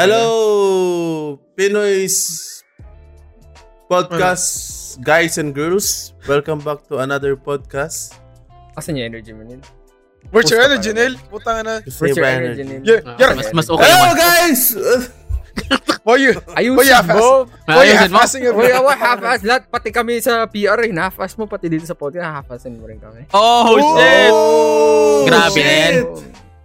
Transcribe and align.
Hello, 0.00 1.36
Pinoy's 1.52 2.16
podcast 3.84 4.96
guys 5.04 5.36
and 5.36 5.52
girls. 5.52 6.16
Welcome 6.24 6.64
back 6.64 6.88
to 6.88 7.04
another 7.04 7.36
podcast. 7.36 8.16
Asan 8.80 8.96
yung 8.96 9.12
energy 9.12 9.36
mo, 9.36 9.44
Neil? 9.44 9.60
Where's 10.32 10.48
your 10.48 10.64
energy, 10.64 10.96
ka 10.96 10.96
Neil? 10.96 11.20
Putang 11.28 11.68
na. 11.68 11.84
Where's 11.84 12.16
your 12.16 12.24
energy. 12.24 12.64
Neil? 12.64 12.80
Yeah, 12.80 13.04
Ah, 13.04 13.20
yeah. 13.20 13.32
mas, 13.36 13.52
mas 13.52 13.66
okay 13.68 13.84
Hello 13.92 14.08
guys! 14.16 14.60
Why 16.08 16.16
you? 16.16 16.32
Ayusin 16.56 16.96
half-ass? 16.96 17.20
mo! 17.20 17.28
Why 17.68 17.84
you 17.84 17.92
mo. 17.92 18.00
half-assing 18.00 18.42
it? 18.48 18.56
Uy, 18.56 18.72
awa, 18.72 18.96
half-ass. 18.96 19.44
Lahat, 19.44 19.68
pati 19.68 19.92
kami 19.92 20.16
sa 20.24 20.48
PR, 20.48 20.80
eh. 20.80 20.96
half-ass 20.96 21.36
mo, 21.36 21.44
pati 21.44 21.68
dito 21.68 21.84
sa 21.84 21.92
podcast, 21.92 22.40
half-assin 22.40 22.72
mo 22.72 22.88
rin 22.88 22.96
kami. 22.96 23.28
Oh, 23.36 23.76
shit! 23.76 24.32
Oh, 24.32 25.28
Grabe 25.28 25.60
na 25.60 25.74
yan. 25.76 25.96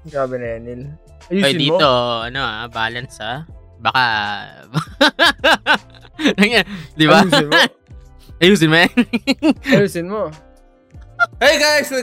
Grabe 0.07 0.35
na 0.39 0.47
yan, 0.55 0.95
Neil. 1.25 1.41
Ay, 1.41 1.57
Ayusin 1.57 1.61
dito, 1.73 1.89
mo. 1.89 2.21
ano 2.21 2.39
ah, 2.45 2.69
balance 2.69 3.17
ah. 3.17 3.49
Baka... 3.81 4.03
Di 6.97 7.05
ba? 7.09 7.25
Ayusin 7.25 7.49
mo. 7.49 7.57
Ayusin 8.41 8.69
mo 8.69 8.77
yan. 8.77 8.93
Ayusin 9.65 10.05
mo. 10.05 10.29
Hey 11.41 11.57
guys! 11.57 11.89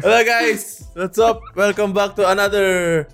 Hello 0.00 0.20
guys! 0.24 0.88
What's 0.96 1.18
up? 1.20 1.42
Welcome 1.52 1.92
back 1.92 2.16
to 2.16 2.24
another 2.24 3.04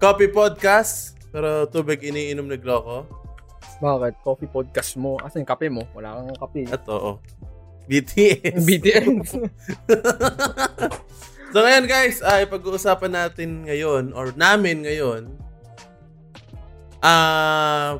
Copy 0.00 0.32
Podcast. 0.32 1.20
Pero 1.28 1.68
tubig 1.68 2.00
iniinom 2.00 2.48
ni 2.48 2.56
Gloco. 2.56 3.04
Bakit? 3.78 4.24
Coffee 4.24 4.50
podcast 4.50 4.98
mo. 4.98 5.20
Asan 5.22 5.46
yung 5.46 5.50
kape 5.54 5.68
mo? 5.70 5.86
Wala 5.94 6.18
kang 6.18 6.34
kape. 6.48 6.66
At 6.72 6.82
oo. 6.90 7.22
BTS. 7.88 8.62
BTS. 8.68 9.28
So 11.48 11.64
ngayon 11.64 11.88
guys, 11.88 12.20
ay 12.20 12.44
pag-uusapan 12.44 13.08
natin 13.08 13.64
ngayon 13.64 14.12
or 14.12 14.36
namin 14.36 14.84
ngayon 14.84 15.32
uh, 17.00 17.96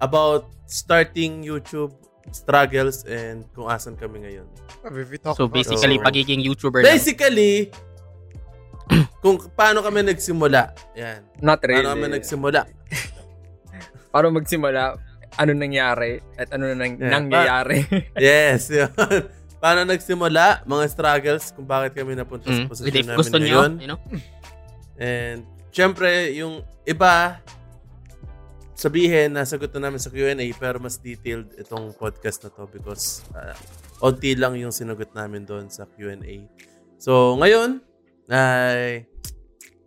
about 0.00 0.48
starting 0.64 1.44
YouTube 1.44 1.92
struggles 2.32 3.04
and 3.04 3.44
kung 3.52 3.68
asan 3.68 4.00
kami 4.00 4.24
ngayon. 4.24 4.48
So, 5.36 5.44
basically, 5.44 6.00
So, 6.00 6.06
pagiging 6.08 6.40
YouTuber 6.40 6.80
lang. 6.80 6.96
Basically, 6.96 7.68
kung 9.22 9.36
paano 9.52 9.84
kami 9.84 10.00
nagsimula. 10.08 10.72
Yan. 10.96 11.20
Not 11.44 11.60
really. 11.60 11.84
Paano 11.84 11.92
kami 12.00 12.06
nagsimula. 12.16 12.60
Paano 14.10 14.32
magsimula? 14.32 14.96
Ano 15.40 15.56
nangyari? 15.56 16.20
At 16.36 16.52
ano 16.52 16.68
na 16.68 16.76
nang- 16.76 17.00
Yeah. 17.00 17.10
nangyayari? 17.10 17.78
Yes, 18.20 18.68
yun. 18.68 18.92
paano 19.56 19.84
nagsimula, 19.84 20.64
mga 20.64 20.84
struggles, 20.86 21.48
kung 21.50 21.64
bakit 21.64 21.92
kami 21.94 22.12
napunta 22.12 22.44
sa 22.46 22.60
Mm. 22.60 22.68
posisyon 22.68 22.88
If 22.90 23.06
namin 23.06 23.16
gusto 23.16 23.36
nyo, 23.36 23.44
ngayon. 23.46 23.72
you 23.76 23.88
know? 23.88 24.00
And, 24.96 25.40
syempre, 25.70 26.08
yung 26.34 26.60
iba, 26.84 27.40
sabihin, 28.74 29.32
nasagot 29.32 29.68
na 29.74 29.88
namin 29.88 29.96
sa 29.96 30.08
Q&A, 30.08 30.32
pero 30.54 30.76
mas 30.76 30.96
detailed 30.96 31.52
itong 31.56 31.92
podcast 31.94 32.40
na 32.40 32.50
to 32.50 32.64
because 32.66 33.20
uh, 33.32 33.52
onti 34.00 34.32
lang 34.32 34.56
yung 34.56 34.72
sinagot 34.72 35.12
namin 35.12 35.44
doon 35.44 35.68
sa 35.68 35.84
Q&A. 35.86 36.44
So, 36.96 37.36
ngayon, 37.36 37.80
ay, 38.26 39.04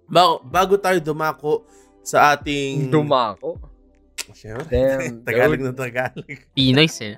bago, 0.05 0.41
bago 0.43 0.77
tayo 0.77 0.97
dumako 0.99 1.65
sa 2.01 2.33
ating... 2.33 2.89
Dumako. 2.89 3.57
Damn, 4.67 5.21
Tagalog 5.27 5.61
na 5.61 5.71
Tagalog. 5.71 6.25
Pinoys 6.51 6.97
eh. 7.07 7.15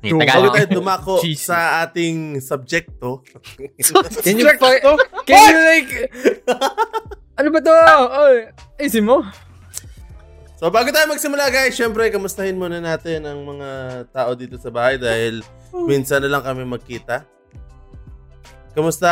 May 0.00 0.10
Dumako. 0.10 0.22
Bago 0.22 0.24
Tagalog. 0.24 0.52
tayo 0.54 0.66
dumako 0.70 1.14
Jesus. 1.26 1.50
sa 1.50 1.82
ating 1.82 2.38
subjekto, 2.40 3.20
Can 4.22 4.38
you, 4.38 4.46
fi- 4.46 4.82
can 5.26 5.42
you 5.44 5.58
like... 5.66 5.92
ano 7.34 7.48
ba 7.50 7.60
to? 7.60 7.74
Oh, 7.74 8.34
ayusin 8.78 9.04
mo. 9.04 9.26
So 10.58 10.70
bago 10.70 10.90
tayo 10.90 11.06
magsimula 11.06 11.50
guys, 11.50 11.74
syempre 11.74 12.10
kamustahin 12.10 12.58
muna 12.58 12.82
natin 12.82 13.22
ang 13.22 13.46
mga 13.46 13.68
tao 14.10 14.34
dito 14.34 14.58
sa 14.58 14.74
bahay 14.74 14.98
dahil 14.98 15.42
minsan 15.86 16.18
na 16.18 16.30
lang 16.30 16.42
kami 16.42 16.66
magkita. 16.66 17.22
Kamusta? 18.74 19.10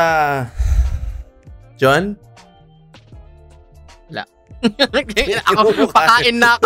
John? 1.76 2.18
Ako, 5.46 5.90
pakain 5.92 6.36
na 6.38 6.56
ako. 6.56 6.64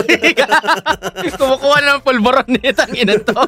Kumukuha 1.41 1.77
na 1.81 1.97
ng 1.99 2.05
pulboron 2.05 2.49
nito 2.49 2.81
ang 2.81 2.94
ina 2.94 3.15
to. 3.21 3.41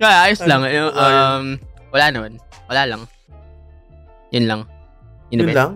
Kaya, 0.00 0.18
ayos 0.30 0.40
lang. 0.44 0.64
Oh. 0.64 0.92
Um, 0.92 1.44
wala 1.92 2.06
naman. 2.12 2.32
Wala 2.66 2.82
lang. 2.88 3.02
Yun 4.32 4.46
lang. 4.48 4.60
Yun, 5.30 5.46
Yun 5.46 5.54
lang? 5.54 5.72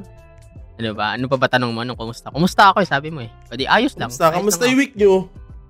Ano 0.81 0.97
ba? 0.97 1.07
Ano 1.15 1.29
pa 1.29 1.37
ba 1.37 1.49
tanong 1.53 1.71
mo? 1.77 1.85
Ano, 1.85 1.93
kumusta? 1.93 2.33
Kumusta 2.33 2.73
ako 2.73 2.81
eh, 2.81 2.89
sabi 2.89 3.13
mo 3.13 3.21
eh. 3.21 3.31
Pwede, 3.53 3.69
ayos 3.69 3.93
lang. 4.01 4.09
Kamusta? 4.09 4.33
Ayos 4.33 4.57
lang 4.57 4.71
yung 4.73 4.81
week 4.81 4.95
nyo? 4.97 5.13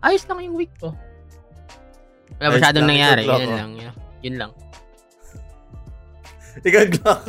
Ayos 0.00 0.25
lang 0.30 0.38
yung 0.47 0.56
week 0.56 0.72
ko. 0.78 0.94
Wala 2.38 2.47
Ayos 2.47 2.54
masyadong 2.62 2.84
lang, 2.86 2.91
nangyari. 2.94 3.22
Yun 3.26 3.50
lang. 3.50 3.70
Yun, 3.75 3.94
yun 4.22 4.36
lang. 4.38 4.50
Ikaw, 6.62 6.84
Glock. 6.94 7.22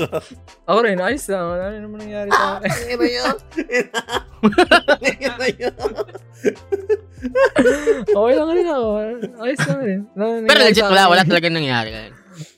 Ako 0.71 0.79
rin, 0.81 0.97
ayos 0.97 1.27
lang. 1.27 1.45
Wala 1.45 1.65
rin 1.67 1.81
naman 1.83 1.99
nangyari 1.99 2.29
sa 2.31 2.45
akin. 2.55 2.71
Ina 2.87 3.05
yun. 3.05 3.35
Ina 5.19 5.47
yun. 5.51 5.75
okay 8.15 8.33
lang 8.33 8.49
rin 8.49 8.67
ako. 8.67 8.87
Ayos 9.41 9.61
lang 9.67 9.79
rin. 9.83 9.99
Wala 10.15 10.31
Pero 10.47 10.59
legit, 10.63 10.81
sa 10.81 10.89
wala, 10.89 11.03
wala 11.11 11.23
talagang 11.23 11.53
nangyari. 11.53 11.91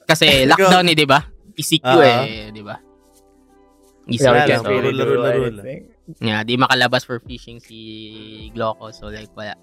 Kasi 0.06 0.46
lockdown 0.46 0.88
eh, 0.88 0.96
di 0.96 1.08
ba? 1.08 1.20
ECQ 1.54 1.86
Ah. 1.86 2.24
eh, 2.24 2.50
di 2.50 2.62
ba? 2.62 2.76
ECQ. 4.06 4.30
Yeah, 4.46 4.62
really 4.62 4.94
laro, 4.94 5.16
laro, 5.16 5.24
laro 5.24 5.42
anything. 5.50 5.82
Yeah, 6.20 6.44
di 6.44 6.54
makalabas 6.54 7.02
for 7.02 7.18
fishing 7.18 7.58
si 7.58 7.78
Gloco. 8.52 8.92
So 8.92 9.08
like, 9.08 9.32
wala. 9.34 9.56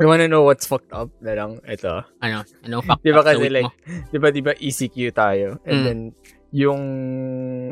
You 0.00 0.08
wanna 0.08 0.26
know 0.26 0.42
what's 0.42 0.64
fucked 0.64 0.90
up? 0.90 1.12
Na 1.20 1.36
lang, 1.36 1.60
ito. 1.62 2.00
Ano? 2.18 2.42
Anong 2.64 2.82
fuck 2.82 3.04
Di 3.04 3.12
ba 3.12 3.20
up 3.20 3.28
sa 3.28 3.36
kasi 3.36 3.44
week 3.44 3.54
like, 3.54 3.68
mo? 3.68 3.72
di 4.08 4.18
ba, 4.18 4.28
di 4.32 4.40
ba 4.40 4.52
ECQ 4.56 4.96
tayo? 5.12 5.60
And 5.62 5.76
Mm. 5.78 5.84
then, 5.84 5.98
yung 6.52 6.82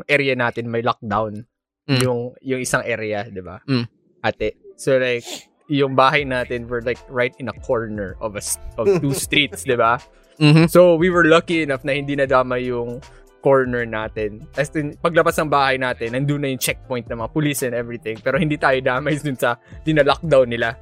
area 0.09 0.33
natin 0.35 0.67
may 0.67 0.81
lockdown. 0.81 1.45
Mm. 1.89 1.99
Yung, 2.01 2.19
yung 2.41 2.61
isang 2.61 2.83
area, 2.85 3.25
di 3.29 3.41
ba? 3.41 3.61
Mm. 3.65 3.85
Ate. 4.25 4.57
So 4.77 4.97
like, 4.97 5.25
yung 5.71 5.95
bahay 5.95 6.27
natin, 6.27 6.67
we're 6.67 6.83
like 6.83 6.99
right 7.07 7.31
in 7.39 7.47
a 7.47 7.55
corner 7.63 8.19
of 8.19 8.35
a 8.35 8.43
of 8.75 8.85
two 9.01 9.15
streets, 9.15 9.63
di 9.63 9.79
ba? 9.79 10.01
Mhm. 10.41 10.67
So, 10.67 10.97
we 10.97 11.13
were 11.13 11.23
lucky 11.23 11.61
enough 11.61 11.85
na 11.85 11.93
hindi 11.93 12.17
nadama 12.17 12.57
yung 12.57 12.99
corner 13.41 13.85
natin. 13.85 14.45
As 14.53 14.69
in, 14.77 14.97
paglabas 15.01 15.37
ng 15.41 15.49
bahay 15.49 15.77
natin, 15.77 16.13
nandun 16.13 16.45
na 16.45 16.49
yung 16.53 16.61
checkpoint 16.61 17.09
ng 17.09 17.17
mga 17.17 17.31
police 17.33 17.61
and 17.65 17.73
everything. 17.73 18.17
Pero 18.21 18.37
hindi 18.37 18.57
tayo 18.57 18.77
damay 18.81 19.17
dun 19.17 19.37
sa 19.37 19.57
dina-lockdown 19.81 20.47
nila. 20.49 20.77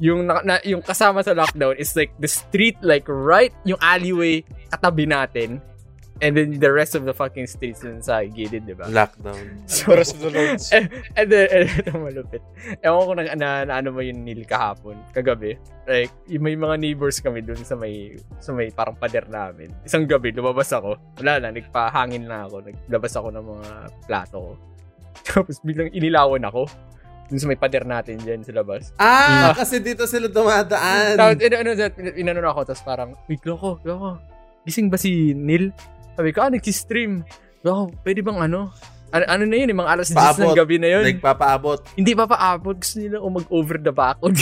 Yung, 0.00 0.28
na, 0.28 0.44
na- 0.44 0.64
yung 0.64 0.84
kasama 0.84 1.24
sa 1.24 1.32
lockdown 1.32 1.76
is 1.80 1.92
like 1.96 2.12
the 2.20 2.28
street, 2.28 2.76
like 2.84 3.08
right, 3.08 3.52
yung 3.64 3.80
alleyway 3.80 4.44
katabi 4.68 5.08
natin. 5.08 5.60
And 6.22 6.38
then 6.38 6.54
the 6.62 6.70
rest 6.70 6.94
of 6.94 7.02
the 7.02 7.10
fucking 7.10 7.50
streets 7.50 7.82
dun 7.82 7.98
sa 7.98 8.22
gilid, 8.22 8.62
di 8.62 8.78
ba? 8.78 8.86
Lockdown. 8.86 9.58
So, 9.66 9.90
The 9.90 10.06
rest 10.06 10.14
of 10.14 10.22
the 10.22 10.30
roads. 10.30 10.70
and, 10.70 10.86
and 11.18 11.26
then, 11.26 11.46
and, 11.50 11.66
ito 11.66 11.90
malupit. 11.98 12.42
Ewan 12.78 13.02
ko 13.02 13.12
na, 13.18 13.22
na, 13.34 13.48
na 13.66 13.74
ano 13.82 13.90
mo 13.90 13.98
yung 14.06 14.22
nil 14.22 14.46
kahapon, 14.46 14.94
kagabi. 15.10 15.58
Like, 15.82 16.14
yung 16.30 16.46
may 16.46 16.54
mga 16.54 16.78
neighbors 16.78 17.18
kami 17.18 17.42
dun 17.42 17.58
sa 17.66 17.74
may, 17.74 18.14
sa 18.38 18.54
may 18.54 18.70
parang 18.70 18.94
pader 18.94 19.26
namin. 19.26 19.74
Isang 19.82 20.06
gabi, 20.06 20.30
lumabas 20.30 20.70
ako. 20.70 20.94
Wala 21.18 21.42
na, 21.42 21.50
nagpahangin 21.50 22.30
na 22.30 22.46
ako. 22.46 22.70
Naglabas 22.70 23.12
ako 23.18 23.28
ng 23.34 23.46
mga 23.58 23.68
plato 24.06 24.36
ko. 24.38 24.52
Tapos 25.26 25.58
biglang 25.66 25.90
inilawan 25.90 26.46
ako. 26.46 26.70
Dun 27.26 27.42
sa 27.42 27.50
may 27.50 27.58
pader 27.58 27.82
natin 27.82 28.22
dyan 28.22 28.46
sa 28.46 28.54
labas. 28.54 28.94
Ah, 28.94 29.50
kasi 29.58 29.82
dito 29.82 30.06
sila 30.06 30.30
dumadaan. 30.30 31.18
Tapos, 31.18 31.34
ino, 31.42 31.54
ano, 31.58 31.70
inano 32.14 32.40
na 32.46 32.50
ako, 32.54 32.60
tapos 32.70 32.82
parang, 32.86 33.10
wait, 33.26 33.42
loko, 33.42 33.82
loko. 33.82 34.22
Gising 34.62 34.86
ba 34.86 34.94
si 34.94 35.34
Neil? 35.34 35.74
Sabi 36.12 36.28
ko, 36.30 36.38
ah, 36.40 36.50
nag-stream. 36.50 37.12
Loko, 37.62 37.94
pwede 38.02 38.20
bang 38.20 38.40
ano? 38.42 38.72
Ano, 39.12 39.24
ano 39.28 39.42
na 39.44 39.56
yun, 39.56 39.68
yung 39.70 39.80
mga 39.84 39.92
alas 39.92 40.08
10 40.08 40.16
Paabot. 40.16 40.44
ng 40.48 40.56
gabi 40.56 40.76
na 40.80 40.88
yun. 40.88 41.04
Nagpapaabot. 41.04 41.78
Hindi 41.94 42.12
pa 42.12 42.24
paabot. 42.24 42.76
Gusto 42.76 42.96
nila 42.98 43.20
o 43.20 43.28
mag-over 43.28 43.76
the 43.76 43.92
backwood. 43.92 44.36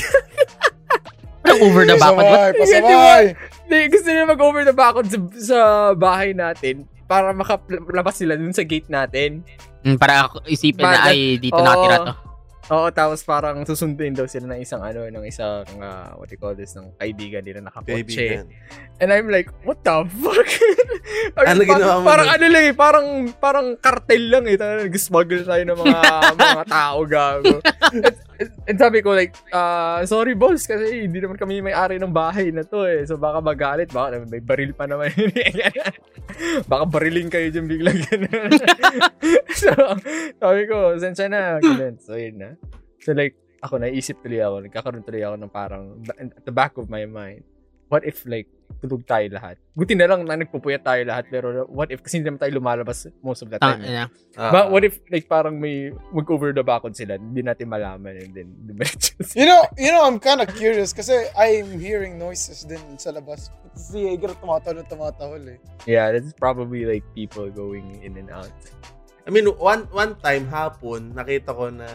Ano 1.42 1.54
over 1.66 1.82
the 1.82 1.98
back? 1.98 2.14
What? 2.14 2.54
Pasaway, 2.54 2.54
pasaway. 2.54 3.24
Hindi, 3.66 3.78
gusto 3.90 4.06
nila 4.06 4.24
mag-over 4.30 4.62
the 4.62 4.72
backwood 4.72 5.08
sa, 5.10 5.18
sa 5.36 5.58
bahay 5.92 6.30
natin 6.32 6.86
para 7.04 7.34
makalabas 7.34 8.14
sila 8.14 8.38
dun 8.38 8.54
sa 8.54 8.62
gate 8.62 8.86
natin. 8.86 9.42
Mm, 9.82 9.98
para 9.98 10.30
ako 10.30 10.46
isipin 10.46 10.86
na 10.86 11.02
Ba- 11.02 11.06
ay 11.10 11.42
dito 11.42 11.58
Oo. 11.58 11.66
nakatira 11.66 11.96
to. 12.06 12.14
Oo, 12.70 12.86
tapos 12.94 13.26
parang 13.26 13.66
susunduin 13.66 14.14
daw 14.14 14.30
sila 14.30 14.46
ng 14.54 14.62
isang 14.62 14.78
ano, 14.78 15.02
ng 15.10 15.26
isang, 15.26 15.66
ah, 15.82 16.14
what 16.14 16.30
do 16.30 16.38
you 16.38 16.40
call 16.40 16.54
this, 16.54 16.78
ng 16.78 16.94
kaibigan 17.02 17.42
nila 17.42 17.66
nakakotse. 17.66 17.98
Kaibigan. 18.06 18.46
And 19.02 19.10
I'm 19.10 19.26
like, 19.26 19.50
what 19.66 19.82
the 19.82 20.06
fuck? 20.06 20.50
Ano 21.34 21.62
pa- 21.66 21.66
ginawa 21.66 21.94
mo 21.98 22.06
Parang 22.06 22.28
ano 22.30 22.46
lang 22.46 22.64
eh, 22.70 22.74
parang, 22.74 23.06
parang 23.42 23.66
cartel 23.74 24.22
lang 24.30 24.44
eh. 24.46 24.54
Nag-smuggle 24.54 25.42
tayo 25.42 25.62
ng 25.66 25.78
mga, 25.82 26.00
mga 26.46 26.64
tao, 26.70 26.98
gago. 27.10 27.56
and, 27.90 28.06
and, 28.38 28.50
and 28.70 28.76
sabi 28.78 29.02
ko 29.02 29.18
like, 29.18 29.34
ah, 29.50 29.98
sorry 30.06 30.38
boss, 30.38 30.62
kasi 30.70 31.10
hindi 31.10 31.18
naman 31.18 31.42
kami 31.42 31.58
may-ari 31.58 31.98
ng 31.98 32.14
bahay 32.14 32.54
na 32.54 32.62
to 32.62 32.86
eh. 32.86 33.02
So 33.02 33.18
baka 33.18 33.42
magalit, 33.42 33.90
baka 33.90 34.22
may 34.30 34.38
baril 34.38 34.70
pa 34.78 34.86
naman. 34.86 35.10
baka 36.68 36.84
bariling 36.88 37.28
kayo 37.32 37.48
dyan 37.48 37.66
biglang 37.68 38.00
ganun. 38.08 38.50
so, 39.60 39.70
sabi 40.36 40.62
ko, 40.68 40.96
sensya 41.00 41.26
na. 41.30 41.58
Ganun. 41.58 41.96
So, 42.00 42.16
yun 42.16 42.36
na. 42.40 42.50
So, 43.00 43.16
like, 43.16 43.36
ako, 43.60 43.80
naisip 43.80 44.20
tuloy 44.20 44.40
ako, 44.40 44.56
nagkakaroon 44.68 45.04
tuloy 45.04 45.22
ako 45.24 45.36
ng 45.40 45.52
parang, 45.52 45.84
at 46.20 46.44
the 46.44 46.54
back 46.54 46.76
of 46.76 46.88
my 46.88 47.04
mind, 47.04 47.44
what 47.88 48.04
if, 48.04 48.24
like, 48.24 48.48
tulog 48.80 49.04
tayo 49.04 49.28
lahat? 49.30 49.60
Buti 49.76 49.92
na 49.92 50.08
lang 50.08 50.24
na 50.24 50.40
nagpupuyat 50.40 50.80
tayo 50.80 51.04
lahat, 51.04 51.28
pero 51.28 51.68
what 51.68 51.92
if, 51.92 52.00
kasi 52.00 52.18
hindi 52.18 52.32
naman 52.32 52.40
tayo 52.40 52.56
lumalabas 52.56 53.06
most 53.20 53.44
of 53.44 53.52
the 53.52 53.60
time. 53.60 53.84
eh. 53.84 53.92
ina. 53.92 54.04
Ah, 54.34 54.48
But 54.50 54.72
what 54.72 54.82
if, 54.82 54.98
like, 55.12 55.28
parang 55.28 55.60
may 55.60 55.92
mag-over 56.10 56.50
the 56.50 56.64
background 56.64 56.96
sila, 56.96 57.20
hindi 57.20 57.44
natin 57.44 57.68
malaman, 57.68 58.16
and 58.16 58.32
then, 58.32 58.48
dumiretso 58.64 59.14
sila. 59.20 59.36
You 59.36 59.46
know, 59.46 59.62
you 59.76 59.90
know, 59.92 60.02
I'm 60.08 60.16
kind 60.16 60.40
of 60.40 60.48
curious 60.56 60.90
kasi 60.90 61.12
I'm 61.36 61.76
hearing 61.76 62.16
noises 62.16 62.64
din 62.64 62.80
sa 62.96 63.12
labas. 63.12 63.52
Si 63.76 64.02
Agar 64.08 64.34
tumatahol 64.40 64.82
tumatahol 64.88 65.44
eh. 65.54 65.58
Yeah, 65.84 66.10
that's 66.10 66.32
probably, 66.34 66.88
like, 66.88 67.04
people 67.12 67.46
going 67.52 68.00
in 68.02 68.16
and 68.16 68.32
out. 68.32 68.50
I 69.28 69.30
mean, 69.30 69.46
one 69.60 69.84
one 69.92 70.16
time 70.18 70.48
hapon, 70.48 71.12
nakita 71.12 71.52
ko 71.52 71.68
na 71.68 71.86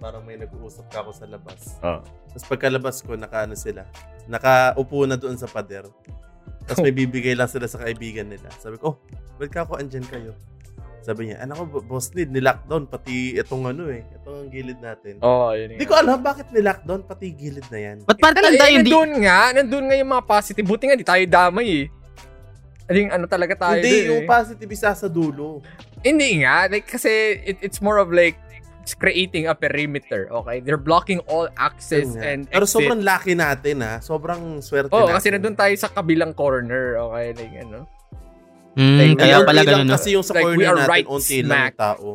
parang 0.00 0.24
may 0.24 0.40
nag-uusap 0.40 0.88
ka 0.88 1.04
ako 1.04 1.12
sa 1.14 1.28
labas. 1.28 1.76
Oh. 1.84 2.00
Tapos 2.32 2.48
pagkalabas 2.48 3.04
ko, 3.04 3.12
nakaano 3.14 3.52
sila. 3.54 3.84
Nakaupo 4.26 5.04
na 5.04 5.20
doon 5.20 5.36
sa 5.36 5.46
pader. 5.46 5.84
Tapos 6.66 6.80
may 6.82 6.94
bibigay 6.94 7.34
lang 7.34 7.50
sila 7.50 7.66
sa 7.66 7.82
kaibigan 7.82 8.30
nila. 8.30 8.48
Sabi 8.58 8.78
ko, 8.78 8.94
oh, 8.94 8.96
ba't 9.38 9.50
ka 9.50 9.66
ako 9.66 9.78
andyan 9.78 10.06
kayo? 10.06 10.32
Sabi 11.02 11.30
niya, 11.34 11.42
anak 11.42 11.58
ko, 11.58 11.82
boss 11.82 12.14
need, 12.14 12.30
nilockdown 12.30 12.86
pati 12.86 13.34
itong 13.34 13.66
ano 13.66 13.90
eh. 13.90 14.06
Itong 14.22 14.46
gilid 14.54 14.78
natin. 14.78 15.18
Oh, 15.18 15.50
yun 15.50 15.74
Hindi 15.74 15.82
ko 15.82 15.98
alam 15.98 16.22
bakit 16.22 16.54
nilockdown 16.54 17.02
pati 17.02 17.34
gilid 17.34 17.66
na 17.74 17.78
yan. 17.82 17.96
Ba't 18.06 18.22
parang 18.22 18.38
Ay, 18.38 18.54
tanda 18.54 18.66
eh, 18.70 18.72
yung 18.78 18.86
di... 18.86 18.90
nandun 18.94 19.12
nga, 19.26 19.40
nandun 19.50 19.84
nga 19.90 19.96
yung 19.98 20.10
mga 20.14 20.24
positive. 20.30 20.66
Buti 20.66 20.84
nga, 20.86 20.94
di 20.94 21.06
tayo 21.06 21.24
damay 21.26 21.68
eh. 21.82 21.86
Aling 22.86 23.10
ano 23.10 23.26
talaga 23.26 23.54
tayo 23.58 23.82
Hindi, 23.82 23.90
dun, 23.90 24.08
yung 24.14 24.22
eh. 24.22 24.30
positive 24.30 24.70
isa 24.70 24.94
sa 24.94 25.08
dulo. 25.10 25.58
Hindi 26.06 26.46
nga, 26.46 26.70
like, 26.70 26.86
kasi 26.86 27.10
it, 27.50 27.58
it's 27.58 27.82
more 27.82 27.98
of 27.98 28.14
like, 28.14 28.38
creating 28.90 29.46
a 29.46 29.54
perimeter, 29.54 30.26
okay? 30.32 30.58
They're 30.58 30.76
blocking 30.76 31.22
all 31.30 31.46
access 31.54 32.10
nga. 32.12 32.22
and 32.26 32.40
Pero 32.44 32.66
exit. 32.66 32.74
sobrang 32.74 33.00
lucky 33.00 33.34
natin 33.34 33.78
ha. 33.78 33.94
Sobrang 33.98 34.58
swerte 34.58 34.90
Oo, 34.90 35.06
natin. 35.06 35.14
kasi 35.14 35.26
nandun 35.30 35.54
tayo 35.54 35.74
sa 35.76 35.86
kabilang 35.86 36.34
corner, 36.34 36.98
okay? 37.00 37.26
Like, 37.32 37.54
ano? 37.62 37.80
Hmm, 38.72 38.96
Like, 38.96 39.16
kaya 39.16 39.36
pala 39.42 39.62
ganun. 39.62 39.86
no? 39.86 39.94
Kasi 39.94 40.12
yung 40.12 40.24
sa 40.24 40.34
Like, 40.34 40.44
we 40.48 40.50
corner 40.58 40.66
are 40.66 40.78
natin, 40.80 40.90
right 40.90 41.06
unti 41.06 41.38
lang 41.38 41.46
smack. 41.46 41.70
yung 41.70 41.78
tao. 41.78 42.08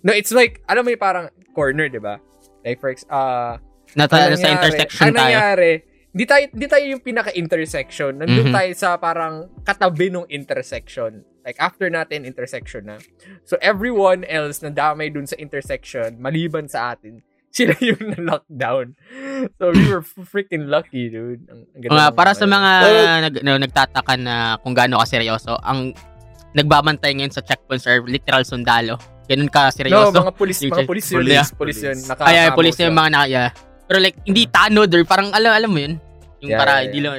No, 0.00 0.10
it's 0.12 0.30
like, 0.30 0.62
alam 0.64 0.82
mo 0.82 0.90
yung 0.90 1.02
parang 1.02 1.26
corner, 1.50 1.88
di 1.88 1.98
ba? 1.98 2.22
Like, 2.62 2.78
for 2.78 2.94
ex, 2.94 3.02
ah, 3.08 3.58
Nata, 3.92 4.32
sa 4.36 4.48
intersection 4.52 5.10
Anong 5.10 5.18
tayo. 5.18 5.26
nangyari? 5.28 5.72
Di 6.12 6.24
tayo, 6.24 6.44
di 6.46 6.68
tayo 6.68 6.84
yung 6.84 7.00
pinaka-intersection. 7.00 8.20
Nandun 8.20 8.46
Mhm. 8.46 8.54
tayo 8.54 8.70
sa 8.76 8.88
parang 8.96 9.48
katabi 9.64 10.12
ng 10.12 10.28
intersection. 10.28 11.24
Like, 11.40 11.56
after 11.58 11.88
natin, 11.88 12.22
intersection 12.22 12.84
na. 12.84 12.96
So, 13.42 13.56
everyone 13.58 14.22
else 14.22 14.60
na 14.60 14.68
damay 14.68 15.08
dun 15.08 15.24
sa 15.24 15.34
intersection, 15.34 16.20
maliban 16.20 16.68
sa 16.68 16.92
atin, 16.92 17.24
sila 17.50 17.72
yung 17.80 18.12
na-lockdown. 18.12 18.92
So, 19.56 19.72
we 19.72 19.88
were 19.88 20.04
freaking 20.04 20.68
lucky, 20.68 21.08
dude. 21.08 21.48
Ang, 21.48 21.64
ang 21.66 21.80
ganda 21.82 22.06
ng- 22.06 22.14
para 22.14 22.32
sa 22.32 22.44
mga 22.46 22.70
Pero- 22.78 23.22
nag, 23.22 23.34
no, 23.40 23.52
nagtataka 23.58 24.14
na 24.16 24.34
kung 24.58 24.72
gaano 24.72 25.00
ka 25.00 25.08
seryoso, 25.08 25.56
ang 25.58 25.96
nagbabantay 26.52 27.12
ngayon 27.14 27.32
sa 27.32 27.40
checkpoints 27.40 27.88
are 27.88 28.04
literal 28.04 28.44
sundalo. 28.44 29.00
Ganun 29.24 29.48
ka 29.48 29.66
No, 29.66 29.74
seryoso. 29.74 30.12
mga 30.14 30.34
pulis, 30.34 30.58
mga 30.60 30.84
pulis 30.84 31.06
yun. 31.08 31.18
police, 31.18 31.48
Police, 31.48 31.50
police 31.56 31.80
yun. 31.82 31.98
Naka- 32.04 32.28
Ay, 32.28 32.36
ay, 32.38 32.48
police 32.52 32.76
yung 32.78 32.92
mga 32.92 33.10
nakaya. 33.10 33.44
Pero 33.92 34.00
like, 34.00 34.16
hindi 34.24 34.48
tanod 34.48 34.88
or 34.88 35.04
parang 35.04 35.28
alam, 35.36 35.52
alam 35.52 35.68
mo 35.68 35.76
yun? 35.76 36.00
Yung 36.40 36.48
Yeah, 36.48 36.56
para 36.56 36.72
yeah, 36.72 36.84
hindi 36.88 37.00
lang, 37.04 37.12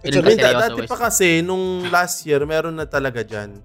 It's 0.00 0.08
ganun 0.08 0.16
a 0.16 0.24
ka 0.24 0.24
Hindi, 0.24 0.40
seryoso. 0.40 0.62
dati 0.64 0.80
pa 0.88 0.96
kasi, 0.96 1.28
nung 1.44 1.64
last 1.92 2.24
year, 2.24 2.40
meron 2.48 2.72
na 2.72 2.88
talaga 2.88 3.20
dyan. 3.20 3.60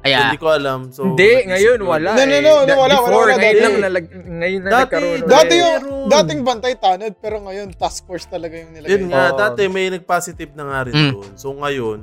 Kaya, 0.00 0.18
Hindi 0.22 0.40
ko 0.40 0.48
alam. 0.48 0.80
So, 0.88 1.12
Hindi, 1.12 1.44
ngayon 1.44 1.80
wala. 1.84 2.08
No, 2.10 2.22
no, 2.22 2.32
eh. 2.32 2.40
no, 2.40 2.52
no, 2.56 2.72
wala, 2.72 2.72
wala, 2.74 2.94
Before, 2.96 3.20
wala, 3.20 3.34
ngayon 3.36 3.52
dati. 3.52 3.60
lang, 3.60 3.74
nalag, 3.82 4.06
ngayon 4.08 4.60
na 4.60 4.70
Dati, 4.70 4.80
nagkaroon. 4.80 5.18
dati 5.18 5.28
Dati 5.28 5.54
yung, 5.54 5.74
Meron. 5.84 6.08
dating 6.08 6.40
bantay 6.40 6.74
tanod, 6.78 7.12
pero 7.20 7.36
ngayon 7.42 7.68
task 7.74 8.00
force 8.04 8.24
talaga 8.24 8.54
yung 8.54 8.72
nilagay. 8.72 8.90
Yun 8.90 9.04
nga, 9.06 9.24
Oo. 9.26 9.36
dati 9.36 9.60
may 9.66 9.86
nag-positive 9.90 10.52
na 10.54 10.64
nga 10.64 10.78
rin 10.88 10.94
Mm. 10.96 11.10
doon. 11.12 11.30
So, 11.36 11.52
ngayon, 11.52 11.98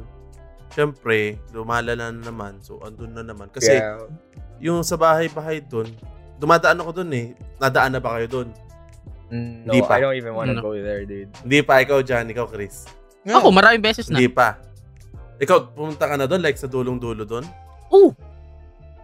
syempre, 0.69 1.17
lumalala 1.49 2.13
na 2.13 2.21
naman. 2.21 2.61
So, 2.61 2.77
andun 2.79 3.11
na 3.11 3.23
naman. 3.23 3.49
Kasi, 3.49 3.73
Yeah. 3.73 4.05
yung 4.61 4.83
sa 4.83 4.93
bahay-bahay 4.93 5.57
doon, 5.59 5.89
dumadaan 6.37 6.77
ako 6.77 7.01
doon 7.01 7.11
eh. 7.13 7.27
Nadaan 7.57 7.91
na 7.91 7.99
ba 7.99 8.17
kayo 8.17 8.27
doon? 8.29 8.49
Mm, 9.31 9.63
Hindi 9.63 9.79
no, 9.79 9.87
pa. 9.87 9.95
I 9.95 10.01
don't 10.03 10.17
even 10.19 10.33
wanna 10.35 10.53
Ano? 10.53 10.61
go 10.61 10.75
there, 10.75 11.07
dude. 11.07 11.31
Hindi 11.41 11.59
pa, 11.63 11.79
ikaw 11.79 12.03
dyan, 12.03 12.27
ikaw 12.27 12.45
Chris. 12.45 12.83
Nga. 13.23 13.39
ako, 13.39 13.47
maraming 13.49 13.79
beses 13.79 14.11
na. 14.11 14.19
Hindi 14.19 14.27
pa. 14.27 14.59
Ikaw, 15.39 15.71
pumunta 15.71 16.05
ka 16.05 16.15
na 16.19 16.27
doon, 16.27 16.43
like 16.43 16.59
sa 16.59 16.67
dulong-dulo 16.67 17.23
doon? 17.23 17.45
Oo. 17.89 18.11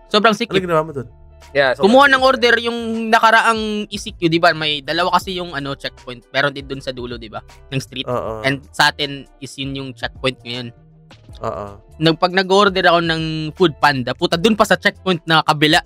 Sobrang 0.07 0.33
Ano 0.33 0.39
sikip. 0.39 0.59
ginawa 0.59 0.83
mo 0.83 0.91
doon? 0.91 1.07
Yeah, 1.55 1.71
so 1.79 1.87
Kumuha 1.87 2.11
ng 2.11 2.19
order 2.19 2.59
yung 2.59 3.07
nakaraang 3.07 3.87
ECQ, 3.87 4.19
di 4.27 4.35
ba? 4.35 4.51
May 4.51 4.83
dalawa 4.83 5.15
kasi 5.15 5.39
yung 5.39 5.55
ano 5.55 5.79
checkpoint. 5.79 6.27
Meron 6.29 6.51
din 6.51 6.67
dun 6.67 6.83
sa 6.83 6.91
dulo, 6.91 7.15
di 7.15 7.31
ba? 7.31 7.39
Ng 7.71 7.79
street. 7.79 8.03
Oo. 8.03 8.43
And 8.43 8.59
sa 8.75 8.91
atin 8.91 9.23
is 9.39 9.55
yun 9.55 9.71
yung 9.71 9.89
checkpoint 9.95 10.43
ngayon. 10.43 10.75
Oo. 11.39 11.65
Nag, 11.97 12.19
pag 12.19 12.35
nag-order 12.35 12.83
ako 12.83 12.99
ng 12.99 13.23
food 13.55 13.79
panda, 13.79 14.11
puta, 14.11 14.35
dun 14.35 14.59
pa 14.59 14.67
sa 14.67 14.75
checkpoint 14.75 15.23
na 15.23 15.39
kabila. 15.39 15.79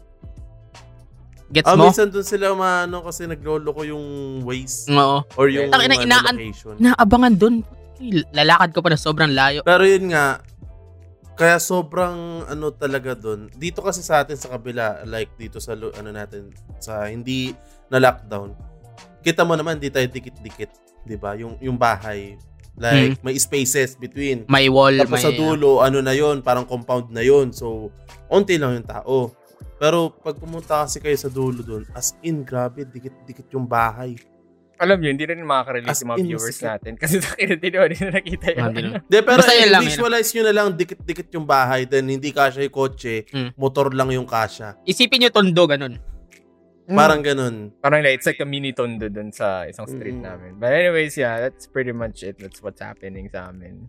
Gets 1.52 1.68
Ah, 1.68 1.76
mo? 1.76 1.92
minsan 1.92 2.08
doon 2.08 2.24
sila 2.24 2.56
maano 2.56 3.04
kasi 3.04 3.28
naglolo 3.28 3.76
ko 3.76 3.84
yung 3.84 4.06
ways 4.42 4.88
Oo. 4.88 5.20
or 5.36 5.52
yung 5.52 5.68
Tangina, 5.68 5.92
ano, 5.92 6.04
inaan- 6.08 6.38
location. 6.40 6.76
Naabangan. 6.80 7.34
Ay, 8.02 8.24
Lalakad 8.34 8.70
ko 8.72 8.80
pa 8.82 8.90
na 8.90 8.98
sobrang 8.98 9.30
layo. 9.30 9.62
Pero 9.62 9.84
yun 9.86 10.10
nga, 10.10 10.40
kaya 11.36 11.60
sobrang 11.60 12.48
ano 12.48 12.72
talaga 12.72 13.14
doon. 13.14 13.52
Dito 13.54 13.84
kasi 13.84 14.02
sa 14.02 14.24
atin 14.24 14.40
sa 14.40 14.50
kabila, 14.50 15.04
like 15.06 15.30
dito 15.36 15.60
sa 15.60 15.76
ano 15.76 16.10
natin, 16.10 16.50
sa 16.78 17.06
hindi 17.06 17.54
na 17.92 18.00
lockdown, 18.00 18.56
kita 19.22 19.44
mo 19.44 19.54
naman 19.54 19.78
di 19.78 19.92
tayo 19.92 20.08
dikit-dikit, 20.08 20.72
'di 21.04 21.18
ba? 21.20 21.36
Yung 21.36 21.60
yung 21.60 21.78
bahay, 21.78 22.40
like 22.74 23.22
may 23.22 23.38
spaces 23.38 23.94
between. 23.94 24.48
May 24.48 24.66
wall, 24.66 24.98
Tapos 24.98 25.18
may... 25.18 25.26
sa 25.26 25.32
dulo, 25.32 25.82
ano 25.82 26.02
na 26.02 26.14
yon 26.14 26.42
parang 26.42 26.66
compound 26.66 27.10
na 27.10 27.22
yon 27.22 27.54
So, 27.54 27.94
onti 28.28 28.58
lang 28.58 28.82
yung 28.82 28.90
tao. 28.90 29.30
Pero 29.82 30.14
pag 30.14 30.38
pumunta 30.38 30.86
kasi 30.86 31.02
kayo 31.02 31.18
sa 31.18 31.26
dulo 31.26 31.60
doon, 31.60 31.90
as 31.92 32.14
in, 32.22 32.46
grabe, 32.46 32.86
dikit-dikit 32.86 33.50
yung 33.52 33.66
bahay. 33.66 34.14
alam 34.78 34.98
nyo, 34.98 35.10
hindi 35.10 35.26
rin 35.26 35.42
makaka-relate 35.42 35.94
yung 35.96 36.10
mga 36.10 36.18
in, 36.18 36.26
viewers 36.26 36.46
masakit. 36.52 36.66
natin. 36.68 36.92
Kasi 36.98 37.14
hindi 37.38 37.68
naman 37.70 37.90
nila 37.92 38.10
nakita 38.12 38.46
Ah, 38.48 38.50
yun. 38.52 38.66
hindi 38.68 38.82
naman. 38.84 39.02
De, 39.06 39.18
pero 39.22 39.38
Basta 39.38 39.54
yun 39.54 39.70
lang, 39.70 39.84
visualize 39.86 40.30
nyo 40.32 40.44
na 40.44 40.54
lang, 40.54 40.68
dikit-dikit 40.74 41.28
yung 41.32 41.46
bahay, 41.46 41.82
then 41.86 42.06
hindi 42.08 42.30
kasya 42.30 42.66
yung 42.66 42.74
kotse, 42.74 43.26
Hmm. 43.30 43.50
motor 43.54 43.90
lang 43.90 44.10
yung 44.10 44.26
kasya. 44.26 44.82
Isipin 44.84 45.22
nyo 45.22 45.30
tondo, 45.30 45.64
ganun. 45.66 46.02
Mm. 46.90 46.98
Parang 46.98 47.22
ganun. 47.22 47.56
Parang 47.78 48.02
like, 48.02 48.18
it's 48.18 48.26
like 48.26 48.42
a 48.42 48.46
mini 48.46 48.74
tondo 48.74 49.06
dun 49.06 49.30
sa 49.30 49.64
isang 49.64 49.86
street 49.86 50.18
Mm. 50.18 50.26
namin. 50.26 50.52
But 50.58 50.74
anyways, 50.74 51.14
yeah, 51.14 51.38
that's 51.40 51.66
pretty 51.66 51.94
much 51.94 52.22
it. 52.22 52.42
That's 52.42 52.58
what's 52.60 52.82
happening 52.82 53.30
sa 53.30 53.54
amin. 53.54 53.86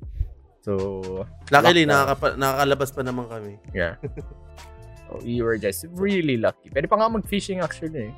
So, 0.61 1.01
Luckily, 1.49 1.83
nakakapa- 1.85 2.37
nakakalabas 2.37 2.91
pa 2.93 3.01
naman 3.01 3.27
kami. 3.27 3.53
yeah. 3.73 3.97
so, 5.19 5.25
we 5.25 5.43
were 5.45 5.61
just 5.61 5.85
really 5.93 6.41
lucky. 6.41 6.73
Pwede 6.73 6.89
pa 6.89 6.97
nga 6.97 7.13
mag-fishing 7.13 7.61
actually. 7.61 8.09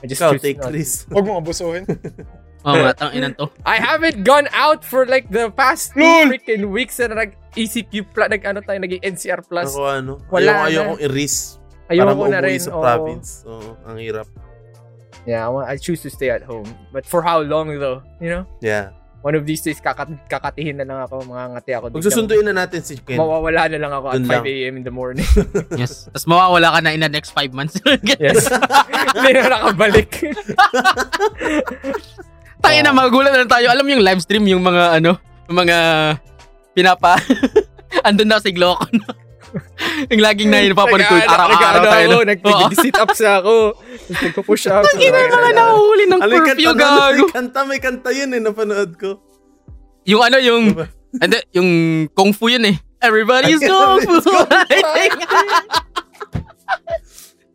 I 0.00 0.06
just 0.08 0.18
Ikaw, 0.20 0.40
take 0.40 0.58
not. 0.58 0.72
Chris. 0.72 1.04
Huwag 1.12 1.24
mong 1.28 1.44
abusuhin. 1.44 1.84
Oo 2.66 2.78
nga, 2.78 2.94
tang 2.94 3.12
inan 3.12 3.34
to. 3.34 3.50
I 3.66 3.76
haven't 3.82 4.22
gone 4.22 4.46
out 4.54 4.86
for 4.86 5.02
like 5.06 5.26
the 5.30 5.50
past 5.50 5.92
two 5.98 6.30
freaking 6.30 6.70
weeks 6.70 7.02
na 7.02 7.10
nag 7.14 7.34
ECQ 7.58 8.14
plus, 8.14 8.30
nag 8.30 8.42
ano 8.46 8.62
tayo, 8.62 8.78
nag 8.78 9.02
NCR 9.02 9.42
plus. 9.46 9.74
Ako 9.74 9.82
ano, 9.82 10.12
Wala 10.30 10.46
ayaw, 10.46 10.54
na. 10.56 10.66
ayokong 10.96 11.00
i-risk. 11.10 11.58
Ayoko 11.90 12.14
para 12.14 12.30
na 12.30 12.38
mauwi 12.38 12.54
rin. 12.54 12.60
sa 12.62 12.70
oo. 12.70 12.82
province. 12.82 13.28
Oo, 13.44 13.70
ang 13.82 13.98
hirap. 13.98 14.26
Yeah, 15.26 15.50
I 15.50 15.78
choose 15.78 16.02
to 16.02 16.10
stay 16.10 16.30
at 16.30 16.42
home. 16.42 16.66
But 16.90 17.06
for 17.06 17.22
how 17.22 17.42
long 17.42 17.70
though? 17.78 18.02
You 18.18 18.30
know? 18.30 18.44
Yeah. 18.58 18.94
One 19.22 19.38
of 19.38 19.46
these 19.46 19.62
days, 19.62 19.78
kakat 19.78 20.10
kakatihin 20.26 20.82
na 20.82 20.86
lang 20.86 20.98
ako, 21.06 21.22
mga 21.22 21.44
ngati 21.54 21.70
ako. 21.78 21.84
Magsusunduin 21.94 22.42
na 22.50 22.66
natin 22.66 22.82
si 22.82 22.98
Ken. 22.98 23.22
Mawawala 23.22 23.70
na 23.70 23.78
lang 23.78 23.92
ako 23.94 24.06
at 24.10 24.18
Dun 24.18 24.26
5 24.26 24.34
lang. 24.34 24.44
a.m. 24.50 24.74
in 24.78 24.84
the 24.84 24.90
morning. 24.90 25.26
Yes. 25.78 26.10
Tapos 26.10 26.26
mawawala 26.26 26.74
ka 26.74 26.78
na 26.82 26.90
in 26.90 27.00
the 27.00 27.08
next 27.08 27.30
five 27.30 27.54
months. 27.54 27.78
yes. 28.18 28.50
Hindi 29.14 29.30
na 29.38 29.46
nakabalik. 29.46 30.10
Tayo 32.62 32.78
na, 32.82 32.90
magulat 32.94 33.34
na 33.34 33.46
tayo. 33.46 33.70
Alam 33.70 33.86
yung 33.90 34.02
live 34.02 34.22
stream, 34.22 34.46
yung 34.46 34.62
mga 34.62 35.02
ano, 35.02 35.18
yung 35.50 35.58
mga 35.66 35.76
pinapa... 36.74 37.18
Andun 38.06 38.30
na 38.30 38.40
si 38.40 38.50
Glocon. 38.54 39.02
Yung 40.08 40.22
laging 40.22 40.48
na 40.48 40.58
yun 40.60 40.72
papanood 40.72 41.24
Araw-araw 41.24 41.82
tayo. 41.84 42.06
ako, 42.08 42.18
Nag-sit 42.24 42.96
ups 42.96 43.20
ako. 43.20 43.54
Tapos 43.76 44.20
nagpo-push 44.22 44.64
up. 44.68 44.82
Ang 44.82 45.00
ina 45.00 45.18
mga 45.28 45.50
nahuli 45.52 46.04
ng 46.06 46.20
Ano 46.20 46.32
yung 46.32 46.46
curfew, 46.46 46.64
kanta 46.64 46.78
na- 46.78 46.82
gago. 46.82 47.22
May 47.22 47.32
kanta, 47.32 47.60
may 47.64 47.80
kanta 47.80 48.10
yun 48.10 48.30
eh, 48.32 48.40
napanood 48.40 48.92
ko. 48.96 49.10
Yung 50.04 50.22
ano, 50.22 50.36
yung... 50.40 50.72
Diba? 50.72 50.86
Hindi, 51.12 51.38
yung 51.52 51.68
kung 52.16 52.32
fu 52.32 52.48
yun 52.48 52.64
eh. 52.66 52.76
Everybody's 52.98 53.60
kung 53.60 54.00
fu. 54.00 54.32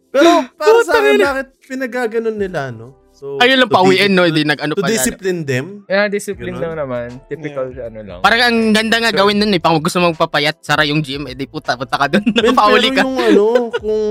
Pero 0.08 0.30
para 0.56 0.78
sa 0.86 0.94
akin, 0.98 1.18
bakit 1.20 1.48
pinagaganon 1.68 2.38
nila, 2.38 2.72
no? 2.72 2.96
So, 3.18 3.42
Ayun 3.42 3.58
lang 3.58 3.66
to 3.66 3.74
pauwiin, 3.74 4.14
no? 4.14 4.22
discipline- 4.22 4.30
Hindi 4.30 4.42
nag-ano 4.46 4.72
To 4.72 4.82
pala. 4.86 4.94
discipline 4.94 5.40
them. 5.42 5.66
Yeah, 5.90 6.06
discipline 6.06 6.54
Ganun. 6.54 6.62
lang 6.62 6.74
naman. 6.78 7.08
Typical 7.26 7.66
ano 7.74 8.00
lang. 8.06 8.20
Parang 8.22 8.42
ang 8.46 8.58
ganda 8.70 9.02
nga 9.02 9.10
gawin 9.12 9.42
nun 9.42 9.50
eh. 9.50 9.58
Pang 9.58 9.82
gusto 9.82 9.98
mong 9.98 10.14
papayat, 10.14 10.62
sara 10.62 10.86
yung 10.86 11.02
gym, 11.02 11.26
eh 11.26 11.34
di 11.34 11.50
puta, 11.50 11.74
punta 11.74 11.98
ka 11.98 12.06
dun. 12.08 12.22
Napahuli 12.22 12.88
pero 12.88 12.96
ka. 12.96 13.02
yung 13.02 13.18
ano, 13.18 13.46
kung 13.74 14.02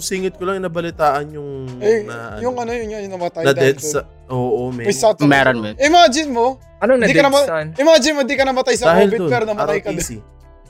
singit 0.00 0.40
ko 0.40 0.48
lang, 0.48 0.64
nabalitaan 0.64 1.28
yung 1.30 1.76
Eh, 1.76 2.08
na, 2.08 2.40
yung 2.40 2.56
ano 2.56 2.72
yun 2.72 2.88
yung 2.88 3.12
namatay 3.12 3.44
na 3.44 3.52
dead 3.52 3.76
sa, 3.76 4.08
oo, 4.32 4.72
men. 4.72 4.88
May 4.88 4.96
satellite. 4.96 5.28
Meron, 5.28 5.56
men. 5.60 5.74
Imagine 5.76 6.32
mo, 6.32 6.56
ka 6.80 6.84
na-dead 6.88 7.20
naman- 7.20 7.44
son? 7.44 7.66
imagine 7.76 8.14
mo, 8.16 8.20
di 8.24 8.32
ka 8.32 8.44
namatay 8.48 8.74
sa 8.80 8.96
Dahil 8.96 9.12
COVID, 9.12 9.20
dun, 9.20 9.28
pero 9.28 9.44
namatay 9.44 9.78
ka 9.78 9.90
din. 9.92 10.24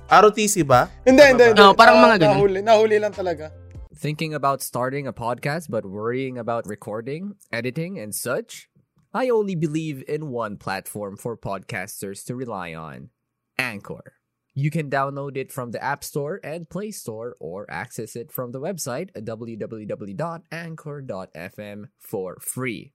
ROTC 0.05 0.67
ba? 0.67 0.91
Hindi, 1.01 1.23
hindi, 1.25 1.45
hindi. 1.47 1.63
Parang 1.79 1.97
Na- 1.97 2.05
mga 2.05 2.17
ganun. 2.19 2.35
Nahuli, 2.37 2.59
nahuli 2.61 2.97
lang 2.99 3.15
talaga. 3.15 3.55
Thinking 3.97 4.35
about 4.35 4.61
starting 4.61 5.07
a 5.07 5.13
podcast 5.13 5.71
but 5.71 5.87
worrying 5.87 6.37
about 6.37 6.67
recording, 6.67 7.37
editing, 7.53 7.97
and 7.97 8.13
such? 8.13 8.69
I 9.13 9.29
only 9.29 9.55
believe 9.55 10.03
in 10.09 10.31
one 10.31 10.57
platform 10.57 11.17
for 11.17 11.37
podcasters 11.37 12.27
to 12.27 12.35
rely 12.35 12.75
on 12.75 13.11
Anchor. 13.57 14.15
You 14.53 14.73
can 14.73 14.91
download 14.91 15.37
it 15.37 15.53
from 15.53 15.71
the 15.71 15.81
App 15.83 16.03
Store 16.03 16.41
and 16.43 16.69
Play 16.69 16.91
Store 16.91 17.37
or 17.39 17.71
access 17.71 18.17
it 18.17 18.33
from 18.33 18.51
the 18.51 18.61
website 18.61 19.13
www.anchor.fm 19.13 21.85
for 22.01 22.37
free. 22.41 22.93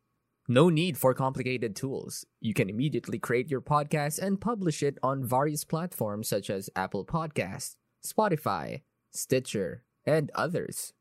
No 0.50 0.68
need 0.68 0.98
for 0.98 1.14
complicated 1.14 1.78
tools. 1.78 2.26
You 2.42 2.54
can 2.54 2.70
immediately 2.70 3.20
create 3.20 3.50
your 3.50 3.62
podcast 3.62 4.20
and 4.20 4.42
publish 4.42 4.84
it 4.84 4.98
on 5.02 5.24
various 5.24 5.64
platforms 5.64 6.28
such 6.28 6.50
as 6.50 6.70
Apple 6.76 7.06
Podcasts, 7.06 7.78
Spotify, 8.06 8.82
Stitcher, 9.12 9.86
and 10.06 10.32
others. 10.36 10.94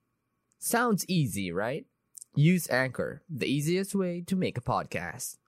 Sounds 0.59 1.07
easy, 1.07 1.53
right? 1.53 1.87
Use 2.35 2.71
Anchor, 2.71 3.23
the 3.31 3.47
easiest 3.47 3.95
way 3.95 4.23
to 4.27 4.35
make 4.35 4.59
a 4.59 4.65
podcast. 4.65 5.39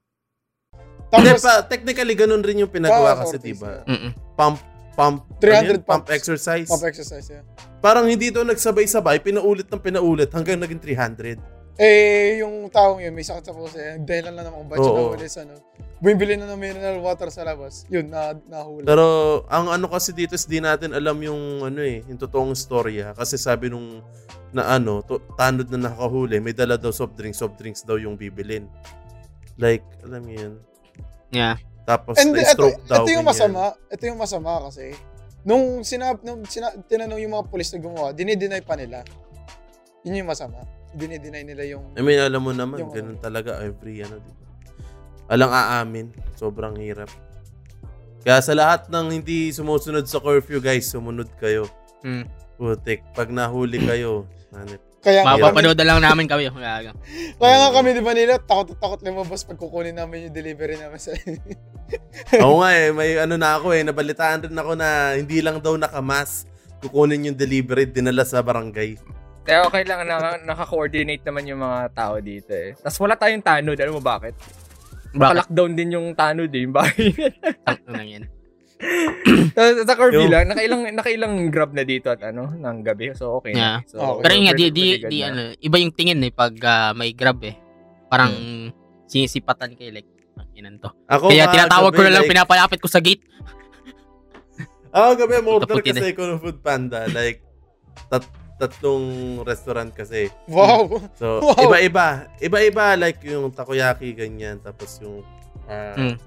Hindi 1.10 1.34
pa, 1.42 1.66
technically, 1.66 2.14
ganun 2.14 2.42
rin 2.46 2.62
yung 2.62 2.70
pinagawa 2.70 3.18
kasi, 3.18 3.38
diba? 3.42 3.82
Mm-mm. 3.86 4.14
Pump, 4.38 4.62
pump, 4.94 5.26
300 5.42 5.82
ano 5.82 5.82
pump 5.82 6.06
exercise. 6.10 6.70
pump 6.70 6.86
exercise, 6.86 7.26
yeah. 7.26 7.42
Parang 7.82 8.06
hindi 8.06 8.30
ito 8.30 8.42
nagsabay-sabay, 8.46 9.18
pinaulit 9.18 9.66
ng 9.66 9.82
pinaulit 9.82 10.30
hanggang 10.30 10.62
naging 10.62 10.78
300. 10.78 11.59
Eh, 11.80 12.44
yung 12.44 12.68
taong 12.68 13.00
yun, 13.00 13.16
may 13.16 13.24
sakit 13.24 13.40
sa 13.40 13.56
puso. 13.56 13.80
Eh, 13.80 13.96
dahilan 14.04 14.36
lang 14.36 14.52
naman 14.52 14.60
kung 14.60 14.68
bakit 14.68 14.84
siya 14.84 14.92
Oo. 14.92 15.00
nahuli 15.00 15.28
sa 15.32 15.40
ano. 15.48 15.54
Bumibili 16.00 16.36
na 16.36 16.44
ng 16.52 16.60
mineral 16.60 17.00
water 17.00 17.32
sa 17.32 17.40
labas. 17.40 17.88
Yun, 17.88 18.12
na, 18.12 18.36
nahuli. 18.52 18.84
Pero 18.84 19.04
ang 19.48 19.72
ano 19.72 19.88
kasi 19.88 20.12
dito 20.12 20.36
is 20.36 20.44
di 20.44 20.60
natin 20.60 20.92
alam 20.92 21.16
yung 21.24 21.64
ano 21.64 21.80
eh, 21.80 22.04
yung 22.04 22.20
totoong 22.20 22.52
storya. 22.52 23.16
Kasi 23.16 23.40
sabi 23.40 23.72
nung 23.72 24.04
na 24.52 24.76
ano, 24.76 25.00
to, 25.00 25.24
tanod 25.40 25.72
na 25.72 25.88
nakahuli, 25.88 26.36
may 26.36 26.52
dala 26.52 26.76
daw 26.76 26.92
soft 26.92 27.16
drinks, 27.16 27.40
soft 27.40 27.56
drinks 27.56 27.80
daw 27.80 27.96
yung 27.96 28.12
bibilin. 28.12 28.68
Like, 29.56 29.84
alam 30.04 30.20
mo 30.28 30.32
yun. 30.36 30.52
Yeah. 31.32 31.56
Tapos 31.88 32.20
And 32.20 32.36
ito, 32.36 32.44
na-stroke 32.44 32.80
daw. 32.84 33.08
ito 33.08 33.10
yung 33.16 33.24
masama. 33.24 33.72
Ito 33.88 34.02
yung 34.04 34.20
masama 34.20 34.52
kasi. 34.68 34.92
Nung 35.48 35.80
sinab 35.80 36.20
nung 36.20 36.44
sina, 36.44 36.76
tinanong 36.84 37.24
yung 37.24 37.32
mga 37.40 37.44
pulis 37.48 37.72
na 37.72 37.80
gumawa, 37.80 38.12
dinideny 38.12 38.60
pa 38.60 38.76
nila. 38.76 39.00
Yun 40.04 40.20
yung 40.20 40.28
masama. 40.28 40.60
Dinideny 40.90 41.46
nila 41.46 41.62
yung 41.66 41.94
I 41.94 42.02
mean, 42.02 42.18
alam 42.18 42.42
mo 42.42 42.50
naman, 42.50 42.82
Yung 42.82 42.90
ganun 42.90 43.18
talaga 43.22 43.62
every 43.62 44.02
ano, 44.02 44.18
di 44.18 44.32
ba? 44.34 44.44
Alang 45.30 45.52
aamin, 45.54 46.06
sobrang 46.34 46.74
hirap. 46.82 47.06
Kaya 48.26 48.42
sa 48.42 48.52
lahat 48.52 48.90
ng 48.90 49.22
hindi 49.22 49.54
sumusunod 49.54 50.04
sa 50.04 50.18
curfew, 50.18 50.58
guys, 50.58 50.90
sumunod 50.90 51.30
kayo. 51.38 51.70
Mm. 52.02 52.26
Putik, 52.58 53.06
pag 53.14 53.30
nahuli 53.30 53.80
kayo, 53.80 54.26
nanip. 54.52 54.82
kaya 55.00 55.24
nga 55.24 55.40
Mapapanood 55.40 55.78
na 55.80 55.86
lang 55.86 56.00
namin 56.04 56.28
kami. 56.28 56.52
Kaya, 56.52 56.92
kaya 57.40 57.56
nga 57.56 57.70
kami 57.72 57.88
di 57.96 58.04
ba 58.04 58.12
nila 58.12 58.36
takot 58.36 58.76
takot 58.76 59.00
lumabas 59.00 59.48
pag 59.48 59.56
kukunin 59.56 59.96
namin 59.96 60.28
yung 60.28 60.36
delivery 60.36 60.76
namin 60.76 61.00
sa 61.00 61.16
Oo 62.44 62.60
nga 62.60 62.70
eh, 62.76 62.92
may 62.92 63.16
ano 63.16 63.40
na 63.40 63.56
ako 63.56 63.72
eh, 63.72 63.80
nabalitaan 63.80 64.44
rin 64.44 64.58
ako 64.60 64.76
na 64.76 65.16
hindi 65.16 65.40
lang 65.40 65.64
daw 65.64 65.72
nakamas 65.80 66.44
kukunin 66.80 67.32
yung 67.32 67.38
delivery, 67.38 67.84
dinala 67.86 68.24
sa 68.24 68.40
barangay. 68.40 68.96
Kaya 69.50 69.66
okay 69.66 69.82
lang 69.82 70.06
na 70.06 70.38
naka-coordinate 70.46 71.26
naman 71.26 71.42
yung 71.42 71.58
mga 71.58 71.90
tao 71.90 72.22
dito 72.22 72.54
eh. 72.54 72.78
Tapos 72.78 73.02
wala 73.02 73.18
tayong 73.18 73.42
tanod. 73.42 73.74
Alam 73.74 73.98
mo 73.98 74.02
bakit? 74.02 74.38
bakit? 74.38 75.18
Naka-lockdown 75.18 75.72
din 75.74 75.90
yung 75.90 76.06
tanod 76.14 76.50
eh, 76.54 76.62
yung 76.62 76.70
bahay. 76.70 77.10
Ang 77.66 77.78
lang 77.90 78.06
yan. 78.06 78.24
Tapos 79.58 79.84
sa 79.84 79.94
lang, 80.30 80.46
nakailang, 80.54 80.82
nakailang 80.94 81.34
grab 81.50 81.74
na 81.74 81.82
dito 81.82 82.14
at 82.14 82.22
ano, 82.22 82.46
ng 82.54 82.78
gabi. 82.86 83.10
So 83.18 83.42
okay 83.42 83.58
Yeah. 83.58 83.82
na. 83.82 83.90
So, 83.90 83.98
Okay. 83.98 84.22
Pero 84.22 84.32
yun 84.38 84.44
nga, 84.46 84.54
di, 84.54 84.66
di, 84.70 84.86
di, 85.02 85.18
na. 85.18 85.26
ano, 85.34 85.40
iba 85.58 85.76
yung 85.82 85.92
tingin 85.98 86.22
eh 86.22 86.30
pag 86.30 86.54
ah, 86.62 86.94
may 86.94 87.10
grab 87.10 87.42
eh. 87.42 87.58
Parang 88.06 88.30
sinisipatan 89.10 89.74
kayo 89.74 89.90
like, 89.90 90.06
"Ah, 90.38 90.46
inan 90.54 90.78
to. 90.78 90.94
Ako 91.10 91.26
Kaya 91.26 91.50
tinatawag 91.50 91.90
ko 91.90 92.02
na 92.06 92.14
lang, 92.14 92.22
like, 92.22 92.30
pinapalapit 92.30 92.78
ko 92.78 92.86
sa 92.86 93.02
gate. 93.02 93.26
Ako 94.94 95.18
gabi, 95.18 95.42
order 95.42 95.74
Puti 95.74 95.90
na. 95.90 95.98
kasi 96.02 96.14
ko 96.14 96.22
ng 96.30 96.38
food 96.38 96.62
panda. 96.62 97.06
Like, 97.10 97.42
tat 98.06 98.26
tatlong 98.60 99.40
restaurant 99.40 99.88
kasi. 99.90 100.28
Wow. 100.44 101.00
So, 101.16 101.40
Wow. 101.44 101.72
iba-iba. 101.72 102.28
Iba-iba, 102.36 103.00
like 103.00 103.24
yung 103.24 103.48
takoyaki, 103.48 104.12
ganyan. 104.12 104.60
Tapos 104.60 105.00
yung, 105.00 105.24
ah, 105.64 105.96
Mm. 105.96 106.20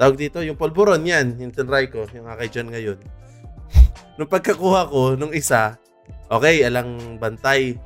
tawag 0.00 0.16
dito, 0.16 0.40
yung 0.40 0.56
polvoron, 0.56 1.04
yan. 1.04 1.36
Yung 1.36 1.52
tinry 1.52 1.92
ko, 1.92 2.08
yung 2.16 2.24
akay 2.24 2.48
dyan 2.48 2.72
ngayon. 2.72 2.98
nung 4.16 4.30
pagkakuha 4.32 4.88
ko, 4.88 5.12
nung 5.14 5.36
isa, 5.36 5.76
okay, 6.26 6.64
alang 6.64 7.20
bantay. 7.20 7.76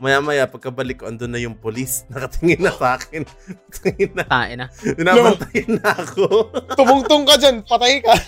Maya-maya, 0.00 0.48
pagkabalik 0.48 0.98
ko, 0.98 1.04
andun 1.06 1.28
na 1.28 1.36
yung 1.36 1.52
polis. 1.52 2.02
Nakatingin 2.10 2.58
na 2.58 2.72
sa 2.72 2.96
akin. 2.96 3.22
Tingin 3.70 4.16
na. 4.16 4.24
Tain 4.24 4.56
na. 4.56 4.66
Binabantayan 4.96 5.76
na 5.76 5.92
ako. 5.92 6.24
Tumungtong 6.80 7.24
ka 7.24 7.34
dyan, 7.36 7.56
patay 7.62 8.00
ka. 8.00 8.12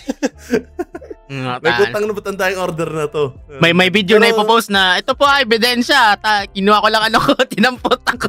Mm, 1.23 1.49
May 1.63 1.71
taan. 1.71 1.81
putang 1.87 2.03
na 2.03 2.13
ba't 2.13 2.27
ang 2.29 2.37
tayong 2.37 2.61
order 2.61 2.89
na 2.93 3.05
to? 3.07 3.23
May 3.57 3.71
may 3.71 3.87
video 3.87 4.19
na 4.19 4.27
Pero- 4.27 4.43
ipopost 4.43 4.69
na 4.69 4.99
ito 5.01 5.15
po 5.15 5.23
ay 5.23 5.47
ebidensya. 5.47 6.13
Ta, 6.19 6.45
kinuha 6.45 6.77
ko 6.77 6.87
lang 6.91 7.09
ano 7.09 7.17
ko, 7.17 7.31
tinampot 7.47 8.03
ako. 8.05 8.27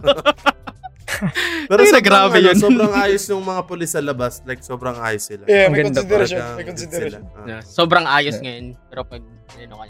Pero 1.68 1.80
Ay, 1.80 1.90
sobrang, 1.90 2.06
grabe 2.06 2.38
ano, 2.38 2.46
yun. 2.48 2.56
sobrang 2.56 2.92
ayos 2.96 3.22
yung 3.28 3.44
mga 3.44 3.60
polis 3.66 3.92
sa 3.92 4.00
labas. 4.00 4.40
Like, 4.42 4.64
sobrang 4.64 4.96
ayos 4.96 5.26
sila. 5.26 5.44
Yeah, 5.44 5.68
may 5.68 5.84
ganda 5.84 6.00
consideration. 6.00 6.38
May 6.56 6.64
consideration. 6.64 7.22
sila. 7.28 7.44
Yeah, 7.44 7.60
Sobrang 7.60 8.06
ayos 8.08 8.36
ngayon. 8.40 8.66
Pero 8.88 9.00
pag, 9.04 9.22
ano 9.52 9.74
ka 9.76 9.84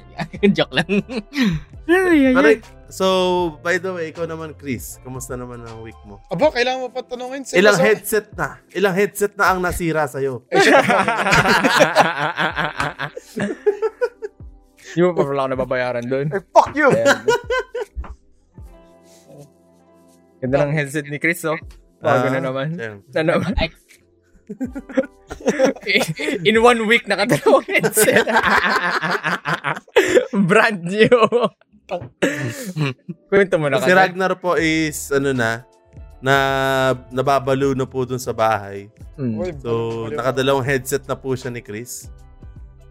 joke 0.51 0.75
lang. 0.75 0.89
ay, 1.87 2.19
ay, 2.19 2.35
Pero. 2.35 2.49
So, 2.95 3.07
by 3.59 3.75
the 3.77 3.91
way, 3.91 4.09
ikaw 4.09 4.23
naman, 4.25 4.55
Chris, 4.55 5.03
kamusta 5.03 5.35
naman 5.35 5.67
ang 5.67 5.83
week 5.83 5.99
mo? 6.03 6.23
Aba, 6.31 6.49
kailangan 6.49 6.81
mo 6.81 6.89
pa 6.89 7.03
tanungin. 7.03 7.43
Sino 7.43 7.59
Ilang 7.59 7.75
sa- 7.75 7.85
headset 7.85 8.27
na? 8.33 8.63
Ilang 8.71 8.95
headset 8.95 9.35
na 9.35 9.45
ang 9.51 9.59
nasira 9.59 10.07
sa'yo? 10.07 10.47
Eh, 10.55 10.63
shit. 10.63 10.75
Yung 14.95 15.11
pa 15.11 15.27
wala 15.27 15.43
ako 15.43 15.51
nababayaran 15.51 16.07
doon. 16.07 16.31
Eh, 16.31 16.43
fuck 16.55 16.71
you! 16.73 16.87
Ganda 20.39 20.63
ng 20.63 20.73
headset 20.73 21.11
ni 21.11 21.19
Chris, 21.19 21.43
oh. 21.45 21.59
Bago 21.99 22.29
na 22.29 22.39
Ah, 22.39 22.45
naman. 22.45 22.67
damn. 22.77 23.01
Na 23.11 23.23
naman. 23.27 23.53
In 26.45 26.61
one 26.61 26.85
week, 26.85 27.09
nakadalawang 27.09 27.65
headset. 27.67 28.29
Brand 30.49 30.85
new. 30.85 31.09
Kwento 33.31 33.55
mo 33.61 33.69
na 33.69 33.81
Si 33.81 33.93
Ragnar 33.93 34.41
po 34.41 34.57
is, 34.57 35.13
ano 35.13 35.37
na, 35.37 35.65
na 36.25 36.35
nababalo 37.13 37.77
na 37.77 37.85
po 37.85 38.09
dun 38.09 38.21
sa 38.21 38.33
bahay. 38.33 38.89
Mm. 39.21 39.61
So, 39.61 39.71
nakadalawang 40.11 40.65
headset 40.65 41.05
na 41.05 41.17
po 41.17 41.37
siya 41.37 41.53
ni 41.53 41.61
Chris. 41.61 42.09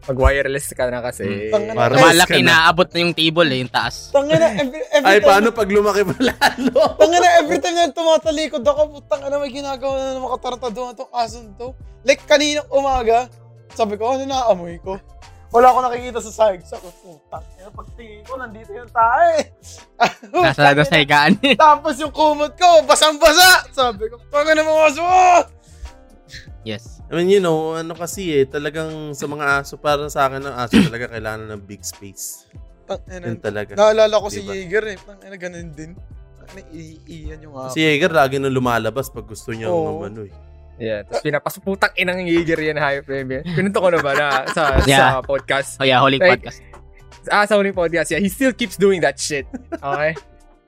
Pag 0.04 0.20
wireless 0.20 0.76
ka 0.76 0.92
na 0.92 1.00
kasi. 1.00 1.48
Tangina. 1.48 1.80
Para- 1.80 2.28
ka 2.28 2.36
na. 2.44 2.44
na, 2.44 2.56
abot 2.68 2.88
na 2.92 3.00
yung 3.00 3.16
table 3.16 3.48
eh, 3.56 3.64
yung 3.64 3.72
taas. 3.72 4.12
Tangina, 4.12 4.52
every, 4.52 4.84
every 4.92 5.08
Ay, 5.08 5.18
time, 5.24 5.28
paano 5.32 5.48
pag 5.56 5.70
lumaki 5.72 6.04
pa 6.04 6.16
lalo? 6.30 6.80
Tangina, 7.00 7.28
every 7.40 7.60
time 7.64 7.76
na 7.80 7.88
tumatalikod 7.88 8.64
ako, 8.68 9.00
putang 9.00 9.24
ina, 9.24 9.40
may 9.40 9.52
ginagawa 9.56 9.94
na 9.96 10.20
ng 10.20 10.26
mga 10.28 10.38
tarataduhan 10.44 10.94
tong 11.00 11.14
ason 11.16 11.56
to. 11.56 11.72
Like, 12.04 12.20
kaninang 12.28 12.68
umaga, 12.68 13.32
sabi 13.72 13.96
ko, 13.96 14.12
ano 14.12 14.28
naamoy 14.28 14.76
ko? 14.84 15.00
Wala 15.54 15.70
ako 15.70 15.80
nakikita 15.86 16.20
sa. 16.20 16.34
Sabi 16.34 16.66
ko, 16.66 16.90
putang 17.22 17.46
ina, 17.62 17.70
pagtingin 17.70 18.26
ko, 18.26 18.34
nandito 18.42 18.74
yung 18.74 18.90
tae. 18.90 19.54
Nasa 20.34 20.74
nasa 20.74 20.98
higaan. 20.98 21.38
Tapos 21.54 22.02
yung 22.02 22.10
kumot 22.10 22.58
ko, 22.58 22.82
basang-basa. 22.90 23.70
Sabi 23.70 24.10
ko, 24.10 24.18
tanga 24.34 24.58
na 24.58 24.66
mga 24.66 24.84
aso! 24.90 25.06
Yes. 26.66 27.06
I 27.12 27.22
mean, 27.22 27.30
you 27.30 27.38
know, 27.38 27.78
ano 27.78 27.94
kasi 27.94 28.34
eh, 28.34 28.50
talagang 28.50 29.14
sa 29.14 29.30
mga 29.30 29.62
aso, 29.62 29.78
para 29.78 30.10
sa 30.10 30.26
akin 30.26 30.42
ang 30.42 30.58
aso 30.58 30.74
talaga 30.82 31.14
kailangan 31.14 31.46
ng 31.54 31.62
big 31.70 31.86
space. 31.86 32.50
Yun 33.14 33.38
talaga. 33.38 33.78
naalala 33.78 34.18
ko 34.18 34.28
si 34.34 34.42
Diba? 34.42 34.58
Jaeger 34.58 34.86
eh. 34.90 34.98
Tang, 34.98 35.22
ina, 35.22 35.38
ganun 35.38 35.70
din. 35.70 35.92
Iiyan 36.74 37.46
yung 37.46 37.54
ako. 37.56 37.78
Si 37.78 37.80
Jaeger 37.86 38.10
lagi 38.10 38.42
na 38.42 38.50
lumalabas 38.50 39.14
pag 39.14 39.30
gusto 39.30 39.54
niya 39.54 39.70
Oo. 39.70 40.02
ng 40.02 40.04
ano 40.10 40.22
eh. 40.26 40.34
Yeah, 40.82 41.06
tapos 41.06 41.22
pinapasuputang 41.22 41.94
inang 41.96 42.26
Jaeger 42.26 42.58
yan, 42.58 42.78
hype 42.82 43.06
baby. 43.06 43.46
Pinunto 43.46 43.78
ko 43.78 43.94
na 43.94 44.02
ba 44.02 44.12
na 44.18 44.28
sa, 44.50 44.78
Yeah. 44.90 45.22
sa 45.22 45.22
podcast? 45.22 45.78
Oh 45.78 45.86
yeah, 45.86 46.02
Holy 46.02 46.18
Like, 46.18 46.42
Podcast. 46.42 46.60
Ah, 47.32 47.48
sa 47.48 47.56
huling 47.56 47.72
podcast, 47.72 48.12
yeah. 48.12 48.20
He 48.20 48.28
still 48.28 48.52
keeps 48.52 48.76
doing 48.76 49.00
that 49.00 49.16
shit. 49.16 49.48
Okay? 49.72 50.12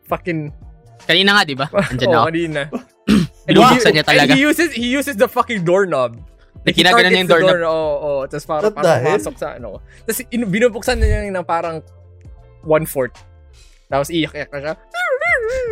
Fucking... 0.08 0.56
Kanina 1.04 1.36
nga, 1.36 1.44
di 1.44 1.52
ba? 1.52 1.68
Andyan 1.92 2.08
na 2.08 2.16
oh, 2.16 2.22
ako. 2.24 2.28
kanina. 2.32 2.62
Binubuksan 3.44 3.92
niya 3.92 4.06
talaga. 4.08 4.32
And 4.32 4.40
he 4.40 4.40
uses, 4.40 4.70
he 4.72 4.88
uses 4.88 5.20
the 5.20 5.28
fucking 5.28 5.68
doorknob. 5.68 6.16
Like, 6.64 6.80
he 6.80 6.82
Ginaganon 6.82 7.12
niya 7.12 7.22
yung 7.28 7.32
doorknob. 7.32 7.60
door, 7.60 7.68
Oo, 7.68 8.00
oh, 8.08 8.22
Tapos 8.26 8.46
para, 8.48 8.62
What 8.72 8.76
para 8.80 8.88
the 8.88 8.94
hell? 9.04 9.06
pumasok 9.20 9.36
sa 9.36 9.48
ano. 9.60 9.84
Tapos 10.08 10.20
in, 10.32 10.42
binubuksan 10.48 10.96
niya 10.98 11.28
yung 11.28 11.36
ng 11.36 11.46
parang 11.46 11.84
one-fourth. 12.64 13.20
Tapos 13.92 14.08
iyak-iyak 14.10 14.50
na 14.50 14.60
siya. 14.64 14.74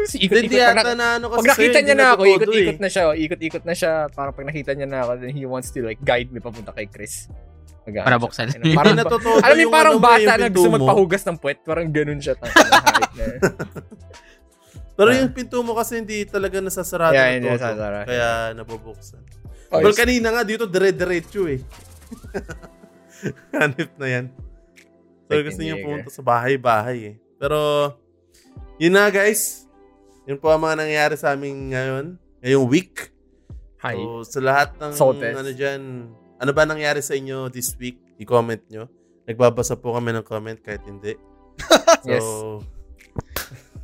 Si 0.04 0.18
ikot-ikot 0.20 0.52
Hindi 0.52 0.60
na, 0.60 0.76
yata 0.76 0.94
na 0.94 1.08
ano 1.16 1.26
kasi 1.32 1.40
pag 1.40 1.50
nakita 1.56 1.80
niya 1.80 1.96
na 1.96 2.06
ako, 2.14 2.22
ikot-ikot 2.28 2.78
eh. 2.78 2.84
na 2.84 2.90
siya. 2.92 3.04
oh, 3.08 3.16
Ikot-ikot 3.16 3.64
na 3.64 3.74
siya. 3.74 3.92
Parang 4.12 4.34
pag 4.36 4.46
nakita 4.48 4.72
niya 4.76 4.88
na 4.88 4.98
ako, 5.08 5.12
then 5.24 5.32
he 5.32 5.48
wants 5.48 5.72
to 5.72 5.80
like 5.80 6.02
guide 6.04 6.30
me 6.30 6.44
papunta 6.44 6.76
kay 6.76 6.88
Chris. 6.92 7.32
Mag- 7.84 8.04
Para 8.04 8.20
buksan. 8.20 8.48
Ayun, 8.52 8.76
Parang, 8.76 8.96
natututo 8.96 9.44
alam 9.44 9.56
mo 9.60 9.72
parang 9.72 9.96
ano 10.00 10.04
bata 10.04 10.32
na 10.40 10.48
gusto 10.48 10.70
magpahugas 10.72 11.24
ng 11.28 11.38
puwet. 11.40 11.60
Parang 11.64 11.88
ganun 11.92 12.20
siya. 12.20 12.36
Pero 14.94 15.10
yung 15.10 15.34
pinto 15.34 15.58
mo 15.66 15.74
kasi 15.74 16.00
hindi 16.00 16.22
talaga 16.24 16.62
nasasarado 16.62 17.18
Yeah, 17.18 17.34
hindi 17.34 17.50
nasasara. 17.50 18.06
Kaya 18.06 18.54
nabubuksan. 18.54 19.22
Oh, 19.74 19.82
Well, 19.82 19.98
kanina 19.98 20.30
nga 20.30 20.46
dito 20.46 20.70
dire-diretso 20.70 21.50
eh. 21.50 21.60
Hanip 23.58 23.90
na 23.98 24.08
yan. 24.08 24.26
So, 25.26 25.42
gusto 25.42 25.62
niyo 25.66 25.82
pumunta 25.82 26.14
sa 26.14 26.22
bahay-bahay 26.22 26.98
eh. 27.10 27.16
Pero, 27.42 27.90
yun 28.84 28.92
na 28.92 29.08
guys. 29.08 29.64
Yun 30.28 30.36
po 30.44 30.52
ang 30.52 30.60
mga 30.60 30.84
nangyayari 30.84 31.16
sa 31.16 31.32
amin 31.32 31.72
ngayon. 31.72 32.06
Ngayong 32.44 32.68
week. 32.68 33.16
Hi. 33.80 33.96
So, 33.96 34.28
sa 34.28 34.40
lahat 34.44 34.76
ng 34.76 34.92
Saltes. 34.92 35.36
ano 35.40 35.52
dyan, 35.56 36.12
ano 36.36 36.52
ba 36.52 36.68
nangyari 36.68 37.00
sa 37.00 37.16
inyo 37.16 37.48
this 37.48 37.80
week? 37.80 37.96
I-comment 38.20 38.60
nyo. 38.68 38.92
Nagbabasa 39.24 39.80
po 39.80 39.96
kami 39.96 40.12
ng 40.12 40.28
comment 40.28 40.60
kahit 40.60 40.84
hindi. 40.84 41.16
So, 42.04 42.12
Yes. 42.12 42.28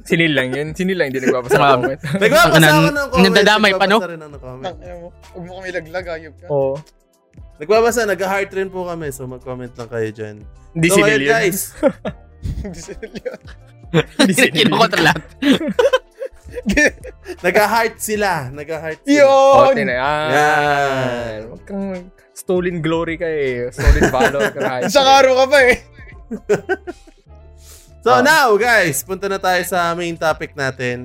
Sinil 0.04 0.36
lang 0.36 0.52
yun. 0.52 0.76
Sinil 0.76 1.00
lang 1.00 1.16
hindi 1.16 1.24
nagbabasa 1.24 1.56
ng 1.56 1.64
comment. 1.80 2.00
Nagbabasa 2.20 2.48
ako 2.52 2.58
ng 2.60 2.76
comment. 3.08 3.24
nandadamay 3.24 3.72
pa, 3.72 3.86
no? 3.88 3.98
nagbabasa 4.04 4.12
rin 4.12 4.20
ako 4.20 4.32
ng 4.36 4.44
comment. 4.44 4.78
Huwag 5.32 5.44
mo 5.48 5.52
kami 5.64 5.68
laglag, 5.72 6.08
ayop 6.12 6.36
ka. 6.36 6.48
Oo. 6.52 6.76
Nagbabasa, 7.56 8.00
nag-heart 8.04 8.52
rin 8.52 8.68
po 8.68 8.84
kami. 8.84 9.08
So, 9.16 9.32
mag-comment 9.32 9.72
lang 9.80 9.88
kayo 9.88 10.10
dyan. 10.12 10.36
Hindi 10.76 10.88
so, 10.92 10.96
sinil 11.00 11.08
ayun, 11.08 11.24
yun. 11.24 11.32
guys. 11.32 11.60
Hindi 12.68 12.80
sinil 12.84 13.14
yun. 13.16 13.40
Kinukontra 14.54 15.02
lahat. 15.02 15.24
Nag-heart 17.42 17.96
sila. 17.98 18.48
Nag-heart 18.58 19.00
sila. 19.04 19.24
Oh, 19.26 19.70
Yun! 19.72 19.86
Yan. 19.86 20.30
Yan. 20.30 21.38
Huwag 21.50 21.64
kang 21.66 21.86
stolen 22.34 22.82
glory 22.82 23.16
ka 23.16 23.28
eh. 23.28 23.70
Stolen 23.70 24.10
valor 24.10 24.50
ka 24.50 24.60
na. 24.60 24.74
Isang 24.88 25.08
araw 25.08 25.34
ka 25.36 25.46
pa 25.48 25.60
eh. 25.66 25.78
So 28.00 28.16
Ah. 28.16 28.24
now, 28.24 28.56
guys, 28.56 29.04
punta 29.04 29.28
na 29.28 29.36
tayo 29.36 29.60
sa 29.68 29.92
main 29.92 30.16
topic 30.16 30.56
natin. 30.56 31.04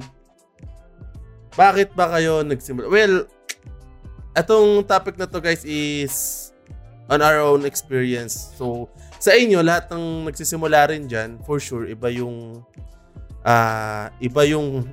Bakit 1.55 1.91
ba 1.91 2.07
kayo 2.07 2.47
nagsimula? 2.47 2.87
Well, 2.87 3.27
atong 4.31 4.87
topic 4.87 5.19
na 5.19 5.27
to 5.27 5.43
guys 5.43 5.67
is 5.67 6.51
on 7.11 7.19
our 7.19 7.43
own 7.43 7.67
experience. 7.67 8.55
So, 8.55 8.87
sa 9.25 9.33
inyo, 9.33 9.65
lahat 9.65 9.89
ng 9.89 10.29
nagsisimula 10.29 10.93
rin 10.93 11.09
dyan, 11.09 11.41
for 11.49 11.57
sure, 11.57 11.89
iba 11.89 12.13
yung 12.13 12.61
ah 13.41 14.13
iba 14.21 14.45
yung 14.45 14.85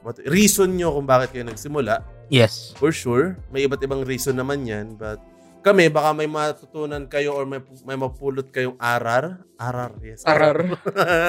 what, 0.00 0.16
reason 0.24 0.72
nyo 0.80 0.96
kung 0.96 1.04
bakit 1.04 1.36
kayo 1.36 1.44
nagsimula. 1.44 2.00
Yes. 2.32 2.72
For 2.80 2.88
sure. 2.88 3.36
May 3.52 3.68
iba't 3.68 3.84
ibang 3.84 4.02
reason 4.08 4.40
naman 4.40 4.64
yan. 4.64 4.96
But 4.96 5.20
kami, 5.60 5.92
baka 5.92 6.16
may 6.16 6.26
matutunan 6.26 7.04
kayo 7.06 7.36
or 7.36 7.44
may, 7.44 7.60
may 7.84 8.00
mapulot 8.00 8.48
kayong 8.48 8.80
arar. 8.80 9.44
Arar, 9.60 9.92
yes. 10.00 10.24
Arar. 10.24 10.80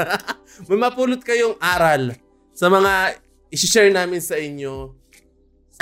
may 0.72 0.80
mapulot 0.80 1.22
kayong 1.22 1.60
aral 1.60 2.16
sa 2.56 2.72
mga 2.72 3.22
isi-share 3.52 3.92
namin 3.92 4.24
sa 4.24 4.40
inyo 4.40 4.96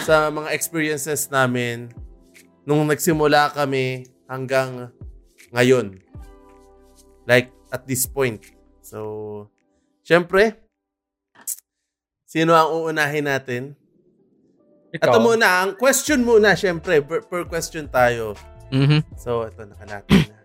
sa 0.01 0.27
mga 0.27 0.51
experiences 0.51 1.31
namin 1.31 1.93
nung 2.67 2.83
nagsimula 2.89 3.53
kami 3.55 4.09
hanggang 4.27 4.91
ngayon. 5.55 6.04
Like, 7.25 7.49
at 7.73 7.85
this 7.89 8.05
point. 8.05 8.41
So, 8.85 9.49
syempre, 10.05 10.55
sino 12.25 12.53
ang 12.53 12.69
uunahin 12.69 13.25
natin? 13.25 13.73
Ikaw. 14.93 15.11
Ito 15.11 15.17
muna, 15.19 15.47
ang 15.65 15.71
question 15.75 16.23
muna, 16.23 16.55
syempre, 16.55 17.01
per, 17.01 17.25
per 17.25 17.49
question 17.49 17.89
tayo. 17.89 18.37
Mhm. 18.71 19.03
So, 19.17 19.43
ito, 19.45 19.65
nakalatan 19.65 20.29
na. 20.29 20.37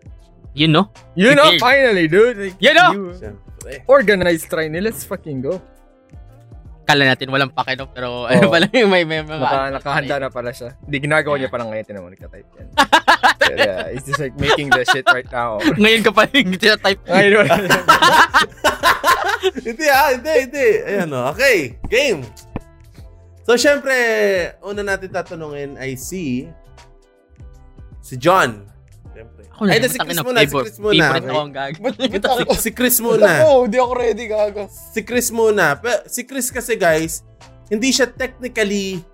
You 0.51 0.67
know? 0.67 0.91
You 1.15 1.31
know, 1.31 1.47
finally, 1.63 2.11
dude. 2.11 2.35
Like, 2.35 2.59
You 2.59 2.75
know? 2.75 3.15
Syempre. 3.15 3.85
Organized 3.87 4.51
try 4.51 4.67
nila. 4.67 4.91
Let's 4.91 5.07
fucking 5.07 5.39
go. 5.39 5.61
Kala 6.81 7.07
natin 7.07 7.29
walang 7.29 7.53
pake, 7.53 7.77
no? 7.77 7.87
Pero 7.93 8.25
ano 8.25 8.49
Oo. 8.49 8.51
pala 8.51 8.65
yung 8.73 8.91
may, 8.91 9.05
may 9.05 9.21
mga... 9.21 9.37
Naka, 9.37 9.69
nakahanda 9.79 10.15
na 10.17 10.29
pala 10.33 10.51
siya. 10.51 10.75
Hindi, 10.81 10.97
ginagawa 10.97 11.37
niya 11.37 11.53
pa 11.53 11.61
lang 11.61 11.69
ngayon. 11.69 11.85
Tinan 11.85 12.01
mo, 12.03 12.09
nagka-type 12.09 12.49
yan. 12.57 12.67
yeah, 13.57 13.91
he's 13.93 14.05
just 14.05 14.19
like 14.19 14.37
making 14.39 14.69
the 14.69 14.85
shit 14.89 15.05
right 15.09 15.29
now. 15.31 15.59
Ngayon 15.81 16.01
ka 16.03 16.11
pa 16.11 16.25
yung 16.33 16.57
type. 16.57 17.01
Ngayon, 17.05 17.47
hindi 19.67 19.85
ah, 19.89 20.09
hindi, 20.13 20.33
hindi. 20.47 20.67
Ayan 20.85 21.13
o. 21.13 21.33
Okay, 21.33 21.77
game. 21.89 22.21
So, 23.41 23.57
syempre, 23.57 23.93
una 24.61 24.85
natin 24.85 25.09
tatanungin 25.09 25.81
ay 25.81 25.97
si 25.97 26.45
si 28.01 28.17
John. 28.17 28.65
Ako 29.61 29.69
na, 29.69 29.77
Ay, 29.77 29.79
na, 29.85 29.93
si 29.93 29.99
Chris 30.01 30.17
muna, 30.25 30.39
si 30.41 30.57
Chris 30.57 30.79
muna. 30.81 31.03
Favorite 31.05 31.29
ako 31.29 31.37
ang 31.45 31.53
gag. 31.53 31.73
Si 32.65 32.69
Chris 32.73 32.97
muna. 33.05 33.29
ako? 33.45 33.69
Hindi 33.69 33.77
ako 33.77 33.93
ready, 33.93 34.25
gago. 34.25 34.61
Si 34.65 34.99
Chris 35.05 35.29
muna. 35.29 35.77
Si 36.09 36.21
Chris 36.25 36.49
kasi, 36.49 36.73
guys, 36.81 37.21
hindi 37.69 37.93
siya 37.93 38.09
technically 38.09 39.05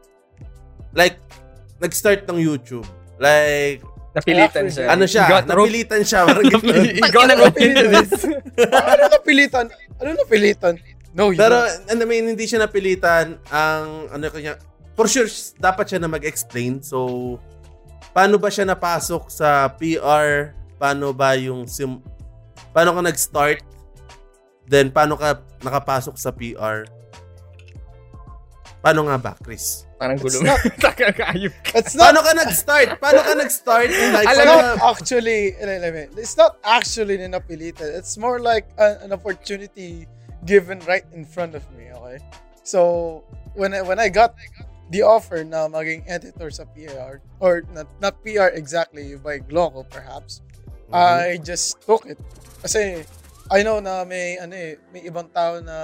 like 0.95 1.19
nag-start 1.83 2.23
ng 2.31 2.39
YouTube. 2.39 2.87
Like, 3.19 3.83
napilitan 4.15 4.71
siya. 4.71 4.87
ano 4.87 5.03
siya, 5.03 5.23
got 5.27 5.51
napilitan 5.51 6.01
siya. 6.07 6.31
Roped 6.31 7.59
into 7.59 7.85
this. 7.91 8.11
ano 8.71 9.03
napilitan? 9.11 9.65
Ano 9.99 10.09
napilitan? 10.15 10.73
No, 11.11 11.35
you 11.35 11.39
Pero, 11.43 11.67
don't. 11.91 11.99
I 11.99 12.07
mean, 12.07 12.23
hindi 12.23 12.47
siya 12.47 12.63
napilitan. 12.63 13.35
Ang, 13.51 14.15
ano 14.15 14.31
kanya, 14.31 14.55
for 14.95 15.11
sure, 15.11 15.27
dapat 15.59 15.91
siya 15.91 15.99
na 15.99 16.07
mag-explain. 16.07 16.79
So, 16.79 17.35
paano 18.17 18.41
ba 18.41 18.49
siya 18.49 18.65
napasok 18.65 19.29
sa 19.29 19.69
PR? 19.77 20.57
Paano 20.81 21.13
ba 21.13 21.37
yung, 21.37 21.69
sim, 21.69 22.01
paano 22.73 22.97
ka 22.97 23.01
nag-start? 23.05 23.61
Then, 24.65 24.89
paano 24.89 25.13
ka 25.21 25.37
nakapasok 25.61 26.17
sa 26.17 26.33
PR? 26.33 26.89
Paano 28.81 29.05
nga 29.05 29.17
ba, 29.21 29.31
Chris? 29.37 29.85
Parang 30.01 30.17
gulo. 30.17 30.33
It's 30.33 30.41
not- 30.41 30.65
Takakayop 30.89 31.53
ka. 31.61 31.71
It's 31.77 31.93
not, 31.93 32.09
Paano 32.09 32.19
ka 32.25 32.33
nag-start? 32.33 32.89
Paano 32.97 33.21
ka 33.21 33.33
nag-start? 33.37 33.89
Like, 33.93 34.25
it's 34.25 34.33
Alam 34.41 34.47
ka- 34.49 34.77
actually, 34.97 35.39
let- 35.61 35.81
let 35.85 35.91
me- 35.93 36.09
it's 36.17 36.33
not 36.37 36.57
actually 36.65 37.21
ninapilitan. 37.21 37.93
It's 38.01 38.17
more 38.17 38.41
like 38.41 38.65
an, 38.81 39.09
an 39.09 39.11
opportunity 39.13 40.09
given 40.45 40.81
right 40.89 41.05
in 41.13 41.21
front 41.21 41.53
of 41.53 41.61
me, 41.77 41.93
okay? 41.93 42.17
So, 42.65 43.21
when 43.53 43.77
I, 43.77 43.81
when 43.85 44.01
I 44.01 44.09
got 44.09 44.33
the 44.89 45.03
offer 45.03 45.43
na 45.43 45.67
maging 45.67 46.03
editor 46.07 46.49
sa 46.49 46.63
PR, 46.71 47.19
or 47.39 47.63
not, 47.73 47.87
not 47.99 48.15
PR 48.23 48.51
exactly, 48.55 49.15
by 49.19 49.39
Gloco 49.39 49.83
perhaps, 49.89 50.41
I 50.91 51.39
just 51.43 51.83
took 51.83 52.07
it. 52.07 52.15
Kasi, 52.63 53.03
I 53.51 53.63
know 53.63 53.79
na 53.79 54.07
may, 54.07 54.39
ano 54.39 54.55
eh, 54.55 54.79
may 54.91 55.03
ibang 55.03 55.27
tao 55.31 55.59
na 55.59 55.77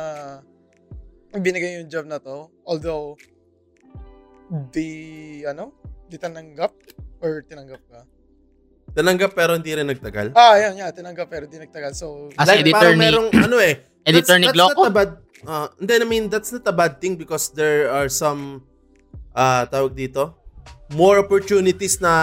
binigay 1.36 1.84
yung 1.84 1.92
job 1.92 2.08
na 2.08 2.20
to. 2.24 2.48
Although, 2.63 3.20
di, 4.72 4.89
ano, 5.44 5.74
di 6.08 6.16
tananggap 6.16 6.72
or 7.20 7.44
tinanggap 7.44 7.82
ka? 7.89 8.02
Tinanggap 8.94 9.32
pero 9.34 9.58
hindi 9.58 9.74
rin 9.74 9.89
nagtagal. 9.89 10.38
Ah, 10.38 10.56
yan, 10.60 10.78
yeah, 10.78 10.92
tinanggap 10.94 11.28
pero 11.28 11.50
di 11.50 11.58
nagtagal. 11.58 11.98
So, 11.98 12.30
As 12.38 12.48
like, 12.48 12.62
editor 12.62 12.78
parang 12.78 12.96
ni- 12.96 13.04
merong, 13.04 13.28
ano 13.34 13.58
eh, 13.60 13.82
Editor 14.08 14.36
ni 14.38 14.52
that's 14.52 14.60
not 14.60 14.76
Gloco? 14.76 14.88
a 14.88 14.92
bad, 14.92 15.12
uh, 15.48 15.68
hindi, 15.80 15.94
I 15.96 16.08
mean, 16.08 16.26
that's 16.28 16.52
not 16.52 16.68
a 16.68 16.76
bad 16.76 17.00
thing 17.00 17.16
because 17.16 17.50
there 17.56 17.88
are 17.89 18.12
some, 18.12 18.62
uh, 19.34 19.63
tawag 19.67 19.93
dito, 19.93 20.34
more 20.93 21.19
opportunities 21.19 21.98
na, 22.00 22.13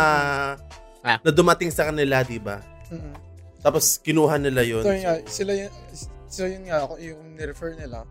Ah. 1.00 1.16
na 1.24 1.30
dumating 1.32 1.72
sa 1.72 1.88
kanila, 1.88 2.20
di 2.22 2.38
ba? 2.38 2.60
mm 2.88 3.28
Tapos, 3.60 4.00
kinuha 4.00 4.40
nila 4.40 4.64
yun. 4.64 4.80
so 4.80 4.88
nga, 4.90 5.14
sila 5.28 5.52
yun, 5.52 5.72
so 6.26 6.48
yun 6.48 6.64
nga, 6.64 6.88
ako, 6.88 6.96
yung 6.96 7.36
ni-refer 7.36 7.76
nila, 7.76 8.08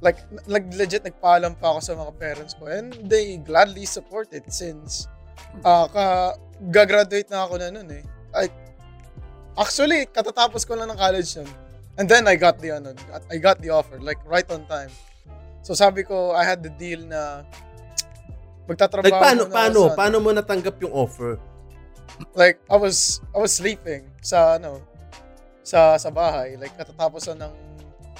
like, 0.00 0.20
like 0.44 0.68
legit, 0.76 1.00
nagpaalam 1.00 1.56
pa 1.56 1.72
ako 1.72 1.80
sa 1.80 1.92
mga 1.94 2.12
parents 2.16 2.52
ko 2.56 2.68
and 2.68 2.92
they 3.08 3.36
gladly 3.40 3.84
support 3.84 4.28
it 4.32 4.44
since 4.48 5.08
Ah, 5.64 5.88
ka 5.90 6.04
gagraduate 6.70 7.26
na 7.26 7.42
ako 7.42 7.58
na 7.58 7.72
nun 7.72 7.88
eh. 7.90 8.04
I, 8.30 8.46
actually, 9.56 10.06
katatapos 10.06 10.62
ko 10.62 10.78
lang 10.78 10.88
ng 10.88 10.98
college 11.00 11.26
nun. 11.36 11.50
And 11.98 12.06
then 12.06 12.24
I 12.30 12.36
got 12.38 12.60
the 12.62 12.70
ano, 12.70 12.94
I 13.28 13.36
got 13.36 13.58
the 13.58 13.74
offer 13.74 13.98
like 13.98 14.20
right 14.24 14.46
on 14.48 14.62
time. 14.70 14.92
So 15.60 15.74
sabi 15.74 16.06
ko, 16.06 16.32
I 16.32 16.46
had 16.46 16.62
the 16.62 16.70
deal 16.70 17.02
na 17.02 17.42
magtatrabaho 18.70 19.10
Like, 19.10 19.18
paano, 19.18 19.40
muna 19.40 19.44
ako 19.44 19.52
paano, 19.52 19.74
sa, 19.76 19.86
ano. 19.90 19.96
paano 19.98 20.16
mo 20.22 20.28
natanggap 20.30 20.76
yung 20.80 20.94
offer? 20.94 21.32
like 22.36 22.60
I 22.68 22.76
was 22.76 23.18
I 23.32 23.40
was 23.40 23.56
sleeping 23.56 24.04
sa 24.20 24.60
ano 24.60 24.84
sa 25.64 25.96
sa 25.96 26.12
bahay 26.12 26.52
like 26.60 26.76
katatapos 26.76 27.24
na 27.32 27.48
ng 27.48 27.52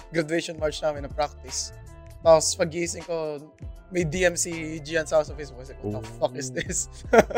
graduation 0.09 0.57
march 0.57 0.81
namin 0.81 1.05
na 1.05 1.11
practice. 1.13 1.71
Tapos 2.25 2.57
pagising 2.57 3.05
ko 3.05 3.37
may 3.91 4.07
DMC 4.07 4.79
Gian 4.81 5.05
sa 5.05 5.21
house 5.21 5.29
of 5.29 5.37
Facebook. 5.37 5.61
I 5.61 5.63
was 5.63 5.71
like, 5.75 5.83
what 5.85 5.93
the 5.93 6.01
Oh. 6.01 6.17
fuck 6.17 6.35
is 6.35 6.49
this? 6.49 6.89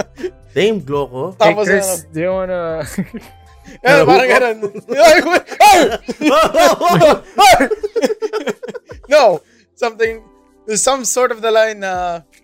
Dame 0.54 0.78
Gloco? 0.78 1.32
Hey, 1.34 1.50
Tapos 1.50 1.64
Chris, 1.66 1.88
ano, 1.88 2.12
do 2.12 2.18
you 2.20 2.30
wanna... 2.30 2.60
eh, 3.82 4.02
parang 4.04 4.28
ganun. 4.36 4.56
no, 9.08 9.40
something 9.74 10.22
there's 10.66 10.82
some 10.82 11.04
sort 11.04 11.32
of 11.32 11.40
the 11.42 11.50
line 11.50 11.80
na 11.80 12.20
yung 12.26 12.41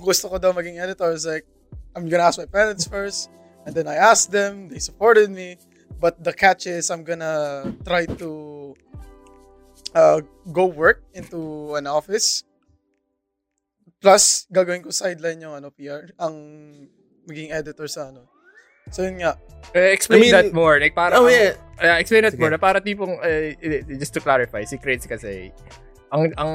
gusto 0.00 0.28
ko 0.28 0.36
daw 0.38 0.52
maging 0.52 0.80
editor 0.80 1.12
is 1.12 1.26
like 1.26 1.44
I'm 1.92 2.08
gonna 2.08 2.24
ask 2.24 2.38
my 2.40 2.48
parents 2.48 2.88
first 2.88 3.28
and 3.68 3.74
then 3.74 3.84
I 3.86 3.96
asked 3.96 4.32
them 4.32 4.68
they 4.72 4.80
supported 4.80 5.28
me 5.28 5.60
but 6.00 6.16
the 6.24 6.32
catch 6.32 6.64
is 6.66 6.88
I'm 6.88 7.04
gonna 7.04 7.68
try 7.84 8.06
to 8.20 8.30
uh, 9.92 10.20
go 10.52 10.66
work 10.68 11.04
into 11.12 11.72
an 11.76 11.86
office 11.86 12.44
plus 14.00 14.44
gagawin 14.52 14.84
ko 14.84 14.90
sideline 14.92 15.40
yung 15.40 15.56
ano 15.56 15.68
PR 15.72 16.12
ang 16.20 16.36
maging 17.26 17.50
editor 17.52 17.88
sa 17.88 18.12
ano 18.12 18.28
so 18.92 19.02
yun 19.04 19.20
nga 19.20 19.36
Eh, 19.74 19.90
explain 19.92 20.20
I 20.20 20.22
mean- 20.22 20.36
that 20.36 20.54
more. 20.54 20.78
Like, 20.78 20.94
para, 20.94 21.18
Oh, 21.18 21.26
yeah. 21.26 21.58
Uh, 21.74 21.98
explain 21.98 22.22
that 22.22 22.38
Sige. 22.38 22.38
more. 22.38 22.54
Na 22.54 22.56
para 22.56 22.78
tipong, 22.78 23.18
uh, 23.18 23.50
just 23.98 24.14
to 24.14 24.22
clarify, 24.22 24.62
si 24.62 24.78
Krates 24.78 25.10
kasi, 25.10 25.50
ang 26.14 26.30
ang 26.38 26.52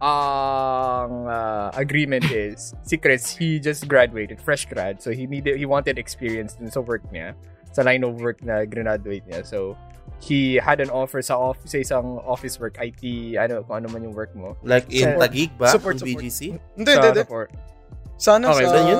ang 0.00 1.12
uh, 1.28 1.68
agreement 1.76 2.24
is 2.32 2.72
si 2.82 2.96
Chris 2.96 3.28
he 3.28 3.60
just 3.60 3.84
graduated 3.84 4.40
fresh 4.40 4.64
grad 4.64 4.96
so 5.00 5.12
he 5.12 5.28
needed 5.28 5.60
he 5.60 5.68
wanted 5.68 6.00
experience 6.00 6.56
dun 6.56 6.72
sa 6.72 6.80
work 6.80 7.04
niya 7.12 7.36
sa 7.74 7.84
line 7.84 8.00
of 8.00 8.16
work 8.16 8.40
na 8.40 8.64
graduate 8.64 9.20
niya 9.28 9.44
so 9.44 9.76
he 10.24 10.56
had 10.56 10.80
an 10.80 10.88
offer 10.88 11.20
sa 11.20 11.36
office 11.36 11.76
sa 11.76 11.78
isang 11.84 12.16
office 12.24 12.56
work 12.56 12.80
IT 12.80 13.02
ano 13.36 13.60
kung 13.68 13.84
ano 13.84 13.92
man 13.92 14.00
yung 14.08 14.16
work 14.16 14.32
mo 14.32 14.56
Like 14.64 14.88
in 14.88 15.12
Support. 15.12 15.20
Tagig 15.20 15.50
ba? 15.60 15.68
Support, 15.68 15.96
Support, 16.00 16.08
support. 16.08 16.22
BGC? 16.24 16.40
hindi 16.80 16.88
sa 16.88 16.96
hindi 16.96 17.08
hindi 17.12 17.20
support. 17.28 17.48
sana 18.16 18.44
Okay, 18.56 18.64
sa 18.64 18.72
saan 18.72 18.84
yun? 18.88 18.98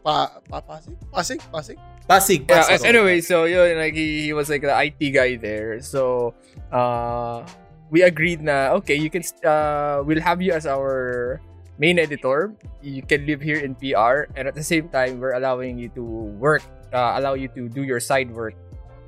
pa, 0.00 0.14
pa 0.46 0.58
Pasig 0.64 0.96
Pasig 1.12 1.40
Pasig 1.52 1.78
Pasig. 2.06 2.40
Yeah, 2.46 2.62
Pasig. 2.62 2.74
as- 2.78 2.86
anyway, 2.86 3.18
so 3.18 3.50
yun, 3.50 3.74
like 3.76 3.98
he, 3.98 4.30
he 4.30 4.32
was 4.32 4.46
like 4.46 4.62
the 4.62 4.70
IT 4.70 5.02
guy 5.10 5.34
there. 5.34 5.82
So, 5.82 6.38
uh, 6.70 7.42
we 7.90 8.02
agreed 8.02 8.42
na 8.42 8.74
okay, 8.80 8.94
you 8.94 9.10
can 9.10 9.22
uh, 9.44 10.02
we'll 10.04 10.22
have 10.22 10.42
you 10.42 10.52
as 10.52 10.66
our 10.66 11.40
main 11.78 11.98
editor. 11.98 12.52
You 12.82 13.02
can 13.02 13.26
live 13.26 13.40
here 13.40 13.60
in 13.60 13.74
PR, 13.76 14.32
and 14.34 14.48
at 14.48 14.54
the 14.54 14.64
same 14.64 14.88
time, 14.88 15.20
we're 15.20 15.36
allowing 15.36 15.78
you 15.78 15.88
to 15.94 16.02
work, 16.40 16.62
uh, 16.92 17.16
allow 17.16 17.34
you 17.34 17.48
to 17.54 17.68
do 17.68 17.82
your 17.82 18.00
side 18.00 18.30
work. 18.32 18.54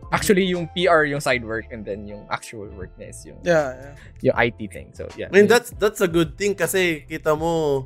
Actually, 0.09 0.49
yung 0.49 0.69
PR 0.73 1.05
yung 1.05 1.21
side 1.21 1.45
work, 1.45 1.69
and 1.71 1.85
then 1.85 2.09
yung 2.09 2.25
actual 2.31 2.69
work 2.81 2.88
na 2.97 3.12
is 3.12 3.21
yung 3.27 3.41
yeah, 3.45 3.77
yeah. 3.77 3.95
yung 4.25 4.37
IT 4.37 4.61
thing. 4.73 4.88
So 4.97 5.09
yeah, 5.17 5.29
I 5.29 5.35
mean, 5.37 5.49
that's 5.49 5.71
that's 5.77 6.01
a 6.01 6.09
good 6.09 6.38
thing 6.41 6.57
kasi 6.57 7.05
kita 7.05 7.37
mo, 7.37 7.85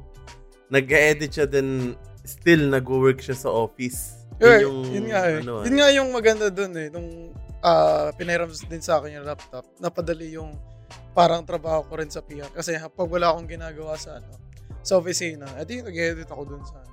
nag-edit 0.70 1.34
siya 1.34 1.46
then 1.50 1.98
still 2.22 2.70
nag-work 2.70 3.18
siya 3.18 3.34
sa 3.34 3.50
office. 3.50 4.22
Eh, 4.42 4.66
yung, 4.66 4.86
yun 4.90 5.06
nga 5.10 5.22
eh. 5.30 5.38
ano, 5.38 5.62
yun 5.62 5.76
nga 5.78 5.88
yung 5.94 6.08
maganda 6.10 6.46
dun 6.50 6.74
eh. 6.74 6.90
Nung 6.90 7.30
uh, 7.62 8.10
pinairam 8.14 8.50
din 8.50 8.82
sa 8.82 8.98
akin 8.98 9.22
yung 9.22 9.26
laptop, 9.26 9.66
napadali 9.78 10.34
yung 10.34 10.54
parang 11.12 11.44
trabaho 11.44 11.84
ko 11.84 11.96
rin 11.96 12.08
sa 12.08 12.20
PR. 12.20 12.48
Kasi 12.48 12.74
pag 12.76 13.08
wala 13.08 13.30
akong 13.30 13.46
ginagawa 13.46 13.94
sa 13.94 14.16
ano, 14.16 14.32
sa 14.80 14.96
opisina, 14.96 15.46
edi 15.56 15.80
nag-edit 15.80 16.26
ako 16.26 16.42
dun 16.48 16.62
sa 16.64 16.76
ano. 16.76 16.92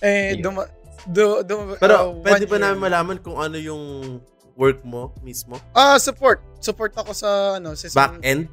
Eh, 0.00 0.34
Ayun. 0.34 0.42
duma, 0.42 0.62
do, 1.06 1.44
do, 1.44 1.76
Pero 1.76 1.94
uh, 2.10 2.24
pwede 2.24 2.48
year- 2.48 2.58
namin 2.58 2.80
malaman 2.80 3.16
kung 3.20 3.36
ano 3.36 3.54
yung 3.54 4.18
work 4.56 4.80
mo 4.82 5.12
mismo? 5.20 5.60
Ah, 5.72 5.96
support. 5.96 6.40
Support 6.58 6.92
ako 6.94 7.12
sa 7.12 7.30
ano, 7.56 7.72
sa 7.72 7.88
Back 7.92 8.20
end? 8.20 8.48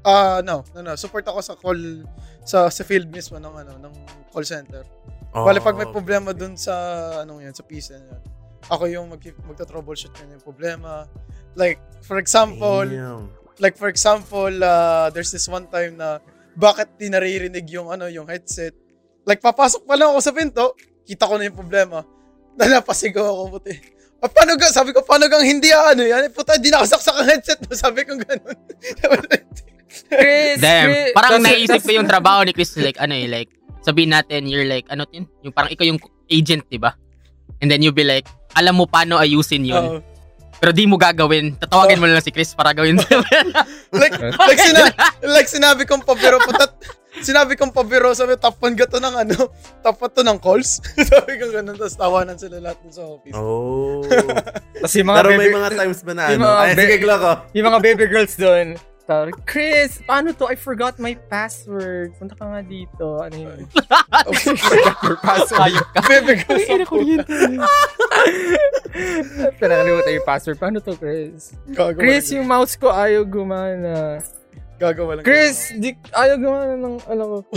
Ah, 0.00 0.38
no, 0.40 0.62
no, 0.70 0.80
no. 0.80 0.94
Support 0.94 1.26
ako 1.26 1.40
sa 1.40 1.54
call 1.54 2.04
sa 2.44 2.68
sa 2.68 2.82
field 2.84 3.08
mismo 3.08 3.36
ng 3.36 3.54
ano, 3.56 3.72
ng 3.80 3.94
call 4.30 4.44
center. 4.44 4.84
Bale, 5.34 5.58
pag 5.58 5.74
may 5.74 5.88
Oh. 5.88 5.90
problema 5.90 6.30
dun 6.30 6.54
sa, 6.54 6.70
anong 7.20 7.42
yan, 7.42 7.50
sa 7.50 7.66
PC 7.66 7.98
na 7.98 8.06
yan, 8.06 8.22
ako 8.70 8.84
yung 8.86 9.06
mag 9.10 9.18
magta-troubleshoot 9.18 10.14
yun 10.22 10.38
yung 10.38 10.44
problema. 10.44 11.10
Like, 11.58 11.82
for 12.06 12.22
example, 12.22 12.86
Damn. 12.86 13.34
Like 13.58 13.76
for 13.76 13.88
example, 13.88 14.50
uh, 14.50 15.10
there's 15.10 15.30
this 15.30 15.46
one 15.46 15.66
time 15.68 15.98
na 15.98 16.18
bakit 16.54 16.94
di 16.98 17.10
naririnig 17.10 17.66
yung 17.70 17.90
ano, 17.90 18.06
yung 18.06 18.26
headset. 18.26 18.74
Like, 19.24 19.40
papasok 19.40 19.88
pa 19.88 19.96
lang 19.96 20.12
ako 20.12 20.20
sa 20.20 20.32
pinto, 20.36 20.64
kita 21.02 21.24
ko 21.26 21.34
na 21.34 21.48
yung 21.48 21.58
problema. 21.58 22.04
Nalapasigaw 22.60 23.24
ako 23.24 23.42
puti. 23.58 23.74
Ah, 24.22 24.30
paano 24.30 24.56
ga? 24.56 24.70
Sabi 24.70 24.94
ko, 24.94 25.04
paano 25.04 25.28
gang 25.28 25.44
hindi 25.44 25.68
ano 25.68 26.00
yan? 26.00 26.32
Puta, 26.32 26.56
di 26.56 26.72
nakasaksak 26.72 27.12
ang 27.12 27.28
headset 27.28 27.58
mo. 27.60 27.72
Sabi 27.84 28.06
ko 28.06 28.16
ganun. 28.16 28.56
Chris, 30.10 30.58
Damn. 30.58 30.88
Chris- 30.90 31.14
Parang 31.14 31.38
that's- 31.38 31.46
naisip 31.54 31.80
ko 31.84 31.92
yung 31.92 32.08
trabaho 32.08 32.42
ni 32.42 32.50
Chris 32.50 32.74
like 32.74 32.98
ano 32.98 33.14
eh 33.14 33.30
like 33.30 33.46
sabihin 33.86 34.10
natin 34.10 34.50
you're 34.50 34.66
like 34.66 34.82
ano 34.90 35.06
tin 35.06 35.22
yung 35.46 35.54
parang 35.54 35.70
ikaw 35.70 35.86
yung 35.86 36.00
agent, 36.26 36.66
'di 36.66 36.82
ba? 36.82 36.98
And 37.62 37.70
then 37.70 37.78
you 37.78 37.94
be 37.94 38.02
like 38.02 38.26
alam 38.58 38.74
mo 38.74 38.90
paano 38.90 39.20
ayusin 39.20 39.62
yun. 39.62 39.78
Oo. 39.78 39.98
Pero 40.60 40.70
di 40.72 40.86
mo 40.86 40.96
gagawin. 40.96 41.56
Tatawagin 41.58 42.00
mo 42.00 42.06
na 42.06 42.18
lang 42.18 42.24
si 42.24 42.32
Chris 42.32 42.54
para 42.54 42.72
gawin. 42.72 42.96
like, 43.92 44.16
like, 44.18 44.60
sina, 44.60 44.82
like 45.36 45.48
sinabi 45.48 45.82
kong 45.84 46.02
pabiro, 46.02 46.40
patat, 46.40 46.72
sinabi 47.20 47.54
kong 47.54 47.70
pabiro, 47.70 48.10
sabi, 48.14 48.34
top 48.40 48.58
1 48.58 48.74
gato 48.74 48.98
ng 48.98 49.14
ano, 49.14 49.52
top 49.82 49.96
1 50.00 50.16
to 50.16 50.22
ng 50.24 50.38
calls. 50.40 50.80
sabi 51.12 51.36
ko 51.36 51.52
ganun, 51.52 51.76
tapos 51.76 51.96
tawanan 51.96 52.36
sila 52.38 52.58
lahat 52.60 52.78
dun 52.80 52.92
sa 52.94 53.04
office. 53.04 53.34
Oh. 53.36 54.02
Tapos 54.80 54.94
yung 54.96 55.08
mga 55.10 55.18
Pero 55.20 55.28
may 55.30 55.38
baby- 55.38 55.56
mga 55.56 55.70
times 55.76 56.00
ba 56.02 56.12
na 56.14 56.24
ano? 56.32 56.46
Ay, 56.58 56.72
sige, 56.74 56.96
Gloco. 57.02 57.32
yung 57.52 57.66
mga 57.68 57.80
baby 57.82 58.06
girls 58.08 58.34
doon. 58.36 58.78
Sabi, 59.04 59.36
Chris, 59.44 60.00
paano 60.08 60.32
to? 60.32 60.48
I 60.48 60.56
forgot 60.56 60.96
my 60.96 61.12
password. 61.28 62.16
Punta 62.16 62.32
ka 62.32 62.48
nga 62.48 62.64
dito. 62.64 63.20
Ano 63.20 63.36
yun? 63.36 63.68
forgot 64.32 64.96
your 65.08 65.20
password. 65.20 65.60
Ayok 65.60 65.88
ka. 65.92 66.00
Bebe 66.08 66.32
ko 66.40 66.56
sa 66.56 66.74
Pero 69.60 69.70
nakalimutan 69.76 70.16
yung 70.16 70.24
password. 70.24 70.56
Paano 70.56 70.80
to, 70.80 70.96
Chris? 70.96 71.52
Gagawa 71.68 72.00
Chris, 72.00 72.32
yung 72.32 72.48
mouse 72.48 72.80
ko 72.80 72.88
ayaw 72.88 73.28
gumana. 73.28 74.24
gagawa 74.80 75.20
lang. 75.20 75.24
Chris, 75.28 75.76
di, 75.76 75.92
ayaw 76.16 76.36
gumana 76.40 76.72
ng, 76.72 76.96
ano 77.04 77.22
ko. 77.44 77.52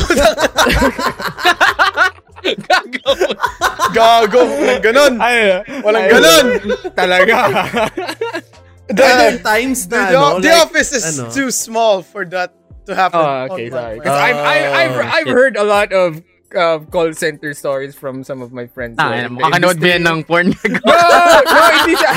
Gago, 3.96 4.42
walang 4.44 4.84
ganun. 4.84 5.14
Ay, 5.24 5.64
Walang 5.80 6.08
ganun. 6.12 6.46
Talaga. 6.92 7.36
The, 8.88 9.04
Are 9.04 9.18
there 9.20 9.36
the, 9.38 9.44
times 9.44 9.88
the, 9.88 9.98
na, 10.00 10.08
ano, 10.08 10.40
the 10.40 10.48
like, 10.48 10.64
office 10.66 10.92
is 10.96 11.20
ano? 11.20 11.28
too 11.32 11.52
small 11.52 12.02
for 12.02 12.24
that 12.32 12.56
to 12.88 12.96
happen. 12.96 13.20
oh, 13.20 13.52
okay, 13.52 13.68
sorry. 13.70 14.00
Because 14.00 14.16
I've, 14.16 14.40
I, 14.40 14.56
I've, 14.64 14.96
Oh, 14.96 15.02
I've 15.04 15.28
shit. 15.28 15.36
heard 15.36 15.54
a 15.60 15.64
lot 15.68 15.92
of 15.92 16.24
uh, 16.56 16.80
call 16.88 17.12
center 17.12 17.52
stories 17.54 17.96
from 17.96 18.24
some 18.24 18.40
of 18.42 18.56
my 18.56 18.64
friends. 18.72 18.96
Ah, 18.96 19.12
the 19.12 19.28
makakanood 19.28 19.84
ba 19.84 19.88
yan 19.92 20.08
industry. 20.08 20.16
ng 20.16 20.20
porn? 20.24 20.48
No! 20.88 20.96
No, 21.44 21.60
hindi 21.84 21.94
siya. 22.00 22.14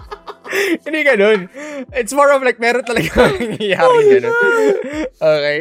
hindi 0.86 1.00
ganun. 1.02 1.38
It's 1.94 2.14
more 2.14 2.30
of 2.30 2.42
like, 2.46 2.62
meron 2.62 2.86
talaga 2.86 3.10
nangyayari 3.42 3.98
ganun. 4.14 4.34
Okay. 5.18 5.58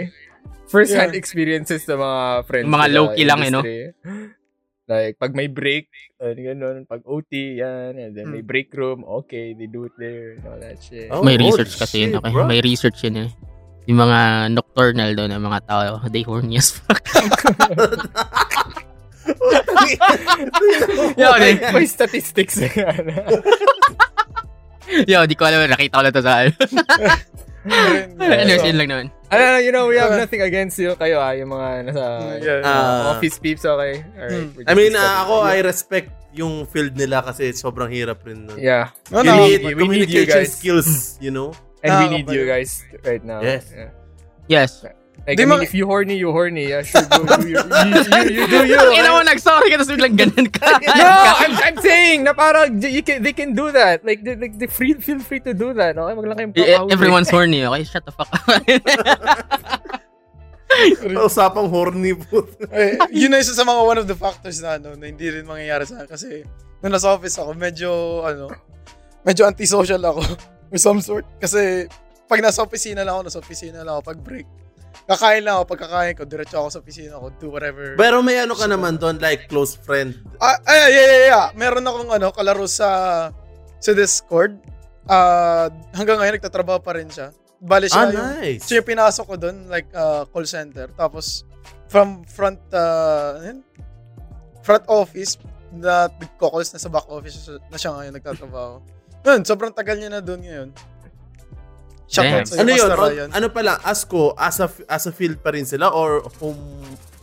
First 0.70 0.94
hand 0.94 1.18
Yeah. 1.18 1.22
experiences 1.26 1.82
sa 1.90 1.98
mga 1.98 2.46
friends. 2.46 2.70
Mga 2.70 2.88
low-key 2.94 3.26
lang, 3.26 3.42
eh, 3.42 3.50
no? 3.50 3.66
Like, 4.90 5.22
pag 5.22 5.38
may 5.38 5.46
break, 5.46 5.86
uh, 6.18 6.34
ganun, 6.34 6.90
pag 6.90 7.06
OT, 7.06 7.62
yan, 7.62 8.02
and 8.02 8.18
then 8.18 8.34
may 8.34 8.42
break 8.42 8.74
room, 8.74 9.06
okay, 9.22 9.54
they 9.54 9.70
do 9.70 9.86
it 9.86 9.94
there, 10.02 10.34
and 10.34 10.42
all 10.50 10.58
that 10.58 10.82
shit. 10.82 11.14
Oh, 11.14 11.22
May 11.22 11.38
holy 11.38 11.54
research 11.54 11.78
kasi 11.78 12.10
yun. 12.10 12.18
shit, 12.18 12.26
Okay? 12.26 12.34
bro. 12.34 12.50
May 12.50 12.58
research 12.66 13.06
yun 13.06 13.16
eh. 13.22 13.30
Yung 13.86 14.02
mga 14.02 14.20
nocturnal 14.50 15.14
doon 15.14 15.30
ng 15.30 15.46
mga 15.46 15.60
tao, 15.70 16.02
they 16.10 16.26
horny 16.26 16.58
as 16.58 16.74
fuck. 16.74 17.06
Yo, 21.14 21.28
may, 21.38 21.54
di, 21.54 21.70
may 21.70 21.86
statistics 21.86 22.58
yo, 25.06 25.22
di 25.26 25.36
ko 25.38 25.46
alam, 25.46 25.70
nakita 25.70 25.98
ko 25.98 26.04
lang 26.04 26.14
to 26.14 26.24
sa 26.26 26.50
Anyways, 27.66 28.64
yun 28.64 28.78
lang 28.78 28.90
naman. 28.90 29.08
ano, 29.30 29.58
you 29.60 29.72
know, 29.72 29.88
we 29.88 29.98
have 29.98 30.16
nothing 30.16 30.42
against 30.42 30.80
you 30.80 30.96
kayo, 30.96 31.20
ah, 31.20 31.36
yung 31.36 31.52
mga 31.52 31.92
nasa 31.92 32.04
Yeah. 32.40 32.62
uh, 32.64 32.68
Ah. 32.68 33.12
office 33.14 33.38
peeps, 33.38 33.64
okay? 33.64 34.02
Alright. 34.16 34.50
Hmm. 34.56 34.68
I 34.68 34.74
mean, 34.74 34.94
ah, 34.96 35.24
ako, 35.24 35.36
I 35.44 35.60
respect 35.62 36.10
yung 36.32 36.66
field 36.66 36.94
nila 36.96 37.22
kasi 37.22 37.52
sobrang 37.52 37.90
hirap 37.90 38.22
rin 38.24 38.46
nun. 38.46 38.58
Yeah. 38.58 38.94
No, 39.10 39.22
You 39.22 39.30
no. 39.30 39.36
need 39.44 39.62
we 39.76 39.86
need 39.88 40.10
you 40.10 40.24
communication 40.26 40.46
guys. 40.46 40.54
skills, 40.56 40.90
you 41.20 41.30
know? 41.30 41.52
And 41.80 41.90
we 41.92 42.06
Ah, 42.06 42.12
need 42.12 42.26
okay. 42.28 42.36
you 42.38 42.44
guys 42.46 42.72
right 43.04 43.24
now. 43.24 43.40
Yes. 43.42 43.70
Yeah. 43.72 43.92
Yes. 44.48 44.72
Like, 45.30 45.38
Di 45.38 45.46
I 45.46 45.46
mean, 45.46 45.62
ma- 45.62 45.66
if 45.70 45.78
you 45.78 45.86
horny, 45.86 46.18
you 46.18 46.34
horny. 46.34 46.74
Yeah, 46.74 46.82
sure, 46.82 47.06
go 47.06 47.22
do 47.22 47.46
you, 47.46 47.62
you, 47.62 48.02
you, 48.02 48.34
you 48.34 48.46
do 48.50 48.66
you. 48.66 48.82
Ang 48.82 48.98
ina 48.98 49.14
mo, 49.14 49.22
nag-sorry 49.22 49.70
ka, 49.70 49.78
tapos 49.78 49.94
biglang 49.94 50.18
ganun 50.18 50.50
ka. 50.50 50.66
No, 50.98 51.06
I'm, 51.38 51.54
I'm 51.62 51.78
saying 51.78 52.26
na 52.26 52.34
parang 52.34 52.82
you 52.82 53.06
can, 53.06 53.22
they 53.22 53.30
can 53.30 53.54
do 53.54 53.70
that. 53.70 54.02
Like, 54.02 54.26
they, 54.26 54.34
like, 54.34 54.58
they 54.58 54.66
free, 54.66 54.98
feel 54.98 55.22
free 55.22 55.38
to 55.46 55.54
do 55.54 55.70
that. 55.78 56.02
Okay, 56.02 56.14
wag 56.18 56.26
lang 56.26 56.38
kayong 56.42 56.54
Eh, 56.58 56.74
papahuli. 56.74 56.90
Everyone's 56.98 57.30
horny, 57.36 57.62
okay? 57.62 57.86
Shut 57.86 58.10
the 58.10 58.14
fuck 58.18 58.26
up. 58.26 58.42
Usapang 61.30 61.70
horny 61.70 62.14
po. 62.18 62.46
Eh, 62.74 62.98
yun 63.14 63.30
na 63.34 63.42
isa 63.42 63.54
sa 63.54 63.62
mga 63.62 63.82
one 63.86 64.00
of 64.02 64.08
the 64.10 64.18
factors 64.18 64.62
na 64.62 64.82
ano, 64.82 64.94
na 64.98 65.10
hindi 65.10 65.30
rin 65.30 65.46
mangyayari 65.46 65.86
sa 65.86 66.02
akin 66.02 66.10
kasi 66.10 66.30
nung 66.82 66.94
nasa 66.94 67.10
office 67.14 67.38
ako, 67.38 67.54
medyo 67.54 67.90
ano, 68.26 68.50
medyo 69.22 69.46
antisocial 69.46 70.00
ako 70.02 70.22
or 70.70 70.78
some 70.78 71.02
sort. 71.02 71.26
Kasi 71.38 71.86
pag 72.26 72.40
nasa 72.40 72.62
opisina 72.62 73.02
lang 73.02 73.18
ako, 73.18 73.22
nasa 73.30 73.40
opisina 73.42 73.82
lang 73.82 73.94
ako 73.98 74.04
pag 74.10 74.20
break. 74.22 74.48
Kakain 75.10 75.42
lang 75.42 75.58
ako, 75.58 75.74
pag 75.74 75.82
kakain 75.90 76.14
ko, 76.14 76.22
diretso 76.22 76.62
ako 76.62 76.70
sa 76.70 76.80
opisina 76.86 77.18
ko, 77.18 77.34
do 77.34 77.50
whatever. 77.50 77.98
Pero 77.98 78.22
may 78.22 78.38
ano 78.38 78.54
ka 78.54 78.70
naman 78.70 79.02
doon, 79.02 79.18
like 79.18 79.50
close 79.50 79.74
friend. 79.74 80.14
Ah, 80.38 80.62
ay, 80.70 80.94
yeah, 80.94 81.08
yeah, 81.10 81.22
yeah. 81.26 81.46
Meron 81.58 81.82
akong 81.82 82.14
ano, 82.14 82.30
kalaro 82.30 82.70
sa 82.70 82.90
sa 83.82 83.92
Discord. 83.98 84.62
Ah, 85.10 85.74
hanggang 85.98 86.22
ngayon 86.22 86.38
nagtatrabaho 86.38 86.78
pa 86.78 86.94
rin 86.94 87.10
siya. 87.10 87.34
Bale 87.58 87.90
siya 87.90 88.06
Ah, 88.06 88.14
yung 88.14 88.30
nice. 88.38 88.70
siya 88.70 88.80
yung 88.80 88.88
pinasok 88.88 89.26
ko 89.26 89.36
doon 89.36 89.66
like 89.66 89.90
uh, 89.92 90.30
call 90.30 90.46
center. 90.46 90.94
Tapos 90.94 91.42
from 91.90 92.22
front 92.30 92.62
uh, 92.70 93.42
yun? 93.42 93.66
front 94.62 94.86
office 94.86 95.42
na 95.74 96.06
nagko-calls 96.06 96.70
na 96.70 96.78
sa 96.78 96.90
back 96.94 97.10
office 97.10 97.50
na 97.50 97.78
siya 97.82 97.98
ngayon 97.98 98.14
nagtatrabaho. 98.14 98.78
Yun, 99.26 99.42
sobrang 99.42 99.74
tagal 99.74 99.98
niya 99.98 100.14
na 100.14 100.22
doon 100.22 100.46
ngayon. 100.46 100.70
Shoutout 102.10 102.42
Damn. 102.42 102.50
sa 102.50 102.56
Ano 102.58 102.70
yun? 102.70 102.82
Master 102.82 102.98
O- 102.98 103.06
Ryan. 103.06 103.30
ano 103.30 103.48
pala, 103.48 103.72
ASCO, 103.82 104.34
as 104.34 104.58
a, 104.58 104.68
as 104.88 105.06
a 105.06 105.14
field 105.14 105.38
pa 105.40 105.54
rin 105.54 105.64
sila 105.64 105.88
or 105.90 106.26
home 106.36 106.58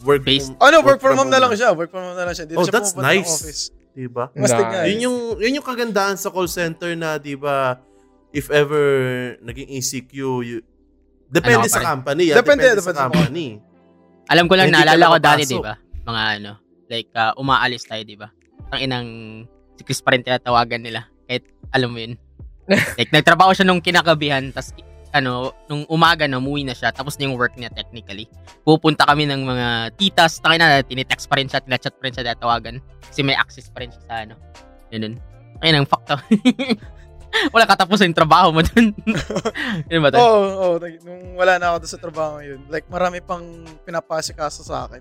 work 0.01 0.22
Based. 0.22 0.46
home- 0.49 0.62
Ano, 0.62 0.79
work 0.81 1.03
from 1.03 1.18
home 1.18 1.27
na 1.27 1.37
lang 1.37 1.51
home? 1.51 1.59
siya. 1.59 1.75
Work 1.75 1.90
from 1.90 2.05
home 2.05 2.14
na 2.14 2.22
lang 2.22 2.33
siya. 2.33 2.46
Hindi 2.46 2.55
na 2.55 2.61
Oh, 2.61 2.64
siya 2.64 2.72
that's 2.72 2.94
nice. 2.94 3.27
office. 3.27 3.62
Diba? 3.92 4.29
Mastig 4.31 4.62
Nice. 4.62 4.87
Yun 4.87 4.99
yung, 5.03 5.16
yun 5.40 5.53
yung 5.57 5.66
kagandahan 5.66 6.14
sa 6.14 6.29
call 6.29 6.46
center 6.46 6.92
na, 6.94 7.16
di 7.16 7.35
ba, 7.35 7.81
if 8.31 8.46
ever 8.46 8.85
naging 9.40 9.72
ECQ, 9.72 10.12
you, 10.38 10.61
depende 11.27 11.64
Ano 11.64 11.72
sa 11.72 11.83
company. 11.83 12.31
Ah, 12.31 12.38
Depende, 12.38 12.62
depende, 12.62 12.79
depende 12.79 12.94
sa 12.94 13.09
company. 13.09 13.46
Alam 14.29 14.44
ko 14.44 14.55
lang, 14.55 14.68
Hindi 14.68 14.79
naalala 14.79 15.05
ko 15.09 15.18
dati, 15.18 15.42
di 15.42 15.59
ba? 15.59 15.75
Mga 16.05 16.22
ano, 16.37 16.53
like, 16.87 17.11
uh, 17.11 17.33
umaalis 17.35 17.83
tayo, 17.83 18.03
di 18.05 18.14
ba? 18.14 18.29
Ang 18.68 18.81
inang, 18.81 19.07
si 19.75 19.83
Chris 19.83 19.99
pa 19.99 20.12
rin 20.12 20.20
tinatawagan 20.20 20.79
nila. 20.79 21.09
Kahit, 21.25 21.42
alam 21.72 21.90
mo 21.90 21.99
yun. 21.99 22.14
like, 22.98 23.11
nagtrabaho 23.14 23.55
siya 23.55 23.66
nung 23.66 23.83
kinakabihan, 23.83 24.50
tas 24.50 24.74
ano, 25.16 25.55
nung 25.64 25.88
umaga 25.88 26.29
na, 26.29 26.37
umuwi 26.37 26.66
na 26.66 26.76
siya, 26.76 26.92
tapos 26.92 27.16
na 27.16 27.24
yung 27.24 27.40
work 27.40 27.57
niya 27.57 27.72
technically. 27.72 28.29
Pupunta 28.68 29.09
kami 29.09 29.24
ng 29.24 29.48
mga 29.48 29.96
titas, 29.96 30.42
takin 30.44 30.61
na, 30.61 30.85
tinitext 30.85 31.24
pa 31.31 31.40
rin 31.40 31.48
siya, 31.48 31.64
tinachat 31.64 31.96
pa 31.96 32.02
rin 32.05 32.12
siya, 32.12 32.37
tatawagan. 32.37 32.76
Kasi 33.00 33.24
may 33.24 33.33
access 33.33 33.72
pa 33.72 33.81
rin 33.81 33.88
siya 33.88 34.02
sa 34.05 34.14
ano. 34.29 34.35
Yun, 34.92 35.16
Ayun 35.64 35.83
ang 35.83 35.88
fuck 35.88 36.05
to. 36.05 36.16
Wala 37.55 37.64
katapos 37.68 38.00
yung 38.00 38.16
trabaho 38.16 38.52
mo 38.52 38.61
dun. 38.61 38.92
Yun 39.92 40.00
ba? 40.05 40.09
Oo, 40.16 40.76
oh, 40.76 40.76
oh, 40.76 40.88
nung 41.05 41.37
wala 41.37 41.61
na 41.61 41.72
ako 41.72 41.85
sa 41.85 42.00
trabaho 42.00 42.40
ngayon, 42.40 42.61
like 42.72 42.88
marami 42.88 43.20
pang 43.20 43.44
pinapasikaso 43.85 44.64
sa 44.64 44.88
akin. 44.88 45.00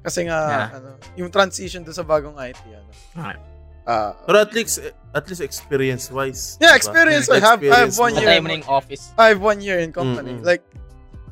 Kasi 0.00 0.24
nga, 0.28 0.38
Yeah. 0.48 0.68
ano, 0.78 0.90
yung 1.18 1.30
transition 1.32 1.84
doon 1.84 1.96
sa 1.96 2.06
bagong 2.06 2.36
IT, 2.40 2.62
ano. 2.72 2.90
Okay. 3.16 3.57
Ah, 3.88 4.12
Pero 4.28 4.36
at 4.38 4.52
least, 4.52 4.84
at 5.10 5.24
least 5.24 5.40
experience-wise. 5.40 6.60
Yeah, 6.60 6.70
diba? 6.70 6.76
experience. 6.76 7.26
I 7.32 7.40
have- 7.40 7.64
I 7.64 7.88
have 7.88 7.96
one 7.96 8.12
year. 8.12 8.28
Yung 8.36 8.68
office. 8.68 9.16
I 9.16 9.32
have 9.32 9.40
one 9.40 9.64
year 9.64 9.80
in 9.80 9.90
company. 9.90 10.36
Mm-mm. 10.36 10.44
Like, 10.44 10.60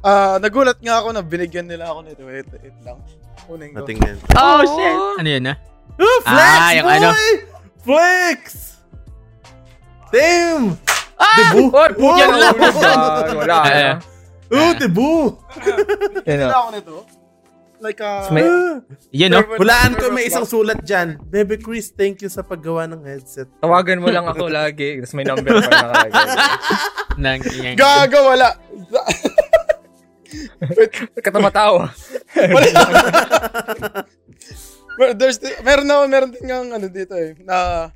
ah 0.01 0.41
nagulat 0.41 0.81
nga 0.81 1.05
ako 1.05 1.13
na 1.13 1.21
binigyan 1.21 1.69
nila 1.69 1.93
ako 1.93 2.01
nito. 2.03 2.25
Wait, 2.25 2.49
wait 2.49 2.77
lang. 2.81 2.97
Kunin 3.45 3.77
ko. 3.77 3.85
Natingnan. 3.85 4.17
Oh, 4.33 4.65
shit! 4.65 4.97
Ano 5.21 5.29
yun, 5.29 5.45
ha? 5.47 5.55
Oh, 6.01 6.19
flex, 6.25 6.57
Ah, 6.57 6.71
yung 6.73 6.87
boy! 6.87 6.97
ano. 6.97 7.09
Flex! 7.85 8.41
Damn! 10.09 10.65
Ah! 11.17 11.37
Debu! 11.53 11.63
What? 11.71 11.93
Wow! 11.97 12.17
Yan 12.17 12.31
lang. 12.37 12.55
Ah, 12.57 13.21
wala. 13.31 13.57
Ano. 13.63 13.95
Oh, 14.47 14.71
debu! 14.73 15.35
Yan 16.23 16.39
Binigyan 16.39 16.39
na. 16.47 16.55
ako 16.55 16.69
nito. 16.71 16.95
Like, 17.79 18.01
ah, 18.01 18.29
May- 18.33 18.45
Ah. 18.77 18.81
Yun, 19.13 19.31
no? 19.33 19.41
Hulaan 19.57 19.97
ko 19.97 20.13
may 20.13 20.29
isang 20.29 20.45
sulat 20.45 20.85
dyan. 20.85 21.17
Baby 21.29 21.57
Chris, 21.57 21.89
thank 21.89 22.21
you 22.21 22.29
sa 22.29 22.41
paggawa 22.41 22.85
ng 22.85 23.01
headset. 23.05 23.49
Tawagan 23.61 24.01
mo 24.01 24.09
lang 24.09 24.25
ako 24.25 24.49
lagi. 24.59 25.01
Tapos 25.01 25.17
may 25.17 25.25
number 25.25 25.49
pa 25.49 25.65
nakalagay. 25.65 26.13
Nang, 27.23 27.41
gaga, 27.75 28.19
wala. 28.21 28.49
Katamatawa. 31.25 31.89
Well, 34.97 35.13
there's 35.13 35.37
the, 35.41 35.53
meron 35.61 35.89
ako, 35.89 36.03
meron 36.09 36.31
din 36.33 36.45
nga 36.49 36.59
ano 36.65 36.87
dito 36.89 37.13
eh, 37.13 37.37
na 37.45 37.89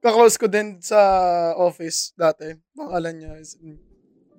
kaklose 0.00 0.40
ko 0.40 0.48
din 0.48 0.80
sa 0.80 0.96
office 1.56 2.16
dati. 2.16 2.56
Pangalan 2.72 3.14
niya 3.16 3.32
is, 3.36 3.60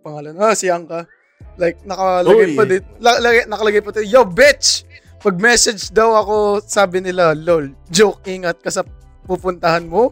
pangalan, 0.01 0.33
ah, 0.41 0.57
si 0.57 0.73
Angka. 0.73 1.05
Like, 1.53 1.77
nakalagay 1.86 2.49
Uy. 2.49 2.58
pa 2.58 2.63
dito, 2.65 2.88
la, 2.97 3.21
lagay- 3.21 3.45
nakalagay 3.45 3.82
pa 3.82 3.91
dito, 3.91 4.03
yo, 4.03 4.25
bitch! 4.25 4.89
Pag 5.19 5.39
message 5.39 5.88
daw 5.89 6.17
ako, 6.17 6.36
sabi 6.62 6.99
nila, 6.99 7.32
lol, 7.32 7.71
joke, 7.88 8.25
ingat 8.25 8.60
ka 8.60 8.67
sa 8.67 8.84
pupuntahan 9.23 9.86
mo, 9.86 10.12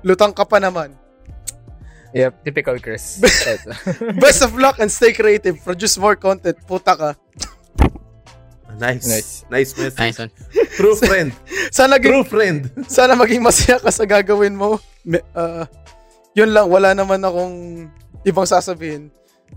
lutang 0.00 0.30
ka 0.30 0.44
pa 0.44 0.62
naman. 0.62 0.94
Yep, 2.12 2.44
typical 2.44 2.76
Chris. 2.76 3.18
Best 4.22 4.44
of 4.44 4.52
luck 4.54 4.76
and 4.78 4.86
stay 4.86 5.10
creative. 5.10 5.56
Produce 5.58 5.96
more 5.96 6.14
content. 6.14 6.60
Puta 6.62 6.92
ka. 6.92 7.10
Nice. 8.76 9.08
Nice. 9.08 9.30
Nice 9.48 9.70
message. 9.76 9.98
Nice 9.98 10.18
one. 10.18 10.30
True 10.76 10.96
friend. 10.96 11.28
Sana, 11.70 11.96
gi- 11.96 12.08
True 12.08 12.24
friend. 12.24 12.60
sana 12.84 13.12
maging 13.14 13.40
masaya 13.40 13.76
ka 13.78 13.88
sa 13.88 14.04
gagawin 14.04 14.52
mo. 14.52 14.76
Ah, 15.32 15.64
yun 16.32 16.52
lang, 16.52 16.68
wala 16.68 16.92
naman 16.92 17.20
akong 17.20 17.88
ibang 18.22 18.44
sasabihin. 18.44 19.08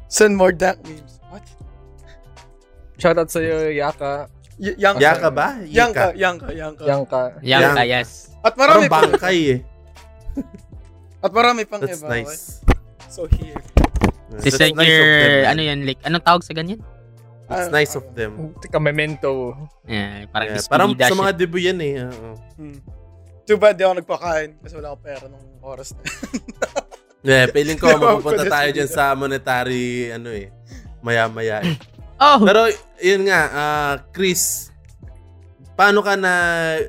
Send 0.07 0.33
more 0.33 0.51
dank 0.51 0.79
memes. 0.83 1.19
What? 1.27 1.43
Shoutout 2.95 3.27
sa'yo, 3.27 3.69
Yaka. 3.69 4.29
Y- 4.55 4.77
yang 4.79 4.95
Yaka 4.95 5.27
ba? 5.27 5.59
Yangka, 5.61 6.15
Yangka, 6.15 6.49
Yangka. 6.55 6.83
Yangka. 6.87 7.21
Yang 7.43 7.61
Yang. 7.61 7.75
kayas. 7.75 8.09
At 8.39 8.53
Parang 8.53 8.79
marami 8.79 8.87
pang, 8.87 9.03
bangkay 9.11 9.37
eh. 9.51 9.59
at 11.25 11.31
marami 11.33 11.61
pang 11.65 11.81
That's 11.83 11.99
iba. 11.99 12.07
nice. 12.07 12.63
So 13.11 13.27
here. 13.27 13.59
Si 14.39 14.47
That's 14.51 14.59
nice 14.59 14.71
of 14.71 14.87
your, 14.87 15.03
them, 15.03 15.31
man. 15.43 15.51
ano 15.51 15.61
yan, 15.61 15.79
like, 15.83 15.99
anong 16.03 16.23
tawag 16.23 16.43
sa 16.43 16.53
ganyan? 16.53 16.79
It's 17.45 17.69
Ah, 17.69 17.69
nice 17.69 17.93
ah, 17.93 18.01
of 18.01 18.05
them. 18.15 18.55
Tika, 18.57 18.79
memento. 18.79 19.53
Yeah, 19.85 20.25
parang 20.33 20.47
Yeah, 20.49 20.57
yeah, 20.57 20.65
parang 20.71 20.89
sa 20.97 21.13
mga 21.13 21.31
debut 21.35 21.61
yan 21.61 21.77
eh. 21.77 22.07
oo. 22.09 22.31
Hmm. 22.57 22.79
Too 23.45 23.59
bad 23.61 23.77
di 23.77 23.85
ako 23.85 24.01
nagpakain 24.01 24.57
kasi 24.57 24.73
wala 24.73 24.89
akong 24.89 25.03
pera 25.05 25.25
nung 25.29 25.45
oras 25.61 25.93
na. 25.93 26.01
Yeah, 27.25 27.49
feeling 27.49 27.81
ko 27.81 27.89
mapupunta 27.97 28.45
tayo 28.45 28.69
dyan 28.69 28.85
sa 28.85 29.17
monetary, 29.17 30.13
ano 30.13 30.29
eh, 30.29 30.53
maya-maya 31.01 31.65
eh. 31.65 31.73
Oh! 32.15 32.37
Pero, 32.45 32.69
yun 33.01 33.25
nga, 33.25 33.41
ah, 33.49 33.93
Chris, 34.13 34.69
paano 35.75 35.99
ka 35.99 36.15
na, 36.15 36.31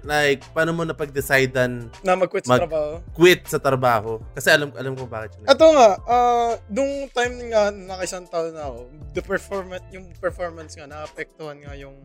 like, 0.05 0.45
paano 0.53 0.71
mo 0.71 0.85
napag-decidean 0.85 1.89
na 2.05 2.15
mag-quit 2.15 2.47
sa 2.47 2.55
Mag- 2.55 2.63
trabaho. 2.69 2.93
quit 3.11 3.43
sa 3.49 3.59
trabaho? 3.59 4.13
Kasi 4.37 4.53
alam 4.53 4.71
alam 4.77 4.95
ko 4.95 5.09
bakit 5.09 5.35
yun. 5.41 5.49
Ito 5.49 5.67
nga, 5.73 5.89
ah, 6.05 6.53
nung 6.69 7.09
time 7.11 7.51
nga, 7.51 7.73
nakaisang 7.73 8.29
taon 8.29 8.55
na 8.55 8.69
ako, 8.69 8.81
the 9.17 9.23
performance, 9.25 9.87
yung 9.91 10.07
performance 10.21 10.77
nga, 10.77 10.87
naapektuhan 10.87 11.59
nga 11.65 11.75
yung 11.75 11.97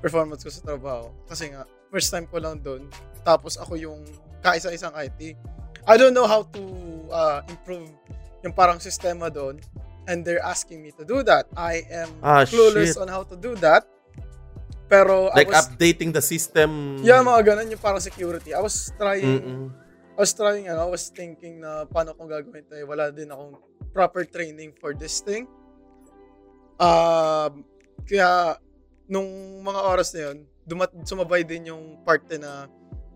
performance 0.00 0.42
ko 0.42 0.50
sa 0.50 0.64
trabaho. 0.64 1.12
Kasi 1.28 1.52
nga, 1.52 1.62
first 1.92 2.10
time 2.10 2.26
ko 2.26 2.40
lang 2.40 2.58
doon. 2.58 2.88
Tapos 3.22 3.54
ako 3.54 3.76
yung 3.76 4.02
kaisa-isang 4.40 4.92
IT. 4.98 5.36
I 5.88 5.96
don't 5.96 6.12
know 6.12 6.28
how 6.28 6.44
to 6.52 6.62
ah, 7.08 7.40
improve 7.48 7.88
yung 8.44 8.52
parang 8.52 8.76
sistema 8.78 9.32
doon. 9.32 9.56
And 10.08 10.24
they're 10.24 10.44
asking 10.44 10.80
me 10.84 10.92
to 10.96 11.04
do 11.04 11.20
that. 11.24 11.48
I 11.56 11.84
am 11.88 12.08
Ah, 12.20 12.44
clueless 12.44 12.96
shit. 12.96 13.00
on 13.00 13.08
how 13.08 13.24
to 13.24 13.36
do 13.36 13.56
that. 13.60 13.84
Pero 14.88 15.28
Like, 15.32 15.48
I 15.48 15.52
was, 15.52 15.68
updating 15.68 16.16
the 16.16 16.24
system. 16.24 17.00
yeah, 17.04 17.20
mga 17.20 17.44
ganun 17.44 17.68
yung 17.68 17.80
parang 17.80 18.00
security. 18.00 18.56
I 18.56 18.60
was 18.60 18.88
trying 18.96 19.24
Mm-mm. 19.40 19.68
I 20.18 20.26
was 20.26 20.32
trying, 20.34 20.66
ano, 20.66 20.88
I 20.88 20.90
was 20.90 21.12
thinking 21.14 21.62
na 21.62 21.86
paano 21.86 22.10
kong 22.10 22.26
gagawin 22.26 22.66
eh. 22.74 22.82
Wala 22.82 23.14
din 23.14 23.30
akong 23.30 23.54
proper 23.94 24.26
training 24.26 24.74
for 24.74 24.90
this 24.90 25.22
thing. 25.22 25.46
Um, 26.74 27.62
kaya, 28.02 28.58
nung 29.06 29.28
mga 29.62 29.80
oras 29.86 30.10
na 30.18 30.20
yun, 30.30 30.38
dumat, 30.66 30.90
sumabay 31.06 31.46
din 31.46 31.70
yung 31.70 32.02
parte 32.02 32.34
na 32.34 32.66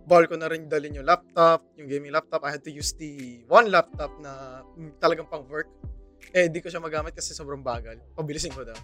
bawal 0.06 0.26
ko 0.26 0.34
na 0.34 0.50
rin 0.50 0.66
dalhin 0.66 0.98
yung 0.98 1.06
laptop, 1.06 1.62
yung 1.78 1.86
gaming 1.86 2.12
laptop. 2.12 2.42
I 2.42 2.58
had 2.58 2.64
to 2.66 2.72
use 2.72 2.92
the 2.98 3.42
one 3.46 3.70
laptop 3.70 4.10
na 4.18 4.62
mm, 4.74 4.98
talagang 4.98 5.30
pang 5.30 5.46
work. 5.46 5.70
Eh, 6.32 6.48
di 6.48 6.62
ko 6.62 6.70
siya 6.70 6.82
magamit 6.82 7.14
kasi 7.14 7.34
sobrang 7.34 7.62
bagal. 7.62 7.98
Pabilisin 8.14 8.54
ko 8.54 8.66
daw. 8.66 8.76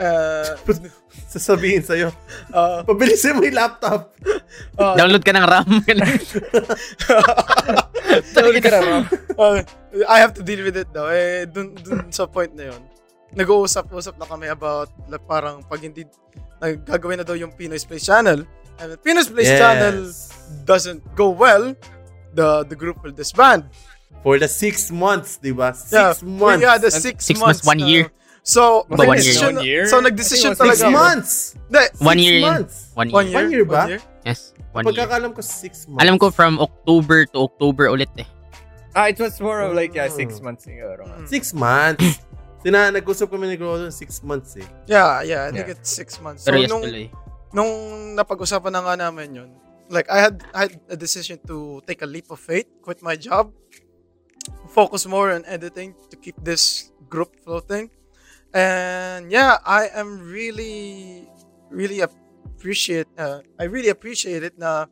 Uh, 0.00 0.56
Sasabihin 1.32 1.84
sa'yo, 1.84 2.08
uh, 2.56 2.80
pabilisin 2.88 3.36
mo 3.36 3.44
yung 3.44 3.56
laptop. 3.56 4.16
uh, 4.80 4.96
Download 4.96 5.20
ka 5.20 5.32
ng 5.36 5.46
RAM. 5.46 5.68
Tuloy 8.34 8.60
ka 8.64 8.70
na, 8.72 8.80
Rob. 8.80 9.04
Uh, 9.36 9.60
I 10.08 10.18
have 10.24 10.32
to 10.34 10.42
deal 10.42 10.64
with 10.64 10.76
it 10.76 10.88
daw. 10.90 11.12
Eh, 11.12 11.44
dun, 11.44 11.76
dun 11.76 12.08
sa 12.08 12.24
point 12.24 12.52
na 12.56 12.72
yun. 12.72 12.82
nag-uusap-usap 13.30 14.18
na 14.18 14.26
kami 14.26 14.50
about 14.50 14.90
like, 15.06 15.22
parang 15.22 15.62
pag 15.62 15.78
hindi 15.78 16.02
naggagawin 16.58 17.22
na 17.22 17.26
daw 17.26 17.38
yung 17.38 17.54
Pinoy's 17.54 17.86
Place 17.86 18.10
channel 18.10 18.42
and 18.80 18.92
the 18.92 18.98
Pinoy's 18.98 19.28
Place 19.28 19.48
channel 19.48 20.08
doesn't 20.64 21.04
go 21.14 21.30
well, 21.30 21.76
the 22.34 22.64
the 22.64 22.76
group 22.76 23.02
will 23.04 23.12
disband. 23.12 23.68
For 24.22 24.36
the 24.36 24.48
six 24.48 24.90
months, 24.92 25.40
di 25.40 25.52
ba? 25.52 25.72
Six 25.72 25.92
Yeah, 25.92 26.12
months. 26.28 26.60
Yeah, 26.60 26.76
the 26.76 26.90
six, 26.92 27.24
Six 27.24 27.40
months, 27.40 27.64
one 27.64 27.80
uh, 27.80 27.86
year. 27.88 28.04
So, 28.44 28.84
Ba, 28.88 28.96
one 29.04 29.16
nag-decision, 29.16 29.40
year? 29.40 29.56
One 29.56 29.64
year? 29.64 29.84
so 29.88 29.96
I 29.96 30.00
nag-decision 30.08 30.50
think 30.56 30.72
it 30.72 30.76
Six 30.76 30.84
talaga. 30.84 30.92
months. 30.92 31.32
Hindi, 31.68 31.84
One 32.04 32.18
year 32.20 32.40
months. 32.40 32.76
One 32.96 33.08
year. 33.08 33.14
One 33.16 33.26
year? 33.28 33.36
One 33.36 33.48
year 33.52 33.64
ba? 33.64 33.72
One 33.72 33.88
year? 33.96 34.00
Yes. 34.28 34.40
One 34.72 34.84
year. 34.84 34.92
Pagkakalam 34.92 35.30
ko, 35.36 35.40
six 35.40 35.88
months. 35.88 36.00
Alam 36.04 36.16
ko 36.20 36.28
from 36.32 36.56
October 36.60 37.24
to 37.32 37.38
October 37.48 37.88
ulit 37.92 38.12
eh. 38.20 38.28
Ah, 38.96 39.08
it 39.08 39.16
was 39.20 39.40
more 39.40 39.60
of 39.64 39.72
like, 39.76 39.94
yeah, 39.96 40.08
six 40.12 40.40
months 40.44 40.66
siguro. 40.68 41.04
Mm. 41.08 41.24
Six 41.28 41.52
months. 41.56 42.20
Sina, 42.64 42.92
nag-usap 42.92 43.32
kami 43.32 43.48
ni 43.48 43.56
Gro 43.56 43.88
six 43.88 44.20
months 44.20 44.52
eh. 44.60 44.68
Yeah, 44.84 45.24
yeah, 45.24 45.48
I 45.48 45.52
think 45.52 45.68
Yeah. 45.68 45.76
it's 45.80 45.88
six 45.88 46.20
months. 46.20 46.44
Pero 46.44 46.60
So, 46.60 46.64
yes 46.64 46.68
nung, 46.68 46.84
tuloy. 46.84 47.08
Nung 47.52 47.70
napag-usapan 48.14 48.72
na 48.72 48.80
nga 48.82 48.94
namin 48.96 49.34
yun, 49.34 49.50
like, 49.90 50.06
I 50.10 50.18
had, 50.22 50.44
I 50.54 50.60
had 50.70 50.80
a 50.88 50.96
decision 50.96 51.38
to 51.46 51.82
take 51.86 52.02
a 52.02 52.06
leap 52.06 52.30
of 52.30 52.38
faith, 52.38 52.66
quit 52.82 53.02
my 53.02 53.16
job, 53.16 53.50
focus 54.70 55.06
more 55.06 55.32
on 55.34 55.42
editing 55.46 55.94
to 56.10 56.16
keep 56.16 56.38
this 56.42 56.92
group 57.08 57.34
floating. 57.42 57.90
And 58.54 59.30
yeah, 59.30 59.58
I 59.66 59.90
am 59.94 60.18
really, 60.18 61.26
really 61.70 62.00
appreciate, 62.00 63.06
uh, 63.18 63.40
I 63.58 63.64
really 63.64 63.90
appreciate 63.90 64.42
it 64.42 64.58
na, 64.58 64.86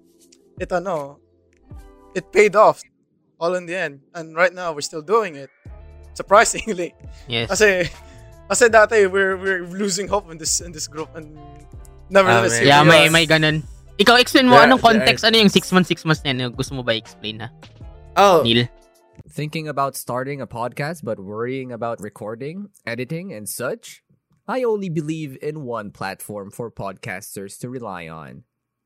it 0.58 0.70
ano, 0.72 1.18
it 2.14 2.32
paid 2.32 2.56
off 2.56 2.82
all 3.38 3.54
in 3.54 3.66
the 3.66 3.76
end. 3.76 4.00
And 4.14 4.34
right 4.34 4.52
now, 4.52 4.72
we're 4.72 4.82
still 4.82 5.02
doing 5.02 5.36
it. 5.36 5.50
Surprisingly. 6.14 6.94
Yes. 7.28 7.50
Kasi, 7.50 7.90
kasi 8.50 8.66
dati, 8.68 9.06
we're, 9.10 9.36
we're 9.38 9.62
losing 9.66 10.08
hope 10.08 10.30
in 10.30 10.38
this, 10.38 10.60
in 10.60 10.72
this 10.72 10.88
group. 10.88 11.14
And 11.14 11.38
nevertheless, 12.10 12.56
Ah, 12.56 12.58
here 12.58 12.66
Yeah, 12.68 12.82
we 12.82 12.88
may 12.88 13.08
are. 13.08 13.10
may 13.10 13.26
ganun. 13.26 13.62
Ikaw, 13.98 14.20
explain 14.20 14.46
mo 14.46 14.54
There- 14.56 14.66
anong 14.70 14.80
there 14.82 14.92
context, 15.02 15.24
ano 15.24 15.36
yung 15.38 15.48
6 15.50 15.72
months, 15.72 15.88
6 15.88 16.04
months 16.04 16.22
na 16.24 16.30
yun? 16.32 16.52
Gusto 16.54 16.74
mo 16.74 16.82
ba 16.82 16.94
explain 16.94 17.40
ha? 17.40 17.48
Oh, 18.16 18.42
Neil? 18.46 18.68
Thinking 19.28 19.66
about 19.68 19.96
starting 19.96 20.40
a 20.40 20.46
podcast 20.46 21.02
but 21.02 21.18
worrying 21.18 21.72
about 21.72 22.00
recording, 22.00 22.68
editing, 22.86 23.32
and 23.34 23.48
such? 23.48 24.02
I 24.46 24.62
only 24.64 24.88
believe 24.88 25.36
in 25.42 25.64
one 25.66 25.90
platform 25.90 26.50
for 26.50 26.70
podcasters 26.70 27.58
to 27.60 27.68
rely 27.68 28.08
on 28.08 28.44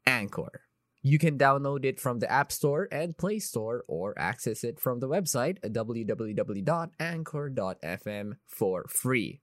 Anchor. 0.09 0.63
You 1.05 1.19
can 1.19 1.37
download 1.37 1.85
it 1.85 2.01
from 2.01 2.19
the 2.19 2.31
App 2.31 2.51
Store 2.51 2.89
and 2.91 3.17
Play 3.19 3.39
Store 3.39 3.85
or 3.87 4.15
access 4.19 4.65
it 4.65 4.81
from 4.81 4.99
the 4.99 5.09
website 5.09 5.59
at 5.63 5.73
www.anchor.fm 5.75 8.33
for 8.49 8.87
free. 8.89 9.42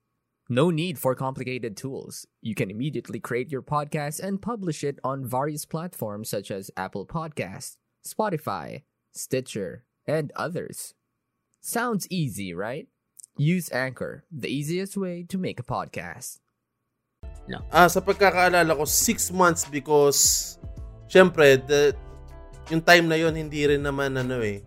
No 0.50 0.74
need 0.74 0.98
for 0.98 1.14
complicated 1.14 1.78
tools. 1.78 2.26
You 2.42 2.58
can 2.58 2.74
immediately 2.74 3.22
create 3.22 3.54
your 3.54 3.62
podcast 3.62 4.18
and 4.18 4.42
publish 4.42 4.82
it 4.82 4.98
on 5.06 5.22
various 5.22 5.62
platforms 5.62 6.26
such 6.26 6.50
as 6.50 6.74
Apple 6.76 7.06
Podcasts, 7.06 7.78
Spotify, 8.02 8.82
Stitcher, 9.14 9.86
and 10.10 10.34
others. 10.34 10.98
Sounds 11.62 12.10
easy, 12.10 12.50
right? 12.50 12.88
Use 13.38 13.70
Anchor, 13.70 14.26
the 14.26 14.50
easiest 14.50 14.98
way 14.98 15.22
to 15.30 15.38
make 15.38 15.62
a 15.62 15.62
podcast. 15.62 16.42
ah, 17.70 17.86
sa 17.86 18.02
pagkakaalala 18.02 18.74
ko, 18.74 18.82
six 18.90 19.30
months 19.30 19.70
because, 19.70 20.58
syempre, 21.06 21.62
the, 21.62 21.94
yung 22.74 22.82
time 22.82 23.06
na 23.06 23.14
yon 23.14 23.38
hindi 23.38 23.70
rin 23.70 23.86
naman 23.86 24.18
ano 24.18 24.42
eh. 24.42 24.66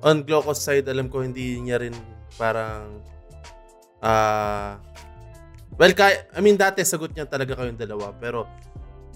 On 0.00 0.24
Glocos 0.24 0.64
side, 0.64 0.88
alam 0.88 1.12
ko 1.12 1.20
hindi 1.20 1.60
niya 1.60 1.76
rin 1.76 1.92
parang, 2.40 3.04
ah, 4.00 4.80
well, 5.80 5.94
kaya, 5.96 6.28
I 6.30 6.44
mean, 6.44 6.54
dati 6.54 6.84
sagot 6.84 7.16
niya 7.16 7.24
talaga 7.24 7.56
kayong 7.56 7.80
dalawa, 7.80 8.12
pero, 8.12 8.44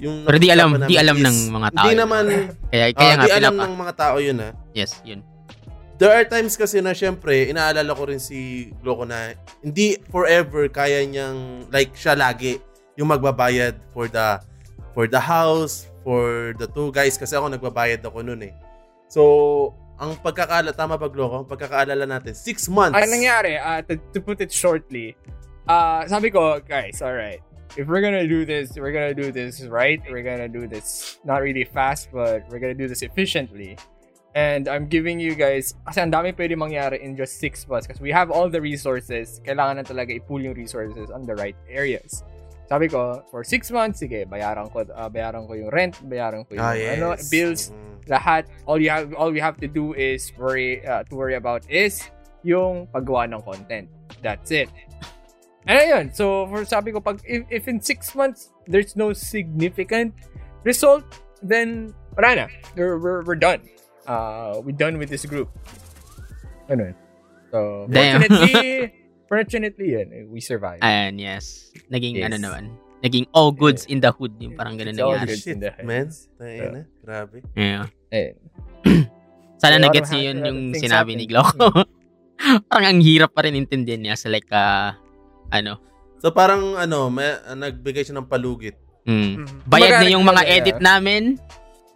yung 0.00 0.24
Pero 0.24 0.36
di 0.40 0.48
alam, 0.48 0.74
di 0.88 0.96
alam 0.96 1.14
is- 1.14 1.22
ng 1.22 1.38
mga 1.52 1.68
tao. 1.70 1.84
Hindi 1.84 1.92
yun. 1.92 2.00
naman, 2.00 2.24
Kaya, 2.66 2.84
ah, 2.84 2.92
kaya 2.96 3.12
nga 3.14 3.24
di 3.24 3.30
alam 3.30 3.52
pinapa. 3.54 3.64
ng 3.68 3.74
mga 3.76 3.92
tao 3.94 4.16
yun 4.18 4.36
ha. 4.40 4.50
Yes, 4.72 4.98
yun. 5.04 5.20
There 5.94 6.10
are 6.10 6.26
times 6.26 6.58
kasi 6.58 6.82
na 6.82 6.90
syempre, 6.90 7.46
inaalala 7.46 7.94
ko 7.94 8.10
rin 8.10 8.18
si 8.18 8.72
Gloco 8.82 9.06
na 9.06 9.38
hindi 9.62 9.94
forever 10.10 10.66
kaya 10.66 11.06
niyang, 11.06 11.70
like, 11.70 11.94
siya 11.94 12.18
lagi 12.18 12.58
yung 12.98 13.06
magbabayad 13.06 13.78
for 13.94 14.10
the 14.10 14.42
for 14.90 15.06
the 15.06 15.22
house, 15.22 15.86
for 16.02 16.50
the 16.58 16.66
two 16.66 16.90
guys 16.90 17.14
kasi 17.14 17.38
ako 17.38 17.46
nagbabayad 17.46 18.02
ako 18.02 18.26
noon 18.26 18.50
eh. 18.50 18.54
So, 19.06 19.22
ang 19.94 20.18
pagkakala 20.18 20.74
tama 20.74 20.98
ba 20.98 21.06
Gloco? 21.06 21.46
Ang 21.46 21.48
pagkakaalala 21.48 22.02
natin, 22.10 22.34
six 22.34 22.66
months. 22.66 22.98
Ang 22.98 23.14
nangyari, 23.14 23.54
uh, 23.54 23.78
to, 23.86 23.94
to 24.10 24.18
put 24.18 24.42
it 24.42 24.50
shortly, 24.50 25.14
uh, 25.68 26.06
sabi 26.06 26.30
ko, 26.30 26.60
guys, 26.60 27.02
alright, 27.02 27.40
if 27.76 27.86
we're 27.86 28.00
gonna 28.00 28.28
do 28.28 28.44
this, 28.44 28.76
we're 28.76 28.92
gonna 28.92 29.14
do 29.14 29.32
this 29.32 29.62
right, 29.66 30.02
we're 30.10 30.22
gonna 30.22 30.48
do 30.48 30.66
this 30.66 31.18
not 31.24 31.42
really 31.42 31.64
fast, 31.64 32.10
but 32.12 32.44
we're 32.50 32.58
gonna 32.58 32.74
do 32.74 32.88
this 32.88 33.02
efficiently. 33.02 33.76
And 34.34 34.66
I'm 34.66 34.90
giving 34.90 35.20
you 35.20 35.38
guys, 35.38 35.74
kasi 35.86 36.02
ang 36.02 36.10
dami 36.10 36.34
pwede 36.34 36.58
mangyari 36.58 36.98
in 36.98 37.14
just 37.14 37.38
six 37.38 37.68
months 37.70 37.86
because 37.86 38.02
we 38.02 38.10
have 38.10 38.34
all 38.34 38.50
the 38.50 38.60
resources. 38.60 39.38
Kailangan 39.46 39.78
na 39.78 39.84
talaga 39.86 40.10
i-pool 40.10 40.42
yung 40.42 40.58
resources 40.58 41.06
on 41.14 41.22
the 41.22 41.38
right 41.38 41.54
areas. 41.70 42.26
Sabi 42.66 42.90
ko, 42.90 43.22
for 43.30 43.44
six 43.44 43.70
months, 43.70 44.02
sige, 44.02 44.26
bayaran 44.26 44.66
ko, 44.74 44.82
uh, 44.82 45.06
bayaran 45.06 45.46
ko 45.46 45.54
yung 45.54 45.70
rent, 45.70 46.02
bayaran 46.10 46.42
ko 46.50 46.58
yung 46.58 46.66
ah, 46.66 46.74
yes. 46.74 46.98
ano, 46.98 47.14
bills, 47.30 47.62
Mm. 47.70 47.94
lahat 48.08 48.44
all 48.66 48.80
you 48.80 48.90
have 48.90 49.12
all 49.14 49.32
we 49.32 49.40
have 49.40 49.56
to 49.56 49.68
do 49.68 49.94
is 49.94 50.32
worry 50.36 50.84
uh, 50.86 51.02
to 51.08 51.16
worry 51.16 51.34
about 51.34 51.64
is 51.70 52.04
yung 52.44 52.86
paggawa 52.92 53.24
ng 53.32 53.40
content 53.40 53.88
that's 54.20 54.52
it 54.52 54.68
and 55.66 55.76
ayun 55.80 56.04
so 56.12 56.46
for 56.48 56.64
sabi 56.64 56.92
ko 56.92 57.00
pag 57.00 57.20
if, 57.24 57.44
if 57.48 57.64
in 57.68 57.80
six 57.80 58.12
months 58.14 58.52
there's 58.68 58.96
no 58.96 59.12
significant 59.12 60.12
result 60.64 61.04
then 61.44 61.92
wala 62.16 62.44
na 62.44 62.46
we're, 62.76 62.96
we're, 63.00 63.20
we're 63.24 63.38
done 63.38 63.60
uh 64.08 64.60
we're 64.60 64.76
done 64.76 64.96
with 65.00 65.08
this 65.08 65.24
group 65.24 65.48
ano 66.68 66.92
yun 66.92 66.96
so 67.52 67.58
Damn. 67.88 68.20
fortunately 68.20 68.92
fortunately 69.32 69.88
yun 69.96 70.08
we 70.30 70.40
survived 70.40 70.84
Ayan, 70.84 71.16
yes. 71.20 71.72
Naging 71.88 72.20
Yes. 72.20 72.28
ano 72.30 72.36
naman. 72.40 72.64
Naging 73.04 73.28
all 73.36 73.52
goods 73.52 73.84
in 73.84 74.00
the 74.00 74.08
hood. 74.08 74.32
Yung 74.40 74.56
parang 74.56 74.80
ganun 74.80 74.96
It's 74.96 75.02
all 75.04 75.12
nangyari. 75.12 75.36
good. 75.36 75.40
Shit, 75.44 75.56
in 75.56 75.60
the 75.60 75.72
man. 75.84 76.08
heads. 76.08 76.16
Tayo 76.40 76.64
na. 76.72 76.82
Grabe. 77.04 77.38
Yeah. 77.52 77.84
ayun 78.08 78.36
Sana 79.60 79.76
of 79.80 79.92
niyo 79.92 80.20
yun 80.20 80.38
yung 80.44 80.60
sinabi 80.76 81.16
ni 81.16 81.24
happen. 81.28 81.32
Gloco. 81.32 81.66
parang 82.68 82.88
ang 82.96 83.00
hirap 83.00 83.32
pa 83.32 83.46
rin 83.46 83.56
intindihan 83.56 84.00
niya 84.02 84.16
sa 84.18 84.28
like, 84.28 84.48
ah, 84.52 84.98
ano, 85.54 85.78
So, 86.24 86.32
parang, 86.32 86.72
ano, 86.80 87.12
may, 87.12 87.36
ah, 87.44 87.52
nagbigay 87.52 88.00
siya 88.00 88.16
ng 88.16 88.24
palugit. 88.24 88.80
mm, 89.04 89.68
bayad 89.68 90.00
na 90.00 90.08
yung 90.08 90.24
mga 90.24 90.40
yeah. 90.40 90.56
edit 90.56 90.78
namin. 90.80 91.36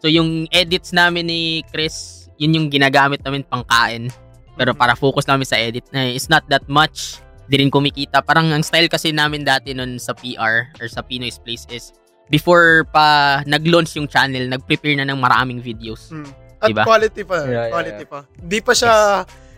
So, 0.04 0.12
yung 0.12 0.44
edits 0.52 0.92
namin 0.92 1.32
ni 1.32 1.40
Chris, 1.72 2.28
yun 2.36 2.52
yung 2.52 2.68
ginagamit 2.68 3.24
namin 3.24 3.40
pangkain. 3.48 4.12
Pero 4.52 4.76
Mm-hmm. 4.76 4.82
para 4.84 4.92
focus 4.92 5.24
namin 5.24 5.48
sa 5.48 5.56
edit 5.56 5.88
na 5.96 6.04
it's 6.04 6.28
not 6.28 6.44
that 6.52 6.60
much. 6.68 7.24
Di 7.48 7.56
rin 7.56 7.72
kumikita. 7.72 8.20
Parang 8.20 8.52
ang 8.52 8.60
style 8.60 8.92
kasi 8.92 9.16
namin 9.16 9.48
dati 9.48 9.72
nun 9.72 9.96
sa 9.96 10.12
PR 10.12 10.68
or 10.76 10.86
sa 10.92 11.00
Pinoy's 11.00 11.40
Place 11.40 11.64
is 11.72 11.96
before 12.28 12.84
pa 12.92 13.40
nag-launch 13.48 13.96
yung 13.96 14.04
channel, 14.04 14.44
nag-prepare 14.44 14.92
na 15.00 15.08
ng 15.08 15.16
maraming 15.16 15.64
videos. 15.64 16.12
Mm. 16.12 16.28
At 16.60 16.68
Diba? 16.68 16.84
quality 16.84 17.22
pa. 17.24 17.36
Yeah, 17.40 17.48
yeah, 17.48 17.66
quality 17.72 18.04
yeah. 18.04 18.12
pa. 18.12 18.18
Hindi 18.36 18.58
pa 18.60 18.72
siya, 18.76 18.94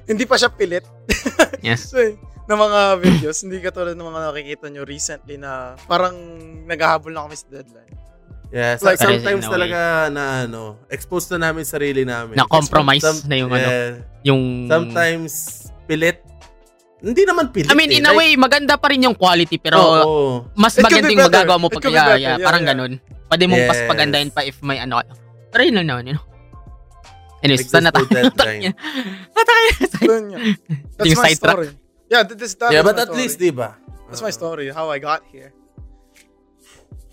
hindi 0.07 0.25
pa 0.31 0.37
siya 0.39 0.51
pilit. 0.55 0.87
Yes. 1.67 1.91
So, 1.91 1.99
eh, 2.51 2.53
ng 2.53 2.61
mga 2.67 2.81
videos, 2.99 3.39
hindi 3.47 3.63
katulad 3.63 3.95
ng 3.95 4.09
mga 4.11 4.21
nakikita 4.27 4.67
nyo 4.75 4.83
recently 4.83 5.39
na 5.39 5.79
parang 5.87 6.19
naghahabol 6.67 7.15
na 7.15 7.31
kami 7.31 7.39
sa 7.39 7.47
deadline. 7.47 7.95
Yeah, 8.51 8.75
sa- 8.75 8.91
Like, 8.91 8.99
sometimes 8.99 9.47
talaga 9.47 10.11
na 10.11 10.51
ano, 10.51 10.83
exposed 10.91 11.31
na 11.39 11.51
namin 11.51 11.63
sarili 11.63 12.03
namin. 12.03 12.35
Na 12.35 12.51
compromise 12.51 13.07
Some- 13.07 13.31
na 13.31 13.35
yung 13.39 13.51
ano, 13.55 13.69
yeah, 13.71 13.91
Yung... 14.27 14.67
Sometimes 14.67 15.33
pilit. 15.87 16.27
Hindi 16.99 17.23
naman 17.23 17.55
pilit. 17.55 17.71
I 17.71 17.79
mean, 17.79 17.95
in 17.95 18.05
eh. 18.05 18.11
a 18.11 18.13
way, 18.13 18.35
maganda 18.35 18.75
pa 18.75 18.91
rin 18.91 19.07
yung 19.07 19.15
quality 19.15 19.57
pero 19.57 19.79
Oo. 19.79 20.51
mas 20.59 20.75
It 20.75 20.85
could 20.85 21.01
maganda 21.01 21.09
be 21.09 21.17
magagawa 21.17 21.57
mo 21.57 21.71
pag 21.71 21.87
yeah, 21.87 22.19
yeah, 22.19 22.37
Yeah, 22.37 22.45
parang 22.45 22.67
yeah. 22.67 22.71
ganun. 22.75 22.93
Pwede 23.31 23.45
mong 23.47 23.63
Yes. 23.63 23.71
pas 23.71 23.81
pagandahin 23.87 24.31
pa 24.35 24.43
if 24.43 24.59
may 24.61 24.83
ano 24.83 24.99
ka. 25.01 25.15
Pero 25.55 25.63
yun 25.65 25.75
lang 25.81 25.87
naman, 25.87 26.05
you 26.11 26.15
know. 26.19 26.27
Anyways, 27.41 27.73
saan 27.73 27.89
na 27.89 27.95
tayo? 27.95 28.05
to 28.05 28.13
deadline. 28.13 28.77
Yun 30.05 30.25
yun. 30.29 30.41
That's 31.01 31.17
my 31.17 31.33
story. 31.33 31.73
Yeah, 32.11 32.27
this, 32.27 32.59
that 32.59 32.75
yeah, 32.75 32.83
but 32.83 32.99
at 32.99 33.07
story. 33.07 33.23
least, 33.23 33.39
di 33.39 33.55
ba? 33.55 33.79
That's 34.11 34.21
my 34.21 34.35
story, 34.35 34.75
how 34.75 34.91
I 34.91 34.99
got 34.99 35.23
here. 35.31 35.55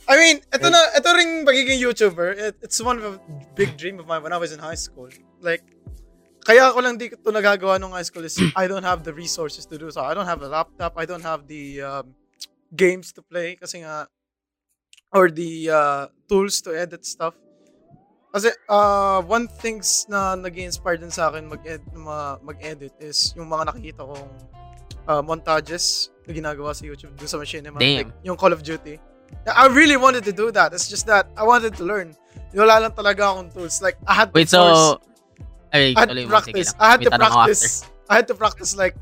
I 0.10 0.18
mean, 0.18 0.42
ito 0.50 0.68
na, 0.74 0.82
ito 0.98 1.08
ring 1.14 1.46
pagiging 1.46 1.78
YouTuber, 1.78 2.34
it, 2.34 2.56
it's 2.66 2.82
one 2.82 2.98
of 2.98 3.06
a 3.06 3.14
big 3.54 3.78
dream 3.78 4.02
of 4.02 4.10
mine 4.10 4.26
when 4.26 4.34
I 4.34 4.42
was 4.42 4.50
in 4.50 4.58
high 4.58 4.80
school. 4.80 5.14
Like, 5.38 5.62
kaya 6.42 6.74
ako 6.74 6.82
lang 6.82 6.98
di 6.98 7.14
ito 7.14 7.30
nagagawa 7.30 7.78
nung 7.78 7.94
high 7.94 8.08
school 8.08 8.26
is 8.26 8.42
I 8.58 8.66
don't 8.66 8.88
have 8.88 9.06
the 9.06 9.14
resources 9.14 9.70
to 9.70 9.78
do 9.78 9.92
so. 9.94 10.02
I 10.02 10.18
don't 10.18 10.26
have 10.26 10.42
a 10.42 10.50
laptop, 10.50 10.98
I 10.98 11.06
don't 11.06 11.22
have 11.22 11.46
the 11.46 11.86
um, 11.86 12.16
games 12.74 13.14
to 13.14 13.22
play 13.22 13.54
kasi 13.54 13.86
nga, 13.86 14.10
or 15.14 15.30
the 15.30 15.70
uh, 15.70 16.04
tools 16.26 16.58
to 16.66 16.74
edit 16.74 17.06
stuff. 17.06 17.38
Kasi 18.34 18.50
uh, 18.66 19.22
one 19.22 19.46
things 19.46 20.10
na 20.10 20.34
nag 20.34 20.58
inspire 20.58 20.98
din 20.98 21.14
sa 21.14 21.30
akin 21.30 21.52
mag-ed, 21.52 21.86
ma- 21.94 22.42
mag-edit 22.42 22.98
is 22.98 23.36
yung 23.38 23.52
mga 23.52 23.70
nakikita 23.70 24.02
kong 24.02 24.57
uh, 25.08 25.24
montages 25.24 26.12
na 26.28 26.36
ginagawa 26.36 26.76
sa 26.76 26.84
YouTube 26.86 27.16
doon 27.16 27.28
sa 27.28 27.40
machinima. 27.40 27.80
Damn. 27.80 28.12
Like, 28.12 28.14
yung 28.24 28.38
Call 28.38 28.54
of 28.54 28.62
Duty. 28.62 29.00
I 29.48 29.68
really 29.68 29.98
wanted 29.98 30.24
to 30.24 30.32
do 30.32 30.52
that. 30.56 30.72
It's 30.72 30.88
just 30.88 31.08
that 31.08 31.28
I 31.36 31.44
wanted 31.44 31.76
to 31.80 31.84
learn. 31.84 32.16
Wala 32.56 32.80
lang 32.80 32.96
talaga 32.96 33.36
akong 33.36 33.52
tools. 33.52 33.82
Like, 33.84 34.00
I 34.08 34.14
had 34.14 34.32
to 34.32 34.36
Wait, 34.40 34.48
force, 34.48 35.00
so... 35.00 35.02
Ay, 35.74 35.92
I 35.96 36.08
had 36.08 36.16
to 36.16 36.28
practice. 36.28 36.72
I 36.80 36.88
had 36.96 37.02
to 37.04 37.12
practice. 37.12 37.84
I 38.08 38.14
had 38.16 38.28
to 38.32 38.36
practice 38.36 38.72
like 38.80 38.96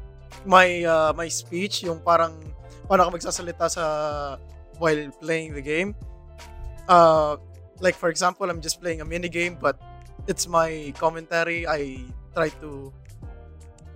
my 0.49 0.81
uh, 0.81 1.13
my 1.13 1.29
speech, 1.29 1.85
yung 1.85 2.01
parang 2.01 2.33
paano 2.89 3.05
ako 3.05 3.21
magsasalita 3.21 3.69
sa 3.69 3.83
while 4.81 4.97
playing 5.21 5.53
the 5.53 5.61
game. 5.61 5.93
Uh, 6.89 7.37
like 7.77 7.93
for 7.93 8.09
example, 8.09 8.49
I'm 8.49 8.65
just 8.65 8.81
playing 8.81 9.01
a 9.01 9.05
mini 9.05 9.29
game, 9.29 9.61
but 9.61 9.77
it's 10.25 10.49
my 10.49 10.89
commentary. 10.97 11.69
I 11.69 12.01
try 12.33 12.49
to 12.65 12.89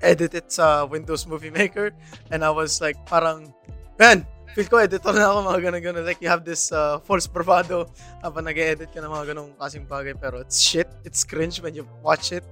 edit 0.02 0.34
it 0.36 0.48
sa 0.52 0.86
Windows 0.86 1.28
Movie 1.28 1.52
Maker, 1.52 1.92
and 2.32 2.44
I 2.44 2.50
was 2.50 2.80
like, 2.80 2.98
parang, 3.06 3.54
man, 4.00 4.26
feel 4.56 4.66
ko 4.66 4.82
editor 4.82 5.14
na 5.14 5.30
ako 5.30 5.46
mga 5.46 5.60
ganun 5.70 5.82
ganun. 5.84 6.04
Like 6.06 6.20
you 6.20 6.30
have 6.32 6.44
this 6.44 6.72
uh, 6.72 7.00
false 7.04 7.28
bravado 7.28 7.88
habang 8.24 8.48
nag-edit 8.48 8.90
ka 8.90 9.00
ng 9.00 9.12
mga 9.12 9.36
ganung 9.36 9.54
kasing 9.60 9.86
bagay, 9.86 10.18
pero 10.18 10.42
it's 10.42 10.60
shit. 10.60 10.90
It's 11.06 11.24
cringe 11.24 11.62
when 11.62 11.76
you 11.76 11.86
watch 12.02 12.32
it 12.32 12.44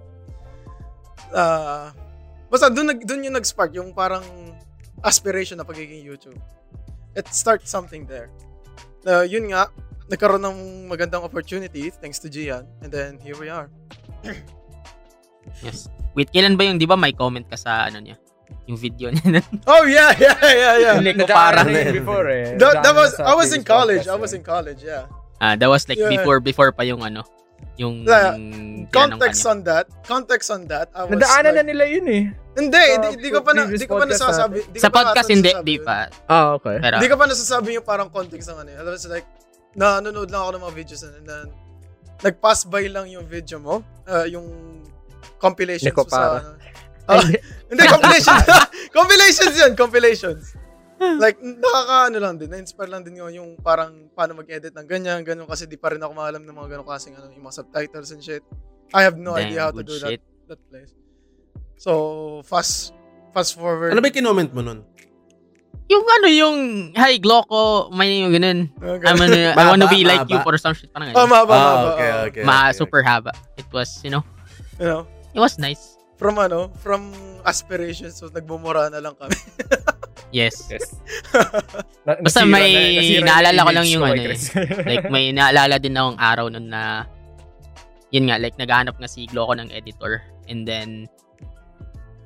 uh, 1.33 1.91
basta 2.47 2.71
nag 2.71 3.03
doon 3.03 3.27
yung 3.27 3.35
nag-spark 3.35 3.71
yung 3.75 3.91
parang 3.91 4.23
aspiration 5.03 5.57
na 5.59 5.65
pagiging 5.67 6.03
YouTube. 6.03 6.37
It 7.17 7.27
starts 7.33 7.69
something 7.69 8.05
there. 8.05 8.29
Uh, 9.07 9.25
yun 9.25 9.49
nga, 9.49 9.71
nagkaroon 10.11 10.43
ng 10.43 10.57
magandang 10.87 11.23
opportunity 11.23 11.89
thanks 11.89 12.19
to 12.21 12.29
Gian 12.29 12.67
and 12.83 12.91
then 12.91 13.17
here 13.19 13.35
we 13.39 13.49
are. 13.49 13.71
Yes. 15.63 15.89
Wait, 16.17 16.29
kailan 16.33 16.57
ba 16.57 16.65
yung, 16.65 16.77
di 16.81 16.89
ba 16.89 16.97
may 16.97 17.13
comment 17.13 17.45
ka 17.45 17.57
sa 17.57 17.85
ano 17.87 18.01
niya? 18.01 18.17
Yung 18.67 18.79
video 18.79 19.11
niya. 19.11 19.43
Oh 19.71 19.83
yeah, 19.83 20.11
yeah, 20.17 20.37
yeah, 20.41 20.75
yeah. 20.79 20.93
Hindi 20.97 21.13
ko 21.13 21.27
parang 21.27 21.67
na 21.67 21.91
before 21.91 22.27
eh. 22.31 22.55
That, 22.57 22.83
that 22.83 22.95
was 22.95 23.15
I 23.19 23.35
was 23.35 23.51
in 23.51 23.63
college. 23.63 24.07
podcast 24.07 24.15
I 24.15 24.19
was 24.19 24.31
in 24.33 24.43
college, 24.43 24.81
yeah. 24.83 25.05
Ah, 25.37 25.53
that 25.53 25.69
was 25.69 25.85
like 25.85 25.99
Yeah. 26.01 26.09
before 26.09 26.41
before 26.41 26.71
pa 26.73 26.81
yung 26.81 27.05
ano, 27.05 27.21
yung 27.77 28.07
Yeah. 28.07 28.33
Context 28.89 29.43
on 29.45 29.61
that, 29.67 29.85
context 30.07 30.47
on 30.49 30.65
that, 30.71 30.89
I 30.95 31.05
was 31.05 31.19
Nadaanan 31.19 31.51
na 31.53 31.61
like, 31.61 31.69
nila 31.69 31.83
yun 31.91 32.07
eh. 32.07 32.23
Hindi, 32.57 32.83
hindi, 33.13 33.29
ko 33.29 33.45
pa 33.45 33.53
na, 33.53 33.69
hindi 33.69 33.85
ko 33.85 34.01
pa 34.01 34.05
nasasabi. 34.09 34.65
Hindi 34.65 34.79
Sa 34.81 34.89
podcast 34.89 35.29
hindi, 35.29 35.51
di 35.61 35.77
pa. 35.77 36.09
Ah, 36.25 36.57
okay. 36.57 36.81
Pero, 36.81 36.97
Hindi 36.97 37.09
ko 37.13 37.17
pa 37.21 37.29
nasasabi 37.29 37.77
yung 37.77 37.85
parang 37.85 38.09
context 38.09 38.49
ng 38.49 38.65
ano. 38.65 38.69
yun. 38.73 38.81
I 38.81 38.83
was 38.89 39.05
like, 39.05 39.27
nanonood 39.77 40.33
lang 40.33 40.41
ako 40.41 40.51
ng 40.57 40.63
mga 40.65 40.73
videos 40.73 41.01
and 41.05 41.21
then 41.21 41.53
nag-pass 42.25 42.65
by 42.65 42.89
lang 42.89 43.05
yung 43.13 43.29
video 43.29 43.61
mo, 43.61 43.85
uh, 44.09 44.25
yung 44.25 44.49
compilations 45.37 45.93
mo 45.93 46.05
sa... 46.05 46.09
para. 46.09 46.37
Ah, 47.07 47.23
hindi, 47.71 47.83
compilations. 47.87 48.43
compilations 48.97 49.55
yun, 49.55 49.71
compilations. 49.79 50.43
Like, 50.97 51.37
nakaka-ano 51.39 52.17
lang 52.17 52.35
din, 52.41 52.49
na-inspire 52.49 52.89
lang 52.89 53.05
din 53.05 53.21
yun 53.21 53.31
yung 53.31 53.49
parang 53.61 54.09
paano 54.17 54.41
mag-edit 54.41 54.73
ng 54.73 54.87
ganyan, 54.89 55.21
ganyan, 55.21 55.45
kasi 55.45 55.69
di 55.69 55.77
pa 55.77 55.93
rin 55.93 56.01
ako 56.01 56.11
maalam 56.17 56.41
ng 56.41 56.55
mga 56.57 56.67
ganong 56.73 56.89
kasing 56.89 57.13
ano, 57.13 57.29
yung 57.29 57.45
mga 57.45 57.61
subtitles 57.61 58.09
and 58.11 58.25
shit. 58.25 58.41
I 58.97 59.05
have 59.05 59.13
no 59.13 59.37
damn, 59.37 59.45
idea 59.45 59.69
how 59.69 59.71
to 59.71 59.85
do 59.85 59.93
shit. 59.93 60.19
that, 60.49 60.57
that 60.57 60.61
place. 60.73 60.91
So, 61.77 62.41
fast 62.43 62.97
fast 63.29 63.53
forward. 63.53 63.93
Ano 63.93 64.01
ba 64.01 64.09
yung 64.09 64.17
kinoment 64.25 64.49
mo 64.51 64.65
nun? 64.65 64.81
Yung 65.87 66.03
ano, 66.03 66.27
yung, 66.27 66.57
hi, 66.97 67.15
Gloco, 67.21 67.93
may 67.93 68.19
yung 68.19 68.33
ganun. 68.33 68.67
Uh, 68.81 68.99
I'm 69.07 69.21
ano, 69.21 69.55
I 69.55 69.63
wanna 69.71 69.87
be 69.87 70.03
like 70.03 70.25
you 70.27 70.41
for 70.43 70.57
some 70.59 70.73
shit. 70.75 70.91
Parang 70.91 71.13
Oh, 71.13 71.23
ganun. 71.23 71.29
mahaba, 71.31 71.53
Ah, 71.53 71.61
mahaba. 71.61 71.89
okay, 71.93 72.09
oh. 72.09 72.27
okay. 72.27 72.43
Ma, 72.43 72.57
okay. 72.67 72.75
super 72.75 73.01
haba. 73.05 73.31
It 73.55 73.69
was, 73.71 74.01
you 74.03 74.09
know, 74.09 74.25
You 74.77 74.85
know? 74.85 75.03
it 75.33 75.39
was 75.39 75.57
nice. 75.57 75.97
from 76.17 76.41
ano, 76.41 76.73
from 76.81 77.13
aspirations, 77.45 78.17
so 78.17 78.27
nagbumura 78.27 78.89
na 78.89 78.99
lang 78.99 79.13
kami. 79.15 79.37
Yes. 80.35 80.67
Yes. 80.67 80.91
Basta 82.25 82.43
may 82.43 82.99
naalala 83.23 83.63
ko 83.63 83.71
lang 83.71 83.87
yung 83.87 84.03
ano 84.03 84.27
eh. 84.27 84.35
like 84.83 85.07
may 85.07 85.31
naalala 85.31 85.79
din 85.79 85.95
akong 85.95 86.19
araw 86.19 86.51
nun 86.51 86.67
na 86.67 87.07
yun 88.11 88.27
nga 88.27 88.35
like 88.35 88.59
naghahanap 88.59 88.99
nga 88.99 89.07
si 89.07 89.23
Gloco 89.31 89.55
ng 89.55 89.71
editor 89.71 90.19
and 90.51 90.67
then 90.67 91.07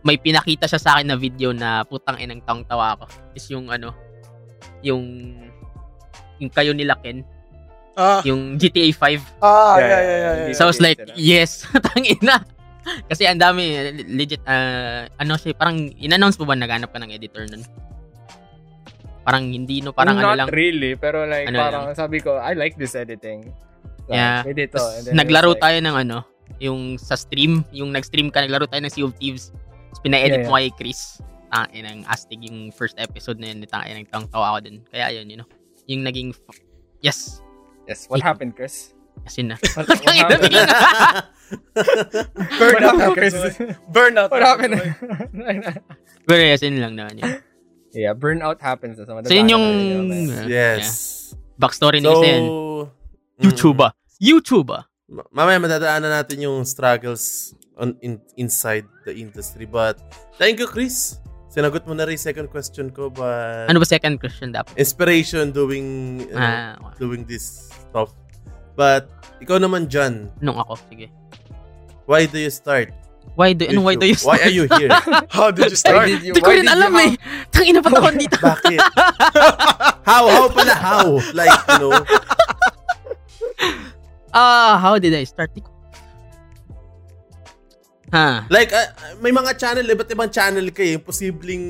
may 0.02 0.18
pinakita 0.18 0.66
siya 0.66 0.82
sa 0.82 0.90
akin 0.98 1.14
na 1.14 1.18
video 1.18 1.54
na 1.54 1.86
putang 1.86 2.18
inang 2.18 2.42
tawang 2.42 2.66
tawa 2.66 2.98
ako 2.98 3.06
is 3.38 3.46
yung 3.54 3.70
ano 3.70 3.94
yung 4.82 5.06
yung 6.42 6.50
kayo 6.50 6.74
nila 6.74 6.98
Ken 7.06 7.22
Ah, 7.92 8.24
yung 8.24 8.56
GTA 8.56 8.88
5 8.96 8.98
ah, 8.98 9.04
yeah, 9.04 9.20
Yeah, 9.20 9.20
yeah, 9.44 9.76
yeah, 9.76 9.78
yeah. 9.78 10.00
yeah. 10.16 10.48
yeah. 10.48 10.56
so 10.56 10.64
I 10.64 10.70
was 10.72 10.80
like 10.80 11.00
yes 11.20 11.68
tangina 11.92 12.48
kasi 13.12 13.28
ang 13.28 13.38
dami 13.38 13.94
legit 14.08 14.42
ah, 14.48 15.06
ano 15.20 15.36
siya 15.36 15.54
parang 15.54 15.92
in-announce 16.00 16.40
mo 16.40 16.48
ba 16.48 16.56
naghanap 16.56 16.90
ka 16.90 16.98
ng 17.04 17.12
editor 17.12 17.46
nun 17.52 17.62
parang 19.22 19.54
hindi 19.54 19.86
no 19.86 19.94
parang 19.94 20.18
ano 20.18 20.34
Not 20.34 20.38
lang 20.38 20.48
really, 20.50 20.98
pero 20.98 21.30
like, 21.30 21.46
Ano 21.50 21.58
parang 21.62 21.84
sabi 21.94 22.20
ko, 22.20 22.42
I 22.42 22.58
like 22.58 22.76
this 22.78 22.98
editing. 22.98 23.54
So, 24.10 24.18
Yeah. 24.18 24.42
Pwede 24.42 24.66
to. 24.74 24.82
Tas 24.82 24.98
And 24.98 25.04
then 25.08 25.14
naglaro 25.22 25.54
like, 25.54 25.62
tayo 25.62 25.78
ng 25.78 25.96
ano, 25.96 26.18
yung 26.58 26.98
sa 26.98 27.14
stream, 27.16 27.62
yung 27.70 27.94
nag-stream 27.94 28.34
ka, 28.34 28.42
naglaro 28.44 28.66
tayo 28.66 28.82
ng 28.82 28.94
Sea 28.94 29.06
of 29.06 29.14
Thieves. 29.22 29.54
Tapos 29.94 30.02
pina-edit 30.02 30.46
Yeah, 30.46 30.50
mo 30.50 30.58
kay 30.58 30.74
Chris. 30.74 31.22
Tangin 31.52 31.84
ng 31.86 32.00
astig 32.10 32.42
yung 32.48 32.72
first 32.74 32.98
episode 32.98 33.38
na 33.38 33.52
yun. 33.54 33.62
Tangin 33.70 34.04
ng 34.04 34.10
tawang 34.10 34.30
tawa 34.32 34.58
ako 34.58 34.60
dun. 34.68 34.78
Kaya 34.90 35.22
yun, 35.22 35.30
you 35.30 35.38
know. 35.38 35.48
Yung 35.86 36.02
naging, 36.02 36.34
f- 36.34 36.64
yes. 37.04 37.44
Yes, 37.88 38.06
what 38.08 38.22
happened, 38.22 38.56
Chris? 38.56 38.94
Kasi 39.26 39.44
na. 39.44 39.56
What, 39.76 39.86
what 39.90 40.02
na, 40.06 40.12
happened? 40.14 40.54
na. 40.54 40.66
What 41.52 42.58
Burnout. 42.58 43.14
Chris? 43.14 43.36
Burnout 43.92 44.30
What 44.32 44.42
happened? 44.44 44.76
Pero 46.30 46.42
yes, 46.42 46.62
yun 46.64 46.80
lang 46.80 46.96
naman 46.96 47.20
yun. 47.20 47.32
yeah, 47.92 48.14
burnout 48.16 48.62
happens. 48.64 48.96
So, 48.98 49.04
So 49.06 49.34
yun 49.36 49.50
yung, 49.52 49.66
Yeah. 50.48 50.80
Yes. 50.80 51.36
backstory 51.60 52.00
ni 52.00 52.08
So, 52.08 52.22
kasi 52.24 52.28
yan. 52.32 52.44
mm, 52.48 52.84
YouTube 53.42 53.80
ah. 53.84 53.92
YouTube 54.18 54.70
ah. 54.72 54.88
ma- 55.12 55.28
Mamaya 55.34 55.60
madadaanan 55.60 56.08
natin 56.10 56.38
yung 56.42 56.64
struggles 56.64 57.52
on 57.76 57.98
in, 58.00 58.22
inside 58.38 58.86
the 59.04 59.12
industry. 59.12 59.68
But, 59.68 60.00
thank 60.40 60.58
you, 60.58 60.70
Chris. 60.72 61.20
Sinagot 61.52 61.84
mo 61.84 61.92
na 61.92 62.08
rin 62.08 62.16
second 62.16 62.48
question 62.48 62.88
ko, 62.90 63.12
but 63.12 63.68
Ano 63.68 63.78
ba 63.78 63.86
second 63.86 64.16
question 64.18 64.56
dapat? 64.56 64.72
inspiration 64.74 65.52
doing 65.52 65.88
you 66.22 66.32
know, 66.32 66.40
Ah, 66.40 66.80
doing 66.96 67.28
this 67.28 67.68
stuff. 67.70 68.16
But, 68.72 69.12
ikaw 69.38 69.60
naman 69.60 69.92
dyan, 69.92 70.32
nung 70.40 70.56
ako, 70.56 70.80
sige. 70.88 71.12
why 72.08 72.24
do 72.24 72.40
you 72.40 72.48
start? 72.48 72.96
Why 73.36 73.52
do, 73.52 73.64
ano, 73.64 73.80
why 73.82 73.96
do 73.96 74.04
you 74.04 74.16
Why 74.24 74.40
are 74.40 74.52
you 74.52 74.68
here? 74.76 74.92
How 75.32 75.52
did 75.52 75.72
you 75.72 75.76
Why 75.78 75.84
start? 75.84 76.08
did 76.08 76.20
you, 76.22 76.32
Hindi 76.32 76.40
ko 76.40 76.48
why 76.48 76.56
rin 76.56 76.68
did 76.68 76.74
alam 76.74 76.92
eh. 76.98 77.12
Tangina 77.48 77.80
pa 77.80 77.90
ako 77.90 78.12
dito. 78.12 78.36
Bakit? 78.48 78.80
how? 80.04 80.24
How 80.28 80.46
pala? 80.48 80.74
How? 80.76 81.08
Like, 81.32 81.52
you 81.52 81.80
know, 81.80 81.96
Ah, 84.32 84.80
how 84.80 84.96
did 84.98 85.12
I 85.12 85.24
start? 85.24 85.52
Di 85.52 85.60
ko- 85.60 85.71
Ha. 88.12 88.44
like, 88.52 88.76
ah, 88.76 88.92
may 89.24 89.32
mga 89.32 89.56
channel, 89.56 89.88
iba't 89.88 90.12
ibang 90.12 90.28
channel 90.28 90.68
kayo. 90.76 91.00
Posibleng, 91.00 91.64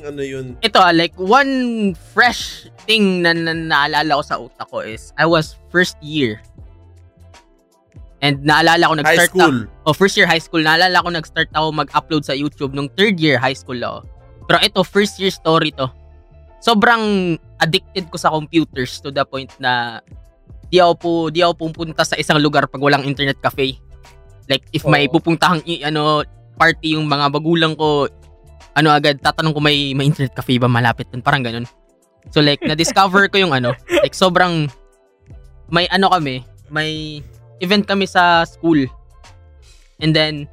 ano 0.00 0.22
yun. 0.24 0.56
Ito 0.64 0.80
ah, 0.80 0.96
like 0.96 1.12
one 1.20 1.92
fresh 2.16 2.72
thing 2.88 3.20
na, 3.20 3.36
na 3.36 3.52
naalala 3.52 4.16
ko 4.16 4.22
sa 4.24 4.40
utak 4.40 4.64
ko 4.72 4.80
is 4.80 5.12
I 5.20 5.28
was 5.28 5.60
first 5.68 6.00
year. 6.00 6.40
And 8.24 8.40
naalala 8.40 8.88
ko 8.88 8.96
High 8.96 9.00
nag-start 9.04 9.32
school. 9.36 9.58
Ako, 9.68 9.84
oh, 9.84 9.92
first 9.92 10.16
year 10.16 10.24
high 10.24 10.40
school, 10.40 10.64
naalala 10.64 11.04
ko 11.04 11.12
nag-start 11.12 11.52
ako 11.52 11.68
mag-upload 11.76 12.24
sa 12.24 12.32
YouTube 12.32 12.72
nung 12.72 12.88
third 12.96 13.20
year 13.20 13.36
high 13.36 13.56
school 13.56 13.76
ako. 13.76 14.08
Pero 14.48 14.58
ito, 14.64 14.80
first 14.80 15.20
year 15.20 15.28
story 15.28 15.68
to. 15.76 15.84
Sobrang 16.64 17.36
addicted 17.60 18.08
ko 18.08 18.16
sa 18.16 18.32
computers 18.32 19.04
to 19.04 19.12
the 19.12 19.20
point 19.28 19.52
na 19.60 20.00
di 20.72 20.80
ako 20.80 20.94
po 20.96 21.10
di 21.28 21.44
ako 21.44 21.68
pupunta 21.68 22.08
sa 22.08 22.16
isang 22.16 22.40
lugar 22.40 22.64
pag 22.72 22.80
walang 22.80 23.04
internet 23.04 23.36
cafe. 23.44 23.76
Like 24.48 24.64
if 24.76 24.84
may 24.84 25.08
Oo. 25.08 25.16
pupuntahang 25.18 25.64
i- 25.64 25.84
ano 25.84 26.24
party 26.54 26.94
yung 26.94 27.08
mga 27.08 27.32
bagulang 27.32 27.74
ko 27.74 28.06
ano 28.74 28.88
agad 28.90 29.18
tatanong 29.22 29.54
ko 29.54 29.60
may 29.62 29.94
may 29.96 30.06
internet 30.10 30.34
cafe 30.34 30.58
ba 30.60 30.68
malapit 30.70 31.08
dun 31.10 31.24
parang 31.24 31.42
ganun. 31.42 31.66
So 32.32 32.40
like 32.40 32.60
na-discover 32.64 33.28
ko 33.28 33.40
yung 33.40 33.52
ano 33.54 33.72
like 34.02 34.16
sobrang 34.16 34.68
may 35.72 35.88
ano 35.88 36.12
kami 36.12 36.44
may 36.68 37.20
event 37.60 37.84
kami 37.88 38.04
sa 38.04 38.44
school 38.44 38.84
and 40.00 40.12
then 40.12 40.48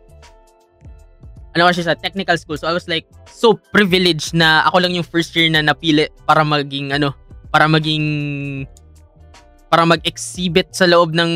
ano 1.52 1.68
kasi 1.68 1.84
sa 1.84 1.96
technical 1.96 2.36
school 2.40 2.56
so 2.56 2.68
I 2.68 2.76
was 2.76 2.88
like 2.88 3.08
so 3.28 3.60
privileged 3.76 4.32
na 4.32 4.64
ako 4.68 4.84
lang 4.84 4.96
yung 4.96 5.08
first 5.08 5.36
year 5.36 5.52
na 5.52 5.60
napili 5.60 6.08
para 6.24 6.48
maging 6.48 6.96
ano 6.96 7.12
para 7.52 7.68
maging 7.68 8.06
para 9.72 9.88
mag-exhibit 9.88 10.72
sa 10.76 10.84
loob 10.84 11.16
ng 11.16 11.32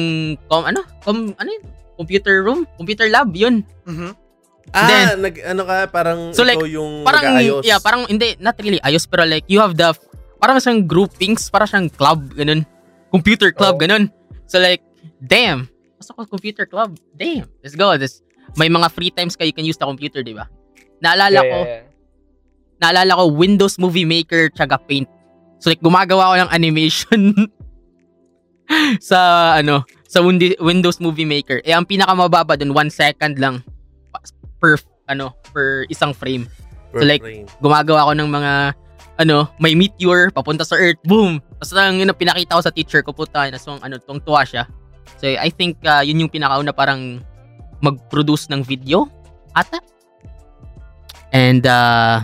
com, 0.52 0.68
ano 0.68 0.84
com, 1.08 1.32
ano 1.40 1.50
yun? 1.52 1.64
Computer 1.96 2.44
room 2.44 2.68
computer 2.76 3.08
lab 3.08 3.32
yun 3.32 3.64
Mhm. 3.84 4.12
Ah, 4.70 4.90
Then- 4.90 5.22
nag, 5.22 5.36
ano 5.46 5.62
ka, 5.62 5.76
parang 5.88 6.34
So, 6.34 6.42
like, 6.42 6.58
ikaw 6.58 6.66
yung 6.66 7.06
parang 7.06 7.22
nag-aayos. 7.22 7.62
yeah 7.64 7.78
parang 7.78 8.10
hindi 8.10 8.34
not 8.40 8.58
really 8.58 8.82
ayos 8.82 9.06
pero 9.06 9.22
like 9.22 9.46
you 9.46 9.58
have 9.58 9.74
the 9.74 9.94
parang 10.36 10.58
siyang 10.58 10.84
groupings 10.84 11.48
para 11.48 11.64
siyang 11.64 11.86
club 11.88 12.34
ganun 12.34 12.66
computer 13.08 13.54
club 13.54 13.78
Oh. 13.78 13.80
ganun 13.80 14.10
so 14.46 14.58
like 14.58 14.82
damn 15.22 15.70
pasok 15.96 16.26
ko 16.26 16.36
computer 16.36 16.66
club 16.66 16.98
damn 17.14 17.46
let's 17.62 17.74
go 17.74 17.94
this 17.94 18.26
may 18.54 18.66
mga 18.66 18.90
free 18.90 19.10
times 19.10 19.34
ka 19.34 19.46
you 19.46 19.54
can 19.54 19.64
use 19.64 19.78
the 19.78 19.86
computer 19.86 20.20
di 20.20 20.34
ba 20.34 20.50
naalala 20.98 21.40
Yeah, 21.40 21.46
ko 21.46 21.58
yeah, 21.62 21.70
yeah. 21.70 21.84
naalala 22.76 23.12
ko, 23.16 23.24
Windows 23.32 23.78
Movie 23.78 24.04
Maker 24.04 24.52
tsaga 24.52 24.76
Paint. 24.76 25.08
So 25.62 25.70
like, 25.70 25.80
gumagawa 25.80 26.28
ako 26.28 26.36
ng 26.42 26.52
animation 26.52 27.22
sa, 29.02 29.18
ano, 29.56 29.86
sa 30.16 30.24
Windows 30.64 31.04
Movie 31.04 31.28
Maker. 31.28 31.60
Eh, 31.68 31.76
ang 31.76 31.84
pinakamababa 31.84 32.56
dun, 32.56 32.72
one 32.72 32.88
second 32.88 33.36
lang 33.36 33.60
per, 34.64 34.80
ano, 35.12 35.36
per 35.52 35.84
isang 35.92 36.16
frame. 36.16 36.48
Per 36.96 37.04
So, 37.04 37.06
like, 37.06 37.20
frame. 37.20 37.52
Gumagawa 37.60 38.08
ako 38.08 38.12
ng 38.24 38.30
mga, 38.32 38.54
ano, 39.20 39.52
may 39.60 39.76
meteor, 39.76 40.32
papunta 40.32 40.64
sa 40.64 40.80
Earth, 40.80 41.04
boom! 41.04 41.44
Tapos 41.60 41.76
lang 41.76 42.00
yun 42.00 42.08
ang 42.08 42.16
pinakita 42.16 42.56
ko 42.56 42.64
sa 42.64 42.72
teacher 42.72 43.04
ko, 43.04 43.12
puta, 43.12 43.52
na 43.52 43.60
so, 43.60 43.76
ano, 43.84 44.00
tuwang 44.00 44.24
tuwa 44.24 44.48
siya. 44.48 44.64
So, 45.20 45.28
I 45.28 45.52
think 45.52 45.84
uh, 45.84 46.00
yun 46.00 46.24
yung 46.24 46.32
pinakauna 46.32 46.72
parang 46.72 47.20
mag-produce 47.84 48.48
ng 48.48 48.64
video, 48.64 49.12
ata? 49.52 49.84
And, 51.36 51.68
uh, 51.68 52.24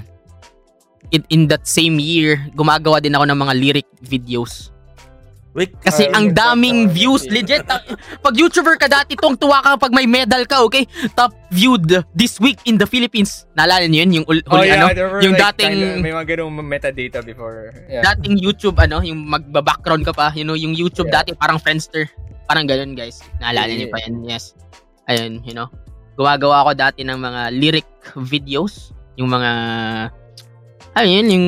in, 1.12 1.28
in 1.28 1.52
that 1.52 1.68
same 1.68 2.00
year, 2.00 2.40
gumagawa 2.56 3.04
din 3.04 3.20
ako 3.20 3.28
ng 3.28 3.36
mga 3.36 3.54
lyric 3.60 3.88
videos. 4.00 4.72
Wait, 5.52 5.76
Kasi 5.84 6.08
ang 6.08 6.32
daming 6.32 6.88
ah, 6.88 6.92
views, 6.96 7.28
okay. 7.28 7.44
legit. 7.44 7.68
Pag 8.24 8.36
YouTuber 8.40 8.80
ka 8.80 8.88
dati, 8.88 9.20
tuwang 9.20 9.36
tuwa 9.36 9.60
ka 9.60 9.76
pag 9.76 9.92
may 9.92 10.08
medal 10.08 10.48
ka, 10.48 10.64
okay? 10.64 10.88
Top 11.12 11.36
viewed 11.52 11.84
this 12.16 12.40
week 12.40 12.56
in 12.64 12.80
the 12.80 12.88
Philippines. 12.88 13.44
Naalala 13.52 13.84
niyo 13.84 14.08
yun? 14.08 14.12
Yung 14.16 14.26
ul- 14.32 14.48
Oh 14.48 14.64
huli, 14.64 14.72
yeah, 14.72 14.88
ano? 14.88 15.20
yung 15.20 15.36
like, 15.36 15.60
dating- 15.60 15.76
kinda- 15.76 16.00
may 16.00 16.16
mga 16.16 16.28
ganung 16.32 16.56
metadata 16.56 17.20
before. 17.20 17.76
Yeah. 17.92 18.00
dating 18.00 18.40
YouTube 18.40 18.80
ano, 18.80 19.04
yung 19.04 19.28
magba-background 19.28 20.08
ka 20.08 20.16
pa, 20.16 20.32
you 20.32 20.48
know, 20.48 20.56
yung 20.56 20.72
YouTube 20.72 21.12
Yeah. 21.12 21.20
dati 21.20 21.36
parang 21.36 21.60
Friendster. 21.60 22.08
Parang 22.48 22.64
ganun, 22.64 22.96
guys. 22.96 23.20
Naalala 23.44 23.68
Yeah, 23.68 23.76
niyo 23.76 23.88
pa 23.92 24.00
yan, 24.08 24.24
yes. 24.24 24.56
Ayun, 25.12 25.44
you 25.44 25.52
know. 25.52 25.68
Gumagawa 26.16 26.64
ako 26.64 26.80
dati 26.80 27.04
ng 27.04 27.20
mga 27.20 27.52
lyric 27.52 27.88
videos, 28.16 28.96
yung 29.20 29.28
mga 29.28 29.52
ayun, 30.96 31.28
yung 31.28 31.48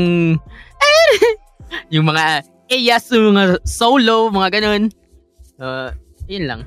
yung 1.93 2.05
mga 2.05 2.43
eyas, 2.72 3.09
yung 3.11 3.36
mga 3.36 3.59
solo, 3.68 4.32
mga 4.32 4.59
ganun. 4.59 4.84
Uh, 5.59 5.91
yun 6.28 6.45
lang. 6.47 6.61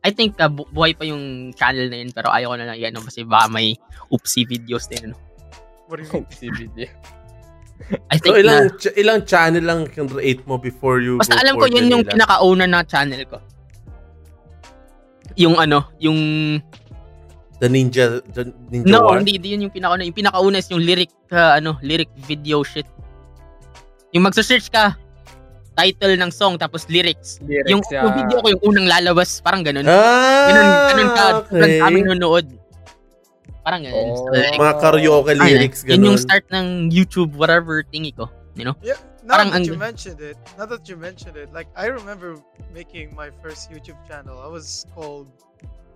I 0.00 0.10
think 0.10 0.40
uh, 0.40 0.48
bu- 0.48 0.68
buhay 0.72 0.96
pa 0.96 1.04
yung 1.04 1.52
channel 1.52 1.92
na 1.92 2.00
yun 2.00 2.10
pero 2.12 2.32
ayaw 2.32 2.56
ko 2.56 2.56
na 2.56 2.72
lang 2.72 2.78
yan 2.80 2.96
no, 2.96 3.04
kasi 3.04 3.20
baka 3.20 3.52
may 3.52 3.76
oopsie 4.08 4.48
videos 4.48 4.88
din. 4.88 5.12
Ano. 5.12 5.16
What 5.88 6.00
do 6.00 6.08
you 6.08 6.24
mean? 6.24 6.26
si 6.32 6.48
video. 6.48 6.88
I 8.12 8.16
so 8.16 8.22
think 8.28 8.34
na, 8.36 8.40
ilang, 8.40 8.64
ch- 8.76 8.96
ilang 8.96 9.20
channel 9.28 9.64
lang 9.64 9.78
yung 9.96 10.08
create 10.08 10.44
mo 10.48 10.56
before 10.56 11.00
you 11.04 11.20
Basta 11.20 11.36
go 11.36 11.40
alam 11.44 11.54
ko 11.56 11.66
yun 11.68 11.88
yung 11.88 12.04
Manila? 12.04 12.12
pinaka-owner 12.16 12.68
na 12.68 12.80
channel 12.84 13.22
ko. 13.28 13.38
Yung 15.36 15.56
ano, 15.60 15.88
yung 16.00 16.18
The 17.60 17.68
Ninja, 17.68 18.24
the 18.32 18.48
Ninja 18.72 18.88
no, 18.88 19.04
War? 19.04 19.20
hindi, 19.20 19.36
hindi 19.36 19.52
yun 19.52 19.68
yung 19.68 19.74
pinaka-una. 19.76 20.02
Yung 20.08 20.16
pinaka-una 20.16 20.56
is 20.64 20.68
yung 20.72 20.80
lyric 20.80 21.12
uh, 21.28 21.60
ano, 21.60 21.76
lyric 21.84 22.08
video 22.24 22.64
shit. 22.64 22.88
Yung 24.16 24.24
magsa-search 24.24 24.72
ka 24.72 24.96
title 25.76 26.14
ng 26.18 26.30
song 26.30 26.58
tapos 26.58 26.86
lyrics. 26.90 27.38
Lyrics, 27.44 27.70
yung, 27.70 27.82
yeah. 27.90 28.04
yung 28.04 28.14
video 28.16 28.36
ko 28.42 28.48
yung 28.52 28.62
unang 28.66 28.86
lalabas, 28.90 29.40
parang 29.40 29.62
ganun. 29.62 29.86
Ah, 29.86 30.48
ganun, 30.50 30.68
ganun 30.92 31.10
ka, 31.14 31.24
okay. 31.46 31.78
daming 31.80 32.06
nanonood. 32.06 32.46
Parang 33.64 33.82
ganun. 33.84 34.06
Oh. 34.12 34.16
So, 34.16 34.32
like, 34.32 34.56
Mga 34.56 34.74
karaoke 34.80 35.32
lyrics, 35.36 35.80
yun 35.84 36.00
ganun. 36.00 36.06
yung 36.12 36.18
start 36.18 36.44
ng 36.50 36.90
YouTube, 36.90 37.32
whatever 37.36 37.84
thingy 37.86 38.14
ko. 38.16 38.28
You 38.56 38.72
know? 38.72 38.76
Yeah, 38.82 38.98
now 39.22 39.38
Parang 39.38 39.54
that 39.54 39.62
ang- 39.62 39.68
you 39.68 39.78
mentioned 39.78 40.20
it, 40.20 40.36
now 40.58 40.66
that 40.66 40.84
you 40.88 40.96
mentioned 40.96 41.36
it, 41.36 41.52
like 41.52 41.68
I 41.76 41.86
remember 41.86 42.36
making 42.74 43.14
my 43.14 43.30
first 43.40 43.70
YouTube 43.70 43.96
channel. 44.08 44.40
I 44.42 44.48
was 44.50 44.84
called 44.94 45.30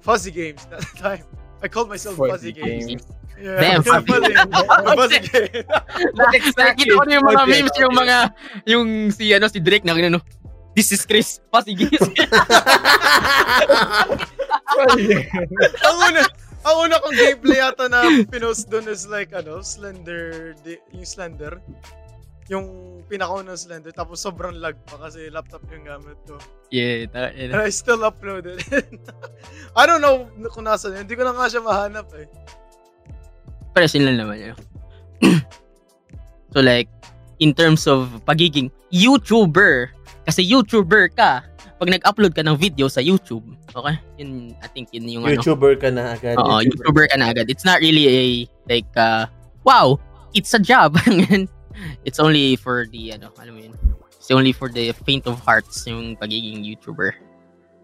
Fuzzy 0.01 0.31
Games 0.31 0.65
that 0.71 0.85
time. 1.01 1.25
I 1.65 1.69
called 1.69 1.89
myself 1.89 2.17
Fuzzy, 2.17 2.31
Fuzzy 2.31 2.53
Games. 2.53 2.87
Games. 2.87 3.05
Yeah, 3.35 3.83
Games. 3.83 3.87
Nakikita 6.59 6.93
ko 6.95 7.05
na 7.05 7.13
yung 7.19 7.27
mga 7.27 7.43
Okay, 7.43 7.51
memes, 7.51 7.77
yung 7.83 7.95
mga, 7.95 8.17
yung 8.65 8.87
si, 9.11 9.35
ano, 9.35 9.47
si 9.51 9.59
Drake 9.59 9.83
na 9.83 9.99
ano, 9.99 10.23
this 10.75 10.95
is 10.95 11.03
Chris, 11.03 11.43
pasigis. 11.51 11.99
ang 15.87 15.97
una, 15.99 16.23
ang 16.65 16.77
una 16.81 16.97
kong 17.03 17.15
gameplay 17.15 17.59
yata 17.61 17.87
na 17.91 18.01
pinost 18.27 18.71
doon 18.71 18.89
is 18.91 19.07
like, 19.07 19.33
ano, 19.35 19.63
Slender, 19.63 20.55
di, 20.63 20.79
yung 20.95 21.07
Slender. 21.07 21.61
Yung 22.53 22.67
pinakaunang 23.09 23.57
Slender, 23.57 23.93
tapos 23.93 24.21
sobrang 24.21 24.61
lag 24.61 24.77
pa 24.85 25.09
kasi 25.09 25.33
laptop 25.33 25.65
yung 25.73 25.89
gamit 25.89 26.19
ko. 26.29 26.37
yeah, 26.69 27.09
ta- 27.09 27.33
And 27.33 27.57
I 27.57 27.73
still 27.73 28.05
uploaded 28.05 28.61
it. 28.69 29.01
I 29.73 29.89
don't 29.89 30.05
know 30.05 30.29
kung 30.53 30.69
nasa 30.69 30.93
na. 30.93 31.01
Hindi 31.01 31.17
ko 31.17 31.25
na 31.25 31.33
nga 31.33 31.49
siya 31.49 31.65
mahanap 31.65 32.09
eh. 32.21 32.29
Pero 33.75 33.87
sila 33.91 34.15
naman 34.15 34.39
yun. 34.39 34.57
so 36.55 36.63
like, 36.63 36.89
in 37.43 37.53
terms 37.53 37.91
of 37.91 38.09
pagiging 38.25 38.71
YouTuber, 38.95 39.91
kasi 40.25 40.47
YouTuber 40.47 41.13
ka, 41.19 41.43
pag 41.83 41.91
nag-upload 41.91 42.33
ka 42.33 42.47
ng 42.47 42.55
video 42.57 42.87
sa 42.87 43.03
YouTube, 43.03 43.43
okay? 43.75 43.99
Yun, 44.23 44.55
I 44.63 44.69
think 44.71 44.95
yun 44.95 45.11
yung 45.11 45.25
ano. 45.27 45.35
YouTuber 45.37 45.83
ka 45.83 45.91
na 45.91 46.15
agad. 46.15 46.39
Oo, 46.39 46.63
YouTuber 46.63 47.11
ka 47.11 47.19
na 47.19 47.35
agad. 47.35 47.51
It's 47.51 47.67
not 47.67 47.83
really 47.83 48.07
a, 48.07 48.25
like, 48.71 48.89
uh, 48.95 49.27
wow, 49.67 49.99
it's 50.33 50.55
a 50.55 50.63
job. 50.63 50.97
it's 52.07 52.23
only 52.23 52.55
for 52.57 52.87
the, 52.87 53.19
ano, 53.19 53.35
alam 53.43 53.59
mo 53.59 53.61
yun, 53.67 53.75
it's 54.15 54.31
only 54.31 54.55
for 54.55 54.71
the 54.71 54.95
faint 55.05 55.27
of 55.27 55.43
hearts 55.43 55.83
yung 55.85 56.17
pagiging 56.17 56.63
YouTuber 56.63 57.13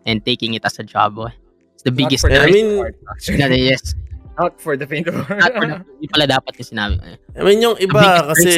and 0.07 0.25
taking 0.25 0.55
it 0.55 0.65
as 0.65 0.79
a 0.79 0.87
job. 0.87 1.19
Oh. 1.19 1.29
It's 1.75 1.83
the 1.83 1.93
biggest 1.93 2.25
I 2.25 2.47
mean-. 2.47 2.81
Yeah, 3.29 3.49
yes. 3.75 3.95
Not 4.41 4.57
for 4.57 4.73
the 4.81 4.89
faint 4.89 5.05
of 5.13 5.21
heart. 5.29 5.37
Not 5.45 5.53
for 5.53 5.67
the, 5.69 5.77
hindi 5.85 6.09
pala 6.09 6.25
dapat 6.25 6.53
yung 6.57 6.69
sinabi. 6.73 6.95
I 7.37 7.43
mean, 7.45 7.61
yung 7.61 7.77
iba 7.77 8.33
kasi 8.33 8.55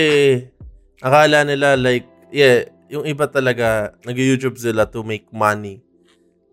akala 1.02 1.42
nila 1.42 1.74
like, 1.74 2.06
yeah, 2.30 2.70
yung 2.86 3.02
iba 3.02 3.26
talaga, 3.26 3.98
nag-YouTube 4.06 4.54
sila 4.54 4.86
to 4.86 5.02
make 5.02 5.26
money. 5.34 5.82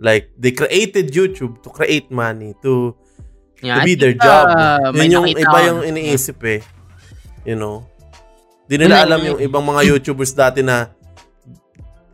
Like, 0.02 0.34
they 0.34 0.50
created 0.56 1.14
YouTube 1.14 1.62
to 1.62 1.70
create 1.70 2.10
money, 2.10 2.58
to, 2.66 2.98
Yeah, 3.60 3.84
to 3.84 3.86
be 3.86 3.94
their 4.00 4.16
think, 4.16 4.24
job. 4.24 4.46
uh, 4.56 4.96
Yun 4.96 5.20
yung 5.20 5.28
iba 5.36 5.58
yung 5.68 5.84
iniisip 5.84 6.40
eh. 6.48 6.64
You 7.44 7.60
know? 7.60 7.84
Di 8.72 8.80
nila 8.80 9.04
alam 9.04 9.20
yung 9.20 9.40
ibang 9.44 9.68
mga 9.68 9.84
YouTubers 9.92 10.32
dati 10.32 10.64
na 10.64 10.96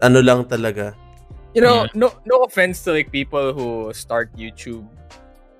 ano 0.01 0.19
lang 0.25 0.49
talaga. 0.49 0.97
You 1.53 1.61
know, 1.61 1.85
Yeah. 1.85 1.95
no 1.95 2.07
no 2.25 2.43
offense 2.43 2.81
to 2.83 2.91
like 2.97 3.13
people 3.13 3.53
who 3.53 3.93
start 3.93 4.33
YouTube 4.35 4.83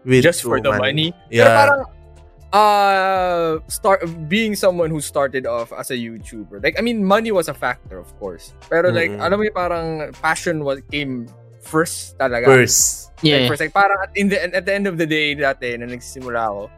With 0.06 0.24
just 0.24 0.46
for 0.46 0.62
the 0.62 0.72
money. 0.78 1.12
Pero 1.28 1.42
Yeah. 1.44 1.54
parang 1.58 1.82
uh 2.56 3.60
start 3.68 4.06
being 4.30 4.56
someone 4.56 4.88
who 4.94 5.02
started 5.02 5.44
off 5.50 5.74
as 5.74 5.92
a 5.92 5.98
YouTuber. 5.98 6.64
Like 6.64 6.80
I 6.80 6.82
mean 6.86 7.04
money 7.04 7.34
was 7.34 7.50
a 7.50 7.58
factor 7.58 7.98
of 8.00 8.08
course. 8.22 8.54
Pero 8.70 8.94
like 8.94 9.12
Mm-mm. 9.12 9.26
alam 9.26 9.42
mo 9.42 9.44
yung 9.44 9.58
parang 9.58 9.88
passion 10.22 10.64
was 10.64 10.80
came 10.94 11.28
first 11.66 12.16
talaga. 12.22 12.46
First. 12.46 13.12
Yeah. 13.26 13.50
Like, 13.50 13.58
first, 13.58 13.62
like, 13.66 13.74
parang 13.74 13.98
at, 14.04 14.12
in 14.14 14.30
the, 14.30 14.38
at 14.38 14.66
the 14.70 14.74
end 14.74 14.86
of 14.86 15.02
the 15.02 15.08
day 15.10 15.34
dati 15.34 15.74
na 15.80 15.90
nagsisimula 15.90 16.46
ako, 16.46 16.70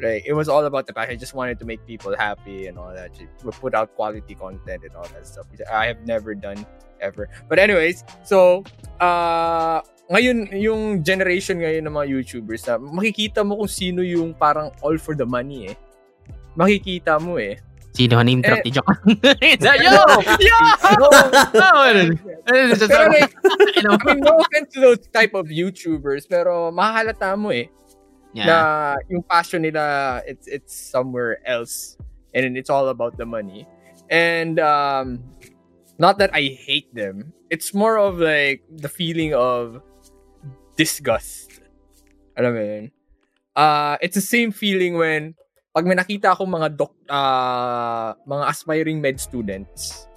like, 0.00 0.24
it 0.24 0.32
was 0.32 0.48
all 0.48 0.64
about 0.64 0.86
the 0.88 0.96
passion. 0.96 1.12
I 1.12 1.20
just 1.20 1.34
wanted 1.36 1.60
to 1.60 1.66
make 1.68 1.84
people 1.84 2.16
happy 2.16 2.66
and 2.66 2.78
all 2.78 2.88
that. 2.94 3.12
shit. 3.12 3.28
Put 3.38 3.74
out 3.74 3.94
quality 3.94 4.34
content 4.34 4.80
and 4.80 4.96
all 4.96 5.04
that 5.12 5.26
stuff. 5.28 5.44
I 5.70 5.86
have 5.92 6.06
never 6.08 6.32
done 6.34 6.64
ever. 7.04 7.28
But 7.52 7.58
anyways, 7.60 8.02
so, 8.24 8.64
uh, 8.96 9.84
ngayon, 10.10 10.38
yung 10.58 10.82
generation 11.06 11.62
ngayon 11.62 11.86
ng 11.86 11.94
mga 11.94 12.06
YouTubers 12.18 12.66
na 12.66 12.76
makikita 12.76 13.46
mo 13.46 13.62
kung 13.62 13.70
sino 13.70 14.02
yung 14.02 14.34
parang 14.34 14.74
all 14.82 14.98
for 14.98 15.14
the 15.14 15.24
money 15.24 15.70
eh. 15.70 15.76
Makikita 16.58 17.22
mo 17.22 17.38
eh. 17.38 17.56
Sino 17.90 18.22
name 18.22 18.42
drop 18.42 18.62
Eh. 18.62 18.66
ni 18.66 18.70
Joke? 18.70 18.94
Yo! 19.86 20.02
Yo! 20.38 20.58
Pero 20.82 21.06
like, 23.10 23.34
I 23.50 24.14
mean, 24.14 24.18
no 24.22 24.38
offense 24.38 24.74
to 24.74 24.80
those 24.80 25.02
type 25.10 25.34
of 25.34 25.46
YouTubers, 25.50 26.26
pero 26.26 26.70
mahalata 26.70 27.34
mo 27.38 27.50
eh. 27.50 27.70
na 28.30 28.46
Yeah. 28.46 28.94
yung 29.10 29.22
passion 29.26 29.66
nila 29.66 30.22
it's 30.22 30.46
it's 30.46 30.70
somewhere 30.70 31.42
else 31.42 31.98
and 32.30 32.54
it's 32.54 32.70
all 32.70 32.94
about 32.94 33.18
the 33.18 33.26
money 33.26 33.66
and 34.06 34.62
um 34.62 35.18
not 35.98 36.14
that 36.22 36.30
I 36.30 36.54
hate 36.54 36.86
them 36.94 37.34
it's 37.50 37.74
more 37.74 37.98
of 37.98 38.22
like 38.22 38.62
the 38.70 38.86
feeling 38.86 39.34
of 39.34 39.82
disgust 40.80 41.60
alam 42.40 42.56
mo 42.56 42.62
yun 42.64 42.84
uh 43.52 44.00
it's 44.00 44.16
the 44.16 44.24
same 44.24 44.48
feeling 44.48 44.96
when 44.96 45.36
pag 45.76 45.84
may 45.84 45.94
nakita 45.94 46.32
akong 46.32 46.48
mga 46.48 46.72
doc 46.74 46.96
uh, 47.12 48.16
mga 48.24 48.44
aspiring 48.48 48.98
med 48.98 49.20
students 49.20 50.08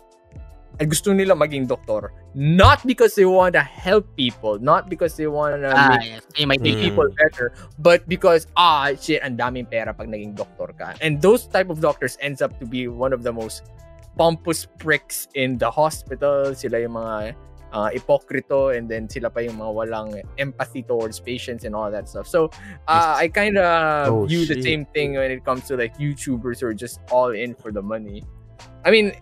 at 0.82 0.90
gusto 0.90 1.14
nila 1.14 1.38
maging 1.38 1.70
doktor 1.70 2.10
not 2.34 2.82
because 2.90 3.14
they 3.14 3.30
want 3.30 3.54
to 3.54 3.62
help 3.62 4.10
people 4.18 4.58
not 4.58 4.90
because 4.90 5.14
they 5.14 5.30
want 5.30 5.54
to 5.62 5.70
Ah, 5.70 5.94
make 5.94 6.18
yes. 6.18 6.26
May 6.34 6.58
make 6.58 6.66
Mm. 6.66 6.82
people 6.90 7.06
better 7.14 7.54
but 7.78 8.02
because 8.10 8.50
ah 8.58 8.90
shit 8.98 9.22
ang 9.22 9.38
daming 9.38 9.70
pera 9.70 9.94
pag 9.94 10.10
naging 10.10 10.34
doktor 10.34 10.74
ka 10.74 10.98
and 11.06 11.22
those 11.22 11.46
type 11.46 11.70
of 11.70 11.78
doctors 11.78 12.18
ends 12.26 12.42
up 12.42 12.58
to 12.58 12.66
be 12.66 12.90
one 12.90 13.14
of 13.14 13.22
the 13.22 13.30
most 13.30 13.70
pompous 14.18 14.66
pricks 14.82 15.30
in 15.38 15.62
the 15.62 15.70
hospital 15.70 16.58
sila 16.58 16.82
yung 16.82 16.98
mga 16.98 17.38
uh, 17.74 17.90
ipokrito 17.90 18.78
and 18.78 18.88
then 18.88 19.10
sila 19.10 19.30
pa 19.30 19.42
yung 19.42 19.58
mga 19.58 19.74
walang 19.74 20.10
empathy 20.38 20.86
towards 20.86 21.20
patients 21.20 21.66
and 21.66 21.76
all 21.76 21.90
that 21.92 22.08
stuff. 22.08 22.28
So, 22.28 22.50
uh, 22.88 23.18
I 23.18 23.28
kind 23.28 23.58
of 23.58 24.14
Oh, 24.14 24.26
view 24.26 24.46
the 24.46 24.62
same 24.62 24.86
thing 24.94 25.14
when 25.18 25.32
it 25.32 25.44
comes 25.44 25.68
to 25.68 25.76
like 25.76 25.98
YouTubers 25.98 26.62
who 26.62 26.68
are 26.68 26.78
just 26.78 27.02
all 27.12 27.34
in 27.34 27.56
for 27.56 27.74
the 27.74 27.82
money. 27.82 28.24
I 28.86 28.92
mean, 28.92 29.16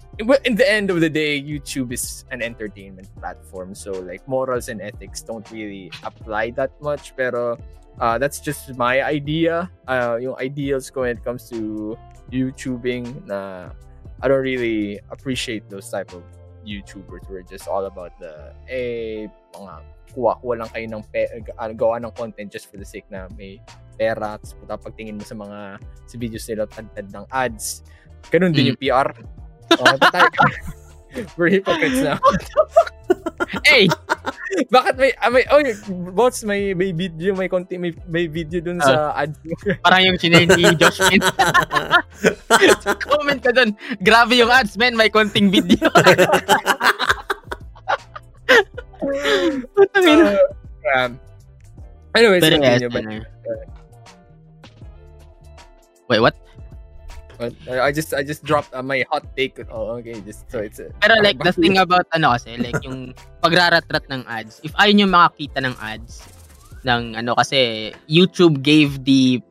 in 0.44 0.56
the 0.56 0.66
end 0.66 0.90
of 0.90 1.02
the 1.02 1.10
day, 1.10 1.42
YouTube 1.42 1.94
is 1.94 2.26
an 2.32 2.42
entertainment 2.42 3.08
platform. 3.18 3.74
So, 3.76 3.92
like, 3.92 4.26
morals 4.28 4.70
and 4.70 4.82
ethics 4.82 5.22
don't 5.22 5.46
really 5.52 5.92
apply 6.04 6.52
that 6.58 6.74
much. 6.82 7.16
Pero, 7.16 7.58
uh, 8.00 8.18
that's 8.18 8.40
just 8.42 8.76
my 8.76 9.06
idea. 9.06 9.70
Uh, 9.88 10.18
yung 10.20 10.36
ideals 10.42 10.90
ko 10.90 11.02
when 11.02 11.18
it 11.18 11.24
comes 11.24 11.48
to 11.50 11.94
YouTubing 12.34 13.28
na 13.30 13.70
I 14.22 14.28
don't 14.28 14.42
really 14.42 15.00
appreciate 15.10 15.70
those 15.70 15.90
type 15.90 16.14
of 16.14 16.26
YouTubers 16.64 17.26
who 17.28 17.36
are 17.38 17.46
just 17.46 17.68
all 17.68 17.86
about 17.86 18.14
the, 18.22 18.54
eh, 18.66 19.26
mga 19.54 19.74
kuha-kuha 20.12 20.54
lang 20.60 20.70
kayo 20.70 20.86
ng 20.92 21.04
pe- 21.10 21.32
uh, 21.56 21.72
gawa 21.72 21.98
ng 22.04 22.12
content 22.14 22.52
just 22.52 22.68
for 22.68 22.76
the 22.76 22.86
sake 22.86 23.08
na 23.08 23.32
may 23.40 23.58
pera. 23.96 24.36
Tapos 24.36 24.54
puta 24.60 24.76
pagtingin 24.76 25.16
mo 25.18 25.24
sa 25.24 25.36
mga 25.36 25.60
sa 25.80 26.16
videos 26.20 26.46
nila, 26.52 26.68
tantad 26.68 27.08
ng 27.10 27.26
ads. 27.32 27.88
Ganun 28.30 28.52
din 28.52 28.68
Mm. 28.68 28.70
yung 28.76 28.80
PR. 28.80 29.08
Oh, 29.80 29.96
tayo. 30.14 30.30
We're 31.36 31.52
hypocrites 31.52 32.00
na. 32.00 32.16
Hey! 33.68 33.88
Bakit 34.68 34.96
may, 35.00 35.12
ah, 35.20 35.32
may, 35.32 35.44
oh, 35.48 35.64
boss, 36.12 36.44
may, 36.44 36.76
may 36.76 36.92
video, 36.92 37.36
may 37.36 37.48
konti, 37.48 37.80
may, 37.80 37.96
may 38.08 38.28
video 38.28 38.60
dun 38.60 38.80
sa 38.84 39.16
ads 39.16 39.40
mo. 39.44 39.56
Parang 39.84 40.04
yung 40.12 40.20
sinare 40.20 40.48
ni 40.48 40.76
Josh 40.76 41.00
Min. 41.08 41.24
Comment 43.08 43.40
ka 43.40 43.52
dun. 43.56 43.76
Grabe 44.04 44.36
yung 44.36 44.52
ads, 44.52 44.76
man. 44.76 44.96
May 44.96 45.08
konting 45.08 45.52
video. 45.52 45.88
Putang 49.72 50.06
ina. 50.06 50.36
Um, 50.92 51.12
anyways, 52.16 52.44
Pero 52.44 52.56
yes, 52.60 52.84
continue. 52.84 52.92
But, 52.92 53.04
ano. 53.08 53.24
Wait, 56.12 56.20
what? 56.20 56.36
I 57.70 57.90
just 57.92 58.14
I 58.14 58.22
just 58.22 58.46
dropped 58.46 58.74
uh, 58.74 58.86
my 58.86 59.02
hot 59.10 59.26
take. 59.34 59.58
Oh, 59.72 59.98
okay, 59.98 60.20
just 60.22 60.46
so 60.52 60.62
it's 60.62 60.78
uh, 60.78 60.94
Pero 61.02 61.18
like, 61.26 61.42
the 61.42 61.54
thing 61.54 61.82
about 61.82 62.06
ano 62.14 62.38
kasi, 62.38 62.58
like 62.62 62.78
yung 62.86 63.18
pagraratrat 63.42 64.06
ng 64.10 64.22
ads, 64.30 64.62
if 64.62 64.72
ayaw 64.78 64.94
nyo 64.94 65.08
makakita 65.10 65.66
ng 65.66 65.76
ads, 65.82 66.26
ng 66.86 67.18
ano 67.18 67.34
kasi, 67.34 67.92
YouTube 68.06 68.62
gave 68.62 69.02
the 69.04 69.42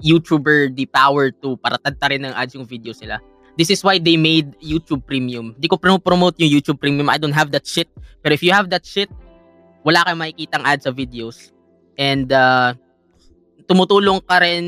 YouTuber 0.00 0.72
the 0.72 0.88
power 0.88 1.28
to 1.44 1.56
para 1.60 1.76
tadtarin 1.80 2.24
ng 2.28 2.34
ads 2.36 2.56
yung 2.56 2.64
video 2.64 2.92
sila. 2.92 3.20
This 3.60 3.68
is 3.68 3.84
why 3.84 4.00
they 4.00 4.16
made 4.16 4.56
YouTube 4.64 5.04
Premium. 5.04 5.52
Di 5.60 5.68
ko 5.68 5.76
promote 5.76 6.40
yung 6.40 6.48
YouTube 6.48 6.80
Premium. 6.80 7.12
I 7.12 7.20
don't 7.20 7.36
have 7.36 7.52
that 7.52 7.68
shit. 7.68 7.92
Pero 8.24 8.32
if 8.32 8.40
you 8.40 8.56
have 8.56 8.72
that 8.72 8.88
shit, 8.88 9.12
wala 9.84 10.00
kang 10.08 10.16
makikitang 10.16 10.64
ads 10.64 10.88
sa 10.88 10.92
videos. 10.96 11.52
And 12.00 12.32
uh, 12.32 12.72
tumutulong 13.70 14.18
ka 14.26 14.42
rin 14.42 14.66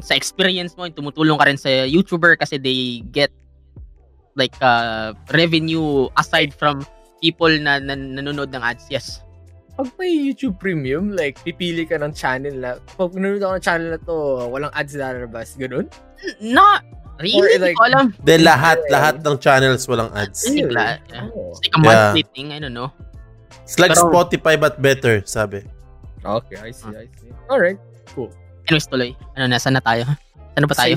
sa 0.00 0.16
experience 0.16 0.72
mo, 0.72 0.88
tumutulong 0.88 1.36
ka 1.36 1.44
rin 1.44 1.60
sa 1.60 1.68
YouTuber 1.84 2.40
kasi 2.40 2.56
they 2.56 3.04
get 3.12 3.28
like 4.40 4.56
uh, 4.64 5.12
revenue 5.36 6.08
aside 6.16 6.56
from 6.56 6.80
people 7.20 7.52
na, 7.60 7.76
na 7.76 7.92
nanonood 7.92 8.48
ng 8.48 8.64
ads. 8.64 8.88
Yes. 8.88 9.20
pag 9.78 9.94
may 9.94 10.10
YouTube 10.10 10.58
Premium, 10.58 11.14
like, 11.14 11.38
pipili 11.46 11.86
ka 11.86 12.02
ng 12.02 12.10
channel 12.10 12.50
na, 12.50 12.82
pag 12.98 13.14
nanonood 13.14 13.46
ako 13.46 13.52
ng 13.54 13.62
channel 13.62 13.88
na 13.94 14.00
to, 14.02 14.16
walang 14.50 14.74
ads 14.74 14.98
lalabas, 14.98 15.54
ganun? 15.54 15.86
Not 16.42 16.82
really. 17.22 17.38
Or 17.38 17.46
Hindi 17.46 17.62
like- 17.62 17.78
ko 17.78 17.86
alam. 17.86 18.06
De 18.26 18.34
lahat, 18.42 18.82
lahat 18.90 19.22
ng 19.22 19.38
channels 19.38 19.86
walang 19.86 20.10
ads. 20.18 20.50
Really? 20.50 20.74
Yeah. 20.74 21.30
Oh. 21.30 21.54
It's 21.54 21.62
like 21.62 21.78
a 21.78 21.78
monthly 21.78 22.26
thing. 22.34 22.50
I 22.50 22.58
don't 22.58 22.74
know. 22.74 22.90
It's 23.62 23.78
like 23.78 23.94
Pero- 23.94 24.10
Spotify 24.10 24.58
but 24.58 24.82
better, 24.82 25.22
sabi. 25.22 25.62
Okay, 26.26 26.58
I 26.58 26.74
see, 26.74 26.90
I 26.90 27.06
see. 27.14 27.30
Alright, 27.46 27.78
cool. 28.12 28.30
Anyways, 28.68 28.88
tuloy. 28.88 29.10
Ano, 29.36 29.48
nasa 29.48 29.72
na 29.72 29.80
tayo? 29.80 30.04
Saan 30.52 30.62
na 30.64 30.68
ba 30.68 30.76
tayo? 30.76 30.94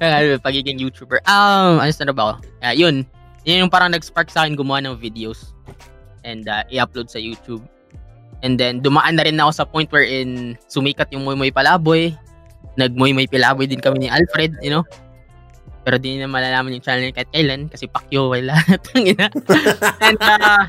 Ano, 0.00 0.40
pagiging 0.46 0.80
YouTuber. 0.80 1.22
Um, 1.28 1.78
ano 1.78 1.90
na 1.90 2.14
ba 2.14 2.22
ako? 2.22 2.34
Ah, 2.64 2.74
yun. 2.74 3.06
Yun 3.46 3.66
yung 3.66 3.72
parang 3.72 3.94
nag-spark 3.94 4.28
sa 4.32 4.44
akin 4.44 4.58
gumawa 4.58 4.82
ng 4.82 4.98
videos 4.98 5.54
and 6.26 6.48
uh, 6.50 6.66
i-upload 6.68 7.08
sa 7.08 7.22
YouTube. 7.22 7.62
And 8.42 8.58
then, 8.58 8.82
dumaan 8.82 9.18
na 9.18 9.26
rin 9.26 9.38
ako 9.38 9.50
sa 9.54 9.64
point 9.66 9.90
wherein 9.90 10.58
sumikat 10.70 11.10
yung 11.10 11.26
Moy 11.26 11.34
Moy 11.34 11.50
Palaboy. 11.50 12.14
Nag-Moy 12.78 13.14
Moy 13.14 13.26
Palaboy 13.26 13.66
din 13.66 13.82
kami 13.82 14.06
ni 14.06 14.08
Alfred, 14.10 14.54
you 14.62 14.70
know? 14.70 14.86
Pero 15.82 15.96
di 15.96 16.20
na 16.20 16.28
malalaman 16.28 16.76
yung 16.76 16.84
channel 16.84 17.10
kahit 17.16 17.32
kailan 17.32 17.66
kasi 17.72 17.88
pakyo 17.88 18.28
wala 18.28 18.54
lahat. 18.54 18.80
And 20.04 20.20
uh, 20.20 20.68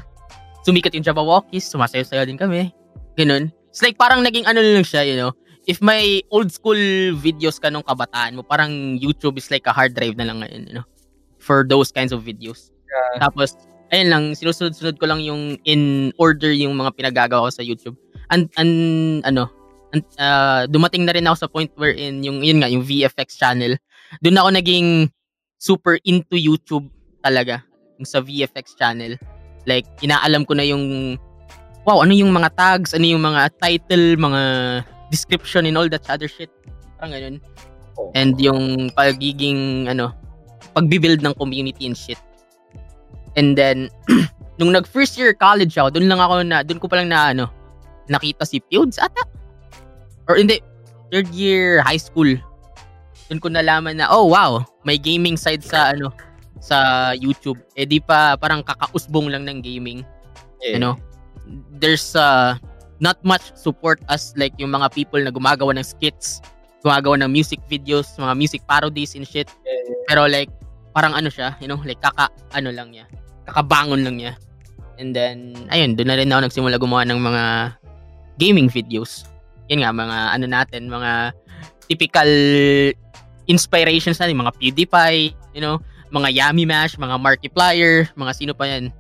sumikat 0.64 0.96
yung 0.96 1.04
Jabawalkies, 1.04 1.68
sumasayo-sayo 1.68 2.24
din 2.24 2.40
kami. 2.40 2.72
Ganun. 3.20 3.52
It's 3.70 3.86
like 3.86 3.98
parang 3.98 4.26
naging 4.26 4.50
ano 4.50 4.62
lang 4.62 4.86
siya, 4.86 5.06
you 5.06 5.18
know? 5.18 5.34
If 5.70 5.86
may 5.86 6.26
old 6.34 6.50
school 6.50 6.80
videos 7.22 7.62
ka 7.62 7.70
nung 7.70 7.86
kabataan 7.86 8.34
mo, 8.34 8.42
parang 8.42 8.98
YouTube 8.98 9.38
is 9.38 9.54
like 9.54 9.70
a 9.70 9.74
hard 9.74 9.94
drive 9.94 10.18
na 10.18 10.26
lang 10.26 10.42
ngayon, 10.42 10.66
you 10.66 10.76
know? 10.82 10.88
For 11.38 11.62
those 11.62 11.94
kinds 11.94 12.10
of 12.10 12.26
videos. 12.26 12.74
Tapos, 13.22 13.54
ayun 13.94 14.10
lang, 14.10 14.24
sinusunod-sunod 14.34 14.98
ko 14.98 15.06
lang 15.06 15.22
yung 15.22 15.62
in 15.66 16.10
order 16.18 16.50
yung 16.50 16.74
mga 16.74 16.98
pinagagawa 16.98 17.50
ko 17.50 17.52
sa 17.54 17.66
YouTube. 17.66 17.98
And, 18.34 18.50
and 18.58 19.22
ano, 19.26 19.50
and, 19.94 20.06
uh, 20.18 20.66
dumating 20.70 21.06
na 21.06 21.14
rin 21.14 21.30
ako 21.30 21.46
sa 21.46 21.50
point 21.50 21.70
wherein 21.78 22.26
yung, 22.26 22.42
yun 22.42 22.62
nga, 22.62 22.70
yung 22.70 22.82
VFX 22.82 23.38
channel. 23.38 23.78
Doon 24.26 24.42
ako 24.42 24.50
naging 24.58 24.88
super 25.62 26.02
into 26.06 26.38
YouTube 26.38 26.90
talaga. 27.22 27.62
Yung 28.02 28.10
sa 28.10 28.26
VFX 28.26 28.74
channel. 28.74 29.18
Like, 29.70 29.86
inaalam 30.02 30.50
ko 30.50 30.58
na 30.58 30.66
yung, 30.66 31.18
wow, 31.88 32.04
ano 32.04 32.12
yung 32.12 32.32
mga 32.32 32.50
tags, 32.56 32.92
ano 32.92 33.06
yung 33.06 33.24
mga 33.24 33.54
title, 33.60 34.20
mga 34.20 34.42
description 35.10 35.66
and 35.66 35.76
all 35.78 35.90
that 35.90 36.04
other 36.10 36.28
shit. 36.28 36.52
Parang 36.98 37.16
ganun. 37.16 37.38
And 38.16 38.40
yung 38.40 38.92
pagiging, 38.96 39.92
ano, 39.92 40.16
pagbibuild 40.74 41.24
ng 41.24 41.36
community 41.36 41.88
and 41.88 41.98
shit. 41.98 42.20
And 43.36 43.56
then, 43.56 43.92
nung 44.60 44.72
nag 44.72 44.88
first 44.88 45.16
year 45.16 45.36
college 45.36 45.76
ako, 45.76 46.00
doon 46.00 46.08
lang 46.08 46.22
ako 46.22 46.34
na, 46.44 46.64
doon 46.64 46.80
ko 46.80 46.88
pa 46.88 47.00
lang 47.00 47.12
na, 47.12 47.32
ano, 47.32 47.46
nakita 48.10 48.44
si 48.44 48.60
Pewds 48.60 48.98
ata. 48.98 49.24
Or 50.30 50.38
hindi, 50.38 50.62
third 51.10 51.30
year 51.34 51.82
high 51.82 52.00
school. 52.00 52.30
Doon 53.30 53.40
ko 53.42 53.48
nalaman 53.50 54.02
na, 54.02 54.10
oh 54.10 54.30
wow, 54.30 54.66
may 54.86 54.98
gaming 54.98 55.38
side 55.38 55.62
sa, 55.62 55.94
ano, 55.94 56.14
sa 56.60 57.12
YouTube. 57.16 57.58
Eh 57.74 57.88
di 57.88 58.04
pa, 58.04 58.36
parang 58.36 58.62
kakausbong 58.62 59.32
lang 59.32 59.48
ng 59.48 59.60
gaming. 59.64 60.04
Yeah. 60.60 60.76
You 60.76 60.82
know, 60.82 60.96
there's 61.80 62.16
uh, 62.16 62.56
not 63.00 63.18
much 63.24 63.44
support 63.56 64.00
as 64.12 64.36
like 64.36 64.54
yung 64.60 64.72
mga 64.72 64.92
people 64.94 65.20
na 65.20 65.32
gumagawa 65.32 65.76
ng 65.76 65.86
skits, 65.86 66.44
gumagawa 66.84 67.20
ng 67.24 67.32
music 67.32 67.60
videos, 67.68 68.16
mga 68.20 68.36
music 68.36 68.62
parodies 68.68 69.16
and 69.16 69.28
shit. 69.28 69.48
Pero 70.08 70.28
like, 70.28 70.52
parang 70.94 71.16
ano 71.16 71.32
siya, 71.32 71.56
you 71.64 71.68
know, 71.68 71.80
like 71.88 72.00
kaka, 72.02 72.28
ano 72.54 72.70
lang 72.72 72.92
niya, 72.92 73.06
kakabangon 73.48 74.04
lang 74.04 74.16
niya. 74.20 74.34
And 75.00 75.16
then, 75.16 75.56
ayun, 75.72 75.96
doon 75.96 76.12
na 76.12 76.20
rin 76.20 76.28
ako 76.28 76.42
nagsimula 76.44 76.76
gumawa 76.76 77.08
ng 77.08 77.20
mga 77.24 77.44
gaming 78.36 78.68
videos. 78.68 79.24
Yun 79.72 79.88
nga, 79.88 79.96
mga 79.96 80.18
ano 80.36 80.46
natin, 80.50 80.92
mga 80.92 81.32
typical 81.88 82.32
inspirations 83.48 84.20
natin, 84.20 84.38
mga 84.38 84.54
PewDiePie, 84.60 85.32
you 85.56 85.64
know, 85.64 85.80
mga 86.12 86.36
Yummy 86.36 86.68
Mash, 86.68 87.00
mga 87.00 87.16
Markiplier, 87.16 88.12
mga 88.20 88.32
sino 88.36 88.52
pa 88.52 88.68
yan, 88.68 88.92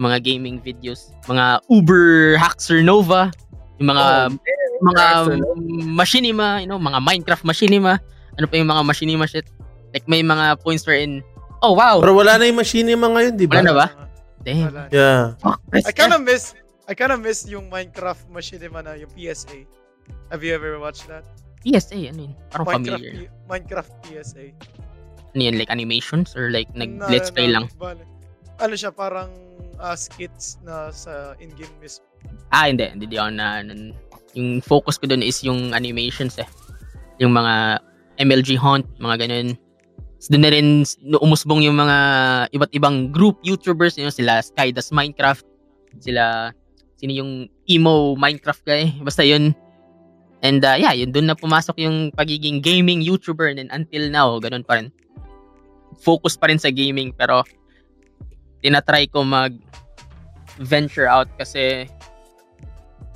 mga 0.00 0.16
gaming 0.24 0.56
videos, 0.58 1.12
mga 1.28 1.60
Uber 1.68 2.34
Haxer 2.34 2.80
Nova, 2.80 3.28
yung 3.76 3.92
mga 3.92 4.04
Oh, 4.32 4.36
mga 4.82 5.02
Haxer 5.04 5.36
machinima, 5.84 6.64
you 6.64 6.66
know, 6.66 6.80
mga 6.80 6.98
Minecraft 6.98 7.44
machinima, 7.44 8.00
ano 8.34 8.46
pa 8.48 8.56
yung 8.56 8.66
mga 8.66 8.82
machinima 8.82 9.28
shit. 9.28 9.44
Like 9.92 10.08
may 10.08 10.24
mga 10.24 10.56
points 10.64 10.88
wherein, 10.88 11.20
oh 11.60 11.76
wow, 11.76 12.00
Pero 12.00 12.16
wala 12.16 12.40
na 12.40 12.48
yung 12.48 12.56
machinima 12.56 13.12
ngayon, 13.12 13.36
di 13.36 13.44
ba? 13.44 13.60
Wala 13.60 13.66
na 13.66 13.74
ba? 13.76 13.86
damn. 14.40 14.72
Wala. 14.72 14.88
Yeah. 14.88 15.36
Fuck, 15.36 15.60
I 15.76 15.92
kinda 15.92 16.16
miss, 16.16 16.56
I 16.88 16.96
kinda 16.96 17.20
miss 17.20 17.44
yung 17.44 17.68
Minecraft 17.68 18.24
machinima 18.32 18.80
na, 18.80 18.96
yung 18.96 19.12
PSA. 19.12 19.68
Have 20.32 20.40
you 20.40 20.56
ever 20.56 20.80
watched 20.80 21.04
that? 21.12 21.28
PSA, 21.60 22.08
ano 22.08 22.32
yun? 22.32 22.34
Parang 22.48 22.66
Minecraft, 22.72 23.04
familiar. 23.04 23.12
P- 23.20 23.32
Minecraft 23.44 23.92
PSA. 24.00 24.44
Ano 25.30 25.40
yun, 25.44 25.54
like 25.60 25.68
animations 25.68 26.32
or 26.32 26.48
like 26.48 26.72
nag 26.72 26.96
Na- 26.96 27.12
let's 27.12 27.28
play 27.28 27.52
na- 27.52 27.60
lang? 27.60 27.64
bale. 27.76 28.00
Ano 28.56 28.72
siya, 28.72 28.88
parang 28.90 29.28
ah, 29.80 29.96
skits 29.96 30.60
na 30.64 30.92
sa 30.92 31.34
in-game 31.40 31.72
mismo. 31.80 32.04
Ah, 32.52 32.68
hindi. 32.68 32.86
Hindi 32.86 33.06
di 33.06 33.16
ako 33.16 33.30
na, 33.32 33.64
yung 34.34 34.62
focus 34.62 34.98
ko 35.00 35.10
dun 35.10 35.24
is 35.24 35.42
yung 35.42 35.74
animations 35.74 36.38
eh. 36.38 36.48
Yung 37.18 37.34
mga 37.34 37.82
MLG 38.20 38.60
Hunt, 38.60 38.86
mga 39.00 39.26
ganun. 39.26 39.56
Tapos 40.20 40.28
doon 40.36 40.44
na 40.44 40.52
rin 40.52 40.68
umusbong 41.24 41.64
yung 41.64 41.80
mga 41.80 41.96
iba't 42.52 42.72
ibang 42.76 43.08
group 43.08 43.40
YouTubers, 43.40 43.96
you 43.96 44.04
know, 44.04 44.12
sila 44.12 44.44
Sky 44.44 44.68
Does 44.68 44.92
Minecraft, 44.92 45.48
sila, 45.96 46.52
sino 47.00 47.12
yung 47.16 47.48
emo 47.64 48.12
Minecraft 48.20 48.62
guy, 48.68 48.92
basta 49.06 49.24
yun. 49.24 49.56
And 50.44 50.60
uh, 50.64 50.76
yeah, 50.76 50.92
yun 50.92 51.12
doon 51.12 51.32
na 51.32 51.36
pumasok 51.36 51.80
yung 51.80 52.12
pagiging 52.12 52.60
gaming 52.60 53.00
YouTuber 53.00 53.48
and 53.48 53.72
until 53.72 54.08
now, 54.12 54.36
ganun 54.40 54.64
pa 54.64 54.80
rin. 54.80 54.92
Focus 56.00 56.36
pa 56.36 56.48
rin 56.48 56.60
sa 56.60 56.72
gaming 56.72 57.12
pero 57.12 57.44
tinatry 58.60 59.08
ko 59.08 59.24
mag 59.24 59.56
venture 60.60 61.08
out 61.08 61.28
kasi 61.40 61.88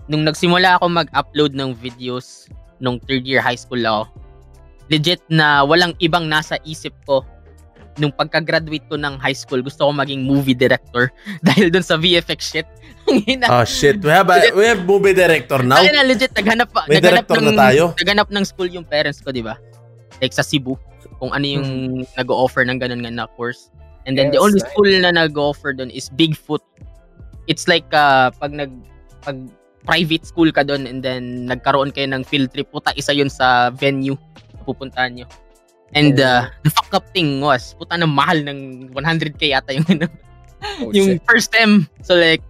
nung 0.09 0.25
nagsimula 0.25 0.81
ako 0.81 0.89
mag-upload 1.05 1.53
ng 1.57 1.73
videos 1.77 2.49
nung 2.81 3.01
third 3.09 3.25
year 3.25 3.41
high 3.41 3.57
school 3.57 3.81
ako, 3.81 4.05
legit 4.93 5.21
na 5.33 5.65
walang 5.65 5.97
ibang 6.01 6.29
nasa 6.29 6.61
isip 6.69 6.93
ko 7.09 7.25
nung 7.95 8.11
pagka-graduate 8.11 8.91
ko 8.91 8.99
ng 8.99 9.23
high 9.23 9.37
school, 9.37 9.63
gusto 9.63 9.87
ko 9.87 9.95
maging 9.95 10.27
movie 10.27 10.57
director 10.57 11.15
dahil 11.47 11.71
dun 11.71 11.85
sa 11.85 11.95
VFX 11.99 12.41
shit. 12.43 12.69
Oh 13.53 13.69
shit, 13.69 14.01
we 14.01 14.09
have 14.09 14.33
a, 14.33 14.49
we 14.57 14.65
have 14.65 14.81
movie 14.89 15.13
director 15.13 15.61
now. 15.61 15.77
Na 15.77 16.01
legit 16.01 16.33
naghanap 16.33 16.73
pa 16.73 16.89
May 16.89 16.97
naghanap 16.97 17.29
director 17.29 17.37
ng, 17.37 17.53
na 17.53 17.61
tayo. 17.69 17.85
Naghanap 18.01 18.29
ng 18.33 18.45
school 18.49 18.65
yung 18.73 18.89
parents 18.89 19.21
ko, 19.21 19.29
'di 19.29 19.45
ba? 19.45 19.61
Like 20.25 20.33
sa 20.33 20.41
Cebu, 20.41 20.81
kung 21.21 21.29
ano 21.29 21.45
yung 21.45 21.69
nag-o-offer 22.17 22.65
ng 22.65 22.81
ganun 22.81 23.05
nga 23.05 23.13
na 23.13 23.29
course. 23.37 23.69
And 24.05 24.17
then 24.17 24.29
the 24.29 24.37
Yes, 24.37 24.45
only 24.45 24.61
nice. 24.61 24.69
school 24.71 24.91
na 25.01 25.11
nag-o-offer 25.11 25.73
doon 25.73 25.89
is 25.89 26.13
Bigfoot. 26.13 26.61
It's 27.49 27.69
like 27.69 27.89
uh, 27.93 28.33
pag 28.37 28.53
nag 28.53 28.73
pag 29.25 29.37
private 29.85 30.25
school 30.25 30.49
ka 30.49 30.65
doon 30.65 30.89
and 30.89 31.05
then 31.05 31.45
nagkaroon 31.49 31.93
kayo 31.93 32.09
ng 32.09 32.25
field 32.25 32.53
trip, 32.53 32.69
puta 32.73 32.93
isa 32.97 33.13
yun 33.13 33.29
sa 33.29 33.69
venue 33.69 34.17
na 34.57 34.61
pupuntahan 34.65 35.13
nyo. 35.13 35.27
And 35.95 36.19
uh, 36.19 36.49
the 36.65 36.73
fuck 36.73 36.91
up 36.93 37.07
thing 37.13 37.39
was, 37.41 37.77
puta 37.77 37.97
na 37.97 38.09
mahal 38.09 38.41
ng 38.43 38.91
100k 38.93 39.53
yata 39.53 39.73
yung 39.73 39.87
ano, 39.89 40.09
Oh, 40.81 40.89
yung 40.97 41.21
shit. 41.21 41.23
first 41.29 41.53
sem. 41.53 41.85
So 42.01 42.17
like, 42.17 42.41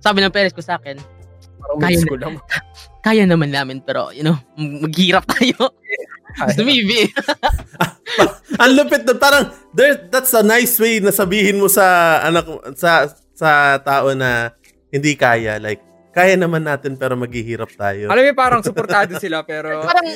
sabi 0.00 0.24
ng 0.24 0.32
parents 0.32 0.56
ko 0.56 0.64
sa 0.64 0.80
akin, 0.80 0.96
Parang 1.60 1.76
kaya 1.78 1.98
school 2.00 2.20
naman. 2.20 2.40
kaya 3.06 3.24
naman 3.28 3.50
namin 3.52 3.78
pero 3.84 4.10
you 4.10 4.24
know, 4.24 4.36
maghirap 4.56 5.28
tayo. 5.28 5.70
Gusto 6.30 6.62
mo 6.64 6.70
i- 6.72 7.12
Ang 8.60 8.72
lupit 8.76 9.02
na 9.04 9.14
parang 9.18 9.44
there 9.76 10.08
that's 10.08 10.32
a 10.32 10.42
nice 10.42 10.76
way 10.80 10.98
na 10.98 11.12
sabihin 11.12 11.58
mo 11.60 11.68
sa 11.68 12.18
anak 12.24 12.46
sa 12.74 13.08
sa 13.34 13.78
tao 13.80 14.12
na 14.14 14.52
hindi 14.90 15.14
kaya 15.14 15.56
like 15.62 15.80
kaya 16.10 16.34
naman 16.34 16.66
natin 16.66 16.98
pero 16.98 17.14
maghihirap 17.14 17.70
tayo. 17.78 18.10
Alam 18.10 18.22
mo, 18.26 18.32
parang 18.34 18.60
suportado 18.66 19.14
sila 19.22 19.46
pero... 19.46 19.78
Parang, 19.88 20.06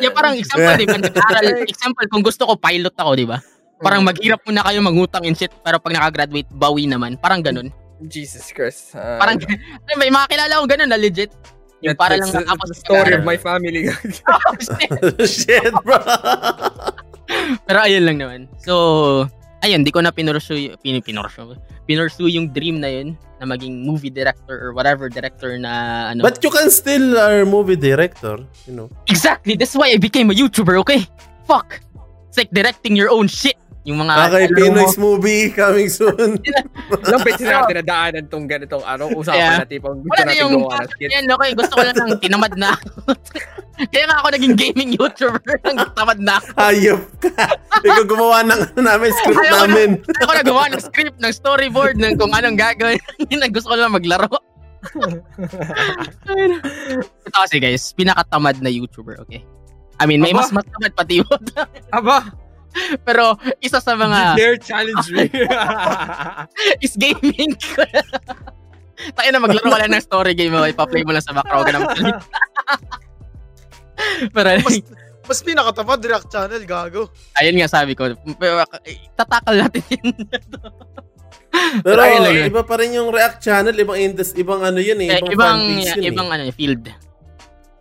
yeah, 0.00 0.08
parang 0.08 0.40
example, 0.40 0.72
di 0.80 0.88
ba? 0.88 0.96
Nag-aaral, 0.96 1.44
example, 1.68 2.06
kung 2.08 2.24
gusto 2.24 2.48
ko 2.48 2.56
pilot 2.56 2.96
ako, 2.96 3.12
di 3.12 3.28
ba? 3.28 3.36
Parang 3.78 4.02
maghirap 4.08 4.40
muna 4.48 4.64
kayo 4.64 4.80
magutang 4.80 5.28
and 5.28 5.36
shit, 5.36 5.52
pero 5.60 5.76
pag 5.78 5.92
nakagraduate, 5.92 6.48
bawi 6.48 6.88
naman. 6.88 7.20
Parang 7.20 7.44
ganun. 7.44 7.68
Jesus 8.06 8.54
Christ. 8.54 8.94
Ah, 8.94 9.18
Parang, 9.18 9.42
ay, 9.42 9.94
may 9.98 10.06
mga 10.08 10.26
kilala 10.30 10.52
akong 10.54 10.70
ganun 10.70 10.90
na 10.94 11.00
legit. 11.00 11.34
Yung 11.82 11.94
that's- 11.94 11.98
para 11.98 12.14
lang 12.18 12.30
the- 12.30 12.42
natapos 12.42 12.68
the 12.70 12.78
story 12.78 13.12
of 13.14 13.22
my 13.22 13.34
family. 13.34 13.90
Shit, 15.26 15.74
bro. 15.82 15.98
Pero 17.66 17.78
ayun 17.82 18.02
lang 18.06 18.16
naman. 18.18 18.40
So, 18.62 19.26
ayun, 19.62 19.82
di 19.82 19.90
ko 19.90 20.00
na 20.00 20.10
pinursue, 20.10 20.74
pin, 20.80 21.02
pinursue, 21.02 21.58
pinursue 21.86 22.30
yung 22.30 22.50
dream 22.50 22.80
na 22.80 22.88
yun, 22.88 23.14
na 23.38 23.46
maging 23.46 23.86
movie 23.86 24.10
director 24.10 24.58
or 24.58 24.72
whatever 24.74 25.06
director 25.08 25.54
na 25.58 26.08
ano. 26.10 26.22
But 26.22 26.42
you 26.42 26.50
can 26.50 26.70
still 26.70 27.14
are 27.18 27.46
movie 27.46 27.76
director, 27.78 28.42
you 28.66 28.74
know. 28.74 28.88
exactly, 29.06 29.54
that's 29.54 29.74
why 29.78 29.90
I 29.94 29.98
became 29.98 30.30
a 30.30 30.34
YouTuber, 30.34 30.78
okay? 30.82 31.06
Fuck! 31.46 31.78
It's 32.28 32.36
like 32.36 32.50
directing 32.50 32.96
your 32.96 33.10
own 33.10 33.28
shit. 33.28 33.56
Yung 33.88 33.98
mga... 33.98 34.12
Okay, 34.20 34.44
ano 34.44 34.52
mo. 34.52 34.58
Pinoy's 34.60 34.96
movie 35.00 35.48
coming 35.48 35.88
soon. 35.88 36.36
Ilang 37.08 37.24
beses 37.24 37.40
na 37.42 37.64
natin 37.64 37.76
nadaanan 37.80 38.24
tong 38.28 38.44
ganitong 38.44 38.84
ano, 38.84 39.08
usapan 39.10 39.40
Yeah. 39.40 39.56
na 39.56 39.66
tipong 39.66 39.98
gusto 40.04 40.12
Wala 40.12 40.20
na 40.20 40.28
natin 40.28 40.40
yung 40.44 40.54
gawa 40.60 40.76
ng 40.76 40.90
skit. 40.92 41.08
yan, 41.08 41.24
okay, 41.26 41.50
gusto 41.56 41.72
ko 41.72 41.82
lang 41.82 41.96
ng 41.96 42.20
tinamad 42.24 42.52
na. 42.54 42.70
Kaya 43.94 44.04
nga 44.04 44.16
ako 44.20 44.28
naging 44.34 44.56
gaming 44.58 44.90
YouTuber, 44.92 45.54
ang 45.64 45.78
tamad 45.94 46.18
na 46.18 46.36
ako. 46.36 46.50
Hayop 46.58 47.00
ka. 47.22 47.46
Ikaw 47.80 48.04
gumawa 48.04 48.36
ng 48.42 48.60
ano 48.60 48.80
namin, 48.82 49.08
script 49.14 49.38
Ayaw 49.38 49.46
ko 49.46 49.54
na- 49.54 49.62
namin. 49.64 49.90
Ako 50.18 50.32
nagawa 50.34 50.62
ng 50.68 50.82
script, 50.82 51.16
ng 51.16 51.32
storyboard, 51.32 51.96
ng 51.96 52.18
kung 52.18 52.34
anong 52.34 52.58
gagawin. 52.58 52.98
Gusto 53.48 53.70
ko 53.70 53.74
lang 53.78 53.94
maglaro. 53.94 54.26
Ito 56.98 57.36
kasi 57.38 57.56
guys, 57.58 57.94
pinakatamad 57.94 58.58
na 58.58 58.68
YouTuber, 58.68 59.22
okay? 59.22 59.42
I 59.98 60.06
mean, 60.06 60.22
may 60.22 60.30
Aba? 60.30 60.42
mas 60.42 60.50
matamad 60.52 60.92
pati 60.94 61.18
yun. 61.18 61.40
Aba, 61.90 62.30
Pero 63.06 63.34
isa 63.58 63.78
sa 63.78 63.94
mga 63.94 64.34
dare 64.34 64.58
challenge 64.58 65.06
me. 65.10 65.26
is 66.84 66.94
gaming. 66.94 67.54
Tayo 69.16 69.28
na 69.30 69.38
maglaro 69.38 69.62
ka 69.64 69.78
lang 69.78 69.94
ng 69.94 70.02
story 70.02 70.34
game 70.34 70.50
mo, 70.50 70.66
ipa-play 70.66 71.06
mo 71.06 71.14
lang 71.14 71.22
sa 71.22 71.30
background 71.30 71.64
ka 71.64 71.72
naman. 71.72 71.96
Pero 74.30 74.48
Mas, 74.62 74.82
mas 75.22 75.38
pinakatamad, 75.42 76.02
React 76.02 76.28
Channel, 76.28 76.62
gago. 76.64 77.02
ayun 77.38 77.58
nga 77.58 77.70
sabi 77.70 77.94
ko, 77.94 78.10
pero, 78.34 78.58
eh, 78.82 78.98
tatakal 79.14 79.54
natin 79.54 79.82
yun. 79.86 80.14
Pero 81.82 82.00
ayun 82.00 82.20
lang 82.22 82.34
yun. 82.34 82.46
iba 82.50 82.62
pa 82.62 82.74
rin 82.74 82.90
yung 82.94 83.10
React 83.10 83.38
channel, 83.38 83.74
ibang 83.74 83.98
indus, 83.98 84.32
ibang 84.34 84.62
ano 84.62 84.78
yun 84.78 84.98
eh, 84.98 85.14
Eh, 85.14 85.20
ibang, 85.20 85.34
ibang 85.34 85.58
fanbase 85.58 85.94
yun 85.94 86.04
ibang 86.10 86.28
eh. 86.28 86.34
ano 86.34 86.42
field. 86.54 86.84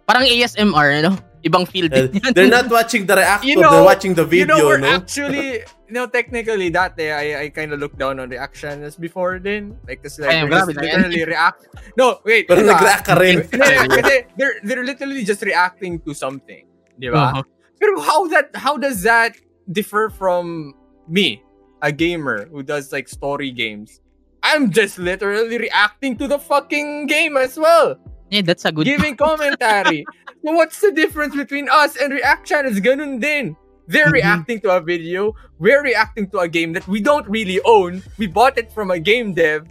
Parang 0.05 0.23
ASMR, 0.23 0.89
ano? 1.01 1.11
Ibang 1.43 1.67
field. 1.69 1.91
Din 1.91 2.09
yun. 2.13 2.33
They're 2.33 2.49
not 2.49 2.69
watching 2.69 3.05
the 3.05 3.15
reactor, 3.15 3.47
You 3.47 3.61
know- 3.61 3.71
they're 3.71 3.83
watching 3.85 4.13
the 4.13 4.25
video, 4.25 4.55
you 4.55 4.61
know, 4.63 4.67
we're 4.67 4.81
no? 4.81 4.95
actually, 4.97 5.61
you 5.87 5.93
know, 5.93 6.07
technically, 6.07 6.71
dati, 6.71 7.13
I, 7.13 7.43
I 7.43 7.49
kind 7.49 7.71
of 7.71 7.79
looked 7.79 7.97
down 7.97 8.19
on 8.19 8.29
reactions 8.29 8.95
before 8.97 9.39
din. 9.39 9.77
Like, 9.87 10.03
kasi 10.03 10.23
like, 10.23 10.33
Ay, 10.33 10.43
we're 10.43 10.49
grabe 10.49 10.73
just 10.73 10.81
yan. 10.81 10.95
literally 10.97 11.23
react. 11.25 11.61
No, 11.95 12.19
wait. 12.25 12.47
Pero 12.47 12.61
diba? 12.61 12.73
nag-react 12.73 13.05
ka 13.05 13.15
rin. 13.15 13.37
Kasi 13.47 14.25
they're, 14.35 14.55
they're 14.63 14.83
literally 14.83 15.23
just 15.23 15.41
reacting 15.41 15.99
to 16.01 16.13
something. 16.13 16.65
Di 16.97 17.09
ba? 17.09 17.31
Uh-huh. 17.31 17.43
Pero 17.79 18.01
how 18.01 18.27
that, 18.33 18.49
how 18.57 18.75
does 18.77 19.03
that 19.03 19.37
differ 19.69 20.09
from 20.09 20.73
me, 21.07 21.43
a 21.81 21.91
gamer 21.91 22.49
who 22.49 22.63
does 22.63 22.91
like 22.91 23.07
story 23.07 23.51
games? 23.51 24.01
I'm 24.41 24.71
just 24.71 24.97
literally 24.97 25.57
reacting 25.57 26.17
to 26.17 26.27
the 26.27 26.39
fucking 26.39 27.07
game 27.07 27.37
as 27.37 27.57
well. 27.57 27.99
Yeah, 28.29 28.41
that's 28.43 28.65
a 28.65 28.71
good 28.71 28.85
giving 28.85 29.15
commentary. 29.15 30.03
so 30.43 30.51
what's 30.51 30.81
the 30.81 30.91
difference 30.91 31.35
between 31.35 31.69
us 31.71 31.95
and 31.95 32.11
React 32.11 32.43
channels? 32.45 32.79
Ganun 32.79 33.19
din. 33.21 33.55
They're 33.87 34.11
Mhm. 34.11 34.19
reacting 34.19 34.59
to 34.67 34.75
a 34.75 34.81
video. 34.83 35.31
We're 35.59 35.79
reacting 35.81 36.27
to 36.35 36.43
a 36.43 36.47
game 36.51 36.73
that 36.75 36.83
we 36.91 36.99
don't 36.99 37.23
really 37.31 37.61
own. 37.63 38.03
We 38.19 38.27
bought 38.27 38.57
it 38.59 38.67
from 38.75 38.91
a 38.91 38.99
game 38.99 39.31
dev. 39.33 39.63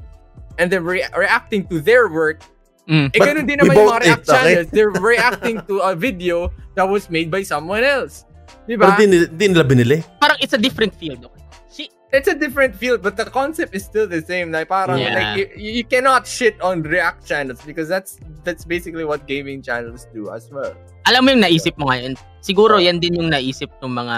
And 0.56 0.72
then 0.72 0.84
re- 0.88 1.04
reacting 1.12 1.68
to 1.68 1.84
their 1.84 2.08
work. 2.08 2.40
Mm. 2.88 3.12
Eh, 3.12 3.18
ganun 3.20 3.44
din 3.44 3.60
naman 3.60 3.76
yung 3.76 3.92
mga 3.92 4.00
React 4.08 4.24
it, 4.24 4.30
okay? 4.30 4.32
channels. 4.56 4.68
They're 4.72 4.94
reacting 4.94 5.60
to 5.68 5.74
a 5.84 5.92
video 5.92 6.48
that 6.80 6.88
was 6.88 7.10
made 7.12 7.28
by 7.28 7.44
someone 7.44 7.84
else. 7.84 8.24
Pero 8.64 8.88
Diba? 8.88 8.96
di, 8.96 9.04
nila- 9.04 9.28
di 9.28 9.44
nila 9.52 9.64
binili. 9.68 9.98
Parang 10.16 10.38
it's 10.40 10.56
a 10.56 10.60
different 10.60 10.96
field. 10.96 11.20
Okay? 11.28 11.44
Shit. 11.68 11.90
It's 12.14 12.30
a 12.30 12.34
different 12.38 12.72
field, 12.72 13.02
but 13.04 13.18
the 13.20 13.26
concept 13.28 13.74
is 13.76 13.84
still 13.84 14.06
the 14.08 14.22
same. 14.24 14.48
Like, 14.48 14.70
parang, 14.72 14.96
Yeah. 15.02 15.12
like, 15.12 15.52
you, 15.58 15.82
you 15.82 15.84
cannot 15.84 16.24
shit 16.24 16.56
on 16.64 16.80
React 16.80 17.26
channels 17.26 17.60
because 17.66 17.90
that's 17.90 18.16
that's 18.46 18.62
basically 18.62 19.02
what 19.02 19.26
gaming 19.26 19.58
channels 19.60 20.06
do 20.14 20.30
as 20.30 20.46
well. 20.54 20.72
Alam 21.10 21.26
mo 21.26 21.28
yung 21.34 21.42
naisip 21.42 21.74
mo 21.74 21.90
ngayon? 21.90 22.14
Siguro 22.40 22.78
yan 22.78 23.02
din 23.02 23.18
yung 23.18 23.34
naisip 23.34 23.68
ng 23.82 23.90
mga 23.90 24.16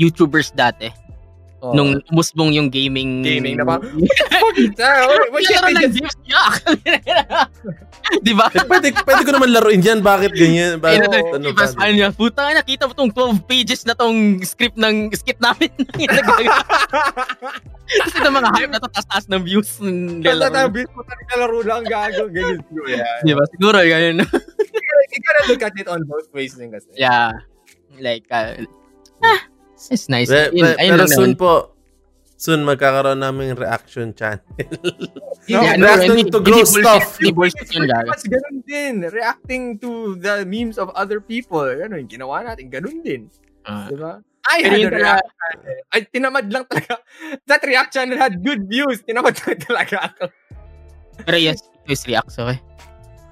YouTubers 0.00 0.56
dati. 0.56 0.88
Oh. 1.60 1.76
Nung 1.76 2.00
umusbong 2.08 2.56
yung 2.56 2.72
gaming... 2.72 3.20
Gaming 3.20 3.60
na 3.60 3.68
parang, 3.68 3.84
Fuck 4.40 4.56
it, 4.56 4.80
ah, 4.80 5.04
Laro 5.04 5.68
ng 5.68 5.92
games 5.92 6.16
yak! 6.24 6.54
Di 8.26 8.32
ba? 8.32 8.48
Eh, 8.48 8.64
pwede, 8.64 8.96
pwede 9.04 9.22
ko 9.28 9.30
naman 9.36 9.52
laruin 9.52 9.84
yan. 9.84 10.00
Bakit 10.00 10.32
ganyan? 10.32 10.80
Bakit, 10.80 11.04
Ayun 11.04 11.12
na, 11.12 11.20
ano 11.36 11.46
diba, 11.52 11.62
ba? 11.62 11.68
sabi 11.68 11.92
niya, 12.00 12.08
puta 12.16 12.40
nga, 12.48 12.64
nakita 12.64 12.88
mo 12.88 12.92
tong 12.96 13.12
12 13.12 13.44
pages 13.44 13.84
na 13.84 13.92
tong 13.92 14.40
script 14.40 14.80
ng 14.80 15.12
skit 15.12 15.36
namin. 15.36 15.68
Kasi 17.90 18.16
ng 18.24 18.34
mga 18.34 18.48
hype 18.56 18.72
na 18.72 18.80
to, 18.80 18.88
taas-taas 18.88 19.28
ng 19.28 19.42
views. 19.44 19.68
ng 19.84 20.24
Kala 20.24 20.48
lalaro. 20.48 20.72
na, 20.72 20.72
bit 20.72 20.90
mo 20.96 21.02
talaga 21.04 21.32
laro 21.44 21.60
lang 21.60 21.84
gago. 21.84 22.24
Ganun 22.32 22.58
siguro. 22.64 22.88
Yeah. 22.88 23.20
Di 23.20 23.32
ba? 23.36 23.44
Siguro, 23.52 23.76
ganun. 23.84 24.16
You 25.10 25.18
gotta 25.20 25.42
look 25.50 25.62
at 25.62 25.74
it 25.76 25.88
on 25.90 26.00
both 26.08 26.32
ways 26.32 26.56
din 26.56 26.72
kasi. 26.72 26.88
yeah. 26.96 27.36
Like, 28.00 28.24
uh, 28.32 28.64
ah, 29.20 29.40
it's 29.88 30.12
nice. 30.12 30.28
Yun, 30.28 30.52
pe- 30.52 30.76
ayun 30.76 30.92
pero 30.92 31.02
lang 31.06 31.12
soon 31.14 31.32
naman. 31.32 31.40
po, 31.40 31.52
soon 32.36 32.60
magkakaroon 32.64 33.20
namin 33.20 33.56
reaction 33.56 34.12
channel. 34.12 34.44
Yeah, 35.48 35.76
No, 35.80 35.88
reacting 35.88 36.28
hindi- 36.28 36.32
to 36.32 36.40
gross 36.40 36.76
stuff. 36.76 37.16
Hindi 37.16 37.32
bullshit 37.32 37.68
yun, 37.72 37.88
ganun 37.88 38.56
din. 38.62 38.94
Reacting 39.08 39.80
to 39.80 40.14
the 40.16 40.44
memes 40.44 40.76
of 40.76 40.92
other 40.92 41.18
people. 41.18 41.64
Ganun, 41.64 42.04
ginawa 42.06 42.44
natin. 42.44 42.68
Ganun 42.68 43.00
din. 43.00 43.32
Ah. 43.64 43.88
Di 43.88 43.96
ba? 43.96 44.20
I 44.50 44.64
had 44.64 44.72
a 44.72 44.88
talaga- 44.88 44.96
react 44.96 45.30
channel. 45.30 45.76
Ay, 45.92 46.00
tinamad 46.08 46.46
lang 46.48 46.64
talaga. 46.66 46.94
That 47.46 47.62
react 47.62 47.90
channel 47.92 48.16
had 48.16 48.40
good 48.40 48.66
views. 48.66 49.00
Tinamad 49.04 49.36
lang 49.36 49.58
talaga 49.60 49.96
ako. 50.10 50.24
Pero 51.24 51.36
yes, 51.36 51.60
please 51.84 52.04
react, 52.08 52.32
okay? 52.32 52.56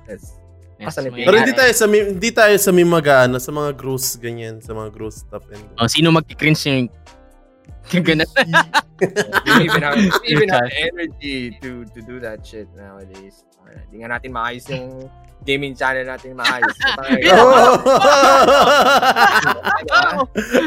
Yes. 0.06 0.37
Yes, 0.78 0.94
may- 1.10 1.26
pero 1.26 1.36
hindi 1.42 1.54
tayo 1.58 1.72
sa 1.74 1.86
mi- 1.90 2.08
hindi 2.14 2.30
tayo 2.30 2.54
sa 2.54 2.70
mi 2.70 2.86
mga 2.86 3.26
ano, 3.26 3.42
sa 3.42 3.50
mga 3.50 3.74
gross 3.74 4.14
ganyan, 4.14 4.62
sa 4.62 4.70
mga 4.70 4.94
gross 4.94 5.26
stuff 5.26 5.42
and 5.50 5.58
Oh, 5.74 5.90
sino 5.90 6.14
magki-cringe 6.14 6.62
yung 6.70 6.86
ganun? 8.06 8.28
You 9.48 9.54
even 9.64 9.82
have, 9.82 9.98
you 9.98 10.12
even 10.28 10.48
have 10.52 10.68
energy 10.70 11.56
to 11.58 11.82
to 11.96 12.00
do 12.04 12.20
that 12.20 12.44
shit 12.46 12.68
nowadays. 12.78 13.42
Hindi 13.88 14.04
nga 14.04 14.16
natin 14.16 14.30
maayos 14.32 14.64
yung 14.70 15.08
gaming 15.42 15.72
channel 15.74 16.04
natin 16.04 16.36
maayos. 16.36 16.76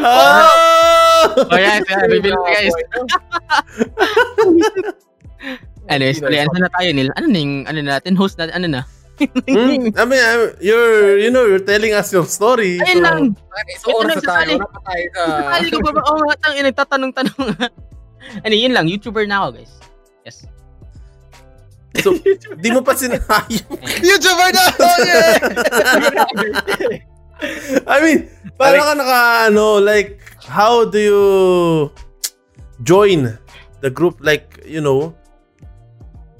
Oh! 0.01 1.47
oh, 1.51 1.57
yeah, 1.57 1.79
reveal 2.09 2.37
guys. 2.49 2.73
Sorry, 6.17 6.37
ano 6.45 6.57
na 6.57 6.69
tayo, 6.73 6.89
Neil? 6.93 7.09
Ano 7.17 7.25
na 7.29 7.37
yung, 7.37 7.55
ano 7.67 7.79
natin, 7.81 8.13
host 8.17 8.37
natin, 8.37 8.53
ano 8.57 8.67
na? 8.69 8.81
Hmm? 9.27 9.93
I 10.01 10.03
mean, 10.05 10.21
I- 10.21 10.53
you're, 10.61 11.19
you 11.19 11.29
know, 11.29 11.45
you're 11.45 11.61
telling 11.63 11.93
us 11.93 12.11
your 12.13 12.25
story. 12.25 12.79
Ayun 12.81 12.97
so- 12.97 13.05
lang. 13.05 13.19
So, 13.77 13.87
oras 13.97 14.17
na 14.17 14.21
tayo. 14.21 14.31
Sasali- 14.31 14.57
Wala 14.57 14.67
pa 14.71 14.79
tayo 14.87 15.05
sa... 15.13 15.21
Sasali 15.27 15.67
ko 15.69 15.79
ba? 15.83 16.01
Oo, 16.01 16.21
nga, 16.25 16.35
tang, 16.41 16.55
ina, 16.57 16.71
tatanong-tanong. 16.73 17.49
ano, 18.45 18.53
yun 18.55 18.73
lang, 18.73 18.85
YouTuber 18.89 19.25
na 19.29 19.45
ako, 19.45 19.49
guys. 19.61 19.73
Yes. 20.25 20.37
So, 21.99 22.15
di 22.57 22.69
mo 22.71 22.81
pa 22.81 22.95
sinabi. 22.95 23.61
YouTuber 24.09 24.49
na! 24.55 24.63
Oh, 24.79 24.97
yeah! 25.03 25.35
I 27.89 27.97
mean, 27.99 28.19
parang 28.55 28.85
ka 28.85 28.93
naka, 28.95 29.19
ano, 29.51 29.81
like, 29.81 30.21
how 30.45 30.85
do 30.85 30.97
you 30.97 31.21
join 32.85 33.37
the 33.81 33.89
group? 33.89 34.21
Like, 34.21 34.61
you 34.65 34.79
know, 34.79 35.13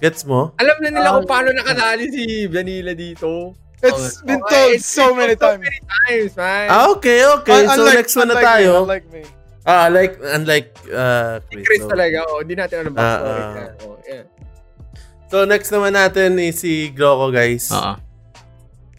gets 0.01 0.25
mo? 0.25 0.51
Alam 0.57 0.75
na 0.81 0.89
nila 0.89 1.09
kung 1.15 1.29
paano 1.29 1.53
nakadali 1.53 2.09
si 2.09 2.23
Vanilla 2.49 2.91
dito. 2.91 3.53
It's 3.81 4.21
been 4.21 4.37
Okay, 4.45 4.77
told 4.77 4.81
so 4.81 5.05
many 5.13 5.33
So 5.33 5.41
times. 5.47 5.61
many 5.65 5.79
times, 5.81 6.31
man. 6.37 6.65
Ah, 6.69 6.85
okay, 6.93 7.25
okay. 7.41 7.65
Un- 7.65 7.73
so, 7.73 7.89
next 7.89 8.13
one 8.13 8.29
na 8.29 8.37
unlike 8.37 8.45
tayo. 8.45 8.69
Me, 8.69 8.77
unlike 8.85 9.07
me. 9.09 9.21
Ah, 9.61 9.85
like, 9.89 10.13
unlike, 10.21 10.69
uh, 10.89 11.37
Si 11.41 11.53
Chris, 11.53 11.65
Chris 11.65 11.81
so, 11.81 11.89
talaga. 11.89 12.17
Oh, 12.25 12.41
hindi 12.41 12.53
natin 12.53 12.75
alam 12.81 12.93
backstory 12.93 13.29
Ah, 13.29 13.41
ah. 13.41 13.53
niya. 13.53 13.65
Oh, 13.81 13.97
yeah. 14.05 14.23
so, 15.29 15.45
next 15.45 15.69
naman 15.69 15.93
natin 15.93 16.37
is 16.37 16.61
si 16.61 16.93
Gloco, 16.93 17.33
guys. 17.33 17.69
Oo. 17.73 17.93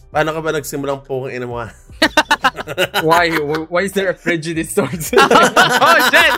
Paano 0.07 0.29
ka 0.35 0.39
ba 0.39 0.51
nagsimulang 0.51 0.99
pong 0.99 1.31
ina 1.31 1.47
mo? 1.47 1.63
Why? 3.07 3.31
Why 3.71 3.87
is 3.87 3.95
there 3.95 4.11
a 4.11 4.17
prejudice 4.19 4.75
towards 4.75 5.09
it? 5.15 5.19
oh, 5.83 5.97
shit! 6.11 6.33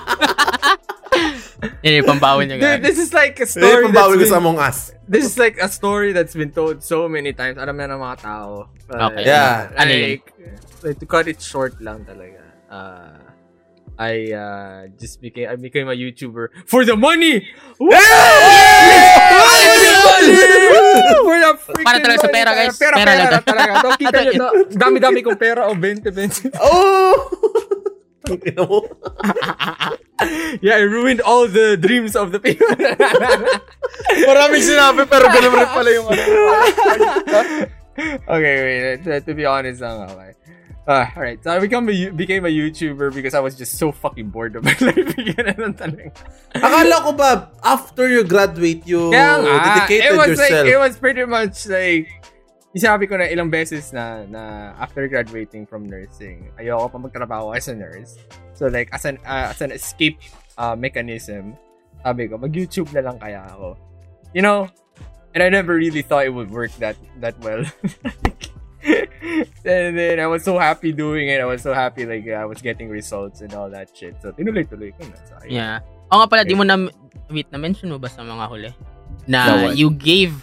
Yan 1.83 1.93
yung 1.99 2.09
pambawi 2.09 2.45
niya, 2.45 2.57
Dude, 2.57 2.65
guys. 2.65 2.81
this 2.83 2.97
is 2.97 3.11
like 3.11 3.39
a 3.39 3.45
Story 3.45 3.69
Ito 3.83 3.87
pambawi 3.89 4.13
ko 4.19 4.25
sa 4.25 4.37
Among 4.37 4.57
Us. 4.57 4.91
this 5.05 5.23
is 5.23 5.37
like 5.37 5.57
a 5.57 5.69
story 5.69 6.11
that's 6.11 6.33
been 6.33 6.49
told 6.49 6.81
so 6.81 7.05
many 7.07 7.31
times. 7.31 7.57
Alam 7.57 7.77
na 7.77 7.85
ng 7.87 8.01
mga 8.01 8.17
tao. 8.21 8.69
But, 8.87 9.01
Okay. 9.13 9.23
Yeah. 9.25 9.69
Ano 9.75 9.91
yun? 9.91 10.09
Like, 10.17 10.25
like, 10.81 10.97
to 10.99 11.05
cut 11.05 11.25
it 11.27 11.41
short 11.41 11.77
lang 11.79 12.05
talaga. 12.05 12.41
Uh, 12.69 13.17
I 13.95 14.27
uh, 14.35 14.79
just 14.99 15.23
became 15.23 15.47
I 15.47 15.55
became 15.55 15.87
a 15.87 15.95
YouTuber 15.95 16.67
for 16.67 16.83
the 16.83 16.99
money. 16.99 17.47
Woo! 17.79 17.95
For 21.25 21.37
the 21.39 21.51
freaking 21.57 21.85
Para 21.85 21.97
talaga 22.03 22.19
sa 22.19 22.27
money. 22.27 22.35
pera, 22.35 22.51
guys. 22.51 22.75
Pera, 22.75 22.95
Pera 22.95 23.05
pera, 23.07 23.23
lang 23.23 23.31
to. 23.31 23.39
talaga. 23.47 23.71
Kita 23.95 24.17
nyo, 24.19 24.33
no? 24.35 24.47
Dami-dami 24.67 25.19
kong 25.23 25.39
pera 25.39 25.61
o 25.65 25.73
20, 25.73 26.11
20. 26.11 26.59
Oh! 26.59 27.13
Ang 28.29 28.41
ina 28.41 28.63
mo. 28.65 28.79
Yeah, 30.61 30.75
I 30.79 30.87
ruined 30.87 31.19
all 31.21 31.47
the 31.47 31.75
dreams 31.75 32.15
of 32.15 32.31
the 32.31 32.39
people. 32.39 32.67
Maraming 34.29 34.63
sinabi 34.63 35.03
pero 35.11 35.27
ganun 35.27 35.51
rin 35.59 35.69
pala 35.75 35.89
yung 35.91 36.07
ano. 36.07 36.23
okay, 38.27 38.55
wait. 38.63 39.03
To, 39.03 39.19
to 39.21 39.33
be 39.33 39.45
honest 39.45 39.81
lang, 39.81 40.07
okay. 40.07 40.31
Uh, 40.85 41.03
alright, 41.17 41.41
so 41.43 41.49
I 41.49 41.57
become 41.57 41.89
a, 41.89 42.09
became 42.13 42.45
a 42.45 42.53
YouTuber 42.53 43.09
because 43.11 43.33
I 43.33 43.39
was 43.41 43.57
just 43.57 43.73
so 43.81 43.91
fucking 43.91 44.29
bored 44.29 44.55
of 44.55 44.63
my 44.63 44.69
life. 44.85 45.17
Yan 45.17 45.57
ang 45.57 45.73
talaga. 45.73 46.13
Akala 46.53 46.95
ko 47.01 47.11
ba, 47.17 47.49
after 47.65 48.05
you 48.05 48.21
graduate, 48.23 48.85
you 48.85 49.09
Kaya 49.09 49.41
nga, 49.41 49.51
dedicated 49.65 50.05
it 50.05 50.13
was 50.13 50.27
yourself? 50.37 50.51
like, 50.61 50.69
it 50.69 50.77
was 50.77 50.93
pretty 51.01 51.25
much 51.25 51.65
like, 51.65 52.05
isabi 52.75 53.07
ko 53.07 53.15
na 53.15 53.31
ilang 53.31 53.47
beses 53.47 53.95
na, 53.95 54.27
na 54.27 54.75
after 54.75 55.07
graduating 55.07 55.63
from 55.63 55.87
nursing, 55.87 56.51
ayoko 56.59 56.91
pa 56.91 56.97
magtrabaho 56.99 57.55
as 57.55 57.71
a 57.71 57.75
nurse. 57.75 58.19
So 58.51 58.67
like, 58.67 58.91
as 58.91 59.07
an, 59.07 59.15
uh, 59.23 59.55
as 59.55 59.63
an 59.63 59.71
escape 59.71 60.19
uh, 60.59 60.75
mechanism, 60.75 61.55
sabi 62.03 62.27
ko, 62.27 62.35
mag-YouTube 62.35 62.91
na 62.91 62.99
lang 62.99 63.17
kaya 63.17 63.47
ako. 63.47 63.79
You 64.35 64.43
know, 64.43 64.67
and 65.31 65.39
I 65.39 65.47
never 65.47 65.79
really 65.79 66.03
thought 66.03 66.27
it 66.27 66.35
would 66.35 66.51
work 66.51 66.75
that 66.83 66.99
that 67.23 67.39
well. 67.39 67.63
and 69.65 69.95
then 69.95 70.19
I 70.19 70.27
was 70.27 70.43
so 70.43 70.59
happy 70.59 70.91
doing 70.91 71.31
it. 71.31 71.39
I 71.39 71.47
was 71.47 71.63
so 71.63 71.73
happy 71.73 72.05
like 72.05 72.27
I 72.27 72.43
was 72.43 72.61
getting 72.61 72.91
results 72.91 73.39
and 73.39 73.55
all 73.55 73.71
that 73.71 73.95
shit. 73.95 74.19
So 74.19 74.35
tinuloy-tuloy 74.35 74.91
ko 74.99 75.07
na. 75.07 75.17
So, 75.23 75.39
ayun. 75.47 75.55
Yeah. 75.55 75.79
O 76.11 76.19
nga 76.19 76.27
pala, 76.27 76.43
di 76.43 76.53
mo 76.53 76.67
na, 76.67 76.91
wait, 77.31 77.47
na-mention 77.49 77.89
mo 77.89 77.97
ba 77.97 78.11
sa 78.11 78.21
mga 78.21 78.45
huli? 78.51 78.69
Na 79.25 79.39
Na 79.47 79.55
you 79.73 79.89
gave, 79.89 80.35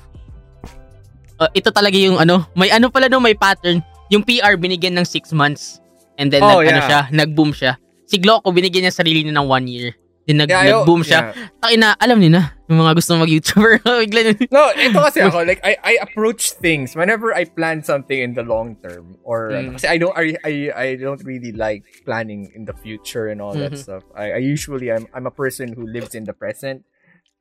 uh, 1.42 1.50
ito 1.50 1.68
talaga 1.68 1.98
yung 1.98 2.16
ano, 2.16 2.46
may 2.54 2.70
ano 2.70 2.86
pala 2.86 3.10
no, 3.10 3.18
may 3.18 3.34
pattern. 3.34 3.82
Yung 4.08 4.22
PR 4.22 4.54
binigyan 4.54 4.94
ng 4.94 5.06
6 5.08 5.32
months. 5.32 5.80
And 6.14 6.28
then, 6.28 6.44
Oh, 6.44 6.60
nag, 6.60 6.68
ano 6.68 6.78
yeah. 6.78 6.86
siya, 6.86 7.00
nag-boom 7.10 7.50
siya. 7.50 7.80
Si 8.04 8.20
Gloco, 8.20 8.52
binigyan 8.52 8.84
niya 8.84 8.94
sarili 8.94 9.24
niya 9.24 9.32
ng 9.34 9.48
1 9.48 9.64
year. 9.66 9.96
Then, 10.22 10.38
nag, 10.38 10.52
Yeah, 10.52 10.84
nag-boom 10.84 11.00
siya. 11.02 11.32
yeah. 11.32 11.48
Takina, 11.58 11.96
alam 11.96 12.20
niyo 12.20 12.36
na, 12.36 12.52
yung 12.68 12.78
mga 12.78 12.92
gusto 12.94 13.16
mag-YouTuber. 13.16 13.72
Na- 13.88 14.04
No, 14.52 14.62
ito 14.76 14.98
kasi 15.00 15.18
ako, 15.18 15.42
like, 15.42 15.58
I, 15.64 15.74
I 15.82 15.92
approach 15.98 16.52
things 16.60 16.92
whenever 16.94 17.32
I 17.32 17.42
plan 17.48 17.80
something 17.82 18.14
in 18.14 18.36
the 18.36 18.44
long 18.44 18.76
term. 18.78 19.16
Or, 19.24 19.48
Mm. 19.50 19.80
kasi 19.80 19.88
I 19.88 19.96
don't, 19.96 20.12
I, 20.14 20.36
I, 20.44 20.52
I 20.76 20.86
don't 20.94 21.24
really 21.24 21.50
like 21.50 21.82
planning 22.04 22.52
in 22.54 22.68
the 22.68 22.76
future 22.76 23.32
and 23.32 23.40
all 23.40 23.56
that 23.56 23.72
Mhm. 23.74 23.80
stuff. 23.80 24.04
I, 24.14 24.36
I 24.36 24.40
usually, 24.44 24.92
I'm, 24.92 25.08
I'm 25.16 25.24
a 25.26 25.34
person 25.34 25.72
who 25.72 25.88
lives 25.88 26.12
in 26.14 26.28
the 26.28 26.36
present. 26.36 26.84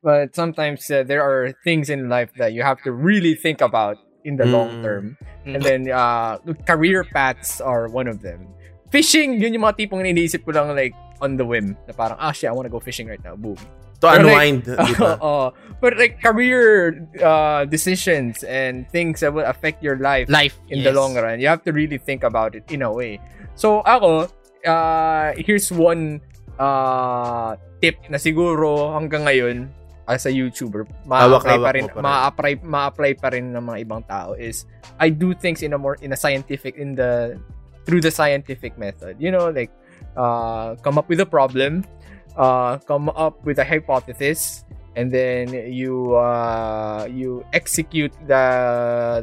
But 0.02 0.34
sometimes 0.34 0.90
uh, 0.90 1.06
there 1.06 1.22
are 1.22 1.54
things 1.62 1.86
in 1.88 2.10
life 2.10 2.34
that 2.36 2.52
you 2.52 2.62
have 2.66 2.82
to 2.82 2.90
really 2.92 3.34
think 3.34 3.62
about 3.62 3.96
in 4.26 4.34
the 4.36 4.46
long 4.46 4.70
Mm. 4.70 4.82
term. 4.82 5.04
Mm. 5.46 5.54
And 5.54 5.62
then, 5.62 5.82
uh, 5.90 6.38
career 6.66 7.02
paths 7.06 7.60
are 7.62 7.86
one 7.86 8.06
of 8.06 8.22
them. 8.22 8.46
Fishing, 8.90 9.38
yun 9.40 9.54
yung 9.54 9.62
mga 9.62 9.78
tipong 9.86 10.02
iniisip 10.02 10.44
ko 10.44 10.50
lang 10.52 10.74
like 10.74 10.94
on 11.22 11.38
the 11.38 11.46
whim. 11.46 11.74
Na 11.86 11.94
parang, 11.94 12.18
ah 12.18 12.30
shit, 12.30 12.50
I 12.50 12.52
wanna 12.54 12.68
go 12.70 12.78
fishing 12.82 13.06
right 13.06 13.22
now. 13.22 13.34
Boom. 13.38 13.56
to 14.02 14.10
Pero 14.10 14.26
like- 14.26 14.34
unwind, 14.34 14.62
di 14.66 14.94
ba? 14.98 15.14
Oo. 15.22 15.54
but 15.78 15.94
like 15.94 16.18
career 16.18 16.98
uh, 17.22 17.62
decisions 17.70 18.42
and 18.42 18.82
things 18.90 19.22
that 19.22 19.30
will 19.30 19.46
affect 19.46 19.78
your 19.78 19.94
life 20.02 20.26
Life. 20.26 20.58
in 20.66 20.82
yes. 20.82 20.90
the 20.90 20.92
long 20.98 21.14
run, 21.14 21.38
you 21.38 21.46
have 21.46 21.62
to 21.62 21.70
really 21.70 22.02
think 22.02 22.26
about 22.26 22.58
it 22.58 22.66
in 22.66 22.82
a 22.82 22.90
way. 22.90 23.22
So 23.54 23.78
ako, 23.86 24.26
uh, 24.66 25.38
here's 25.38 25.70
one 25.70 26.18
uh, 26.58 27.54
tip 27.78 27.94
na 28.10 28.18
siguro 28.18 28.90
hanggang 28.98 29.22
ngayon 29.30 29.70
as 30.12 30.28
a 30.28 30.32
YouTuber, 30.32 30.84
ma-apply 31.08 31.24
Hawak-hawak 31.24 31.64
pa 31.64 31.70
rin, 31.72 31.84
mo 31.84 31.94
pa 31.96 32.00
ma-apply, 32.04 32.52
ma-apply 32.60 33.12
pa 33.16 33.28
rin 33.32 33.56
ng 33.56 33.64
mga 33.64 33.78
ibang 33.88 34.02
tao 34.04 34.36
is 34.36 34.68
I 35.00 35.08
do 35.08 35.32
things 35.32 35.64
in 35.64 35.72
a 35.72 35.78
more 35.80 35.96
in 36.04 36.12
a 36.12 36.18
scientific 36.20 36.76
in 36.76 36.94
the 36.94 37.40
through 37.88 38.04
the 38.04 38.12
scientific 38.12 38.76
method. 38.76 39.16
You 39.18 39.32
know, 39.32 39.48
like 39.48 39.72
uh, 40.16 40.76
come 40.84 41.00
up 41.00 41.08
with 41.08 41.20
a 41.20 41.26
problem, 41.26 41.88
uh, 42.36 42.78
come 42.84 43.08
up 43.16 43.40
with 43.44 43.58
a 43.58 43.64
hypothesis, 43.64 44.64
and 44.96 45.10
then 45.10 45.50
you 45.72 46.14
uh, 46.14 47.08
you 47.08 47.44
execute 47.52 48.12
the 48.28 48.44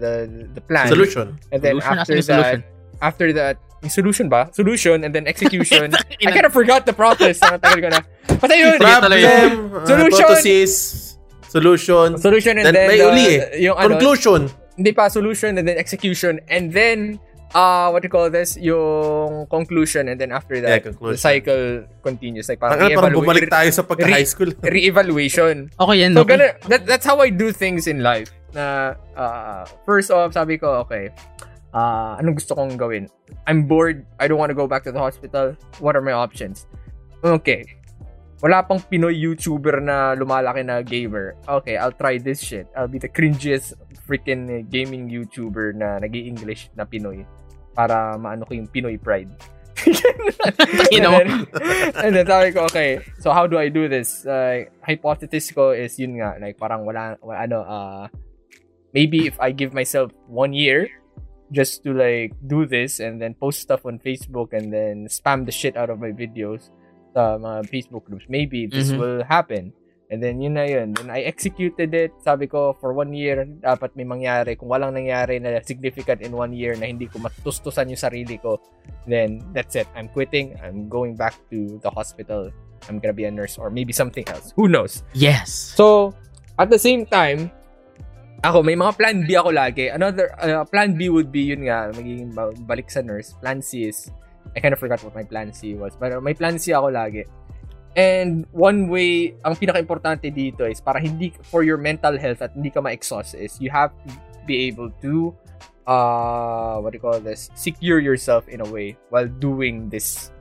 the 0.01 0.13
the 0.57 0.61
plan. 0.65 0.89
Solution. 0.89 1.37
And 1.53 1.61
then 1.61 1.77
Solution, 1.77 1.93
after 1.93 2.13
asan 2.13 2.17
yung 2.17 2.27
solution? 2.27 2.59
after 3.01 3.27
that, 3.33 3.55
yung 3.80 3.89
solution 3.89 4.27
ba? 4.27 4.51
Solution 4.51 5.03
and 5.03 5.11
then 5.11 5.23
execution. 5.25 5.91
I 6.19 6.32
kind 6.32 6.45
of 6.45 6.51
forgot 6.51 6.84
the 6.84 6.93
process. 6.93 7.39
Ang 7.41 7.59
tagal 7.59 7.80
ko 7.80 7.89
na. 7.89 8.01
Basta 8.36 8.53
yun. 8.53 8.75
Problem, 8.77 9.15
uh, 9.15 9.86
Solution. 9.91 10.25
hypothesis, 10.27 10.71
solution, 11.47 12.07
Solution 12.17 12.53
and 12.57 12.65
then, 12.67 12.75
then, 12.75 12.88
may 12.88 12.99
uh, 12.99 13.09
uli 13.09 13.25
eh. 13.36 13.41
yung 13.63 13.75
ano, 13.75 13.95
Conclusion. 13.95 14.51
hindi 14.75 14.91
pa 14.91 15.07
solution 15.07 15.57
and 15.57 15.67
then 15.67 15.75
execution 15.75 16.39
and 16.47 16.71
then 16.71 17.19
uh 17.51 17.91
what 17.91 17.99
do 17.99 18.07
you 18.07 18.13
call 18.13 18.30
this 18.30 18.55
yung 18.55 19.43
conclusion 19.47 20.07
and 20.07 20.15
then 20.15 20.32
after 20.32 20.55
Yeah, 20.55 20.80
that 20.80 20.88
conclusion. 20.88 21.17
the 21.17 21.19
cycle 21.19 21.63
continues 21.99 22.47
like 22.47 22.61
parang, 22.61 22.80
Ang 22.80 22.95
parang 22.95 23.11
re-evaluate- 23.11 23.43
bumalik 23.43 23.45
tayo 23.49 23.69
sa 23.73 23.84
pagka-high 23.84 24.23
re- 24.23 24.30
school. 24.30 24.51
re-evaluation 24.61 25.67
Okay 25.75 25.97
yan, 25.99 26.15
So, 26.15 26.23
okay. 26.23 26.38
ganun, 26.38 26.51
that, 26.69 26.82
that's 26.86 27.03
how 27.03 27.19
I 27.19 27.27
do 27.27 27.51
things 27.51 27.88
in 27.88 27.99
life. 27.99 28.32
Na, 28.49 28.95
uh, 29.13 29.67
first 29.84 30.09
off, 30.09 30.32
sabi 30.32 30.55
ko, 30.55 30.80
okay, 30.82 31.11
uh, 31.74 32.17
anong 32.17 32.38
gusto 32.38 32.55
kong 32.55 32.78
gawin? 32.78 33.09
I'm 33.47 33.65
bored. 33.65 34.05
I 34.20 34.28
don't 34.28 34.38
want 34.38 34.49
to 34.49 34.57
go 34.57 34.67
back 34.67 34.84
to 34.86 34.91
the 34.91 34.99
hospital. 34.99 35.55
What 35.80 35.95
are 35.95 36.01
my 36.01 36.13
options? 36.13 36.67
Okay. 37.24 37.65
Wala 38.39 38.63
pang 38.63 38.80
Pinoy 38.80 39.20
YouTuber 39.20 39.84
na 39.84 40.15
lumalaki 40.15 40.63
na 40.63 40.80
gamer. 40.80 41.36
Okay, 41.43 41.76
I'll 41.76 41.91
try 41.91 42.15
this 42.15 42.39
shit. 42.39 42.72
I'll 42.72 42.88
be 42.88 42.95
the 42.95 43.11
cringiest 43.11 43.76
freaking 44.07 44.63
gaming 44.72 45.11
YouTuber 45.11 45.76
na 45.76 45.99
nag 45.99 46.15
english 46.15 46.72
na 46.72 46.88
Pinoy 46.88 47.28
para 47.76 48.15
maano 48.15 48.47
ko 48.47 48.55
yung 48.55 48.72
Pinoy 48.72 48.95
pride. 48.95 49.28
Ina 50.95 51.07
mo. 51.11 51.20
and, 51.20 51.30
then, 51.30 51.91
and 51.95 52.11
then 52.15 52.26
sabi 52.28 52.51
ko, 52.51 52.67
okay, 52.67 52.99
so 53.20 53.32
how 53.32 53.47
do 53.47 53.59
I 53.59 53.67
do 53.67 53.88
this? 53.88 54.24
Uh, 54.28 54.67
hypothesis 54.84 55.51
ko 55.51 55.72
is 55.72 55.99
yun 55.99 56.20
nga, 56.20 56.36
like 56.39 56.59
parang 56.59 56.84
wala, 56.84 57.15
wala 57.20 57.39
ano, 57.43 57.59
uh, 57.63 58.03
maybe 58.91 59.28
if 59.28 59.39
I 59.39 59.51
give 59.51 59.72
myself 59.76 60.11
one 60.28 60.51
year 60.51 60.88
just 61.52 61.82
to 61.84 61.93
like 61.93 62.34
do 62.45 62.66
this 62.66 63.00
and 63.02 63.18
then 63.22 63.34
post 63.34 63.60
stuff 63.60 63.86
on 63.86 63.97
Facebook 64.00 64.54
and 64.54 64.70
then 64.74 65.10
spam 65.10 65.45
the 65.45 65.52
shit 65.52 65.76
out 65.76 65.89
of 65.89 65.97
my 66.00 66.14
videos 66.14 66.70
sa 67.14 67.38
mga 67.41 67.66
Facebook 67.70 68.06
groups, 68.06 68.26
maybe 68.30 68.70
this 68.70 68.93
Mhm. 68.93 68.97
will 69.02 69.22
happen. 69.26 69.74
And 70.10 70.26
then 70.26 70.41
yun 70.41 70.58
na 70.58 70.66
yun. 70.66 70.97
Then 70.97 71.14
I 71.14 71.22
executed 71.22 71.93
it. 71.93 72.10
Sabi 72.26 72.50
ko, 72.50 72.74
for 72.74 72.97
one 72.97 73.14
year, 73.14 73.45
dapat 73.45 73.93
may 73.93 74.06
mangyari. 74.06 74.58
Kung 74.58 74.70
walang 74.74 74.97
nangyari 74.97 75.38
na 75.38 75.62
significant 75.62 76.26
in 76.26 76.34
one 76.34 76.50
year 76.50 76.74
na 76.74 76.89
hindi 76.89 77.06
ko 77.06 77.22
matustusan 77.22 77.93
yung 77.93 78.02
sarili 78.02 78.41
ko, 78.41 78.58
then 79.06 79.45
that's 79.54 79.78
it. 79.78 79.86
I'm 79.93 80.10
quitting. 80.10 80.58
I'm 80.66 80.89
going 80.89 81.14
back 81.14 81.38
to 81.54 81.78
the 81.86 81.93
hospital. 81.93 82.50
I'm 82.89 82.97
gonna 82.97 83.14
be 83.14 83.30
a 83.30 83.34
nurse 83.34 83.62
or 83.62 83.70
maybe 83.70 83.93
something 83.93 84.26
else. 84.34 84.50
Who 84.58 84.66
knows? 84.66 85.06
Yes. 85.14 85.54
So, 85.78 86.14
At 86.60 86.68
the 86.68 86.76
same 86.76 87.08
time, 87.08 87.56
ako, 88.43 88.63
may 88.63 88.75
mga 88.75 88.93
plan 88.95 89.17
B 89.27 89.35
ako 89.35 89.49
lagi. 89.51 89.91
Another, 89.91 90.31
uh, 90.39 90.63
plan 90.63 90.95
B 90.95 91.09
would 91.11 91.31
be 91.31 91.51
yun 91.51 91.67
nga, 91.67 91.91
magiging 91.91 92.31
ba- 92.31 92.55
balik 92.63 92.87
sa 92.87 93.03
nurse. 93.03 93.35
Plan 93.43 93.59
C 93.61 93.87
is, 93.91 94.11
I 94.55 94.59
kind 94.59 94.73
of 94.73 94.79
forgot 94.79 95.03
what 95.03 95.15
my 95.15 95.23
plan 95.23 95.51
C 95.51 95.75
was. 95.75 95.95
But 95.99 96.15
uh, 96.15 96.21
may 96.23 96.33
plan 96.33 96.57
C 96.57 96.71
ako 96.71 96.91
lagi. 96.91 97.27
And 97.97 98.45
one 98.53 98.87
way, 98.87 99.35
ang 99.43 99.57
pinaka-importante 99.57 100.31
dito 100.31 100.63
is 100.63 100.79
para 100.79 101.01
hindi, 101.01 101.33
for 101.51 101.63
your 101.67 101.77
mental 101.77 102.15
health 102.15 102.39
at 102.41 102.53
hindi 102.55 102.69
ka 102.69 102.79
ma-exhaust 102.79 103.35
is 103.35 103.59
you 103.59 103.73
have 103.73 103.91
to 104.07 104.13
be 104.47 104.69
able 104.71 104.93
to, 105.03 105.35
uh, 105.89 106.79
what 106.79 106.93
do 106.93 106.97
you 106.97 107.03
call 107.03 107.19
this, 107.19 107.49
secure 107.57 107.99
yourself 107.99 108.47
in 108.47 108.61
a 108.61 108.69
way 108.69 108.95
while 109.09 109.27
doing 109.27 109.89
this 109.89 110.31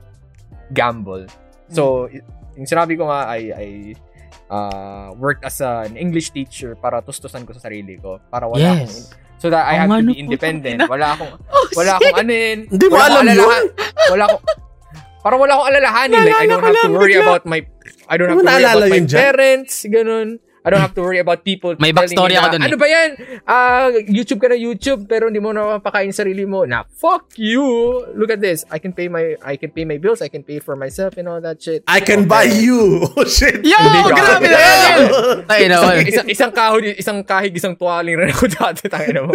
gamble. 0.71 1.25
So, 1.73 2.07
Hmm. 2.07 2.23
yung 2.63 2.69
sinabi 2.69 2.95
ko 2.95 3.09
nga 3.09 3.27
ay, 3.27 3.41
ay 3.51 3.69
uh, 4.49 5.13
worked 5.15 5.45
as 5.45 5.61
an 5.61 5.95
English 5.95 6.29
teacher 6.29 6.73
para 6.75 6.99
tustusan 6.99 7.45
ko 7.45 7.53
sa 7.53 7.69
sarili 7.69 7.95
ko. 7.95 8.19
Para 8.27 8.45
wala 8.45 8.59
Yes. 8.59 8.81
akong, 8.83 8.99
so 9.39 9.47
that 9.47 9.63
I 9.63 9.77
Oo 9.77 9.79
have 9.79 9.89
to 9.95 10.09
be 10.09 10.17
independent. 10.17 10.81
putang 10.83 10.89
ina. 10.89 10.91
Wala 10.91 11.07
akong, 11.15 11.31
Oh, 11.53 11.65
wala 11.73 11.91
shit! 11.95 12.01
akong 12.03 12.17
anin. 12.19 12.57
Hindi 12.67 12.85
mo 12.85 12.95
alam 12.97 13.23
yun? 13.25 13.63
Wala 14.11 14.23
akong, 14.27 14.43
para 15.19 15.35
wala 15.37 15.51
akong 15.53 15.67
alalahanin. 15.69 16.19
Like, 16.19 16.35
I 16.35 16.45
don't 16.45 16.63
have 16.63 16.81
to 16.81 16.91
worry 16.91 17.15
about 17.15 17.43
my, 17.45 17.59
I 18.09 18.15
don't 18.17 18.29
have 18.29 18.39
to 18.39 18.45
worry 18.45 18.65
about 18.65 18.89
my 18.89 18.99
yun 18.99 19.07
parents, 19.07 19.85
ganun. 19.87 20.41
I 20.69 20.77
don't 20.77 20.85
have 20.85 20.93
to 20.93 21.01
worry 21.01 21.17
about 21.17 21.41
people 21.41 21.73
May 21.81 21.89
telling 21.89 22.13
backstory 22.13 22.29
me 22.29 22.37
na, 22.37 22.41
ako 22.45 22.49
dun 22.53 22.61
eh. 22.61 22.67
Ano 22.69 22.77
ba 22.77 22.85
yan? 22.85 23.09
Ah, 23.49 23.89
YouTube 23.89 24.37
ka 24.37 24.53
na 24.53 24.57
YouTube 24.61 25.09
pero 25.09 25.25
hindi 25.33 25.41
mo 25.41 25.49
na 25.49 25.81
mapakain 25.81 26.13
sarili 26.13 26.45
mo. 26.45 26.69
Na, 26.69 26.85
fuck 26.85 27.33
you! 27.41 27.65
Look 28.13 28.29
at 28.29 28.37
this. 28.37 28.69
I 28.69 28.77
can 28.77 28.93
pay 28.93 29.09
my 29.09 29.33
I 29.41 29.57
can 29.57 29.73
pay 29.73 29.81
my 29.81 29.97
bills. 29.97 30.21
I 30.21 30.29
can 30.29 30.45
pay 30.45 30.61
for 30.61 30.77
myself 30.77 31.17
and 31.17 31.25
all 31.25 31.41
that 31.41 31.57
shit. 31.57 31.81
I 31.89 32.05
can 32.05 32.29
buy 32.29 32.45
you. 32.45 33.01
Oh, 33.19 33.25
shit. 33.25 33.65
Yo! 33.65 33.75
Grabe 34.13 34.47
na 34.47 34.59
yan! 34.61 34.99
Tayo 35.49 35.65
na. 35.65 35.75
isang, 35.81 35.97
isang, 36.05 36.27
isang 36.29 36.51
kahig, 36.53 36.95
isang 36.95 37.19
kahig, 37.25 37.53
isang 37.57 37.73
tuwaling 37.73 38.15
rin 38.21 38.29
ako 38.29 38.45
dati. 38.61 38.85
Tangina 38.85 39.25
mo. 39.25 39.33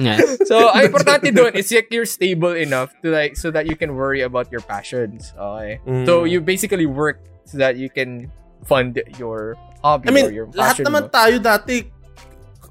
Yes. 0.00 0.40
So, 0.48 0.72
ang 0.72 0.88
importante 0.88 1.28
doon 1.30 1.52
is 1.54 1.68
like 1.70 1.92
you're 1.92 2.08
stable 2.08 2.56
enough 2.56 2.96
to 3.04 3.12
like 3.12 3.36
so 3.36 3.52
that 3.52 3.68
you 3.68 3.76
can 3.76 3.92
worry 3.94 4.24
about 4.24 4.48
your 4.48 4.64
passions. 4.64 5.36
Okay. 5.36 5.78
Mm. 5.84 6.06
So 6.06 6.24
you 6.24 6.40
basically 6.40 6.86
work 6.86 7.20
so 7.44 7.58
that 7.58 7.76
you 7.76 7.90
can 7.90 8.32
fund 8.64 9.02
your 9.18 9.56
hobby 9.84 10.08
I 10.08 10.10
mean, 10.10 10.26
or 10.26 10.32
your 10.32 10.48
lahat 10.48 10.80
passion 10.80 10.84
naman 10.88 11.02
mo. 11.04 11.08
tayo 11.12 11.36
dati, 11.36 11.76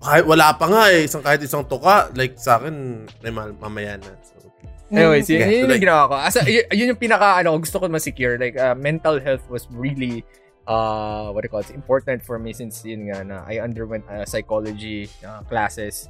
kahit 0.01 0.25
wala 0.25 0.57
pa 0.57 0.65
nga 0.65 0.83
eh, 0.89 1.05
isang 1.05 1.21
kahit 1.21 1.39
isang 1.39 1.61
tuka, 1.63 2.09
like 2.17 2.33
sa 2.35 2.57
akin, 2.57 3.05
may 3.21 3.29
ma- 3.29 3.53
mamaya 3.55 4.01
na. 4.01 4.09
So, 4.19 4.41
Anyways, 4.89 5.25
yun, 5.25 5.41
Okay. 5.41 5.49
yun 5.49 5.59
yung 5.63 5.73
Like- 5.73 5.81
ginawa 5.81 6.01
ko. 6.05 6.13
Asa, 6.17 6.39
yun, 6.45 6.65
yun 6.69 6.87
yung 6.93 7.01
pinaka, 7.01 7.37
ano, 7.37 7.57
gusto 7.57 7.77
ko 7.77 7.85
ma-secure. 7.87 8.37
Like, 8.37 8.53
uh, 8.53 8.73
mental 8.73 9.17
health 9.17 9.41
was 9.47 9.65
really, 9.69 10.21
uh, 10.65 11.29
what 11.29 11.41
do 11.41 11.49
you 11.49 11.53
call 11.53 11.61
it, 11.61 11.71
important 11.71 12.21
for 12.21 12.37
me 12.37 12.53
since 12.53 12.81
yun 12.81 13.09
nga 13.09 13.21
na 13.21 13.41
I 13.45 13.57
underwent 13.57 14.05
uh, 14.05 14.21
psychology 14.23 15.09
uh, 15.21 15.41
classes 15.45 16.05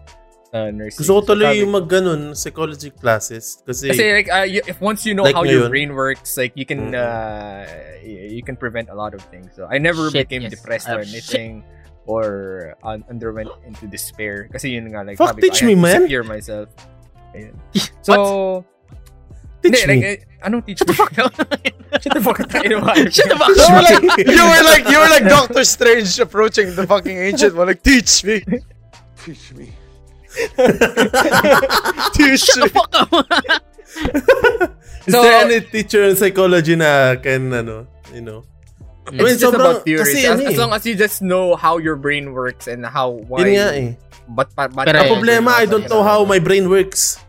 uh, 0.54 0.70
nursing. 0.70 1.02
gusto 1.02 1.20
ko 1.20 1.34
tuloy 1.34 1.50
sabi- 1.52 1.62
yung 1.66 1.72
mag 1.74 1.88
ganun, 1.90 2.38
psychology 2.38 2.94
classes. 2.94 3.60
Kasi, 3.66 3.90
Kasi 3.90 4.04
like 4.14 4.30
uh, 4.30 4.46
you, 4.46 4.62
if 4.70 4.78
once 4.80 5.04
you 5.04 5.18
know 5.18 5.26
Like 5.26 5.34
how 5.36 5.44
your 5.44 5.68
brain 5.68 5.92
works, 5.98 6.38
like 6.38 6.54
you 6.56 6.64
can 6.64 6.94
Mhm. 6.94 6.96
uh 6.96 7.66
you 8.06 8.42
can 8.46 8.56
prevent 8.56 8.88
a 8.90 8.96
lot 8.96 9.14
of 9.18 9.22
things. 9.34 9.50
So 9.58 9.66
I 9.66 9.78
never 9.82 10.08
Shit, 10.14 10.30
became 10.30 10.46
yes. 10.46 10.54
depressed 10.56 10.88
Uh, 10.88 10.98
or 10.98 11.00
anything 11.02 11.66
or 12.06 12.76
un- 12.84 13.04
underwent 13.10 13.50
into 13.66 13.88
despair. 13.88 14.48
Kasi 14.52 14.76
yun 14.78 14.92
nga 14.94 15.02
like 15.08 15.18
Fuck, 15.18 15.36
sabi 15.36 15.42
ko, 15.42 15.46
teach 15.50 15.64
I 15.64 15.66
me, 15.66 15.74
had 15.74 15.80
to 15.80 15.88
man. 15.88 16.02
secure 16.08 16.24
myself. 16.28 16.68
Ayun. 17.34 17.56
So 18.06 18.14
teach 19.64 19.80
hindi, 19.80 19.88
me. 19.88 19.96
like, 19.96 20.04
eh, 20.04 20.46
anong 20.46 20.64
teach 20.68 20.84
me? 20.84 20.92
Shut 22.04 22.12
the 22.12 22.20
fuck 22.20 22.40
up. 22.44 22.52
tayo 22.52 22.68
naman. 22.68 23.08
Shut 23.16 23.32
the 23.32 23.38
fuck 23.40 23.56
You 23.56 23.64
were 23.64 23.80
up. 23.80 23.88
like, 23.88 24.04
you 24.28 24.44
were 24.44 24.64
like, 24.68 24.86
you 24.92 24.98
were 25.00 25.08
like 25.14 25.24
Doctor 25.24 25.64
Strange 25.64 26.12
approaching 26.20 26.76
the 26.76 26.84
fucking 26.84 27.16
ancient 27.16 27.56
one. 27.56 27.72
Like, 27.72 27.80
teach 27.80 28.28
me. 28.28 28.44
Teach 29.24 29.56
me. 29.56 29.72
teach 32.14 32.42
Shut 32.42 32.58
the 32.64 32.70
fuck 32.74 32.92
up. 32.94 33.10
Is 35.06 35.14
So- 35.14 35.22
there 35.22 35.46
any 35.46 35.62
teacher 35.62 36.04
in 36.08 36.16
psychology 36.16 36.76
na 36.76 37.16
can, 37.20 37.52
ano, 37.54 37.88
you 38.14 38.22
know? 38.22 38.44
I 39.06 39.12
mean, 39.12 39.28
It's 39.28 39.42
just 39.44 39.52
sobrang, 39.52 39.60
about 39.60 39.84
theories. 39.84 40.08
kasi 40.08 40.24
as, 40.24 40.40
ano 40.40 40.48
as 40.48 40.56
eh. 40.56 40.62
long 40.64 40.72
as 40.72 40.84
you 40.88 40.96
just 40.96 41.20
know 41.22 41.56
how 41.60 41.76
your 41.78 42.00
brain 42.00 42.32
works 42.32 42.72
and 42.72 42.86
how 42.88 43.20
why 43.28 43.44
Yun 43.44 43.50
nga 43.60 43.68
eh. 43.76 43.90
but, 44.32 44.48
but, 44.56 44.72
but 44.72 44.88
Pero 44.88 45.04
Ang 45.04 45.12
problema, 45.20 45.60
I 45.60 45.68
don't 45.68 45.90
know 45.92 46.08
how 46.08 46.24
my 46.24 46.40
brain 46.40 46.72
works. 46.72 47.20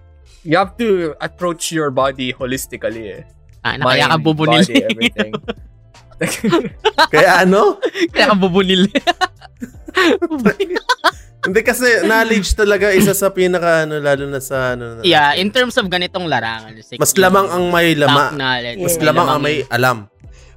you 0.47 0.55
have 0.57 0.77
to 0.79 1.17
approach 1.25 1.73
your 1.73 1.91
body 1.91 2.31
holistically 2.31 3.11
eh. 3.11 3.23
Ah, 3.67 3.75
nakaya 3.75 4.07
ka 4.13 4.19
bubunil. 4.23 4.61
body, 4.63 4.85
everything. 4.87 5.33
Kaya 7.14 7.43
ano? 7.43 7.79
Kaya 8.11 8.33
ka 8.33 8.37
bubunil. 8.37 8.89
Hindi 11.45 11.61
kasi 11.61 12.09
knowledge 12.09 12.57
talaga 12.57 12.89
isa 12.89 13.12
sa 13.12 13.29
pinaka 13.29 13.85
ano 13.85 14.01
lalo 14.01 14.25
na 14.33 14.41
sa 14.41 14.72
ano. 14.72 15.05
yeah, 15.05 15.37
in 15.37 15.53
terms 15.53 15.77
of 15.77 15.85
ganitong 15.93 16.25
larangan. 16.25 16.72
like, 16.72 16.97
Mas 16.97 17.12
lamang 17.20 17.53
ang 17.53 17.68
may 17.68 17.93
lama. 17.93 18.33
knowledge. 18.33 18.81
Mas 18.81 18.97
Yeah. 18.97 19.12
lamang 19.12 19.27
ang 19.29 19.41
may 19.45 19.61
alam. 19.68 20.09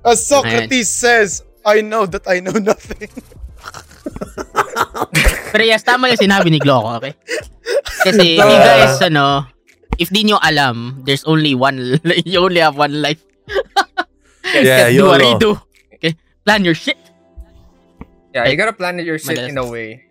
As 0.08 0.24
Socrates 0.24 0.88
says, 0.88 1.44
I 1.68 1.84
know 1.84 2.08
that 2.08 2.24
I 2.24 2.40
know 2.40 2.56
nothing. 2.56 3.12
Pero 5.52 5.64
yes, 5.68 5.84
tama 5.84 6.08
yung 6.08 6.22
sinabi 6.22 6.48
ni 6.48 6.64
Gloco, 6.64 7.04
okay? 7.04 7.20
Kasi 8.08 8.40
you 8.40 8.60
guys, 8.64 8.96
ano, 9.04 9.44
if 10.00 10.08
di 10.08 10.24
nyo 10.24 10.40
alam, 10.40 11.04
there's 11.04 11.28
only 11.28 11.52
one, 11.52 12.00
you 12.24 12.40
only 12.40 12.64
have 12.64 12.80
one 12.80 13.04
life. 13.04 13.20
Yeah, 14.56 14.90
do 14.90 14.96
YOLO. 14.96 15.18
you 15.18 15.40
do. 15.40 15.52
Okay? 15.96 16.16
Plan 16.46 16.64
your 16.64 16.76
shit. 16.76 16.98
Yeah, 18.34 18.48
you 18.48 18.56
gotta 18.56 18.74
plan 18.74 19.00
your 19.00 19.18
shit 19.18 19.38
Madalas. 19.38 19.50
in 19.50 19.58
a 19.58 19.66
way. 19.66 20.04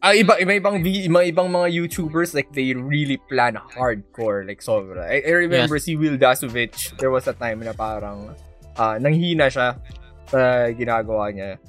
Ah, 0.00 0.16
iba 0.16 0.40
iba 0.40 0.56
ibang 0.56 0.80
iba 0.80 1.20
ibang 1.28 1.52
mga 1.52 1.76
YouTubers 1.76 2.32
like 2.32 2.48
they 2.56 2.72
really 2.72 3.20
plan 3.28 3.60
hardcore 3.76 4.48
like 4.48 4.64
sobra. 4.64 5.04
I, 5.04 5.20
I 5.20 5.44
remember 5.44 5.76
si 5.76 5.92
Will 5.92 6.16
Dasovich, 6.16 6.96
there 6.96 7.12
was 7.12 7.28
a 7.28 7.36
time 7.36 7.60
na 7.60 7.76
parang 7.76 8.32
ah 8.80 8.96
nanghina 8.96 9.52
siya 9.52 9.76
sa 10.24 10.72
ginagawa 10.72 11.28
niya. 11.36 11.60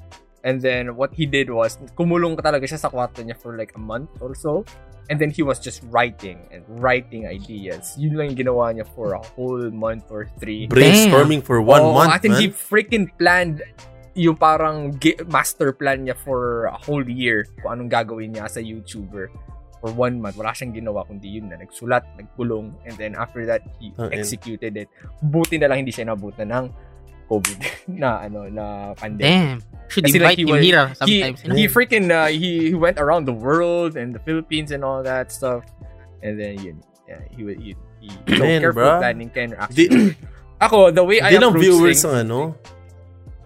And 0.42 0.64
then 0.64 0.96
what 0.96 1.12
he 1.12 1.28
did 1.28 1.52
was 1.52 1.76
kumulong 1.92 2.40
ka 2.40 2.42
talaga 2.48 2.64
siya 2.64 2.80
sa 2.80 2.88
kwarto 2.88 3.20
niya 3.20 3.36
for 3.36 3.54
like 3.54 3.76
a 3.76 3.82
month 3.82 4.10
or 4.24 4.32
so. 4.34 4.64
And 5.10 5.18
then 5.18 5.30
he 5.30 5.42
was 5.42 5.58
just 5.58 5.82
writing 5.90 6.46
and 6.54 6.62
writing 6.68 7.26
ideas. 7.26 7.94
Yun 7.98 8.14
lang 8.14 8.32
yung 8.32 8.46
ginawa 8.46 8.70
niya 8.70 8.86
for 8.94 9.18
a 9.18 9.22
whole 9.34 9.70
month 9.70 10.08
or 10.08 10.30
three. 10.38 10.70
Brainstorming 10.70 11.42
for 11.42 11.60
one 11.60 11.82
Oo, 11.82 11.92
month, 11.92 12.12
I 12.14 12.18
think 12.18 12.38
man. 12.38 12.42
he 12.42 12.48
freaking 12.54 13.10
planned 13.18 13.60
yung 14.14 14.36
parang 14.36 14.94
master 15.26 15.72
plan 15.72 16.04
niya 16.04 16.16
for 16.16 16.68
a 16.68 16.76
whole 16.76 17.04
year 17.04 17.48
kung 17.60 17.80
anong 17.80 17.90
gagawin 17.90 18.36
niya 18.36 18.44
as 18.46 18.56
a 18.56 18.64
YouTuber 18.64 19.28
for 19.82 19.90
one 19.90 20.22
month. 20.22 20.38
Wala 20.38 20.54
siyang 20.54 20.76
ginawa 20.76 21.02
kundi 21.08 21.42
yun 21.42 21.50
na. 21.50 21.58
Nagsulat, 21.58 22.06
nagpulong, 22.14 22.70
and 22.86 22.94
then 22.96 23.18
after 23.18 23.42
that, 23.48 23.66
he 23.82 23.90
in. 23.98 24.14
executed 24.14 24.76
it. 24.78 24.88
Buti 25.18 25.58
na 25.58 25.66
lang 25.66 25.82
hindi 25.82 25.90
siya 25.90 26.12
nabutan 26.12 26.52
ng 26.52 26.66
COVID 27.32 27.58
na 28.02 28.20
ano 28.20 28.52
na 28.52 28.92
pandemic. 28.92 29.24
Damn. 29.24 29.58
Should 29.88 30.04
Kasi 30.08 30.16
invite 30.20 30.28
like 30.36 30.38
he 30.40 30.44
him 30.44 30.56
was- 30.56 30.64
here 30.64 30.84
sometimes. 30.92 31.38
you 31.44 31.48
know? 31.48 31.56
he 31.56 31.64
freaking 31.68 32.12
uh, 32.12 32.28
he, 32.28 32.72
he 32.72 32.76
went 32.76 33.00
around 33.00 33.24
the 33.24 33.32
world 33.36 33.96
and 33.96 34.12
the 34.12 34.20
Philippines 34.20 34.72
and 34.72 34.84
all 34.84 35.00
that 35.00 35.32
stuff. 35.32 35.64
And 36.20 36.36
then 36.36 36.60
yun, 36.60 36.76
yeah, 37.08 37.20
he 37.28 37.44
would 37.44 37.60
he, 37.60 37.76
he 38.00 38.08
so 38.08 38.40
Man, 38.44 38.60
careful 38.60 38.84
bruh. 38.84 39.00
planning 39.00 39.28
can 39.28 39.52
Di, 39.52 39.56
actually. 39.56 40.16
Ako, 40.64 40.92
the 40.94 41.02
way 41.04 41.18
I 41.20 41.34
di 41.34 41.42
lang 41.42 41.52
approach 41.52 41.64
viewers 41.66 42.00
things, 42.00 42.06
ang 42.06 42.30
ano. 42.30 42.54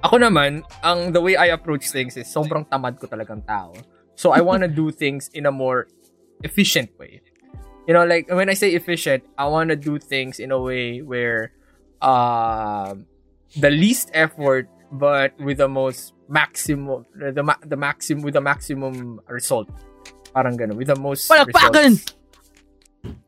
ako 0.04 0.20
naman, 0.22 0.60
ang 0.84 1.10
the 1.10 1.18
way 1.18 1.34
I 1.34 1.50
approach 1.50 1.88
things 1.90 2.14
is 2.14 2.28
sobrang 2.28 2.68
tamad 2.68 3.00
ko 3.00 3.08
talagang 3.08 3.42
tao. 3.42 3.72
So 4.14 4.30
I 4.30 4.44
want 4.44 4.62
to 4.62 4.70
do 4.70 4.92
things 4.92 5.32
in 5.32 5.48
a 5.48 5.52
more 5.52 5.88
efficient 6.44 6.92
way. 7.00 7.24
You 7.88 7.96
know, 7.96 8.04
like 8.04 8.28
when 8.28 8.46
I 8.46 8.54
say 8.54 8.76
efficient, 8.76 9.24
I 9.34 9.48
want 9.48 9.72
to 9.72 9.78
do 9.80 9.98
things 9.98 10.38
in 10.38 10.52
a 10.52 10.60
way 10.60 11.00
where 11.00 11.56
uh, 12.04 12.94
the 13.54 13.70
least 13.70 14.10
effort 14.10 14.66
but 14.90 15.34
with 15.38 15.58
the 15.62 15.70
most 15.70 16.14
maximum 16.26 17.06
the 17.14 17.42
ma- 17.42 17.62
the 17.62 17.78
maximum 17.78 18.22
with 18.22 18.34
the 18.34 18.42
maximum 18.42 19.22
result. 19.30 19.70
Parang 20.34 20.58
ganun, 20.58 20.76
with 20.76 20.90
the 20.90 20.98
most 20.98 21.30
Palakpakan! 21.30 21.96
results. 21.96 22.16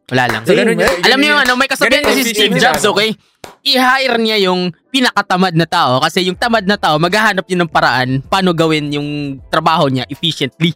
Wala 0.08 0.24
lang. 0.28 0.42
So, 0.48 0.56
ganun 0.56 0.80
yun. 0.80 0.96
Alam 1.04 1.18
niyo 1.20 1.34
ano, 1.36 1.52
may 1.56 1.68
kasabihan 1.68 2.00
kasi 2.00 2.32
Steve 2.32 2.56
Jobs, 2.56 2.80
okay? 2.80 3.12
I-hire 3.60 4.16
niya 4.16 4.48
yung 4.48 4.72
pinakatamad 4.88 5.52
na 5.52 5.68
tao 5.68 6.00
kasi 6.00 6.24
yung 6.24 6.36
tamad 6.36 6.64
na 6.64 6.80
tao, 6.80 6.96
maghahanap 6.96 7.44
yun 7.44 7.64
ng 7.64 7.72
paraan 7.72 8.24
paano 8.24 8.56
gawin 8.56 8.88
yung 8.88 9.40
trabaho 9.52 9.92
niya 9.92 10.08
efficiently. 10.08 10.72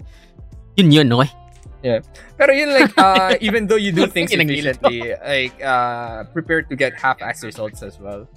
Yun 0.77 0.89
yun, 0.93 1.09
okay? 1.17 1.33
Pero 2.39 2.51
yun 2.55 2.71
like 2.71 2.95
uh, 2.95 3.35
even 3.47 3.67
though 3.67 3.81
you 3.81 3.91
do 3.91 4.07
things 4.07 4.31
efficiently, 4.31 4.63
like 5.25 5.57
uh, 5.65 6.25
prepare 6.31 6.63
to 6.63 6.77
get 6.77 6.95
half-ass 6.95 7.43
results 7.43 7.83
as 7.83 7.99
well. 7.99 8.29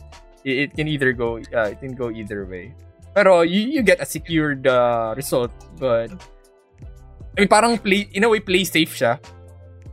It, 0.45 0.69
it 0.69 0.71
can 0.77 0.87
either 0.87 1.11
go 1.11 1.41
uh, 1.41 1.73
it 1.73 1.81
can 1.81 1.97
go 1.97 2.13
either 2.13 2.45
way. 2.45 2.77
Pero 3.15 3.41
you, 3.41 3.79
you 3.79 3.81
get 3.81 3.99
a 3.99 4.05
secured 4.05 4.67
uh, 4.67 5.17
result, 5.17 5.51
but 5.81 6.13
I 7.35 7.43
mean, 7.43 7.49
parang 7.49 7.81
play 7.81 8.07
in 8.13 8.23
a 8.23 8.29
way 8.29 8.39
play 8.39 8.63
safe 8.63 8.93
siya. 8.93 9.17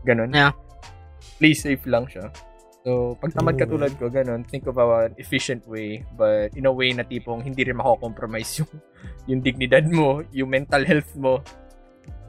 Ganun. 0.05 0.31
Yeah. 0.31 0.53
Play 1.41 1.55
safe 1.55 1.83
lang 1.87 2.07
siya. 2.07 2.31
So, 2.83 3.15
pag 3.23 3.31
tamad 3.31 3.55
ka 3.55 3.67
tulad 3.67 3.95
ko, 3.95 4.11
ganun, 4.11 4.43
think 4.43 4.67
of 4.67 4.75
an 4.75 5.15
efficient 5.15 5.63
way, 5.71 6.03
but 6.19 6.51
in 6.59 6.67
a 6.67 6.75
way 6.75 6.91
na 6.91 7.07
tipong 7.07 7.39
hindi 7.39 7.63
rin 7.63 7.79
mako-compromise 7.79 8.51
yung, 8.61 8.73
yung 9.31 9.41
dignidad 9.41 9.87
mo, 9.87 10.27
yung 10.35 10.51
mental 10.51 10.83
health 10.83 11.15
mo. 11.15 11.39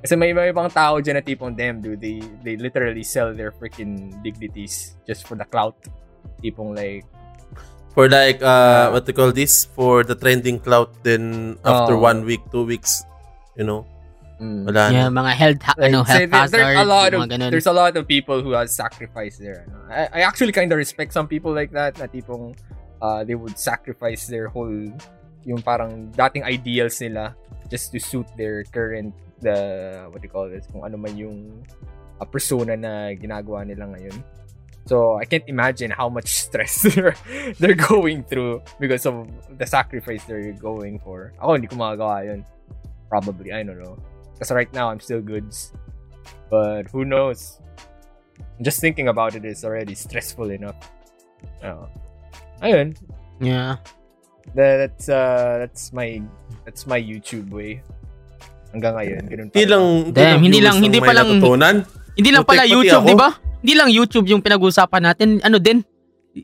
Kasi 0.06 0.14
may 0.14 0.30
may 0.30 0.54
ibang 0.54 0.70
tao 0.70 1.02
dyan 1.02 1.18
na 1.18 1.26
tipong, 1.26 1.58
damn 1.58 1.82
dude, 1.82 1.98
they, 1.98 2.22
they 2.46 2.54
literally 2.54 3.02
sell 3.02 3.34
their 3.34 3.50
freaking 3.50 4.14
dignities 4.22 4.94
just 5.10 5.26
for 5.26 5.34
the 5.34 5.48
clout. 5.50 5.74
Tipong 6.46 6.78
like, 6.78 7.02
For 7.94 8.10
like, 8.10 8.42
uh, 8.42 8.90
what 8.90 9.06
to 9.06 9.14
call 9.14 9.32
this? 9.32 9.66
For 9.70 10.02
the 10.04 10.16
trending 10.18 10.58
clout, 10.58 10.90
then 11.06 11.56
after 11.62 11.94
Oh. 11.94 12.02
one 12.02 12.26
week, 12.26 12.42
two 12.50 12.66
weeks, 12.66 13.06
you 13.54 13.62
know, 13.64 13.86
mm, 14.42 14.66
wala 14.66 14.90
Yeah, 14.90 15.14
na. 15.14 15.22
mga 15.22 15.32
health, 15.38 15.62
ha- 15.62 15.78
Like, 15.78 15.94
ano, 15.94 16.02
health 16.02 16.18
there- 16.26 16.34
hazard, 16.34 16.58
there's 16.58 16.82
a 16.82 16.90
lot 16.90 17.12
of 17.14 17.22
ganun. 17.30 17.50
there's 17.54 17.70
a 17.70 17.76
lot 17.76 17.94
of 17.94 18.10
people 18.10 18.42
who 18.42 18.58
have 18.58 18.74
sacrificed 18.74 19.38
their 19.38 19.70
ano. 19.70 19.78
I, 19.94 20.10
I 20.10 20.20
actually 20.26 20.58
kind 20.58 20.74
of 20.74 20.82
respect 20.82 21.14
some 21.14 21.30
people 21.30 21.54
like 21.54 21.70
that 21.78 22.02
na 22.02 22.10
tipong 22.10 22.58
uh, 22.98 23.22
they 23.22 23.38
would 23.38 23.62
sacrifice 23.62 24.26
their 24.26 24.50
whole 24.50 24.74
yung 25.46 25.62
parang 25.62 26.10
dating 26.18 26.42
ideals 26.42 26.98
nila 26.98 27.38
just 27.70 27.94
to 27.94 28.02
suit 28.02 28.26
their 28.42 28.66
current 28.74 29.14
the 29.44 29.54
what 30.10 30.18
do 30.18 30.26
you 30.26 30.34
call 30.34 30.50
this 30.50 30.66
kung 30.72 30.82
ano 30.82 30.98
man 30.98 31.14
yung 31.14 31.62
uh, 32.18 32.26
persona 32.26 32.74
na 32.74 33.14
ginagawa 33.14 33.62
nila 33.62 33.86
ngayon. 33.86 34.18
So 34.86 35.16
I 35.16 35.26
can't 35.26 35.44
imagine 35.48 35.92
how 35.92 36.10
much 36.10 36.28
stress 36.28 36.82
they're, 36.96 37.16
they're 37.60 37.80
going 37.80 38.24
through 38.24 38.62
because 38.80 39.06
of 39.06 39.28
the 39.58 39.66
sacrifice 39.66 40.24
they're 40.26 40.52
going 40.54 41.00
for. 41.00 41.32
Ako 41.40 41.56
hindi 41.56 41.68
ko 41.68 41.76
magagawa 41.80 42.26
yun. 42.26 42.46
Probably, 43.08 43.54
I 43.54 43.64
don't 43.64 43.80
know. 43.80 43.96
Because 44.34 44.52
right 44.52 44.72
now 44.74 44.90
I'm 44.90 45.00
still 45.00 45.22
goods. 45.22 45.72
But 46.50 46.92
who 46.92 47.06
knows? 47.06 47.60
Just 48.62 48.82
thinking 48.82 49.08
about 49.08 49.36
it 49.36 49.46
is 49.46 49.64
already 49.64 49.96
stressful 49.96 50.52
enough. 50.52 50.76
Oh. 51.64 51.88
Ayun. 52.62 52.96
Yeah. 53.40 53.78
That, 54.56 54.78
that's 54.84 55.08
uh 55.08 55.64
that's 55.64 55.96
my 55.96 56.20
that's 56.68 56.84
my 56.84 57.00
YouTube 57.00 57.52
way. 57.56 57.80
Hanggang 58.76 59.00
ngayon, 59.00 59.24
ganun 59.32 59.48
pa 59.48 59.56
Hindi 59.56 59.66
lang, 59.70 59.86
Damn, 60.12 60.42
hindi 60.44 60.60
lang- 60.60 60.76
ang 60.76 60.84
hindi 60.84 61.00
pa 61.00 61.14
lang-. 61.16 61.40
Hindi 62.18 62.30
lang 62.34 62.44
pala 62.44 62.64
YouTube, 62.68 63.06
di 63.08 63.16
ba? 63.16 63.30
Hindi 63.64 63.74
lang 63.80 63.90
YouTube 63.90 64.28
yung 64.28 64.44
pinag-uusapan 64.44 65.02
natin. 65.02 65.40
Ano 65.40 65.56
din? 65.56 65.80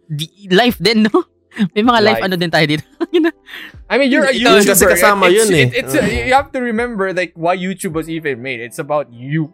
Di- 0.07 0.47
life 0.49 0.79
din, 0.79 1.03
no? 1.03 1.27
May 1.75 1.83
mga 1.83 1.99
life, 1.99 2.21
Life. 2.21 2.25
ano 2.31 2.35
din 2.39 2.47
tayo 2.47 2.63
dito. 2.63 2.85
I 3.91 3.97
mean, 3.99 4.07
you're 4.07 4.23
a 4.23 4.31
YouTuber. 4.31 4.63
kasi 4.71 4.85
kasama 4.87 5.27
it's, 5.27 5.35
yun 5.35 5.47
eh. 5.51 5.65
it- 5.67 5.73
it's, 5.83 5.93
uh, 5.97 6.05
you 6.05 6.31
have 6.31 6.53
to 6.55 6.63
remember 6.63 7.11
like 7.11 7.35
why 7.35 7.57
YouTube 7.57 7.91
was 7.91 8.07
even 8.07 8.39
made. 8.39 8.63
It's 8.63 8.79
about 8.79 9.11
you. 9.11 9.51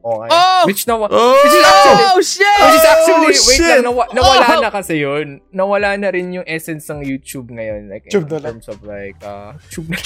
Okay. 0.00 0.32
Oh! 0.32 0.62
Which 0.64 0.88
na 0.88 0.96
Oh! 0.96 1.04
Which 1.04 1.52
is 1.52 1.60
actually, 1.60 2.06
oh, 2.08 2.20
shit! 2.24 2.56
which 2.64 2.76
is 2.80 2.86
actually, 2.88 3.32
Oh, 3.36 3.44
wait 3.44 3.60
shit! 3.60 3.68
lang, 3.68 3.84
nawa- 3.84 4.10
nawala 4.16 4.46
Oh! 4.56 4.60
na 4.64 4.70
kasi 4.72 4.96
yun. 4.96 5.44
Nawala 5.52 5.92
na 6.00 6.08
rin 6.08 6.32
yung 6.32 6.46
essence 6.48 6.88
ng 6.88 7.04
YouTube 7.04 7.52
ngayon. 7.52 7.92
Like, 7.92 8.08
Tube 8.08 8.32
in 8.32 8.40
terms 8.40 8.72
of 8.72 8.80
like, 8.80 9.20
uh, 9.20 9.52
tube 9.68 9.92
na 9.92 10.00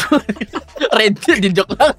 Red, 0.99 1.15
di 1.47 1.51
joke 1.55 1.79
lang. 1.79 1.95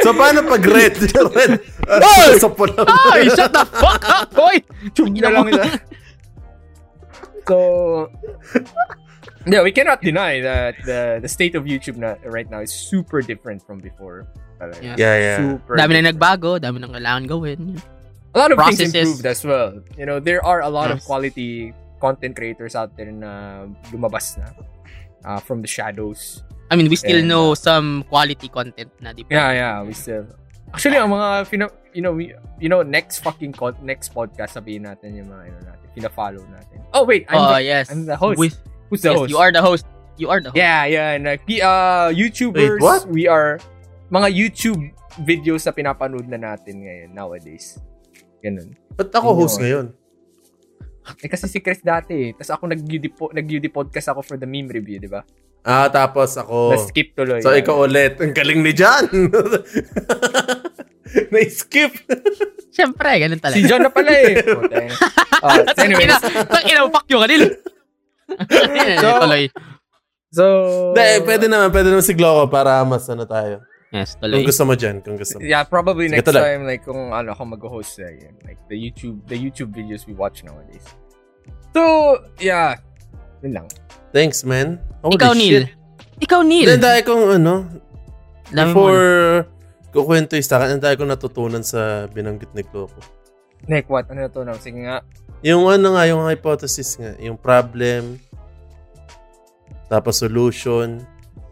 So, 0.00 0.16
paano 0.16 0.40
pag 0.48 0.64
red? 0.64 0.96
red. 1.36 1.60
Oy! 1.84 2.40
Sa 2.40 2.48
pula. 2.48 2.80
Ay, 3.12 3.28
shut 3.28 3.52
the 3.52 3.64
fuck 3.76 4.00
up, 4.08 4.32
boy! 4.32 4.56
tube 4.96 5.12
na 5.20 5.28
lang 5.28 5.52
nila. 5.52 5.68
So, 7.44 8.08
yeah, 9.44 9.60
we 9.64 9.72
cannot 9.72 10.00
deny 10.04 10.40
that 10.44 10.76
the 10.84 11.20
the 11.20 11.28
state 11.28 11.56
of 11.56 11.64
YouTube 11.64 11.96
na 11.96 12.20
right 12.28 12.48
now 12.48 12.60
is 12.60 12.72
super 12.72 13.20
different 13.24 13.64
from 13.64 13.80
before. 13.80 14.28
Talaga. 14.58 14.82
Yeah. 14.82 14.96
Yeah, 14.98 15.16
yeah. 15.16 15.38
Super 15.38 15.74
Dami 15.78 15.92
na 15.96 16.10
nagbago, 16.12 16.50
dami 16.58 16.82
na 16.82 16.90
kailangan 16.90 17.24
gawin. 17.30 17.60
a 18.34 18.38
lot 18.38 18.52
of 18.52 18.58
things 18.76 18.94
improved 18.94 19.24
as 19.26 19.40
well. 19.42 19.80
You 19.96 20.06
know, 20.06 20.20
there 20.20 20.44
are 20.44 20.60
a 20.60 20.68
lot 20.68 20.90
of 20.90 21.02
quality 21.02 21.72
content 21.98 22.36
creators 22.36 22.74
out 22.76 22.94
there 22.94 23.10
na 23.10 23.66
lumabas 23.90 24.38
na 24.38 24.52
uh, 25.24 25.40
from 25.40 25.62
the 25.62 25.70
shadows. 25.70 26.42
I 26.70 26.76
mean, 26.76 26.90
we 26.92 26.96
still 27.00 27.24
And, 27.24 27.28
know 27.28 27.54
some 27.54 28.04
quality 28.12 28.46
content 28.52 28.92
na, 29.00 29.16
di 29.16 29.24
ba? 29.24 29.32
Yeah, 29.32 29.50
yeah, 29.56 29.76
we 29.82 29.96
still. 29.96 30.28
Actually, 30.68 31.00
ang 31.00 31.08
mga 31.08 31.48
fina, 31.48 31.66
you 31.96 32.02
know, 32.04 32.12
we, 32.12 32.36
you 32.60 32.68
know, 32.68 32.84
next 32.84 33.24
fucking 33.24 33.56
con- 33.56 33.80
next 33.80 34.12
podcast 34.12 34.52
sabihin 34.52 34.84
natin 34.84 35.16
yung 35.16 35.32
mga 35.32 35.48
ano 35.48 35.58
natin, 35.64 35.86
pina-follow 35.96 36.44
natin. 36.52 36.84
Oh 36.92 37.08
wait, 37.08 37.24
I'm 37.32 37.40
Oh, 37.40 37.56
the, 37.56 37.64
yes. 37.64 37.88
I'm 37.88 38.04
the 38.04 38.16
host. 38.20 38.36
With- 38.38 38.60
Who's 38.92 39.00
the 39.00 39.16
yes, 39.16 39.18
host? 39.24 39.30
you 39.32 39.38
are 39.40 39.48
the 39.52 39.64
host. 39.64 39.84
You 40.20 40.28
are 40.28 40.40
the 40.44 40.52
host. 40.52 40.60
Yeah, 40.60 40.84
yeah. 40.84 41.16
And, 41.16 41.24
uh, 41.26 41.36
ki- 41.40 41.64
uh, 41.64 42.12
YouTubers, 42.12 42.76
Wait, 42.78 42.84
what? 42.84 43.08
we 43.08 43.24
are 43.24 43.56
mga 44.08 44.28
YouTube 44.28 44.92
videos 45.20 45.64
na 45.64 45.72
pinapanood 45.72 46.24
na 46.24 46.36
natin 46.36 46.84
ngayon 46.84 47.10
nowadays. 47.12 47.80
Ganun. 48.40 48.76
Ba't 48.94 49.12
ako 49.12 49.34
host 49.34 49.58
ngayon? 49.58 49.92
Eh 51.24 51.28
kasi 51.28 51.48
si 51.48 51.58
Chris 51.58 51.80
dati 51.80 52.12
eh. 52.12 52.30
Tapos 52.36 52.52
ako 52.52 52.62
nag-UD, 52.68 53.04
po- 53.16 53.32
nag-UD 53.32 53.72
podcast 53.72 54.12
ako 54.12 54.20
for 54.20 54.36
the 54.36 54.44
meme 54.44 54.68
review, 54.68 55.00
di 55.00 55.08
ba? 55.08 55.24
Ah, 55.64 55.88
tapos 55.88 56.36
ako. 56.36 56.76
Na-skip 56.76 57.12
tuloy. 57.12 57.40
So, 57.40 57.52
Yeah. 57.52 57.64
ikaw 57.64 57.84
ulit. 57.84 58.20
Ang 58.20 58.32
galing 58.32 58.60
ni 58.62 58.72
John. 58.72 59.08
Na-skip. 61.32 61.92
Siyempre, 62.70 63.08
ganun 63.18 63.40
talaga. 63.40 63.58
Si 63.58 63.64
John 63.66 63.82
na 63.82 63.90
pala 63.92 64.12
eh. 64.12 64.38
Eh. 64.38 64.90
So 65.76 65.80
anyways, 65.86 66.18
Tang 66.50 66.66
ina, 66.66 66.82
fuck 66.90 67.06
you 67.08 67.18
kanil. 67.22 67.44
So- 69.00 69.20
tuloy. 69.22 69.44
so... 70.30 70.44
Hindi, 70.92 71.06
pwede 71.24 71.44
naman. 71.48 71.68
Pwede 71.72 71.88
naman 71.90 72.04
si 72.04 72.14
Gloco 72.14 72.50
para 72.50 72.82
mas 72.84 73.08
ano 73.08 73.24
tayo. 73.24 73.64
Yes, 73.88 74.20
Kung 74.20 74.28
tuloy. 74.28 74.44
gusto 74.44 74.62
mo 74.68 74.74
dyan. 74.76 75.00
Kung 75.00 75.16
gusto 75.16 75.40
mo. 75.40 75.42
Yeah, 75.42 75.64
probably 75.64 76.12
Sige, 76.12 76.20
next 76.20 76.28
tuloy. 76.28 76.42
time 76.44 76.62
like 76.64 76.84
kung 76.84 77.08
ano 77.08 77.32
ako 77.32 77.42
mag-host 77.56 77.96
na 77.98 78.12
yun. 78.12 78.34
Like 78.44 78.60
the 78.68 78.76
YouTube 78.76 79.24
the 79.24 79.36
YouTube 79.36 79.72
videos 79.72 80.04
we 80.04 80.12
watch 80.12 80.44
nowadays. 80.44 80.84
So, 81.72 81.82
yeah. 82.36 82.76
Yun 83.40 83.52
lang. 83.56 83.66
Thanks, 84.12 84.44
man. 84.44 84.76
Holy 85.00 85.16
Ikaw, 85.16 85.32
shit. 85.32 85.40
Neil. 85.40 85.64
Ikaw, 86.20 86.40
Neil. 86.44 86.68
Hindi, 86.68 86.84
dahil 86.84 87.02
kong 87.04 87.24
ano, 87.40 87.54
Dami 88.48 88.72
mo, 88.72 88.72
before 88.72 89.04
kukwento 89.88 90.36
yung 90.36 90.44
sa 90.44 90.60
akin, 90.60 90.76
ang 90.76 90.82
dahil 90.84 90.96
kong 91.00 91.12
natutunan 91.12 91.64
sa 91.64 92.08
binanggit 92.12 92.52
ni 92.52 92.64
Gloco. 92.64 93.00
Nick, 93.68 93.88
what? 93.88 94.04
Ano 94.08 94.20
na 94.20 94.28
to 94.28 94.44
na? 94.44 94.56
Sige 94.56 94.84
nga. 94.84 95.00
Yung 95.40 95.64
ano 95.64 95.96
nga, 95.96 96.04
yung 96.04 96.24
hypothesis 96.26 96.98
nga, 96.98 97.14
yung 97.20 97.38
problem, 97.38 98.18
tapos 99.88 100.20
solution. 100.20 101.00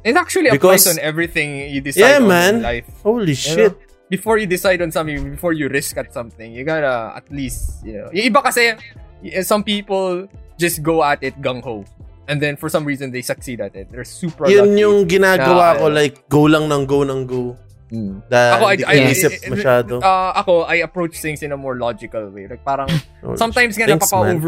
It 0.07 0.15
actually 0.15 0.55
Because- 0.55 0.87
applies 0.87 0.87
on 0.87 1.03
everything 1.03 1.67
you 1.67 1.83
decide 1.83 2.01
Yeah, 2.01 2.23
on 2.23 2.31
man. 2.31 2.53
in 2.57 2.63
life. 2.63 2.87
Holy 3.03 3.35
You 3.35 3.43
shit. 3.43 3.59
know? 3.75 3.75
Before 4.07 4.39
you 4.39 4.47
decide 4.47 4.79
on 4.79 4.95
something, 4.95 5.19
before 5.35 5.51
you 5.51 5.67
risk 5.67 5.99
at 5.99 6.15
something, 6.15 6.55
you 6.55 6.63
gotta 6.63 7.11
at 7.19 7.27
least, 7.27 7.83
you 7.83 7.99
know. 7.99 8.07
Yung 8.15 8.31
iba 8.31 8.39
kasi, 8.39 8.79
some 9.43 9.67
people 9.67 10.31
just 10.55 10.79
go 10.79 11.03
at 11.03 11.19
it 11.27 11.35
gung-ho. 11.43 11.83
And 12.31 12.39
then 12.39 12.55
for 12.55 12.71
some 12.71 12.87
reason, 12.87 13.11
they 13.11 13.23
succeed 13.23 13.59
at 13.59 13.75
it. 13.75 13.91
They're 13.91 14.07
super 14.07 14.47
Yun 14.47 14.79
lucky. 14.79 14.81
yung 14.87 14.97
ginagawa 15.11 15.75
Na, 15.75 15.79
ko, 15.79 15.85
like, 15.91 16.15
go 16.31 16.47
lang 16.47 16.71
ng 16.71 16.87
go 16.87 17.03
ng 17.03 17.27
go. 17.27 17.59
Mm. 17.91 18.19
Ako, 18.31 18.65
I, 18.67 18.77
I, 18.83 18.95
I- 19.11 19.51
masyado. 19.51 20.03
uh, 20.03 20.33
ako, 20.39 20.67
I 20.67 20.83
approach 20.83 21.19
things 21.19 21.43
in 21.43 21.51
a 21.51 21.59
more 21.59 21.75
logical 21.79 22.31
way. 22.31 22.47
Like 22.47 22.63
parang, 22.63 22.91
Holy 23.23 23.39
sometimes 23.43 23.75
nga 23.79 23.87
Thanks, 23.87 24.11
man. 24.11 24.43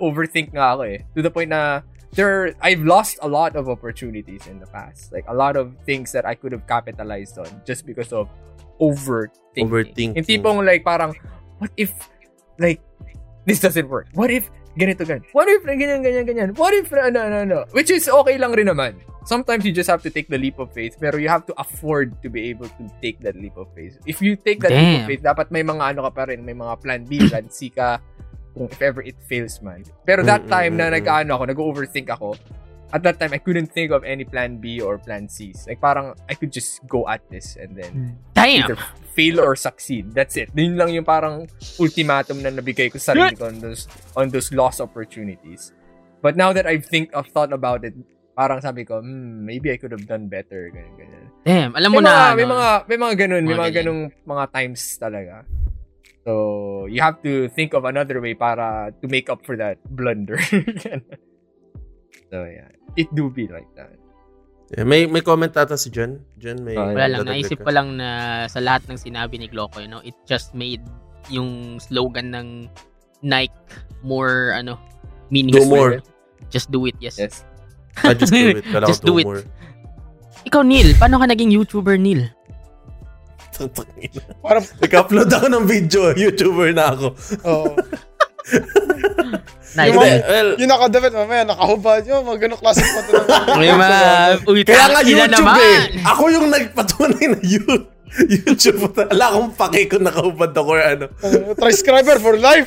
overthink 0.00 0.52
nga 0.52 0.76
ako 0.76 0.82
eh. 0.88 1.04
To 1.12 1.20
the 1.20 1.28
point 1.32 1.48
na, 1.52 1.84
there, 2.12 2.54
I've 2.60 2.82
lost 2.82 3.18
a 3.22 3.28
lot 3.28 3.56
of 3.56 3.68
opportunities 3.68 4.46
in 4.46 4.58
the 4.58 4.66
past. 4.66 5.12
Like, 5.12 5.24
a 5.28 5.34
lot 5.34 5.56
of 5.56 5.74
things 5.86 6.12
that 6.12 6.26
I 6.26 6.34
could 6.34 6.52
have 6.52 6.66
capitalized 6.66 7.38
on 7.38 7.48
just 7.64 7.86
because 7.86 8.12
of 8.12 8.28
overthinking. 8.80 9.68
Overthinking. 9.68 10.16
Yung 10.16 10.26
tipong 10.26 10.66
like, 10.66 10.84
parang, 10.84 11.14
what 11.58 11.70
if, 11.76 11.92
like, 12.58 12.80
this 13.46 13.60
doesn't 13.60 13.88
work? 13.88 14.08
What 14.14 14.30
if, 14.30 14.50
ganito, 14.78 15.06
ganyan? 15.06 15.24
What 15.32 15.48
if, 15.48 15.62
ganyan, 15.62 16.02
ganyan, 16.02 16.26
ganyan? 16.26 16.50
What 16.56 16.74
if, 16.74 16.92
ano, 16.92 17.20
ano, 17.20 17.36
ano? 17.42 17.58
Which 17.72 17.90
is 17.90 18.08
okay 18.08 18.38
lang 18.38 18.52
rin 18.52 18.66
naman. 18.66 18.98
Sometimes 19.24 19.64
you 19.68 19.72
just 19.72 19.88
have 19.88 20.02
to 20.02 20.10
take 20.10 20.28
the 20.28 20.38
leap 20.38 20.58
of 20.58 20.72
faith, 20.72 20.96
pero 20.98 21.20
you 21.20 21.28
have 21.28 21.44
to 21.44 21.54
afford 21.60 22.16
to 22.24 22.32
be 22.32 22.48
able 22.48 22.66
to 22.80 22.84
take 23.04 23.20
that 23.20 23.36
leap 23.36 23.54
of 23.56 23.68
faith. 23.76 24.00
If 24.08 24.24
you 24.24 24.34
take 24.34 24.64
that 24.64 24.72
leap 24.72 24.80
of 24.80 25.00
Damn. 25.04 25.08
faith, 25.12 25.22
dapat 25.22 25.52
may 25.52 25.62
mga 25.62 25.94
ano 25.94 26.08
ka 26.08 26.10
pa 26.10 26.22
rin, 26.24 26.40
may 26.40 26.56
mga 26.56 26.80
plan 26.80 27.04
B, 27.04 27.20
plan 27.28 27.46
C 27.52 27.68
ka, 27.68 28.00
kung 28.52 28.68
if 28.68 28.80
ever 28.82 29.02
it 29.02 29.16
fails 29.26 29.62
man. 29.62 29.82
Pero 30.04 30.22
that 30.22 30.46
Mm, 30.46 30.50
time 30.50 30.72
na 30.76 30.86
nag-ano 30.90 31.30
ako, 31.38 31.44
nag-overthink 31.50 32.08
ako, 32.10 32.34
at 32.90 33.02
that 33.06 33.22
time, 33.22 33.30
I 33.30 33.38
couldn't 33.38 33.70
think 33.70 33.94
of 33.94 34.02
any 34.02 34.26
plan 34.26 34.58
B 34.58 34.82
or 34.82 34.98
plan 34.98 35.30
C's. 35.30 35.62
Like, 35.70 35.78
parang, 35.78 36.14
I 36.26 36.34
could 36.34 36.50
just 36.50 36.82
go 36.90 37.06
at 37.06 37.22
this 37.30 37.54
and 37.54 37.78
then 37.78 38.18
Damn. 38.34 38.66
either 38.66 38.76
fail 39.14 39.38
or 39.38 39.54
succeed. 39.54 40.10
That's 40.10 40.34
it. 40.34 40.50
Yun 40.58 40.74
lang 40.74 40.90
yung 40.90 41.06
parang 41.06 41.46
ultimatum 41.78 42.42
na 42.42 42.50
nabigay 42.50 42.90
ko 42.90 42.98
sa 42.98 43.14
sarili 43.14 43.38
ko 43.38 43.46
on 43.46 43.62
those, 43.62 43.86
on 44.18 44.26
those 44.34 44.50
lost 44.50 44.82
opportunities. 44.82 45.70
But 46.18 46.34
now 46.34 46.50
that 46.52 46.66
I've 46.66 46.82
think 46.84 47.14
I've 47.14 47.30
thought 47.30 47.54
about 47.54 47.86
it, 47.86 47.94
parang 48.34 48.58
sabi 48.58 48.82
ko, 48.82 48.98
hmm, 48.98 49.46
maybe 49.46 49.70
I 49.70 49.78
could 49.78 49.94
have 49.94 50.06
done 50.10 50.26
better, 50.26 50.74
ganyan, 50.74 50.94
ganyan. 50.98 51.26
Damn. 51.46 51.72
Alam 51.78 51.90
May 51.94 51.98
mo 52.02 52.02
mga, 52.02 52.10
na, 52.10 52.34
may 52.34 52.42
ano, 52.42 52.54
mga, 52.58 52.68
may 52.90 52.98
mga 52.98 53.14
ganun, 53.22 53.42
may 53.46 53.54
Mga 53.54 53.60
mga 53.62 53.72
ganung 53.78 54.00
mga 54.26 54.44
times 54.50 54.82
talaga. 54.98 55.34
So, 56.24 56.84
you 56.86 57.00
have 57.00 57.22
to 57.24 57.48
think 57.48 57.72
of 57.72 57.88
another 57.88 58.20
way 58.20 58.34
para 58.36 58.92
to 59.00 59.06
make 59.08 59.32
up 59.32 59.44
for 59.46 59.56
that 59.56 59.80
blunder. 59.88 60.36
so, 62.30 62.36
yeah. 62.44 62.68
It 62.96 63.08
do 63.14 63.30
be 63.30 63.48
like 63.48 63.68
that. 63.76 63.96
Yeah, 64.70 64.86
may 64.86 65.06
may 65.10 65.24
comment 65.24 65.50
ata 65.56 65.74
si 65.74 65.90
John. 65.90 66.22
John, 66.38 66.62
may... 66.62 66.78
Ah, 66.78 66.94
wala 66.94 67.18
lang. 67.18 67.26
Naisip 67.26 67.58
ko 67.66 67.70
lang 67.74 67.98
na 67.98 68.46
sa 68.46 68.62
lahat 68.62 68.86
ng 68.86 68.98
sinabi 68.98 69.40
ni 69.42 69.50
Gloco, 69.50 69.82
you 69.82 69.90
know, 69.90 70.02
it 70.06 70.14
just 70.30 70.54
made 70.54 70.82
yung 71.26 71.82
slogan 71.82 72.30
ng 72.30 72.70
Nike 73.22 73.54
more 74.06 74.54
ano 74.54 74.78
Do 74.78 75.34
meaningful. 75.34 75.66
more. 75.66 75.92
Just 76.50 76.70
do 76.70 76.86
it, 76.86 76.94
yes. 77.02 77.18
Yes. 77.18 77.42
I 78.02 78.14
just 78.14 78.32
do 78.32 78.48
it. 78.54 78.64
Just 78.90 79.02
do 79.02 79.18
it. 79.18 79.26
more. 79.26 79.42
Ikaw 80.46 80.62
Neil, 80.62 80.94
paano 80.96 81.18
ka 81.20 81.26
naging 81.26 81.52
YouTuber 81.52 81.98
Neil? 82.00 82.30
Parang, 84.40 84.64
Nag-upload 84.78 85.28
ako 85.28 85.46
ng 85.48 85.64
video. 85.64 86.02
YouTuber 86.14 86.72
na 86.72 86.84
ako. 86.90 87.06
oh. 87.44 87.74
Nice. 89.70 89.86
Yung 89.86 90.02
mga- 90.02 90.26
well, 90.26 90.50
yung 90.58 90.66
nakadabit, 90.68 91.12
mamaya 91.14 91.42
nakahubad 91.46 92.02
yun, 92.02 92.20
mga 92.24 92.38
ganong 92.42 92.58
klase 92.58 92.82
pa 92.82 93.00
ito. 93.00 93.12
May 93.54 93.70
mga 93.70 93.98
uy, 94.44 94.60
kaya 94.64 94.90
nga 94.90 95.00
YouTube 95.00 95.30
naman. 95.38 95.62
eh. 95.62 95.78
Ako 96.02 96.22
yung 96.28 96.46
nagpatunay 96.48 97.24
na 97.28 97.38
you- 97.40 97.86
YouTube. 98.10 98.82
Wala 98.90 99.24
akong 99.30 99.54
pake 99.54 99.86
kung 99.86 100.02
nakahubad 100.02 100.50
ako 100.50 100.68
or 100.68 100.82
ano. 100.82 101.06
Uh, 101.22 101.54
Transcriber 101.54 102.18
for 102.18 102.34
life. 102.34 102.66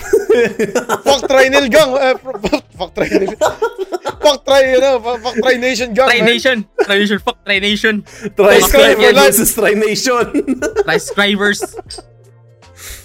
Fuck 1.03 1.27
Trinil 1.27 1.67
gang. 1.67 1.91
Eh, 1.93 2.15
pro- 2.15 2.39
fuck 2.71 2.95
Trinil. 2.95 3.35
Fuck 4.23 4.39
Tri, 4.41 4.73
ano, 4.73 4.89
fuck 5.19 5.35
Tri 5.35 5.55
Nation 5.59 5.91
gang. 5.91 6.07
Try. 6.07 6.23
Nation. 6.23 6.57
Try 6.79 6.97
Nation. 6.97 7.19
Fuck 7.19 7.37
Try 7.43 7.59
Nation. 7.59 7.95
Transcriber 8.33 9.11
versus 9.13 9.51
Try 9.51 9.75
Nation. 9.75 10.23
Transcribers. 10.87 11.59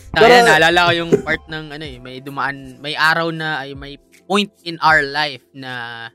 Pero- 0.08 0.24
Kaya 0.24 0.46
naalala 0.46 0.88
ko 0.88 0.92
yung 0.96 1.10
part 1.20 1.42
ng 1.46 1.64
ano 1.68 1.84
eh, 1.84 1.98
may 1.98 2.18
dumaan, 2.18 2.78
may 2.78 2.94
araw 2.94 3.28
na 3.28 3.60
ay 3.60 3.74
may 3.74 3.98
point 4.24 4.48
in 4.62 4.78
our 4.78 5.02
life 5.02 5.42
na 5.52 6.06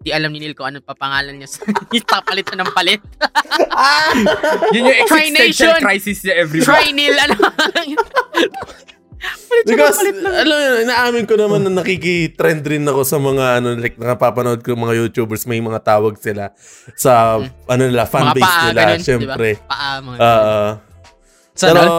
di 0.00 0.10
alam 0.10 0.32
ni 0.32 0.40
Neil 0.40 0.56
kung 0.56 0.64
anong 0.66 0.82
papangalan 0.82 1.36
niya 1.36 1.48
sa 1.50 1.60
papalit 2.16 2.48
na 2.48 2.64
ng 2.64 2.72
palit. 2.72 3.00
Yun 4.72 4.82
yung 4.82 4.98
Try 5.06 5.28
existential 5.28 5.76
Nation! 5.76 5.82
crisis 5.84 6.18
niya 6.24 6.34
every 6.40 6.60
Try 6.64 6.88
Neil, 6.90 7.12
ano? 7.12 7.36
Because, 9.68 10.00
alam 10.00 10.56
mo, 10.56 10.76
inaamin 10.80 11.24
ko 11.28 11.36
naman 11.36 11.60
na 11.60 11.84
nakikitrend 11.84 12.64
rin 12.64 12.88
ako 12.88 13.04
sa 13.04 13.20
mga, 13.20 13.60
ano, 13.60 13.76
like, 13.76 14.00
nakapapanood 14.00 14.64
ko 14.64 14.72
mga 14.72 14.96
YouTubers, 14.96 15.44
may 15.44 15.60
mga 15.60 15.84
tawag 15.84 16.16
sila 16.16 16.56
sa, 16.96 17.36
ano 17.44 17.82
nila, 17.84 18.08
mga 18.08 18.12
fanbase 18.12 18.40
paa, 18.48 18.64
nila, 18.64 18.80
ganun, 18.80 19.02
syempre. 19.04 19.50
Diba? 19.54 19.68
Paa, 19.68 20.00
mga 20.00 20.16
Oo. 20.18 20.64
Sana 21.52 21.76
pero? 21.76 21.92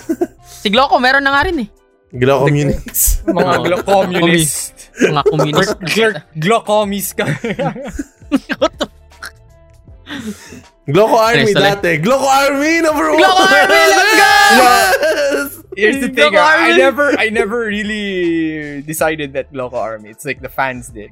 Si 0.64 0.72
Gloco, 0.72 0.96
meron 0.96 1.20
na 1.20 1.36
nga 1.36 1.44
rin 1.44 1.60
eh. 1.60 1.68
Gila 2.14 2.40
communities. 2.40 3.20
Mga 3.26 3.54
glo- 3.60 3.84
communist. 3.84 4.72
Mga 4.96 5.22
communist. 5.28 5.76
Gl- 5.92 6.22
Glocomis 6.38 7.10
ka. 7.12 7.26
Gloco 10.86 11.16
Army 11.18 11.52
lang. 11.52 11.80
dati. 11.80 11.98
Gloco 11.98 12.24
Army, 12.24 12.80
number 12.80 13.12
one! 13.12 13.18
Gloco 13.20 13.42
Army, 13.44 13.82
let's 13.92 14.14
go! 14.14 14.30
Yes! 14.56 15.53
Here's 15.76 16.00
the 16.00 16.08
thing, 16.08 16.32
Gloco 16.32 16.40
ah, 16.40 16.64
I 16.64 16.76
never, 16.76 17.06
I 17.18 17.28
never 17.30 17.66
really 17.66 18.82
decided 18.82 19.32
that 19.34 19.52
Gloco 19.52 19.74
Army. 19.74 20.10
It's 20.10 20.24
like 20.24 20.40
the 20.40 20.48
fans 20.48 20.88
did. 20.88 21.10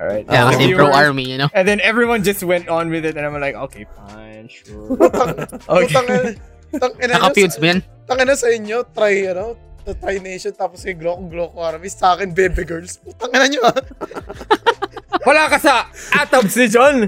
Alright. 0.00 0.24
Yeah, 0.32 0.48
Ah, 0.48 0.56
kasi 0.56 0.72
The 0.72 0.80
pro 0.80 0.88
army, 0.88 1.28
you 1.28 1.36
know? 1.36 1.52
And 1.52 1.68
then 1.68 1.80
everyone 1.84 2.24
just 2.24 2.40
went 2.40 2.72
on 2.72 2.88
with 2.88 3.04
it, 3.04 3.20
and 3.20 3.26
I'm 3.26 3.36
like, 3.36 3.54
okay, 3.68 3.84
fine, 4.08 4.48
sure. 4.48 4.96
Putang 4.96 6.08
ina. 6.08 6.32
Tang 6.80 6.94
ina 6.96 7.12
nyo, 7.12 7.20
Naka-feuds 7.20 7.60
sa- 7.60 7.60
ba? 7.60 7.72
Tang 8.08 8.18
sa 8.32 8.48
inyo, 8.48 8.78
try, 8.96 9.28
ano, 9.28 9.60
the 9.84 9.92
Try 9.92 10.16
Nation, 10.24 10.56
tapos 10.56 10.88
yung 10.88 10.96
Glock, 10.96 11.20
Glock 11.28 11.52
Army, 11.52 11.92
sa 11.92 12.16
akin, 12.16 12.32
Baby 12.32 12.64
Girls. 12.64 12.96
Putang 13.04 13.28
ina 13.36 13.44
nyo, 13.44 13.60
ah. 13.68 13.76
Wala 15.20 15.52
ka 15.52 15.58
sa 15.60 15.84
Atabs 16.16 16.56
ni 16.56 16.66
John! 16.72 17.04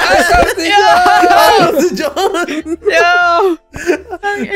Atap 0.00 0.48
si 1.76 1.88
John! 2.00 2.48
Yo! 2.80 3.12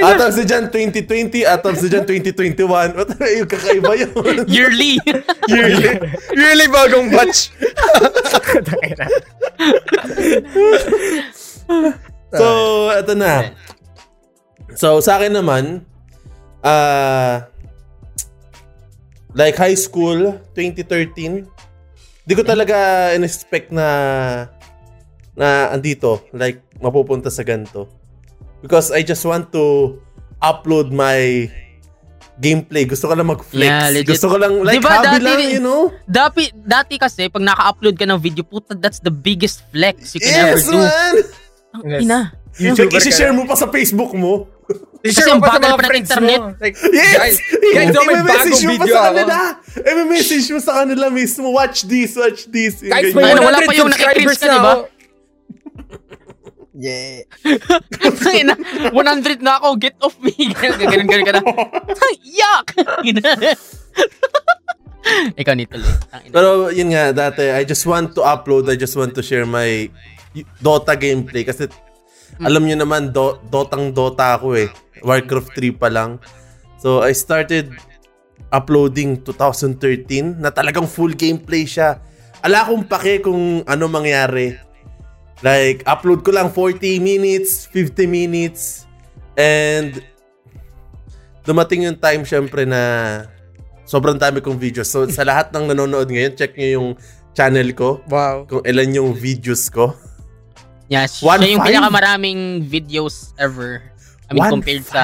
Atap 0.00 0.30
si 0.32 0.42
John 0.48 0.72
2020, 0.72 1.44
Atap 1.44 1.76
si 1.76 1.92
John 1.92 2.08
2021. 2.08 2.96
What 2.96 3.12
yung 3.20 3.48
kakaiba 3.50 3.92
yun? 4.00 4.48
Yearly. 4.48 4.96
Yearly. 5.44 5.92
Yearly 6.32 6.66
bagong 6.72 7.12
batch. 7.12 7.52
So, 12.28 12.46
eto 12.92 13.12
na. 13.16 13.56
So, 14.76 15.00
sa 15.00 15.20
akin 15.20 15.36
naman, 15.36 15.84
ah, 16.64 17.48
like 19.34 19.56
high 19.56 19.76
school, 19.76 20.38
2013, 20.56 21.44
di 22.24 22.32
ko 22.36 22.42
talaga 22.44 23.10
in-expect 23.16 23.72
na 23.72 23.88
na 25.38 25.70
andito, 25.70 26.20
like, 26.34 26.58
mapupunta 26.82 27.30
sa 27.30 27.46
ganito. 27.46 27.86
Because 28.58 28.90
I 28.90 29.06
just 29.06 29.22
want 29.22 29.54
to 29.54 29.96
upload 30.42 30.90
my 30.90 31.46
gameplay. 32.42 32.82
Gusto 32.86 33.06
ko 33.06 33.14
lang 33.14 33.30
mag-flex. 33.30 33.70
Yeah, 33.70 33.86
legit. 33.94 34.18
Gusto 34.18 34.34
ko 34.34 34.36
lang, 34.38 34.66
like, 34.66 34.82
Diba, 34.82 34.98
hobby 34.98 35.06
dati 35.06 35.22
lang, 35.22 35.54
you 35.54 35.62
know? 35.62 35.94
Dati, 36.10 36.50
dati 36.54 36.94
kasi, 36.98 37.30
pag 37.30 37.42
naka-upload 37.42 37.94
ka 37.94 38.06
ng 38.06 38.18
video, 38.18 38.42
puta, 38.42 38.74
that's 38.74 38.98
the 38.98 39.14
biggest 39.14 39.62
flex 39.70 40.14
you 40.18 40.20
can 40.22 40.34
ever 40.34 40.58
Yes, 40.58 40.66
do. 40.66 40.78
man! 40.78 41.14
Ang 41.78 41.82
Yes. 41.86 42.00
ina. 42.02 42.18
Like, 42.58 42.58
YouTuber 42.58 42.90
ka 42.90 42.98
isi-share 42.98 43.30
na. 43.30 43.38
mo 43.38 43.42
pa 43.46 43.54
sa 43.54 43.70
Facebook 43.70 44.10
mo. 44.18 44.50
I-share 45.00 45.30
ang 45.30 45.40
bagal 45.40 45.78
pa 45.78 45.82
ng 45.86 45.96
internet. 45.96 46.40
mo. 46.42 46.52
Like, 46.58 46.76
Yes! 46.90 47.16
guys, 47.16 47.36
guys, 47.72 47.94
oh, 47.94 48.04
may 48.04 48.20
bagong 48.20 48.50
mo 48.50 48.58
pa 48.58 48.68
video 48.68 48.94
ako. 48.94 49.06
kanila. 49.08 49.36
I-message 49.80 50.46
mo 50.50 50.58
sa 50.58 50.72
kanila 50.82 51.04
mismo. 51.08 51.46
Watch 51.50 51.78
this, 51.86 52.10
watch 52.14 52.40
this. 52.46 52.82
Guys, 52.82 53.14
may 53.14 53.32
wala 53.32 53.62
100 53.62 53.64
pa 53.64 53.72
yung 53.72 53.88
subscribers 53.88 54.36
nakikris 54.36 54.38
ka, 54.38 54.46
na 54.46 54.52
diba? 54.52 54.68
ako. 54.68 54.82
Yeah. 56.78 57.26
Ang 58.22 58.36
ina, 58.38 58.54
100 58.94 59.42
na 59.42 59.58
ako, 59.58 59.68
get 59.76 59.98
off 59.98 60.14
me. 60.20 60.30
Ganun, 60.54 60.78
ganun, 60.78 61.22
ganun. 61.26 61.44
Yuck! 62.22 62.66
Ikaw 65.40 65.54
nito. 65.56 65.74
Pero 66.28 66.68
yun 66.68 66.92
nga, 66.92 67.10
dati, 67.10 67.48
I 67.50 67.64
just 67.64 67.82
want 67.82 68.12
to 68.14 68.22
upload, 68.22 68.68
I 68.68 68.76
just 68.76 68.94
want 68.94 69.16
to 69.16 69.24
share 69.24 69.42
my 69.42 69.88
Dota 70.60 70.94
gameplay. 70.94 71.42
Kasi 71.42 71.66
alam 72.38 72.62
nyo 72.64 72.76
naman, 72.76 73.10
do, 73.10 73.40
Dotang 73.48 73.90
Dota 73.90 74.36
ako 74.36 74.54
eh. 74.54 74.68
Warcraft 75.02 75.56
3 75.56 75.80
pa 75.80 75.88
lang. 75.88 76.22
So, 76.78 77.02
I 77.02 77.10
started 77.14 77.74
uploading 78.48 79.20
2013 79.26 80.38
na 80.38 80.48
talagang 80.54 80.86
full 80.86 81.12
gameplay 81.12 81.66
siya. 81.66 81.98
Ala 82.44 82.62
akong 82.62 82.86
pake 82.86 83.26
kung 83.26 83.66
ano 83.66 83.84
mangyari. 83.90 84.54
Like, 85.42 85.86
upload 85.86 86.26
ko 86.26 86.34
lang 86.34 86.50
40 86.50 86.98
minutes, 86.98 87.70
50 87.70 88.10
minutes, 88.10 88.86
and 89.38 90.02
dumating 91.46 91.86
yung 91.86 91.98
time 91.98 92.26
syempre 92.26 92.66
na 92.66 92.80
sobrang 93.86 94.18
dami 94.18 94.42
kong 94.42 94.58
videos. 94.58 94.90
So, 94.90 95.06
sa 95.08 95.22
lahat 95.22 95.54
ng 95.54 95.70
nanonood 95.72 96.10
ngayon, 96.10 96.34
check 96.34 96.58
nyo 96.58 96.68
yung 96.68 96.88
channel 97.32 97.70
ko, 97.72 98.02
Wow. 98.10 98.50
kung 98.50 98.62
ilan 98.66 98.98
yung 98.98 99.10
videos 99.14 99.70
ko. 99.70 99.94
Yeah, 100.88 101.04
siya 101.04 101.24
One 101.28 101.40
yung 101.44 101.60
five? 101.60 101.68
pinakamaraming 101.70 102.40
videos 102.64 103.36
ever. 103.36 103.84
I 104.24 104.32
mean, 104.32 104.40
One 104.40 104.50
compared 104.58 104.84
sa 104.84 105.02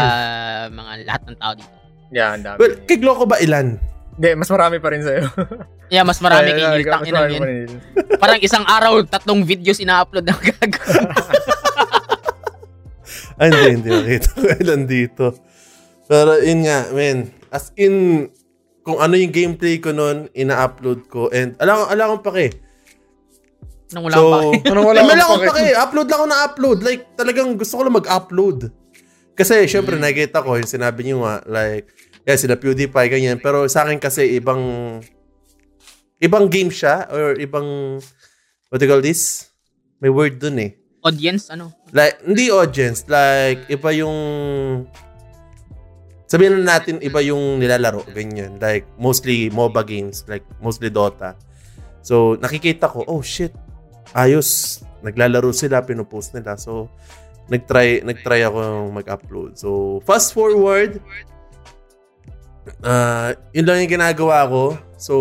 mga 0.68 0.90
lahat 1.04 1.22
ng 1.28 1.36
tao 1.36 1.52
dito. 1.54 1.76
Yeah, 2.08 2.28
ang 2.32 2.42
dami. 2.42 2.56
Well, 2.56 2.74
kay 2.84 2.96
Gloco 2.96 3.24
ba 3.24 3.36
ilan? 3.38 3.76
Hindi, 4.14 4.30
mas 4.32 4.48
marami 4.48 4.76
pa 4.78 4.88
rin 4.90 5.02
sa'yo. 5.02 5.26
Yeah, 5.92 6.00
mas 6.00 6.16
marami 6.16 6.48
kay 6.50 6.64
Ay, 6.64 6.80
Neil. 6.80 6.80
mas 6.80 6.88
Tang 6.88 7.04
ina 7.04 7.18
marami 7.20 7.34
yun. 7.36 7.68
Parang 8.22 8.40
isang 8.40 8.64
araw, 8.64 9.04
tatlong 9.04 9.44
videos 9.44 9.78
ina-upload 9.78 10.24
na 10.24 10.32
gago. 10.32 10.80
Ay, 13.38 13.52
hindi, 13.52 13.68
hindi 13.76 13.88
nakita 13.92 14.28
ko 14.32 14.40
ilan 14.64 14.82
dito. 14.88 15.26
Pero 16.08 16.40
yun 16.40 16.64
nga, 16.64 16.88
man. 16.88 17.28
As 17.52 17.68
in, 17.76 18.26
kung 18.80 18.96
ano 18.96 19.12
yung 19.12 19.28
gameplay 19.28 19.76
ko 19.76 19.92
nun, 19.92 20.32
ina-upload 20.32 21.04
ko. 21.04 21.28
And 21.28 21.52
alam, 21.60 21.84
alam 21.84 22.16
ko 22.16 22.24
pa 22.24 22.32
kay. 22.32 22.48
Nang 23.92 24.02
wala 24.08 24.16
So, 24.16 24.24
pa. 24.30 24.38
Ano 24.72 24.80
wala 24.86 25.00
wala 25.04 25.22
akong 25.22 25.44
pake. 25.44 25.60
pake. 25.60 25.72
Upload 25.76 26.06
lang 26.08 26.18
ako 26.18 26.26
na 26.26 26.38
upload. 26.46 26.78
Like, 26.80 27.02
talagang 27.14 27.48
gusto 27.58 27.74
ko 27.76 27.82
lang 27.84 27.98
mag-upload. 27.98 28.58
Kasi, 29.34 29.66
syempre, 29.66 29.98
nakikita 29.98 30.40
ko, 30.40 30.56
yung 30.56 30.70
sinabi 30.70 31.00
niyo 31.04 31.26
nga, 31.26 31.42
like, 31.44 31.90
yeah, 32.22 32.38
sila 32.38 32.56
PewDiePie, 32.56 33.10
ganyan. 33.10 33.38
Pero 33.42 33.66
sa 33.66 33.84
akin 33.84 33.98
kasi, 33.98 34.38
ibang, 34.38 34.62
ibang 36.16 36.46
game 36.48 36.70
siya, 36.70 37.10
or 37.10 37.34
ibang, 37.36 37.98
what 38.70 38.78
do 38.78 38.86
you 38.86 38.90
call 38.90 39.02
this? 39.02 39.50
May 39.98 40.08
word 40.08 40.38
dun 40.38 40.62
eh. 40.62 40.78
Audience, 41.04 41.52
ano? 41.52 41.74
Like, 41.92 42.22
hindi 42.24 42.48
audience. 42.48 43.04
Like, 43.04 43.68
iba 43.68 43.92
yung... 43.92 44.16
Sabihin 46.24 46.64
na 46.64 46.78
natin, 46.78 46.98
iba 47.04 47.20
yung 47.20 47.60
nilalaro. 47.60 48.06
Ganyan. 48.08 48.56
Like, 48.56 48.88
mostly 48.96 49.52
MOBA 49.52 49.84
games. 49.84 50.24
Like, 50.24 50.42
mostly 50.58 50.88
Dota. 50.88 51.36
So, 52.00 52.40
nakikita 52.40 52.88
ko, 52.88 53.04
oh 53.04 53.20
shit. 53.20 53.52
Ayos. 54.14 54.80
Naglalaro 55.02 55.50
sila, 55.50 55.82
pinupost 55.84 56.32
nila. 56.32 56.56
So, 56.56 56.88
nagtry, 57.50 58.00
nagtry 58.00 58.46
ako 58.46 58.88
mag-upload. 58.94 59.58
So, 59.60 60.00
fast 60.06 60.32
forward. 60.32 61.02
Uh, 62.80 63.36
yun 63.52 63.68
lang 63.68 63.84
yung 63.84 64.00
ginagawa 64.00 64.48
ko. 64.48 64.64
So, 64.96 65.14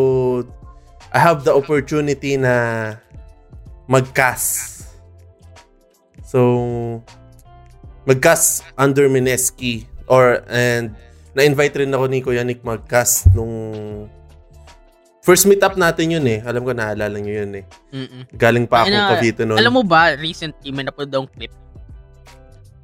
I 1.12 1.20
have 1.20 1.44
the 1.44 1.52
opportunity 1.52 2.40
na 2.40 2.96
mag-cast. 3.92 4.88
So, 6.24 7.04
mag-cast 8.08 8.64
under 8.80 9.12
Mineski 9.12 9.86
or 10.08 10.44
and 10.48 10.96
na-invite 11.36 11.76
rin 11.82 11.94
ako 11.94 12.06
ni 12.08 12.20
Kuya 12.24 12.46
Nick 12.46 12.64
mag-cast 12.64 13.30
nung 13.36 13.52
first 15.24 15.48
meet-up 15.48 15.80
natin 15.80 16.20
yun 16.20 16.26
eh. 16.28 16.44
Alam 16.44 16.68
ko, 16.68 16.76
naalala 16.76 17.16
nyo 17.16 17.34
yun 17.34 17.64
eh. 17.64 17.66
Mm-mm. 17.96 18.28
Galing 18.36 18.68
pa 18.68 18.84
ako 18.84 18.92
Ayun 18.92 19.00
na, 19.00 19.12
Cavite 19.16 19.42
noon. 19.48 19.58
Alam 19.58 19.74
mo 19.80 19.84
ba, 19.88 20.20
recently 20.20 20.70
may 20.76 20.84
napanood 20.84 21.16
akong 21.16 21.32
clip 21.32 21.54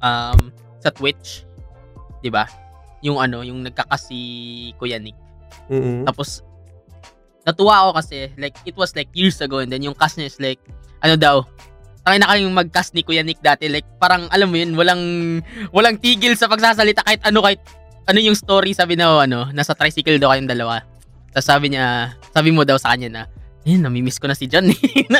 um, 0.00 0.48
sa 0.80 0.88
Twitch. 0.88 1.44
'Di 2.24 2.32
ba? 2.32 2.48
Yung 3.04 3.20
ano, 3.20 3.44
yung 3.44 3.60
nagkakasi 3.64 4.20
Kuya 4.80 4.96
Nick. 4.96 5.16
Mm-mm. 5.68 6.08
Tapos, 6.08 6.40
natuwa 7.44 7.88
ako 7.88 7.90
kasi, 8.00 8.28
like, 8.36 8.56
it 8.68 8.76
was 8.76 8.92
like 8.92 9.08
years 9.16 9.40
ago 9.40 9.60
and 9.60 9.72
then 9.72 9.80
yung 9.80 9.96
cast 9.96 10.20
niya 10.20 10.28
is 10.28 10.40
like, 10.40 10.60
ano 11.00 11.16
daw, 11.16 11.40
tangin 12.04 12.20
na 12.20 12.28
kayong 12.28 12.52
mag-cast 12.52 12.92
ni 12.92 13.00
Kuya 13.00 13.24
Nick 13.24 13.40
dati. 13.40 13.72
Like, 13.72 13.88
parang, 13.96 14.28
alam 14.28 14.52
mo 14.52 14.56
yun, 14.60 14.76
walang, 14.76 15.00
walang 15.72 15.96
tigil 15.96 16.36
sa 16.36 16.50
pagsasalita 16.50 17.00
kahit 17.08 17.24
ano, 17.24 17.40
kahit 17.40 17.60
ano 18.04 18.18
yung 18.20 18.36
story, 18.36 18.76
sabi 18.76 19.00
na, 19.00 19.24
ano, 19.24 19.48
nasa 19.56 19.72
tricycle 19.72 20.20
daw 20.20 20.36
kayong 20.36 20.50
dalawa. 20.50 20.84
Tapos 21.30 21.46
sabi 21.46 21.70
niya, 21.70 21.84
sabi 22.30 22.50
mo 22.50 22.62
daw 22.62 22.74
sa 22.74 22.92
kanya 22.92 23.08
na, 23.08 23.22
ayun, 23.62 23.80
namimiss 23.80 24.18
ko 24.18 24.26
na 24.26 24.34
si 24.34 24.46
John. 24.46 24.66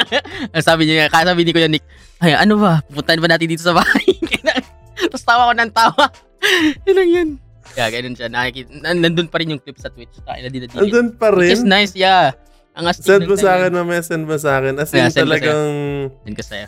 sabi 0.66 0.82
niya, 0.84 1.06
kaya 1.06 1.26
sabi 1.26 1.42
ni 1.42 1.52
Kuya 1.52 1.68
Nick, 1.68 1.84
ay, 2.18 2.34
ano 2.34 2.58
ba, 2.58 2.82
pupuntahan 2.84 3.20
ba 3.20 3.28
natin 3.28 3.48
dito 3.48 3.62
sa 3.62 3.72
bahay? 3.72 4.06
Tapos 5.00 5.24
tawa 5.24 5.48
ko 5.48 5.54
ng 5.54 5.72
tawa. 5.72 6.04
yun 6.86 6.94
lang 6.94 7.08
yun. 7.08 7.28
Kaya 7.70 7.88
ganun 7.90 8.14
siya. 8.14 8.26
Nakikita, 8.26 8.68
nan- 8.76 9.00
nandun 9.00 9.30
pa 9.30 9.38
rin 9.38 9.54
yung 9.54 9.62
clip 9.62 9.78
sa 9.78 9.88
Twitch. 9.88 10.18
Tayo 10.20 10.40
na 10.40 10.50
din 10.50 10.66
na 10.66 10.74
Andun 10.74 11.14
pa 11.14 11.30
Which 11.30 11.54
rin. 11.54 11.54
is 11.54 11.64
nice, 11.64 11.92
yeah. 11.94 12.34
Ang 12.74 12.86
astig 12.86 13.06
Send 13.06 13.24
mo 13.24 13.34
sa 13.34 13.56
akin 13.56 13.70
mamaya, 13.70 14.02
send 14.02 14.24
mo 14.26 14.34
sa 14.34 14.58
akin. 14.58 14.74
As 14.76 14.90
in, 14.90 14.98
Yeah, 14.98 15.10
send 15.10 15.24
talagang... 15.26 15.64
Yun 16.22 16.34
ko 16.34 16.42
sa'yo. 16.42 16.66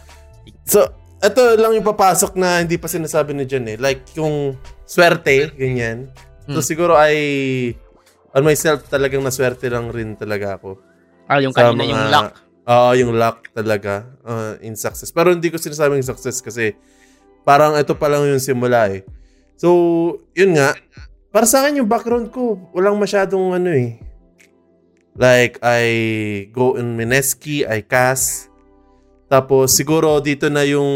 So, 0.65 0.79
ito 1.19 1.43
lang 1.55 1.75
yung 1.75 1.85
papasok 1.85 2.35
na 2.35 2.63
hindi 2.63 2.75
pa 2.75 2.87
sinasabi 2.87 3.35
ni 3.35 3.45
John 3.45 3.67
eh. 3.67 3.77
Like, 3.77 4.07
yung 4.15 4.55
swerte, 4.83 5.51
ganyan. 5.53 6.11
So, 6.47 6.59
Hmm. 6.59 6.67
siguro 6.67 6.95
ay... 6.95 7.17
On 8.33 8.43
myself, 8.43 8.89
talagang 8.89 9.21
naswerte 9.21 9.69
lang 9.69 9.93
rin 9.93 10.17
talaga 10.17 10.57
ako. 10.57 10.81
Ah, 11.29 11.39
yung 11.39 11.53
Sa 11.53 11.69
kanina, 11.71 11.85
yung 11.85 12.01
mga- 12.01 12.13
luck. 12.13 12.31
Oo, 12.63 12.91
yung 12.95 13.13
luck 13.19 13.39
talaga 13.51 14.07
uh, 14.23 14.55
in 14.63 14.79
success. 14.79 15.11
Pero 15.11 15.35
hindi 15.35 15.51
ko 15.51 15.59
sinasabing 15.59 16.07
success 16.07 16.39
kasi 16.39 16.79
parang 17.43 17.75
ito 17.75 17.93
pa 17.93 18.07
lang 18.07 18.23
yung 18.25 18.39
simula 18.39 18.87
eh. 18.89 19.03
So, 19.59 19.69
yun 20.33 20.55
nga. 20.55 20.73
Para 21.29 21.45
sa 21.45 21.63
akin 21.63 21.83
yung 21.83 21.91
background 21.91 22.31
ko, 22.31 22.71
walang 22.71 22.97
masyadong 22.97 23.53
ano 23.53 23.71
eh. 23.73 23.99
Like, 25.13 25.59
I 25.61 25.85
go 26.55 26.79
in 26.79 26.97
Mineski, 26.97 27.67
I 27.67 27.85
cast. 27.85 28.49
Tapos, 29.27 29.75
siguro 29.75 30.23
dito 30.23 30.49
na 30.49 30.63
yung 30.63 30.89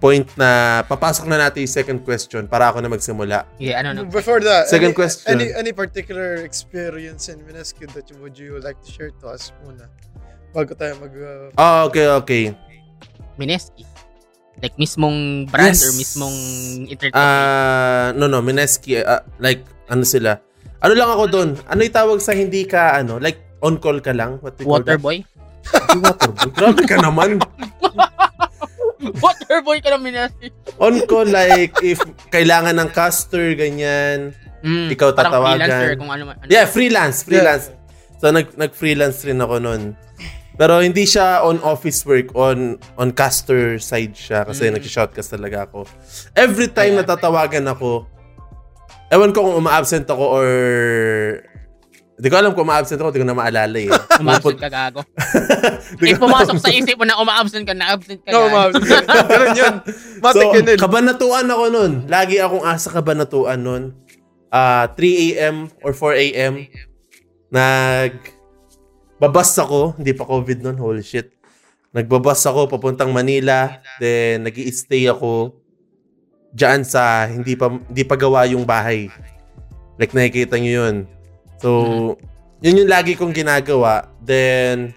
point 0.00 0.24
na 0.34 0.80
papasok 0.88 1.28
na 1.28 1.36
natin 1.36 1.68
yung 1.68 1.74
second 1.76 2.00
question 2.00 2.48
para 2.48 2.72
ako 2.72 2.80
na 2.80 2.88
magsimula. 2.88 3.44
Yeah, 3.60 3.84
ano, 3.84 3.92
no. 3.92 4.08
Before 4.08 4.40
that, 4.40 4.66
Second 4.66 4.96
any, 4.96 4.98
question. 4.98 5.28
Any, 5.28 5.46
any 5.52 5.72
particular 5.76 6.40
experience 6.40 7.28
in 7.28 7.44
Minescu 7.44 7.84
that 7.92 8.08
you, 8.08 8.16
would 8.18 8.34
you 8.34 8.56
like 8.64 8.80
to 8.80 8.88
share 8.90 9.12
to 9.20 9.28
us 9.28 9.52
muna? 9.60 9.86
Bago 10.56 10.72
tayo 10.72 10.96
mag... 10.98 11.12
Uh, 11.12 11.52
Ah, 11.54 11.84
okay, 11.84 12.08
okay. 12.16 12.42
Mineski. 13.36 13.84
Like, 14.60 14.74
mismong 14.76 15.48
brand 15.48 15.76
Yes. 15.76 15.84
or 15.84 15.92
mismong 15.92 16.36
entertainment. 16.88 17.20
Ah, 17.20 18.12
no, 18.16 18.24
no, 18.26 18.40
Mineski, 18.40 19.00
ah, 19.00 19.20
like, 19.36 19.62
ano 19.86 20.04
sila? 20.04 20.40
Ano 20.80 20.96
lang 20.96 21.12
ako 21.12 21.24
doon? 21.28 21.48
Ano 21.68 21.80
yung 21.84 21.92
tawag 21.94 22.18
sa 22.24 22.32
hindi 22.32 22.64
ka, 22.64 22.96
ano, 22.96 23.20
like, 23.20 23.36
on 23.60 23.76
call 23.76 24.00
ka 24.00 24.16
lang? 24.16 24.40
What 24.40 24.56
do 24.56 24.64
you 24.64 24.68
call 24.68 24.80
that? 24.80 24.96
Waterboy? 24.96 25.24
Yung 25.92 26.02
Waterboy. 26.08 26.50
Grabe 26.56 26.82
ka 26.88 26.96
naman. 26.96 27.36
Waterboy 29.24 29.80
ka 29.80 29.96
ng 29.96 30.02
Mineski. 30.02 30.52
On 30.76 30.94
call, 31.04 31.28
like, 31.28 31.72
if 31.80 31.98
kailangan 32.28 32.76
ng 32.76 32.90
caster, 32.92 33.52
ganyan. 33.54 34.36
Mm, 34.60 34.92
Ikaw 34.92 35.16
tatawagan. 35.16 35.96
kung 35.96 36.12
ano. 36.12 36.36
Ano. 36.36 36.44
Yeah, 36.46 36.68
freelance, 36.68 37.24
freelance. 37.24 37.72
So, 38.20 38.28
nag, 38.28 38.52
nag-freelance 38.54 39.24
rin 39.24 39.40
ako 39.40 39.56
noon. 39.56 39.96
Pero 40.60 40.84
hindi 40.84 41.08
siya 41.08 41.40
on 41.40 41.56
office 41.64 42.04
work, 42.04 42.36
on 42.36 42.76
on 43.00 43.16
caster 43.16 43.80
side 43.80 44.12
siya 44.12 44.44
kasi 44.44 44.68
Mm. 44.68 44.76
nag-shoutcast 44.76 45.32
talaga 45.32 45.64
ako. 45.64 45.88
Every 46.36 46.68
time 46.68 47.00
natatawagan 47.00 47.64
ako, 47.64 48.04
ewan 49.08 49.32
ko 49.32 49.48
kung 49.48 49.56
uma-absent 49.56 50.04
ako 50.04 50.24
or 50.36 50.48
hindi 52.20 52.28
ko 52.28 52.36
alam 52.36 52.52
kung 52.52 52.68
uma-absent 52.68 53.00
ako, 53.00 53.08
hindi 53.08 53.22
ko 53.24 53.28
na 53.28 53.34
maalala 53.34 53.74
eh. 53.74 53.88
Umabsent 54.22 54.60
ka 54.60 54.68
gago. 54.68 55.00
Hindi 55.96 56.04
Eh, 56.06 56.14
ko- 56.14 56.28
pumasok 56.28 56.56
sa 56.60 56.68
isip 56.68 56.94
mo 56.94 57.02
na 57.02 57.16
umabsent 57.16 57.64
ka, 57.64 57.72
na-absent 57.72 58.20
ka. 58.20 58.28
no, 58.28 58.44
gago. 58.44 58.52
ma'am. 58.52 58.70
Ganun 59.26 59.50
yun. 59.56 59.74
Matik 60.22 60.36
so, 60.38 60.52
yun 60.52 60.64
yun. 60.66 60.78
kabanatuan 60.78 61.48
ako 61.48 61.64
nun. 61.66 61.92
Lagi 62.06 62.36
akong 62.36 62.60
asa 62.62 62.88
kabanatuan 62.90 63.58
nun. 63.58 63.82
Ah, 64.46 64.84
3 64.92 65.00
a.m. 65.34 65.56
or 65.80 65.90
4 65.90 66.20
a.m. 66.28 66.54
Nag 67.48 68.12
babas 69.16 69.50
ako, 69.54 69.96
hindi 69.96 70.12
pa 70.12 70.24
COVID 70.24 70.60
nun, 70.60 70.76
holy 70.76 71.00
shit. 71.00 71.32
Nagbabas 71.90 72.44
ako 72.44 72.68
papuntang 72.68 73.10
Manila, 73.10 73.66
then 73.98 74.44
nag 74.44 74.54
stay 74.70 75.04
ako 75.04 75.56
diyan 76.50 76.82
sa 76.82 77.24
hindi 77.24 77.54
pa 77.54 77.66
hindi 77.66 78.02
pa 78.02 78.14
gawa 78.14 78.44
yung 78.44 78.62
bahay. 78.62 79.10
Like 79.96 80.12
nakikita 80.12 80.54
niyo 80.54 80.84
yun. 80.84 80.96
So, 81.60 82.16
yun 82.64 82.80
yung 82.80 82.90
lagi 82.90 83.12
kong 83.14 83.36
ginagawa. 83.36 84.08
Then 84.24 84.96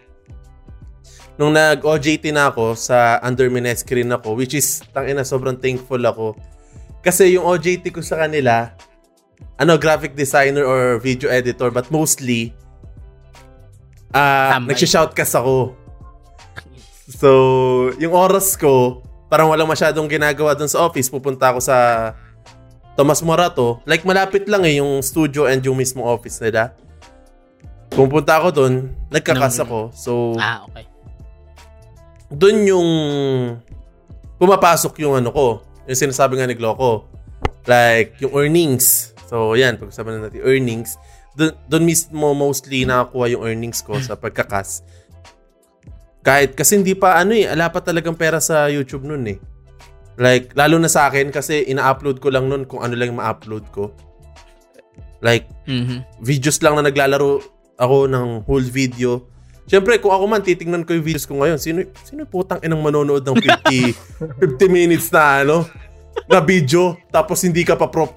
nung 1.36 1.58
nag-OJT 1.58 2.30
na 2.30 2.54
ako 2.54 2.78
sa 2.78 3.18
under 3.26 3.50
Mineski 3.50 4.00
rin 4.00 4.14
ako, 4.14 4.38
which 4.38 4.54
is, 4.54 4.86
tangina, 4.94 5.26
sobrang 5.26 5.58
thankful 5.58 6.00
ako. 6.00 6.38
Kasi 7.04 7.36
yung 7.36 7.44
OJT 7.44 7.90
ko 7.90 8.00
sa 8.06 8.24
kanila, 8.24 8.72
ano, 9.58 9.76
graphic 9.82 10.14
designer 10.14 10.64
or 10.64 11.02
video 11.02 11.28
editor, 11.34 11.74
but 11.74 11.90
mostly, 11.90 12.54
Tambay. 14.14 14.72
nagsishoutcast 14.72 15.34
ako. 15.42 15.74
So, 17.10 17.30
yung 17.98 18.14
oras 18.14 18.54
ko, 18.54 19.02
parang 19.28 19.50
walang 19.50 19.68
masyadong 19.68 20.06
ginagawa 20.06 20.54
dun 20.54 20.70
sa 20.70 20.86
office. 20.86 21.10
Pupunta 21.10 21.50
ako 21.50 21.60
sa 21.60 21.78
Tomas 22.94 23.26
Morato. 23.26 23.82
Like, 23.90 24.06
malapit 24.06 24.46
lang 24.46 24.64
eh, 24.64 24.78
yung 24.78 25.02
studio 25.02 25.50
and 25.50 25.66
yung 25.66 25.74
mismo 25.74 26.06
office 26.06 26.38
nila. 26.38 26.78
Pupunta 27.90 28.38
ako 28.38 28.48
dun, 28.54 28.74
nagkakas 29.10 29.62
ako. 29.62 29.90
So, 29.94 30.34
Ah, 30.38 30.66
okay. 30.66 30.86
dun 32.30 32.66
yung 32.66 32.90
pumapasok 34.38 34.94
yung 35.06 35.22
ano 35.22 35.30
ko. 35.30 35.48
Yung 35.86 36.00
sinasabi 36.00 36.38
nga 36.38 36.50
ni 36.50 36.58
Gloco. 36.58 37.06
Like, 37.66 38.18
yung 38.22 38.34
earnings. 38.34 39.14
So, 39.30 39.54
yan, 39.54 39.78
pag-usapan 39.78 40.18
na 40.18 40.30
natin 40.30 40.42
earnings. 40.42 40.98
Dun, 41.34 41.54
dun 41.66 41.86
mismo 41.86 42.34
mostly 42.38 42.86
nakakuha 42.86 43.26
yung 43.34 43.42
earnings 43.46 43.82
ko 43.82 43.98
sa 43.98 44.14
pagkakas. 44.14 44.86
Kahit, 46.22 46.54
kasi 46.54 46.78
hindi 46.78 46.94
pa 46.94 47.18
ano 47.18 47.34
eh, 47.34 47.50
ala 47.50 47.68
pa 47.68 47.82
talagang 47.82 48.14
pera 48.16 48.38
sa 48.38 48.70
YouTube 48.70 49.04
nun 49.04 49.26
eh. 49.28 49.38
Like, 50.16 50.54
lalo 50.54 50.78
na 50.78 50.90
sa 50.90 51.10
akin 51.10 51.34
kasi 51.34 51.66
ina-upload 51.66 52.22
ko 52.22 52.30
lang 52.30 52.46
nun 52.46 52.70
kung 52.70 52.86
ano 52.86 52.94
lang 52.94 53.18
ma-upload 53.18 53.66
ko. 53.74 53.94
Like, 55.24 55.48
Mhm. 55.66 56.04
videos 56.22 56.60
lang 56.60 56.76
na 56.76 56.86
naglalaro 56.86 57.40
ako 57.80 57.98
ng 58.06 58.28
whole 58.46 58.68
video. 58.68 59.26
Siyempre, 59.64 59.96
kung 59.98 60.12
ako 60.12 60.28
man, 60.28 60.44
titingnan 60.44 60.84
ko 60.84 60.92
yung 60.92 61.08
videos 61.08 61.24
ko 61.24 61.40
ngayon. 61.40 61.56
Sino, 61.56 61.88
sino 62.04 62.28
putang 62.28 62.60
inang 62.62 62.84
manonood 62.84 63.24
ng 63.24 63.38
50, 63.40 63.96
50 64.60 64.68
minutes 64.76 65.08
na 65.10 65.42
ano, 65.42 65.64
na 66.28 66.44
video, 66.44 67.00
tapos 67.10 67.42
hindi 67.42 67.64
ka 67.64 67.80
pa 67.80 67.88
pro... 67.88 68.12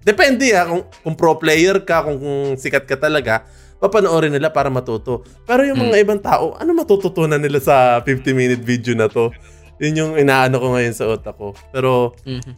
Depende 0.00 0.52
ha, 0.52 0.68
kung, 0.68 0.84
kung 1.02 1.16
pro 1.16 1.36
player 1.36 1.80
ka, 1.82 2.04
kung, 2.04 2.20
kung 2.20 2.40
sikat 2.56 2.84
ka 2.84 3.00
talaga, 3.00 3.44
papanoorin 3.80 4.32
nila 4.32 4.52
para 4.52 4.68
matuto. 4.68 5.24
Pero 5.48 5.64
yung 5.64 5.80
mga 5.80 5.96
ibang 6.04 6.20
tao, 6.20 6.52
ano 6.56 6.70
matututunan 6.76 7.40
nila 7.40 7.58
sa 7.60 8.00
50-minute 8.04 8.60
video 8.60 8.92
na 8.92 9.08
to? 9.08 9.32
Yun 9.80 9.96
yung 9.96 10.12
inaano 10.20 10.60
ko 10.60 10.76
ngayon 10.76 10.92
sa 10.92 11.08
utak 11.08 11.34
ko. 11.40 11.56
Pero, 11.72 12.12
Mhm. 12.28 12.52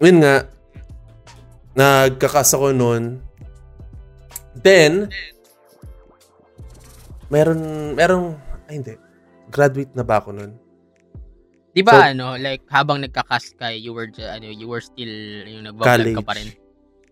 yun 0.00 0.16
nga, 0.24 0.48
nagkakas 1.76 2.56
ako 2.56 2.72
noon. 2.72 3.20
Then, 4.56 5.12
meron, 7.28 7.92
meron, 7.94 8.40
ay 8.66 8.80
hindi, 8.80 8.96
graduate 9.52 9.92
na 9.92 10.02
ba 10.02 10.24
ako 10.24 10.32
noon? 10.34 10.52
Di 11.76 11.84
ba, 11.84 11.94
So- 11.94 12.08
ano, 12.16 12.26
like, 12.40 12.64
habang 12.72 13.04
nagka-cast 13.04 13.54
ka, 13.60 13.68
you 13.70 13.92
were, 13.92 14.08
ano, 14.08 14.48
you 14.48 14.66
were 14.66 14.82
still, 14.82 15.12
yung 15.44 15.68
nag-vlog 15.68 16.16
ka 16.16 16.24
pa 16.24 16.34
rin. 16.34 16.48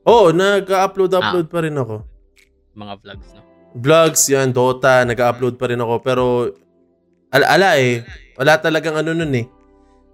Oo, 0.09 0.31
oh, 0.31 0.35
nag-upload, 0.35 1.13
upload 1.13 1.47
pa 1.53 1.61
rin 1.61 1.77
ako. 1.77 2.03
Mga 2.73 2.95
vlogs, 3.05 3.29
no? 3.37 3.41
Vlogs, 3.77 4.23
yan, 4.33 4.49
Dota, 4.51 5.05
nag-upload 5.05 5.61
pa 5.61 5.69
rin 5.69 5.79
ako. 5.79 5.95
Pero, 6.01 6.25
ala, 7.31 7.47
ala 7.51 7.69
eh, 7.79 8.03
wala 8.37 8.59
talagang 8.59 8.97
ano 8.97 9.13
nun 9.13 9.33
eh. 9.35 9.47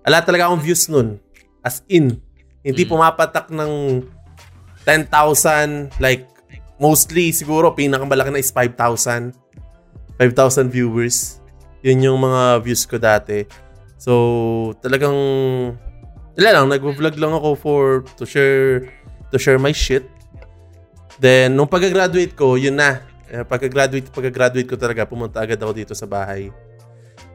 Wala 0.02 0.22
talaga 0.22 0.50
akong 0.50 0.62
views 0.62 0.90
nun. 0.90 1.18
As 1.62 1.82
in, 1.86 2.18
hindi 2.62 2.82
Mm. 2.82 2.90
pumapatak 2.90 3.50
ng 3.50 4.02
10,000, 4.82 5.94
like, 6.02 6.26
mostly 6.78 7.30
siguro, 7.30 7.70
pinakamalaki 7.70 8.34
na 8.34 8.42
is 8.42 8.50
5,000. 8.50 9.30
5,000 10.18 10.70
viewers. 10.70 11.38
Yun 11.82 12.10
yung 12.10 12.18
mga 12.18 12.62
views 12.62 12.82
ko 12.86 12.98
dati. 12.98 13.46
So, 13.98 14.12
talagang, 14.82 15.14
wala 16.34 16.48
lang, 16.50 16.66
nag-vlog 16.66 17.14
lang 17.18 17.34
ako 17.34 17.48
for, 17.54 17.82
to 18.18 18.26
share 18.26 18.90
to 19.30 19.38
share 19.38 19.56
my 19.56 19.72
shit. 19.72 20.04
Then, 21.16 21.54
nung 21.54 21.70
pag-graduate 21.70 22.34
ko, 22.34 22.58
yun 22.58 22.76
na. 22.76 23.00
Eh, 23.30 23.46
Pagka-graduate, 23.46 24.10
pagka-graduate 24.12 24.68
ko 24.68 24.76
talaga, 24.76 25.06
pumunta 25.06 25.40
agad 25.40 25.56
ako 25.56 25.72
dito 25.72 25.94
sa 25.94 26.04
bahay. 26.04 26.50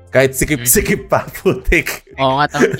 Kahit 0.07 0.33
sikip-sikip 0.33 1.07
pa, 1.07 1.27
putik. 1.35 2.07
Oo 2.15 2.39
nga, 2.39 2.47
tang, 2.47 2.63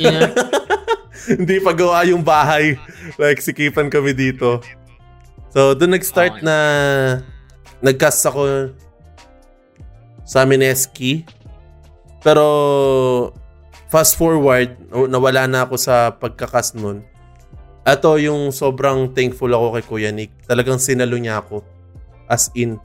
Hindi 1.28 1.60
pa 1.60 1.72
gawa 1.72 2.08
yung 2.08 2.24
bahay. 2.24 2.80
Like, 3.20 3.40
sikipan 3.40 3.92
kami 3.92 4.16
dito. 4.16 4.64
So, 5.52 5.76
doon 5.76 5.94
nag-start 5.94 6.40
Okay. 6.40 6.46
na 6.46 6.56
nag-cast 7.80 8.24
ako 8.24 8.72
sa 10.24 10.44
Mineski. 10.44 11.28
Pero, 12.22 12.44
fast 13.88 14.16
forward, 14.16 14.76
na- 14.88 15.10
nawala 15.10 15.44
na 15.48 15.64
ako 15.64 15.76
sa 15.76 16.12
pagkakas 16.12 16.76
nun. 16.76 17.04
Ito 17.84 18.20
yung 18.20 18.52
sobrang 18.52 19.12
thankful 19.12 19.48
ako 19.48 19.68
kay 19.74 19.84
Kuya 19.84 20.12
Nick. 20.12 20.36
Talagang 20.44 20.76
sinalo 20.76 21.16
niya 21.16 21.40
ako. 21.40 21.64
As 22.28 22.52
in, 22.54 22.76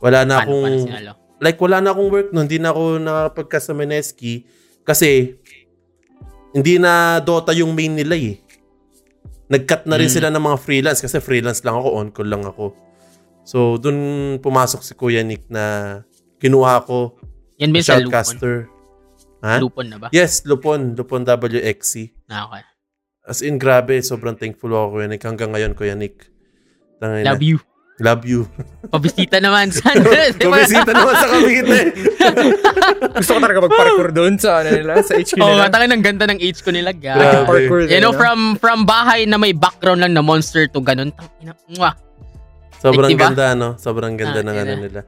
wala 0.00 0.24
na 0.24 0.40
paano 0.40 0.48
akong 0.48 0.64
pala 0.64 0.80
sinalo? 0.80 1.12
Like 1.40 1.58
wala 1.58 1.80
na 1.80 1.90
akong 1.90 2.10
work 2.12 2.28
nun, 2.30 2.44
hindi 2.46 2.60
na 2.60 2.70
ako 2.70 3.00
nakapagka 3.00 3.58
sa 3.58 3.72
Mineski 3.72 4.44
kasi 4.84 5.40
hindi 6.52 6.76
na 6.76 7.18
Dota 7.18 7.56
yung 7.56 7.72
main 7.72 7.96
nila 7.96 8.14
eh. 8.14 8.36
Nag-cut 9.50 9.88
na 9.90 9.98
rin 9.98 10.06
Mm. 10.06 10.14
sila 10.14 10.28
ng 10.30 10.44
mga 10.46 10.58
freelance 10.62 11.00
kasi 11.02 11.18
freelance 11.18 11.64
lang 11.66 11.74
ako, 11.74 11.88
on-call 11.98 12.28
lang 12.30 12.44
ako. 12.46 12.70
So, 13.42 13.80
dun 13.82 13.98
pumasok 14.38 14.84
si 14.84 14.92
Kuya 14.94 15.26
Nick 15.26 15.50
na 15.50 15.98
kinuha 16.38 16.86
ko 16.86 17.18
Yan 17.58 17.74
ba 17.74 17.82
sa 17.82 17.98
Lupon? 17.98 18.68
Ha? 19.40 19.56
Lupon 19.60 19.86
na 19.88 19.96
ba? 19.96 20.08
Yes, 20.12 20.44
Lupon. 20.44 20.96
Lupon 20.96 21.24
WXC. 21.24 22.12
Ah, 22.28 22.48
okay. 22.48 22.62
As 23.24 23.40
in, 23.44 23.56
grabe. 23.60 24.00
Sobrang 24.00 24.36
thankful 24.36 24.72
ako 24.72 24.96
Kuya 24.96 25.08
Nick. 25.08 25.24
Hanggang 25.24 25.52
ngayon, 25.52 25.72
Kuya 25.76 25.96
Nick. 25.96 26.28
Tangina. 27.00 27.32
Love 27.32 27.44
you. 27.44 27.56
Love 28.00 28.24
you. 28.24 28.48
Pabisita 28.88 29.36
naman. 29.38 29.68
Saan? 29.68 30.00
Kumisita 30.34 30.90
naman 30.96 31.14
sa 31.14 31.26
Cavite. 31.28 31.80
Gusto 33.20 33.30
ko 33.30 33.38
talaga 33.38 33.60
mag-parkour 33.60 34.08
doon 34.10 34.34
sa 34.34 34.64
ano 34.64 34.72
nila, 34.72 35.04
sa 35.04 35.14
HQ 35.14 35.36
Oo, 35.36 35.44
nila. 35.46 35.62
oh, 35.62 35.70
tangin 35.70 35.92
ang 35.92 36.00
ganda 36.02 36.24
ng 36.24 36.40
ko 36.40 36.70
nila, 36.72 36.90
Grabe. 36.90 37.20
guys. 37.20 37.44
parkour 37.44 37.80
You 37.86 38.00
know, 38.00 38.16
from 38.16 38.56
from 38.56 38.82
bahay 38.82 39.28
na 39.28 39.36
may 39.36 39.52
background 39.52 40.00
lang 40.00 40.16
na 40.16 40.24
monster 40.24 40.64
to 40.66 40.80
ganun. 40.80 41.12
Tangina, 41.12 41.52
mwah. 41.70 41.94
Sobrang 42.80 43.12
Like, 43.12 43.20
diba? 43.20 43.28
ganda, 43.30 43.46
no? 43.52 43.68
Sobrang 43.76 44.16
ganda 44.16 44.40
Ah, 44.40 44.46
ng 44.48 44.56
ano 44.56 44.72
diba? 44.72 44.82
nila. 44.82 45.00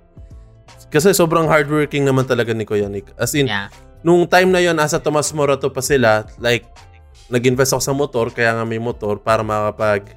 Kasi 0.86 1.16
sobrang 1.16 1.48
hardworking 1.48 2.04
naman 2.04 2.28
talaga 2.28 2.52
ni 2.52 2.68
Kuya 2.68 2.86
Nick. 2.86 3.08
As 3.16 3.32
in, 3.32 3.48
Yeah. 3.48 3.72
nung 4.04 4.28
time 4.28 4.52
na 4.52 4.60
yon 4.60 4.76
asa 4.76 5.00
Tomas 5.00 5.32
Morato 5.32 5.72
pa 5.72 5.80
sila, 5.80 6.28
like, 6.36 6.68
nag-invest 7.26 7.72
ako 7.72 7.80
sa 7.80 7.96
motor, 7.96 8.28
kaya 8.28 8.52
nga 8.52 8.68
may 8.68 8.76
motor 8.76 9.16
para 9.16 9.40
makapag 9.40 10.12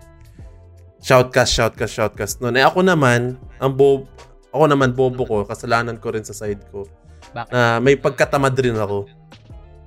shoutcast, 1.05 1.53
shoutcast, 1.53 1.93
shoutcast 1.93 2.35
noon. 2.41 2.57
Eh 2.57 2.65
ako 2.65 2.81
naman, 2.81 3.37
ang 3.61 3.71
bo 3.77 4.09
ako 4.49 4.65
naman 4.65 4.97
bobo 4.97 5.21
ko, 5.27 5.45
kasalanan 5.45 6.01
ko 6.01 6.09
rin 6.09 6.25
sa 6.25 6.33
side 6.33 6.65
ko. 6.73 6.89
Bakit? 7.35 7.51
Na 7.53 7.77
may 7.77 7.93
pagkatamad 7.93 8.57
rin 8.57 8.73
ako. 8.73 9.05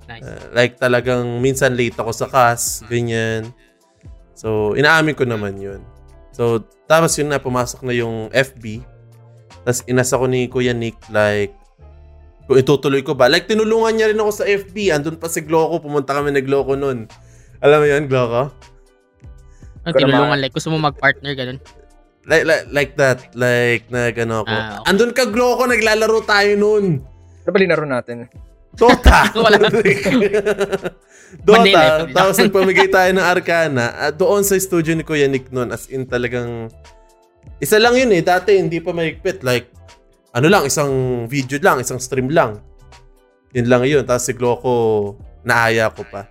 Nice. 0.07 0.23
Uh, 0.23 0.45
like 0.55 0.79
talagang 0.79 1.43
minsan 1.43 1.75
late 1.75 1.99
ako 1.99 2.15
sa 2.15 2.31
kas, 2.31 2.87
ganyan. 2.87 3.51
So, 4.39 4.79
inaamin 4.79 5.19
ko 5.19 5.27
naman 5.27 5.59
yun. 5.59 5.83
So, 6.31 6.63
tapos 6.87 7.19
yun 7.19 7.35
na, 7.35 7.43
pumasok 7.43 7.83
na 7.83 7.91
yung 7.91 8.31
FB. 8.31 8.87
Tapos 9.67 9.83
inasa 9.91 10.15
ko 10.15 10.31
ni 10.31 10.47
Kuya 10.47 10.71
Nick, 10.71 10.95
like, 11.11 11.51
kung 12.47 12.63
itutuloy 12.63 13.03
ko 13.03 13.19
ba. 13.19 13.27
Like, 13.27 13.51
tinulungan 13.51 13.99
niya 13.99 14.15
rin 14.15 14.23
ako 14.23 14.31
sa 14.31 14.47
FB. 14.47 14.95
Andun 14.95 15.19
pa 15.19 15.27
si 15.27 15.43
Gloco, 15.43 15.83
pumunta 15.83 16.15
kami 16.15 16.31
na 16.31 16.41
Gloco 16.41 16.79
nun. 16.79 17.11
Alam 17.59 17.79
mo 17.83 17.87
yun, 17.91 18.05
Gloco? 18.07 18.55
Ang 19.89 19.97
Pero 19.97 20.05
tinulungan, 20.05 20.37
ma- 20.37 20.43
like, 20.45 20.53
gusto 20.53 20.69
mo 20.69 20.77
mag-partner, 20.77 21.33
ganun. 21.33 21.59
Like, 22.29 22.45
like, 22.45 22.65
like 22.69 22.93
that. 23.01 23.19
Like, 23.33 23.89
na 23.89 24.13
gano 24.13 24.45
ako. 24.45 24.53
Ah, 24.53 24.85
okay. 24.85 24.87
Andun 24.93 25.13
ka, 25.17 25.25
Gloco, 25.33 25.65
naglalaro 25.65 26.21
tayo 26.29 26.53
nun. 26.61 27.01
Ano 27.49 27.49
ba 27.49 27.59
linaro 27.59 27.89
natin? 27.89 28.29
Dota! 28.77 29.33
Wala. 29.45 29.57
Dota, 31.45 31.61
Manila, 31.61 32.05
tapos 32.09 32.37
nagpamigay 32.37 32.89
tayo 32.93 33.11
ng 33.17 33.25
Arcana. 33.25 33.97
At 33.97 34.21
doon 34.21 34.45
sa 34.45 34.61
studio 34.61 34.93
ni 34.93 35.09
Kuya 35.09 35.25
Nick 35.25 35.49
noon, 35.49 35.73
as 35.73 35.89
in 35.89 36.05
talagang... 36.05 36.69
Isa 37.65 37.81
lang 37.81 37.97
yun 37.97 38.13
eh. 38.13 38.21
Dati 38.21 38.61
hindi 38.61 38.85
pa 38.85 38.93
mahigpit. 38.93 39.41
Like, 39.41 39.73
ano 40.37 40.53
lang, 40.53 40.69
isang 40.69 41.25
video 41.33 41.57
lang, 41.65 41.81
isang 41.81 41.97
stream 41.97 42.29
lang. 42.29 42.61
Yun 43.57 43.67
lang 43.73 43.89
yun. 43.89 44.05
Tapos 44.05 44.29
si 44.29 44.37
Gloco, 44.37 45.17
naaya 45.49 45.89
ko 45.89 46.05
pa. 46.05 46.29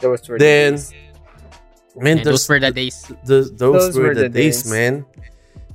Those 0.00 0.24
were 0.24 0.40
Then, 0.40 0.80
the 0.80 0.88
days. 0.88 1.09
Man, 1.96 2.18
Yeah, 2.18 2.26
those 2.26 2.44
those, 2.44 2.48
were 2.48 2.60
the 2.60 2.70
days. 2.70 2.96
those, 3.24 3.48
those 3.54 3.90
were 3.92 4.14
the 4.14 4.28
days, 4.28 4.66
man. 4.66 5.02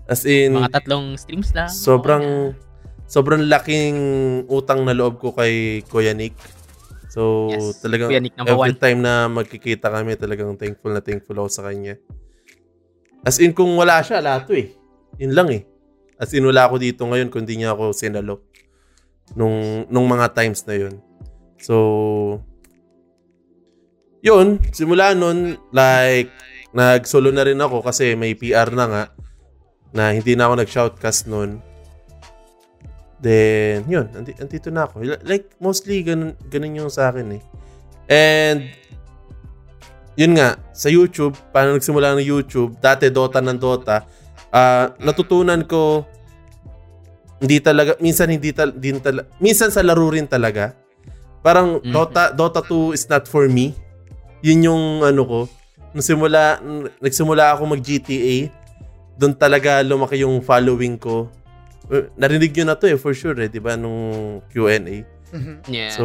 As 0.06 0.24
in, 0.24 0.54
Mga 0.54 0.72
tatlong 0.72 1.18
streams 1.18 1.50
lang. 1.52 1.68
sobrang 1.68 2.54
sobrang 3.06 3.46
laking 3.46 3.98
utang 4.48 4.86
na 4.86 4.94
loob 4.94 5.18
ko 5.18 5.34
kay 5.34 5.82
Kuya 5.86 6.14
Nick. 6.14 6.38
So, 7.10 7.50
Yes. 7.50 7.80
talagang 7.80 8.10
Kuya 8.10 8.22
Nick, 8.22 8.36
every 8.38 8.54
one. 8.54 8.76
time 8.76 9.00
na 9.00 9.26
magkikita 9.26 9.88
kami, 9.88 10.14
talagang 10.14 10.54
thankful 10.56 10.92
na 10.92 11.02
thankful 11.02 11.38
ako 11.38 11.50
sa 11.50 11.64
kanya. 11.64 11.98
As 13.24 13.42
in, 13.42 13.50
kung 13.52 13.74
wala 13.74 14.02
siya, 14.02 14.22
lahat 14.22 14.46
to 14.46 14.54
eh. 14.54 14.70
Yun 15.18 15.34
lang 15.34 15.50
eh. 15.50 15.66
As 16.16 16.30
in, 16.32 16.46
wala 16.46 16.70
ako 16.70 16.78
dito 16.78 17.02
ngayon 17.02 17.28
kung 17.28 17.42
di 17.42 17.58
niya 17.58 17.74
ako 17.74 17.90
sinalo. 17.90 18.46
Nung, 19.34 19.90
nung 19.90 20.06
mga 20.06 20.30
times 20.32 20.62
na 20.64 20.78
yun. 20.78 21.02
So, 21.58 22.44
yun, 24.26 24.58
simula 24.74 25.14
nun, 25.14 25.54
like, 25.70 26.34
nag-solo 26.74 27.30
na 27.30 27.46
rin 27.46 27.62
ako 27.62 27.86
kasi 27.86 28.18
may 28.18 28.34
PR 28.34 28.74
na 28.74 28.86
nga 28.90 29.04
na 29.94 30.12
hindi 30.12 30.34
na 30.34 30.50
ako 30.50 30.54
nag-shoutcast 30.60 31.30
nun. 31.30 31.62
Then, 33.22 33.86
yun, 33.86 34.10
andi- 34.12 34.36
andito 34.42 34.74
na 34.74 34.90
ako. 34.90 35.06
Like, 35.24 35.54
mostly, 35.62 36.02
ganun, 36.02 36.34
ganun 36.50 36.84
yung 36.84 36.92
sa 36.92 37.14
akin 37.14 37.38
eh. 37.38 37.42
And, 38.10 38.74
yun 40.18 40.36
nga, 40.36 40.58
sa 40.74 40.90
YouTube, 40.90 41.38
paano 41.54 41.78
nagsimula 41.78 42.18
ng 42.18 42.26
YouTube, 42.26 42.82
dati 42.82 43.14
Dota 43.14 43.40
ng 43.40 43.62
Dota, 43.62 44.04
ah 44.56 44.96
natutunan 45.04 45.68
ko, 45.68 46.08
hindi 47.44 47.60
talaga, 47.60 48.00
minsan 48.00 48.32
hindi 48.32 48.56
tal, 48.56 48.72
din 48.72 49.04
tala, 49.04 49.28
minsan 49.44 49.70
sa 49.70 49.84
laro 49.84 50.08
rin 50.08 50.26
talaga. 50.26 50.72
Parang 51.44 51.84
Mhm. 51.84 51.92
Dota 51.92 52.24
Dota 52.32 52.64
2 52.64 52.96
is 52.96 53.06
not 53.12 53.28
for 53.28 53.46
me. 53.52 53.76
Yun 54.44 54.68
yung 54.68 54.84
ano 55.04 55.22
ko. 55.24 55.40
Nung 55.96 56.04
simula, 56.04 56.60
nagsimula 57.00 57.56
ako 57.56 57.62
mag 57.72 57.80
GTA, 57.80 58.52
doon 59.16 59.32
talaga 59.32 59.80
lumaki 59.80 60.28
yung 60.28 60.44
following 60.44 61.00
ko. 61.00 61.32
Eh, 61.88 62.12
Narinig 62.20 62.52
nyo 62.52 62.66
na 62.68 62.76
to 62.76 62.90
eh, 62.90 63.00
for 63.00 63.16
sure 63.16 63.38
eh, 63.40 63.48
di 63.48 63.64
ba, 63.64 63.80
nung 63.80 64.42
Q&A. 64.52 65.06
Mhm. 65.32 65.68
Yeah. 65.72 65.96
So, 65.96 66.04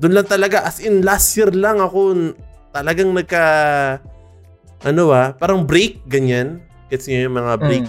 doon 0.00 0.16
lang 0.16 0.26
talaga, 0.26 0.64
as 0.64 0.80
in 0.80 1.04
last 1.04 1.36
year 1.36 1.52
lang 1.52 1.78
ako 1.84 2.32
talagang 2.72 3.12
nagka, 3.12 3.44
ano 4.82 5.12
ah, 5.12 5.36
parang 5.36 5.62
break, 5.68 6.04
ganyan. 6.08 6.64
Gets 6.88 7.08
nyo 7.08 7.18
yung 7.28 7.36
mga 7.36 7.52
break. 7.60 7.84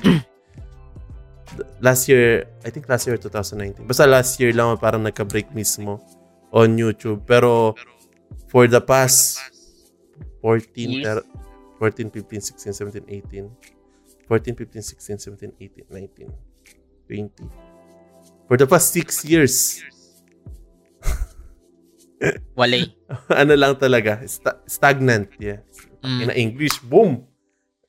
Last 1.80 2.12
year, 2.12 2.52
I 2.68 2.70
think 2.74 2.90
last 2.92 3.08
year 3.08 3.16
2019. 3.16 3.88
Basta 3.88 4.04
last 4.04 4.36
year 4.42 4.52
lang 4.52 4.76
parang 4.76 5.04
nagka-break 5.04 5.56
mismo 5.56 6.04
on 6.52 6.76
YouTube. 6.76 7.24
Pero, 7.24 7.76
for 8.48 8.68
the 8.68 8.82
past 8.82 9.40
14, 10.42 10.90
Years? 10.90 11.04
ter- 11.06 11.28
14, 11.80 12.10
15, 12.10 12.42
16, 12.42 12.74
17, 12.74 13.04
18. 13.10 13.52
14, 14.28 14.56
15, 14.56 14.82
16, 14.82 15.18
17, 15.20 15.52
18, 15.60 15.86
19, 15.90 16.34
20. 17.08 17.50
For 18.48 18.58
the 18.58 18.68
past 18.68 18.94
6 18.94 19.26
years, 19.26 19.84
Walay. 22.58 22.90
ano 23.42 23.54
lang 23.54 23.76
talaga, 23.78 24.24
sta- 24.26 24.62
stagnant. 24.66 25.30
Yeah. 25.38 25.62
Mm. 26.02 26.20
In 26.22 26.30
English, 26.34 26.80
boom. 26.82 27.28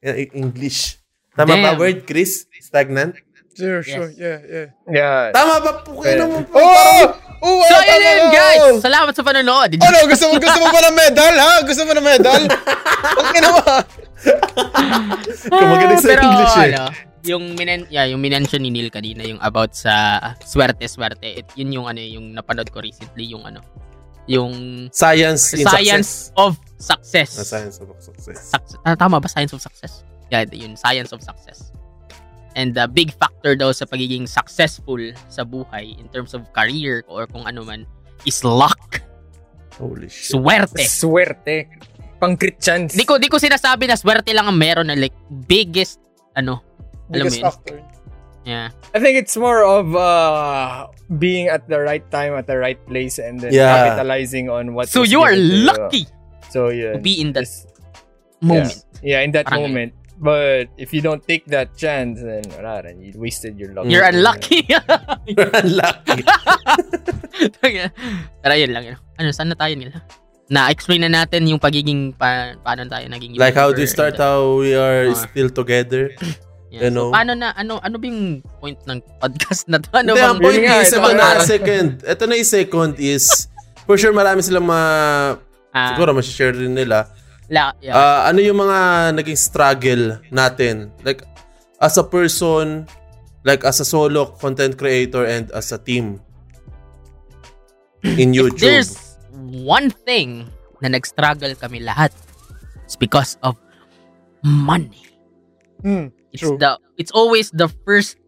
In 0.02 0.28
English. 0.34 0.98
Tama 1.36 1.56
ba 1.60 1.72
Damn. 1.72 1.80
word, 1.80 1.98
Chris? 2.08 2.48
Stagnant? 2.60 3.16
Sure, 3.56 3.80
sure. 3.84 4.12
Yes. 4.12 4.20
Yeah, 4.20 4.38
yeah. 4.44 4.68
Yeah. 4.88 5.20
Tama 5.32 5.54
ba 5.64 5.72
po 5.84 6.00
kayo 6.04 6.24
naman 6.28 6.44
po? 6.48 6.60
Oh! 6.60 7.16
Oh, 7.46 7.62
So, 7.62 7.78
yun, 7.78 8.00
na? 8.02 8.26
guys. 8.28 8.82
Salamat 8.82 9.12
sa 9.14 9.22
panonood. 9.22 9.70
Ano, 9.78 9.96
gusto 10.04 10.24
mo, 10.26 10.34
gusto 10.36 10.58
mo 10.58 10.66
ba 10.68 10.80
ng 10.82 10.96
medal, 10.98 11.34
ha? 11.36 11.52
Gusto 11.62 11.82
mo 11.86 11.92
ng 11.94 12.02
medal? 12.04 12.42
Ang 13.22 13.28
ina 13.32 13.48
mo, 13.48 13.60
ha? 13.62 13.78
Kung 15.46 15.68
magaling 15.70 16.00
sa 16.00 16.10
Pero, 16.10 16.22
English 16.24 16.56
eh. 16.56 16.70
ano, 16.72 16.84
yung 17.22 17.44
minen 17.54 17.86
yeah, 17.88 18.06
yung 18.06 18.22
minention 18.22 18.62
ni 18.62 18.70
Neil 18.70 18.86
kanina 18.86 19.22
yung 19.22 19.42
about 19.42 19.74
sa 19.74 20.18
swerte 20.40 20.86
swerte 20.86 21.26
it, 21.26 21.46
yun 21.54 21.74
yung 21.74 21.86
ano 21.86 21.98
yung 21.98 22.30
napanood 22.30 22.70
ko 22.70 22.78
recently 22.78 23.26
yung 23.26 23.42
ano 23.42 23.58
yung 24.26 24.86
Science 24.90 25.54
in 25.54 25.66
science 25.66 26.30
success. 26.30 26.38
of 26.38 26.50
success. 26.78 27.30
Ah, 27.34 27.46
science 27.48 27.76
of 27.78 27.90
success. 27.98 28.38
Suc- 28.48 28.78
ah, 28.80 28.94
tama 28.94 29.18
ba 29.18 29.26
science 29.26 29.50
of 29.50 29.58
success? 29.58 30.06
Yeah, 30.30 30.46
yun 30.48 30.74
science 30.74 31.10
of 31.10 31.18
success. 31.18 31.65
And 32.56 32.72
the 32.72 32.88
big 32.88 33.12
factor 33.12 33.52
daw 33.52 33.68
sa 33.70 33.84
pagiging 33.84 34.24
successful 34.24 34.96
sa 35.28 35.44
buhay 35.44 35.92
in 36.00 36.08
terms 36.08 36.32
of 36.32 36.48
career 36.56 37.04
or 37.04 37.28
kung 37.28 37.44
ano 37.44 37.60
man 37.62 37.84
is 38.24 38.40
luck, 38.42 39.04
Holy 39.76 40.08
shit. 40.08 40.32
swerte. 40.32 40.80
Swerte. 40.88 41.68
pang 42.16 42.32
chance. 42.56 42.96
Di 42.96 43.04
ko, 43.04 43.20
di 43.20 43.28
ko 43.28 43.36
sinasabi 43.36 43.84
na 43.84 43.92
swerte 43.92 44.32
lang 44.32 44.48
ang 44.48 44.56
meron 44.56 44.88
na 44.88 44.96
like 44.96 45.12
biggest, 45.44 46.00
ano, 46.32 46.64
alam 47.12 47.28
mo 47.28 47.28
Biggest 47.28 47.36
yun. 47.36 47.44
factor. 47.44 47.76
Yeah. 48.48 48.72
I 48.96 49.04
think 49.04 49.20
it's 49.20 49.36
more 49.36 49.60
of 49.60 49.92
uh, 49.92 50.88
being 51.20 51.52
at 51.52 51.68
the 51.68 51.76
right 51.76 52.06
time 52.08 52.32
at 52.40 52.48
the 52.48 52.56
right 52.56 52.80
place 52.88 53.20
and 53.20 53.36
then 53.36 53.52
Yeah. 53.52 53.68
capitalizing 53.68 54.48
on 54.48 54.72
what 54.72 54.88
So 54.88 55.04
you 55.04 55.20
are 55.20 55.36
given 55.36 55.44
to 55.44 55.52
you. 55.52 55.66
lucky 55.68 56.04
So 56.48 56.72
yeah. 56.72 56.96
to 56.96 57.00
be 57.02 57.20
in 57.20 57.36
that 57.36 57.44
This- 57.44 57.68
moment. 58.40 58.80
Yeah, 59.04 59.20
in 59.20 59.36
that 59.36 59.44
Parang- 59.44 59.68
moment. 59.68 59.92
But 60.16 60.72
if 60.80 60.96
you 60.96 61.00
don't 61.00 61.20
take 61.20 61.44
that 61.52 61.76
chance, 61.76 62.24
then 62.24 62.40
wala 62.56 62.80
rin. 62.82 63.04
You 63.04 63.12
wasted 63.16 63.60
your 63.60 63.76
luck. 63.76 63.84
You're 63.84 64.02
unlucky. 64.02 64.64
Unlucky. 65.60 66.24
Pero 68.42 68.54
yun 68.56 68.70
lang 68.72 68.84
yun. 68.84 68.96
Ano, 69.20 69.28
saan 69.32 69.52
na 69.52 69.56
tayo 69.56 69.74
nila? 69.76 70.00
Na-explain 70.46 71.02
na 71.04 71.10
natin 71.12 71.44
yung 71.44 71.58
pagiging 71.58 72.14
pa, 72.14 72.54
paano 72.62 72.86
tayo 72.86 73.04
naging 73.10 73.34
like 73.34 73.58
how 73.58 73.74
YouTuber 73.74 73.90
start 73.90 74.14
how 74.16 74.62
we 74.62 74.72
are 74.72 75.10
Ah. 75.10 75.18
still 75.18 75.50
together. 75.50 76.12
Yeah. 76.66 76.90
you 76.90 76.92
know? 76.98 77.08
So, 77.08 77.14
paano 77.14 77.38
na, 77.38 77.54
ano, 77.54 77.78
ano 77.78 77.94
ba 77.94 78.04
yung 78.04 78.42
point 78.58 78.74
ng 78.90 78.98
podcast 79.22 79.70
na 79.70 79.78
to? 79.78 79.86
Ano 79.94 80.12
Hindi, 80.12 80.20
ang 80.20 80.36
bang- 80.36 80.42
point 80.42 80.62
is, 80.66 80.90
ito 80.90 81.10
na 81.14 81.26
second. 81.38 81.88
Ito 82.02 82.22
na 82.26 82.34
yung 82.34 82.50
second 82.52 82.92
is, 82.98 83.46
for 83.86 83.94
sure 83.94 84.10
marami 84.10 84.42
silang 84.42 84.66
ma... 84.66 84.80
Ah, 85.70 85.94
siguro, 85.94 86.10
masishare 86.10 86.58
rin 86.58 86.74
nila. 86.74 87.06
La, 87.48 87.72
yeah. 87.78 87.94
Ah, 87.94 88.20
ano 88.30 88.42
yung 88.42 88.58
mga 88.58 88.78
naging 89.18 89.38
struggle 89.38 90.18
natin? 90.34 90.90
Like, 91.06 91.22
as 91.80 91.96
a 91.98 92.04
person, 92.04 92.86
like 93.46 93.62
as 93.62 93.78
a 93.78 93.86
solo 93.86 94.34
content 94.36 94.74
creator 94.74 95.22
and 95.22 95.50
as 95.54 95.70
a 95.70 95.78
team 95.78 96.18
in 98.02 98.34
If 98.34 98.58
YouTube. 98.58 98.60
there's 98.60 99.16
one 99.62 99.90
thing 99.90 100.50
na 100.82 100.90
nag-struggle 100.90 101.54
kami 101.56 101.80
lahat, 101.80 102.10
it's 102.84 102.98
because 102.98 103.38
of 103.46 103.54
money. 104.42 105.06
Hmm. 105.80 106.10
It's 106.34 106.44
True. 106.44 106.58
the 106.60 106.76
it's 107.00 107.14
always 107.14 107.48
the 107.54 107.70
first 107.86 108.20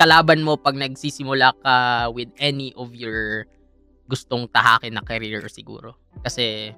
kalaban 0.00 0.42
mo 0.42 0.58
pag 0.58 0.74
nagsisimula 0.74 1.54
ka 1.62 1.74
with 2.10 2.32
any 2.42 2.74
of 2.74 2.90
your 2.96 3.46
gustong 4.10 4.50
tahakin 4.50 4.98
na 4.98 5.04
career 5.04 5.46
siguro. 5.46 5.94
Kasi 6.26 6.74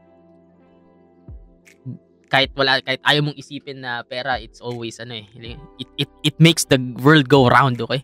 kahit 2.34 2.50
wala 2.58 2.82
kahit 2.82 2.98
ayaw 3.06 3.30
mong 3.30 3.38
isipin 3.38 3.78
na 3.78 4.02
pera 4.02 4.42
it's 4.42 4.58
always 4.58 4.98
ano 4.98 5.14
eh 5.14 5.26
it 5.78 5.86
it 5.94 6.10
it 6.26 6.36
makes 6.42 6.66
the 6.66 6.74
world 6.98 7.30
go 7.30 7.46
round 7.46 7.78
okay 7.78 8.02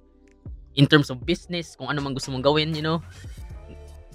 in 0.78 0.86
terms 0.86 1.10
of 1.10 1.18
business 1.26 1.74
kung 1.74 1.90
ano 1.90 1.98
man 1.98 2.14
gusto 2.14 2.30
mong 2.30 2.46
gawin 2.46 2.70
you 2.70 2.80
know 2.80 3.02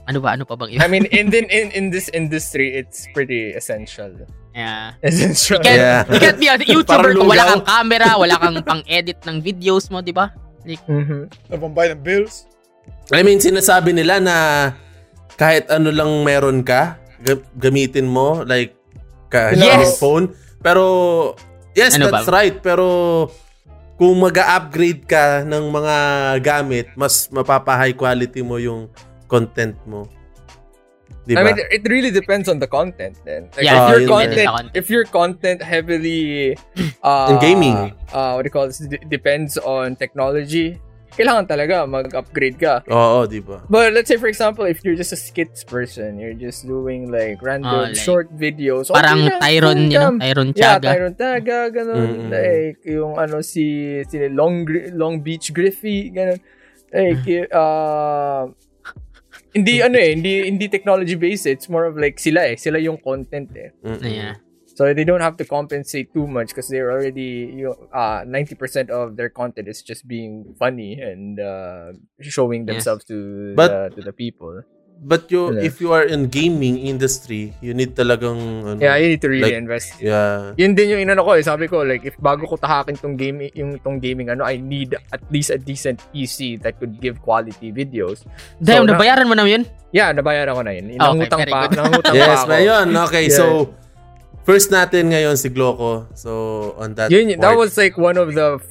ano 0.08 0.24
ba 0.24 0.40
ano 0.40 0.48
pa 0.48 0.56
bang 0.56 0.78
I 0.86 0.88
mean, 0.88 1.04
in, 1.10 1.34
in 1.34 1.50
in 1.50 1.68
in 1.74 1.86
this 1.90 2.14
industry, 2.14 2.78
it's 2.78 3.10
pretty 3.10 3.58
essential. 3.58 4.14
yeah 4.54 4.94
Essential. 5.02 5.58
You 5.60 5.66
can't, 5.66 5.82
Yeah. 5.82 6.00
you 6.06 6.20
can't 6.22 6.40
be 6.40 6.48
a 6.48 6.56
YouTuber 6.78 7.12
kung 7.18 7.26
wala 7.26 7.44
kang 7.58 7.66
camera, 7.66 8.10
wala 8.14 8.38
kang 8.38 8.56
pang-edit 8.62 9.20
ng 9.26 9.42
videos 9.42 9.90
mo, 9.90 10.06
di 10.06 10.14
ba? 10.14 10.30
Mhm. 10.64 11.50
Napambayad 11.50 11.98
ng 11.98 12.04
bills. 12.06 12.46
I 13.10 13.26
mean, 13.26 13.42
sinasabi 13.42 13.98
nila 13.98 14.22
na 14.22 14.36
kahit 15.42 15.74
ano 15.74 15.90
lang 15.90 16.22
meron 16.22 16.62
ka, 16.62 17.02
ga- 17.26 17.46
gamitin 17.58 18.06
mo, 18.06 18.46
like, 18.46 18.78
kahit 19.28 19.58
Yes! 19.58 19.98
phone. 19.98 20.32
Pero, 20.60 21.36
yes, 21.74 21.94
Ano 21.96 22.10
that's 22.10 22.26
ba? 22.26 22.42
right. 22.42 22.58
Pero, 22.58 22.86
kung 23.96 24.18
mag-upgrade 24.20 25.06
ka 25.06 25.46
ng 25.46 25.72
mga 25.72 25.96
gamit, 26.42 26.92
mas 26.94 27.30
mapapa-high 27.30 27.96
quality 27.96 28.42
mo 28.42 28.58
yung 28.58 28.92
content 29.26 29.78
mo. 29.86 30.04
Di 31.26 31.34
I 31.34 31.42
mean, 31.42 31.58
it 31.58 31.82
really 31.90 32.14
depends 32.14 32.46
on 32.46 32.62
the 32.62 32.70
content 32.70 33.18
then. 33.26 33.50
Like, 33.58 33.66
Yeah, 33.66 33.82
Ah, 33.82 33.90
if 33.90 33.98
your 33.98 34.06
content, 34.06 34.46
content. 34.46 34.70
if 34.78 34.86
your 34.94 35.06
content 35.10 35.60
heavily 35.62 36.54
uh, 37.02 37.34
In 37.34 37.38
gaming. 37.42 37.98
uh, 38.14 38.38
what 38.38 38.46
do 38.46 38.48
you 38.50 38.54
call 38.54 38.70
this? 38.70 38.78
D- 38.78 39.02
depends 39.10 39.58
on 39.58 39.98
technology. 39.98 40.78
Kailangan 41.16 41.48
talaga 41.48 41.88
mag-upgrade 41.88 42.60
ka. 42.60 42.84
Oo, 42.92 43.24
di 43.24 43.40
ba? 43.40 43.64
But 43.72 43.96
let's 43.96 44.12
say 44.12 44.20
for 44.20 44.28
example, 44.28 44.68
if 44.68 44.84
you're 44.84 45.00
just 45.00 45.16
a 45.16 45.20
skits 45.20 45.64
person, 45.64 46.20
you're 46.20 46.36
just 46.36 46.68
doing 46.68 47.08
like 47.08 47.40
random 47.40 47.72
Ah, 47.72 47.88
like, 47.88 47.96
short 47.96 48.28
videos. 48.36 48.92
Parang 48.92 49.24
okay 49.24 49.32
lang, 49.32 49.40
Tyron, 49.40 49.80
you 49.88 49.96
know. 49.96 50.12
Tyron 50.20 50.50
Yeah, 50.52 50.76
Tiaga. 50.76 50.88
Tyron 50.92 51.14
Taga, 51.16 51.60
ganun. 51.72 51.96
Mm-mm. 52.04 52.30
Like, 52.30 52.80
yung 52.84 53.16
ano, 53.16 53.40
si, 53.40 53.64
si 54.06 54.28
Long, 54.28 54.68
Long 54.92 55.24
Beach 55.24 55.56
Griffey, 55.56 56.12
ganun. 56.12 56.40
Like, 56.92 57.24
y- 57.24 57.48
uh, 57.48 58.52
hindi, 59.56 59.80
ano 59.80 59.96
eh, 59.96 60.12
hindi, 60.20 60.48
hindi 60.52 60.68
technology 60.68 61.16
based. 61.16 61.48
It's 61.48 61.72
more 61.72 61.88
of 61.88 61.96
like, 61.96 62.20
sila 62.20 62.44
eh. 62.52 62.56
Sila 62.60 62.76
yung 62.76 63.00
content 63.00 63.52
eh. 63.56 63.72
Mm-mm. 63.84 64.04
Yeah. 64.04 64.36
So, 64.76 64.92
they 64.92 65.08
don't 65.08 65.24
have 65.24 65.40
to 65.40 65.46
compensate 65.48 66.12
too 66.12 66.28
much 66.28 66.52
because 66.52 66.68
they're 66.68 66.92
already, 66.92 67.48
you 67.56 67.72
know, 67.72 67.76
uh, 67.96 68.28
90% 68.28 68.92
of 68.92 69.16
their 69.16 69.32
content 69.32 69.72
is 69.72 69.80
just 69.82 70.04
being 70.04 70.52
funny 70.60 71.00
and 71.00 71.40
uh, 71.40 71.96
showing 72.20 72.68
Yes. 72.68 72.84
themselves 72.84 73.08
to, 73.08 73.56
But- 73.56 73.96
the, 73.96 73.96
to 73.96 74.02
the 74.04 74.14
people. 74.14 74.68
But 74.96 75.28
you, 75.28 75.52
Yeah. 75.52 75.68
if 75.68 75.84
you 75.84 75.92
are 75.92 76.08
in 76.08 76.32
gaming 76.32 76.80
industry, 76.80 77.52
you 77.60 77.76
need 77.76 78.00
talagang, 78.00 78.40
ano, 78.64 78.80
Yeah, 78.80 78.96
you 78.96 79.12
need 79.12 79.20
to 79.24 79.28
really 79.28 79.52
Like, 79.52 79.60
invest. 79.60 80.00
yeah. 80.00 80.56
Yun 80.56 80.72
din 80.72 80.88
yung 80.96 81.04
inano 81.04 81.28
ko 81.28 81.36
eh. 81.36 81.44
Sabi 81.44 81.68
ko, 81.68 81.84
like, 81.84 82.08
if 82.08 82.16
bago 82.16 82.48
ko 82.48 82.56
tahakin 82.56 82.96
tong 82.96 83.20
gaming, 83.20 83.52
yung 83.60 83.76
tong 83.84 84.00
gaming, 84.00 84.32
ano, 84.32 84.48
I 84.48 84.56
need 84.56 84.96
at 85.12 85.20
least 85.28 85.52
a 85.52 85.60
decent 85.60 86.00
PC 86.16 86.56
that 86.64 86.80
could 86.80 87.04
give 87.04 87.20
quality 87.20 87.76
videos. 87.76 88.24
Damn, 88.64 88.88
na- 88.88 88.96
nabayaran 88.96 89.28
mo 89.28 89.36
na 89.36 89.44
yun? 89.44 89.68
Yeah, 89.92 90.16
nabayaran 90.16 90.56
ko 90.56 90.64
na 90.64 90.72
yun. 90.72 90.86
Okay, 90.88 91.00
Nangutang 91.00 91.40
very 91.44 91.52
pa, 91.52 91.60
nangutang 91.68 92.16
pa 92.16 92.24
Yes, 92.24 92.40
ako. 92.40 92.48
ba 92.48 92.58
yun? 92.64 92.88
Okay, 92.96 93.26
Yeah. 93.28 93.36
so, 93.36 93.46
first 94.46 94.70
natin 94.70 95.10
ngayon 95.12 95.36
si 95.36 95.50
Gloco. 95.50 96.06
So, 96.14 96.74
on 96.78 96.94
that 96.96 97.10
Yun, 97.10 97.36
that 97.42 97.58
part. 97.58 97.58
was 97.58 97.76
like 97.76 97.98
one 97.98 98.16
of 98.16 98.38
the 98.38 98.62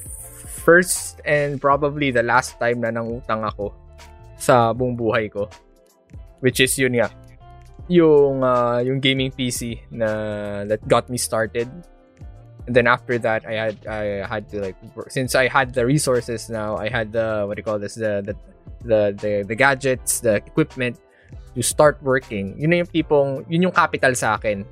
first 0.65 1.21
and 1.27 1.61
probably 1.61 2.09
the 2.09 2.23
last 2.23 2.57
time 2.57 2.81
na 2.81 2.89
nangutang 2.89 3.45
ako 3.45 3.75
sa 4.39 4.73
buong 4.73 4.97
buhay 4.97 5.29
ko. 5.29 5.51
Which 6.39 6.63
is 6.63 6.73
yun 6.79 6.97
nga. 6.97 7.11
Yung, 7.91 8.41
uh, 8.41 8.81
yung 8.81 8.97
gaming 9.03 9.29
PC 9.29 9.85
na 9.91 10.65
that 10.65 10.81
got 10.87 11.11
me 11.11 11.19
started. 11.19 11.69
And 12.65 12.73
then 12.73 12.87
after 12.89 13.21
that, 13.21 13.45
I 13.45 13.53
had 13.53 13.77
I 13.85 14.25
had 14.25 14.49
to 14.49 14.57
like 14.57 14.77
since 15.13 15.37
I 15.37 15.45
had 15.45 15.77
the 15.77 15.85
resources 15.85 16.49
now, 16.49 16.81
I 16.81 16.89
had 16.89 17.13
the 17.13 17.45
what 17.45 17.53
do 17.53 17.61
you 17.61 17.67
call 17.67 17.77
this 17.77 17.93
the 17.93 18.25
the 18.25 18.33
the 18.81 19.01
the, 19.13 19.31
the 19.45 19.53
gadgets, 19.53 20.25
the 20.25 20.41
equipment 20.41 20.97
to 21.53 21.61
start 21.61 22.01
working. 22.01 22.57
Yun 22.57 22.73
na 22.73 22.77
yung 22.81 22.89
tipong 22.89 23.45
yun 23.45 23.69
yung 23.69 23.75
capital 23.75 24.17
sa 24.17 24.41
akin. 24.41 24.65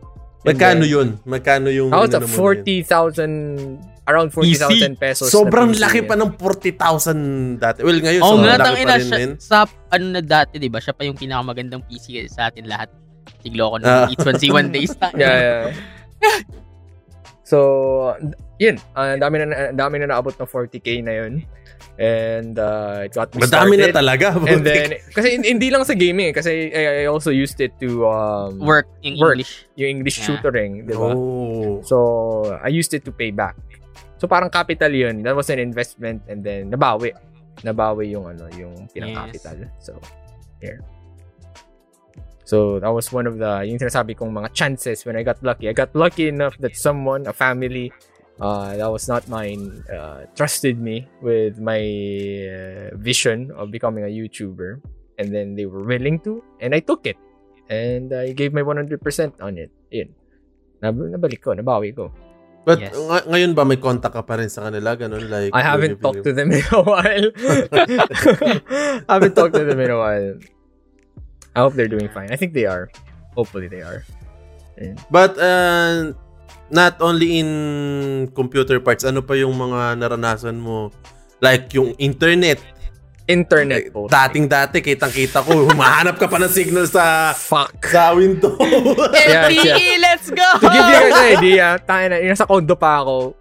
Magkano 0.43 0.83
yun? 0.83 1.07
Magkano 1.23 1.67
yung... 1.67 1.89
Was 1.89 2.11
ano 2.11 2.17
at 2.17 2.21
mo 2.21 2.27
na 2.27 2.33
yun? 2.53 2.83
40,000, 2.83 4.05
around 4.05 4.29
40,000 4.29 4.95
pesos. 4.97 5.27
Sobrang 5.27 5.71
na 5.71 5.79
laki 5.81 5.99
yun. 5.99 6.07
pa 6.07 6.15
ng 6.15 6.31
40,000 6.35 7.57
dati. 7.57 7.79
Well, 7.81 7.99
ngayon, 7.99 8.21
Oo 8.21 8.31
sobrang 8.35 8.51
nga, 8.51 8.59
laki 8.61 8.83
pa 8.83 8.93
rin 8.93 9.05
siya, 9.05 9.17
din. 9.17 9.31
sa 9.37 9.57
ano 9.89 10.05
na 10.09 10.21
dati, 10.21 10.59
di 10.59 10.67
ba? 10.67 10.77
Siya 10.77 10.91
pa 10.91 11.03
yung 11.03 11.15
pinakamagandang 11.15 11.83
PC 11.83 12.27
sa 12.27 12.51
atin 12.51 12.67
lahat. 12.67 12.91
Siglo 13.39 13.71
ko 13.71 13.75
Ah. 13.79 14.07
na 14.07 14.11
H1Z1 14.11 14.67
days. 14.69 14.91
Yeah, 15.15 15.35
yeah. 15.35 15.63
so, 17.43 17.57
yun. 18.57 18.79
Ah, 18.91 19.13
Ang 19.13 19.21
dami 19.21 19.35
na, 19.39 19.45
dami 19.71 19.95
na 19.97 20.07
naabot 20.09 20.31
ng 20.33 20.47
40k 20.47 20.99
na 20.99 21.13
yun. 21.15 21.43
And 21.93 22.57
uh, 22.57 23.05
it 23.05 23.13
got 23.13 23.29
me 23.37 23.45
Madami 23.45 23.77
na 23.77 23.93
started. 23.93 23.97
talaga. 24.01 24.27
And 24.49 24.65
then, 24.65 24.97
kasi 25.13 25.37
hin- 25.37 25.45
hindi 25.45 25.69
lang 25.69 25.85
sa 25.85 25.93
gaming, 25.93 26.29
eh, 26.29 26.33
kasi 26.33 26.73
I, 26.73 26.83
I 27.01 27.05
also 27.05 27.29
used 27.29 27.61
it 27.61 27.77
to 27.85 28.09
um, 28.09 28.57
Work 28.57 28.89
in 29.05 29.13
Work. 29.21 29.37
English. 29.37 29.69
yung 29.77 30.01
English 30.01 30.17
Yeah. 30.17 30.33
tutoring, 30.33 30.89
di 30.89 30.93
ba? 30.97 31.13
Oh. 31.13 31.85
So, 31.85 31.97
I 32.57 32.73
used 32.73 32.97
it 32.97 33.05
to 33.05 33.13
pay 33.13 33.29
back. 33.29 33.53
So, 34.17 34.25
parang 34.25 34.49
capital 34.49 34.89
yun. 34.89 35.21
That 35.21 35.37
was 35.37 35.53
an 35.53 35.61
investment 35.61 36.25
and 36.25 36.41
then 36.41 36.73
nabawi. 36.73 37.13
Nabawi 37.61 38.09
yung 38.09 38.25
ano, 38.25 38.49
yung 38.57 38.89
pinang-capital. 38.89 39.69
So, 39.77 40.01
here. 40.57 40.81
So, 42.43 42.79
that 42.79 42.89
was 42.89 43.13
one 43.13 43.27
of 43.27 43.37
the, 43.37 43.63
yung 43.63 43.77
sinasabi 43.77 44.17
kong 44.17 44.33
mga 44.33 44.51
chances 44.51 45.05
when 45.05 45.15
I 45.15 45.23
got 45.23 45.39
lucky. 45.45 45.69
I 45.69 45.73
got 45.73 45.93
lucky 45.95 46.27
enough 46.27 46.57
that 46.59 46.75
someone, 46.75 47.23
a 47.27 47.33
family, 47.33 47.93
uh, 48.43 48.75
that 48.75 48.91
was 48.91 49.07
not 49.07 49.23
mine, 49.31 49.79
uh, 49.87 50.27
trusted 50.35 50.75
me 50.75 51.07
with 51.23 51.63
my 51.63 51.79
uh, 51.79 52.91
vision 52.99 53.49
of 53.55 53.71
becoming 53.71 54.03
a 54.03 54.11
YouTuber. 54.11 54.83
And 55.17 55.31
then 55.31 55.55
they 55.55 55.65
were 55.69 55.85
willing 55.85 56.19
to, 56.25 56.43
and 56.59 56.73
I 56.75 56.81
took 56.81 57.05
it. 57.05 57.15
And 57.69 58.11
I 58.11 58.33
gave 58.33 58.51
my 58.51 58.65
100% 58.65 58.97
on 59.39 59.57
it. 59.61 59.71
Yun. 59.93 60.09
Nab- 60.81 60.97
nabalik 60.97 61.39
ko, 61.39 61.53
nabawi 61.53 61.95
ko. 61.95 62.11
But 62.65 62.79
Yes. 62.81 62.95
ng- 62.97 63.27
ngayon 63.29 63.51
ba 63.53 63.63
may 63.63 63.77
contact 63.77 64.15
ka 64.17 64.25
pa 64.25 64.41
rin 64.41 64.49
sa 64.49 64.67
kanila? 64.67 64.97
Ganun, 64.97 65.29
like... 65.29 65.53
I 65.53 65.61
haven't 65.61 66.01
talked 66.01 66.25
to 66.25 66.33
them 66.33 66.49
in 66.51 66.65
a 66.65 66.81
while. 66.81 67.27
I 69.07 69.11
haven't 69.19 69.35
talked 69.37 69.53
to 69.53 69.63
them 69.63 69.79
in 69.79 69.91
a 69.91 69.99
while. 70.01 70.33
I 71.53 71.59
hope 71.61 71.77
they're 71.77 71.91
doing 71.91 72.09
fine. 72.09 72.33
I 72.33 72.35
think 72.35 72.57
they 72.57 72.65
are. 72.65 72.89
Hopefully 73.37 73.69
they 73.69 73.85
are. 73.85 74.01
And 74.81 74.97
But, 75.13 75.37
uh, 75.37 76.17
not 76.69 76.99
only 77.03 77.39
in 77.41 77.49
computer 78.31 78.79
parts, 78.79 79.03
ano 79.03 79.25
pa 79.25 79.35
yung 79.35 79.55
mga 79.57 79.99
naranasan 79.99 80.61
mo? 80.61 80.93
Like, 81.43 81.73
yung 81.75 81.97
internet. 81.99 82.61
Internet 83.23 83.95
po. 83.95 84.11
Dating 84.11 84.51
dati, 84.51 84.83
kitang-kita 84.83 85.43
ko, 85.43 85.67
humahanap 85.71 86.19
ka 86.19 86.27
pa 86.27 86.39
ng 86.43 86.51
signal 86.51 86.87
sa 86.91 87.31
Fuck. 87.31 87.87
sa 87.87 88.11
window. 88.15 88.55
Yeah, 89.15 89.47
LTE, 89.47 89.63
yeah. 89.63 89.99
let's 90.03 90.27
go! 90.27 90.49
To 90.59 90.67
give 90.67 90.87
you 90.91 90.99
an 91.07 91.19
idea, 91.39 91.65
tayo 91.87 92.05
na, 92.11 92.19
nasa 92.19 92.43
condo 92.43 92.75
pa 92.75 92.99
ako, 92.99 93.31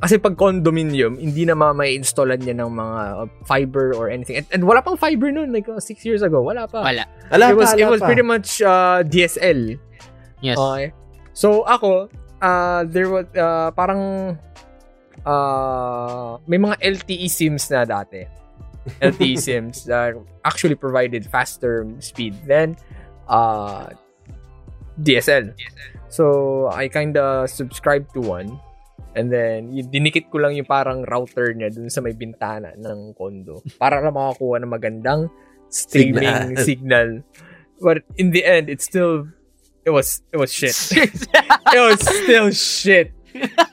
kasi 0.00 0.16
pag 0.16 0.32
condominium, 0.32 1.20
hindi 1.20 1.44
na 1.44 1.52
may 1.76 1.92
installan 1.92 2.40
niya 2.40 2.56
ng 2.56 2.72
mga 2.72 2.98
uh, 3.20 3.26
fiber 3.44 3.92
or 3.92 4.08
anything. 4.08 4.40
And, 4.40 4.48
and 4.48 4.62
wala 4.64 4.80
pang 4.80 4.96
fiber 4.96 5.28
noon, 5.28 5.52
like 5.52 5.68
uh, 5.68 5.76
six 5.76 6.08
years 6.08 6.24
ago. 6.24 6.40
Wala 6.40 6.64
pa. 6.64 6.80
Wala. 6.80 7.04
Ala 7.28 7.52
it 7.52 7.56
was, 7.56 7.68
pa, 7.68 7.76
it 7.76 7.84
ala 7.84 7.92
was 7.92 8.00
pa. 8.00 8.08
pretty 8.08 8.24
much 8.24 8.48
uh, 8.64 9.04
DSL. 9.04 9.76
Yes. 10.40 10.56
Okay. 10.56 10.96
So, 11.36 11.68
ako, 11.68 12.08
uh, 12.40 12.84
there 12.88 13.08
was, 13.08 13.26
uh, 13.36 13.70
parang, 13.72 14.36
uh, 15.24 16.36
may 16.48 16.58
mga 16.58 16.76
LTE 16.80 17.28
SIMs 17.30 17.70
na 17.70 17.84
dati. 17.84 18.26
LTE 19.04 19.36
SIMs 19.36 19.84
that 19.84 20.16
actually 20.44 20.74
provided 20.74 21.28
faster 21.28 21.84
speed 22.00 22.34
than 22.48 22.76
uh, 23.28 23.92
DSL. 25.00 25.52
So, 26.08 26.66
I 26.72 26.88
kinda 26.88 27.46
subscribed 27.46 28.12
to 28.16 28.20
one. 28.20 28.58
And 29.14 29.30
then, 29.30 29.74
y- 29.74 29.86
dinikit 29.86 30.30
ko 30.30 30.38
lang 30.38 30.54
yung 30.54 30.66
parang 30.66 31.02
router 31.06 31.50
niya 31.54 31.70
dun 31.74 31.90
sa 31.90 31.98
may 31.98 32.14
bintana 32.14 32.74
ng 32.78 33.14
condo 33.18 33.62
para 33.78 33.98
lang 33.98 34.14
makakuha 34.14 34.62
ng 34.62 34.70
magandang 34.70 35.22
streaming 35.70 36.54
signal. 36.66 37.22
But 37.80 38.04
in 38.18 38.30
the 38.30 38.44
end, 38.44 38.68
it's 38.68 38.84
still, 38.84 39.26
it 39.84 39.90
was, 39.90 40.22
it 40.32 40.36
was 40.36 40.52
shit. 40.52 40.74
it 41.74 41.80
was 41.80 42.00
still 42.00 42.50
shit. 42.50 43.12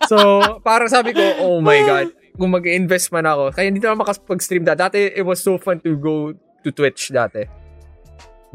So, 0.07 0.59
parang 0.61 0.87
sabi 0.87 1.13
ko, 1.13 1.23
oh 1.41 1.59
my 1.61 1.81
God, 1.83 2.13
kung 2.37 2.53
mag-invest 2.53 3.09
man 3.09 3.25
ako, 3.25 3.51
kaya 3.51 3.67
hindi 3.67 3.81
na 3.81 3.97
makapag-stream 3.97 4.63
dati. 4.63 4.77
Dati, 4.77 4.99
it 5.17 5.25
was 5.25 5.41
so 5.41 5.57
fun 5.57 5.81
to 5.81 5.97
go 5.97 6.31
to 6.63 6.69
Twitch 6.69 7.09
dati. 7.09 7.49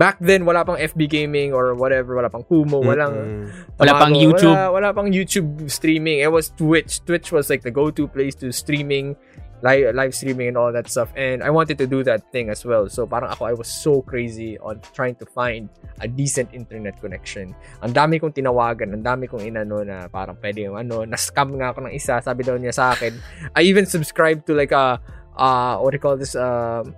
Back 0.01 0.17
then, 0.25 0.49
wala 0.49 0.65
pang 0.65 0.81
FB 0.81 1.05
Gaming 1.05 1.53
or 1.53 1.77
whatever, 1.77 2.17
wala 2.17 2.33
pang 2.33 2.49
Kumo, 2.49 2.81
walang 2.81 3.13
Mm-mm. 3.13 3.77
Wala 3.77 3.93
pang 4.01 4.17
YouTube. 4.17 4.57
Wala, 4.57 4.73
wala 4.73 4.89
pang 4.97 5.13
YouTube 5.13 5.69
streaming. 5.69 6.25
It 6.25 6.33
was 6.33 6.49
Twitch. 6.57 7.05
Twitch 7.05 7.29
was 7.29 7.53
like 7.53 7.61
the 7.61 7.71
go-to 7.71 8.09
place 8.09 8.33
to 8.41 8.49
streaming, 8.57 9.21
live, 9.63 9.95
live 9.95 10.13
streaming 10.15 10.51
and 10.51 10.59
all 10.59 10.75
that 10.75 10.91
stuff. 10.91 11.09
And 11.15 11.43
I 11.43 11.51
wanted 11.51 11.79
to 11.79 11.87
do 11.87 12.03
that 12.05 12.31
thing 12.35 12.51
as 12.51 12.67
well. 12.67 12.91
So 12.91 13.07
parang 13.07 13.31
ako, 13.31 13.47
I 13.47 13.55
was 13.55 13.71
so 13.71 14.03
crazy 14.03 14.59
on 14.59 14.83
trying 14.93 15.15
to 15.23 15.27
find 15.27 15.71
a 16.03 16.07
decent 16.11 16.51
internet 16.53 17.01
connection. 17.01 17.55
Ang 17.81 17.95
dami 17.95 18.19
kong 18.19 18.35
tinawagan, 18.35 18.93
ang 18.93 19.07
dami 19.07 19.31
kong 19.31 19.47
inano 19.47 19.87
na 19.87 20.11
parang 20.11 20.35
pwede 20.43 20.67
yung 20.67 20.77
ano, 20.77 21.07
na-scam 21.07 21.55
nga 21.57 21.71
ako 21.71 21.87
ng 21.87 21.95
isa, 21.95 22.19
sabi 22.21 22.43
daw 22.43 22.59
niya 22.59 22.75
sa 22.75 22.93
akin. 22.93 23.15
I 23.55 23.63
even 23.65 23.87
subscribed 23.87 24.45
to 24.51 24.55
like 24.59 24.75
a, 24.75 24.99
uh, 25.39 25.79
what 25.79 25.95
do 25.95 25.97
you 25.97 26.03
call 26.03 26.19
this, 26.19 26.35
um, 26.35 26.95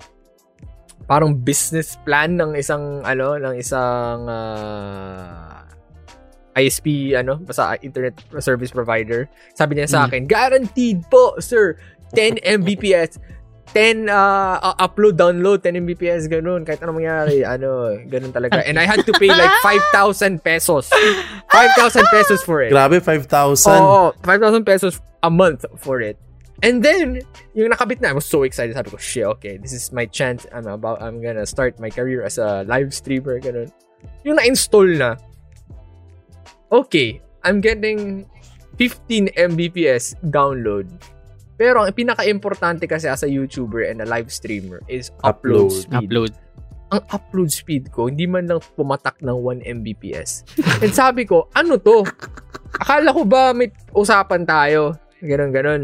parang 1.04 1.36
business 1.36 2.00
plan 2.00 2.40
ng 2.40 2.56
isang 2.56 3.04
ano 3.04 3.36
ng 3.36 3.54
isang 3.60 4.24
ah, 4.24 5.68
ISP 6.56 7.12
ano 7.12 7.36
basta 7.42 7.76
internet 7.84 8.16
service 8.40 8.72
provider 8.72 9.28
sabi 9.52 9.76
niya 9.76 9.90
sa 9.90 9.98
Mm. 10.00 10.06
akin 10.08 10.22
guaranteed 10.24 10.98
po 11.12 11.36
sir 11.44 11.76
10 12.14 12.40
Mbps 12.62 13.18
10 13.74 14.06
uh, 14.06 14.62
uh, 14.62 14.74
upload 14.78 15.18
download 15.18 15.58
10 15.66 15.82
Mbps 15.82 16.30
ganun 16.30 16.62
kahit 16.62 16.78
anong 16.78 17.02
mangyari 17.02 17.42
ano 17.42 17.98
ganun 18.06 18.30
talaga 18.30 18.62
and 18.62 18.78
I 18.78 18.86
had 18.86 19.02
to 19.02 19.12
pay 19.18 19.28
like 19.28 19.50
5,000 19.66 20.38
pesos 20.46 20.86
5,000 21.50 22.06
pesos 22.14 22.40
for 22.46 22.62
it 22.62 22.70
Grabe, 22.70 23.02
5,000. 23.02 23.26
Oo, 23.82 24.14
5,000 24.22 24.62
pesos 24.62 25.02
a 25.22 25.30
month 25.30 25.64
for 25.78 26.00
it. 26.00 26.18
And 26.62 26.82
then, 26.82 27.20
yung 27.52 27.70
nakabit 27.70 28.00
na, 28.00 28.08
I 28.10 28.14
was 28.14 28.24
so 28.24 28.42
excited. 28.46 28.76
Sabi 28.78 28.90
ko, 28.90 28.96
shit, 28.96 29.26
okay, 29.36 29.58
this 29.58 29.74
is 29.74 29.90
my 29.90 30.06
chance. 30.06 30.46
I'm 30.54 30.66
about, 30.70 31.02
I'm 31.02 31.20
gonna 31.20 31.44
start 31.44 31.78
my 31.82 31.90
career 31.90 32.22
as 32.22 32.38
a 32.38 32.62
live 32.64 32.94
streamer, 32.94 33.40
ganun. 33.42 33.68
Yung 34.22 34.36
na-install 34.38 34.96
na, 34.96 35.16
okay, 36.70 37.20
I'm 37.42 37.60
getting 37.60 38.24
15 38.78 39.34
Mbps 39.34 40.16
download. 40.30 40.88
Pero 41.54 41.82
ang 41.82 41.94
pinaka-importante 41.94 42.84
kasi 42.84 43.06
as 43.06 43.22
a 43.22 43.30
YouTuber 43.30 43.86
and 43.86 44.02
a 44.02 44.08
live 44.08 44.28
streamer 44.28 44.82
is 44.86 45.14
upload, 45.22 45.70
Upload. 45.70 45.82
speed 45.86 46.08
Upload. 46.10 46.32
ang 46.90 47.02
upload 47.10 47.50
speed 47.50 47.84
ko, 47.90 48.06
hindi 48.06 48.26
man 48.26 48.46
lang 48.46 48.62
pumatak 48.74 49.18
ng 49.18 49.34
1 49.34 49.66
Mbps. 49.82 50.30
And 50.82 50.90
sabi 50.90 51.26
ko, 51.26 51.50
ano 51.50 51.74
to? 51.74 52.06
Akala 52.78 53.10
ko 53.10 53.22
ba 53.22 53.50
may 53.50 53.70
usapan 53.90 54.42
tayo? 54.42 54.94
Ganon, 55.18 55.50
ganon. 55.50 55.82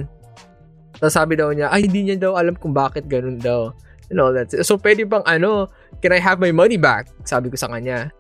Tapos 0.95 1.15
sabi 1.15 1.35
daw 1.35 1.51
niya, 1.51 1.71
ay, 1.71 1.87
hindi 1.87 2.07
niya 2.07 2.31
daw 2.31 2.39
alam 2.39 2.55
kung 2.55 2.71
bakit 2.71 3.07
ganun 3.07 3.39
daw. 3.39 3.73
And 4.11 4.19
all 4.19 4.35
that. 4.35 4.51
So, 4.63 4.75
pwede 4.77 5.07
bang 5.07 5.23
ano, 5.23 5.71
can 5.99 6.11
I 6.11 6.19
have 6.19 6.39
my 6.39 6.51
money 6.51 6.77
back? 6.77 7.07
Sabi 7.23 7.47
ko 7.47 7.55
sa 7.55 7.71
kanya. 7.71 8.11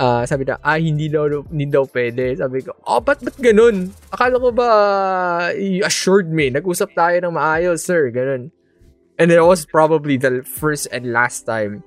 Ah, 0.00 0.24
sabi 0.24 0.48
na, 0.48 0.58
ah, 0.64 0.80
hindi 0.80 1.06
daw, 1.06 1.28
hindi 1.46 1.68
daw 1.68 1.84
pwede. 1.86 2.34
Sabi 2.34 2.64
ko, 2.64 2.74
oh, 2.88 2.98
ba't, 2.98 3.20
ba't 3.22 3.36
ganun? 3.38 3.92
Akala 4.10 4.40
ko 4.40 4.50
ba, 4.50 4.68
you 5.54 5.84
assured 5.84 6.32
me, 6.32 6.50
nag-usap 6.50 6.96
tayo 6.96 7.16
ng 7.22 7.34
maayos, 7.36 7.84
sir, 7.84 8.10
ganun. 8.10 8.50
And 9.20 9.30
it 9.30 9.44
was 9.44 9.68
probably 9.68 10.16
the 10.16 10.42
first 10.42 10.88
and 10.90 11.12
last 11.12 11.44
time 11.44 11.84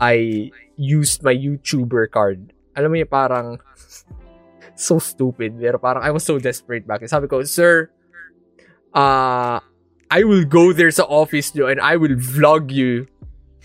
I 0.00 0.50
used 0.76 1.22
my 1.22 1.34
YouTuber 1.34 2.10
card. 2.10 2.52
Alam 2.76 2.92
mo 2.92 2.96
yung 3.00 3.10
parang 3.10 3.58
so 4.78 4.98
stupid. 4.98 5.58
Pero 5.58 5.78
parang 5.78 6.02
I 6.02 6.10
was 6.10 6.22
so 6.22 6.38
desperate 6.38 6.86
back. 6.86 7.02
Sabi 7.08 7.26
ko, 7.26 7.42
Sir, 7.42 7.90
uh, 8.94 9.58
I 10.08 10.20
will 10.24 10.44
go 10.44 10.72
there 10.72 10.90
sa 10.90 11.04
office 11.04 11.54
nyo 11.54 11.66
and 11.66 11.80
I 11.80 11.96
will 11.96 12.16
vlog 12.16 12.70
you. 12.70 13.06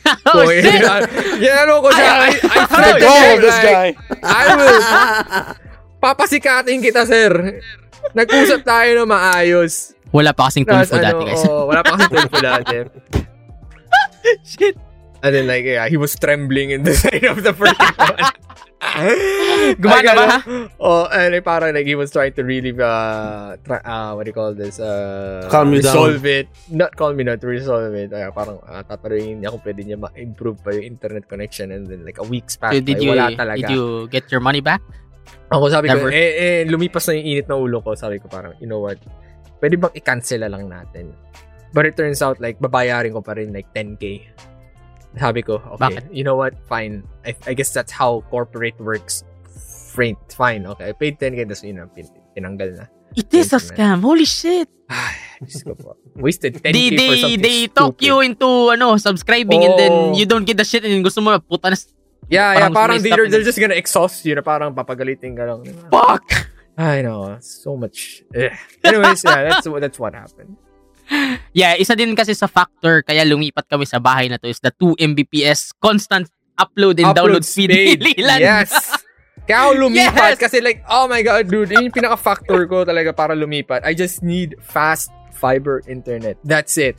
oh, 0.27 0.43
So, 0.43 0.51
shit! 0.51 0.83
Ginano 1.39 1.79
ko 1.79 1.89
siya. 1.91 2.11
I, 2.11 2.29
I 2.29 2.57
Let 2.59 2.69
threatened 2.69 3.01
go 3.03 3.13
him, 3.15 3.31
of 3.31 3.39
this 3.41 3.59
guy. 3.63 3.87
I 4.23 4.43
will 4.55 4.79
papasikatin 6.03 6.77
kita, 6.83 7.07
sir. 7.07 7.31
Nag-usap 8.11 8.67
tayo 8.67 8.89
na 8.99 9.03
maayos. 9.07 9.95
Wala 10.11 10.35
pa 10.35 10.51
kasing 10.51 10.67
tulfo 10.67 10.99
dati, 10.99 11.23
guys. 11.23 11.41
oo, 11.47 11.71
wala 11.71 11.81
pa 11.81 11.95
kasi 11.95 12.07
tulfo 12.11 12.37
dati. 12.51 12.75
Shit. 14.43 14.75
And 15.23 15.31
then 15.31 15.47
like, 15.47 15.63
yeah, 15.63 15.87
he 15.87 15.95
was 15.95 16.19
trembling 16.19 16.75
in 16.75 16.83
the 16.83 16.93
side 16.99 17.23
of 17.23 17.41
the 17.47 17.55
first 17.55 17.79
one. 17.79 18.19
Gumana 19.79 20.11
ba? 20.13 20.27
Oh, 20.77 21.07
and 21.09 21.33
like, 21.33 21.43
parang 21.43 21.73
like 21.73 21.87
he 21.87 21.95
was 21.95 22.11
trying 22.11 22.33
to 22.33 22.43
really, 22.43 22.71
uh, 22.75 23.55
try, 23.63 23.79
uh, 23.81 24.13
what 24.13 24.25
do 24.25 24.29
you 24.29 24.37
call 24.37 24.53
this? 24.53 24.79
Uh, 24.79 25.47
Calm 25.49 25.73
you 25.73 25.81
down. 25.81 25.93
resolve 25.95 26.25
it. 26.25 26.47
Not 26.69 26.95
calm 26.95 27.15
me 27.15 27.23
down, 27.23 27.39
to 27.39 27.47
resolve 27.47 27.93
it. 27.95 28.11
Uh, 28.13 28.29
parang 28.31 28.59
uh, 28.63 28.83
tatanungin 28.83 29.41
niya 29.41 29.49
kung 29.49 29.63
pwede 29.63 29.81
niya 29.87 29.97
ma-improve 29.97 30.59
pa 30.61 30.75
yung 30.75 30.85
internet 30.95 31.25
connection 31.27 31.71
and 31.71 31.87
then 31.87 32.03
like 32.03 32.19
a 32.19 32.27
week's 32.27 32.55
So, 32.59 32.67
passed 32.69 32.83
did 32.85 33.01
you, 33.01 33.15
wala 33.15 33.31
talaga. 33.33 33.57
did 33.65 33.71
you 33.71 34.07
get 34.11 34.29
your 34.29 34.41
money 34.43 34.61
back? 34.61 34.81
Ako 35.49 35.69
sabi 35.69 35.87
Never. 35.87 36.09
ko, 36.09 36.13
eh, 36.13 36.31
eh, 36.35 36.59
lumipas 36.67 37.07
na 37.07 37.15
yung 37.15 37.25
init 37.25 37.45
ng 37.47 37.59
ulo 37.59 37.79
ko. 37.79 37.95
Sabi 37.95 38.19
ko 38.19 38.27
parang, 38.27 38.53
you 38.59 38.67
know 38.67 38.81
what? 38.81 38.99
Pwede 39.57 39.79
bang 39.79 39.93
i-cancel 39.95 40.43
na 40.43 40.49
lang 40.51 40.67
natin? 40.67 41.13
But 41.73 41.89
it 41.89 41.97
turns 41.97 42.21
out, 42.21 42.37
like, 42.37 42.59
babayarin 42.61 43.13
ko 43.13 43.21
pa 43.21 43.33
rin 43.33 43.49
like 43.49 43.65
10k. 43.73 44.21
Sabi 45.13 45.41
ko, 45.45 45.61
okay, 45.77 46.01
Bakit? 46.01 46.03
you 46.09 46.23
know 46.23 46.35
what? 46.35 46.57
Fine. 46.65 47.05
I, 47.25 47.35
I 47.45 47.53
guess 47.53 47.69
that's 47.73 47.91
how 47.93 48.25
corporate 48.33 48.77
works. 48.81 49.23
Fine, 49.93 50.17
fine. 50.33 50.65
Okay, 50.65 50.89
I 50.89 50.93
paid 50.97 51.21
10k, 51.21 51.45
tapos 51.45 51.61
yun 51.61 51.85
pin, 51.93 52.09
tinanggal 52.33 52.69
na. 52.81 52.85
It 53.13 53.29
is 53.29 53.53
a 53.53 53.61
scam. 53.61 54.01
Holy 54.01 54.25
shit. 54.25 54.65
Ay, 54.89 55.13
ko 55.61 55.77
po. 55.77 55.93
Wasted 56.17 56.57
10k 56.57 56.73
They, 56.73 56.89
for 56.89 56.97
they, 56.97 57.13
something 57.21 57.41
they 57.45 57.59
talk 57.69 57.93
stupid. 58.01 58.05
you 58.09 58.15
into, 58.25 58.49
ano, 58.73 58.97
subscribing 58.97 59.61
and 59.61 59.77
then 59.77 59.93
Oh. 59.93 60.17
you 60.17 60.25
don't 60.25 60.49
get 60.49 60.57
the 60.57 60.65
shit 60.65 60.81
and 60.81 61.05
gusto 61.05 61.21
mo, 61.21 61.37
puta 61.37 61.69
na, 61.69 61.77
Yeah, 62.31 62.55
yeah, 62.55 62.71
Parang 62.71 62.73
parang 62.73 62.97
may 63.03 63.09
they're, 63.13 63.29
they're 63.29 63.45
just 63.45 63.59
gonna 63.59 63.75
exhaust 63.77 64.25
you 64.25 64.33
na 64.33 64.41
parang 64.41 64.73
papagalitin 64.73 65.35
ka 65.37 65.43
lang. 65.45 65.61
fuck! 65.93 66.25
I 66.73 67.05
know, 67.05 67.37
so 67.37 67.77
much. 67.77 68.23
Eh. 68.33 68.49
Anyways, 68.81 69.21
yeah, 69.21 69.45
that's, 69.61 69.67
that's 69.69 69.99
what 70.01 70.15
happened. 70.17 70.57
Yeah, 71.53 71.77
isa 71.77 71.93
din 71.93 72.15
kasi 72.17 72.33
sa 72.33 72.49
factor 72.49 73.05
kaya 73.05 73.21
lumipat 73.27 73.69
kami 73.69 73.85
sa 73.85 74.01
bahay 74.01 74.25
na 74.31 74.41
to 74.41 74.49
is 74.49 74.57
the 74.63 74.73
2 74.73 74.97
Mbps 75.13 75.77
constant 75.77 76.31
upload 76.57 76.97
and 77.01 77.13
download 77.13 77.45
speed. 77.45 78.01
Lilan. 78.01 78.39
Yes. 78.53 78.71
Kaya 79.43 79.67
ako 79.67 79.71
lumipat 79.91 80.39
Yes! 80.39 80.39
kasi 80.39 80.63
like, 80.63 80.79
oh 80.87 81.03
my 81.11 81.19
God, 81.19 81.51
dude, 81.51 81.67
yun 81.67 81.91
yung 81.91 81.95
pinaka-factor 81.95 82.63
ko 82.63 82.87
talaga 82.87 83.11
para 83.11 83.35
lumipat. 83.35 83.83
I 83.83 83.91
just 83.91 84.23
need 84.23 84.55
fast 84.63 85.11
fiber 85.35 85.83
internet. 85.83 86.39
That's 86.47 86.79
it. 86.79 86.95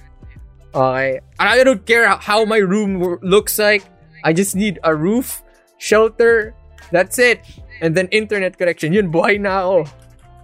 Okay? 0.76 1.24
And 1.40 1.48
I 1.48 1.64
don't 1.64 1.86
care 1.88 2.04
how 2.04 2.44
my 2.44 2.60
room 2.60 3.00
looks 3.24 3.56
like. 3.56 3.80
I 4.24 4.36
just 4.36 4.52
need 4.56 4.76
a 4.84 4.92
roof, 4.92 5.40
shelter, 5.80 6.52
that's 6.92 7.16
it. 7.16 7.40
And 7.80 7.96
then 7.96 8.12
internet 8.12 8.60
connection. 8.60 8.92
Yun, 8.92 9.08
buhay 9.08 9.40
na 9.40 9.64
ako. 9.64 9.88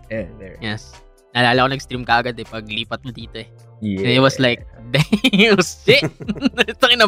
And 0.08 0.32
there. 0.40 0.56
Yes. 0.60 0.96
Naalala 1.30 1.66
ko 1.66 1.68
nag-stream 1.78 2.02
ka 2.02 2.20
agad 2.22 2.34
eh 2.38 2.46
pag 2.46 2.66
lipat 2.66 3.00
mo 3.06 3.10
dito 3.14 3.38
eh. 3.38 3.48
Yeah. 3.80 4.04
And 4.04 4.12
it 4.18 4.22
was 4.22 4.36
like, 4.42 4.66
damn, 4.92 5.62
shit. 5.62 6.04
Tangin 6.82 6.98
na, 6.98 7.06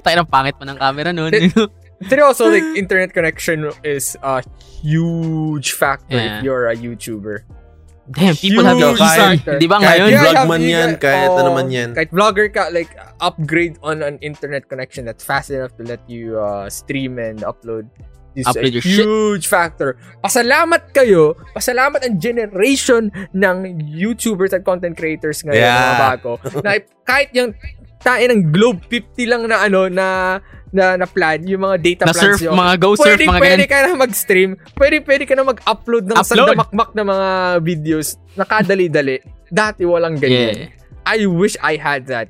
tangin 0.00 0.18
na 0.22 0.24
pangit 0.24 0.56
pa 0.56 0.64
ng 0.64 0.78
camera 0.80 1.12
noon. 1.12 1.32
Seryoso, 2.08 2.50
like, 2.50 2.64
internet 2.80 3.12
connection 3.12 3.70
is 3.84 4.16
a 4.22 4.42
huge 4.82 5.72
factor 5.72 6.16
Yeah. 6.16 6.38
if 6.40 6.44
you're 6.44 6.66
a 6.68 6.76
YouTuber. 6.76 7.44
Damn, 8.04 8.36
people 8.36 8.64
have 8.68 8.76
Huge 8.76 9.00
kahit- 9.00 9.40
factor. 9.40 9.56
Di 9.56 9.64
ba 9.64 9.80
kahit 9.80 9.96
ngayon? 9.96 10.08
Yeah, 10.12 10.24
vlog 10.28 10.44
man 10.44 10.60
yan, 10.60 10.90
kahit 11.00 11.30
oh, 11.32 11.40
ano 11.40 11.50
man 11.56 11.68
yan. 11.72 11.90
Kahit 11.96 12.12
vlogger 12.12 12.52
ka, 12.52 12.68
like, 12.68 12.92
upgrade 13.24 13.80
on 13.80 14.04
an 14.04 14.20
internet 14.20 14.68
connection 14.68 15.08
that's 15.08 15.24
fast 15.24 15.48
enough 15.48 15.72
to 15.80 15.88
let 15.88 16.04
you 16.04 16.36
uh, 16.36 16.68
stream 16.68 17.16
and 17.16 17.40
upload 17.48 17.88
is 18.34 18.44
Upload 18.44 18.74
a 18.74 18.82
shit. 18.82 19.00
huge 19.00 19.46
factor. 19.46 19.94
Pasalamat 20.18 20.90
kayo, 20.90 21.34
pasalamat 21.50 22.02
ang 22.02 22.18
generation 22.18 23.06
ng 23.30 23.56
YouTubers 23.88 24.50
at 24.50 24.62
content 24.62 24.92
creators 24.92 25.42
ngayon, 25.42 25.58
Yeah. 25.60 25.78
mga 25.78 25.98
bago, 26.00 26.30
na 26.60 26.70
kahit 27.02 27.30
yung 27.30 27.54
tain 27.98 28.28
ng 28.28 28.50
Globe 28.50 28.82
50 28.84 29.24
lang 29.24 29.46
na 29.46 29.62
ano, 29.62 29.86
na 29.86 30.06
na, 30.68 30.98
na 30.98 31.06
plan, 31.06 31.38
yung 31.40 31.62
mga 31.62 31.76
data 31.78 32.02
Na 32.02 32.10
plans 32.10 32.18
surf, 32.34 32.38
yun. 32.42 32.52
mga 32.52 32.74
go 32.76 32.98
surf, 32.98 33.14
pwede, 33.14 33.24
mga 33.24 33.38
pwede 33.38 33.62
ganun. 33.62 33.70
ka 33.70 33.86
na 33.86 33.94
mag-stream. 33.94 34.50
Pwede, 34.74 34.96
pwede 35.00 35.22
ka 35.22 35.34
na 35.38 35.44
mag-upload 35.46 36.02
ng 36.02 36.18
Upload. 36.18 36.26
sandamakmak 36.26 36.90
na 36.92 37.02
mga 37.06 37.28
videos. 37.62 38.06
Nakadali-dali. 38.34 39.22
Dati 39.46 39.86
walang 39.86 40.18
ganyan. 40.18 40.66
Yeah. 40.66 41.06
I 41.06 41.30
wish 41.30 41.54
I 41.62 41.78
had 41.78 42.10
that. 42.10 42.26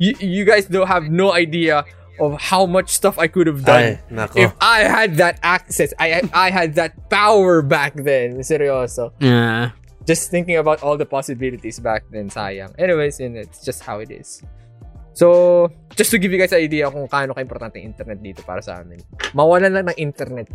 You, 0.00 0.16
you 0.16 0.48
guys 0.48 0.64
don't 0.64 0.88
have 0.88 1.12
no 1.12 1.36
idea 1.36 1.84
of 2.20 2.40
how 2.40 2.66
much 2.66 2.90
stuff 2.90 3.18
I 3.18 3.26
could 3.26 3.46
have 3.46 3.62
Ay, 3.68 3.98
done 4.10 4.26
nako. 4.28 4.36
if 4.36 4.52
I 4.60 4.84
had 4.84 5.16
that 5.18 5.38
access. 5.42 5.94
I 5.98 6.22
I 6.34 6.50
had 6.50 6.74
that 6.76 7.10
power 7.10 7.62
back 7.62 7.94
then. 7.94 8.42
Seryoso. 8.42 9.12
Yeah. 9.18 9.72
Just 10.08 10.30
thinking 10.30 10.56
about 10.56 10.80
all 10.80 10.96
the 10.96 11.04
possibilities 11.04 11.78
back 11.80 12.08
then, 12.08 12.32
sayang. 12.32 12.72
Anyways, 12.80 13.20
yun, 13.20 13.36
it's 13.36 13.60
just 13.60 13.84
how 13.84 14.00
it 14.00 14.08
is. 14.08 14.40
So, 15.12 15.68
just 15.98 16.14
to 16.14 16.18
give 16.22 16.32
you 16.32 16.38
guys 16.38 16.54
an 16.54 16.62
idea 16.62 16.88
kung 16.88 17.10
kaano 17.10 17.34
ka-importante 17.34 17.82
internet 17.82 18.22
dito 18.22 18.40
para 18.46 18.62
sa 18.62 18.80
amin. 18.80 19.02
Mawalan 19.34 19.74
lang 19.74 19.84
ng 19.90 19.98
internet 19.98 20.48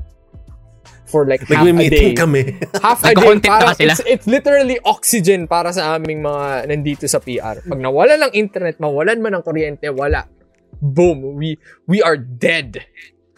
for 1.06 1.27
like 1.27 1.44
half 1.45 1.68
a 1.68 1.90
day. 1.90 2.15
Kami. 2.15 2.57
Half 2.81 3.03
a 3.06 3.14
day. 3.14 3.38
Sila. 3.44 3.94
it's, 3.94 4.02
it's 4.07 4.26
literally 4.26 4.80
oxygen 4.88 5.45
para 5.45 5.69
sa 5.69 5.99
aming 5.99 6.23
mga 6.26 6.72
nandito 6.72 7.06
sa 7.06 7.19
PR. 7.22 7.61
Pag 7.61 7.80
nawalan 7.80 8.26
ng 8.26 8.34
internet, 8.34 8.80
mawalan 8.81 9.19
man 9.22 9.38
ng 9.38 9.44
kuryente, 9.45 9.91
wala. 9.94 10.26
Boom. 10.84 11.39
We 11.39 11.55
we 11.88 12.03
are 12.03 12.19
dead. 12.19 12.84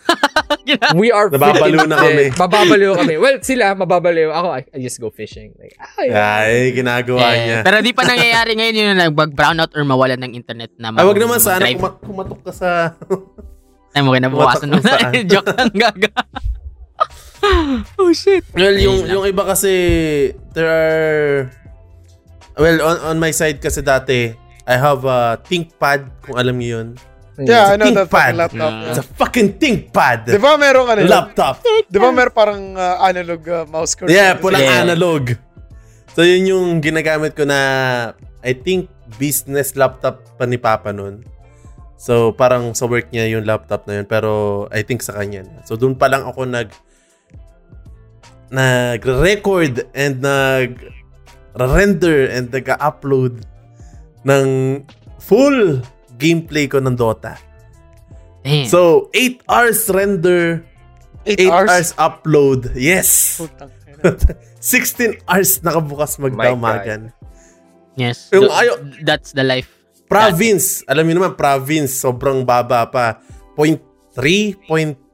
We 0.93 1.09
are 1.09 1.29
Nababaliw 1.29 1.85
na 1.85 1.97
kami. 1.97 2.29
dead. 2.29 2.37
Mababaliw 2.37 2.91
kami. 2.93 3.17
Well, 3.17 3.37
sila, 3.41 3.73
mababaliw. 3.73 4.29
Ako, 4.29 4.47
I, 4.51 4.61
I 4.69 4.77
just 4.77 4.97
go 4.97 5.09
fishing. 5.09 5.53
Like, 5.57 5.73
ay, 5.97 6.09
Ay, 6.09 6.53
ginagawa 6.73 7.25
Eh, 7.25 7.37
niya. 7.41 7.57
Pero 7.65 7.81
di 7.81 7.89
pa 7.89 8.05
nangyayari 8.05 8.53
ngayon 8.53 8.75
yung 8.75 8.89
nag-brownout 9.01 9.73
or 9.73 9.81
mawalan 9.81 10.21
ng 10.21 10.33
internet 10.35 10.69
na 10.77 10.93
Ay, 10.93 11.05
wag 11.05 11.17
naman 11.17 11.37
sana 11.37 11.65
mag-drive. 11.65 11.77
kuma- 11.81 11.97
kumatok 11.99 12.39
ka 12.45 12.51
sa... 12.53 12.69
Ay, 13.97 14.01
mo 14.01 14.13
kinabukasan 14.13 14.69
Kumatok 14.69 14.85
na. 15.09 15.23
Joke 15.25 15.49
lang 15.57 15.73
gaga. 15.73 16.11
oh 17.97 18.11
shit. 18.11 18.45
Well, 18.53 18.77
yung, 18.77 19.09
yung 19.09 19.25
iba 19.25 19.41
kasi, 19.41 19.73
there 20.53 20.69
are... 20.69 21.49
Well, 22.55 22.77
on, 22.79 22.97
on 23.03 23.17
my 23.17 23.33
side 23.33 23.57
kasi 23.57 23.81
dati, 23.81 24.37
I 24.63 24.75
have 24.77 25.01
a 25.01 25.41
ThinkPad, 25.41 26.29
kung 26.29 26.37
alam 26.37 26.55
niyo 26.55 26.77
yun. 26.77 26.87
Yeah, 27.35 27.75
I 27.75 27.75
know 27.75 27.91
that 27.91 28.07
fucking 28.07 28.39
laptop. 28.39 28.71
Yeah. 28.71 28.87
It's 28.95 29.03
a 29.03 29.07
fucking 29.19 29.59
ThinkPad. 29.59 30.31
Di 30.31 30.39
ba 30.39 30.55
meron 30.55 30.87
ano? 30.87 31.03
Laptop. 31.03 31.59
Di 31.91 31.99
ba 31.99 32.07
meron 32.15 32.31
parang 32.31 32.79
uh, 32.79 33.03
analog 33.03 33.43
uh, 33.43 33.67
mouse 33.67 33.91
cursor? 33.91 34.15
Yeah, 34.15 34.39
pulang 34.39 34.63
Yeah. 34.63 34.87
analog. 34.87 35.35
So, 36.15 36.23
yun 36.23 36.47
yung 36.47 36.79
ginagamit 36.79 37.35
ko 37.35 37.43
na, 37.43 37.59
I 38.39 38.55
think, 38.55 38.87
business 39.19 39.75
laptop 39.75 40.23
pa 40.39 40.47
ni 40.47 40.55
Papa 40.55 40.95
nun. 40.95 41.27
So, 41.99 42.31
parang 42.31 42.71
sa 42.71 42.87
work 42.87 43.11
niya 43.11 43.27
yung 43.35 43.43
laptop 43.43 43.83
na 43.83 43.99
yun. 43.99 44.07
Pero, 44.07 44.63
I 44.71 44.87
think 44.87 45.03
sa 45.03 45.11
kanya 45.11 45.43
na. 45.43 45.59
So, 45.67 45.75
doon 45.75 45.99
pa 45.99 46.07
lang 46.07 46.23
ako 46.23 46.47
nag 46.47 46.71
nag-record 48.47 49.91
and 49.91 50.23
nag-render 50.23 50.71
and 52.31 52.47
nag-upload 52.47 53.43
ng 54.23 54.79
full 55.19 55.81
gameplay 56.15 56.65
ko 56.65 56.79
ng 56.79 56.93
Dota. 56.93 57.35
Damn. 58.41 58.65
So, 58.65 59.09
8 59.09 59.41
hours 59.45 59.79
render, 59.89 60.61
8 61.25 61.39
8 61.39 61.49
hours? 61.49 61.69
hours? 61.69 61.89
upload. 61.97 62.59
Yes! 62.73 63.41
Putang 63.41 63.73
ina. 63.89 64.13
16 64.61 65.25
hours 65.25 65.61
nakabukas 65.61 66.17
magdamagan. 66.17 67.09
yes. 67.93 68.29
Yung 68.29 68.49
Th- 68.49 68.55
ayo- 68.55 68.81
that's 69.01 69.31
the 69.31 69.41
life. 69.41 69.69
Province. 70.05 70.85
Alam 70.85 71.09
niyo 71.09 71.15
naman, 71.17 71.33
province. 71.33 71.97
Sobrang 71.97 72.45
baba 72.45 72.85
pa. 72.85 73.17
0.3, 73.57 74.53
0.5, 74.61 75.09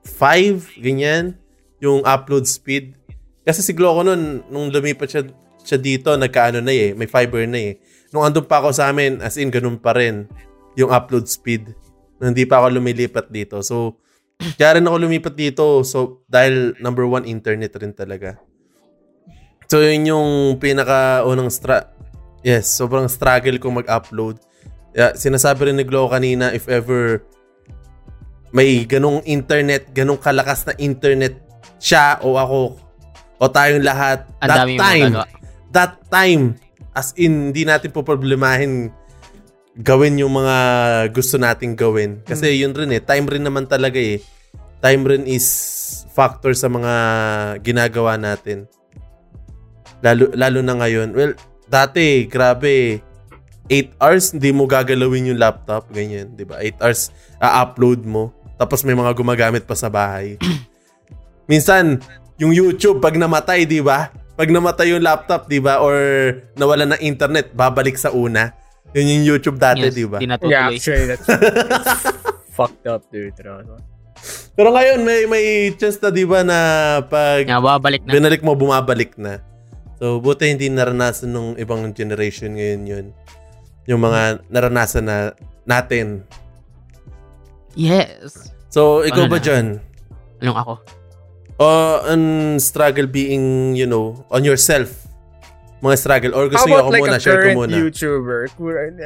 ganyan. 0.78 1.40
Yung 1.80 2.03
upload 2.03 2.44
speed. 2.44 2.99
Kasi 3.41 3.64
si 3.64 3.72
Gloco 3.72 4.03
nun, 4.03 4.44
nung 4.48 4.68
lumipat 4.68 5.07
siya, 5.07 5.23
siya 5.64 5.80
dito, 5.80 6.11
nagkaano 6.11 6.60
na 6.60 6.69
eh. 6.69 6.91
May 6.91 7.07
fiber 7.07 7.48
na 7.48 7.72
eh. 7.72 7.80
Nung 8.11 8.22
andun 8.22 8.44
pa 8.44 8.60
ako 8.60 8.76
sa 8.76 8.91
amin, 8.91 9.23
as 9.23 9.40
in, 9.40 9.48
ganun 9.48 9.80
pa 9.80 9.95
rin. 9.95 10.28
Yung 10.80 10.91
upload 10.93 11.27
speed. 11.27 11.73
Hindi 12.22 12.45
pa 12.45 12.61
ako 12.61 12.77
lumilipat 12.77 13.27
dito. 13.34 13.60
So, 13.65 13.98
kaya 14.57 14.77
rin 14.77 14.85
ako 14.85 14.98
lumipat 15.06 15.35
dito. 15.38 15.81
So, 15.81 16.26
dahil 16.30 16.77
number 16.81 17.06
one, 17.06 17.26
internet 17.26 17.73
rin 17.77 17.93
talaga. 17.93 18.38
So, 19.69 19.81
yun 19.81 20.06
yung 20.06 20.30
pinaka-unang 20.61 21.49
stra... 21.49 21.93
Yes, 22.41 22.73
sobrang 22.73 23.06
struggle 23.06 23.61
ko 23.61 23.69
mag-upload. 23.69 24.41
Yeah, 24.98 25.14
sinasabi 25.14 25.69
rin 25.69 25.77
ni 25.77 25.85
Glow 25.85 26.10
kanina, 26.10 26.52
if 26.52 26.65
ever 26.65 27.22
may 28.52 28.84
ganong 28.84 29.23
internet, 29.23 29.93
ganong 29.95 30.19
kalakas 30.19 30.68
na 30.68 30.76
internet 30.76 31.39
siya 31.80 32.19
o 32.19 32.35
ako 32.35 32.76
o 33.39 33.48
tayong 33.48 33.85
lahat, 33.85 34.27
Ang 34.43 34.49
that 34.49 34.68
time, 34.68 35.14
that 35.72 35.93
time, 36.11 36.43
as 36.91 37.15
in, 37.15 37.49
hindi 37.49 37.64
natin 37.64 37.89
po 37.95 38.03
problemahin 38.03 38.91
gawin 39.80 40.19
yung 40.19 40.35
mga 40.35 40.56
gusto 41.15 41.39
nating 41.39 41.80
gawin. 41.80 42.19
Kasi 42.27 42.60
yun 42.60 42.76
rin 42.76 42.91
eh, 42.91 42.99
time 42.99 43.27
rin 43.27 43.43
naman 43.45 43.68
talaga 43.68 43.98
eh. 43.98 44.19
Time 44.81 45.03
rin 45.06 45.23
is 45.30 45.48
factor 46.11 46.52
sa 46.57 46.68
mga 46.68 46.93
ginagawa 47.64 48.19
natin. 48.19 48.68
Lalo, 50.02 50.34
lalo 50.34 50.60
na 50.65 50.76
ngayon. 50.81 51.14
Well, 51.14 51.34
dati, 51.69 52.26
grabe, 52.27 52.99
8 53.69 54.02
hours, 54.02 54.26
hindi 54.35 54.52
mo 54.52 54.68
gagalawin 54.68 55.31
yung 55.31 55.39
laptop, 55.39 55.88
ganyan, 55.93 56.35
di 56.35 56.43
ba? 56.43 56.60
8 56.60 56.81
hours, 56.84 57.14
a-upload 57.39 58.03
mo, 58.03 58.35
tapos 58.60 58.84
may 58.84 58.98
mga 58.98 59.15
gumagamit 59.15 59.64
pa 59.64 59.77
sa 59.77 59.88
bahay. 59.88 60.35
Minsan, 61.52 62.03
yung 62.35 62.52
YouTube, 62.52 62.99
pag 62.99 63.15
namatay, 63.15 63.64
di 63.64 63.80
ba? 63.80 64.11
Pag 64.35 64.52
namatay 64.52 64.91
yung 64.91 65.06
laptop, 65.06 65.48
di 65.48 65.61
ba? 65.61 65.80
Or 65.80 65.95
nawala 66.57 66.89
ng 66.91 67.02
internet, 67.06 67.53
babalik 67.56 67.95
sa 67.95 68.11
una. 68.11 68.52
Yun 68.91 69.05
yung 69.07 69.23
YouTube 69.26 69.55
dati, 69.55 69.88
Yes, 69.88 69.95
di 69.95 70.03
ba? 70.03 70.19
Yeah, 70.19 70.68
actually, 70.68 71.07
that's 71.07 71.23
fucked 72.57 72.84
up, 72.84 73.07
dude. 73.07 73.31
Pero, 73.34 73.63
Pero 74.51 74.69
ngayon, 74.69 74.99
may 75.01 75.23
may 75.26 75.45
chance 75.73 75.95
na, 75.97 76.11
di 76.11 76.27
ba, 76.27 76.43
na 76.43 76.57
pag 77.01 77.47
Nga, 77.47 77.57
babalik 77.57 78.01
na. 78.03 78.11
binalik 78.11 78.41
mo, 78.43 78.51
bumabalik 78.53 79.15
na. 79.15 79.39
So, 79.95 80.19
buti 80.19 80.49
hindi 80.49 80.68
naranasan 80.68 81.31
nung 81.31 81.49
ibang 81.55 81.93
generation 81.93 82.53
ngayon 82.53 82.81
yun. 82.84 83.05
Yung 83.88 84.01
mga 84.01 84.43
naranasan 84.51 85.07
na 85.07 85.18
natin. 85.63 86.27
Yes. 87.73 88.51
So, 88.68 89.01
ikaw 89.01 89.26
Ano 89.26 89.31
ba 89.31 89.39
na? 89.39 89.43
dyan? 89.43 89.65
Anong 90.41 90.57
ako? 90.59 90.73
Uh, 91.61 91.97
on 92.09 92.23
struggle 92.57 93.05
being, 93.05 93.77
you 93.77 93.85
know, 93.85 94.26
on 94.27 94.43
yourself? 94.43 94.89
Mga 95.82 95.95
struggle? 95.98 96.32
Or 96.34 96.45
gusto 96.45 96.66
niyo 96.66 96.80
ako 96.80 96.90
like 96.90 97.03
muna? 97.03 97.18
Share 97.18 97.34
ko 97.34 97.41
current 97.44 97.58
muna. 97.58 97.76
YouTuber? 97.76 98.40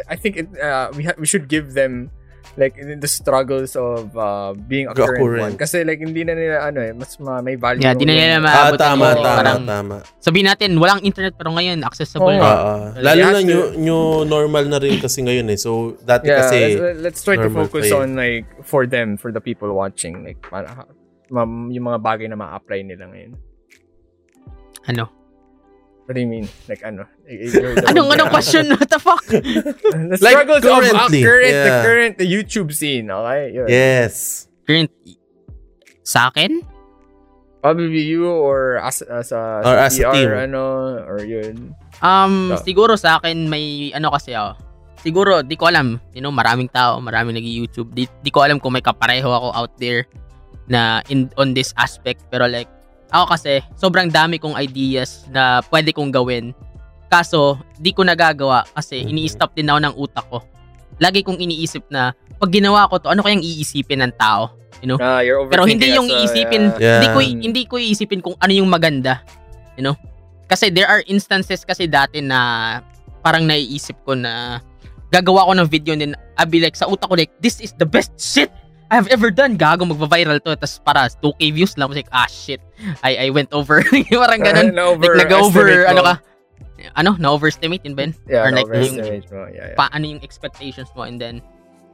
I 0.05 0.15
think 0.15 0.33
it, 0.35 0.47
uh, 0.55 0.91
we 0.91 1.03
ha- 1.03 1.15
we 1.15 1.23
should 1.23 1.47
give 1.47 1.71
them 1.71 2.11
like 2.55 2.75
the 2.75 3.07
struggles 3.09 3.75
of 3.75 4.11
uh, 4.13 4.55
being 4.55 4.87
a 4.87 4.95
current 4.95 5.19
current. 5.19 5.41
one. 5.41 5.53
Kasi 5.55 5.83
like 5.83 5.99
hindi 5.99 6.23
na 6.23 6.31
nila 6.31 6.63
ano 6.63 6.79
eh, 6.79 6.91
mas 6.91 7.15
ma- 7.17 7.39
may 7.39 7.55
value. 7.55 7.79
Yeah, 7.79 7.91
di 7.91 8.03
na 8.03 8.13
nila 8.13 8.37
Ah, 8.37 8.43
maabot 8.71 8.79
tama, 8.79 9.05
yung 9.05 9.15
tama, 9.17 9.35
parang 9.35 9.59
tama. 9.65 9.95
sabihin 10.19 10.47
natin 10.47 10.69
walang 10.75 10.99
internet 11.01 11.35
pero 11.35 11.51
ngayon 11.51 11.83
accessible. 11.83 12.31
Oo. 12.31 12.39
na. 12.39 12.47
Oo. 12.47 12.75
Lalo 12.97 13.21
na 13.25 13.31
to- 13.33 13.43
new, 13.43 13.61
new 13.77 14.01
normal 14.25 14.63
na 14.67 14.79
rin 14.79 14.99
kasi 14.99 15.19
ngayon 15.19 15.47
eh. 15.47 15.55
So, 15.55 15.99
dati 16.01 16.27
Yeah, 16.27 16.39
kasi... 16.43 16.57
let's, 16.75 16.99
let's 17.01 17.21
try 17.23 17.35
to 17.35 17.47
focus 17.49 17.87
eh. 17.87 17.95
on 17.97 18.15
like 18.15 18.47
for 18.63 18.87
them, 18.87 19.15
for 19.15 19.31
the 19.31 19.39
people 19.39 19.67
watching, 19.71 20.23
like 20.23 20.39
para 20.39 20.87
ma- 21.27 21.43
yung 21.67 21.85
mga 21.85 21.99
bagay 21.99 22.27
na 22.27 22.35
ma-apply 22.35 22.83
nila 22.83 23.07
ngayon. 23.09 23.35
Ano? 24.85 25.11
What 26.05 26.13
do 26.13 26.21
you 26.21 26.29
mean? 26.29 26.45
Like 26.69 26.85
ano? 26.85 27.09
The- 27.25 27.81
Anong 27.89 28.13
anong 28.13 28.29
question? 28.29 28.69
What 28.77 28.89
the 28.89 29.01
fuck? 29.01 29.25
the 29.25 29.41
Like, 30.21 30.37
struggles 30.37 30.61
of 30.61 30.69
uh, 30.69 30.81
currently, 30.85 31.21
current, 31.25 31.49
the 31.49 31.71
yeah. 31.73 31.81
current 31.81 32.13
the 32.21 32.27
YouTube 32.29 32.69
scene, 32.73 33.09
okay? 33.09 33.49
Yun. 33.49 33.65
Yes. 33.65 34.45
Current 34.69 34.93
sa 36.05 36.29
akin? 36.29 36.61
Probably 37.65 38.05
you 38.05 38.29
or 38.29 38.77
as, 38.77 39.01
as 39.01 39.33
a, 39.33 39.65
Or 39.65 39.73
as 39.81 39.97
a 39.97 40.05
PR, 40.05 40.13
team. 40.13 40.29
ano, 40.53 41.01
or 41.01 41.25
yun. 41.25 41.73
Um, 42.05 42.53
So- 42.53 42.61
siguro 42.61 42.93
sa 42.93 43.17
akin 43.17 43.49
may 43.49 43.89
ano 43.89 44.13
kasi 44.13 44.37
ako. 44.37 44.61
Siguro, 45.01 45.41
di 45.41 45.57
ko 45.57 45.69
alam. 45.69 45.97
You 46.13 46.21
know, 46.21 46.33
maraming 46.33 46.69
tao, 46.69 46.97
maraming 47.01 47.37
nag-YouTube. 47.37 47.93
Di, 47.93 48.05
di 48.21 48.29
ko 48.29 48.41
alam 48.45 48.57
kung 48.61 48.73
may 48.73 48.81
kapareho 48.81 49.29
ako 49.29 49.47
out 49.53 49.73
there 49.77 50.05
na 50.65 51.01
in 51.09 51.29
on 51.37 51.53
this 51.53 51.73
aspect. 51.77 52.25
Pero 52.29 52.45
like, 52.45 52.69
ako 53.13 53.25
kasi, 53.37 53.61
sobrang 53.77 54.09
dami 54.09 54.41
kong 54.41 54.57
ideas 54.57 55.25
na 55.29 55.61
pwede 55.69 55.93
kong 55.93 56.09
gawin 56.09 56.55
Kaso, 57.05 57.61
di 57.77 57.93
ko 57.93 58.01
nagagawa 58.01 58.65
kasi 58.73 59.05
ini-stop 59.05 59.53
din 59.53 59.69
ako 59.69 59.79
ng 59.79 59.95
utak 59.95 60.25
ko. 60.27 60.41
Lagi 60.97 61.21
kong 61.21 61.37
iniisip 61.37 61.85
na, 61.93 62.17
pag 62.41 62.49
ginawa 62.51 62.89
ko 62.89 62.97
to, 62.97 63.07
ano 63.13 63.21
kayang 63.21 63.45
iisipin 63.45 64.01
ng 64.01 64.13
tao? 64.17 64.51
You 64.81 64.91
know? 64.91 64.99
Ah, 64.99 65.21
you're 65.21 65.45
Pero 65.47 65.63
hindi 65.63 65.93
yung 65.93 66.09
well, 66.09 66.25
iisipin, 66.25 66.75
yeah. 66.75 66.81
Yeah. 66.81 66.99
hindi 66.99 67.07
ko 67.13 67.19
hindi 67.21 67.61
ko 67.69 67.75
iisipin 67.79 68.19
kung 68.19 68.35
ano 68.41 68.51
yung 68.51 68.67
maganda, 68.67 69.21
you 69.77 69.85
know? 69.85 69.95
Kasi 70.49 70.69
there 70.73 70.89
are 70.89 71.01
instances 71.07 71.63
kasi 71.63 71.87
dati 71.87 72.21
na 72.21 72.81
parang 73.23 73.47
naiisip 73.47 73.97
ko 74.05 74.13
na 74.13 74.61
gagawa 75.09 75.47
ko 75.47 75.51
ng 75.55 75.69
video 75.69 75.95
and 75.95 76.01
then 76.01 76.13
I'll 76.37 76.49
be 76.49 76.59
like 76.59 76.75
sa 76.75 76.85
utak 76.91 77.07
ko 77.07 77.15
like 77.15 77.31
this 77.39 77.63
is 77.63 77.73
the 77.79 77.87
best 77.87 78.13
shit 78.19 78.51
I 78.91 78.95
have 79.01 79.09
ever 79.09 79.33
done. 79.33 79.57
Gago 79.57 79.81
magva-viral 79.85 80.37
to 80.45 80.53
tapos 80.53 80.77
para 80.81 81.09
2k 81.09 81.41
views 81.51 81.73
lang 81.77 81.89
like 81.89 82.09
ah 82.13 82.29
shit. 82.29 82.61
I 83.01 83.27
I 83.27 83.33
went 83.33 83.49
over 83.49 83.81
parang 84.21 84.41
ganun. 84.41 84.77
Na-over- 84.77 85.17
like 85.17 85.25
nag-over 85.25 85.89
ano 85.89 86.01
ka? 86.05 86.15
Ano? 86.93 87.17
Na-overestimate 87.17 87.81
yun, 87.81 87.95
Ben? 87.97 88.11
Yeah, 88.29 88.45
Or 88.45 88.53
like 88.53 88.69
yung 88.69 89.01
mo. 89.01 89.49
Yeah, 89.49 89.73
yeah. 89.73 89.73
paano 89.73 90.05
yung 90.05 90.21
expectations 90.21 90.91
mo 90.93 91.01
and 91.07 91.17
then 91.17 91.41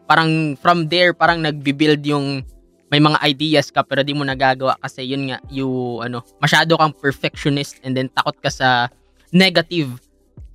parang 0.04 0.60
from 0.60 0.92
there 0.92 1.16
parang 1.16 1.40
nagbi-build 1.40 2.04
yung 2.04 2.44
may 2.92 3.00
mga 3.00 3.24
ideas 3.24 3.72
ka 3.72 3.88
pero 3.88 4.04
di 4.04 4.12
mo 4.12 4.28
nagagawa 4.28 4.76
kasi 4.84 5.08
yun 5.08 5.32
nga 5.32 5.40
you 5.48 5.72
ano 6.04 6.20
masyado 6.44 6.76
kang 6.76 6.92
perfectionist 6.92 7.80
and 7.88 7.96
then 7.96 8.12
takot 8.12 8.36
ka 8.44 8.52
sa 8.52 8.92
negative 9.32 9.96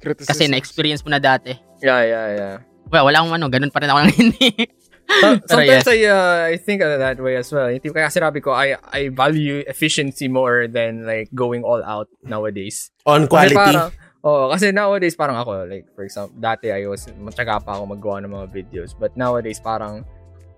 Criticism. 0.05 0.29
kasi 0.29 0.43
na-experience 0.53 1.01
mo 1.01 1.09
na 1.09 1.19
dati. 1.19 1.57
Yeah, 1.81 2.05
yeah, 2.05 2.27
yeah. 2.37 2.55
Well, 2.87 3.09
wala 3.09 3.19
akong 3.19 3.35
ano, 3.35 3.47
ganun 3.49 3.73
pa 3.73 3.81
rin 3.81 3.91
ako 3.91 3.99
ngayon. 4.05 4.29
Sometimes. 5.47 5.87
I 5.87 5.99
uh, 6.11 6.41
I 6.51 6.57
think 6.59 6.83
of 6.83 6.99
that 6.99 7.19
way 7.23 7.39
as 7.39 7.49
well. 7.55 7.71
Hindi 7.71 7.89
kaya 7.91 8.11
sinabi 8.11 8.43
ko 8.43 8.51
I 8.53 8.75
I 8.91 9.09
value 9.15 9.63
efficiency 9.67 10.27
more 10.27 10.67
than 10.67 11.07
like 11.07 11.31
going 11.33 11.63
all 11.63 11.81
out 11.83 12.11
nowadays. 12.27 12.91
On 13.07 13.25
Kasi 13.25 13.31
quality. 13.31 13.57
parang, 13.57 13.89
oh, 14.27 14.51
kasi 14.51 14.75
nowadays 14.75 15.15
parang 15.15 15.39
ako, 15.39 15.71
like, 15.71 15.87
for 15.95 16.03
example, 16.03 16.35
dati 16.37 16.75
I 16.75 16.91
was, 16.91 17.07
matyaga 17.23 17.63
pa 17.63 17.79
ako 17.79 17.95
magawa 17.95 18.17
ng 18.27 18.33
mga 18.35 18.47
videos. 18.51 18.91
But 18.99 19.15
nowadays 19.15 19.63
parang, 19.63 20.03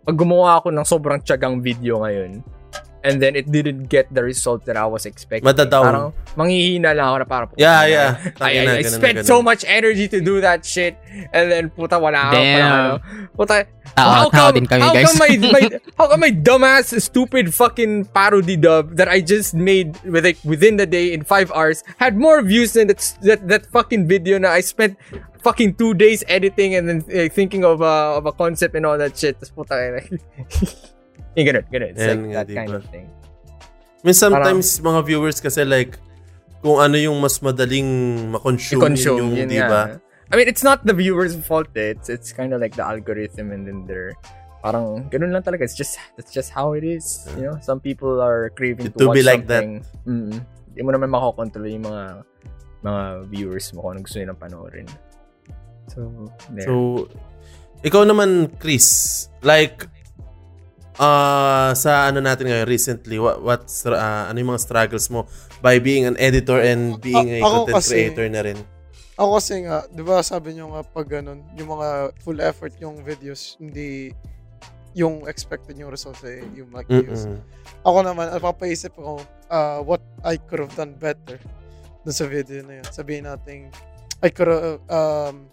pag 0.09 0.17
gumawa 0.17 0.65
ako 0.65 0.73
ng 0.73 0.87
sobrang 0.89 1.21
tyagang 1.21 1.61
video 1.61 2.01
ngayon, 2.01 2.41
and 3.05 3.23
then 3.23 3.37
it 3.37 3.51
didn't 3.51 3.87
get 3.87 4.13
the 4.13 4.23
result 4.23 4.65
that 4.67 4.77
I 4.77 4.87
was 4.87 5.07
expecting. 5.07 5.47
Madadown. 5.47 5.85
Parang, 5.85 6.13
manghihina 6.37 6.95
lang 6.97 7.07
ako 7.09 7.17
na 7.19 7.27
parang, 7.27 7.49
Yeah, 7.57 7.87
yeah. 7.87 8.11
I, 8.41 8.55
Tangina, 8.55 8.73
I, 8.75 8.79
I 8.79 8.83
spent 8.83 9.27
so 9.27 9.43
much 9.43 9.65
energy 9.67 10.09
to 10.09 10.21
do 10.21 10.41
that 10.41 10.65
shit, 10.65 10.97
and 11.33 11.51
then, 11.51 11.71
puta, 11.71 11.99
wala 11.99 12.31
ako. 12.31 12.37
Damn. 12.37 12.59
Parang, 12.59 12.75
ano, 12.75 13.29
puta, 13.37 13.57
Tao, 13.97 14.31
tao 14.31 14.51
din 14.53 14.67
kami, 14.67 14.83
how 14.83 14.93
guys. 14.95 15.11
Come 15.11 15.19
my, 15.19 15.33
my, 15.55 15.63
how 15.97 16.07
come 16.09 16.21
my 16.21 16.31
dumbass, 16.31 16.95
stupid 17.01 17.55
fucking 17.55 18.07
parody 18.07 18.57
dub 18.57 18.97
that 18.97 19.09
I 19.09 19.21
just 19.21 19.55
made 19.55 19.99
with 20.05 20.25
like 20.25 20.39
within 20.45 20.77
the 20.77 20.87
day 20.87 21.13
in 21.13 21.25
five 21.25 21.51
hours 21.53 21.83
had 21.99 22.17
more 22.17 22.43
views 22.43 22.75
than 22.75 22.89
that 22.89 23.01
that, 23.23 23.49
that 23.49 23.67
fucking 23.67 24.07
video 24.07 24.39
na 24.39 24.51
I 24.51 24.61
spent 24.61 24.99
fucking 25.43 25.75
two 25.75 25.95
days 25.95 26.23
editing 26.29 26.75
and 26.75 26.89
then 26.89 26.99
uh, 27.11 27.29
thinking 27.33 27.65
of 27.65 27.81
a, 27.81 28.19
of 28.19 28.27
a 28.27 28.33
concept 28.33 28.75
and 28.75 28.87
all 28.87 28.99
that 28.99 29.17
shit. 29.17 29.41
Tapos 29.41 29.55
puta, 29.55 29.75
eh, 31.39 31.47
like, 31.47 31.47
yung 31.47 31.49
ganun, 31.55 31.65
ganun. 31.71 31.91
It's 31.95 32.03
Yan 32.03 32.09
like 32.11 32.19
nga, 32.19 32.35
that 32.43 32.49
kind 32.51 32.69
diba? 32.69 32.79
of 32.83 32.85
thing. 32.91 33.07
I 33.99 34.03
mean, 34.03 34.19
sometimes 34.19 34.67
mga 34.83 35.01
viewers 35.07 35.39
kasi 35.39 35.63
like, 35.63 36.03
kung 36.59 36.83
ano 36.83 36.99
yung 36.99 37.23
mas 37.23 37.39
madaling 37.39 37.87
makonsume 38.35 38.83
I-consume, 38.83 39.23
yung, 39.23 39.31
yun 39.39 39.49
di 39.49 39.63
ba? 39.63 40.03
I 40.29 40.35
mean, 40.37 40.51
it's 40.51 40.67
not 40.67 40.83
the 40.83 40.93
viewer's 40.93 41.39
fault. 41.47 41.71
Eh. 41.79 41.95
It's 41.95 42.11
it's 42.11 42.35
kind 42.35 42.53
of 42.53 42.61
like 42.61 42.75
the 42.75 42.85
algorithm 42.85 43.55
and 43.55 43.63
then 43.65 43.87
they're 43.87 44.13
parang 44.61 45.09
ganun 45.09 45.33
lang 45.33 45.47
talaga. 45.47 45.63
It's 45.63 45.79
just 45.79 45.97
that's 46.19 46.35
just 46.35 46.51
how 46.51 46.75
it 46.75 46.83
is. 46.83 47.31
You 47.39 47.49
know, 47.49 47.57
some 47.63 47.81
people 47.81 48.21
are 48.21 48.51
craving 48.53 48.91
It 48.91 48.99
to 48.99 49.07
to 49.07 49.09
watch 49.09 49.17
be 49.17 49.23
like 49.23 49.47
that. 49.49 49.65
something. 49.65 49.87
Mm. 50.05 50.35
Hindi 50.75 50.81
mo 50.85 50.91
naman 50.93 51.09
makokontrol 51.15 51.65
yung 51.71 51.87
mga 51.87 52.05
mga 52.85 53.03
viewers 53.33 53.73
mo 53.73 53.87
kung 53.87 53.91
ano 53.97 54.01
gusto 54.05 54.19
nilang 54.21 54.39
panoorin. 54.39 54.89
So, 55.89 56.29
there. 56.53 56.69
So, 56.69 57.09
ikaw 57.83 58.05
naman, 58.05 58.53
Chris, 58.61 59.27
like, 59.43 59.89
uh, 60.99 61.71
sa 61.73 62.11
ano 62.11 62.19
natin 62.21 62.51
ngayon 62.51 62.69
recently, 62.69 63.17
what, 63.17 63.41
what's, 63.41 63.87
uh, 63.87 64.29
ano 64.29 64.37
yung 64.37 64.53
mga 64.53 64.63
struggles 64.63 65.07
mo 65.09 65.25
by 65.63 65.79
being 65.79 66.05
an 66.05 66.19
editor 66.19 66.59
and 66.61 66.99
being 67.01 67.39
a 67.39 67.41
A- 67.41 67.47
content 67.47 67.77
kasi- 67.79 67.95
creator 67.95 68.27
na 68.29 68.43
rin? 68.45 68.59
Ako 69.19 69.43
kasi 69.43 69.67
nga, 69.67 69.83
di 69.91 70.03
ba 70.07 70.23
sabi 70.23 70.55
nyo 70.55 70.71
nga 70.79 70.87
pag 70.87 71.11
ganun, 71.11 71.43
yung 71.59 71.75
mga 71.75 72.15
full 72.23 72.39
effort 72.39 72.71
yung 72.79 73.03
videos, 73.03 73.59
hindi 73.59 74.15
yung 74.95 75.27
expected 75.27 75.75
yung 75.75 75.91
results 75.91 76.23
eh, 76.23 76.39
yung 76.55 76.71
like 76.71 76.87
views. 76.87 77.27
Mm-mm. 77.27 77.43
Ako 77.83 77.99
naman, 78.07 78.31
napapaisip 78.31 78.95
ako 78.95 79.23
uh, 79.51 79.83
what 79.83 80.03
I 80.23 80.39
could 80.39 80.63
have 80.63 80.75
done 80.79 80.95
better 80.95 81.35
dun 82.07 82.15
sa 82.15 82.31
video 82.31 82.63
na 82.63 82.79
yun. 82.79 82.87
Sabihin 82.95 83.27
natin, 83.27 83.75
I 84.23 84.31
could 84.31 84.51
have, 84.55 84.79
um, 84.87 85.51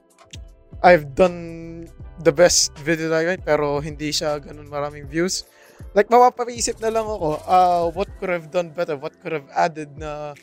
I've 0.86 1.18
done 1.18 1.90
the 2.22 2.30
best 2.30 2.78
video 2.86 3.10
na 3.10 3.26
yun, 3.26 3.42
pero 3.42 3.82
hindi 3.82 4.14
siya 4.14 4.38
ganun 4.38 4.70
maraming 4.70 5.10
views. 5.10 5.50
Like, 5.98 6.14
mapapaisip 6.14 6.78
na 6.78 6.94
lang 6.94 7.10
ako, 7.10 7.42
uh, 7.42 7.86
what 7.98 8.08
could 8.22 8.30
have 8.30 8.54
done 8.54 8.70
better? 8.70 8.94
What 8.94 9.18
could 9.18 9.34
have 9.34 9.50
added 9.50 9.98
na 9.98 10.38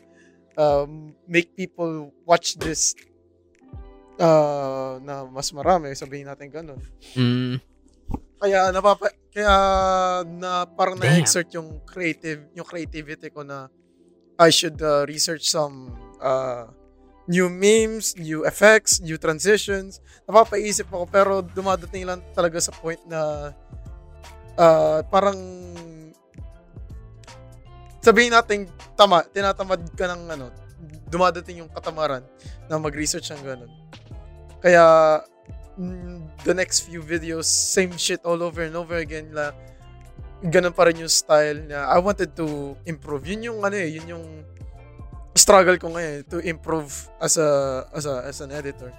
um, 0.59 1.15
make 1.31 1.55
people 1.55 2.11
watch 2.27 2.59
this 2.59 2.91
uh, 4.19 4.99
na 4.99 5.23
mas 5.31 5.49
marami, 5.55 5.95
sabihin 5.95 6.27
natin 6.27 6.51
ganun. 6.51 6.81
Mm, 7.15 7.63
Kaya 8.43 8.75
napapa 8.75 9.07
kaya 9.31 9.55
na 10.27 10.67
parang 10.67 10.99
Damn. 10.99 11.15
na-exert 11.15 11.47
yung 11.55 11.79
creative 11.87 12.43
yung 12.51 12.67
creativity 12.67 13.31
ko 13.31 13.39
na 13.39 13.71
I 14.35 14.51
should 14.51 14.75
uh, 14.83 15.07
research 15.07 15.47
some 15.47 15.95
uh, 16.19 16.67
new 17.27 17.47
memes, 17.47 18.15
new 18.19 18.43
effects, 18.43 18.99
new 18.99 19.15
transitions. 19.15 20.03
Napapaisip 20.27 20.87
ako 20.91 21.05
pero 21.07 21.39
dumadating 21.39 22.03
lang 22.07 22.19
talaga 22.35 22.59
sa 22.59 22.71
point 22.75 22.99
na 23.07 23.51
uh, 24.59 24.99
parang 25.07 25.37
sabihin 28.03 28.35
natin 28.35 28.67
tama, 28.99 29.23
tinatamad 29.31 29.79
ka 29.95 30.11
ng 30.11 30.21
ano, 30.35 30.51
dumadating 31.07 31.63
yung 31.63 31.71
katamaran 31.71 32.25
na 32.67 32.75
mag-research 32.75 33.31
ng 33.31 33.41
ganun. 33.43 33.71
Kaya 34.59 34.83
mm, 35.79 36.43
the 36.43 36.51
next 36.51 36.91
few 36.91 36.99
videos, 36.99 37.47
same 37.47 37.95
shit 37.95 38.19
all 38.27 38.43
over 38.43 38.67
and 38.67 38.75
over 38.75 38.99
again 38.99 39.31
la 39.31 39.55
ganun 40.43 40.75
pa 40.75 40.91
rin 40.91 40.99
yung 40.99 41.11
style 41.11 41.63
niya. 41.63 41.87
I 41.87 42.03
wanted 42.03 42.35
to 42.35 42.75
improve. 42.83 43.23
Yun 43.23 43.47
yung 43.47 43.59
ano 43.63 43.79
eh, 43.79 43.87
yun 43.95 44.19
yung 44.19 44.25
struggle 45.33 45.77
ko 45.77 45.89
ngayon 45.93 46.25
to 46.29 46.37
improve 46.45 47.09
as 47.21 47.37
a 47.37 47.83
as 47.93 48.05
a 48.05 48.21
as 48.29 48.37
an 48.41 48.53
editor. 48.53 48.93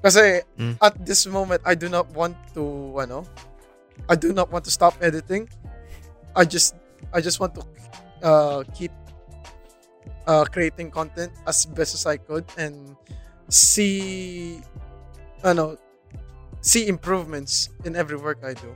Kasi 0.00 0.40
Mm. 0.56 0.80
at 0.80 0.96
this 1.04 1.28
moment 1.28 1.60
I 1.68 1.76
do 1.76 1.92
not 1.92 2.08
want 2.16 2.36
to 2.56 2.96
ano 2.96 3.28
I 4.08 4.16
do 4.16 4.32
not 4.32 4.48
want 4.48 4.64
to 4.64 4.72
stop 4.72 4.96
editing. 5.04 5.44
I 6.32 6.48
just 6.48 6.72
I 7.12 7.20
just 7.20 7.36
want 7.40 7.52
to 7.60 7.62
uh, 8.24 8.64
keep 8.72 8.92
uh, 10.24 10.48
creating 10.48 10.88
content 10.88 11.32
as 11.44 11.68
best 11.68 11.92
as 11.92 12.08
I 12.08 12.16
could 12.16 12.48
and 12.56 12.96
see 13.52 14.60
ano 15.44 15.76
see 16.64 16.88
improvements 16.88 17.68
in 17.84 17.96
every 17.96 18.16
work 18.16 18.40
I 18.44 18.56
do. 18.56 18.72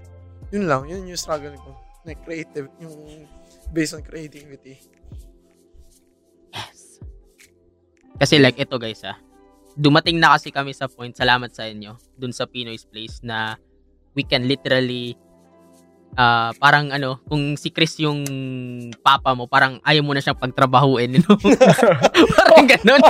Yun 0.53 0.69
lang, 0.69 0.89
yun 0.89 1.09
yung 1.09 1.21
struggle 1.21 1.53
ko. 1.57 1.73
Na 2.05 2.13
creative, 2.21 2.69
yung 2.81 3.25
based 3.73 3.97
on 3.97 4.05
creativity. 4.05 4.77
Kasi 8.17 8.39
like 8.39 8.59
ito 8.59 8.77
guys 8.79 9.03
ah. 9.03 9.19
Dumating 9.75 10.23
na 10.23 10.39
kasi 10.39 10.55
kami 10.55 10.71
sa 10.71 10.87
point, 10.87 11.11
salamat 11.11 11.51
sa 11.51 11.67
inyo, 11.67 11.99
dun 12.15 12.31
sa 12.31 12.47
Pinoy's 12.47 12.87
Place 12.87 13.19
na 13.27 13.59
we 14.15 14.23
can 14.23 14.47
literally 14.47 15.19
ah 16.15 16.55
parang 16.63 16.95
ano, 16.95 17.19
kung 17.27 17.59
si 17.59 17.75
Chris 17.75 17.99
yung 17.99 18.23
papa 19.03 19.35
mo, 19.35 19.51
parang 19.51 19.83
ayaw 19.83 20.07
mo 20.07 20.15
na 20.15 20.23
siyang 20.23 20.39
pagtrabahuin, 20.39 21.19
you 21.19 21.23
know? 21.27 21.35
parang 22.39 22.71
ganun. 22.71 23.03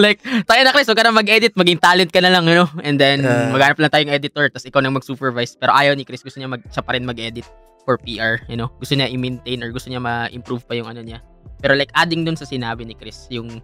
like, 0.00 0.24
tayo 0.48 0.60
na 0.64 0.72
Chris, 0.72 0.88
huwag 0.88 0.96
ka 0.96 1.04
na 1.04 1.12
mag-edit, 1.12 1.52
maging 1.52 1.76
talent 1.76 2.08
ka 2.08 2.24
na 2.24 2.32
lang, 2.32 2.48
you 2.48 2.56
know? 2.56 2.68
And 2.80 2.96
then, 2.96 3.28
Ah. 3.28 3.52
maghanap 3.52 3.76
lang 3.76 3.92
tayong 3.92 4.08
editor, 4.08 4.48
tapos 4.48 4.64
ikaw 4.64 4.80
nang 4.80 4.96
mag-supervise. 4.96 5.52
Pero 5.60 5.76
ayaw 5.76 5.92
ni 5.92 6.08
Chris, 6.08 6.24
gusto 6.24 6.40
niya 6.40 6.48
mag, 6.48 6.64
siya 6.72 6.80
pa 6.80 6.96
rin 6.96 7.04
mag-edit 7.04 7.44
for 7.84 8.00
PR, 8.00 8.40
you 8.48 8.56
know? 8.56 8.72
Gusto 8.80 8.96
niya 8.96 9.12
i-maintain 9.12 9.60
or 9.60 9.68
gusto 9.68 9.92
niya 9.92 10.00
ma-improve 10.00 10.64
pa 10.64 10.80
yung 10.80 10.88
ano 10.88 11.04
niya. 11.04 11.20
Pero 11.60 11.76
like, 11.76 11.92
adding 11.92 12.24
dun 12.24 12.40
sa 12.40 12.48
sinabi 12.48 12.88
ni 12.88 12.96
Chris, 12.96 13.28
yung, 13.28 13.60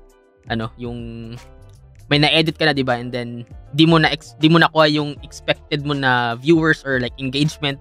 ano, 0.49 0.71
yung, 0.79 1.33
may 2.11 2.19
na-edit 2.19 2.59
ka 2.59 2.67
na, 2.67 2.75
di 2.75 2.83
ba? 2.83 2.99
And 2.99 3.13
then, 3.15 3.47
di 3.73 3.87
mo 3.87 3.97
na, 3.97 4.11
ex, 4.11 4.35
di 4.43 4.51
mo 4.51 4.59
nakuha 4.59 4.91
yung 4.91 5.17
expected 5.23 5.87
mo 5.87 5.95
na 5.95 6.35
viewers 6.37 6.83
or 6.83 6.99
like 6.99 7.15
engagement. 7.17 7.79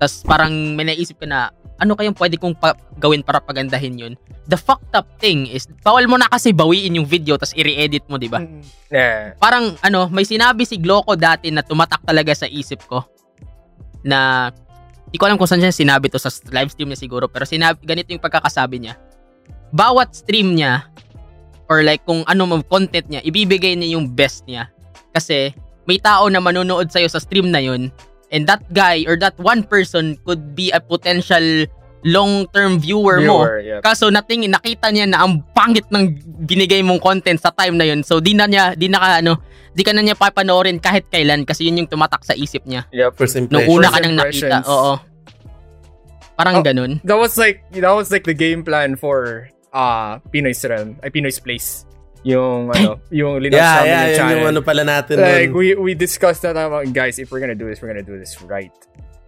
Tapos 0.00 0.24
parang 0.24 0.52
may 0.76 0.84
naisip 0.84 1.20
ka 1.20 1.26
na, 1.28 1.52
ano 1.80 1.96
kayang 1.96 2.16
pwede 2.16 2.36
kong 2.36 2.60
pa- 2.60 2.76
gawin 3.00 3.24
para 3.24 3.40
pagandahin 3.40 3.96
yun? 3.96 4.12
The 4.52 4.60
fucked 4.60 4.92
up 4.92 5.08
thing 5.16 5.48
is, 5.48 5.64
bawal 5.80 6.04
mo 6.04 6.20
na 6.20 6.28
kasi 6.28 6.52
bawiin 6.52 7.00
yung 7.00 7.08
video 7.08 7.40
tapos 7.40 7.56
i-re-edit 7.56 8.04
mo, 8.06 8.20
di 8.20 8.28
ba? 8.28 8.44
Mm. 8.44 8.62
Yeah. 8.92 9.38
parang 9.40 9.78
ano, 9.80 10.10
may 10.12 10.28
sinabi 10.28 10.68
si 10.68 10.76
Gloco 10.76 11.16
dati 11.16 11.48
na 11.48 11.64
tumatak 11.64 12.04
talaga 12.04 12.36
sa 12.36 12.50
isip 12.50 12.84
ko 12.84 13.06
na 14.04 14.50
di 15.10 15.16
ko 15.18 15.26
alam 15.26 15.38
kung 15.38 15.48
saan 15.48 15.62
siya 15.62 15.74
sinabi 15.74 16.10
to 16.10 16.18
sa 16.18 16.30
live 16.54 16.70
stream 16.70 16.90
niya 16.90 17.00
siguro 17.00 17.26
pero 17.26 17.42
sinabi 17.46 17.82
ganito 17.82 18.10
yung 18.12 18.22
pagkakasabi 18.22 18.82
niya. 18.82 18.94
Bawat 19.70 20.14
stream 20.14 20.58
niya 20.58 20.90
or 21.70 21.86
like 21.86 22.02
kung 22.02 22.26
ano 22.26 22.44
mo 22.44 22.58
content 22.66 23.06
niya, 23.06 23.22
ibibigay 23.22 23.78
niya 23.78 23.94
yung 23.94 24.10
best 24.10 24.42
niya. 24.44 24.66
Kasi 25.14 25.54
may 25.86 26.02
tao 26.02 26.26
na 26.26 26.42
manonood 26.42 26.90
sa'yo 26.90 27.06
sa 27.06 27.22
stream 27.22 27.48
na 27.48 27.62
yun 27.62 27.88
and 28.30 28.44
that 28.46 28.60
guy 28.74 29.06
or 29.06 29.14
that 29.14 29.38
one 29.38 29.62
person 29.62 30.18
could 30.26 30.54
be 30.54 30.74
a 30.74 30.82
potential 30.82 31.66
long-term 32.00 32.80
viewer, 32.80 33.20
mo. 33.20 33.44
Viewer, 33.44 33.58
yeah. 33.60 33.80
Kaso 33.84 34.08
nating 34.08 34.48
nakita 34.48 34.88
niya 34.88 35.06
na 35.06 35.22
ang 35.22 35.44
pangit 35.52 35.84
ng 35.92 36.16
binigay 36.42 36.80
mong 36.80 36.98
content 36.98 37.36
sa 37.38 37.52
time 37.52 37.76
na 37.76 37.84
yun. 37.84 38.00
So 38.02 38.18
di 38.18 38.32
na 38.32 38.48
niya 38.48 38.72
di 38.74 38.88
na 38.88 38.98
ka, 38.98 39.08
ano, 39.20 39.36
di 39.76 39.82
ka 39.84 39.92
na 39.92 40.00
niya 40.00 40.16
papanoorin 40.16 40.80
kahit 40.80 41.06
kailan 41.12 41.44
kasi 41.44 41.68
yun 41.68 41.84
yung 41.84 41.90
tumatak 41.92 42.24
sa 42.24 42.32
isip 42.32 42.64
niya. 42.64 42.88
Yep. 42.90 43.10
First 43.20 43.36
Nung 43.36 43.46
impression. 43.52 43.70
una 43.76 43.86
First 43.86 43.94
ka 43.94 44.00
nang 44.00 44.16
nakita. 44.16 44.58
Oo. 44.66 44.92
Parang 46.40 46.54
Oh. 46.56 46.64
ganun. 46.64 47.04
That 47.04 47.20
was 47.20 47.36
like 47.36 47.60
that 47.76 47.92
was 47.92 48.08
like 48.08 48.24
the 48.24 48.32
game 48.32 48.64
plan 48.64 48.96
for 48.96 49.50
uh 49.72 50.18
Pinoy's 50.30 50.62
Realm, 50.64 50.98
ay 51.02 51.10
Pinoy's 51.10 51.38
Place. 51.38 51.86
Yung 52.20 52.68
ano, 52.68 53.00
yung 53.08 53.40
linaw 53.40 53.56
Yeah, 53.56 53.80
yeah, 53.80 53.80
yung 53.80 54.08
yun 54.12 54.16
channel. 54.20 54.34
yung 54.36 54.46
ano 54.52 54.60
pala 54.60 54.82
natin 54.84 55.16
like 55.18 55.48
nun. 55.48 55.56
we 55.56 55.66
we 55.74 55.92
discussed 55.96 56.44
that 56.44 56.52
about 56.52 56.84
guys 56.92 57.16
if 57.16 57.32
we're 57.32 57.40
gonna 57.40 57.56
do 57.56 57.64
this 57.64 57.80
we're 57.80 57.88
gonna 57.88 58.04
do 58.04 58.20
this 58.20 58.36
right 58.44 58.76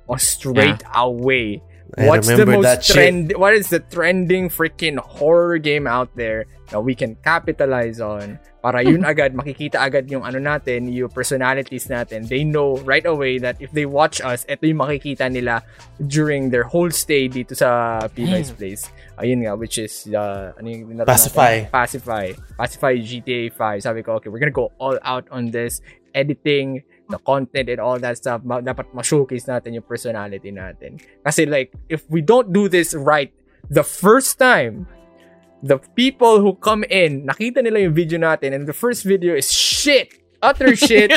or 0.05 0.21
straight 0.21 0.83
away 0.93 1.57
I 1.99 2.09
what's 2.09 2.29
the 2.29 2.47
most 2.47 2.65
that 2.65 2.85
shit. 2.85 2.95
trend 2.95 3.33
what 3.37 3.53
is 3.53 3.69
the 3.69 3.81
trending 3.81 4.49
freaking 4.49 4.97
horror 4.97 5.59
game 5.59 5.87
out 5.87 6.09
there 6.17 6.47
that 6.73 6.81
we 6.81 6.97
can 6.97 7.17
capitalize 7.21 8.01
on 8.01 8.41
para 8.65 8.81
yun 8.81 9.05
agad 9.13 9.37
makikita 9.37 9.77
agad 9.77 10.09
yung 10.09 10.25
ano 10.25 10.41
natin 10.41 10.89
yung 10.89 11.13
personalities 11.13 11.93
natin 11.93 12.25
they 12.33 12.45
know 12.45 12.81
right 12.89 13.05
away 13.05 13.37
that 13.37 13.61
if 13.61 13.69
they 13.77 13.85
watch 13.85 14.25
us 14.25 14.49
ito 14.49 14.65
yung 14.65 14.81
makikita 14.81 15.29
nila 15.29 15.61
during 16.09 16.49
their 16.49 16.65
whole 16.65 16.89
stay 16.89 17.29
dito 17.29 17.53
sa 17.53 18.01
Pinoy's 18.17 18.57
Place 18.57 18.89
ayun 19.21 19.45
nga 19.45 19.53
which 19.53 19.77
is 19.77 20.09
uh, 20.17 20.57
ano 20.57 20.67
yung 20.73 20.89
tinatawag 20.89 21.03
natin? 21.03 21.13
Pacify. 21.13 21.55
Pacify. 21.71 22.27
Pacify 22.57 22.93
GTA 22.97 23.53
5. 23.53 23.83
Sabi 23.83 24.03
ko, 24.03 24.19
okay, 24.19 24.29
we're 24.29 24.39
gonna 24.39 24.55
go 24.55 24.73
all 24.79 24.99
out 25.03 25.27
on 25.31 25.51
this. 25.51 25.81
Editing, 26.15 26.83
the 27.11 27.19
content 27.19 27.69
and 27.69 27.81
all 27.81 27.99
that 27.99 28.17
stuff. 28.17 28.43
Ma- 28.45 28.61
dapat 28.61 28.91
ma-showcase 28.93 29.47
natin 29.47 29.75
yung 29.75 29.87
personality 29.87 30.51
natin. 30.51 31.01
Kasi 31.25 31.47
like, 31.47 31.73
if 31.89 32.03
we 32.09 32.21
don't 32.21 32.53
do 32.53 32.69
this 32.69 32.95
right 32.95 33.33
the 33.69 33.83
first 33.83 34.39
time, 34.39 34.87
the 35.63 35.79
people 35.95 36.41
who 36.43 36.55
come 36.59 36.83
in, 36.91 37.27
nakita 37.27 37.63
nila 37.63 37.81
yung 37.87 37.95
video 37.95 38.19
natin 38.19 38.53
and 38.55 38.67
the 38.67 38.75
first 38.75 39.03
video 39.05 39.35
is 39.35 39.51
shit. 39.51 40.19
Utter 40.43 40.75
shit. 40.89 41.13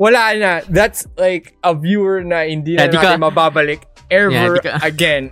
Wala 0.00 0.32
na. 0.38 0.52
That's 0.66 1.06
like 1.16 1.54
a 1.62 1.74
viewer 1.76 2.24
na 2.24 2.42
hindi 2.48 2.74
na 2.74 2.88
Yeah, 2.88 2.96
natin 2.96 3.20
ka- 3.20 3.28
mababalik 3.28 3.84
ever 4.10 4.56
Yeah, 4.58 4.78
ka- 4.78 4.80
again. 4.82 5.30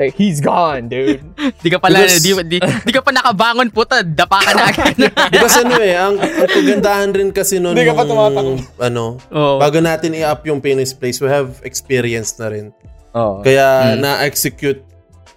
Like, 0.00 0.16
he's 0.16 0.40
gone, 0.40 0.88
dude. 0.88 1.20
Di 1.62 1.68
ka 1.68 1.76
pala, 1.76 2.00
Because- 2.00 2.24
di, 2.24 2.32
di, 2.48 2.56
di 2.56 2.90
ka 2.90 3.04
pa 3.04 3.12
nakabangon 3.12 3.68
puta, 3.68 4.00
dapa 4.00 4.40
ka 4.40 4.56
na 4.56 4.64
agad. 4.66 4.96
Because 5.32 5.60
ano 5.60 5.76
eh, 5.76 5.92
ang, 5.92 6.16
ang 6.16 6.48
kagandahan 6.48 7.12
rin 7.12 7.28
kasi 7.28 7.60
nun 7.60 7.76
Hindi 7.76 7.84
ka 7.84 7.92
pa 7.92 8.08
tumatakbo. 8.08 8.64
ano, 8.80 9.20
Oo. 9.28 9.60
bago 9.60 9.76
natin 9.78 10.16
i-up 10.16 10.40
yung 10.48 10.56
Pinoy's 10.58 10.96
Place, 10.96 11.20
we 11.20 11.28
have 11.28 11.60
experience 11.62 12.32
na 12.40 12.48
rin. 12.48 12.72
Oh. 13.12 13.44
Kaya 13.44 13.92
Mm. 13.92 14.00
na-execute 14.00 14.80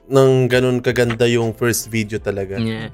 ng 0.05 0.47
ganun 0.47 0.79
kaganda 0.79 1.27
yung 1.27 1.51
first 1.51 1.89
video 1.89 2.15
talaga. 2.17 2.55
Yeah. 2.55 2.87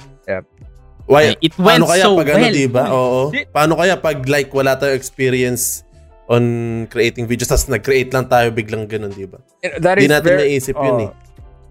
Why, 1.05 1.37
It 1.37 1.53
went 1.53 1.81
paano 1.81 1.85
kaya 1.85 2.03
so 2.03 2.13
pag 2.15 2.29
ano, 2.29 2.45
well. 2.45 2.53
diba? 2.55 2.83
Oo. 2.87 3.21
Paano 3.49 3.73
kaya 3.75 3.93
pag 3.93 4.17
like 4.25 4.49
wala 4.49 4.73
tayong 4.73 4.93
experience 4.93 5.81
on 6.25 6.43
creating 6.85 7.25
videos 7.25 7.49
tapos 7.49 7.65
nag-create 7.67 8.09
lang 8.09 8.25
tayo 8.25 8.49
biglang 8.49 8.85
ganun, 8.85 9.09
diba? 9.09 9.37
That 9.81 9.97
Di 9.97 10.05
is 10.05 10.09
natin 10.09 10.29
very- 10.31 10.41
naisip 10.53 10.73
yun 10.75 10.97
oh. 10.97 11.05
eh. 11.05 11.11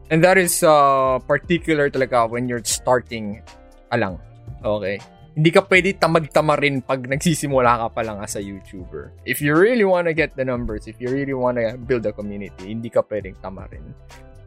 And 0.08 0.24
that 0.24 0.40
is 0.40 0.64
uh, 0.64 1.20
particular 1.28 1.92
talaga 1.92 2.24
when 2.28 2.48
you're 2.48 2.64
starting 2.64 3.44
alang. 3.92 4.16
Okay. 4.64 4.96
Hindi 5.38 5.50
ka 5.54 5.62
pwede 5.68 5.94
tamag-tama 6.00 6.58
rin 6.58 6.82
pag 6.82 7.04
nagsisimula 7.04 7.86
ka 7.86 7.88
pa 7.92 8.02
lang 8.02 8.18
as 8.18 8.34
a 8.34 8.42
YouTuber. 8.42 9.22
If 9.22 9.38
you 9.38 9.54
really 9.54 9.84
wanna 9.84 10.16
get 10.16 10.34
the 10.34 10.42
numbers, 10.42 10.88
if 10.90 10.98
you 10.98 11.12
really 11.12 11.36
wanna 11.36 11.78
build 11.78 12.08
a 12.08 12.12
community, 12.16 12.74
hindi 12.74 12.90
ka 12.90 13.04
pwedeng 13.06 13.38
tama 13.38 13.68
rin. 13.70 13.84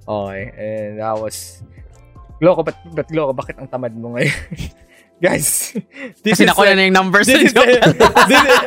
Okay. 0.04 0.52
And 0.58 1.00
that 1.00 1.16
was... 1.16 1.64
Loko, 2.42 2.66
ba't, 2.66 2.82
ba't 2.98 3.10
loko? 3.14 3.38
Bakit 3.38 3.56
ang 3.62 3.70
tamad 3.70 3.94
mo 3.94 4.18
ngayon? 4.18 4.34
Guys, 5.22 5.78
this 6.26 6.42
Kasi 6.42 6.44
is 6.44 6.50
nakuha 6.50 6.74
na 6.74 6.90
yung 6.90 6.98
numbers. 6.98 7.30
this 7.30 7.54
is, 7.54 7.54
the, 7.54 7.62
this, 8.32 8.42
is, 8.42 8.58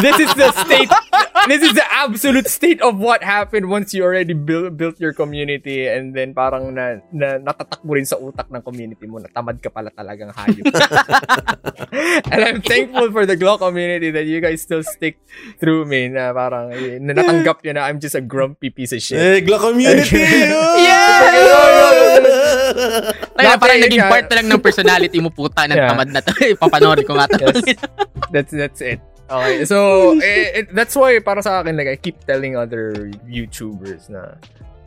this 0.00 0.16
is 0.24 0.30
the 0.40 0.48
state 0.64 0.88
this 1.48 1.62
is 1.62 1.72
the 1.72 1.86
absolute 1.92 2.48
state 2.48 2.80
of 2.82 2.98
what 2.98 3.24
happened 3.24 3.68
once 3.68 3.94
you 3.94 4.02
already 4.02 4.34
built 4.36 4.76
built 4.76 5.00
your 5.00 5.12
community 5.12 5.86
and 5.86 6.12
then 6.16 6.34
parang 6.36 6.74
na, 6.74 7.00
na 7.12 7.38
natatakbo 7.38 7.94
rin 7.94 8.04
sa 8.04 8.20
utak 8.20 8.50
ng 8.52 8.62
community 8.64 9.06
mo 9.08 9.22
na 9.22 9.28
tamad 9.32 9.60
ka 9.62 9.72
pala 9.72 9.88
talagang 9.94 10.32
hayop. 10.34 10.64
and 12.32 12.40
I'm 12.44 12.60
thankful 12.60 13.12
for 13.12 13.24
the 13.28 13.36
Glow 13.38 13.56
community 13.56 14.10
that 14.10 14.26
you 14.26 14.40
guys 14.44 14.62
still 14.62 14.82
stick 14.82 15.20
through 15.62 15.86
me 15.86 16.08
na 16.12 16.34
parang 16.36 16.72
eh, 16.74 16.98
na 16.98 17.14
natanggap 17.14 17.62
nyo 17.62 17.72
na 17.78 17.86
I'm 17.86 18.02
just 18.02 18.18
a 18.18 18.24
grumpy 18.24 18.68
piece 18.68 18.92
of 18.92 19.00
shit. 19.00 19.18
Eh, 19.18 19.40
Gla 19.40 19.58
community! 19.62 20.18
Ay, 23.38 23.44
Dati, 23.46 23.60
parang 23.62 23.78
naging 23.78 24.04
part 24.10 24.26
na 24.26 24.34
lang 24.42 24.46
ng 24.50 24.62
personality 24.62 25.18
mo 25.22 25.30
puta 25.30 25.64
ng 25.70 25.76
Yeah. 25.78 25.94
Tamad 25.98 26.14
na 26.14 26.22
to. 26.22 26.30
Papanood 26.62 27.02
ko 27.02 27.18
nga 27.18 27.26
to. 27.26 27.50
Yes. 27.50 27.74
That's 28.34 28.52
that's 28.54 28.80
it. 28.84 29.00
Okay. 29.28 29.64
So, 29.64 29.76
eh, 30.24 30.62
it- 30.62 30.72
that's 30.72 30.94
why 30.96 31.18
para 31.20 31.42
sa 31.42 31.60
akin 31.60 31.76
like 31.76 31.88
I 31.88 31.96
keep 31.96 32.22
telling 32.24 32.56
other 32.56 33.10
YouTubers 33.28 34.08
na 34.08 34.36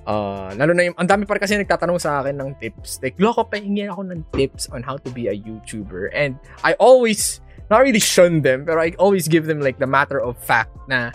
uh, 0.06 0.50
lalo 0.58 0.74
na 0.74 0.90
yung 0.90 0.98
ang 0.98 1.10
dami 1.10 1.26
pa 1.26 1.38
kasi 1.38 1.58
nagtatanong 1.58 1.98
sa 2.02 2.22
akin 2.22 2.38
ng 2.38 2.50
tips. 2.62 3.02
Like, 3.02 3.18
loko 3.22 3.46
pa 3.46 3.58
hingin 3.62 3.90
ako 3.90 4.02
ng 4.14 4.22
tips 4.34 4.70
on 4.74 4.82
how 4.86 4.98
to 5.02 5.10
be 5.14 5.30
a 5.30 5.36
YouTuber. 5.36 6.14
And 6.14 6.38
I 6.66 6.74
always 6.78 7.42
not 7.70 7.82
really 7.82 8.02
shun 8.02 8.42
them, 8.42 8.66
pero 8.66 8.82
I 8.82 8.94
always 8.98 9.26
give 9.30 9.46
them 9.50 9.62
like 9.62 9.78
the 9.82 9.90
matter 9.90 10.22
of 10.22 10.38
fact 10.42 10.74
na 10.90 11.14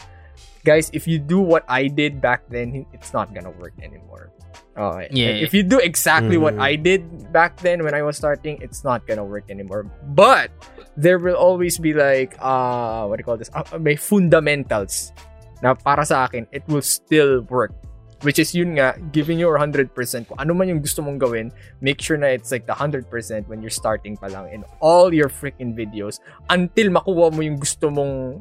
guys, 0.67 0.91
if 0.91 1.07
you 1.07 1.19
do 1.23 1.39
what 1.39 1.63
I 1.71 1.87
did 1.87 2.19
back 2.19 2.47
then, 2.51 2.87
it's 2.91 3.15
not 3.15 3.31
gonna 3.35 3.55
work 3.55 3.75
anymore. 3.79 4.35
Okay. 4.77 5.09
Yeah. 5.11 5.33
And 5.33 5.41
If 5.41 5.57
you 5.57 5.65
do 5.65 5.81
exactly 5.81 6.37
what 6.37 6.61
Mhm. 6.61 6.69
I 6.69 6.73
did 6.77 7.03
back 7.33 7.57
then 7.65 7.81
when 7.81 7.97
I 7.97 8.05
was 8.05 8.21
starting, 8.21 8.61
it's 8.61 8.85
not 8.85 9.09
gonna 9.09 9.25
work 9.25 9.49
anymore. 9.49 9.89
But 10.13 10.53
there 11.01 11.17
will 11.17 11.37
always 11.37 11.81
be 11.81 11.97
like 11.97 12.37
uh 12.41 13.09
what 13.09 13.17
do 13.17 13.21
you 13.25 13.29
call 13.29 13.41
this? 13.41 13.49
Uh, 13.57 13.65
may 13.81 13.97
fundamentals 13.97 15.17
na 15.65 15.73
para 15.73 16.05
sa 16.05 16.29
akin, 16.29 16.45
it 16.53 16.61
will 16.69 16.85
still 16.85 17.41
work. 17.49 17.73
Which 18.25 18.41
is 18.41 18.57
yun 18.57 18.81
nga, 18.81 18.97
giving 19.13 19.37
your 19.37 19.61
100%. 19.61 19.93
Kung 20.29 20.41
ano 20.41 20.57
man 20.57 20.73
yung 20.73 20.81
gusto 20.81 21.05
mong 21.05 21.21
gawin, 21.21 21.53
make 21.85 22.01
sure 22.01 22.17
na 22.17 22.33
it's 22.33 22.49
like 22.49 22.65
the 22.65 22.73
100% 22.73 23.05
when 23.49 23.61
you're 23.61 23.73
starting 23.73 24.17
pa 24.17 24.29
lang 24.33 24.49
in 24.53 24.65
all 24.81 25.13
your 25.13 25.29
freaking 25.29 25.77
videos 25.77 26.21
until 26.49 26.89
makuha 26.93 27.29
mo 27.29 27.41
yung 27.45 27.61
gusto 27.61 27.93
mong 27.93 28.41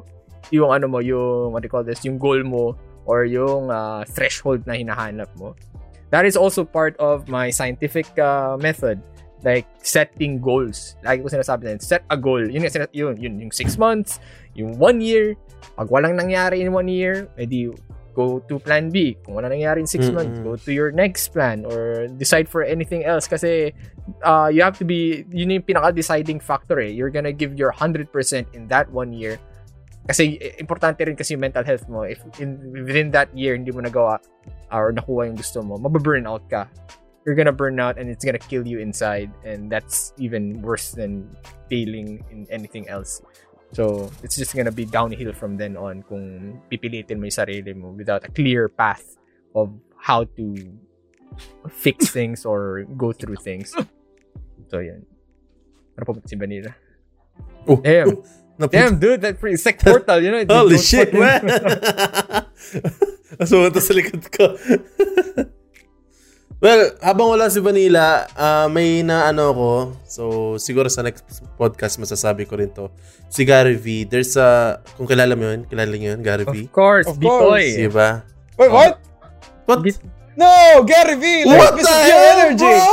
yung 0.52 0.72
ano 0.72 0.88
mo, 0.88 1.04
yung 1.04 1.52
what 1.52 1.60
do 1.60 1.68
you 1.68 1.74
call 1.74 1.84
this, 1.84 2.04
yung 2.08 2.16
goal 2.16 2.40
mo 2.44 2.76
or 3.04 3.28
yung 3.28 3.68
uh, 3.68 4.08
threshold 4.08 4.64
na 4.64 4.80
hinahanap 4.80 5.28
mo. 5.36 5.56
That 6.10 6.26
is 6.26 6.38
also 6.38 6.64
part 6.64 6.96
of 6.98 7.28
my 7.28 7.50
scientific 7.50 8.08
uh, 8.20 8.58
method. 8.60 9.02
Like, 9.46 9.70
setting 9.86 10.42
goals. 10.42 10.98
Lagi 11.06 11.22
ko 11.22 11.30
sinasabi 11.30 11.70
na 11.70 11.78
set 11.78 12.02
a 12.10 12.18
goal. 12.18 12.42
Yun, 12.42 12.66
yung 12.66 12.74
yun, 12.94 13.16
yun, 13.22 13.34
yung 13.46 13.54
six 13.54 13.78
months, 13.78 14.18
yung 14.58 14.74
one 14.82 15.02
year. 15.02 15.38
Pag 15.78 15.94
walang 15.94 16.18
nangyari 16.18 16.66
in 16.66 16.74
one 16.74 16.90
year, 16.90 17.30
edi 17.38 17.70
go 18.16 18.40
to 18.48 18.58
plan 18.58 18.90
B. 18.90 19.20
Kung 19.22 19.36
wala 19.36 19.52
nangyari 19.52 19.84
in 19.84 19.86
six 19.86 20.08
Mm-mm. 20.08 20.18
months, 20.18 20.40
go 20.40 20.56
to 20.56 20.72
your 20.72 20.90
next 20.90 21.36
plan 21.36 21.68
or 21.68 22.08
decide 22.16 22.48
for 22.48 22.64
anything 22.64 23.04
else. 23.04 23.28
Kasi 23.28 23.76
uh, 24.24 24.48
you 24.48 24.64
have 24.64 24.80
to 24.80 24.88
be, 24.88 25.28
yun 25.30 25.52
yung 25.52 25.68
pinaka-deciding 25.68 26.40
factor 26.40 26.80
eh. 26.80 26.90
You're 26.90 27.12
gonna 27.12 27.36
give 27.36 27.60
your 27.60 27.76
100% 27.76 28.08
in 28.56 28.68
that 28.72 28.90
one 28.90 29.12
year. 29.12 29.38
Kasi 30.08 30.40
importante 30.58 31.04
rin 31.04 31.20
kasi 31.20 31.36
yung 31.36 31.44
mental 31.44 31.68
health 31.68 31.86
mo. 31.92 32.08
If 32.08 32.24
in, 32.40 32.58
within 32.88 33.12
that 33.12 33.30
year, 33.36 33.54
hindi 33.54 33.76
mo 33.76 33.84
nagawa 33.84 34.24
or 34.72 34.94
nakuha 34.94 35.28
yung 35.28 35.36
gusto 35.38 35.62
mo, 35.62 35.78
mababurn 35.78 36.26
out 36.28 36.48
ka. 36.50 36.68
You're 37.26 37.34
gonna 37.36 37.52
burn 37.56 37.80
out 37.80 37.98
and 37.98 38.10
it's 38.10 38.24
gonna 38.24 38.38
kill 38.42 38.68
you 38.68 38.78
inside. 38.80 39.34
And 39.44 39.66
that's 39.72 40.14
even 40.22 40.62
worse 40.62 40.92
than 40.94 41.26
failing 41.70 42.22
in 42.30 42.46
anything 42.54 42.88
else. 42.88 43.22
So, 43.74 44.12
it's 44.22 44.38
just 44.38 44.56
gonna 44.56 44.72
be 44.72 44.86
downhill 44.86 45.34
from 45.34 45.58
then 45.58 45.76
on 45.76 46.04
kung 46.06 46.62
pipilitin 46.70 47.18
mo 47.18 47.26
yung 47.28 47.34
sarili 47.34 47.74
mo 47.76 47.90
without 47.98 48.24
a 48.24 48.32
clear 48.32 48.70
path 48.70 49.18
of 49.58 49.74
how 49.98 50.24
to 50.38 50.56
fix 51.68 52.10
things 52.16 52.46
or 52.46 52.86
go 52.96 53.12
through 53.12 53.42
things. 53.42 53.74
So, 54.70 54.80
yan. 54.80 55.02
Ano 55.98 56.04
po 56.06 56.14
si 56.30 56.38
Vanilla? 56.38 56.78
Oh. 57.68 57.82
Damn. 57.82 58.22
Naput- 58.56 58.72
Damn, 58.72 59.00
dude, 59.02 59.20
that 59.26 59.36
freaking 59.42 59.60
sect 59.66 59.84
portal, 59.84 60.22
you 60.24 60.32
know? 60.32 60.46
Holy 60.48 60.78
shit, 60.78 61.12
fucking- 61.12 61.50
man! 63.36 63.48
Sumunta 63.48 63.80
sa 63.84 63.92
likod 63.94 64.24
ko. 64.32 64.56
well, 66.64 66.82
habang 67.04 67.28
wala 67.36 67.52
si 67.52 67.60
Vanilla, 67.60 68.28
ah, 68.36 68.68
may 68.72 69.04
na 69.04 69.28
ano 69.30 69.52
ko. 69.52 69.72
So, 70.08 70.22
siguro 70.56 70.88
sa 70.88 71.04
next 71.04 71.44
podcast 71.60 72.00
masasabi 72.00 72.48
ko 72.48 72.56
rin 72.56 72.72
to. 72.72 72.88
Si 73.28 73.44
Gary 73.44 73.76
V. 73.76 74.08
There's 74.08 74.40
a, 74.40 74.80
kung 74.96 75.08
kilala 75.08 75.36
mo 75.36 75.52
yun, 75.52 75.68
kilala 75.68 75.92
niyo 75.92 76.16
yun, 76.16 76.22
Gary 76.24 76.48
V. 76.48 76.56
Of 76.68 76.72
course, 76.72 77.08
Of 77.12 77.20
B-Boy. 77.20 77.76
Diba? 77.76 78.24
Wait, 78.56 78.72
what? 78.72 79.04
What? 79.68 79.84
No, 80.36 80.84
Gary 80.84 81.16
V! 81.20 81.26
Like 81.48 81.60
What 81.60 81.74
Mr. 81.80 81.84
the 81.84 81.96
Pure 82.04 82.24
hell, 82.24 82.40
Energy! 82.40 82.74
bro? 82.76 82.88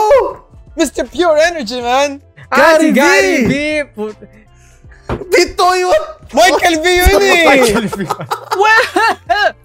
Mr. 0.78 1.02
Pure 1.10 1.38
Energy, 1.38 1.78
man! 1.82 2.10
Ah, 2.50 2.78
Gary 2.78 2.90
V! 2.90 2.94
Gary 2.98 3.36
V! 3.46 3.54
Put- 3.94 4.18
Bitoy, 5.12 5.84
what? 5.84 6.24
Michael 6.32 6.80
B 6.80 6.86
yun 6.96 7.20
eh! 7.20 7.44
Michael 7.44 7.84
V. 7.92 8.08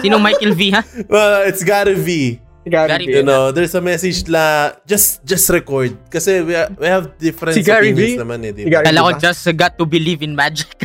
Sinong 0.00 0.22
Michael 0.22 0.54
V, 0.54 0.62
ha? 0.70 0.82
Well, 1.06 1.44
it's 1.44 1.62
Gary 1.62 1.94
V. 1.94 2.08
Si 2.64 2.68
Gary 2.68 2.88
Gary 2.88 3.06
V. 3.06 3.12
You 3.12 3.24
know, 3.24 3.52
there's 3.52 3.76
a 3.76 3.82
message 3.84 4.24
na 4.24 4.72
just 4.88 5.20
just 5.22 5.44
record 5.52 5.92
kasi 6.08 6.40
we, 6.40 6.56
ha- 6.56 6.72
we 6.74 6.88
have 6.88 7.12
different 7.20 7.52
Si 7.52 7.60
Gary 7.60 7.92
opinions 7.92 8.16
V? 8.16 8.22
naman 8.24 8.38
eh, 8.40 8.52
di 8.56 8.62
Si 8.64 8.72
ba? 8.72 8.80
Gary 8.80 8.84
Kala 8.88 9.00
ko 9.04 9.10
just 9.20 9.44
got 9.52 9.76
to 9.76 9.84
believe 9.84 10.24
in 10.24 10.32
magic. 10.32 10.72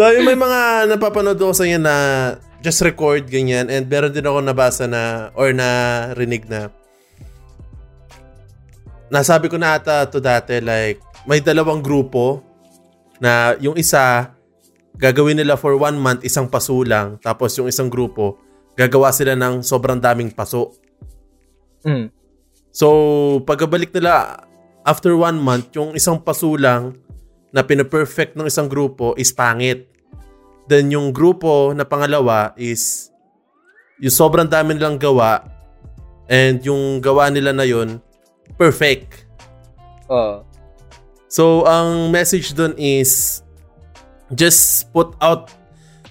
So, 0.00 0.08
yung 0.08 0.24
may 0.24 0.38
mga 0.38 0.88
napapanood 0.88 1.36
ako 1.36 1.52
sa 1.52 1.68
inyo 1.68 1.76
na 1.76 1.94
just 2.64 2.80
record, 2.80 3.28
ganyan. 3.28 3.68
And 3.68 3.84
meron 3.84 4.16
din 4.16 4.24
ako 4.24 4.40
nabasa 4.40 4.88
na, 4.88 5.28
or 5.36 5.52
na 5.52 5.68
rinig 6.16 6.48
na, 6.48 6.72
nasabi 9.12 9.52
ko 9.52 9.60
na 9.60 9.76
ata 9.76 10.08
to 10.08 10.16
dati, 10.16 10.56
like, 10.64 11.04
may 11.28 11.44
dalawang 11.44 11.84
grupo 11.84 12.40
na 13.20 13.52
yung 13.60 13.76
isa, 13.76 14.32
gagawin 15.00 15.40
nila 15.40 15.56
for 15.56 15.74
one 15.80 15.96
month, 15.96 16.22
isang 16.22 16.46
paso 16.46 16.76
lang. 16.84 17.16
Tapos 17.24 17.56
yung 17.56 17.72
isang 17.72 17.88
grupo, 17.88 18.36
gagawa 18.76 19.10
sila 19.10 19.32
ng 19.32 19.64
sobrang 19.64 19.96
daming 19.96 20.30
paso. 20.30 20.76
Mm. 21.82 22.12
So, 22.70 22.86
pagkabalik 23.48 23.90
nila 23.96 24.44
after 24.84 25.16
one 25.16 25.40
month, 25.40 25.72
yung 25.74 25.96
isang 25.96 26.20
paso 26.20 26.52
lang 26.54 27.00
na 27.50 27.64
pinaperfect 27.66 28.38
ng 28.38 28.46
isang 28.46 28.68
grupo 28.70 29.16
is 29.18 29.34
pangit. 29.34 29.90
Then 30.70 30.92
yung 30.94 31.10
grupo 31.10 31.74
na 31.74 31.82
pangalawa 31.82 32.54
is 32.54 33.10
yung 33.98 34.14
sobrang 34.14 34.46
dami 34.46 34.78
nilang 34.78 35.02
gawa 35.02 35.42
and 36.30 36.62
yung 36.62 37.02
gawa 37.02 37.26
nila 37.26 37.50
na 37.50 37.66
yun 37.66 37.98
perfect. 38.54 39.26
Oh. 40.06 40.46
So, 41.30 41.66
ang 41.66 42.10
message 42.10 42.54
dun 42.54 42.74
is 42.78 43.42
just 44.34 44.90
put 44.94 45.14
out 45.18 45.50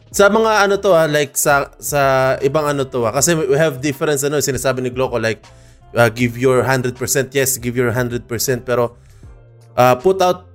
sa 0.10 0.26
mga 0.26 0.66
ano 0.66 0.76
to 0.82 0.90
ha, 0.94 1.06
like 1.06 1.38
sa 1.38 1.70
sa 1.78 2.34
ibang 2.42 2.66
ano 2.66 2.86
to 2.86 3.06
ha. 3.06 3.14
Kasi 3.14 3.38
we 3.38 3.56
have 3.56 3.78
difference 3.80 4.26
ano, 4.26 4.42
sinasabi 4.42 4.82
ni 4.82 4.90
Gloco 4.90 5.22
like 5.22 5.46
uh, 5.94 6.10
give 6.10 6.38
your 6.38 6.66
100%, 6.66 6.98
yes, 7.34 7.58
give 7.62 7.78
your 7.78 7.94
100%, 7.94 8.26
pero 8.66 8.98
uh, 9.78 9.96
put 9.98 10.18
out 10.22 10.50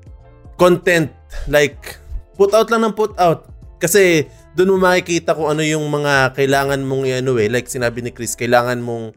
content 0.58 1.10
like 1.50 1.98
put 2.38 2.50
out 2.54 2.70
lang 2.70 2.82
ng 2.86 2.94
put 2.94 3.14
out. 3.18 3.46
Kasi 3.78 4.26
doon 4.54 4.78
mo 4.78 4.86
makikita 4.86 5.34
kung 5.34 5.50
ano 5.50 5.62
yung 5.62 5.86
mga 5.90 6.34
kailangan 6.34 6.82
mong 6.82 7.10
ano 7.10 7.38
eh, 7.38 7.50
like 7.50 7.66
sinabi 7.66 8.02
ni 8.02 8.10
Chris, 8.14 8.38
kailangan 8.38 8.82
mong 8.82 9.14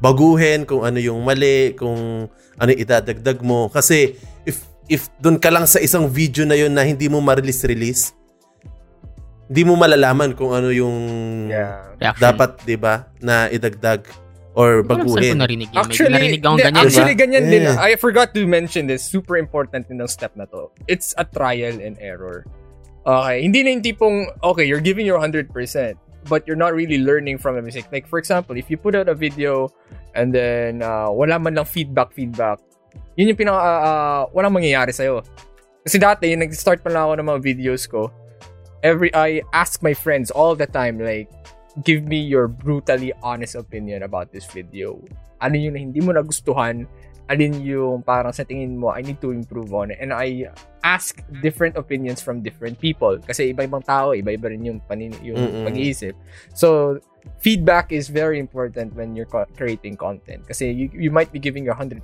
baguhin 0.00 0.64
kung 0.64 0.82
ano 0.82 0.98
yung 0.98 1.22
mali, 1.22 1.76
kung 1.76 2.26
ano 2.58 2.68
yung 2.72 2.82
idadagdag 2.82 3.38
mo. 3.42 3.70
Kasi 3.70 4.18
if 4.90 5.06
doon 5.22 5.38
ka 5.38 5.54
lang 5.54 5.70
sa 5.70 5.78
isang 5.78 6.10
video 6.10 6.42
na 6.42 6.58
yun 6.58 6.74
na 6.74 6.82
hindi 6.82 7.06
mo 7.06 7.22
ma-release-release, 7.22 8.10
hindi 9.46 9.62
mo 9.62 9.78
malalaman 9.78 10.34
kung 10.34 10.50
ano 10.50 10.74
yung 10.74 10.96
Yeah. 11.46 11.94
Reaction. 12.02 12.22
dapat, 12.22 12.50
'di 12.66 12.76
ba, 12.76 13.06
na 13.22 13.46
idagdag 13.46 14.02
or 14.58 14.82
ko 14.82 14.98
baguhin. 14.98 15.38
narinig 15.38 15.70
yun? 15.70 15.78
Actually, 15.78 16.14
narinig 16.18 16.42
akong 16.42 16.58
ganyan. 16.58 16.82
actually 16.82 17.14
diba? 17.14 17.22
ganyan 17.22 17.44
din. 17.46 17.62
Yeah. 17.70 17.78
I 17.78 17.94
forgot 17.94 18.34
to 18.34 18.42
mention 18.50 18.90
this. 18.90 19.06
Super 19.06 19.38
important 19.38 19.86
din 19.86 20.02
ng 20.02 20.10
step 20.10 20.34
na 20.34 20.46
to. 20.50 20.74
It's 20.90 21.14
a 21.18 21.24
trial 21.26 21.78
and 21.78 21.94
error. 22.02 22.42
Okay, 23.06 23.46
hindi 23.46 23.64
na 23.64 23.68
yung 23.78 23.84
tipong, 23.86 24.28
okay, 24.44 24.66
you're 24.68 24.82
giving 24.82 25.08
your 25.08 25.16
100%, 25.16 25.48
but 26.28 26.44
you're 26.44 26.58
not 26.58 26.76
really 26.76 27.00
learning 27.00 27.40
from 27.40 27.56
a 27.56 27.62
mistake. 27.62 27.88
Like, 27.88 28.04
for 28.04 28.20
example, 28.20 28.58
if 28.60 28.68
you 28.68 28.76
put 28.76 28.92
out 28.92 29.08
a 29.08 29.16
video 29.16 29.72
and 30.12 30.34
then 30.34 30.84
uh, 30.84 31.08
wala 31.08 31.40
man 31.40 31.56
lang 31.56 31.64
feedback, 31.64 32.12
feedback, 32.12 32.60
yun 33.20 33.36
yung 33.36 33.36
pinaka, 33.36 33.60
uh, 33.60 34.22
walang 34.32 34.56
mangyayari 34.56 34.96
sa'yo. 34.96 35.20
Kasi 35.84 36.00
dati, 36.00 36.32
nag-start 36.32 36.80
pa 36.80 36.88
lang 36.88 37.04
ako 37.04 37.14
ng 37.20 37.28
mga 37.28 37.40
videos 37.44 37.84
ko, 37.84 38.08
every, 38.80 39.12
I 39.12 39.44
ask 39.52 39.84
my 39.84 39.92
friends 39.92 40.32
all 40.32 40.56
the 40.56 40.64
time, 40.64 40.96
like, 40.96 41.28
give 41.84 42.08
me 42.08 42.16
your 42.16 42.48
brutally 42.48 43.12
honest 43.20 43.60
opinion 43.60 44.08
about 44.08 44.32
this 44.32 44.48
video. 44.48 44.96
Ano 45.44 45.60
yung 45.60 45.76
hindi 45.76 46.00
mo 46.00 46.16
nagustuhan? 46.16 46.88
Alin 47.30 47.62
yung 47.62 48.02
parang 48.02 48.34
sa 48.34 48.42
tingin 48.42 48.74
mo, 48.74 48.90
I 48.90 49.06
need 49.06 49.22
to 49.22 49.30
improve 49.30 49.70
on 49.70 49.94
it. 49.94 50.02
And 50.02 50.10
I 50.10 50.50
ask 50.82 51.22
different 51.40 51.78
opinions 51.78 52.18
from 52.18 52.42
different 52.42 52.82
people. 52.82 53.22
Kasi 53.22 53.54
iba-ibang 53.54 53.86
tao, 53.86 54.10
iba-iba 54.10 54.50
rin 54.50 54.66
yung, 54.66 54.80
panin- 54.82 55.14
yung 55.22 55.38
Mm-mm. 55.38 55.64
pag-iisip. 55.70 56.18
So, 56.58 56.98
feedback 57.38 57.94
is 57.94 58.10
very 58.10 58.42
important 58.42 58.98
when 58.98 59.14
you're 59.14 59.30
co- 59.30 59.46
creating 59.54 59.94
content. 59.94 60.42
Kasi 60.42 60.74
you, 60.74 60.90
you 60.90 61.10
might 61.14 61.30
be 61.30 61.38
giving 61.38 61.62
your 61.62 61.78
100%, 61.78 62.02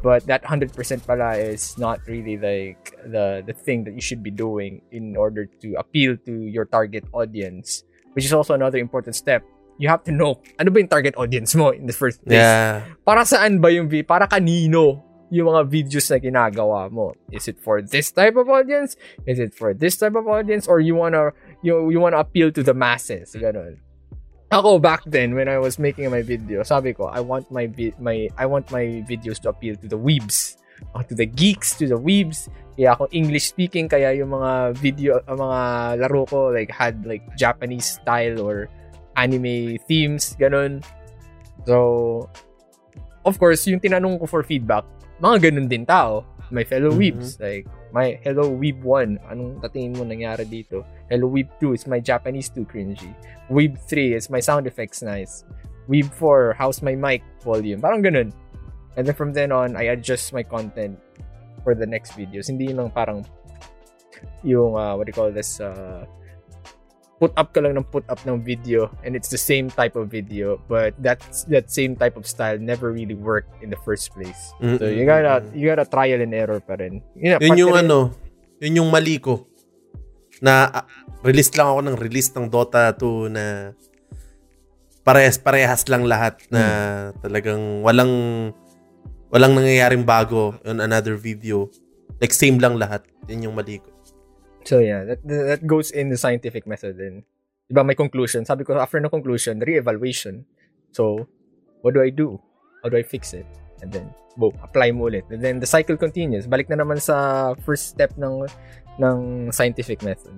but 0.00 0.24
that 0.24 0.40
100% 0.40 0.72
pala 1.04 1.36
is 1.36 1.76
not 1.76 2.00
really 2.08 2.40
like 2.40 2.96
the, 3.04 3.44
the 3.44 3.52
thing 3.52 3.84
that 3.84 3.92
you 3.92 4.00
should 4.00 4.22
be 4.22 4.32
doing 4.32 4.80
in 4.90 5.16
order 5.16 5.44
to 5.60 5.76
appeal 5.76 6.16
to 6.24 6.32
your 6.48 6.64
target 6.64 7.04
audience 7.12 7.84
which 8.14 8.24
is 8.24 8.32
also 8.32 8.54
another 8.54 8.78
important 8.78 9.14
step. 9.14 9.42
You 9.80 9.88
have 9.88 10.04
to 10.04 10.12
know 10.12 10.44
ano 10.60 10.68
ba 10.68 10.76
yung 10.76 10.92
target 10.92 11.16
audience 11.16 11.56
mo 11.56 11.72
in 11.72 11.88
the 11.88 11.96
first 11.96 12.20
place. 12.20 12.36
Yeah. 12.36 12.84
Para 13.00 13.24
saan 13.24 13.64
ba 13.64 13.72
yung 13.72 13.88
vi- 13.88 14.04
para 14.04 14.28
kanino 14.28 15.00
yung 15.32 15.48
mga 15.48 15.62
videos 15.72 16.12
na 16.12 16.20
ginagawa 16.20 16.92
mo? 16.92 17.16
Is 17.32 17.48
it 17.48 17.56
for 17.64 17.80
this 17.80 18.12
type 18.12 18.36
of 18.36 18.44
audience? 18.52 19.00
Is 19.24 19.40
it 19.40 19.56
for 19.56 19.72
this 19.72 19.96
type 19.96 20.18
of 20.18 20.28
audience 20.28 20.68
or 20.68 20.84
you 20.84 21.00
wanna 21.00 21.32
you 21.64 21.88
you 21.88 21.96
wanna 21.96 22.20
appeal 22.20 22.52
to 22.52 22.60
the 22.60 22.76
masses? 22.76 23.32
Ganun. 23.32 23.80
Ako 24.50 24.82
back 24.82 25.06
then 25.06 25.32
when 25.38 25.46
I 25.46 25.62
was 25.62 25.78
making 25.78 26.10
my 26.10 26.26
video, 26.26 26.66
sabi 26.66 26.90
ko, 26.92 27.06
I 27.06 27.22
want 27.22 27.48
my 27.54 27.70
vi- 27.70 27.94
my 28.02 28.26
I 28.34 28.50
want 28.50 28.68
my 28.74 29.00
videos 29.06 29.38
to 29.46 29.54
appeal 29.54 29.78
to 29.78 29.86
the 29.86 29.96
weebs, 29.96 30.58
or 30.90 31.06
to 31.06 31.14
the 31.14 31.24
geeks, 31.24 31.78
to 31.78 31.86
the 31.86 31.96
weebs. 31.96 32.50
Kaya 32.74 32.98
ako 32.98 33.06
English 33.14 33.46
speaking 33.54 33.86
kaya 33.86 34.10
yung 34.18 34.34
mga 34.34 34.74
video 34.74 35.22
mga 35.22 35.60
laro 36.02 36.26
ko 36.26 36.50
like 36.50 36.74
had 36.74 37.06
like 37.06 37.22
Japanese 37.38 38.02
style 38.02 38.42
or 38.42 38.66
anime 39.16 39.78
themes 39.86 40.34
ganun. 40.38 40.82
So 41.66 42.28
of 43.24 43.36
course, 43.36 43.66
yung 43.68 43.80
tinanong 43.80 44.20
ko 44.20 44.26
for 44.26 44.42
feedback, 44.42 44.84
mga 45.20 45.50
ganun 45.50 45.68
din 45.68 45.84
tao. 45.84 46.24
My 46.50 46.66
fellow 46.66 46.90
Mhm. 46.90 46.98
weebs 46.98 47.38
like 47.38 47.68
my 47.94 48.18
hello 48.26 48.50
weeb 48.50 48.82
1, 48.82 49.18
anong 49.30 49.62
tatingin 49.62 49.94
mo 49.94 50.02
nangyari 50.02 50.42
dito? 50.46 50.82
Hello 51.06 51.30
weeb 51.30 51.46
2 51.62 51.74
is 51.74 51.86
my 51.86 52.02
Japanese 52.02 52.50
too 52.50 52.66
cringy. 52.66 53.14
Weeb 53.50 53.78
3 53.86 54.14
is 54.18 54.30
my 54.30 54.42
sound 54.42 54.66
effects 54.66 54.98
nice. 55.02 55.46
Weeb 55.86 56.10
4, 56.10 56.54
how's 56.58 56.82
my 56.82 56.94
mic 56.94 57.22
volume? 57.42 57.78
Parang 57.82 58.02
ganun. 58.02 58.30
And 58.98 59.06
then 59.06 59.14
from 59.14 59.30
then 59.34 59.50
on, 59.54 59.78
I 59.78 59.94
adjust 59.94 60.34
my 60.34 60.42
content 60.42 60.98
for 61.62 61.74
the 61.78 61.86
next 61.86 62.18
videos. 62.18 62.50
Hindi 62.50 62.70
yun 62.70 62.82
lang 62.82 62.90
parang 62.90 63.22
yung, 64.42 64.74
uh, 64.74 64.94
what 64.98 65.06
do 65.06 65.10
you 65.10 65.18
call 65.18 65.30
this, 65.30 65.58
uh, 65.62 66.02
put 67.20 67.36
up 67.36 67.52
ka 67.52 67.60
lang 67.60 67.76
ng 67.76 67.84
put 67.84 68.02
up 68.08 68.16
ng 68.24 68.40
video 68.40 68.88
and 69.04 69.12
it's 69.12 69.28
the 69.28 69.36
same 69.38 69.68
type 69.68 69.92
of 69.92 70.08
video 70.08 70.56
but 70.72 70.96
that 70.96 71.20
that 71.52 71.68
same 71.68 71.92
type 71.92 72.16
of 72.16 72.24
style 72.24 72.56
never 72.56 72.88
really 72.88 73.14
worked 73.14 73.52
in 73.60 73.68
the 73.68 73.76
first 73.84 74.16
place. 74.16 74.56
So 74.80 74.88
you 74.88 75.04
gotta 75.04 75.44
you 75.52 75.68
gotta 75.68 75.84
trial 75.84 76.24
and 76.24 76.32
error 76.32 76.64
pa 76.64 76.80
rin. 76.80 77.04
Yun, 77.12 77.36
Yun 77.44 77.60
yung 77.60 77.76
ano, 77.76 78.16
yun 78.56 78.80
yung 78.80 78.88
mali 78.88 79.20
ko. 79.20 79.44
Na 80.40 80.72
ah, 80.72 80.84
release 81.20 81.52
lang 81.52 81.68
ako 81.68 81.80
ng 81.84 81.96
release 82.00 82.32
ng 82.32 82.48
Dota 82.48 82.88
2 82.96 83.28
na 83.28 83.76
parehas-parehas 85.04 85.84
lang 85.92 86.08
lahat 86.08 86.40
na 86.48 86.62
talagang 87.20 87.84
walang 87.84 88.12
walang 89.28 89.52
nangyayaring 89.52 90.08
bago 90.08 90.56
on 90.64 90.80
another 90.80 91.20
video. 91.20 91.68
Like 92.16 92.32
same 92.32 92.56
lang 92.56 92.80
lahat. 92.80 93.04
Yun 93.28 93.52
yung 93.52 93.56
mali 93.60 93.76
ko. 93.84 93.92
So 94.64 94.78
yeah, 94.78 95.04
that 95.04 95.20
that 95.24 95.66
goes 95.66 95.90
in 95.90 96.08
the 96.12 96.18
scientific 96.20 96.66
method 96.66 97.00
and 97.00 97.24
diba 97.70 97.86
may 97.86 97.94
conclusion. 97.94 98.44
Sabi 98.44 98.64
ko 98.64 98.76
after 98.76 99.00
no 99.00 99.08
conclusion, 99.08 99.58
re-evaluation. 99.60 100.44
So, 100.92 101.26
what 101.80 101.94
do 101.94 102.02
I 102.02 102.10
do? 102.10 102.36
How 102.82 102.90
do 102.90 102.96
I 102.98 103.04
fix 103.06 103.32
it? 103.32 103.46
And 103.80 103.88
then, 103.92 104.12
boom, 104.36 104.52
apply 104.60 104.90
mo 104.92 105.08
ulit. 105.08 105.24
And 105.30 105.40
then 105.40 105.60
the 105.62 105.70
cycle 105.70 105.96
continues. 105.96 106.44
Balik 106.50 106.68
na 106.68 106.82
naman 106.82 107.00
sa 107.00 107.54
first 107.64 107.94
step 107.94 108.12
ng 108.18 108.44
ng 109.00 109.18
scientific 109.54 110.02
method. 110.02 110.34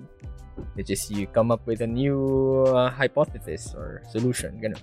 Which 0.76 0.92
is 0.92 1.08
you 1.10 1.26
come 1.26 1.50
up 1.50 1.64
with 1.66 1.80
a 1.80 1.88
new 1.88 2.62
uh, 2.68 2.92
hypothesis 2.92 3.72
or 3.74 4.04
solution. 4.12 4.60
Ganun. 4.60 4.78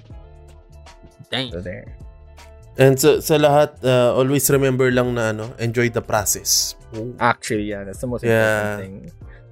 Dang. 1.29 1.53
So 1.53 1.61
there. 1.61 1.85
And 2.79 2.97
sa, 2.97 3.19
sa 3.19 3.35
lahat, 3.37 3.77
uh, 3.83 4.15
always 4.15 4.49
remember 4.49 4.89
lang 4.89 5.13
na 5.13 5.29
ano, 5.35 5.51
enjoy 5.59 5.91
the 5.93 6.01
process. 6.01 6.73
Actually, 7.19 7.69
yeah, 7.69 7.83
that's 7.83 7.99
the 8.01 8.07
most 8.07 8.23
Yeah. 8.23 8.79
important 8.79 8.79
thing. 8.81 8.95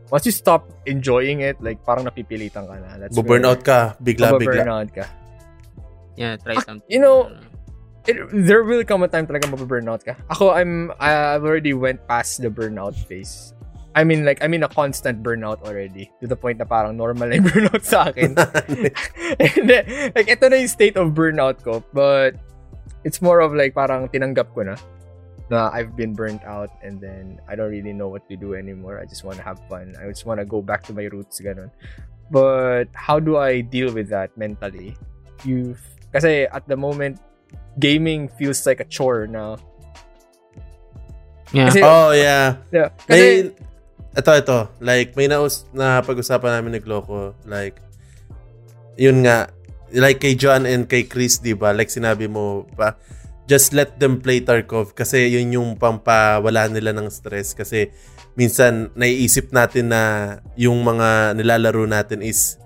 Once 0.07 0.25
you 0.25 0.31
stop 0.31 0.71
enjoying 0.87 1.41
it, 1.41 1.59
like 1.59 1.83
parang 1.83 2.07
napipilitan 2.07 2.63
ka 2.63 2.75
na. 2.79 2.95
That's 2.95 3.11
Bu-burnout 3.11 3.63
ka, 3.63 3.99
bigla-bigla. 3.99 4.63
Burnout 4.63 4.89
ka. 4.95 5.05
Yeah, 6.15 6.39
try 6.39 6.55
Ah, 6.57 6.63
something. 6.63 6.87
you 6.87 6.97
know, 6.97 7.29
it, 8.07 8.15
there 8.31 8.63
will 8.63 8.81
come 8.87 9.03
a 9.03 9.09
time 9.11 9.27
talaga 9.27 9.51
mababurnout 9.51 10.01
ka. 10.07 10.15
Ako, 10.31 10.49
I'm, 10.55 10.89
I've 10.97 11.43
already 11.43 11.75
went 11.75 12.07
past 12.07 12.41
the 12.41 12.49
burnout 12.49 12.95
phase. 12.95 13.53
I 13.97 14.05
mean, 14.05 14.23
like, 14.25 14.37
I'm 14.45 14.53
in 14.53 14.61
a 14.63 14.69
constant 14.69 15.21
burnout 15.25 15.61
already. 15.65 16.09
To 16.21 16.27
the 16.29 16.37
point 16.37 16.57
na 16.61 16.65
parang 16.65 16.95
normal 16.95 17.29
na 17.29 17.41
yung 17.41 17.45
burnout 17.51 17.81
sa 17.83 18.09
akin. 18.13 18.37
And 19.41 19.63
then, 19.65 19.83
like, 20.13 20.29
ito 20.29 20.45
na 20.47 20.55
yung 20.61 20.69
state 20.69 20.95
of 20.97 21.17
burnout 21.17 21.65
ko. 21.65 21.81
But, 21.93 22.37
it's 23.03 23.21
more 23.21 23.41
of 23.41 23.53
like, 23.57 23.73
parang 23.73 24.05
tinanggap 24.09 24.53
ko 24.53 24.61
na. 24.69 24.77
Na 25.49 25.71
I've 25.71 25.95
been 25.95 26.13
burnt 26.13 26.43
out 26.43 26.71
and 26.83 26.99
then 26.99 27.39
I 27.47 27.55
don't 27.55 27.71
really 27.71 27.93
know 27.93 28.07
what 28.07 28.27
to 28.29 28.35
do 28.35 28.55
anymore. 28.55 28.99
I 28.99 29.05
just 29.05 29.23
want 29.23 29.37
to 29.37 29.43
have 29.43 29.59
fun. 29.67 29.95
I 29.95 30.07
just 30.07 30.25
want 30.25 30.39
to 30.39 30.45
go 30.45 30.61
back 30.61 30.83
to 30.87 30.93
my 30.93 31.07
roots 31.07 31.39
ganun. 31.39 31.71
But 32.31 32.91
how 32.91 33.19
do 33.19 33.37
I 33.39 33.61
deal 33.63 33.93
with 33.93 34.09
that 34.11 34.35
mentally? 34.35 34.95
You've, 35.47 35.79
kasi 36.11 36.47
at 36.51 36.67
the 36.67 36.75
moment 36.75 37.19
gaming 37.79 38.27
feels 38.27 38.65
like 38.65 38.79
a 38.79 38.87
chore 38.89 39.27
now. 39.27 39.57
Yeah. 41.55 41.71
Kasi, 41.71 41.79
Oh, 41.79 42.11
yeah. 42.11 42.59
yeah, 42.75 42.91
May, 43.07 43.15
kasi 43.15 43.23
ito, 44.17 44.31
ito. 44.33 44.59
Like, 44.83 45.15
may 45.15 45.31
naus 45.31 45.63
na 45.71 46.01
pag-usapan 46.03 46.59
namin 46.59 46.75
ni 46.75 46.81
Gloco. 46.83 47.37
Like, 47.47 47.79
yun 48.99 49.23
nga. 49.23 49.47
Like 49.93 50.19
kay 50.19 50.35
John 50.35 50.67
and 50.67 50.83
kay 50.89 51.07
Chris, 51.07 51.39
di 51.39 51.55
ba? 51.55 51.71
Like 51.71 51.87
sinabi 51.87 52.27
mo 52.27 52.67
pa, 52.75 52.99
just 53.47 53.71
let 53.71 53.95
them 53.97 54.19
play 54.19 54.43
Tarkov 54.43 54.91
kasi 54.91 55.31
yun 55.31 55.55
yung 55.55 55.69
pampawala 55.79 56.67
nila 56.67 56.91
ng 56.91 57.07
stress 57.07 57.55
kasi 57.55 57.89
minsan 58.35 58.91
naiisip 58.93 59.49
natin 59.49 59.89
na 59.89 60.01
yung 60.59 60.83
mga 60.83 61.33
nilalaro 61.33 61.87
natin 61.87 62.21
is 62.21 62.59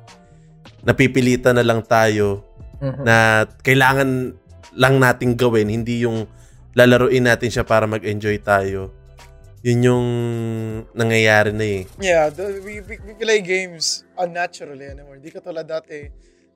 napipilitan 0.81 1.55
na 1.55 1.63
lang 1.63 1.85
tayo 1.85 2.41
Mhm. 2.81 3.05
na 3.05 3.45
kailangan 3.61 4.33
lang 4.73 4.97
nating 4.97 5.37
gawin, 5.37 5.69
hindi 5.69 6.01
yung 6.01 6.25
lalaruin 6.73 7.29
natin 7.29 7.53
siya 7.53 7.61
para 7.61 7.85
mag-enjoy 7.85 8.41
tayo. 8.41 8.89
Yun 9.61 9.79
yung 9.85 10.07
nangyayari 10.97 11.53
na 11.53 11.61
eh. 11.61 11.81
Yeah, 12.01 12.33
the, 12.33 12.57
we, 12.65 12.81
we, 12.81 12.97
we 12.97 13.13
play 13.13 13.45
games 13.45 14.01
unnaturally 14.17 14.89
anymore. 14.89 15.21
Di 15.21 15.29
katulad 15.29 15.69
dati 15.69 16.09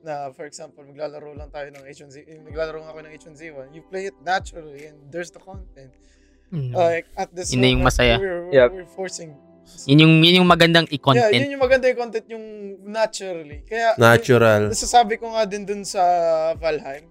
na, 0.06 0.30
for 0.32 0.45
example, 0.45 0.86
maglalaro 0.86 1.34
lang 1.34 1.49
tayo 1.49 1.73
ng 1.73 1.82
H1Z, 1.82 2.15
eh, 2.30 2.38
maglalaro 2.45 2.86
nga 2.86 2.94
ako 2.94 2.99
ng 3.03 3.11
H1Z1. 3.18 3.68
You 3.73 3.82
play 3.90 4.14
it 4.14 4.18
naturally 4.22 4.86
and 4.86 5.02
there's 5.10 5.34
the 5.34 5.41
content. 5.41 5.91
Mm. 6.53 6.72
Like, 6.77 7.10
at 7.18 7.34
this 7.34 7.49
Yun 7.52 7.82
yung 7.82 7.84
masaya. 7.84 8.22
We're, 8.22 8.45
we're, 8.48 8.53
Yep. 8.53 8.69
we're 8.72 8.91
forcing 8.94 9.34
yun 9.90 9.98
yung 10.06 10.14
yun 10.22 10.45
yung 10.45 10.49
magandang 10.49 10.86
Yeah, 10.86 10.95
i-content. 11.02 11.34
yun 11.34 11.57
yung 11.57 11.64
maganda 11.65 11.86
yung 11.90 11.98
content 11.99 12.27
yung 12.30 12.45
naturally. 12.86 13.65
Kaya, 13.65 13.98
Natural. 13.98 14.69
nasasabi 14.69 15.18
ko 15.18 15.34
nga 15.34 15.44
din 15.49 15.65
dun 15.65 15.82
sa 15.82 16.02
Valheim, 16.61 17.10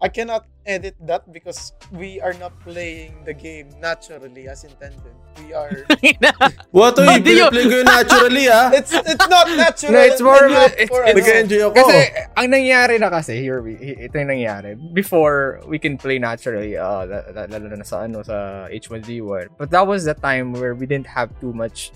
I 0.00 0.08
cannot 0.08 0.48
edit 0.70 0.94
that 1.10 1.26
because 1.34 1.74
we 1.90 2.22
are 2.22 2.30
not 2.38 2.54
playing 2.62 3.18
the 3.26 3.34
game 3.34 3.66
naturally 3.82 4.46
as 4.46 4.62
intended. 4.62 5.10
We 5.42 5.50
are... 5.50 5.82
What? 6.70 6.94
Hindi 7.02 7.42
yun. 7.42 7.50
play 7.50 7.66
ko 7.66 7.82
naturally 7.82 8.46
ah. 8.46 8.70
it's 8.78 8.94
it's 8.94 9.26
not 9.26 9.50
natural. 9.50 9.90
No, 9.90 10.00
it's 10.06 10.22
more 10.22 10.46
a- 10.46 10.70
it's- 10.78 10.86
for 10.86 11.02
it's- 11.02 11.18
us. 11.18 11.26
Nag-enjoy 11.26 11.60
ako. 11.66 11.74
Kasi, 11.74 11.96
ang 12.38 12.48
nangyari 12.54 12.94
na 13.02 13.10
kasi, 13.10 13.42
here 13.42 13.58
we, 13.58 13.74
ito 13.78 14.14
yung 14.14 14.30
nangyari. 14.30 14.78
Before, 14.94 15.58
we 15.66 15.82
can 15.82 15.98
play 15.98 16.22
naturally, 16.22 16.78
uh, 16.78 17.02
la- 17.10 17.26
la- 17.34 17.48
lalo 17.50 17.66
na 17.74 17.82
sa, 17.82 18.06
ano, 18.06 18.22
sa 18.22 18.70
H1Z1. 18.70 19.58
But 19.58 19.74
that 19.74 19.82
was 19.82 20.06
the 20.06 20.14
time 20.14 20.54
where 20.54 20.78
we 20.78 20.86
didn't 20.86 21.10
have 21.10 21.34
too 21.42 21.50
much 21.50 21.90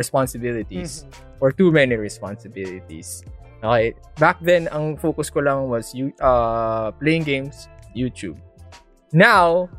responsibilities. 0.00 1.04
Mhm. 1.04 1.22
or 1.42 1.52
too 1.52 1.68
many 1.68 1.92
responsibilities. 1.98 3.20
Okay, 3.60 3.92
back 4.16 4.40
then 4.40 4.64
ang 4.72 4.96
focus 4.96 5.28
ko 5.28 5.40
lang 5.44 5.68
was 5.68 5.92
you 5.92 6.08
uh 6.24 6.88
playing 6.96 7.20
games, 7.26 7.68
YouTube. 7.94 8.36
Now, 9.12 9.70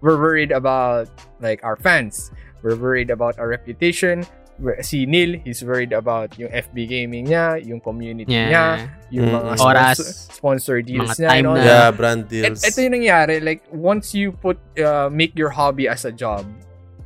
we're 0.00 0.16
worried 0.18 0.52
about 0.52 1.08
like 1.40 1.62
our 1.64 1.76
fans. 1.76 2.30
We're 2.62 2.76
worried 2.76 3.10
about 3.10 3.38
our 3.38 3.48
reputation. 3.48 4.24
We're- 4.58 4.80
Si 4.80 5.04
Neil, 5.04 5.36
he's 5.44 5.60
worried 5.60 5.92
about 5.92 6.32
yung 6.40 6.48
FB 6.48 6.88
gaming 6.88 7.28
niya, 7.28 7.60
yung 7.60 7.76
community 7.76 8.32
niya, 8.32 8.48
Yeah. 8.48 8.74
yung 9.12 9.28
Mm. 9.28 9.34
mga 9.36 9.52
Oras. 9.60 9.96
sponsor, 10.00 10.08
sponsor 10.32 10.76
deals 10.80 11.12
Mga 11.12 11.20
niya. 11.20 11.28
time 11.28 11.44
na- 11.44 11.60
Yeah, 11.60 11.88
brand 11.92 12.22
Et, 12.24 12.28
deals. 12.32 12.64
ito 12.64 12.78
yung 12.80 12.94
nangyari, 12.96 13.44
like, 13.44 13.60
once 13.68 14.16
you 14.16 14.32
put, 14.32 14.56
uh, 14.80 15.12
make 15.12 15.36
your 15.36 15.52
hobby 15.52 15.84
as 15.84 16.08
a 16.08 16.12
job, 16.12 16.48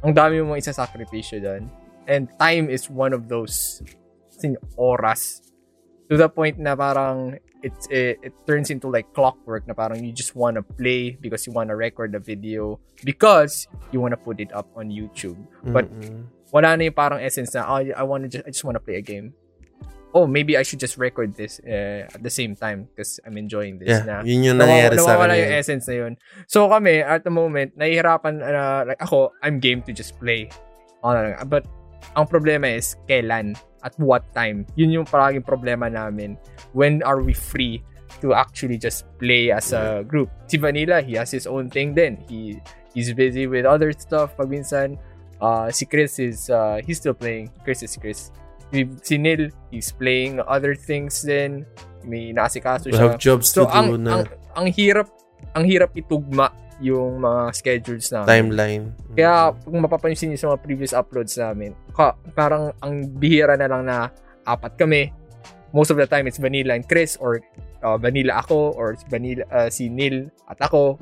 ang 0.06 0.14
dami 0.14 0.38
mong 0.38 0.62
isasakripisyo 0.62 1.42
doon. 1.42 1.66
And 2.06 2.30
time 2.38 2.70
is 2.70 2.86
one 2.86 3.10
of 3.10 3.26
those 3.26 3.82
sin 4.30 4.54
oras. 4.78 5.42
To 6.06 6.14
the 6.14 6.30
point 6.30 6.54
na 6.62 6.78
parang, 6.78 7.34
it's, 7.62 7.86
it, 7.88 8.18
it 8.22 8.34
turns 8.46 8.70
into 8.70 8.88
like 8.88 9.12
clockwork 9.12 9.66
na 9.68 9.74
parang 9.74 10.04
you 10.04 10.12
just 10.12 10.36
wanna 10.36 10.62
play 10.62 11.16
because 11.20 11.46
you 11.46 11.52
wanna 11.52 11.76
record 11.76 12.12
the 12.12 12.18
video 12.18 12.78
because 13.04 13.68
you 13.92 14.00
wanna 14.00 14.16
put 14.16 14.40
it 14.40 14.52
up 14.52 14.68
on 14.76 14.90
YouTube. 14.90 15.36
But 15.64 15.88
Mm-mm. 15.92 16.26
wala 16.52 16.76
na 16.76 16.84
yung 16.84 16.96
parang 16.96 17.20
essence 17.20 17.54
na, 17.54 17.68
oh, 17.68 17.80
I 17.80 18.02
wanna 18.02 18.28
just, 18.28 18.44
I 18.46 18.50
just 18.50 18.64
wanna 18.64 18.80
play 18.80 18.96
a 18.96 19.04
game. 19.04 19.34
Oh, 20.10 20.26
maybe 20.26 20.58
I 20.58 20.66
should 20.66 20.80
just 20.80 20.98
record 20.98 21.38
this 21.38 21.60
uh, 21.62 22.10
at 22.10 22.18
the 22.18 22.34
same 22.34 22.56
time 22.56 22.90
because 22.90 23.20
I'm 23.22 23.38
enjoying 23.38 23.78
this 23.78 23.94
yeah, 23.94 24.02
na 24.02 24.14
yun 24.26 24.42
yung 24.42 24.58
nangyayari 24.58 24.98
sa 24.98 25.14
nawawala 25.14 25.38
akin. 25.38 25.42
yung 25.46 25.54
essence 25.54 25.86
na 25.86 25.94
yun. 25.94 26.12
So 26.50 26.66
kami, 26.66 26.98
at 26.98 27.22
the 27.22 27.30
moment, 27.30 27.78
nahihirapan, 27.78 28.42
uh, 28.42 28.82
like 28.90 28.98
ako, 28.98 29.30
I'm 29.38 29.62
game 29.62 29.86
to 29.86 29.94
just 29.94 30.18
play. 30.18 30.50
Ano 31.06 31.14
lang. 31.14 31.38
But, 31.46 31.70
ang 32.18 32.26
problema 32.26 32.74
is, 32.74 32.98
kailan? 33.06 33.54
At 33.82 33.96
what 33.96 34.24
time? 34.36 34.66
Yun 34.76 34.90
yung 35.02 35.06
paraging 35.08 35.44
problema 35.44 35.88
namin. 35.88 36.36
When 36.76 37.00
are 37.02 37.22
we 37.24 37.32
free 37.32 37.80
to 38.20 38.34
actually 38.36 38.76
just 38.76 39.08
play 39.16 39.48
as 39.50 39.72
a 39.72 40.04
group? 40.04 40.28
Si 40.46 40.60
Vanilla, 40.60 41.00
he 41.00 41.16
has 41.16 41.32
his 41.32 41.48
own 41.48 41.70
thing 41.72 41.94
din. 41.96 42.20
He 42.28 42.60
He's 42.90 43.14
busy 43.14 43.46
with 43.46 43.70
other 43.70 43.94
stuff. 43.94 44.34
Pag 44.34 44.50
minsan, 44.50 44.98
uh, 45.38 45.70
si 45.70 45.86
Chris 45.86 46.18
is, 46.18 46.50
uh, 46.50 46.82
he's 46.82 46.98
still 46.98 47.14
playing. 47.14 47.46
Chris 47.62 47.86
is 47.86 47.94
Chris. 47.94 48.34
Si 49.06 49.14
Neil, 49.14 49.46
he's 49.70 49.94
playing 49.94 50.42
other 50.42 50.74
things 50.74 51.22
din. 51.22 51.62
May 52.02 52.34
nasikaso 52.34 52.90
We 52.90 52.98
siya. 52.98 53.14
have 53.14 53.18
jobs 53.22 53.54
to 53.54 53.62
So 53.62 53.70
do 53.70 53.70
ang, 53.70 53.86
na 54.02 54.10
ang 54.10 54.24
ang 54.58 54.66
hirap 54.74 55.06
ang 55.54 55.64
hirap 55.70 55.94
itugma 55.94 56.50
yung 56.80 57.20
mga 57.20 57.42
schedules 57.52 58.08
namin. 58.08 58.28
timeline. 58.28 58.84
Kaya 59.12 59.52
kung 59.52 59.80
mapapansin 59.84 60.32
niyo 60.32 60.38
sa 60.40 60.48
mga 60.56 60.60
previous 60.64 60.92
uploads 60.96 61.36
namin, 61.36 61.76
ka, 61.92 62.16
parang 62.32 62.72
ang 62.80 63.04
bihira 63.06 63.54
na 63.54 63.68
lang 63.68 63.84
na 63.84 64.08
apat 64.48 64.80
kami. 64.80 65.12
Most 65.70 65.94
of 65.94 66.00
the 66.00 66.08
time 66.08 66.26
it's 66.26 66.40
Vanilla 66.40 66.74
and 66.74 66.88
Chris 66.88 67.14
or 67.20 67.38
uh, 67.84 67.94
Vanilla 68.00 68.42
ako 68.42 68.74
or 68.74 68.98
Vanilla 69.06 69.44
uh, 69.52 69.68
si 69.70 69.86
Neil 69.86 70.26
at 70.48 70.58
ako 70.58 70.98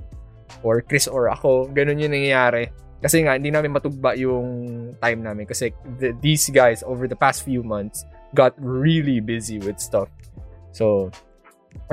or 0.67 0.83
Chris 0.83 1.07
or 1.09 1.31
ako. 1.31 1.71
Ganun 1.73 2.03
yung 2.03 2.13
nangyayari. 2.13 2.69
Kasi 2.99 3.23
nga, 3.23 3.39
hindi 3.39 3.55
namin 3.55 3.71
matugba 3.71 4.19
yung 4.19 4.91
time 4.99 5.23
namin 5.23 5.47
kasi 5.47 5.71
the, 6.03 6.11
these 6.19 6.51
guys 6.51 6.83
over 6.83 7.07
the 7.07 7.15
past 7.15 7.47
few 7.47 7.63
months 7.63 8.03
got 8.35 8.53
really 8.59 9.23
busy 9.23 9.63
with 9.63 9.79
stuff. 9.79 10.11
So, 10.75 11.15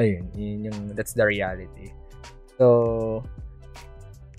ayun, 0.01 0.33
yun 0.33 0.73
yung, 0.73 0.79
that's 0.97 1.13
the 1.13 1.21
reality. 1.21 1.93
So, 2.57 3.21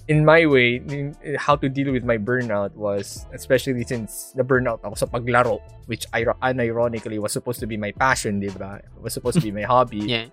in 0.08 0.24
my 0.24 0.46
way, 0.46 0.76
in- 0.86 1.16
how 1.38 1.56
to 1.56 1.68
deal 1.68 1.90
with 1.90 2.04
my 2.04 2.16
burnout 2.18 2.74
was, 2.78 3.26
especially 3.34 3.82
since 3.84 4.32
the 4.38 4.44
burnout 4.46 4.78
ako 4.86 4.94
sa 4.94 5.06
paglaro, 5.06 5.58
which 5.86 6.06
ir- 6.14 6.38
unironically 6.42 7.18
was 7.18 7.32
supposed 7.32 7.58
to 7.60 7.66
be 7.66 7.76
my 7.76 7.90
passion, 7.92 8.38
di 8.38 8.48
ba? 8.54 8.80
Was 9.02 9.14
supposed 9.14 9.38
to 9.38 9.44
be 9.44 9.50
my 9.50 9.62
hobby, 9.70 9.98
Yeah. 10.06 10.26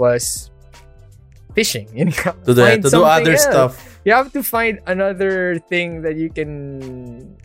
was 0.00 0.50
fishing. 1.54 1.88
Yun 1.92 2.08
nga. 2.12 2.32
To 2.44 2.52
do, 2.54 2.62
Find 2.64 2.82
to 2.82 2.90
do 2.90 3.04
other 3.04 3.36
else. 3.36 3.44
stuff. 3.44 3.72
You 4.04 4.12
have 4.16 4.32
to 4.32 4.42
find 4.42 4.80
another 4.88 5.58
thing 5.68 6.02
that 6.08 6.16
you 6.16 6.30
can 6.32 7.36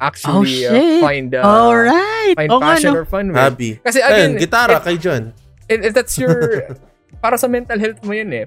actually 0.00 0.66
Oh, 0.66 0.70
uh, 0.70 0.78
shit. 0.78 1.00
find 1.02 1.28
uh, 1.34 1.42
Alright. 1.42 2.34
find 2.34 2.50
Oo 2.50 2.58
nga, 2.58 2.66
passion 2.74 2.92
no. 2.94 2.98
or 3.02 3.06
fun 3.06 3.30
with. 3.30 3.38
Hobby. 3.38 3.78
Kasi 3.82 3.98
Ayun, 4.02 4.10
again, 4.10 4.30
gitara 4.42 4.78
if, 4.78 4.84
kay 4.86 4.96
John. 4.98 5.22
if, 5.70 5.78
if 5.86 5.92
that's 5.94 6.18
your 6.18 6.74
para 7.22 7.38
sa 7.38 7.46
mental 7.46 7.78
health 7.78 8.02
mo 8.02 8.10
yun 8.14 8.30
eh. 8.34 8.46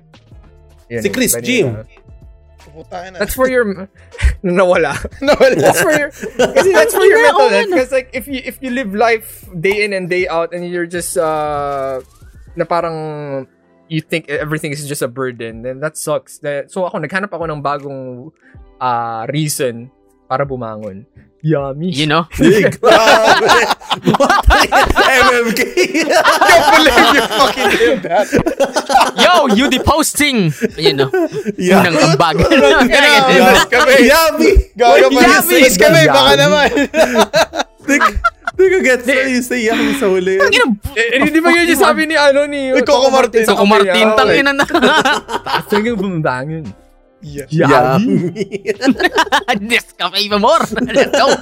Yun 0.92 1.02
Si 1.04 1.08
eh, 1.08 1.14
Chris. 1.14 1.32
Jim. 1.44 1.88
Na. 2.92 3.20
That's 3.20 3.34
for 3.34 3.50
your 3.50 3.66
nawala. 4.44 4.94
Nawala. 5.22 5.56
That's 5.58 5.82
for 5.82 5.94
your 5.94 6.10
kasi 6.12 6.70
that's 6.78 6.94
for 6.94 7.06
your 7.06 7.22
mental 7.22 7.50
health 7.50 7.70
because 7.70 7.92
like 7.92 8.10
if 8.14 8.28
you 8.28 8.42
if 8.44 8.62
you 8.62 8.70
live 8.70 8.94
life 8.94 9.50
day 9.60 9.84
in 9.84 9.94
and 9.94 10.10
day 10.10 10.28
out 10.28 10.54
and 10.54 10.68
you're 10.68 10.86
just 10.90 11.18
uh 11.18 12.02
na 12.56 12.66
parang 12.66 13.48
you 13.90 14.02
think 14.02 14.30
everything 14.30 14.72
is 14.72 14.88
just 14.88 15.02
a 15.02 15.10
burden 15.10 15.62
then 15.64 15.80
that 15.80 15.98
sucks. 15.98 16.40
So 16.70 16.86
ako 16.86 17.02
naghanap 17.02 17.34
ako 17.34 17.50
ng 17.50 17.62
bagong 17.64 18.32
uh 18.80 19.26
reason 19.30 19.90
para 20.30 20.46
bumangon. 20.46 21.06
Yummy. 21.42 21.90
You 21.90 22.06
know? 22.06 22.24
Hey, 22.38 22.70
grabe. 22.70 23.50
MMK. 24.94 25.62
can't 25.66 26.68
believe 26.78 27.08
you 27.18 27.24
fucking 27.26 27.70
did 27.74 28.00
that. 28.06 28.28
Yo, 29.18 29.50
you 29.50 29.66
the 29.70 29.82
posting! 29.82 30.54
You 30.78 30.94
know? 30.94 31.10
Yeah. 31.58 31.82
Unang 31.82 31.98
ambag. 32.14 32.38
Yummy. 34.12 34.52
Gago 34.78 35.10
pa 35.10 35.18
Yummy. 35.18 35.18
yung 35.18 35.46
sis 35.50 35.76
kami, 35.82 36.06
baka 36.06 36.34
naman. 36.38 36.70
Hindi 38.52 38.68
ko 38.68 38.78
gets 38.86 39.08
na 39.08 39.26
you 39.26 39.42
say 39.42 39.66
yummy 39.66 39.98
sa 39.98 40.06
huli. 40.06 40.38
Eh, 40.38 41.18
hindi 41.24 41.40
ba 41.42 41.50
yun 41.50 41.66
yung 41.72 41.82
sabi 41.82 42.06
ni 42.06 42.14
ano 42.14 42.46
ni 42.46 42.70
Coco 42.86 43.10
Martin. 43.10 43.48
Kung 43.50 43.66
Martin, 43.66 44.14
tangin 44.14 44.46
na 44.46 44.54
na. 44.60 44.66
Taas 45.42 45.66
talagang 45.72 45.98
bumabangon. 45.98 46.70
Yeah. 47.22 47.46
Yummy. 47.50 48.34
Nescafe 49.62 50.26
pa 50.30 50.38
more. 50.42 50.66
Let's 50.82 51.14
go. 51.14 51.28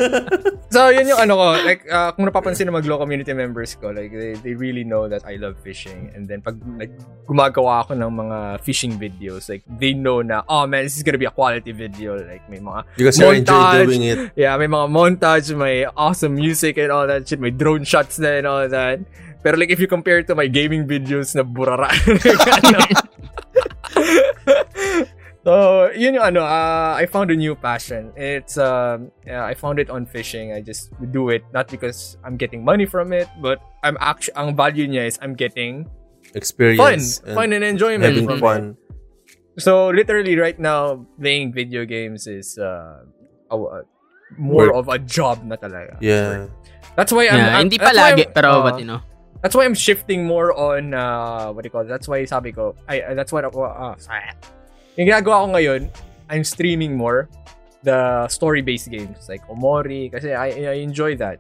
So, 0.70 0.94
yun 0.94 1.10
yung 1.10 1.18
ano 1.18 1.34
ko. 1.34 1.48
Like, 1.66 1.82
uh, 1.90 2.14
kung 2.14 2.30
napapansin 2.30 2.70
ng 2.70 2.78
mag-Glow 2.78 3.02
community 3.02 3.34
members 3.34 3.74
ko, 3.74 3.90
like, 3.90 4.14
they, 4.14 4.38
they 4.38 4.54
really 4.54 4.86
know 4.86 5.10
that 5.10 5.26
I 5.26 5.42
love 5.42 5.58
fishing. 5.66 6.14
And 6.14 6.30
then, 6.30 6.46
pag 6.46 6.62
like, 6.78 6.94
gumagawa 7.26 7.82
ako 7.90 7.98
ng 7.98 8.06
mga 8.14 8.38
fishing 8.62 8.94
videos, 9.02 9.50
like, 9.50 9.66
they 9.66 9.98
know 9.98 10.22
na, 10.22 10.46
oh 10.46 10.70
man, 10.70 10.86
this 10.86 10.94
is 10.94 11.02
gonna 11.02 11.18
be 11.18 11.26
a 11.26 11.34
quality 11.34 11.74
video. 11.74 12.22
Like, 12.22 12.46
may 12.54 12.62
mga, 12.62 12.86
Because 13.02 13.18
Montage. 13.18 13.90
doing 13.90 14.04
it. 14.06 14.20
yeah, 14.38 14.54
may 14.62 14.70
mga 14.70 14.88
montage, 14.94 15.50
may 15.58 15.90
awesome 15.98 16.38
music 16.38 16.78
and 16.78 16.94
all 16.94 17.10
that 17.10 17.26
shit, 17.26 17.42
may 17.42 17.50
drone 17.50 17.82
shots 17.82 18.22
na 18.22 18.38
and 18.38 18.46
all 18.46 18.70
that. 18.70 19.02
Pero 19.42 19.58
like, 19.58 19.74
if 19.74 19.80
you 19.82 19.88
compare 19.90 20.20
it 20.22 20.28
to 20.30 20.36
my 20.38 20.46
gaming 20.46 20.86
videos 20.86 21.34
na 21.34 21.42
burara, 21.42 21.90
ano, 22.62 22.78
So, 25.50 25.90
yun 25.98 26.14
yung 26.14 26.22
ano, 26.30 26.46
uh, 26.46 26.94
I 26.94 27.10
found 27.10 27.34
a 27.34 27.36
new 27.36 27.58
passion. 27.58 28.14
It's, 28.14 28.54
um, 28.62 29.10
yeah, 29.26 29.42
I 29.42 29.58
found 29.58 29.82
it 29.82 29.90
on 29.90 30.06
fishing. 30.06 30.54
I 30.54 30.62
just 30.62 30.94
do 31.10 31.34
it, 31.34 31.42
not 31.58 31.66
because 31.74 32.22
I'm 32.22 32.38
getting 32.38 32.62
money 32.62 32.86
from 32.86 33.10
it, 33.18 33.26
but 33.42 33.58
I'm 33.82 33.98
actually, 33.98 34.38
ang 34.38 34.54
value 34.54 34.86
niya 34.86 35.10
is 35.10 35.18
I'm 35.26 35.34
getting 35.34 35.90
fun, 36.30 36.38
Experience. 36.38 37.18
fun 37.26 37.50
and 37.50 37.66
enjoyment 37.66 38.06
having 38.14 38.30
from 38.30 38.38
fun. 38.40 38.62
it. 38.78 39.66
So, 39.66 39.90
literally 39.90 40.38
right 40.38 40.54
now, 40.62 41.10
playing 41.18 41.58
video 41.58 41.82
games 41.90 42.30
is, 42.30 42.62
uh, 42.62 43.10
a- 43.50 43.58
a- 43.82 43.90
more 44.38 44.70
Work. 44.70 44.78
of 44.78 44.86
a 44.94 45.00
job 45.02 45.42
na 45.42 45.58
talaga. 45.58 45.98
Yeah. 45.98 46.46
That's 46.94 47.10
why 47.10 47.26
I'm, 47.26 47.42
Yeah, 47.42 47.50
I'm- 47.58 47.62
hindi 47.66 47.82
that's 47.82 47.98
why 47.98 48.14
palagi, 48.14 48.26
I'm- 48.30 48.34
pero 48.38 48.50
uh, 48.54 48.62
but 48.70 48.78
you 48.78 48.86
know. 48.86 49.02
That's 49.42 49.58
why 49.58 49.66
I'm 49.66 49.74
shifting 49.74 50.30
more 50.30 50.54
on 50.54 50.94
uh, 50.94 51.50
what 51.50 51.66
do 51.66 51.72
you 51.72 51.74
call 51.74 51.82
it? 51.82 51.90
That's 51.90 52.06
why 52.06 52.22
sabi 52.30 52.52
ko, 52.54 52.76
I 52.86 53.02
uh, 53.02 53.14
that's 53.18 53.32
what 53.34 53.48
ako 53.50 53.66
uh, 53.66 53.96
sorry. 53.98 54.22
Yung 55.00 55.08
ginagawa 55.08 55.48
ko 55.48 55.56
ngayon, 55.56 55.82
I'm 56.28 56.44
streaming 56.44 57.00
more 57.00 57.32
the 57.88 58.28
story-based 58.28 58.92
games 58.92 59.32
like 59.32 59.40
Omori 59.48 60.12
kasi 60.12 60.36
I, 60.36 60.76
I 60.76 60.84
enjoy 60.84 61.16
that. 61.24 61.40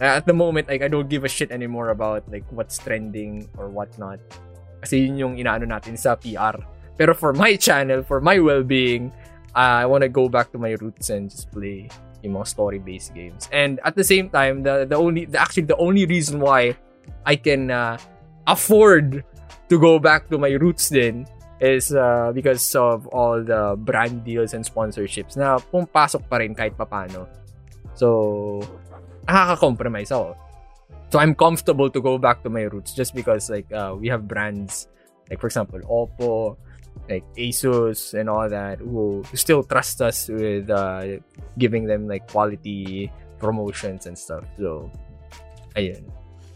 Uh, 0.00 0.16
at 0.16 0.24
the 0.24 0.32
moment, 0.32 0.72
like 0.72 0.80
I 0.80 0.88
don't 0.88 1.12
give 1.12 1.28
a 1.28 1.28
shit 1.28 1.52
anymore 1.52 1.92
about 1.92 2.24
like 2.32 2.48
what's 2.48 2.80
trending 2.80 3.44
or 3.60 3.68
whatnot. 3.68 4.24
Kasi 4.80 5.04
yun 5.04 5.20
yung 5.20 5.34
inaano 5.36 5.68
natin 5.68 6.00
sa 6.00 6.16
PR. 6.16 6.56
Pero 6.96 7.12
for 7.12 7.36
my 7.36 7.60
channel, 7.60 8.00
for 8.00 8.24
my 8.24 8.40
well-being, 8.40 9.12
uh, 9.52 9.84
I 9.84 9.86
want 9.86 10.00
to 10.00 10.08
go 10.08 10.32
back 10.32 10.48
to 10.56 10.58
my 10.58 10.72
roots 10.80 11.12
and 11.12 11.28
just 11.28 11.52
play 11.52 11.92
yung 12.24 12.40
mga 12.40 12.56
story-based 12.56 13.12
games. 13.12 13.52
And 13.52 13.84
at 13.84 14.00
the 14.00 14.04
same 14.08 14.32
time, 14.32 14.64
the 14.64 14.88
the 14.88 14.96
only 14.96 15.28
the, 15.28 15.36
actually 15.36 15.68
the 15.68 15.76
only 15.76 16.08
reason 16.08 16.40
why 16.40 16.80
I 17.28 17.36
can 17.36 17.68
uh, 17.68 18.00
afford 18.48 19.28
to 19.68 19.76
go 19.76 20.00
back 20.00 20.32
to 20.32 20.40
my 20.40 20.56
roots 20.56 20.88
din 20.88 21.28
is 21.62 21.94
uh, 21.94 22.34
because 22.34 22.66
of 22.74 23.06
all 23.14 23.38
the 23.38 23.78
brand 23.78 24.26
deals 24.26 24.50
and 24.50 24.66
sponsorships 24.66 25.38
na 25.38 25.62
pumapasok 25.62 26.26
pa 26.26 26.42
rin 26.42 26.58
kahit 26.58 26.74
papano. 26.74 27.30
So, 27.94 28.58
nakaka-compromise 29.30 30.10
ako. 30.10 30.34
So, 31.14 31.22
I'm 31.22 31.38
comfortable 31.38 31.86
to 31.86 32.00
go 32.02 32.18
back 32.18 32.42
to 32.42 32.50
my 32.50 32.66
roots 32.66 32.90
just 32.98 33.14
because 33.14 33.46
like 33.46 33.70
uh, 33.70 33.94
we 33.94 34.10
have 34.10 34.26
brands 34.26 34.90
like 35.32 35.40
for 35.40 35.46
example, 35.46 35.80
Oppo, 35.88 36.56
like 37.08 37.24
Asus 37.36 38.12
and 38.12 38.28
all 38.28 38.48
that 38.48 38.78
who 38.78 39.24
still 39.34 39.62
trust 39.62 40.02
us 40.02 40.28
with 40.28 40.68
uh, 40.68 41.16
giving 41.58 41.86
them 41.86 42.06
like 42.06 42.28
quality 42.28 43.10
promotions 43.38 44.06
and 44.06 44.18
stuff. 44.18 44.44
So, 44.58 44.90
ayun. 45.76 46.04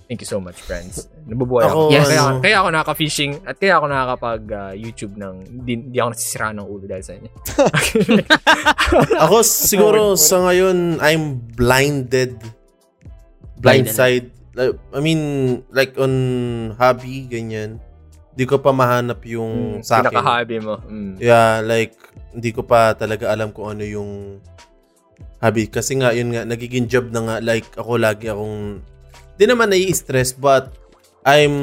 Thank 0.06 0.22
you 0.22 0.28
so 0.28 0.38
much, 0.38 0.54
friends. 0.62 1.10
Nabubuhay 1.26 1.66
ako. 1.66 1.90
Ako, 1.90 1.90
Yes. 1.90 2.06
ano- 2.06 2.38
Kaya, 2.38 2.38
kaya 2.38 2.56
ako 2.62 2.68
nakaka-fishing 2.70 3.32
at 3.42 3.58
kaya 3.58 3.74
ako 3.74 3.86
nakakapag 3.90 4.42
uh, 4.48 4.70
YouTube 4.70 5.18
ng 5.18 5.34
di, 5.66 5.90
di 5.90 5.98
ako 5.98 6.14
nasisira 6.14 6.54
ng 6.54 6.62
ulo 6.62 6.84
dahil 6.86 7.02
sa 7.02 7.12
inyo. 7.12 7.30
Ako 9.26 9.42
siguro 9.42 10.14
sa 10.14 10.46
ngayon, 10.46 11.02
I'm 11.02 11.42
blinded. 11.52 12.38
Blindside. 13.58 14.30
Like, 14.54 14.78
I 14.94 15.00
mean, 15.02 15.20
like 15.68 15.98
on 15.98 16.14
hobby, 16.78 17.26
ganyan. 17.26 17.82
Hindi 18.32 18.44
ko 18.46 18.62
pa 18.62 18.70
mahanap 18.70 19.26
yung 19.26 19.82
sa 19.82 20.00
akin. 20.00 20.12
Pinaka-hobby 20.12 20.58
mo. 20.62 20.78
Mm. 20.86 21.18
Yeah, 21.18 21.60
like, 21.60 21.96
hindi 22.30 22.52
ko 22.52 22.62
pa 22.62 22.94
talaga 22.94 23.32
alam 23.32 23.50
kung 23.50 23.74
ano 23.74 23.82
yung 23.82 24.38
hobby. 25.42 25.66
Kasi 25.66 25.98
nga, 25.98 26.12
yun 26.12 26.30
nga, 26.30 26.46
nagiging 26.46 26.86
job 26.86 27.10
na 27.10 27.20
nga. 27.24 27.36
Like, 27.40 27.74
ako 27.74 27.96
lagi 27.96 28.30
akong, 28.30 28.80
di 29.36 29.44
naman 29.44 29.68
nai-stress, 29.68 30.32
but 30.36 30.72
I'm, 31.22 31.54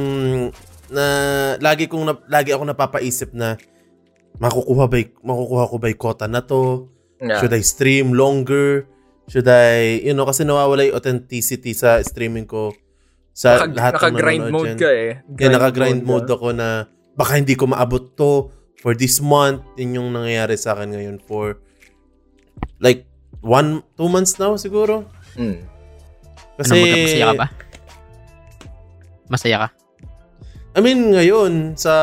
na, 0.93 1.05
lagi 1.57 1.89
kong, 1.89 2.05
na, 2.05 2.13
lagi 2.29 2.53
ako 2.53 2.63
napapaisip 2.69 3.33
na, 3.33 3.57
makukuha 4.37 4.85
ba, 4.89 4.97
makukuha 5.21 5.63
ko 5.69 5.75
ba 5.77 5.87
yung 5.89 6.01
quota 6.01 6.25
na 6.29 6.41
to? 6.41 6.89
Yeah. 7.21 7.41
Should 7.41 7.53
I 7.53 7.63
stream 7.65 8.13
longer? 8.13 8.85
Should 9.31 9.47
I, 9.47 10.03
you 10.03 10.11
know, 10.11 10.27
kasi 10.27 10.43
nawawala 10.43 10.83
yung 10.89 10.99
authenticity 10.99 11.71
sa 11.71 12.03
streaming 12.03 12.45
ko. 12.49 12.75
Sa 13.33 13.65
Naka, 13.65 13.65
lahat 13.71 13.91
ng 13.91 13.97
naka-grind 13.97 14.43
nanonood 14.45 14.53
mode 14.53 14.69
dyan. 14.75 14.77
ka 14.77 14.89
eh. 14.91 15.11
Kaya 15.33 15.49
naka-grind 15.49 16.01
ka. 16.03 16.07
mode 16.07 16.29
ako 16.29 16.47
na 16.53 16.67
baka 17.15 17.31
hindi 17.39 17.55
ko 17.55 17.65
maabot 17.71 18.03
to 18.19 18.51
for 18.83 18.93
this 18.93 19.23
month. 19.23 19.63
Yun 19.79 19.97
yung 19.97 20.09
nangyayari 20.11 20.59
sa 20.59 20.75
akin 20.75 20.91
ngayon 20.91 21.17
for 21.23 21.57
like 22.83 23.07
one, 23.39 23.81
two 23.95 24.11
months 24.11 24.35
now 24.37 24.53
siguro. 24.59 25.07
Mm. 25.39 25.65
Kasi, 26.59 26.77
ano, 26.77 26.85
masaya 27.07 27.25
ka 27.25 27.35
ba? 27.39 27.47
Masaya 29.31 29.67
ka? 29.67 29.67
I 30.73 30.79
mean, 30.81 31.13
ngayon, 31.13 31.77
sa 31.77 31.95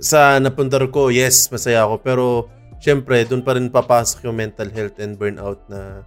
sa 0.00 0.40
napunta 0.40 0.80
ko, 0.88 1.12
yes, 1.12 1.48
masaya 1.52 1.84
ako. 1.84 1.94
Pero, 2.00 2.24
syempre, 2.80 3.24
doon 3.28 3.44
pa 3.44 3.56
rin 3.56 3.68
papasok 3.68 4.28
yung 4.28 4.36
mental 4.36 4.68
health 4.72 4.96
and 5.00 5.16
burnout 5.16 5.60
na 5.68 6.04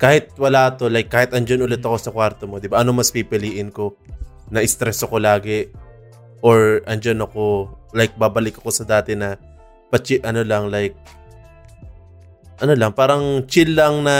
kahit 0.00 0.32
wala 0.40 0.72
to, 0.80 0.88
like 0.88 1.12
kahit 1.12 1.36
andyan 1.36 1.60
ulit 1.60 1.84
ako 1.84 1.96
sa 2.00 2.08
kwarto 2.08 2.48
mo, 2.48 2.56
di 2.56 2.72
ba? 2.72 2.80
Ano 2.80 2.96
mas 2.96 3.12
pipiliin 3.12 3.68
ko? 3.68 3.92
Na 4.48 4.64
stress 4.64 5.04
ako 5.04 5.20
lagi? 5.20 5.68
Or 6.40 6.80
andyan 6.88 7.20
ako, 7.20 7.68
like 7.92 8.16
babalik 8.16 8.56
ako 8.56 8.72
sa 8.72 8.88
dati 8.88 9.12
na 9.12 9.36
pachi, 9.92 10.24
ano 10.24 10.40
lang, 10.40 10.72
like 10.72 10.96
ano 12.64 12.72
lang, 12.76 12.96
parang 12.96 13.44
chill 13.44 13.76
lang 13.76 14.04
na 14.04 14.16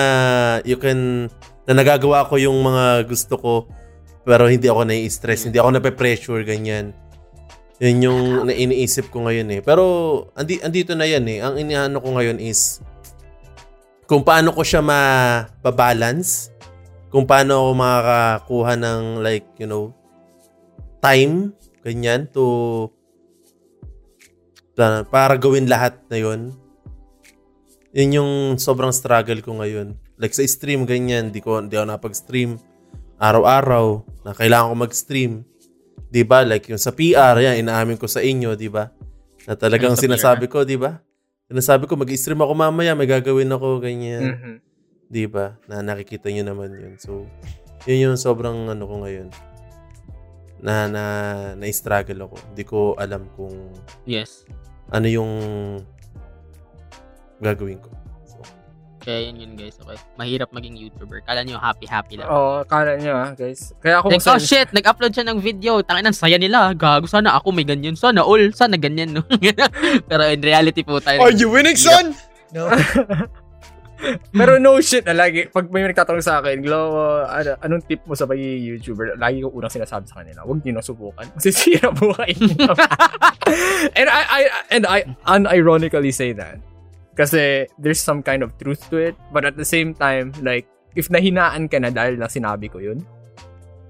you 0.69 0.77
can, 0.77 1.33
na 1.65 1.73
nagagawa 1.73 2.29
ko 2.29 2.37
yung 2.37 2.61
mga 2.61 3.09
gusto 3.09 3.37
ko 3.41 3.53
pero 4.25 4.47
hindi 4.47 4.69
ako 4.69 4.85
nai-stress, 4.85 5.49
hindi 5.49 5.57
ako 5.57 5.81
nape-pressure, 5.81 6.43
ganyan. 6.45 6.93
Yun 7.81 8.05
yung 8.05 8.21
iniisip 8.53 9.09
ko 9.09 9.25
ngayon 9.25 9.49
eh. 9.57 9.61
Pero 9.65 9.85
andi, 10.37 10.61
andito 10.61 10.93
na 10.93 11.09
yan 11.09 11.25
eh. 11.25 11.41
Ang 11.41 11.65
iniano 11.65 11.97
ko 11.97 12.13
ngayon 12.13 12.37
is 12.37 12.85
kung 14.05 14.21
paano 14.21 14.53
ko 14.53 14.61
siya 14.61 14.85
ma-balance, 14.85 16.53
kung 17.09 17.25
paano 17.25 17.57
ako 17.57 17.71
makakakuha 17.81 18.73
ng 18.77 19.03
like, 19.25 19.49
you 19.57 19.65
know, 19.65 19.97
time, 21.01 21.57
ganyan, 21.81 22.29
to 22.29 22.89
para 25.09 25.37
gawin 25.37 25.69
lahat 25.69 25.97
na 26.09 26.17
yun. 26.21 26.57
Yun 27.93 28.17
yung 28.17 28.33
sobrang 28.57 28.93
struggle 28.93 29.41
ko 29.41 29.57
ngayon. 29.61 29.97
Like 30.21 30.37
sa 30.37 30.45
stream, 30.45 30.85
ganyan, 30.85 31.33
di, 31.33 31.41
ko, 31.41 31.61
di 31.65 31.77
ako 31.77 31.87
napag-stream 31.89 32.61
araw-araw 33.21 33.87
na 34.25 34.33
kailangan 34.33 34.73
ko 34.73 34.77
mag-stream. 34.81 35.33
'Di 36.11 36.25
ba? 36.25 36.43
Like 36.43 36.67
yung 36.73 36.81
sa 36.81 36.91
PR, 36.91 37.37
yan 37.39 37.61
inaamin 37.61 38.01
ko 38.01 38.09
sa 38.09 38.25
inyo, 38.25 38.57
'di 38.57 38.73
ba? 38.73 38.89
Na 39.45 39.55
talagang 39.55 39.95
sinasabi 39.95 40.49
ko, 40.49 40.65
'di 40.65 40.81
ba? 40.81 40.99
Sinasabi 41.47 41.85
ko 41.87 41.95
mag-stream 41.95 42.41
ako 42.41 42.53
mamaya, 42.57 42.97
may 42.97 43.07
gagawin 43.07 43.53
ako 43.53 43.79
ganyan. 43.79 44.35
Mhm. 44.35 44.55
'Di 45.07 45.25
ba? 45.29 45.55
Na 45.69 45.85
nakikita 45.85 46.33
niyo 46.33 46.49
naman 46.49 46.73
'yun. 46.75 46.97
So, 46.97 47.29
'yun 47.85 48.11
yung 48.11 48.17
sobrang 48.19 48.73
ano 48.73 48.85
ko 48.89 49.05
ngayon. 49.05 49.29
Na 50.61 50.89
na 50.89 51.05
na-struggle 51.57 52.27
ako. 52.27 52.37
Hindi 52.53 52.65
ko 52.65 52.79
alam 52.97 53.29
kung 53.37 53.55
Yes. 54.05 54.45
ano 54.91 55.07
yung 55.09 55.33
gagawin 57.41 57.81
ko. 57.81 57.89
Kaya 59.01 59.33
yun 59.33 59.41
yun 59.41 59.53
guys, 59.57 59.81
okay. 59.81 59.97
Mahirap 60.21 60.53
maging 60.53 60.77
YouTuber. 60.77 61.25
Kala 61.25 61.41
nyo 61.41 61.57
happy-happy 61.57 62.21
lang. 62.21 62.29
Oo, 62.29 62.61
kala 62.69 63.01
nyo 63.01 63.17
ah, 63.17 63.33
guys. 63.33 63.73
Kaya 63.81 64.05
ako 64.05 64.13
Like, 64.13 64.29
oh 64.29 64.37
shit, 64.37 64.69
nag-upload 64.77 65.17
siya 65.17 65.25
ng 65.25 65.41
video. 65.41 65.81
Tangin 65.81 66.05
ang 66.05 66.17
saya 66.17 66.37
nila. 66.37 66.77
Gago, 66.77 67.09
sana 67.09 67.33
ako 67.33 67.57
may 67.57 67.65
ganyan. 67.65 67.97
Sana 67.97 68.21
all, 68.21 68.53
sana 68.53 68.77
ganyan, 68.77 69.17
no? 69.17 69.25
Pero 70.11 70.23
in 70.29 70.45
reality 70.45 70.85
po 70.85 71.01
tayo. 71.01 71.25
Are 71.25 71.33
you 71.33 71.49
winning, 71.49 71.81
son? 71.81 72.13
No. 72.53 72.69
Pero 74.33 74.57
no 74.57 74.81
shit 74.81 75.05
na 75.05 75.13
lagi, 75.13 75.49
pag 75.53 75.69
may 75.69 75.85
nagtatanong 75.85 76.25
sa 76.25 76.41
akin, 76.41 76.65
Glo, 76.65 76.97
ano, 77.29 77.57
anong 77.61 77.85
tip 77.85 78.01
mo 78.09 78.17
sa 78.17 78.25
pagiging 78.25 78.77
YouTuber? 78.77 79.21
Lagi 79.21 79.45
ko 79.45 79.53
unang 79.53 79.73
sinasabi 79.73 80.09
sa 80.09 80.25
kanila, 80.25 80.41
huwag 80.45 80.65
niyo 80.65 80.73
na 80.77 80.85
subukan. 80.85 81.29
Masisira 81.37 81.93
buhay 81.93 82.33
niyo. 82.37 82.73
and 83.97 84.09
I, 84.09 84.23
I, 84.25 84.41
and 84.73 84.85
I 84.89 84.99
unironically 85.29 86.13
say 86.13 86.33
that. 86.33 86.61
Kasi 87.21 87.69
there's 87.77 88.01
some 88.01 88.25
kind 88.25 88.41
of 88.41 88.57
truth 88.57 88.89
to 88.89 88.97
it. 88.97 89.17
But 89.29 89.45
at 89.45 89.61
the 89.61 89.69
same 89.69 89.93
time, 89.93 90.33
like, 90.41 90.65
if 90.97 91.13
nahinaan 91.13 91.69
ka 91.69 91.77
na 91.77 91.93
dahil 91.93 92.17
lang 92.17 92.33
sinabi 92.33 92.73
ko 92.73 92.81
yun, 92.81 93.05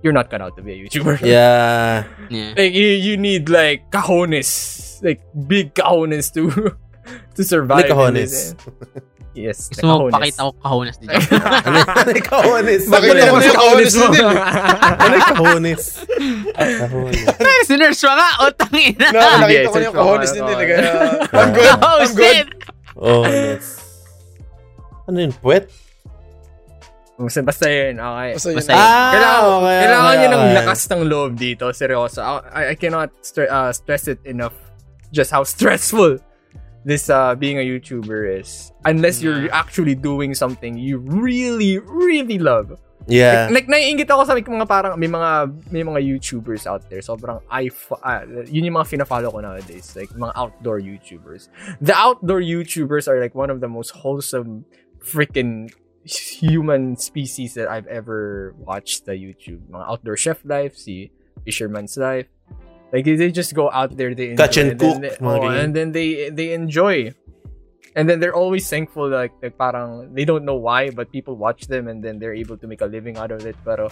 you're 0.02 0.16
not 0.16 0.26
cut 0.34 0.42
out 0.42 0.58
to 0.58 0.62
be 0.66 0.74
a 0.74 0.78
YouTuber. 0.82 1.22
Yeah. 1.26 2.10
Yeah. 2.26 2.58
Like 2.58 2.74
you, 2.74 2.90
you 2.90 3.14
need 3.14 3.46
like 3.46 3.86
cajones, 3.94 4.98
like 5.06 5.22
big 5.46 5.78
cajones 5.78 6.34
to 6.34 6.50
to 7.38 7.42
survive. 7.46 7.86
Like 7.86 7.94
in 7.94 7.96
cajones. 7.96 8.14
this, 8.18 8.34
eh. 8.58 9.00
Yes. 9.30 9.70
Gusto 9.70 9.86
mo 9.86 10.10
pakita 10.10 10.42
ko 10.42 10.52
kahonas 10.58 10.98
dito. 10.98 11.14
Ano 12.02 12.10
yung 12.10 12.26
kahones? 12.26 12.82
Makita 12.90 13.22
Ano 13.30 13.30
mo 13.30 13.38
yung 13.38 13.54
kahones 13.54 13.94
mo. 13.94 14.06
din, 14.10 14.26
Ano 14.26 15.14
yung 15.14 15.30
kahones? 15.30 15.82
Kahones. 16.58 17.22
Sinerge 17.70 18.02
mo 18.10 18.12
nga, 18.18 18.28
utang 18.50 18.74
ina. 18.74 19.06
No, 19.14 19.20
nakita 19.38 19.68
ko 19.70 19.76
na 19.78 19.84
yung 19.86 19.96
kahones 19.96 20.30
din 20.34 20.42
nila. 20.42 20.62
Kaya, 20.66 20.80
I'm 21.30 21.50
good. 21.54 21.70
Oh, 21.78 21.96
I'm 22.02 22.12
good. 22.18 22.46
Oh, 23.00 23.24
yes. 23.24 23.80
Ano 25.08 25.24
yun? 25.24 25.32
Puwet? 25.32 25.72
Basta, 27.20 27.40
basta 27.44 27.66
yun, 27.68 27.96
okay. 28.00 28.30
Basta 28.36 28.48
yun. 28.48 28.56
Basta 28.60 28.72
Ah, 28.72 28.80
Ah, 28.80 29.10
kailangan, 29.12 29.44
okay, 29.44 29.76
kailangan 29.80 30.08
okay, 30.12 30.20
nyo 30.20 30.28
ng 30.28 30.40
okay. 30.44 30.56
lakas 30.56 30.80
ng 30.88 31.02
loob 31.08 31.30
dito, 31.36 31.64
seryoso. 31.72 32.20
I, 32.48 32.62
I 32.72 32.74
cannot 32.76 33.08
stre- 33.20 33.48
uh, 33.50 33.72
stress 33.72 34.08
it 34.08 34.20
enough 34.24 34.56
just 35.12 35.32
how 35.32 35.44
stressful 35.48 36.20
this 36.84 37.08
uh, 37.12 37.36
being 37.36 37.60
a 37.60 37.64
YouTuber 37.64 38.40
is. 38.40 38.72
Unless 38.84 39.20
you're 39.20 39.52
actually 39.52 39.92
doing 39.96 40.32
something 40.32 40.76
you 40.80 40.96
really, 41.00 41.76
really 41.76 42.38
love. 42.40 42.72
Yeah. 43.10 43.50
Like, 43.50 43.66
naiingit 43.66 44.08
ako 44.08 44.24
sa 44.24 44.38
mga 44.38 44.68
parang, 44.68 44.98
may 44.98 45.10
mga, 45.10 45.30
may 45.70 45.82
mga 45.82 46.00
YouTubers 46.00 46.66
out 46.66 46.88
there. 46.88 47.02
Sobrang, 47.02 47.42
I, 47.50 47.68
ah, 48.02 48.22
yun 48.46 48.64
yung 48.70 48.78
mga 48.78 48.86
fina-follow 48.86 49.30
ko 49.30 49.40
nowadays. 49.40 49.92
Like, 49.98 50.10
mga 50.10 50.32
outdoor 50.36 50.80
YouTubers. 50.80 51.50
The 51.82 51.94
outdoor 51.94 52.40
YouTubers 52.40 53.08
are 53.08 53.20
like 53.20 53.34
one 53.34 53.50
of 53.50 53.60
the 53.60 53.68
most 53.68 53.90
wholesome 53.90 54.64
freaking 55.02 55.74
human 56.04 56.96
species 56.96 57.54
that 57.54 57.68
I've 57.68 57.86
ever 57.86 58.54
watched 58.56 59.04
the 59.04 59.12
YouTube. 59.12 59.60
Mga 59.68 59.84
outdoor 59.84 60.16
chef 60.16 60.44
life, 60.44 60.76
si 60.76 61.10
Fisherman's 61.44 61.96
life. 61.96 62.26
Like 62.92 63.04
they 63.04 63.30
just 63.30 63.54
go 63.54 63.70
out 63.70 63.96
there, 63.96 64.14
they 64.14 64.30
enjoy, 64.30 64.42
Catch 64.42 64.56
and 64.56 64.78
then 64.78 64.78
cook, 64.78 65.02
they- 65.02 65.24
mga 65.24 65.38
oh, 65.38 65.48
and 65.48 65.76
then 65.76 65.92
they 65.92 66.30
they 66.30 66.52
enjoy. 66.52 67.14
And 67.98 68.06
then 68.06 68.22
they're 68.22 68.34
always 68.38 68.70
thankful 68.70 69.10
like, 69.10 69.34
like 69.42 69.58
parang 69.58 70.14
they 70.14 70.22
don't 70.22 70.46
know 70.46 70.54
why 70.54 70.94
but 70.94 71.10
people 71.10 71.34
watch 71.34 71.66
them 71.66 71.90
and 71.90 71.98
then 71.98 72.22
they're 72.22 72.36
able 72.38 72.54
to 72.54 72.70
make 72.70 72.80
a 72.82 72.86
living 72.86 73.18
out 73.18 73.34
of 73.34 73.42
it 73.42 73.58
pero 73.66 73.90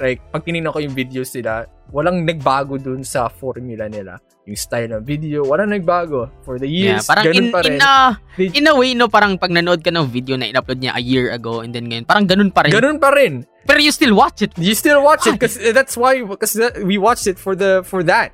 like 0.00 0.24
pag 0.32 0.40
tinignan 0.48 0.72
ko 0.72 0.80
yung 0.80 0.96
videos 0.96 1.36
nila 1.36 1.68
walang 1.92 2.24
nagbago 2.24 2.80
dun 2.80 3.04
sa 3.04 3.28
formula 3.28 3.92
nila 3.92 4.16
yung 4.48 4.56
style 4.56 4.88
ng 4.88 5.04
video 5.04 5.44
walang 5.44 5.68
nagbago 5.68 6.32
for 6.48 6.56
the 6.56 6.64
Yeah, 6.64 6.96
years 6.96 7.04
parang 7.04 7.28
ganun 7.28 7.36
in, 7.36 7.52
pa 7.52 7.60
rin 7.60 7.76
in, 7.76 7.80
a, 7.84 7.94
They- 8.40 8.52
in 8.56 8.64
a 8.66 8.74
way, 8.74 8.96
no, 8.96 9.08
parang 9.12 9.36
pag 9.36 9.52
nanood 9.52 9.84
ka 9.84 9.92
ng 9.92 10.08
video 10.08 10.40
na 10.40 10.48
in-upload 10.48 10.80
niya 10.80 10.96
a 10.96 11.02
year 11.04 11.28
ago 11.36 11.60
and 11.60 11.76
then 11.76 11.92
ngayon, 11.92 12.08
parang 12.08 12.24
ganun 12.24 12.48
pa 12.48 12.64
rin. 12.64 12.72
ganun 12.72 12.96
pa 12.96 13.12
rin 13.12 13.44
Pero 13.68 13.84
you 13.84 13.92
still 13.92 14.16
watch 14.16 14.40
it. 14.40 14.56
you 14.56 14.72
still 14.72 15.04
watch 15.04 15.28
it 15.28 15.36
Why? 15.36 15.44
because 15.44 15.60
that's 15.76 15.92
why 15.92 16.24
because 16.24 16.56
we 16.88 16.96
watched 16.96 17.28
it 17.28 17.36
for 17.36 17.52
the 17.52 17.84
for 17.84 18.00
that 18.00 18.32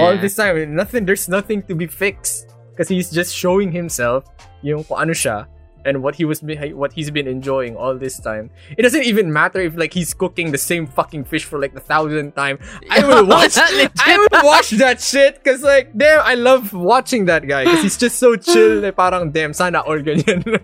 all 0.00 0.16
Yeah. 0.16 0.20
this 0.20 0.32
time 0.36 0.56
nothing 0.72 1.04
there's 1.04 1.28
nothing 1.28 1.60
to 1.68 1.76
be 1.76 1.84
fixed 1.84 2.48
because 2.78 2.86
he's 2.86 3.10
just 3.10 3.34
showing 3.34 3.74
himself 3.74 4.22
yung 4.62 4.86
kung 4.86 5.02
ano 5.02 5.10
siya 5.10 5.50
and 5.82 5.98
what 5.98 6.14
he 6.14 6.22
was 6.22 6.38
what 6.78 6.94
he's 6.94 7.10
been 7.10 7.26
enjoying 7.26 7.74
all 7.74 7.98
this 7.98 8.22
time 8.22 8.50
it 8.78 8.82
doesn't 8.86 9.02
even 9.02 9.26
matter 9.34 9.58
if 9.58 9.74
like 9.74 9.90
he's 9.90 10.14
cooking 10.14 10.54
the 10.54 10.58
same 10.58 10.86
fucking 10.86 11.26
fish 11.26 11.42
for 11.42 11.58
like 11.58 11.74
the 11.74 11.82
thousandth 11.82 12.34
time 12.38 12.58
i 12.94 13.02
will 13.02 13.26
watch 13.34 13.58
i 13.58 14.14
will 14.14 14.42
watch 14.46 14.70
that 14.78 15.02
shit 15.02 15.42
because 15.42 15.62
like 15.66 15.90
damn 15.98 16.22
i 16.22 16.34
love 16.38 16.70
watching 16.74 17.26
that 17.26 17.46
guy 17.50 17.66
because 17.66 17.82
he's 17.82 17.98
just 17.98 18.18
so 18.22 18.38
chill 18.38 18.78
like, 18.78 18.94
parang 18.94 19.34
damn 19.34 19.50
sana 19.50 19.82
all 19.82 19.98
ganyan 19.98 20.38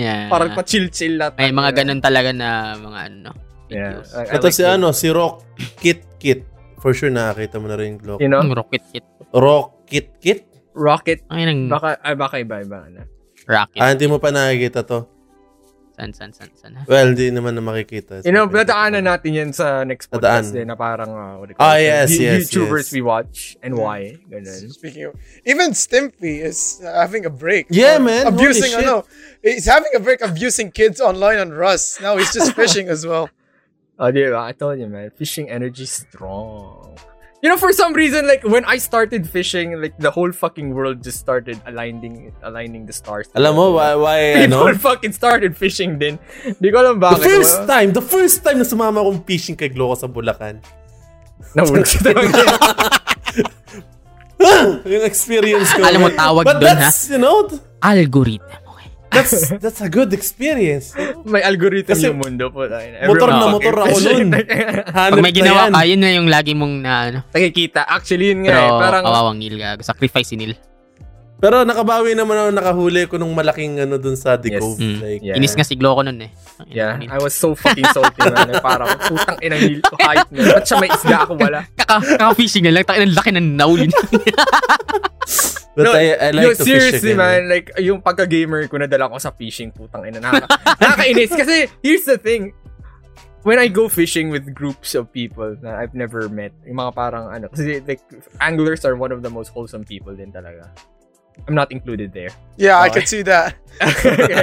Yeah. 0.00 0.32
parang 0.32 0.56
pa 0.56 0.64
chill 0.64 0.88
chill 0.88 1.20
lahat 1.20 1.36
May 1.36 1.52
mga 1.52 1.84
ganun 1.84 2.00
talaga 2.00 2.32
na 2.32 2.72
mga 2.80 2.98
ano. 3.12 3.30
yeah 3.68 4.00
videos. 4.00 4.32
Ito 4.32 4.46
like 4.48 4.56
si 4.56 4.64
it. 4.64 4.72
ano, 4.72 4.86
si 4.96 5.06
Rock 5.12 5.44
Kit 5.76 6.00
Kit. 6.16 6.40
For 6.80 6.96
sure 6.96 7.12
nakakita 7.12 7.60
mo 7.60 7.68
na 7.68 7.76
rin 7.76 8.00
yung 8.00 8.16
you 8.16 8.32
know 8.32 8.40
Yung 8.40 8.56
rocket 8.56 8.80
kit. 8.88 9.04
Rock 9.36 9.84
Kit 9.84 10.08
Kit? 10.24 10.47
Rocket 10.78 11.26
Ay, 11.26 11.42
nang 11.50 11.66
baka 11.66 11.98
ay 12.06 12.14
baka 12.14 12.38
iba 12.38 12.62
iba 12.62 12.86
ano 12.86 13.02
rocket. 13.50 13.80
Ah, 13.82 13.90
hindi 13.90 14.06
mo 14.06 14.22
pa 14.22 14.30
nakikita 14.30 14.86
to. 14.86 15.08
San, 15.98 16.14
san, 16.14 16.30
san, 16.30 16.46
san. 16.54 16.78
Well, 16.86 17.10
hindi 17.10 17.26
naman 17.34 17.58
na 17.58 17.64
makikita. 17.64 18.22
You 18.22 18.30
know, 18.30 18.46
dadaanan 18.46 19.02
natin 19.02 19.34
yan 19.34 19.50
sa 19.50 19.82
next 19.82 20.06
podcast 20.14 20.54
din 20.54 20.70
na 20.70 20.78
parang, 20.78 21.10
uh, 21.10 21.34
what 21.42 21.50
do 21.50 21.56
you 21.56 21.58
Ah, 21.58 21.74
call 21.74 21.82
it? 21.82 21.90
yes, 21.90 22.08
yes, 22.14 22.38
YouTubers 22.54 22.86
yes. 22.86 22.94
we 22.94 23.00
watch 23.02 23.58
and 23.66 23.74
why. 23.74 24.14
Ganun. 24.30 24.70
Speaking 24.70 25.10
of, 25.10 25.18
even 25.42 25.74
Stimpy 25.74 26.38
is 26.38 26.78
having 26.86 27.26
a 27.26 27.32
break. 27.34 27.66
Yeah, 27.66 27.98
man. 27.98 28.30
Abusing, 28.30 28.78
ano, 28.78 29.02
he's 29.42 29.66
having 29.66 29.90
a 29.90 29.98
break 29.98 30.22
abusing 30.22 30.70
kids 30.70 31.02
online 31.02 31.42
on 31.42 31.50
Rust. 31.50 31.98
Now 31.98 32.14
he's 32.14 32.30
just 32.30 32.54
fishing 32.54 32.86
as 32.86 33.02
well. 33.02 33.26
Oh, 33.98 34.14
ba? 34.14 34.38
I 34.38 34.54
told 34.54 34.78
you, 34.78 34.86
man. 34.86 35.10
Fishing 35.10 35.50
energy 35.50 35.82
strong. 35.82 36.94
You 37.38 37.46
know, 37.48 37.56
for 37.56 37.70
some 37.72 37.94
reason, 37.94 38.26
like, 38.26 38.42
when 38.42 38.64
I 38.66 38.78
started 38.82 39.22
fishing, 39.30 39.78
like, 39.80 39.94
the 39.98 40.10
whole 40.10 40.32
fucking 40.34 40.74
world 40.74 41.04
just 41.06 41.20
started 41.22 41.54
aligning 41.70 42.34
aligning 42.42 42.82
the 42.86 42.92
stars. 42.92 43.30
Alam 43.38 43.54
mo, 43.54 43.78
why, 43.78 43.94
why 43.94 44.18
People 44.42 44.66
ano? 44.66 44.74
fucking 44.74 45.14
started 45.14 45.54
fishing 45.54 46.02
din. 46.02 46.18
Di 46.58 46.74
ko 46.74 46.82
alam 46.82 46.98
The 46.98 47.14
bakit. 47.14 47.22
first 47.30 47.58
time, 47.70 47.88
the 47.94 48.02
first 48.02 48.42
time 48.42 48.58
na 48.58 48.66
sumama 48.66 49.06
akong 49.06 49.22
fishing 49.22 49.54
kay 49.54 49.70
Gloco 49.70 49.94
sa 49.94 50.10
Bulacan. 50.10 50.58
Nahulog 51.54 51.86
talaga. 52.02 52.42
yung 54.82 55.06
experience 55.10 55.70
ko. 55.78 55.86
Alam 55.86 56.00
mo, 56.06 56.10
tawag 56.10 56.42
dun, 56.42 56.58
that's, 56.62 57.06
you 57.06 57.22
know, 57.22 57.46
Algorithm. 57.78 58.42
That's, 59.08 59.32
that's 59.56 59.80
a 59.80 59.88
good 59.88 60.12
experience. 60.12 60.92
May 61.24 61.40
algorithm 61.40 61.96
Kasi 61.96 62.12
yung 62.12 62.20
mundo 62.20 62.52
po. 62.52 62.68
tayo. 62.68 62.86
motor 63.08 63.28
Everyone 63.28 63.32
na 63.32 63.46
motor 63.48 63.76
ako 63.80 63.96
nun. 63.98 64.28
Pag 65.16 65.24
may 65.24 65.34
ginawa 65.34 65.72
na 65.72 65.80
ka, 65.80 65.88
yun 65.88 66.00
na 66.00 66.10
yung 66.12 66.28
lagi 66.28 66.52
mong 66.52 66.74
na, 66.78 66.92
ano. 67.08 67.18
Nakikita. 67.32 67.88
Actually, 67.88 68.36
yun 68.36 68.44
nga 68.44 68.52
Pero 68.52 68.64
eh. 68.64 68.80
Parang, 68.80 69.02
kawawang 69.04 69.36
Neil 69.40 69.56
gago. 69.56 69.80
Sacrifice 69.80 70.28
si 70.28 70.36
Neil. 70.36 70.54
Pero 71.38 71.62
nakabawi 71.62 72.18
naman 72.18 72.34
ako 72.34 72.50
nakahuli 72.50 73.06
ko 73.06 73.14
nung 73.14 73.30
malaking 73.30 73.78
ano 73.78 73.94
dun 73.94 74.18
sa 74.18 74.34
The 74.34 74.58
Yes. 74.58 74.60
Cove. 74.60 74.78
Mm. 74.82 74.96
Like, 74.98 75.22
Yeah. 75.22 75.36
Inis 75.38 75.54
nga 75.54 75.62
si 75.62 75.78
Gloco 75.78 76.02
nun 76.02 76.18
eh. 76.18 76.30
Yeah. 76.66 76.98
I 76.98 77.22
was 77.22 77.30
so 77.30 77.54
fucking 77.54 77.86
salty, 77.94 78.26
man. 78.26 78.50
Eh, 78.50 78.58
Parang, 78.58 78.90
putang 79.06 79.38
inang 79.38 79.62
nil 79.62 79.78
ko, 79.78 79.94
hype 80.02 80.26
na. 80.34 80.58
Ba't 80.58 80.66
siya 80.66 80.76
may 80.82 80.90
isda 80.90 81.16
ako 81.22 81.38
wala? 81.38 81.62
Kaka, 81.78 82.02
kaka-fishing 82.18 82.66
na 82.66 82.74
lang. 82.74 82.82
Takin 82.82 83.06
ang 83.06 83.14
laki 83.14 83.30
ng 83.30 83.48
nauli 83.54 83.86
but 85.78 85.94
I, 85.94 86.18
I 86.18 86.30
like 86.34 86.42
yo, 86.42 86.50
to 86.58 86.64
seriously, 86.66 86.98
fish 86.98 87.14
again. 87.14 87.22
man. 87.22 87.40
Like, 87.46 87.70
yung 87.78 88.02
pagka-gamer 88.02 88.66
ko, 88.66 88.82
nadala 88.82 89.06
ko 89.06 89.22
sa 89.22 89.30
fishing, 89.30 89.70
putang 89.70 90.10
ina. 90.10 90.18
Nakaka, 90.18 90.50
nakakainis. 90.82 91.30
Kasi, 91.30 91.70
here's 91.86 92.02
the 92.02 92.18
thing. 92.18 92.50
When 93.46 93.62
I 93.62 93.70
go 93.70 93.86
fishing 93.86 94.34
with 94.34 94.50
groups 94.52 94.98
of 94.98 95.14
people 95.14 95.54
na 95.62 95.78
I've 95.78 95.94
never 95.94 96.26
met, 96.28 96.50
yung 96.66 96.82
mga 96.82 96.92
parang 96.92 97.30
ano, 97.30 97.46
kasi 97.46 97.78
like, 97.86 98.02
anglers 98.42 98.82
are 98.82 98.98
one 98.98 99.14
of 99.14 99.22
the 99.22 99.30
most 99.30 99.54
wholesome 99.54 99.86
people 99.86 100.10
din 100.12 100.34
talaga. 100.34 100.66
I'm 101.46 101.54
not 101.54 101.70
included 101.70 102.10
there. 102.10 102.34
Yeah, 102.58 102.82
I 102.82 102.90
Okay. 102.90 102.98
could 102.98 103.06
see 103.08 103.22
that. 103.22 103.54
okay. 103.78 104.42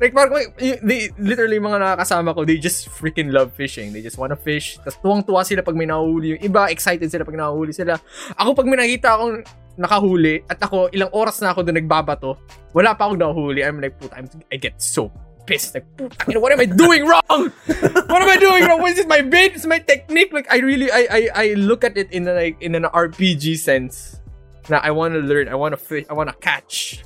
Like, 0.00 0.16
parang, 0.16 0.40
they, 0.56 1.12
literally, 1.20 1.60
mga 1.60 1.84
nakakasama 1.84 2.32
ko, 2.32 2.48
they 2.48 2.56
just 2.56 2.88
freaking 2.88 3.28
love 3.28 3.52
fishing. 3.52 3.92
They 3.92 4.00
just 4.00 4.16
wanna 4.16 4.40
fish. 4.40 4.80
Tapos, 4.80 4.96
tuwang-tuwa 5.04 5.44
sila 5.44 5.60
pag 5.60 5.76
may 5.76 5.84
nahuli. 5.84 6.40
Yung 6.40 6.42
iba, 6.48 6.72
excited 6.72 7.12
sila 7.12 7.28
pag 7.28 7.36
nahuli 7.36 7.76
sila. 7.76 8.00
Ako, 8.40 8.56
pag 8.56 8.64
may 8.64 8.80
nakita 8.80 9.20
akong 9.20 9.44
nakahuli, 9.80 10.44
at 10.44 10.60
ako, 10.60 10.92
ilang 10.92 11.08
oras 11.16 11.40
na 11.40 11.56
ako 11.56 11.64
doon 11.64 11.80
nagbabato, 11.80 12.36
wala 12.76 12.92
pa 12.92 13.08
akong 13.08 13.16
nahuli. 13.18 13.64
I'm 13.64 13.80
like, 13.80 13.96
puta, 13.96 14.12
I'm, 14.20 14.28
I 14.52 14.60
get 14.60 14.76
so 14.78 15.08
pissed. 15.48 15.72
Like, 15.74 15.88
puta, 15.96 16.14
you 16.28 16.36
know, 16.36 16.40
what 16.44 16.52
am 16.52 16.60
I 16.60 16.68
doing 16.68 17.08
wrong? 17.08 17.48
what 18.12 18.20
am 18.20 18.28
I 18.28 18.36
doing 18.36 18.68
wrong? 18.68 18.84
What 18.84 18.92
is 18.92 19.00
this, 19.00 19.08
my 19.08 19.24
bait? 19.24 19.56
Is 19.56 19.64
my 19.64 19.80
technique? 19.80 20.36
Like, 20.36 20.46
I 20.52 20.60
really, 20.60 20.92
I, 20.92 21.08
I, 21.08 21.20
I 21.34 21.46
look 21.56 21.82
at 21.82 21.96
it 21.96 22.12
in 22.12 22.28
a, 22.28 22.34
like, 22.36 22.60
in 22.60 22.76
an 22.76 22.84
RPG 22.84 23.56
sense. 23.56 24.20
Na 24.68 24.78
I 24.84 24.92
wanna 24.92 25.18
learn, 25.18 25.48
I 25.48 25.56
wanna 25.56 25.80
fish, 25.80 26.04
I 26.06 26.12
wanna 26.12 26.36
catch 26.38 27.02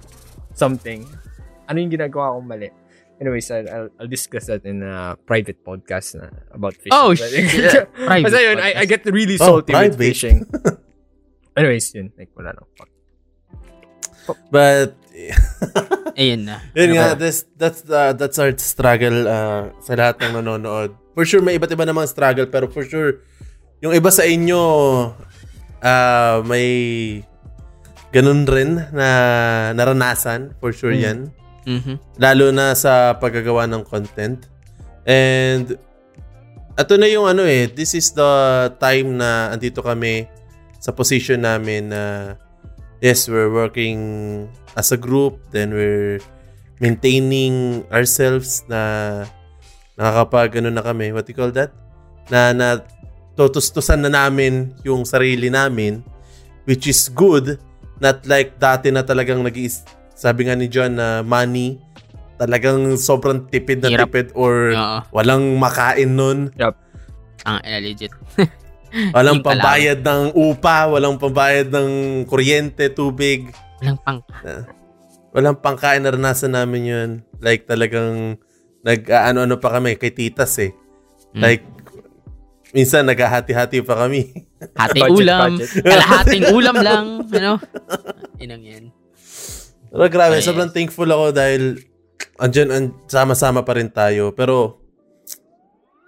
something. 0.53 1.07
Ano 1.71 1.81
yung 1.81 1.89
ginagawa 1.89 2.37
kong 2.37 2.45
mali? 2.51 2.69
Anyways, 3.23 3.49
I'll, 3.51 3.69
I'll, 3.71 3.89
I'll 4.01 4.11
discuss 4.11 4.47
that 4.53 4.67
in 4.67 4.83
a 4.83 5.17
private 5.25 5.65
podcast 5.65 6.19
na 6.19 6.29
about 6.53 6.75
fishing. 6.75 6.93
Oh, 6.93 7.15
shit. 7.15 7.89
Private 7.95 8.23
Basta 8.27 8.43
yun, 8.43 8.59
I, 8.59 8.83
I 8.83 8.85
get 8.85 9.07
really 9.07 9.39
Oh, 9.41 9.63
salty 9.63 9.73
with 9.73 9.97
private. 9.97 9.99
fishing. 10.03 10.45
Anyways, 11.55 11.95
yun. 11.95 12.11
Like, 12.15 12.31
wala 12.35 12.53
no. 12.53 12.67
Fuck. 12.75 12.91
But, 14.51 14.97
Ayun 16.19 16.49
na. 16.49 16.59
yun 16.75 16.91
Ano 16.91 16.95
nga, 16.97 17.09
ba? 17.15 17.19
this, 17.19 17.47
that's, 17.55 17.81
the, 17.83 18.15
that's 18.17 18.39
our 18.39 18.51
struggle 18.59 19.29
uh, 19.29 19.71
sa 19.79 19.93
lahat 19.95 20.19
ng 20.21 20.41
nanonood. 20.41 20.95
For 21.15 21.23
sure, 21.23 21.43
may 21.43 21.55
iba't 21.55 21.71
iba 21.71 21.85
namang 21.85 22.09
struggle, 22.09 22.47
pero 22.47 22.67
for 22.67 22.83
sure, 22.83 23.23
yung 23.79 23.95
iba 23.95 24.11
sa 24.11 24.25
inyo, 24.25 24.61
uh, 25.79 26.37
may 26.43 26.67
ganun 28.11 28.47
rin 28.47 28.79
na 28.91 29.09
naranasan. 29.75 30.55
For 30.59 30.73
sure 30.73 30.95
Hmm. 30.95 31.05
yan. 31.05 31.19
Mhm. 31.65 31.95
Lalo 32.19 32.51
na 32.51 32.75
sa 32.75 33.15
paggagawa 33.15 33.65
ng 33.67 33.83
content. 33.85 34.47
And, 35.05 35.77
ato 36.75 36.97
na 36.97 37.07
yung 37.07 37.25
ano 37.25 37.45
eh, 37.45 37.69
this 37.69 37.95
is 37.95 38.11
the 38.11 38.31
time 38.79 39.15
na 39.17 39.51
andito 39.51 39.79
kami 39.79 40.27
sa 40.85 40.93
position 40.93 41.40
namin 41.40 41.89
na 41.89 42.36
yes, 43.01 43.24
we're 43.24 43.48
working 43.48 43.97
as 44.77 44.93
a 44.93 45.01
group, 45.01 45.40
then 45.48 45.73
we're 45.73 46.20
maintaining 46.77 47.81
ourselves 47.89 48.61
na 48.69 49.24
nakakapag 49.97 50.61
ano 50.61 50.69
na 50.77 50.85
kami, 50.85 51.09
what 51.16 51.24
do 51.24 51.32
you 51.32 51.39
call 51.40 51.48
that? 51.56 51.73
na 52.32 52.56
na 52.56 52.81
tutustusan 53.35 54.01
na 54.01 54.11
namin 54.12 54.73
yung 54.86 55.02
sarili 55.05 55.51
namin 55.51 56.01
which 56.65 56.86
is 56.89 57.11
good 57.12 57.59
not 58.01 58.23
like 58.24 58.56
dati 58.56 58.89
na 58.89 59.05
talagang 59.05 59.43
nag 59.44 59.56
sabi 60.15 60.47
nga 60.47 60.55
ni 60.56 60.70
John 60.70 60.97
na 60.97 61.20
money 61.20 61.77
talagang 62.39 62.94
sobrang 62.97 63.44
tipid 63.51 63.82
na 63.82 63.90
Hirap. 63.90 64.09
tipid 64.09 64.27
or 64.39 64.73
Oo. 64.73 64.98
walang 65.12 65.59
makain 65.59 66.15
nun 66.15 66.48
Ang 67.44 67.61
eh, 67.61 67.77
legit. 67.77 68.09
walang 69.11 69.43
pambayad 69.43 70.01
ng 70.01 70.33
upa 70.33 70.87
walang 70.87 71.19
pambayad 71.19 71.69
ng 71.69 71.91
kuryente 72.25 72.91
tubig 72.91 73.51
Walang 73.83 73.99
pang... 74.01 74.19
walang 75.35 75.57
pangkain 75.59 76.03
naranasan 76.03 76.55
namin 76.55 76.83
yun 76.85 77.11
like 77.39 77.66
talagang 77.66 78.39
nag 78.81 79.01
ano-ano 79.09 79.59
pa 79.59 79.75
kami 79.75 79.99
kay 79.99 80.11
titas 80.11 80.55
eh 80.61 80.73
Mm. 81.35 81.43
like 81.43 81.66
minsan 82.71 83.03
naghahati-hati 83.03 83.83
pa 83.83 84.07
kami 84.07 84.47
Budget, 84.95 85.11
ulam. 85.11 85.51
Kalahating 85.93 86.45
ulam 86.55 86.77
lang. 86.81 87.05
Ano? 87.29 87.61
Inang 88.41 88.62
yan. 88.65 88.85
Pero 89.93 90.09
grabe, 90.09 90.41
Yes. 90.41 90.49
sobrang 90.49 90.73
thankful 90.73 91.05
ako 91.05 91.37
dahil 91.37 91.85
andyan, 92.41 92.69
an, 92.73 92.85
sama-sama 93.07 93.61
pa 93.61 93.77
rin 93.77 93.93
tayo. 93.93 94.33
Pero, 94.33 94.81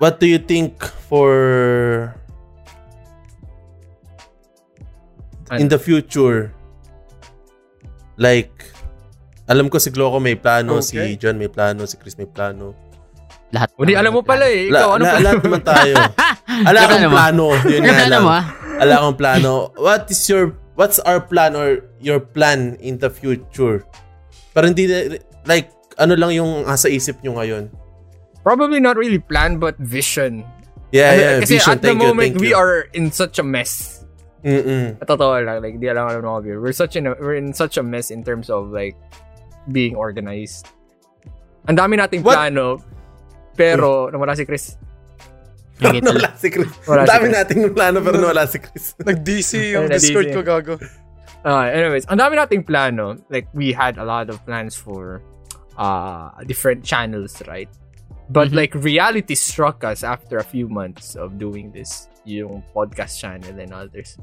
what 0.00 0.16
do 0.16 0.26
you 0.26 0.40
think 0.40 0.80
for 1.06 1.36
in 5.55 5.68
the 5.68 5.78
future? 5.78 6.51
Like, 8.16 8.51
alam 9.47 9.68
ko 9.68 9.78
si 9.78 9.90
Gloco 9.90 10.18
may 10.18 10.35
plano, 10.35 10.81
si 10.81 10.97
Okay. 10.97 11.14
John 11.16 11.36
may 11.36 11.47
plano, 11.47 11.85
si 11.85 11.94
Chris 11.97 12.16
may 12.16 12.27
plano. 12.27 12.74
Lahat. 13.55 13.70
Hindi, 13.78 13.94
alam 13.94 14.10
mo 14.10 14.23
pala 14.24 14.48
eh. 14.51 14.66
Ikaw, 14.66 14.89
ano 14.98 15.05
La- 15.05 15.12
pa? 15.12 15.18
lahat 15.23 15.40
naman 15.44 15.62
tayo. 15.62 15.94
Ala 16.66 16.78
Alam 16.82 16.89
akong 16.89 17.12
plano. 17.12 17.44
Yun 17.62 17.81
nga 17.85 17.94
Alam 17.94 18.10
lang. 18.10 18.23
mo. 18.24 18.31
Ala 18.82 18.94
akong 18.98 19.16
plano. 19.16 19.52
What 19.78 20.10
is 20.10 20.18
your, 20.27 20.44
what's 20.74 20.98
our 21.06 21.20
plan 21.23 21.55
or 21.55 21.85
your 22.01 22.18
plan 22.18 22.74
in 22.82 22.98
the 22.98 23.06
future? 23.06 23.86
Pero 24.51 24.66
hindi, 24.66 24.89
like, 25.44 25.70
ano 25.94 26.18
lang 26.18 26.35
yung 26.35 26.66
nasa 26.66 26.90
isip 26.90 27.23
nyo 27.23 27.39
ngayon? 27.39 27.70
Probably 28.43 28.81
not 28.81 28.97
really 28.97 29.20
plan, 29.20 29.60
but 29.60 29.77
vision. 29.78 30.43
Yeah, 30.90 31.12
Ano, 31.12 31.20
yeah, 31.20 31.35
Kasi 31.43 31.52
vision. 31.55 31.70
at 31.70 31.78
the 31.82 31.86
Thank 31.86 32.01
you, 32.01 32.09
moment, 32.09 32.31
thank 32.35 32.43
we 32.43 32.51
you. 32.51 32.59
are 32.59 32.89
in 32.94 33.12
such 33.12 33.39
a 33.39 33.47
mess. 33.47 33.95
Mm-mm. 34.47 35.02
Totoo 35.02 35.43
lang, 35.43 35.59
like, 35.59 35.82
di 35.82 35.90
alam 35.90 36.06
alam 36.06 36.23
ng 36.23 36.31
obvious. 36.31 36.56
We're 36.62 36.70
such 36.70 36.94
in 36.94 37.10
a, 37.10 37.18
we're 37.18 37.35
in 37.35 37.51
such 37.51 37.74
a 37.77 37.82
mess 37.82 38.14
in 38.14 38.23
terms 38.23 38.47
of 38.47 38.70
like 38.70 38.94
being 39.74 39.98
organized. 39.98 40.70
Ang 41.66 41.74
dami 41.74 41.98
nating 41.98 42.23
What? 42.23 42.39
plano, 42.39 42.78
pero 43.59 44.06
nawala 44.06 44.39
si 44.39 44.47
Chris. 44.47 44.78
Okay, 45.82 45.98
tuloy. 45.98 46.23
Wala 46.23 46.31
si 46.39 46.48
Chris. 46.48 46.70
Wala 46.86 47.02
Ang 47.02 47.06
si 47.06 47.10
dami 47.10 47.27
Chris. 47.27 47.35
nating 47.43 47.60
plano 47.74 47.98
pero 48.01 48.16
nawala 48.23 48.47
si 48.47 48.59
Chris. 48.62 48.94
Nag-DC 49.02 49.51
yung 49.74 49.90
Nag-DC. 49.90 50.14
Discord 50.14 50.28
ko, 50.31 50.40
gago. 50.47 50.74
Uh, 51.43 51.66
anyways, 51.66 52.06
ang 52.06 52.23
dami 52.23 52.39
nating 52.39 52.62
plano. 52.62 53.18
Like, 53.28 53.51
we 53.51 53.74
had 53.74 53.98
a 53.98 54.06
lot 54.06 54.31
of 54.31 54.39
plans 54.47 54.78
for 54.78 55.20
uh, 55.74 56.31
different 56.47 56.86
channels, 56.86 57.43
right? 57.51 57.68
But 58.31 58.51
Mhm. 58.51 58.56
like, 58.56 58.73
reality 58.78 59.35
struck 59.35 59.82
us 59.82 60.06
after 60.06 60.39
a 60.39 60.47
few 60.47 60.70
months 60.70 61.14
of 61.18 61.35
doing 61.36 61.70
this, 61.74 62.06
yung 62.24 62.62
podcast 62.74 63.18
channel 63.18 63.55
and 63.55 63.70
others. 63.70 64.18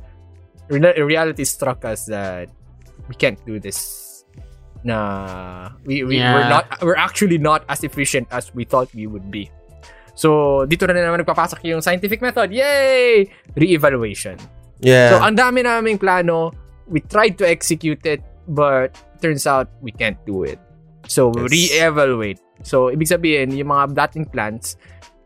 Re- 0.69 0.95
reality 1.01 1.43
struck 1.43 1.83
us 1.83 2.05
that 2.07 2.47
we 3.07 3.15
can't 3.15 3.39
do 3.45 3.59
this. 3.59 4.11
Na 4.83 5.69
we, 5.87 6.03
we 6.03 6.19
we're 6.19 6.43
Yeah. 6.43 6.59
not 6.59 6.65
we're 6.83 6.99
actually 6.99 7.39
not 7.39 7.63
as 7.71 7.83
efficient 7.87 8.27
as 8.35 8.51
we 8.51 8.67
thought 8.67 8.91
we 8.91 9.07
would 9.07 9.31
be. 9.31 9.47
So, 10.13 10.61
dito 10.67 10.85
na 10.85 10.93
naman 10.93 11.23
nagpapasok 11.23 11.63
yung 11.65 11.81
scientific 11.81 12.21
method. 12.21 12.51
Yay! 12.53 13.25
Re-evaluation. 13.57 14.37
Yeah. 14.83 15.09
So, 15.09 15.23
ang 15.25 15.33
dami 15.33 15.63
naming 15.65 15.97
plano. 15.97 16.51
We 16.85 16.99
tried 16.99 17.39
to 17.41 17.47
execute 17.47 18.03
it, 18.05 18.19
but 18.45 18.93
turns 19.23 19.47
out 19.47 19.71
we 19.81 19.89
can't 19.95 20.19
do 20.27 20.43
it. 20.43 20.59
So, 21.07 21.31
Yes. 21.33 21.49
re-evaluate. 21.49 22.43
So, 22.61 22.91
ibig 22.91 23.07
sabihin, 23.07 23.55
yung 23.55 23.71
mga 23.71 23.95
dating 23.95 24.29
plans, 24.29 24.75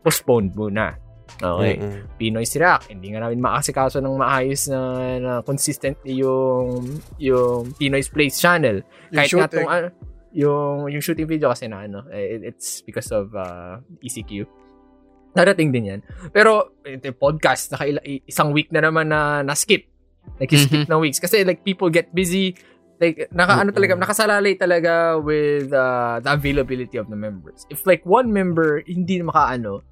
postponed 0.06 0.54
muna. 0.54 0.96
Okay. 1.36 1.74
Mm-mm. 1.76 2.00
Pinoy 2.16 2.46
Sirak, 2.48 2.88
hindi 2.88 3.12
nga 3.12 3.22
namin 3.22 3.44
makasikaso 3.44 4.00
ng 4.00 4.16
maayos 4.16 4.66
na, 4.72 4.80
na 5.20 5.32
consistently 5.44 6.24
yung 6.24 6.98
yung 7.20 7.76
Pinoy's 7.76 8.08
Place 8.08 8.40
channel. 8.40 8.80
Yung 9.12 9.18
Kahit 9.20 9.30
nga 9.30 9.46
shooting. 9.46 9.66
tong, 9.66 9.70
ano, 9.70 9.88
yung, 10.32 10.88
yung 10.88 11.02
shooting 11.04 11.28
video 11.28 11.48
kasi 11.52 11.68
na 11.68 11.84
ano, 11.84 12.04
eh, 12.10 12.40
it's 12.42 12.82
because 12.82 13.08
of 13.12 13.32
uh, 13.36 13.80
ECQ. 14.00 14.44
Darating 15.36 15.70
din 15.70 15.84
yan. 15.94 16.00
Pero, 16.32 16.80
ito 16.82 17.12
podcast, 17.14 17.70
naka 17.70 17.86
isang 18.26 18.50
week 18.50 18.72
na 18.72 18.82
naman 18.82 19.12
na 19.12 19.44
na-skip. 19.44 19.86
Like, 20.40 20.50
skip 20.52 20.88
na 20.88 20.98
weeks. 20.98 21.20
Kasi, 21.20 21.44
like, 21.44 21.62
people 21.62 21.88
get 21.92 22.10
busy. 22.12 22.56
Like, 22.98 23.30
naka, 23.30 23.62
ano 23.62 23.70
talaga, 23.70 23.94
nakasalalay 23.94 24.58
talaga 24.58 25.20
with 25.20 25.70
uh, 25.70 26.18
the 26.18 26.32
availability 26.34 26.98
of 26.98 27.06
the 27.06 27.16
members. 27.16 27.64
If, 27.70 27.86
like, 27.86 28.02
one 28.02 28.32
member 28.34 28.82
hindi 28.82 29.22
na 29.22 29.30
makaano, 29.30 29.86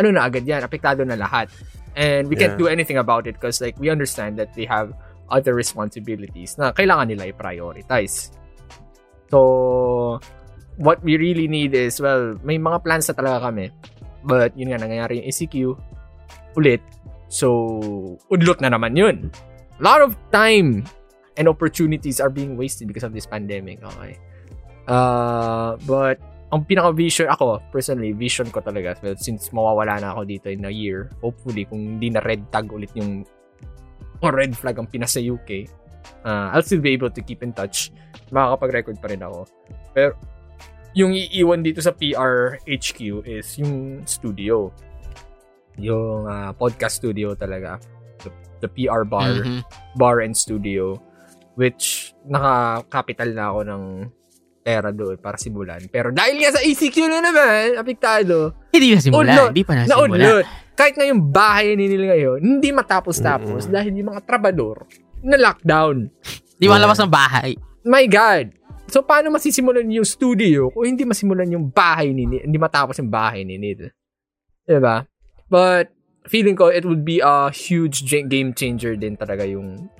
ano 0.00 0.08
na 0.12 0.24
agad 0.24 0.44
yan, 0.46 0.64
apektado 0.64 1.04
na 1.04 1.16
lahat. 1.16 1.52
And 1.92 2.24
we 2.28 2.40
can't 2.40 2.56
Yeah. 2.56 2.62
do 2.64 2.72
anything 2.72 2.96
about 2.96 3.28
it 3.28 3.36
because, 3.36 3.60
like, 3.60 3.76
we 3.76 3.92
understand 3.92 4.40
that 4.40 4.56
they 4.56 4.64
have 4.64 4.96
other 5.28 5.52
responsibilities 5.52 6.56
na 6.56 6.72
kailangan 6.72 7.12
nila 7.12 7.28
i-prioritize. 7.28 8.32
So, 9.28 10.20
what 10.80 11.04
we 11.04 11.20
really 11.20 11.48
need 11.48 11.76
is, 11.76 12.00
well, 12.00 12.40
may 12.40 12.56
mga 12.56 12.80
plans 12.84 13.08
na 13.08 13.14
talaga 13.16 13.52
kami. 13.52 13.68
But, 14.24 14.56
yun 14.56 14.72
nga, 14.72 14.80
nangyayari 14.80 15.20
yung 15.20 15.28
ECQ 15.28 15.56
ulit. 16.56 16.80
So, 17.28 17.68
udlot 18.32 18.64
na 18.64 18.72
naman 18.72 18.96
yun. 18.96 19.28
A 19.76 19.82
lot 19.84 20.00
of 20.00 20.16
time 20.32 20.84
and 21.36 21.44
opportunities 21.48 22.20
are 22.20 22.32
being 22.32 22.56
wasted 22.56 22.88
because 22.88 23.04
of 23.04 23.12
this 23.12 23.28
pandemic. 23.28 23.84
Okay. 23.84 24.16
Uh, 24.88 25.76
but, 25.84 26.20
ang 26.52 26.68
pinaka-vision, 26.68 27.32
ako, 27.32 27.64
personally, 27.72 28.12
vision 28.12 28.44
ko 28.52 28.60
talaga, 28.60 28.92
well, 29.00 29.16
since 29.16 29.48
mawawala 29.56 29.96
na 30.04 30.12
ako 30.12 30.28
dito 30.28 30.52
in 30.52 30.68
a 30.68 30.72
year, 30.72 31.08
hopefully, 31.24 31.64
kung 31.64 31.96
hindi 31.96 32.12
na 32.12 32.20
red 32.20 32.44
tag 32.52 32.68
ulit 32.68 32.92
yung 32.92 33.24
o 34.22 34.28
red 34.28 34.52
flag 34.54 34.76
ang 34.76 34.86
pinas 34.86 35.16
sa 35.16 35.22
UK, 35.24 35.66
uh, 36.28 36.52
I'll 36.52 36.62
still 36.62 36.84
be 36.84 36.92
able 36.92 37.10
to 37.10 37.24
keep 37.24 37.42
in 37.42 37.56
touch. 37.56 37.90
Makakapag-record 38.30 39.00
pa 39.00 39.08
rin 39.10 39.24
ako. 39.24 39.48
Pero, 39.96 40.12
yung 40.92 41.16
iiwan 41.16 41.64
dito 41.64 41.80
sa 41.80 41.96
PR 41.96 42.60
HQ 42.68 43.24
is 43.24 43.56
yung 43.56 44.04
studio. 44.04 44.68
Yung 45.80 46.28
ah, 46.28 46.52
podcast 46.52 47.00
studio 47.00 47.32
talaga. 47.32 47.80
The, 48.20 48.28
the 48.60 48.68
PR 48.68 49.08
bar 49.08 49.40
Mhm. 49.40 49.64
bar 49.96 50.20
and 50.20 50.36
studio 50.36 51.00
which 51.56 52.12
naka-capital 52.28 53.32
na 53.32 53.44
ako 53.50 53.60
ng 53.66 53.82
pera 54.62 54.94
doon 54.94 55.18
para 55.18 55.34
simulan. 55.36 55.82
Pero 55.90 56.14
dahil 56.14 56.38
nga 56.38 56.54
sa 56.54 56.62
ECQ 56.62 56.96
na 57.10 57.18
naman, 57.20 57.76
apektado, 57.76 58.54
Hindi 58.70 58.94
na 58.94 59.00
simula. 59.02 59.20
Udlot. 59.20 59.50
Hindi 59.50 59.64
pa 59.66 59.72
na 59.74 59.82
simula. 59.84 59.98
naudlot. 60.06 60.44
Kahit 60.72 60.94
nga 60.96 61.04
yung 61.04 61.22
bahay 61.28 61.74
ni 61.76 61.84
nila 61.84 62.16
ngayon, 62.16 62.38
hindi 62.40 62.68
matapos-tapos 62.72 63.68
Mm-mm. 63.68 63.74
dahil 63.74 63.92
yung 63.92 64.08
mga 64.08 64.22
trabador 64.24 64.86
na 65.20 65.36
lockdown. 65.36 66.08
Hindi 66.56 66.66
malabas 66.66 66.98
ng 67.02 67.12
bahay. 67.12 67.58
My 67.82 68.06
God! 68.06 68.54
So, 68.88 69.02
paano 69.02 69.32
masisimulan 69.32 69.88
yung 69.88 70.06
studio 70.06 70.68
kung 70.70 70.84
hindi 70.84 71.02
masimulan 71.02 71.48
yung 71.50 71.68
bahay 71.68 72.12
ni? 72.12 72.28
Hindi 72.28 72.58
matapos 72.60 73.00
yung 73.00 73.08
bahay 73.08 73.42
ni 73.42 73.56
Nid. 73.56 73.88
Diba? 74.62 75.04
But, 75.48 75.90
feeling 76.28 76.54
ko 76.54 76.70
it 76.70 76.86
would 76.86 77.02
be 77.02 77.18
a 77.18 77.50
huge 77.50 78.06
game 78.06 78.54
changer 78.54 78.94
din 78.94 79.18
talaga 79.18 79.42
yung 79.42 79.90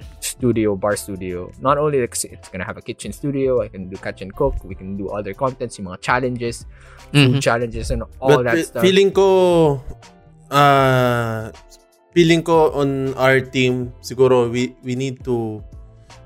studio, 0.42 0.74
bar 0.74 0.98
studio. 0.98 1.54
Not 1.62 1.78
only 1.78 2.02
like, 2.02 2.18
it's 2.18 2.50
gonna 2.50 2.66
have 2.66 2.74
a 2.74 2.82
kitchen 2.82 3.14
studio, 3.14 3.62
I 3.62 3.70
can 3.70 3.86
do 3.86 3.94
catch 3.94 4.26
and 4.26 4.34
cook, 4.34 4.58
we 4.66 4.74
can 4.74 4.98
do 4.98 5.06
other 5.14 5.38
contents, 5.38 5.78
yung 5.78 5.86
mga 5.86 6.02
challenges, 6.02 6.66
food 7.14 7.38
Mhm. 7.38 7.42
challenges 7.46 7.94
and 7.94 8.02
all 8.18 8.42
But 8.42 8.50
that 8.50 8.56
fe- 8.58 8.66
stuff. 8.66 8.82
feeling 8.82 9.14
ko, 9.14 9.26
ah, 10.50 11.54
feeling 12.10 12.42
ko 12.42 12.74
on 12.74 13.14
our 13.14 13.38
team, 13.38 13.94
siguro 14.02 14.50
we, 14.50 14.74
we 14.82 14.98
need 14.98 15.22
to 15.22 15.62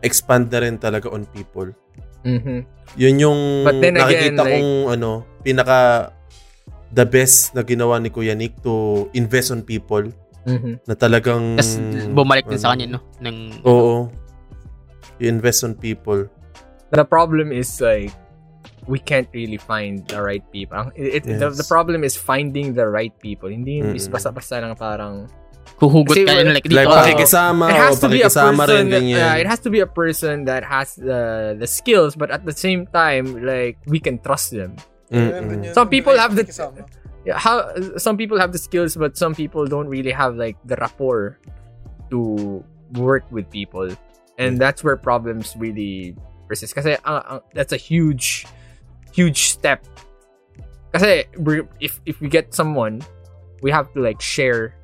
expand 0.00 0.48
na 0.48 0.64
rin 0.64 0.80
talaga 0.80 1.12
on 1.12 1.28
people. 1.36 1.76
Mhm. 2.24 2.64
Yun 2.96 3.14
yung 3.20 3.40
But 3.68 3.84
then 3.84 4.00
again, 4.00 4.32
nakikita 4.32 4.42
like- 4.42 4.54
kong 4.56 4.70
ano, 4.96 5.10
pinaka 5.44 5.78
the 6.88 7.04
best 7.04 7.52
na 7.52 7.60
ginawa 7.60 8.00
ni 8.00 8.08
Kuya 8.08 8.32
Nick 8.32 8.64
to 8.64 9.06
invest 9.12 9.52
on 9.52 9.60
people 9.60 10.08
Mhm. 10.46 10.78
na 10.86 10.94
talagang 10.94 11.58
Tapos 11.58 11.74
bumalik 12.14 12.46
din 12.46 12.58
sa 12.58 12.70
ano, 12.70 12.78
kanya, 12.78 12.86
no? 12.94 13.00
Ng, 13.20 13.36
Oo. 13.66 14.06
I-invest 15.18 15.64
on 15.64 15.74
people. 15.74 16.28
The 16.90 17.04
problem 17.04 17.50
is 17.50 17.80
like 17.80 18.14
we 18.86 19.02
can't 19.02 19.26
really 19.34 19.58
find 19.58 20.06
the 20.06 20.22
right 20.22 20.44
people. 20.54 20.86
It, 20.94 21.22
it- 21.22 21.26
the, 21.26 21.50
Yes. 21.50 21.58
the 21.58 21.66
problem 21.66 22.06
is 22.06 22.14
finding 22.14 22.74
the 22.74 22.86
right 22.86 23.12
people. 23.18 23.50
Hindi 23.50 23.82
yung 23.82 23.98
Mm-mm. 23.98 24.12
basta-basta 24.14 24.62
lang 24.62 24.78
parang 24.78 25.26
huhugot 25.76 26.14
ka 26.24 26.32
yun, 26.32 26.54
like, 26.54 26.64
dito. 26.64 26.78
Like, 26.78 26.88
pakikisama 26.88 27.68
it 27.68 27.76
o 27.76 27.82
has 27.90 27.98
to 28.00 28.08
be 28.08 28.22
a 28.22 28.30
pakikisama 28.30 28.62
person 28.64 28.70
rin 28.70 28.86
that, 28.88 29.02
ganyan. 29.02 29.18
yeah, 29.18 29.34
it 29.36 29.46
has 29.50 29.60
to 29.60 29.68
be 29.68 29.80
a 29.82 29.90
person 29.90 30.46
that 30.46 30.62
has 30.64 30.94
the 30.96 31.52
the 31.58 31.66
skills 31.68 32.14
but 32.16 32.30
at 32.30 32.46
the 32.46 32.54
same 32.54 32.86
time 32.88 33.42
like 33.44 33.76
we 33.90 33.98
can 33.98 34.16
trust 34.22 34.54
them. 34.54 34.78
Yun, 35.10 35.74
Some 35.74 35.90
people 35.90 36.14
have 36.16 36.32
the- 36.34 36.46
how 37.34 37.74
some 37.96 38.16
people 38.16 38.38
have 38.38 38.52
the 38.52 38.58
skills, 38.58 38.96
but 38.96 39.16
some 39.16 39.34
people 39.34 39.66
don't 39.66 39.88
really 39.88 40.12
have 40.12 40.36
like 40.36 40.56
the 40.64 40.76
rapport 40.76 41.38
to 42.10 42.62
work 42.94 43.24
with 43.32 43.50
people, 43.50 43.90
and 44.38 44.58
that's 44.58 44.84
where 44.84 44.96
problems 44.96 45.54
really 45.58 46.14
persist. 46.46 46.74
Because 46.74 46.86
uh, 46.86 47.10
uh, 47.10 47.40
that's 47.54 47.72
a 47.72 47.76
huge, 47.76 48.46
huge 49.12 49.50
step. 49.50 49.84
Because 50.92 51.26
if 51.80 52.00
if 52.06 52.20
we 52.20 52.28
get 52.28 52.54
someone, 52.54 53.02
we 53.62 53.70
have 53.70 53.92
to 53.94 54.00
like 54.00 54.20
share 54.20 54.74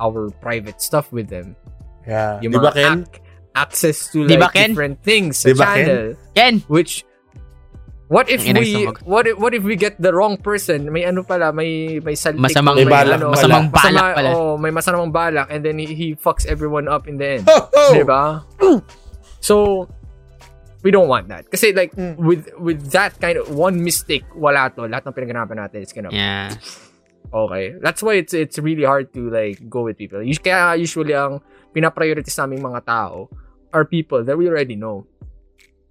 our 0.00 0.28
private 0.44 0.82
stuff 0.82 1.10
with 1.12 1.28
them. 1.28 1.56
Yeah. 2.06 2.40
Yung 2.44 2.52
Di 2.52 2.58
ba, 2.58 2.70
mga 2.70 2.74
Ken? 2.74 2.98
ac- 3.00 3.20
access 3.54 3.98
to 4.12 4.28
Di 4.28 4.36
ba, 4.36 4.48
like 4.48 4.52
Ken? 4.52 4.70
different 4.70 5.02
things 5.02 5.40
sa 5.40 5.48
Di 5.48 5.54
ba, 5.56 5.64
Ken? 5.64 5.86
channel. 5.86 6.06
Ken! 6.36 6.54
Which 6.68 7.07
What 8.08 8.32
if 8.32 8.40
we 8.40 8.88
what 9.04 9.28
if, 9.28 9.36
what 9.36 9.52
if 9.52 9.60
we 9.62 9.76
get 9.76 10.00
the 10.00 10.16
wrong 10.16 10.40
person? 10.40 10.88
May 10.88 11.04
ano 11.04 11.20
pala, 11.22 11.52
may 11.52 12.00
may 12.00 12.16
saltik 12.16 12.40
Masamang- 12.40 12.80
may 12.80 12.88
May 12.88 12.92
balak 12.96 13.20
ano, 13.20 13.26
pala. 13.28 13.36
Masamang 13.36 13.66
balak 13.68 13.84
masama- 13.84 14.16
pala. 14.16 14.28
Oh, 14.32 14.54
may 14.56 14.72
masamang 14.72 15.12
balak 15.12 15.46
and 15.52 15.60
then 15.60 15.76
he, 15.76 15.92
he 15.92 16.06
fucks 16.16 16.48
everyone 16.48 16.88
up 16.88 17.04
in 17.04 17.20
the 17.20 17.36
end. 17.36 17.44
Oh! 17.44 17.92
Di 17.92 18.00
ba? 18.02 18.48
So 19.40 19.84
we 20.80 20.88
don't 20.88 21.04
want 21.06 21.28
that. 21.28 21.52
Kasi 21.52 21.76
like 21.76 21.92
Mm. 21.92 22.16
with 22.16 22.48
with 22.56 22.80
that 22.96 23.20
kind 23.20 23.36
of 23.36 23.52
one 23.52 23.84
mistake, 23.84 24.24
wala 24.32 24.72
to. 24.72 24.88
Lahat 24.88 25.04
ng 25.04 25.12
pinaganapan 25.12 25.68
natin 25.68 25.84
is 25.84 25.92
gonna 25.92 26.08
Yeah. 26.08 26.56
Okay. 27.28 27.76
That's 27.76 28.00
why 28.00 28.16
it's 28.24 28.32
it's 28.32 28.56
really 28.56 28.88
hard 28.88 29.12
to 29.12 29.28
like 29.28 29.60
go 29.68 29.84
with 29.84 30.00
people. 30.00 30.24
Us- 30.24 30.40
Kaya 30.40 30.80
usually 30.80 31.12
ang 31.12 31.44
pinapriority 31.76 32.32
sa 32.32 32.48
aming 32.48 32.64
mga 32.64 32.88
tao 32.88 33.28
are 33.68 33.84
people 33.84 34.24
that 34.24 34.40
we 34.40 34.48
already 34.48 34.80
know. 34.80 35.04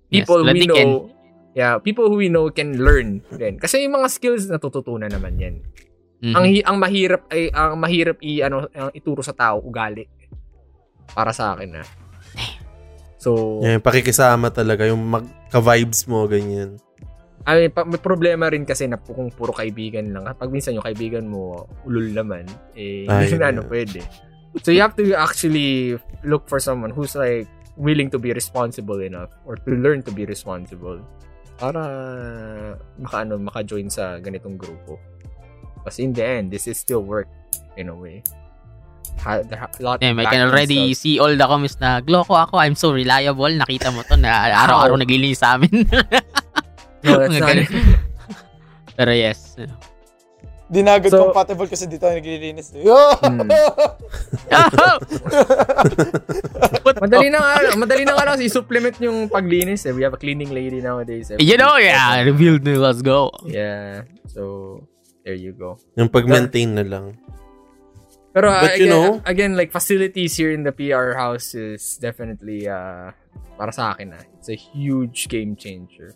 Yes, 0.09 0.25
People 0.25 0.41
tulad 0.41 0.55
we 0.57 0.65
know. 0.65 1.13
Yeah, 1.57 1.81
people 1.81 2.05
who 2.05 2.21
we 2.21 2.29
know 2.29 2.53
can 2.53 2.77
learn 2.77 3.25
din. 3.33 3.57
Kasi 3.57 3.81
yung 3.81 3.97
mga 3.97 4.13
skills 4.13 4.45
natututunan 4.45 5.09
naman 5.09 5.41
'yan. 5.41 5.55
Mhm. 6.21 6.33
Ang 6.37 6.45
ang 6.61 6.77
mahirap 6.77 7.25
ay 7.33 7.49
ang 7.49 7.81
mahirap 7.81 8.21
i 8.21 8.45
ano 8.45 8.69
ang 8.77 8.93
ituro 8.93 9.25
sa 9.25 9.33
tao 9.33 9.57
ugali. 9.65 10.05
Para 11.17 11.33
sa 11.33 11.57
akin 11.57 11.81
na. 11.81 11.83
So, 13.17 13.59
Yung 13.65 13.81
pakikisama 13.81 14.53
talaga, 14.53 14.85
yung 14.85 15.01
magka-vibes 15.01 16.05
mo, 16.05 16.29
ganyan. 16.29 16.77
ay 17.47 17.71
pa, 17.73 17.81
may 17.87 17.97
problema 17.97 18.51
rin 18.51 18.61
kasi 18.61 18.85
na 18.85 19.01
kung 19.01 19.33
puro 19.33 19.55
kaibigan 19.55 20.13
lang. 20.13 20.29
Pag 20.37 20.51
minsan 20.53 20.77
yung 20.77 20.85
kaibigan 20.85 21.25
mo 21.25 21.65
ulul 21.87 22.13
naman, 22.13 22.45
eh 22.77 23.09
Ay, 23.09 23.25
hindi 23.25 23.41
na 23.41 23.49
yeah. 23.49 23.53
ano 23.57 23.61
pwede. 23.65 24.03
So 24.61 24.69
you 24.69 24.83
have 24.85 24.93
to 24.99 25.15
actually 25.17 25.97
look 26.21 26.45
for 26.45 26.61
someone 26.61 26.93
who's 26.93 27.17
like 27.17 27.49
willing 27.79 28.13
to 28.13 28.19
be 28.21 28.35
responsible 28.35 28.99
enough 29.01 29.31
or 29.47 29.57
to 29.57 29.71
learn 29.73 30.03
to 30.05 30.11
be 30.13 30.27
responsible 30.27 31.01
para 31.57 31.81
maka 32.97 33.15
ano 33.25 33.41
maka-join 33.41 33.89
sa 33.89 34.21
ganitong 34.21 34.55
grupo. 34.55 35.01
Kasi 35.83 36.05
in 36.05 36.13
the 36.13 36.23
end, 36.23 36.45
this 36.51 36.67
is 36.67 36.77
still 36.77 37.01
work 37.01 37.27
in 37.75 37.89
a 37.89 37.95
way. 37.95 38.21
Ha, 39.25 39.41
ha- 39.55 39.73
lot 39.81 39.97
Damn, 39.97 40.19
I 40.21 40.29
can 40.29 40.45
already 40.45 40.93
stuff. 40.93 41.01
see 41.01 41.15
all 41.17 41.33
the 41.33 41.47
comments 41.47 41.81
na 41.81 42.01
Gloco 42.01 42.37
ako, 42.37 42.61
I'm 42.61 42.75
so 42.77 42.93
reliable. 42.93 43.49
Nakita 43.49 43.89
mo 43.89 44.05
to 44.05 44.13
na 44.15 44.53
araw-araw 44.67 44.99
naglilinis 45.01 45.41
sa 45.41 45.57
amin. 45.57 45.87
No, 47.01 47.17
that's 47.17 47.39
not. 47.41 47.57
Pero 48.93 49.11
yes. 49.13 49.57
Di 50.67 50.83
na 50.83 50.99
agad 50.99 51.15
So- 51.15 51.31
compatible 51.31 51.67
kasi 51.67 51.87
dito 51.87 52.03
naglilinis. 52.05 52.75
Oh! 52.83 53.15
Hmm. 53.27 53.43
madali 57.03 57.27
na 57.29 57.39
nga, 57.39 57.51
madali 57.75 58.03
na 58.03 58.13
nga 58.15 58.25
lang 58.25 58.39
i-supplement 58.41 58.95
yung 58.99 59.27
paglinis 59.27 59.85
eh. 59.85 59.93
We 59.93 60.03
have 60.03 60.15
a 60.15 60.21
cleaning 60.21 60.51
lady 60.51 60.79
nowadays. 60.79 61.31
every 61.31 61.43
you 61.43 61.57
know, 61.57 61.75
yeah, 61.77 62.19
revealed 62.23 62.63
me, 62.63 62.75
let's 62.75 63.01
go. 63.01 63.31
Yeah. 63.45 64.03
So, 64.31 64.83
there 65.23 65.35
you 65.35 65.53
go. 65.53 65.79
Yung 65.95 66.09
pag-maintain 66.09 66.75
na 66.75 66.83
lang. 66.83 67.17
Pero 68.31 68.53
uh, 68.53 68.61
But 68.61 68.77
you 68.77 68.85
again, 68.85 68.93
know- 68.93 69.21
again, 69.25 69.51
like 69.57 69.71
facilities 69.71 70.37
here 70.37 70.51
in 70.53 70.61
the 70.63 70.71
PR 70.71 71.17
house 71.17 71.55
is 71.57 71.97
definitely 71.97 72.69
uh, 72.69 73.09
para 73.57 73.71
sa 73.73 73.97
akin 73.97 74.13
ah, 74.13 74.23
it's 74.37 74.49
a 74.49 74.57
huge 74.57 75.25
game 75.27 75.57
changer. 75.57 76.13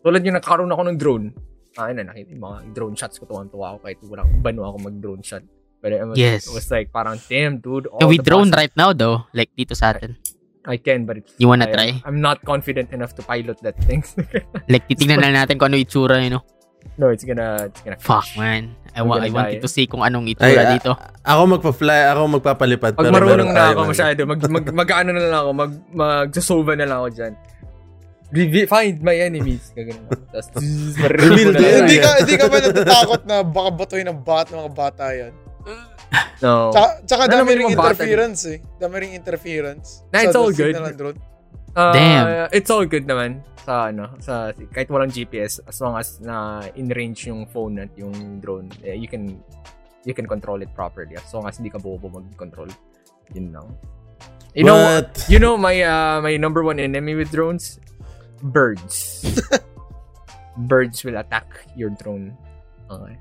Tulad 0.00 0.24
yung 0.24 0.36
nagkaroon 0.36 0.72
ako 0.72 0.82
ng 0.88 0.96
drone. 0.96 1.26
Ah, 1.74 1.90
na 1.90 2.06
nakita 2.06 2.30
yung 2.30 2.44
mga 2.44 2.58
drone 2.70 2.94
shots 2.94 3.18
ko 3.18 3.26
tuwang-tuwa 3.26 3.74
ako 3.74 3.78
kahit 3.82 3.98
walang 4.06 4.30
bano 4.38 4.62
ako 4.62 4.76
mag-drone 4.86 5.22
shot. 5.22 5.42
But 5.82 5.92
it 5.92 6.00
was, 6.00 6.16
Yes. 6.16 6.46
it 6.46 6.54
was 6.54 6.70
like 6.70 6.88
parang 6.88 7.18
damn 7.26 7.58
dude. 7.58 7.90
all 7.90 7.98
Can 7.98 8.08
we 8.08 8.16
drone 8.16 8.48
process- 8.48 8.70
right 8.70 8.74
now 8.74 8.94
though? 8.94 9.26
Like 9.34 9.50
dito 9.52 9.74
sa 9.74 9.92
atin. 9.92 10.16
I 10.64 10.80
can 10.80 11.04
but 11.04 11.20
it's, 11.20 11.34
You 11.36 11.44
wanna 11.44 11.68
I, 11.68 11.72
try? 11.74 11.88
I'm 12.08 12.24
not 12.24 12.40
confident 12.40 12.88
enough 12.88 13.12
to 13.18 13.22
pilot 13.22 13.60
that 13.60 13.76
thing. 13.84 14.00
Like 14.72 14.88
titingnan 14.88 15.20
na 15.20 15.44
natin 15.44 15.60
kung 15.60 15.68
ano 15.68 15.76
itsura, 15.76 16.24
you 16.24 16.32
know? 16.32 16.40
no, 16.96 17.08
it's 17.10 17.24
gonna 17.24 17.68
it's 17.68 17.80
gonna 17.82 17.98
Fuck, 18.00 18.32
crash. 18.32 18.38
man. 18.38 18.72
I, 18.94 19.02
wa- 19.02 19.18
I 19.18 19.28
wanted 19.28 19.58
to 19.60 19.66
see 19.66 19.90
kung 19.90 20.00
anong 20.00 20.30
Ay, 20.30 20.32
itsura 20.32 20.62
ah, 20.62 20.70
dito. 20.70 20.90
Ako 21.26 21.40
magpa-fly, 21.58 22.00
ako 22.14 22.20
magpapalipad. 22.38 22.92
Pag 22.94 23.02
pero 23.02 23.12
marunong 23.12 23.50
meron 23.50 23.52
na 23.52 23.64
ako 23.74 23.80
man. 23.82 23.90
masyado, 23.90 24.20
mag, 24.24 24.40
mag, 24.46 24.64
mag-ano 24.72 25.10
na 25.10 25.20
lang 25.20 25.40
ako, 25.42 25.50
mag, 25.52 25.72
mag-sova 25.90 26.72
na 26.78 26.86
lang 26.86 26.98
ako 27.02 27.08
dyan. 27.10 27.32
Reveal, 28.34 28.66
find 28.66 28.98
my 28.98 29.14
enemies. 29.14 29.70
Gaganon 29.78 30.10
ako. 30.10 30.22
Tapos, 30.34 30.62
Reveal 31.22 31.50
na 31.54 31.58
the. 31.62 31.68
Hindi 31.86 31.96
ka, 32.02 32.10
hindi 32.18 32.34
ka 32.34 32.46
ba 32.50 32.56
natatakot 32.58 33.22
na 33.30 33.36
baka 33.46 33.70
batuhin 33.70 34.06
ng 34.10 34.20
bat 34.26 34.50
ng 34.50 34.58
mga 34.58 34.72
bata 34.74 35.06
yan? 35.14 35.32
No. 36.42 36.74
Tsaka, 36.74 36.88
tsaka 37.06 37.22
dami 37.30 37.50
ring 37.54 37.70
interference 37.70 38.40
eh. 38.50 38.58
Dami 38.76 38.94
ring 39.00 39.14
interference. 39.14 40.02
Nah, 40.10 40.26
it's 40.26 40.34
all 40.36 40.50
good. 40.50 40.74
Uh, 41.74 41.92
Damn. 41.94 42.50
It's 42.50 42.70
all 42.70 42.86
good 42.86 43.06
naman 43.06 43.42
sa 43.64 43.88
ano, 43.88 44.12
sa 44.20 44.52
kahit 44.52 44.92
walang 44.92 45.08
GPS 45.08 45.64
as 45.64 45.80
long 45.80 45.96
as 45.96 46.20
na 46.20 46.60
in 46.76 46.92
range 46.92 47.26
yung 47.26 47.48
phone 47.48 47.80
at 47.80 47.90
yung 47.96 48.38
drone, 48.38 48.68
eh, 48.84 48.94
you 48.94 49.08
can 49.08 49.40
you 50.04 50.12
can 50.12 50.28
control 50.28 50.60
it 50.60 50.68
properly 50.76 51.16
as 51.16 51.26
long 51.32 51.48
as 51.48 51.56
hindi 51.56 51.72
ka 51.72 51.80
bobo 51.80 52.12
mag-control. 52.12 52.68
Yun 53.32 53.56
lang. 53.56 53.66
You 54.54 54.68
know, 54.68 55.02
But, 55.02 55.26
you 55.26 55.40
know 55.42 55.56
my 55.58 55.74
uh, 55.82 56.22
my 56.22 56.36
number 56.36 56.62
one 56.62 56.78
enemy 56.78 57.18
with 57.18 57.32
drones? 57.32 57.80
Birds. 58.44 59.24
Birds 60.68 61.02
will 61.02 61.16
attack 61.16 61.48
your 61.74 61.90
drone. 61.90 62.36
Okay. 62.90 63.16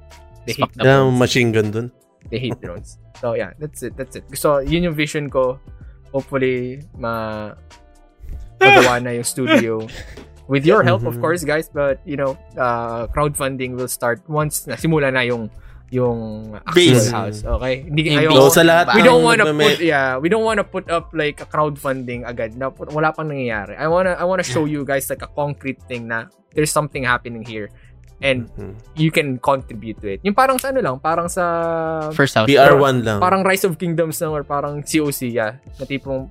They 0.45 0.53
hate 0.53 0.75
yung 0.75 0.83
drones. 0.83 1.19
machine 1.19 1.49
gun 1.51 1.71
dun. 1.71 1.87
They 2.29 2.39
hate 2.39 2.59
drones. 2.61 2.99
So 3.19 3.33
yeah, 3.33 3.55
that's 3.57 3.81
it. 3.81 3.95
That's 3.95 4.15
it. 4.19 4.27
So 4.35 4.59
yun 4.59 4.83
yung 4.83 4.93
vision 4.95 5.29
ko. 5.31 5.59
Hopefully 6.11 6.83
ma 6.99 7.55
magawa 8.59 9.01
na 9.01 9.11
yung 9.17 9.23
studio. 9.25 9.87
With 10.51 10.67
your 10.67 10.83
help, 10.83 11.07
of 11.07 11.15
Mhm. 11.15 11.21
course, 11.23 11.47
guys. 11.47 11.71
But, 11.71 12.03
you 12.03 12.19
know, 12.19 12.35
uh, 12.59 13.07
crowdfunding 13.15 13.79
will 13.79 13.87
start 13.87 14.19
once 14.27 14.67
nasimula 14.67 15.07
na 15.15 15.23
yung 15.23 15.47
yung 15.93 16.17
actual 16.57 16.73
Base. 16.73 17.07
house. 17.07 17.39
Okay? 17.45 17.85
Hindi, 17.85 18.01
Yung 18.09 18.25
ayaw, 18.25 18.49
So, 18.49 18.57
sa 18.57 18.63
lahat 18.65 18.97
we 18.97 19.01
don't 19.01 19.21
want 19.21 19.37
to 19.37 19.47
nagme- 19.47 19.61
put 19.69 19.77
yeah 19.79 20.17
we 20.17 20.25
don't 20.25 20.41
want 20.41 20.57
to 20.57 20.65
put 20.65 20.89
up 20.89 21.13
like 21.13 21.37
a 21.37 21.45
crowdfunding 21.45 22.25
agad 22.25 22.57
na 22.57 22.67
wala 22.73 23.13
pang 23.13 23.29
nangyayari 23.29 23.75
I 23.75 23.85
wanna 23.85 24.17
I 24.17 24.25
wanna 24.25 24.41
show 24.43 24.65
you 24.65 24.81
guys 24.83 25.05
like 25.05 25.21
a 25.21 25.29
concrete 25.29 25.77
thing 25.83 26.09
na 26.09 26.25
there's 26.51 26.69
something 26.69 27.03
happening 27.03 27.43
here 27.43 27.69
and 28.19 28.49
Mhm. 28.51 28.73
you 28.95 29.09
can 29.09 29.37
contribute 29.37 29.99
to 29.99 30.09
it 30.09 30.19
yung 30.21 30.33
parang 30.33 30.57
sa 30.57 30.69
ano 30.69 30.79
lang 30.79 30.95
parang 30.97 31.27
sa 31.27 31.43
First 32.11 32.33
house. 32.35 32.47
PR1 32.47 33.03
lang. 33.03 33.19
parang 33.19 33.41
Rise 33.41 33.63
of 33.63 33.75
Kingdoms 33.75 34.17
lang 34.17 34.31
or 34.31 34.41
parang 34.41 34.81
COC 34.81 35.29
yeah 35.29 35.61
na 35.77 35.85
tipong 35.85 36.25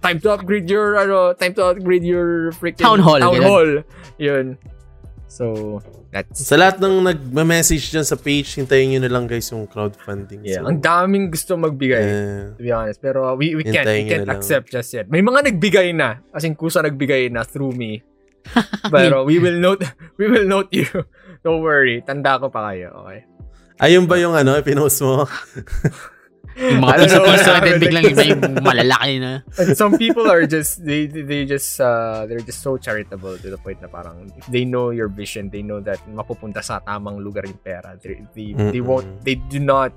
time 0.00 0.18
to 0.18 0.28
upgrade 0.28 0.66
your 0.66 0.96
ano 0.96 1.32
time 1.32 1.52
to 1.52 1.62
upgrade 1.62 2.02
your 2.02 2.50
freaking 2.52 2.82
Town 2.82 2.98
hall, 2.98 3.16
town 3.16 3.40
hall 3.40 3.70
yun 4.18 4.56
so 5.26 5.78
that's 6.12 6.46
Sa 6.46 6.54
lahat 6.54 6.78
ng 6.78 7.02
nagme-message 7.02 7.90
dyan 7.90 8.06
sa 8.06 8.14
page, 8.14 8.54
hintayin 8.54 8.94
nyo 8.94 9.00
na 9.02 9.10
lang 9.10 9.24
guys 9.26 9.50
yung 9.50 9.66
crowdfunding. 9.66 10.46
yeah 10.46 10.62
So, 10.62 10.70
ang 10.70 10.78
daming 10.78 11.34
gusto 11.34 11.58
magbigay 11.58 12.02
eh, 12.02 12.54
to 12.54 12.62
be 12.62 12.70
honest. 12.70 13.02
Pero 13.02 13.34
we, 13.34 13.58
we 13.58 13.66
can't, 13.66 13.84
we 13.84 14.06
can't 14.06 14.24
na 14.24 14.34
lang. 14.34 14.38
accept 14.38 14.70
just 14.70 14.94
yet. 14.94 15.10
May 15.10 15.20
mga 15.20 15.50
nagbigay 15.50 15.90
na. 15.90 16.22
As 16.30 16.46
in, 16.46 16.54
kusa 16.54 16.80
nagbigay 16.80 17.34
na 17.34 17.42
through 17.42 17.74
me. 17.74 18.00
Pero 18.94 19.24
we 19.24 19.40
will 19.40 19.56
note, 19.56 19.82
we 20.20 20.28
will 20.28 20.46
note 20.46 20.70
you. 20.70 20.86
Don't 21.44 21.60
worry. 21.60 22.00
Tanda 22.04 22.38
ko 22.38 22.48
pa 22.48 22.72
kayo. 22.72 22.92
Okay. 23.04 23.26
ayun 23.82 24.06
ba 24.06 24.16
yung 24.16 24.32
ano, 24.32 24.54
pinost 24.62 25.02
mo? 25.02 25.26
Yung 26.54 26.80
mga 26.80 26.94
piso-piso 27.02 27.50
and 27.50 27.64
then 27.66 27.78
biglang 27.82 28.04
iba 28.06 28.22
yung 28.22 28.42
malalaki 28.68 29.18
na. 29.18 29.42
Some 29.74 29.98
people 29.98 30.30
are 30.30 30.46
just, 30.46 30.84
they, 30.84 31.06
they 31.06 31.44
just, 31.44 31.80
uh, 31.80 32.26
they're 32.26 32.42
just 32.42 32.62
so 32.62 32.78
charitable 32.78 33.38
to 33.38 33.50
the 33.50 33.58
point 33.58 33.82
na 33.82 33.88
parang, 33.90 34.30
if 34.38 34.46
they 34.46 34.64
know 34.64 34.90
your 34.90 35.08
vision, 35.08 35.50
they 35.50 35.62
know 35.62 35.82
that 35.82 35.98
mapupunta 36.06 36.62
sa 36.62 36.78
tamang 36.80 37.18
lugar 37.18 37.42
yung 37.42 37.58
pera. 37.58 37.98
They, 37.98 38.22
they, 38.34 38.54
they 38.54 38.78
Mm-mm. 38.78 38.86
won't, 38.86 39.24
they 39.26 39.34
do 39.34 39.58
not 39.58 39.90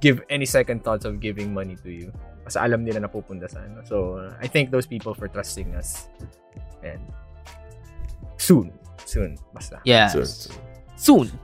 give 0.00 0.24
any 0.30 0.46
second 0.48 0.82
thoughts 0.82 1.04
of 1.04 1.20
giving 1.20 1.52
money 1.52 1.76
to 1.84 1.90
you. 1.92 2.08
Kasi 2.42 2.58
alam 2.58 2.82
nila 2.82 3.06
na 3.06 3.08
pupunta 3.08 3.46
sa 3.46 3.62
ano. 3.62 3.84
So, 3.86 4.18
uh, 4.18 4.34
I 4.40 4.48
thank 4.48 4.72
those 4.72 4.86
people 4.86 5.14
for 5.14 5.28
trusting 5.28 5.76
us. 5.78 6.08
And 6.82 7.00
soon, 8.36 8.72
soon, 9.04 9.38
basta. 9.54 9.78
Yeah. 9.84 10.08
So, 10.08 10.24
Soon. 10.24 10.71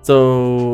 So, 0.01 0.15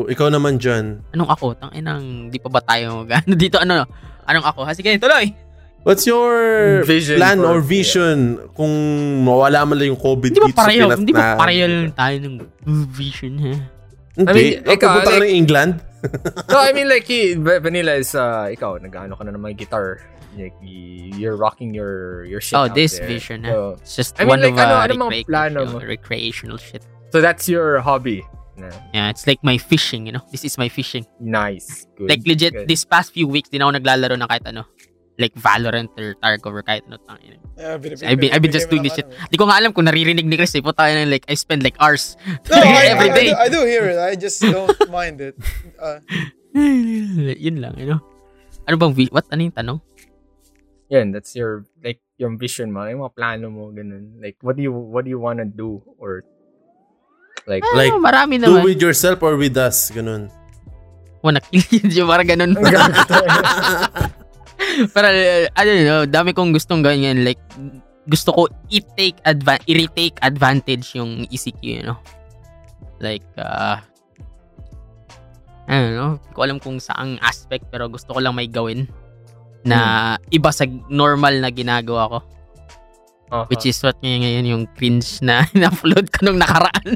ikaw 0.05 0.29
naman 0.29 0.55
dyan, 0.55 1.01
Anong 1.09 1.27
ako? 1.27 1.45
Tang 1.55 1.73
inang 1.73 2.29
di 2.29 2.37
pa 2.37 2.47
ba 2.47 2.61
tayo 2.61 3.01
ano 3.09 3.33
dito 3.33 3.57
ano? 3.57 3.81
Anong 4.23 4.45
ako? 4.45 4.61
Ha, 4.61 4.73
sige, 4.73 4.95
tuloy. 4.95 5.33
what's 5.81 6.05
your 6.05 6.81
Vision 6.83 7.17
plan 7.17 7.37
for- 7.37 7.45
or 7.47 7.57
vision 7.59 8.17
kung 8.53 8.73
mawala 9.21 9.61
man 9.63 9.77
lang 9.77 9.93
yung 9.93 10.01
COVID 10.01 10.29
Hindi 10.29 10.39
ba 10.39 10.49
dito 10.49 10.55
sa 10.55 10.61
pareho? 10.61 10.85
Pinas 10.87 10.97
Hindi 10.97 11.13
ba 11.13 11.25
pareho 11.35 11.65
tayo 11.91 12.15
ng 12.19 12.33
vision 12.91 13.33
ha? 13.39 13.53
Hindi. 14.15 14.31
mean, 14.33 14.53
Oh, 14.61 14.73
ikaw, 14.73 14.87
pupunta 14.91 15.05
ka 15.07 15.17
like- 15.17 15.25
ng 15.25 15.33
England? 15.33 15.73
No, 16.49 16.61
I 16.61 16.69
mean 16.69 16.85
like 16.85 17.09
Vanilla 17.41 17.97
is 17.97 18.13
uh, 18.13 18.45
ikaw 18.47 18.77
nag-ano 18.77 19.13
ka 19.13 19.25
na 19.25 19.33
ng 19.33 19.41
mga 19.41 19.57
guitar. 19.57 20.05
Like 20.37 20.53
you're 20.61 21.33
rocking 21.33 21.73
your 21.73 22.21
your 22.25 22.37
shit 22.37 22.53
Oh, 22.53 22.67
out 22.67 22.73
this 22.73 22.99
there. 22.99 23.09
vision, 23.09 23.41
ha? 23.41 23.49
So, 23.49 23.57
It's 23.81 23.95
just 23.95 24.13
I 24.17 24.27
mean, 24.27 24.37
one 24.37 24.41
like, 24.41 24.53
of 24.53 24.61
ano- 24.61 24.69
uh, 24.69 24.85
ano 24.85 24.93
mga 24.93 25.13
recreational, 25.17 25.25
plano 25.25 25.59
mo? 25.65 25.77
recreational 25.81 26.57
shit. 26.61 26.83
so 27.09 27.21
that's 27.21 27.47
your 27.47 27.79
hobby. 27.79 28.21
Na- 28.55 28.71
Yeah, 28.93 29.09
it's 29.11 29.27
like 29.27 29.43
my 29.43 29.57
fishing, 29.57 30.05
you 30.07 30.13
know? 30.15 30.23
This 30.31 30.43
is 30.43 30.57
my 30.57 30.69
fishing. 30.69 31.03
Nice. 31.19 31.87
Good. 31.95 32.09
Like 32.09 32.21
legit, 32.25 32.53
Good. 32.53 32.67
this 32.67 32.85
past 32.85 33.11
few 33.11 33.27
weeks, 33.27 33.49
din 33.49 33.61
ako 33.61 33.75
naglalaro 33.75 34.15
ng 34.15 34.27
kahit 34.27 34.47
ano. 34.47 34.63
Like 35.15 35.31
Valorant 35.39 35.91
or 35.95 36.15
Tarkov 36.19 36.51
or 36.51 36.63
kahit 36.63 36.83
ano. 36.87 36.99
tangina. 37.03 37.39
Yeah, 37.55 37.79
binibigay- 37.79 38.03
I've 38.07 38.19
been, 38.19 38.31
I've 38.35 38.43
been 38.43 38.51
just 38.51 38.67
doing 38.67 38.83
this 38.83 38.95
shit. 38.95 39.07
ng 39.07 39.31
Di 39.31 39.37
ko 39.39 39.47
nga 39.47 39.59
alam 39.59 39.71
kung 39.71 39.87
naririnig 39.87 40.27
ni 40.27 40.35
Chris 40.35 40.55
eh. 40.55 40.63
Puta 40.63 40.87
yun, 40.91 41.07
like, 41.07 41.23
I 41.27 41.35
spend 41.39 41.63
like 41.63 41.79
hours. 41.79 42.15
ano. 42.23 42.39
No, 42.51 42.55
I, 42.59 42.85
every 42.95 43.11
I, 43.11 43.15
day. 43.15 43.27
I, 43.31 43.47
do, 43.47 43.59
I 43.59 43.63
do 43.63 43.67
hear 43.67 43.85
it. 43.91 43.99
I 43.99 44.15
just 44.19 44.43
don't 44.43 44.75
mind 44.91 45.19
it. 45.23 45.35
Uh, 45.79 45.99
Yun 47.39 47.59
lang, 47.63 47.75
you 47.79 47.87
know? 47.95 47.99
Ano 48.67 48.75
bang, 48.75 48.91
what? 49.11 49.27
Ano 49.31 49.43
yung 49.43 49.55
tanong? 49.55 49.79
Yan, 50.89 51.11
that's 51.11 51.33
your 51.35 51.65
like 51.81 51.97
your 52.21 52.29
vision 52.37 52.69
mo, 52.69 52.85
yung 52.85 53.01
mga 53.01 53.15
plano 53.17 53.49
mo 53.49 53.73
ganun. 53.73 54.21
Like 54.21 54.37
what 54.45 54.53
do 54.55 54.61
you 54.61 54.69
what 54.71 55.01
do 55.05 55.09
you 55.09 55.17
wanna 55.17 55.45
do 55.45 55.81
or 55.97 56.21
like 57.45 57.63
Like, 57.73 57.93
Ah, 57.93 58.01
marami 58.01 58.37
Do 58.37 58.57
naman. 58.57 58.63
with 58.65 58.81
yourself 58.81 59.21
or 59.21 59.37
with 59.37 59.55
us? 59.55 59.89
Ganun. 59.89 60.29
Wanna 61.21 61.41
kill 61.41 61.89
you, 61.89 62.05
parang 62.05 62.29
ganun. 62.29 62.53
Uh, 62.55 62.61
I 65.51 65.61
don't 65.65 65.83
know, 65.83 66.05
dami 66.05 66.31
kong 66.31 66.53
gustong 66.53 66.81
ganyan. 66.81 67.25
Like, 67.25 67.41
gusto 68.05 68.31
ko 68.31 68.41
i-take 68.69 69.17
adva- 69.23 69.61
i-retake 69.65 70.15
advantage 70.21 70.93
yung 70.93 71.25
ECQ, 71.27 71.59
you 71.61 71.83
know? 71.83 71.97
Like, 72.99 73.25
uh, 73.35 73.81
I 75.65 75.73
don't 75.73 75.97
know, 75.97 76.11
hindi 76.21 76.33
ko 76.33 76.39
alam 76.45 76.59
kung 76.61 76.77
saang 76.77 77.17
aspect, 77.19 77.65
pero 77.73 77.89
gusto 77.89 78.13
ko 78.13 78.21
lang 78.21 78.37
may 78.37 78.45
gawin 78.45 78.85
na 79.65 80.13
iba 80.29 80.53
sa 80.53 80.63
normal 80.87 81.41
na 81.41 81.49
ginagawa 81.49 82.07
ko. 82.07 82.17
Uh-huh. 83.31 83.45
Which 83.49 83.65
is 83.65 83.81
what 83.81 83.97
ngayon, 84.01 84.21
ngayon 84.21 84.45
yung 84.45 84.63
cringe 84.77 85.19
na 85.21 85.43
in-upload 85.55 86.13
ko 86.13 86.29
nung 86.29 86.37
nakaraan. 86.37 86.93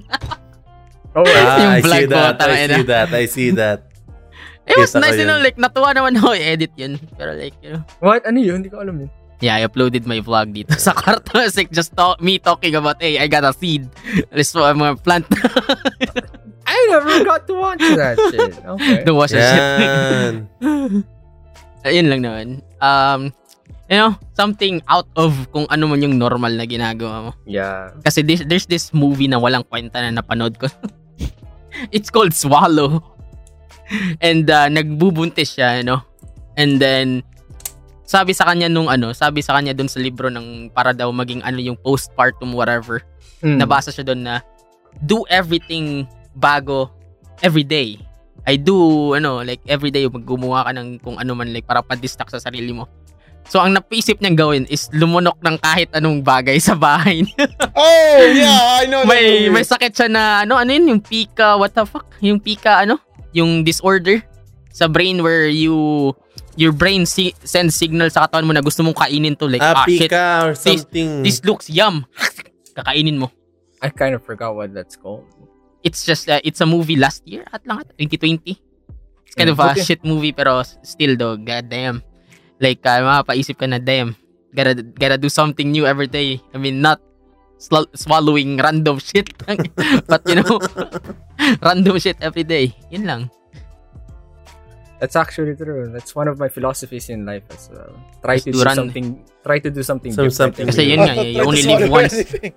oh, 1.18 1.26
well, 1.26 1.58
Yung 1.60 1.74
Ah, 1.74 1.78
I 1.78 1.82
vlog 1.82 2.00
see 2.00 2.08
ko, 2.08 2.14
that. 2.14 2.36
I 2.38 2.46
tangina. 2.46 2.76
see 2.78 2.86
that. 2.86 3.10
I 3.10 3.26
see 3.26 3.50
that. 3.58 3.80
It 4.70 4.78
was 4.78 4.94
Kita 4.94 5.02
ko 5.02 5.06
nice, 5.10 5.18
you 5.18 5.26
know, 5.26 5.42
like, 5.42 5.58
natuwa 5.58 5.90
naman 5.98 6.14
ako 6.22 6.38
i-edit 6.38 6.70
yun. 6.78 7.02
Pero 7.18 7.34
like, 7.34 7.58
you 7.66 7.74
know, 7.74 7.82
what 8.06 8.22
ano 8.22 8.38
yun? 8.38 8.62
Hindi 8.62 8.70
ko 8.70 8.86
alam 8.86 9.02
yun. 9.02 9.10
Yeah, 9.42 9.56
I 9.58 9.66
uploaded 9.66 10.04
my 10.06 10.20
vlog 10.22 10.52
dito 10.54 10.76
sa 10.78 10.92
kwarto. 10.94 11.40
It's 11.42 11.56
like 11.58 11.72
just 11.72 11.96
talk, 11.96 12.20
me 12.22 12.38
talking 12.38 12.76
about, 12.76 13.00
hey, 13.02 13.18
I 13.18 13.26
got 13.26 13.48
a 13.48 13.56
seed. 13.56 13.88
This 14.30 14.52
is 14.52 14.56
my 14.60 14.94
plant. 15.00 15.26
I 16.70 16.76
never 16.92 17.24
got 17.26 17.48
to 17.48 17.54
watch 17.56 17.80
that 17.82 18.20
shit. 18.30 18.54
Okay. 18.62 19.02
Don't 19.08 19.16
watch 19.18 19.32
that 19.32 19.48
shit. 19.50 19.64
Yan. 19.82 20.34
Ayun 21.88 22.06
lang 22.12 22.22
naman. 22.22 22.46
Um, 22.84 23.32
you 23.90 23.98
know, 23.98 24.14
something 24.38 24.80
out 24.86 25.10
of 25.18 25.34
kung 25.50 25.66
ano 25.74 25.90
man 25.90 26.06
yung 26.06 26.16
normal 26.22 26.54
na 26.54 26.64
ginagawa 26.70 27.30
mo. 27.30 27.32
Yeah. 27.50 27.92
Kasi 28.06 28.22
this, 28.22 28.46
there's 28.46 28.70
this 28.70 28.94
movie 28.94 29.28
na 29.28 29.42
walang 29.42 29.66
kwenta 29.66 30.00
na 30.00 30.22
napanood 30.22 30.62
ko. 30.62 30.70
It's 31.96 32.14
called 32.14 32.38
Swallow. 32.38 33.02
And 34.22 34.46
uh, 34.46 34.70
nagbubuntis 34.70 35.58
siya, 35.58 35.82
you 35.82 35.86
know. 35.90 36.06
And 36.54 36.78
then, 36.78 37.26
sabi 38.06 38.38
sa 38.38 38.46
kanya 38.46 38.70
nung 38.70 38.86
ano, 38.86 39.10
sabi 39.18 39.42
sa 39.42 39.58
kanya 39.58 39.74
dun 39.74 39.90
sa 39.90 39.98
libro 39.98 40.30
ng 40.30 40.70
para 40.70 40.94
daw 40.94 41.10
maging 41.10 41.42
ano 41.42 41.58
yung 41.58 41.78
postpartum 41.82 42.54
whatever. 42.54 43.02
Mm. 43.40 43.56
nabasa 43.56 43.88
siya 43.88 44.04
doon 44.04 44.28
na 44.28 44.44
do 45.08 45.24
everything 45.32 46.04
bago 46.36 46.92
every 47.40 47.64
day. 47.64 47.98
I 48.44 48.60
do, 48.60 49.14
ano, 49.16 49.44
like 49.44 49.64
every 49.68 49.92
day 49.92 50.08
gumawa 50.08 50.68
ka 50.68 50.72
ng 50.76 51.00
kung 51.00 51.16
ano 51.16 51.32
man 51.36 51.52
like 51.56 51.64
para 51.64 51.80
pa-distract 51.80 52.36
sa 52.36 52.44
sarili 52.44 52.76
mo. 52.76 52.88
So 53.50 53.58
ang 53.58 53.74
napisip 53.74 54.22
niyang 54.22 54.38
gawin 54.38 54.64
is 54.66 54.88
lumunok 54.90 55.42
ng 55.42 55.58
kahit 55.58 55.90
anong 55.92 56.22
bagay 56.22 56.62
sa 56.62 56.78
bahay 56.78 57.26
niya. 57.26 57.50
oh, 57.74 58.22
yeah, 58.30 58.78
I 58.78 58.86
know. 58.86 59.02
may 59.04 59.50
movie. 59.50 59.50
may 59.52 59.66
sakit 59.66 59.92
siya 59.92 60.08
na 60.08 60.24
ano 60.42 60.54
ano 60.54 60.70
yun 60.70 60.86
yung 60.88 61.02
pika 61.02 61.58
what 61.58 61.74
the 61.74 61.82
fuck? 61.82 62.06
Yung 62.20 62.38
pika 62.38 62.86
ano? 62.86 63.02
Yung 63.32 63.62
disorder 63.62 64.22
sa 64.70 64.86
brain 64.86 65.20
where 65.20 65.50
you 65.50 66.14
your 66.54 66.70
brain 66.70 67.04
si- 67.04 67.34
sends 67.42 67.74
signal 67.74 68.08
sa 68.08 68.26
katawan 68.26 68.46
mo 68.46 68.54
na 68.54 68.62
gusto 68.62 68.80
mong 68.80 68.94
kainin 68.96 69.34
to 69.34 69.46
like 69.46 69.60
Ah, 69.60 69.82
ah, 69.82 69.86
shit 69.86 70.14
or 70.14 70.54
something. 70.54 71.26
this 71.26 71.42
looks 71.42 71.68
yum. 71.68 72.06
Kakainin 72.78 73.18
mo. 73.18 73.34
I 73.82 73.90
kind 73.90 74.14
of 74.14 74.22
forgot 74.22 74.54
what 74.54 74.72
that's 74.72 74.94
called. 74.94 75.26
it's 75.80 76.04
just 76.04 76.28
uh, 76.28 76.44
it's 76.44 76.60
a 76.60 76.68
movie 76.68 77.00
last 77.00 77.24
year 77.24 77.48
at 77.50 77.64
lang 77.64 77.80
ata, 77.80 77.96
2020 77.96 78.52
it's 79.24 79.32
kind 79.32 79.48
Mm, 79.48 79.56
of 79.56 79.64
a 79.64 79.72
okay. 79.72 79.80
shit 79.80 80.04
movie 80.04 80.36
pero 80.36 80.60
still 80.84 81.16
though 81.16 81.40
god 81.40 81.72
damn 81.72 82.04
like 82.60 82.84
uh, 82.86 83.02
mapapaisip 83.02 83.58
ka 83.60 83.66
na 83.68 83.80
damn 83.80 84.16
gotta 84.56 84.76
gotta 84.82 85.18
do 85.18 85.30
something 85.32 85.72
new 85.72 85.88
every 85.88 86.08
day. 86.08 86.40
I 86.54 86.58
mean 86.60 86.84
not 86.84 87.00
sl- 87.58 87.90
swallowing 87.96 88.60
random 88.60 89.00
shit. 89.00 89.32
But 90.12 90.22
you 90.28 90.44
know 90.44 90.60
random 91.66 91.98
shit 92.00 92.20
every 92.20 92.44
day. 92.44 92.76
Yun 92.92 93.04
lang 93.08 93.22
That's 95.00 95.16
actually 95.16 95.56
true. 95.56 95.88
That's 95.96 96.12
one 96.12 96.28
of 96.28 96.36
my 96.40 96.52
philosophies 96.52 97.08
in 97.08 97.24
life 97.24 97.48
as 97.56 97.72
well. 97.72 97.96
Try 98.20 98.36
Just 98.36 98.46
to 98.46 98.52
do 98.52 98.60
do 98.60 98.76
something. 98.76 99.06
Try 99.48 99.58
to 99.64 99.72
do 99.72 99.80
something 99.82 100.12
Some- 100.12 100.28
something 100.30 100.68
kasi 100.68 100.92
yun 100.92 101.00
nga 101.08 101.16
eh, 101.24 101.40
you 101.40 101.44
only 101.48 101.64
live 101.64 101.88
once 101.88 102.12
anything. 102.20 102.52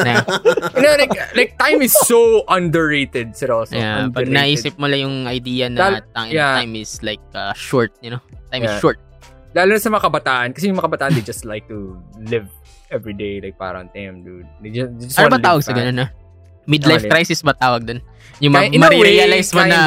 na, 0.00 0.24
you 0.72 0.80
know, 0.80 0.94
like, 0.96 1.12
like 1.36 1.50
time 1.60 1.84
is 1.84 1.92
so 2.08 2.48
underrated, 2.48 3.36
seryoso. 3.36 3.76
yeah, 3.76 4.08
pag 4.08 4.24
underrated. 4.24 4.32
naisip 4.32 4.74
mo 4.80 4.88
lang 4.88 5.00
yung 5.04 5.16
idea 5.28 5.68
na 5.68 6.00
tangin, 6.16 6.32
yeah. 6.32 6.56
time 6.56 6.72
is 6.72 6.96
like 7.04 7.20
uh, 7.36 7.52
short 7.52 7.92
you 8.00 8.08
know 8.08 8.20
time 8.48 8.64
is 8.64 8.72
Yeah. 8.72 8.80
short 8.80 8.98
Lalo 9.52 9.76
na 9.76 9.80
sa 9.84 9.92
mga 9.92 10.08
kabataan. 10.08 10.48
Kasi 10.56 10.72
yung 10.72 10.80
mga 10.80 10.88
kabataan, 10.88 11.12
they 11.12 11.20
just 11.20 11.44
like 11.44 11.68
to 11.68 12.00
live 12.24 12.48
every 12.88 13.12
day. 13.12 13.36
Like, 13.36 13.60
parang, 13.60 13.92
damn, 13.92 14.24
dude. 14.24 14.48
They 14.64 14.72
just, 14.72 14.96
they 14.96 15.04
just 15.12 15.20
ano 15.20 15.28
ba 15.28 15.44
tawag 15.44 15.60
sa 15.60 15.76
ganun 15.76 15.92
na 16.00 16.08
midlife 16.64 17.02
Ano 17.02 17.08
yun? 17.08 17.12
crisis 17.12 17.40
ba 17.40 17.52
tawag 17.52 17.82
dun 17.84 18.00
yung 18.38 18.50
ma- 18.50 18.66
Kaya, 18.66 18.74
in 18.74 18.78
a 18.78 18.82
way, 18.82 18.98
marirealize 18.98 19.50
mo 19.50 19.62
na 19.62 19.78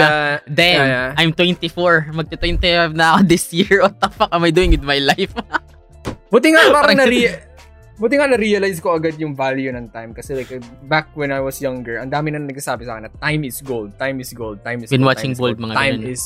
Damn, 0.47 0.85
Yeah. 0.85 1.07
I'm 1.17 1.35
24. 1.35 2.15
Magti-25 2.15 2.95
na 2.95 3.05
ako 3.11 3.19
this 3.25 3.51
year. 3.51 3.79
What 3.83 3.99
the 3.99 4.07
fuck 4.07 4.31
am 4.31 4.43
I 4.43 4.51
doing 4.51 4.71
with 4.71 4.79
my 4.81 4.95
life? 4.97 5.35
Buti 6.31 6.55
nga 6.55 6.71
parang 6.71 6.95
nare 6.95 7.51
Buti 7.95 8.15
nga 8.15 8.27
na-realize 8.27 8.79
ko 8.79 8.91
agad 8.91 9.15
yung 9.15 9.31
value 9.33 9.71
ng 9.71 9.87
time 9.87 10.11
kasi 10.11 10.35
like 10.35 10.51
back 10.83 11.11
when 11.15 11.31
I 11.31 11.39
was 11.39 11.59
younger, 11.59 11.95
ang 11.95 12.11
dami 12.11 12.31
na 12.31 12.39
nagsasabi 12.39 12.83
sa 12.83 12.95
akin 12.95 13.07
na 13.07 13.11
time 13.19 13.43
is 13.43 13.59
gold, 13.59 13.95
time 13.95 14.19
is 14.19 14.31
gold, 14.31 14.59
time 14.61 14.83
is 14.83 14.91
Been 14.91 14.99
gold, 14.99 15.11
watching 15.11 15.31
time 15.31 15.35
is 15.35 15.39
Bold, 15.39 15.55
gold, 15.55 15.63
mga 15.63 15.75
time 15.75 15.95
ganun. 15.95 16.11
is 16.11 16.21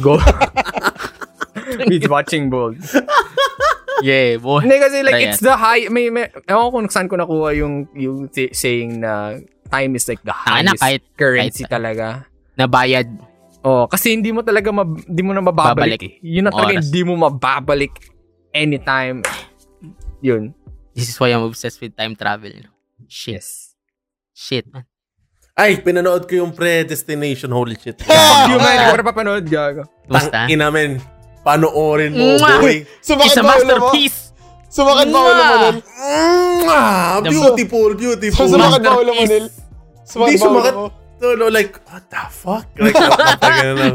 gold. 0.00 0.24
Been 1.88 2.08
watching 2.08 2.44
bold. 2.48 2.76
Yeah, 4.02 4.40
boy. 4.40 4.64
Hindi 4.64 4.76
kasi 4.80 5.04
like 5.04 5.14
Try 5.14 5.26
it's 5.30 5.42
the 5.44 5.54
high 5.54 5.86
may, 5.86 6.10
may 6.10 6.26
ewan 6.48 6.64
ko 6.66 6.70
kung 6.72 6.88
saan 6.90 7.06
ko 7.06 7.14
nakuha 7.14 7.54
yung 7.54 7.86
yung 7.94 8.26
t- 8.26 8.50
saying 8.50 8.98
na 8.98 9.38
time 9.70 9.94
is 9.94 10.08
like 10.08 10.22
the 10.24 10.32
na, 10.32 10.74
highest 10.74 10.82
kahit- 10.82 11.08
currency 11.14 11.62
kahit- 11.62 11.70
talaga. 11.70 12.06
Nabayad. 12.58 13.08
Oh, 13.64 13.88
kasi 13.88 14.12
hindi 14.12 14.28
mo 14.30 14.44
talaga 14.44 14.68
mab- 14.70 15.04
hindi 15.08 15.22
mo 15.24 15.32
na 15.32 15.40
mababalik. 15.40 15.98
Babalik. 15.98 16.02
Eh. 16.04 16.12
Yun 16.20 16.44
na 16.46 16.52
talaga 16.52 16.78
Oras. 16.78 16.84
hindi 16.90 17.00
mo 17.02 17.12
mababalik 17.16 17.94
anytime. 18.52 19.24
Yun. 20.20 20.52
This 20.94 21.10
is 21.10 21.16
why 21.18 21.34
I'm 21.34 21.42
obsessed 21.42 21.80
with 21.80 21.96
time 21.96 22.14
travel. 22.14 22.52
You 22.52 22.68
know? 22.68 22.74
Shit. 23.08 23.40
Yes. 23.42 23.74
Shit, 24.34 24.66
man. 24.70 24.84
Ay, 25.54 25.78
pinanood 25.78 26.26
ko 26.26 26.34
yung 26.42 26.50
predestination. 26.50 27.54
Holy 27.54 27.78
shit. 27.78 28.02
Fuck 28.02 28.50
you, 28.50 28.58
man. 28.58 28.74
Hindi 28.74 28.90
ko 28.90 28.98
na 28.98 29.06
papanood, 29.06 29.44
gago. 29.46 29.82
Basta. 30.10 30.50
Ina 30.50 30.66
men. 30.70 30.98
Panoorin 31.44 32.10
mo, 32.10 32.24
Mwah! 32.34 32.58
boy. 32.58 32.76
It's 32.82 33.04
Sumakit 33.04 33.36
a 33.36 33.36
ulo 33.36 33.44
mo? 33.44 33.48
masterpiece. 33.52 34.18
Sumakit 34.66 35.08
ba 35.08 35.18
ulo 35.20 35.42
mo! 35.44 35.68
The- 37.20 37.30
Beautiful, 37.30 37.90
beautiful. 37.94 38.46
Sumakit 38.48 38.80
ba 38.80 38.92
ulo 38.96 39.12
mo, 39.12 39.22
Nil? 39.22 39.46
Hindi 39.46 40.08
Sumakit 40.08 40.40
ba 40.40 40.48
ulo 40.50 40.70
mo? 40.72 40.86
So, 41.14 41.36
no, 41.36 41.46
like, 41.46 41.78
what 41.86 42.04
the 42.10 42.24
fuck? 42.28 42.66
Like. 42.76 42.96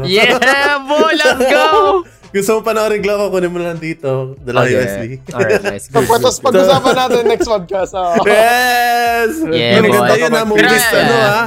Yeah, 0.08 0.40
boy, 0.80 1.12
let's 1.12 1.42
go. 1.44 1.66
Gusto 2.30 2.50
mo 2.54 2.60
panoorin 2.62 3.02
lang 3.02 3.18
ako, 3.18 3.26
kunin 3.28 3.50
mo 3.50 3.58
lang 3.58 3.76
dito. 3.76 4.38
Dala 4.38 4.62
Okay. 4.62 4.72
USB. 4.72 5.00
Alright, 5.28 5.62
nice. 5.66 5.90
Good, 5.90 6.06
good. 6.06 6.22
pag-usapan 6.40 6.94
natin 6.96 7.22
next 7.26 7.44
podcast. 7.44 7.92
ah. 7.92 8.14
Yes! 8.24 9.34
Yeah, 9.44 9.82
Yun, 9.82 9.90
ganda 9.90 10.00
boy. 10.06 10.16
yun 10.16 10.30
ha, 10.30 10.42
movies, 10.46 10.86
ano 10.88 11.14
ha. 11.18 11.38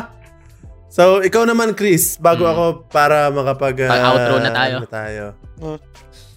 So, 0.94 1.26
ikaw 1.26 1.50
naman, 1.50 1.74
Chris, 1.74 2.22
bago 2.22 2.46
ako 2.46 2.86
para 2.86 3.34
makapag... 3.34 3.90
ah, 3.90 4.14
Pag-outro 4.14 4.36
na 4.38 4.52
tayo. 4.54 4.74
ano 4.78 4.86
tayo. 4.86 5.24
What 5.58 5.82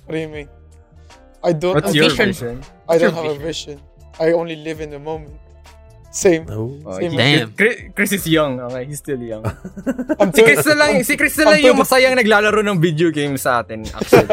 do 0.08 0.16
you 0.16 0.32
mean? 0.32 0.48
I 1.44 1.52
don't, 1.52 1.76
What's 1.76 1.92
Ang 1.92 2.00
your 2.00 2.08
vision? 2.08 2.32
vision? 2.32 2.56
I 2.88 2.96
don't 2.96 3.12
have 3.12 3.28
a 3.28 3.36
vision. 3.36 3.76
I 4.16 4.32
only 4.32 4.56
live 4.56 4.80
in 4.80 4.88
the 4.88 4.98
moment. 4.98 5.36
Same. 6.08 6.48
Oh. 6.48 6.72
Oh, 6.88 6.96
Same. 6.96 7.12
Damn. 7.12 7.52
Chris, 7.52 7.92
Chris 7.92 8.16
is 8.16 8.24
young. 8.24 8.56
Okay, 8.56 8.88
he's 8.88 9.04
still 9.04 9.20
young. 9.20 9.44
I'm 10.16 10.32
Si 10.32 10.40
Chris 10.40 10.64
na 10.64 10.72
lang, 10.72 11.04
si 11.04 11.12
Chris 11.20 11.36
na 11.36 11.52
lang 11.52 11.60
yung 11.60 11.76
masayang 11.76 12.16
naglalaro 12.16 12.64
ng 12.64 12.80
video 12.80 13.12
game 13.12 13.36
sa 13.36 13.60
atin, 13.60 13.84
actually. 13.92 14.24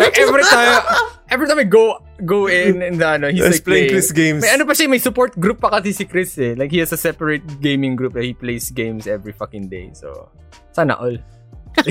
like, 0.00 0.16
every 0.24 0.48
time, 0.48 0.80
every 1.30 1.46
time 1.46 1.58
I 1.58 1.64
go 1.64 2.00
go 2.24 2.46
in 2.48 2.82
and 2.82 3.00
ano, 3.00 3.30
he's 3.30 3.40
Let's 3.40 3.60
like 3.60 3.64
play 3.64 3.74
playing. 3.86 3.90
Chris 3.92 4.12
games. 4.12 4.42
May 4.42 4.52
ano 4.52 4.64
pa 4.64 4.72
siya, 4.72 4.88
may 4.88 4.98
support 5.00 5.36
group 5.38 5.60
pa 5.60 5.70
kasi 5.70 5.92
si 5.92 6.04
Chris 6.04 6.36
eh. 6.40 6.54
Like 6.56 6.72
he 6.72 6.80
has 6.80 6.92
a 6.92 7.00
separate 7.00 7.44
gaming 7.60 7.96
group 7.96 8.12
that 8.14 8.24
he 8.24 8.34
plays 8.34 8.70
games 8.70 9.06
every 9.06 9.32
fucking 9.32 9.68
day. 9.68 9.92
So, 9.92 10.28
sana 10.72 10.96
all. 10.96 11.16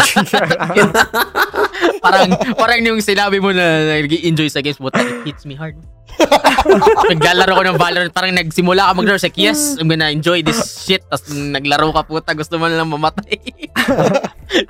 parang, 2.04 2.30
parang 2.60 2.80
yung 2.84 3.00
sinabi 3.00 3.40
mo 3.40 3.56
na 3.56 3.88
nag-enjoy 3.88 4.52
sa 4.52 4.60
games, 4.60 4.82
but 4.82 4.92
it 5.00 5.24
hits 5.24 5.48
me 5.48 5.56
hard. 5.56 5.80
Naglalaro 7.14 7.56
ko 7.56 7.64
ng 7.64 7.80
Valorant, 7.80 8.12
parang 8.12 8.36
nagsimula 8.36 8.90
ka 8.90 8.94
maglaro, 8.98 9.22
like, 9.22 9.38
yes, 9.40 9.78
I'm 9.80 9.88
gonna 9.88 10.12
enjoy 10.12 10.42
this 10.44 10.84
shit. 10.84 11.06
Tapos 11.08 11.30
naglaro 11.32 11.94
ka 11.94 12.04
puta, 12.04 12.36
gusto 12.36 12.60
mo 12.60 12.68
na 12.68 12.84
lang 12.84 12.90
mamatay. 12.90 13.40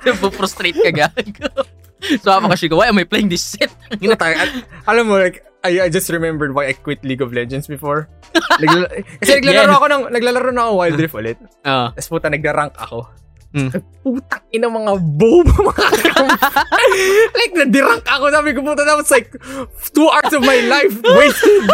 Frustrate 0.38 0.76
ka 0.76 0.92
gago. 0.92 1.48
So, 2.22 2.30
ako 2.30 2.46
kasi 2.50 2.70
ko, 2.70 2.78
why 2.78 2.88
am 2.88 2.98
I 2.98 3.06
playing 3.06 3.28
this 3.28 3.54
shit? 3.54 3.70
Puta, 4.00 4.30
al- 4.30 4.62
alam 4.86 5.04
mo, 5.10 5.18
like, 5.18 5.42
I, 5.66 5.86
I 5.86 5.88
just 5.90 6.06
remembered 6.08 6.54
why 6.54 6.70
I 6.70 6.74
quit 6.74 7.02
League 7.02 7.20
of 7.20 7.34
Legends 7.34 7.66
before. 7.66 8.06
Naglala- 8.62 8.92
kasi 9.20 9.42
naglalaro 9.42 9.66
Yeah. 9.66 9.78
ako 9.78 9.86
ng, 9.90 10.02
naglalaro 10.14 10.50
na 10.54 10.62
ako 10.68 10.72
Wild 10.78 10.98
Rift 11.02 11.16
ulit. 11.18 11.38
Oo. 11.42 11.86
Tapos 11.90 12.08
puta, 12.08 12.30
nagra-rank 12.30 12.74
ako. 12.78 13.10
Hmm. 13.48 13.72
Putang 14.04 14.44
ina 14.52 14.68
mga 14.68 14.92
bobo 15.00 15.72
mga 15.72 15.84
like, 17.32 17.54
nadirank 17.56 18.04
ako. 18.04 18.28
Sabi 18.28 18.52
ko, 18.52 18.60
puta, 18.60 18.84
that 18.84 18.94
was 18.94 19.08
like 19.10 19.32
two 19.90 20.06
hours 20.06 20.32
of 20.36 20.44
my 20.44 20.60
life 20.68 20.92
wasted. 21.02 21.64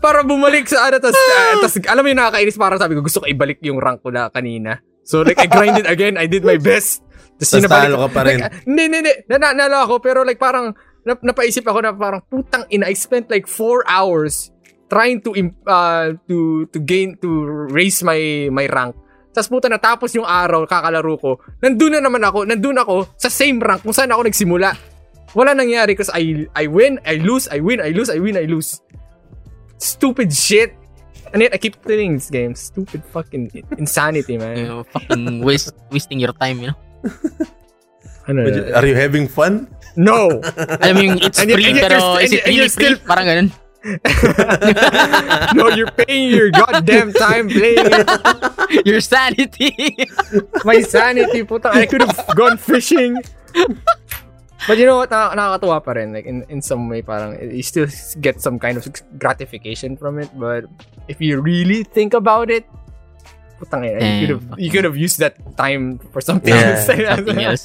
para 0.00 0.20
bumalik 0.20 0.68
sa 0.68 0.88
ano, 0.88 1.00
tas, 1.00 1.16
uh, 1.16 1.60
tas 1.64 1.76
alam 1.88 2.04
mo 2.04 2.08
yung 2.12 2.20
nakakainis, 2.20 2.60
parang 2.60 2.76
sabi 2.76 2.92
ko, 2.92 3.00
gusto 3.00 3.24
ko 3.24 3.26
ibalik 3.28 3.60
yung 3.64 3.80
rank 3.80 4.04
ko 4.04 4.12
na 4.12 4.28
kanina. 4.28 4.80
So, 5.04 5.20
like, 5.20 5.36
I 5.36 5.44
grinded 5.44 5.84
again. 5.84 6.16
I 6.16 6.24
did 6.24 6.48
my 6.48 6.56
best. 6.56 7.03
Tas 7.38 7.50
sinabalik- 7.50 7.98
ka 7.98 8.08
pa 8.14 8.22
rin. 8.26 8.38
Like, 8.40 8.62
hindi, 8.62 8.82
hindi, 8.86 8.98
hindi. 9.02 9.12
Na, 9.26 9.36
na, 9.38 9.48
nalo 9.52 9.76
ako, 9.90 9.94
pero 9.98 10.22
like, 10.22 10.38
parang, 10.38 10.70
nap, 11.02 11.20
napaisip 11.20 11.66
ako 11.66 11.78
na 11.82 11.90
parang, 11.92 12.22
putang 12.30 12.64
ina, 12.70 12.86
I 12.86 12.94
spent 12.94 13.28
like 13.28 13.50
four 13.50 13.82
hours 13.90 14.54
trying 14.86 15.18
to, 15.26 15.34
uh, 15.66 16.14
to, 16.30 16.66
to 16.70 16.78
gain, 16.78 17.18
to 17.18 17.28
raise 17.72 18.02
my, 18.06 18.48
my 18.54 18.66
rank. 18.70 18.94
Tapos 19.34 19.50
puta 19.50 19.66
natapos 19.66 20.14
yung 20.14 20.22
araw, 20.22 20.62
kakalaro 20.62 21.18
ko. 21.18 21.30
Nandun 21.58 21.98
na 21.98 22.00
naman 22.00 22.22
ako, 22.22 22.46
nandun 22.46 22.78
ako 22.78 23.10
sa 23.18 23.26
same 23.26 23.58
rank 23.58 23.82
kung 23.82 23.90
saan 23.90 24.14
ako 24.14 24.30
nagsimula. 24.30 24.70
Wala 25.34 25.50
nangyari 25.58 25.98
kasi 25.98 26.14
I, 26.14 26.22
I 26.54 26.70
win, 26.70 27.02
I 27.02 27.18
lose, 27.18 27.50
I 27.50 27.58
win, 27.58 27.82
I 27.82 27.90
lose, 27.90 28.06
I 28.06 28.22
win, 28.22 28.38
I 28.38 28.46
lose. 28.46 28.78
Stupid 29.82 30.30
shit. 30.30 30.78
And 31.34 31.42
yet, 31.42 31.50
I 31.50 31.58
keep 31.58 31.82
playing 31.82 32.14
this 32.22 32.30
game. 32.30 32.54
Stupid 32.54 33.02
fucking 33.10 33.50
insanity, 33.74 34.38
man. 34.38 34.54
You 34.54 34.66
know, 34.70 34.80
fucking 34.86 35.42
waste, 35.42 35.74
wasting 35.90 36.22
your 36.22 36.30
time, 36.30 36.62
you 36.62 36.70
know? 36.70 36.78
Ano, 38.28 38.48
Are 38.72 38.86
you 38.88 38.96
having 38.96 39.28
fun? 39.28 39.68
no! 40.00 40.40
Alam 40.80 40.94
mo 40.96 41.02
yung 41.12 41.18
it's 41.20 41.36
And 41.38 41.52
free, 41.52 41.68
and 41.68 41.76
yet 41.76 41.92
pero 41.92 42.00
you're- 42.00 42.24
is 42.24 42.32
it 42.32 42.40
really 42.48 42.56
you're 42.56 42.72
free? 42.72 42.96
still- 42.96 43.02
Parang 43.04 43.26
ganun. 43.28 43.48
no, 45.54 45.68
you're 45.76 45.92
paying 45.92 46.32
your 46.32 46.48
goddamn 46.50 47.12
time 47.12 47.52
playing 47.52 47.84
it. 47.92 48.08
Your 48.88 49.00
sanity. 49.04 50.08
My 50.64 50.80
sanity, 50.80 51.44
puta. 51.44 51.68
I 51.68 51.84
could 51.84 52.00
have 52.00 52.16
gone 52.34 52.56
fishing. 52.56 53.20
But 54.66 54.80
you 54.80 54.88
know 54.88 54.96
what? 54.96 55.12
Nak- 55.12 55.36
nakakatuwa 55.36 55.84
pa 55.84 55.92
rin. 55.92 56.16
Like, 56.16 56.24
in, 56.24 56.48
in 56.48 56.62
some 56.64 56.88
way, 56.88 57.02
parang, 57.04 57.36
you 57.36 57.60
still 57.62 57.84
get 58.24 58.40
some 58.40 58.56
kind 58.58 58.80
of 58.80 58.88
gratification 59.20 59.96
from 60.00 60.16
it. 60.18 60.32
But 60.32 60.64
if 61.08 61.20
you 61.20 61.40
really 61.44 61.84
think 61.84 62.14
about 62.16 62.48
it, 62.50 62.64
putang 63.56 63.82
ina, 63.84 63.98
you 63.98 64.02
Eh, 64.02 64.20
could 64.20 64.32
have 64.34 64.46
you 64.58 64.70
could 64.70 64.84
have 64.84 64.96
used 64.96 65.18
that 65.18 65.34
time 65.56 65.98
for 66.10 66.20
something 66.20 66.52
Yeah, 66.52 66.74
else. 66.78 66.86
Something 66.90 67.40
else? 67.42 67.64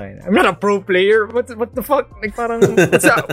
Ayun. 0.00 0.16
I'm 0.24 0.32
not 0.32 0.46
a 0.48 0.56
pro 0.56 0.80
player. 0.80 1.26
What 1.28 1.50
what 1.56 1.74
the 1.74 1.82
fuck? 1.84 2.08
Like 2.22 2.32
parang 2.32 2.64
what's 2.64 3.04
up? 3.04 3.28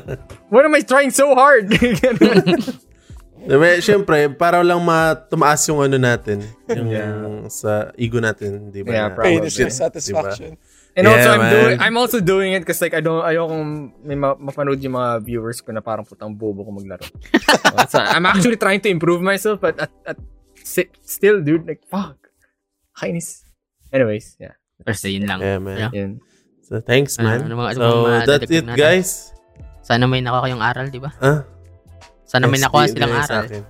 What 0.52 0.66
am 0.68 0.76
I 0.76 0.82
trying 0.84 1.12
so 1.16 1.32
hard? 1.32 1.72
Diba, 3.48 3.80
Siyempre, 3.80 4.28
para 4.36 4.60
lang 4.60 4.84
matumaas 4.84 5.64
yung 5.72 5.80
ano 5.80 5.96
natin. 5.96 6.44
Yung 6.68 6.90
Yeah. 6.92 7.48
sa 7.48 7.96
ego 7.96 8.20
natin, 8.20 8.76
di 8.76 8.84
ba? 8.84 8.92
Yeah, 8.92 9.08
probably. 9.16 9.40
Pain 9.40 9.48
is 9.48 9.56
satisfaction. 9.72 10.60
And 10.98 11.06
Yeah, 11.06 11.14
also 11.14 11.30
I'm 11.30 11.40
man. 11.40 11.52
doing 11.54 11.78
I'm 11.80 11.96
also 11.96 12.18
doing 12.20 12.52
it 12.58 12.66
kasi 12.66 12.90
like 12.90 12.98
I 12.98 13.06
don't 13.06 13.22
ayokong 13.22 13.94
may 14.04 14.18
ma- 14.18 14.34
mapanood 14.36 14.82
yung 14.82 14.98
mga 14.98 15.22
viewers 15.24 15.62
ko 15.62 15.70
na 15.72 15.80
parang 15.80 16.04
putang 16.04 16.34
bobo 16.34 16.66
ko 16.66 16.74
maglaro. 16.74 17.06
so, 17.88 18.02
I'm 18.02 18.26
actually 18.26 18.58
trying 18.58 18.82
to 18.82 18.90
improve 18.90 19.22
myself 19.22 19.62
but 19.62 19.78
at, 19.78 19.94
at 20.04 20.18
si- 20.68 20.92
still 21.02 21.40
dude 21.40 21.64
like 21.64 21.82
fuck. 21.88 22.20
Kainis. 22.92 23.48
Anyways, 23.88 24.36
yeah. 24.36 24.60
Basta 24.84 25.08
yun 25.08 25.24
lang. 25.26 25.40
Yeah, 25.40 25.58
man. 25.58 25.78
Yeah. 25.80 25.92
Yun. 25.96 26.12
So, 26.68 26.84
thanks, 26.84 27.16
Ano- 27.16 27.32
man. 27.32 27.40
ano 27.48 27.56
ano 27.64 27.80
so, 27.80 27.88
mga 28.04 28.20
that's 28.28 28.52
it, 28.52 28.66
natin? 28.68 28.76
guys. 28.76 29.10
Sana 29.82 30.04
may 30.04 30.20
nakuha 30.20 30.44
kayong 30.44 30.60
aral, 30.60 30.88
di 30.92 31.00
ba? 31.00 31.16
Ah, 31.24 31.48
Sana 32.28 32.44
may 32.46 32.60
yes, 32.60 32.68
nakuha 32.68 32.84
di- 32.84 32.92
silang 32.92 33.12
sa 33.24 33.24
aral. 33.24 33.46
akin. 33.48 33.64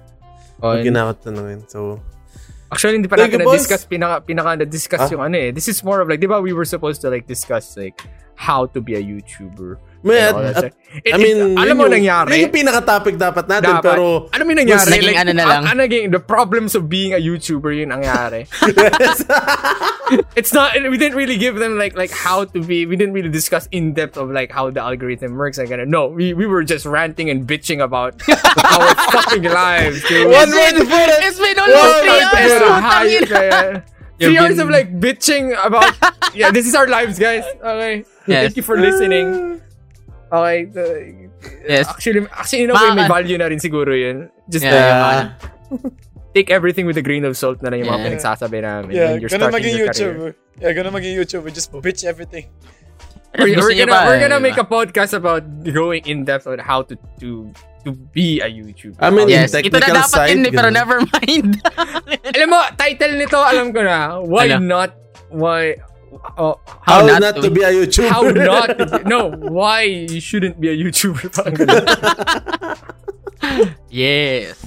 Oh, 0.57 0.73
Huwag 0.73 0.81
yun. 0.81 0.93
na 0.97 1.01
ako 1.05 1.11
tanungin. 1.21 1.61
So, 1.69 2.01
Actually, 2.67 2.99
hindi 2.99 3.07
pa 3.07 3.15
natin 3.15 3.39
na-discuss, 3.45 3.87
pinaka, 3.87 4.25
pinaka 4.25 4.59
na-discuss 4.59 5.07
Ah. 5.07 5.11
yung 5.13 5.23
ano 5.23 5.37
eh. 5.37 5.55
This 5.55 5.69
is 5.69 5.79
more 5.85 6.01
of 6.01 6.09
like, 6.09 6.19
di 6.19 6.27
ba 6.27 6.41
we 6.41 6.51
were 6.51 6.67
supposed 6.67 6.99
to 6.99 7.07
like 7.07 7.23
discuss 7.23 7.77
like 7.79 7.95
how 8.37 8.69
to 8.69 8.79
be 8.79 8.93
a 8.93 9.01
YouTuber. 9.01 9.81
may, 10.05 10.29
and 10.29 10.37
all 10.37 10.45
at, 10.45 10.57
at. 10.57 10.63
It- 11.03 11.13
I 11.13 11.17
mean, 11.17 11.37
it- 11.37 11.57
alam 11.57 11.75
mo 11.75 11.89
yung, 11.89 12.05
nangyari? 12.05 12.37
Yun 12.37 12.47
yung 12.47 12.55
pinaka-topic 12.55 13.17
dapat 13.17 13.49
natin, 13.49 13.81
Dapat. 13.81 13.83
pero 13.83 14.29
ano 14.29 14.41
mo 14.45 14.49
yung 14.53 14.61
nangyari? 14.61 14.89
Naging 14.93 15.17
ano 15.17 15.31
na 15.33 15.43
lang. 15.43 15.61
Ang, 15.65 15.67
ang 15.73 15.77
naging, 15.81 16.05
the 16.13 16.21
problems 16.21 16.77
of 16.77 16.85
being 16.85 17.17
a 17.17 17.19
YouTuber 17.19 17.73
yun 17.73 17.89
ang 17.89 18.05
nangyari. 18.05 18.45
it's 20.37 20.53
not, 20.53 20.77
we 20.77 20.95
didn't 21.01 21.17
really 21.17 21.35
give 21.35 21.57
them 21.57 21.81
like, 21.81 21.97
like 21.97 22.13
how 22.13 22.45
to 22.45 22.61
be, 22.61 22.85
we 22.85 22.95
didn't 22.95 23.17
really 23.17 23.33
discuss 23.33 23.67
in 23.73 23.97
depth 23.97 24.15
of 24.15 24.29
like 24.29 24.53
how 24.53 24.69
the 24.69 24.79
algorithm 24.79 25.33
works. 25.35 25.57
Like, 25.57 25.73
no, 25.89 26.07
we, 26.07 26.37
we 26.37 26.45
were 26.45 26.63
just 26.63 26.85
ranting 26.85 27.33
and 27.33 27.49
bitching 27.49 27.81
about 27.81 28.21
our 28.29 28.93
fucking 29.11 29.49
lives. 29.49 30.05
Dude. 30.05 30.29
One 30.29 30.53
way 30.53 30.71
to 30.77 30.85
put 30.85 31.07
it. 31.09 31.19
It's 31.25 31.41
been 31.41 31.57
almost 31.57 31.73
One 31.73 31.99
three 32.05 32.13
way 32.13 32.21
to 32.21 32.29
put 32.29 33.43
it. 33.81 33.96
You've 34.17 34.33
Three 34.33 34.37
hours 34.41 34.57
been- 34.57 34.65
of 34.65 34.69
like 34.73 34.89
bitching 34.99 35.53
about, 35.63 35.93
yeah, 36.33 36.49
this 36.49 36.65
is 36.65 36.73
our 36.73 36.87
lives, 36.87 37.19
guys. 37.19 37.45
Okay. 37.61 38.03
Yes. 38.25 38.49
Thank 38.49 38.57
you 38.57 38.63
for 38.63 38.77
listening. 38.77 39.61
Okay. 40.31 40.65
the- 40.65 41.29
Yes. 41.69 41.87
Actually, 41.87 42.25
actually, 42.33 42.63
in 42.65 42.71
a 42.71 42.73
way, 42.73 42.89
may 42.97 43.05
Mga- 43.05 43.13
value 43.13 43.37
na 43.37 43.45
rin 43.45 43.59
siguro 43.61 43.93
yun. 43.93 44.33
Just 44.49 44.65
Yeah, 44.65 45.37
uh, 45.71 45.77
take 46.35 46.49
everything 46.49 46.85
with 46.89 46.97
a 46.97 47.05
grain 47.05 47.23
of 47.29 47.37
salt 47.37 47.61
na 47.61 47.69
lang 47.69 47.85
yung 47.85 47.93
mga 47.93 47.99
Yeah. 48.01 48.07
pinagsasabi 48.09 48.57
namin 48.65 48.89
Yeah, 48.89 49.11
when 49.13 49.21
you're 49.21 49.29
starting 49.29 49.63
your 49.77 49.93
career. 49.93 50.13
YouTuber. 50.17 50.29
Yeah, 50.57 50.73
gonna 50.73 50.89
maging 50.91 51.13
YouTuber. 51.13 51.49
Just 51.53 51.69
bitch 51.77 52.01
everything. 52.03 52.49
We're, 53.37 53.53
we're 53.55 53.77
gonna, 53.77 53.93
ba, 53.93 54.05
we're 54.09 54.19
gonna 54.19 54.39
make 54.41 54.57
a 54.57 54.65
podcast 54.65 55.13
about 55.13 55.45
going 55.63 56.01
in 56.09 56.25
depth 56.25 56.47
on 56.47 56.57
how 56.59 56.81
to 56.89 56.97
to 57.21 57.53
to 57.85 57.93
be 57.93 58.41
a 58.41 58.49
YouTuber. 58.49 58.97
I 58.99 59.09
mean, 59.13 59.29
Yes, 59.29 59.53
technical 59.53 59.77
ito 59.79 59.93
na 59.93 60.01
dapat 60.01 60.09
side, 60.09 60.33
yun 60.33 60.49
pero 60.51 60.69
never 60.73 60.97
mind. 61.05 61.61
alam 62.35 62.47
mo, 62.49 62.59
title 62.75 63.13
nito, 63.15 63.37
alam 63.37 63.69
ko 63.71 63.79
na. 63.85 64.17
Why 64.25 64.49
Ano? 64.51 64.65
not? 64.65 64.91
Why? 65.29 65.77
Oh, 66.35 66.57
How, 66.81 67.05
How 67.05 67.05
not, 67.05 67.19
not 67.21 67.33
to 67.37 67.45
to 67.45 67.49
be 67.53 67.61
a 67.61 67.69
YouTuber. 67.69 68.09
how 68.09 68.23
not? 68.49 68.73
to 68.79 68.85
be- 68.89 69.05
no, 69.05 69.29
why 69.53 69.85
you 69.85 70.19
shouldn't 70.19 70.57
be 70.59 70.73
a 70.73 70.75
YouTuber? 70.75 71.29
Yes. 73.89 74.57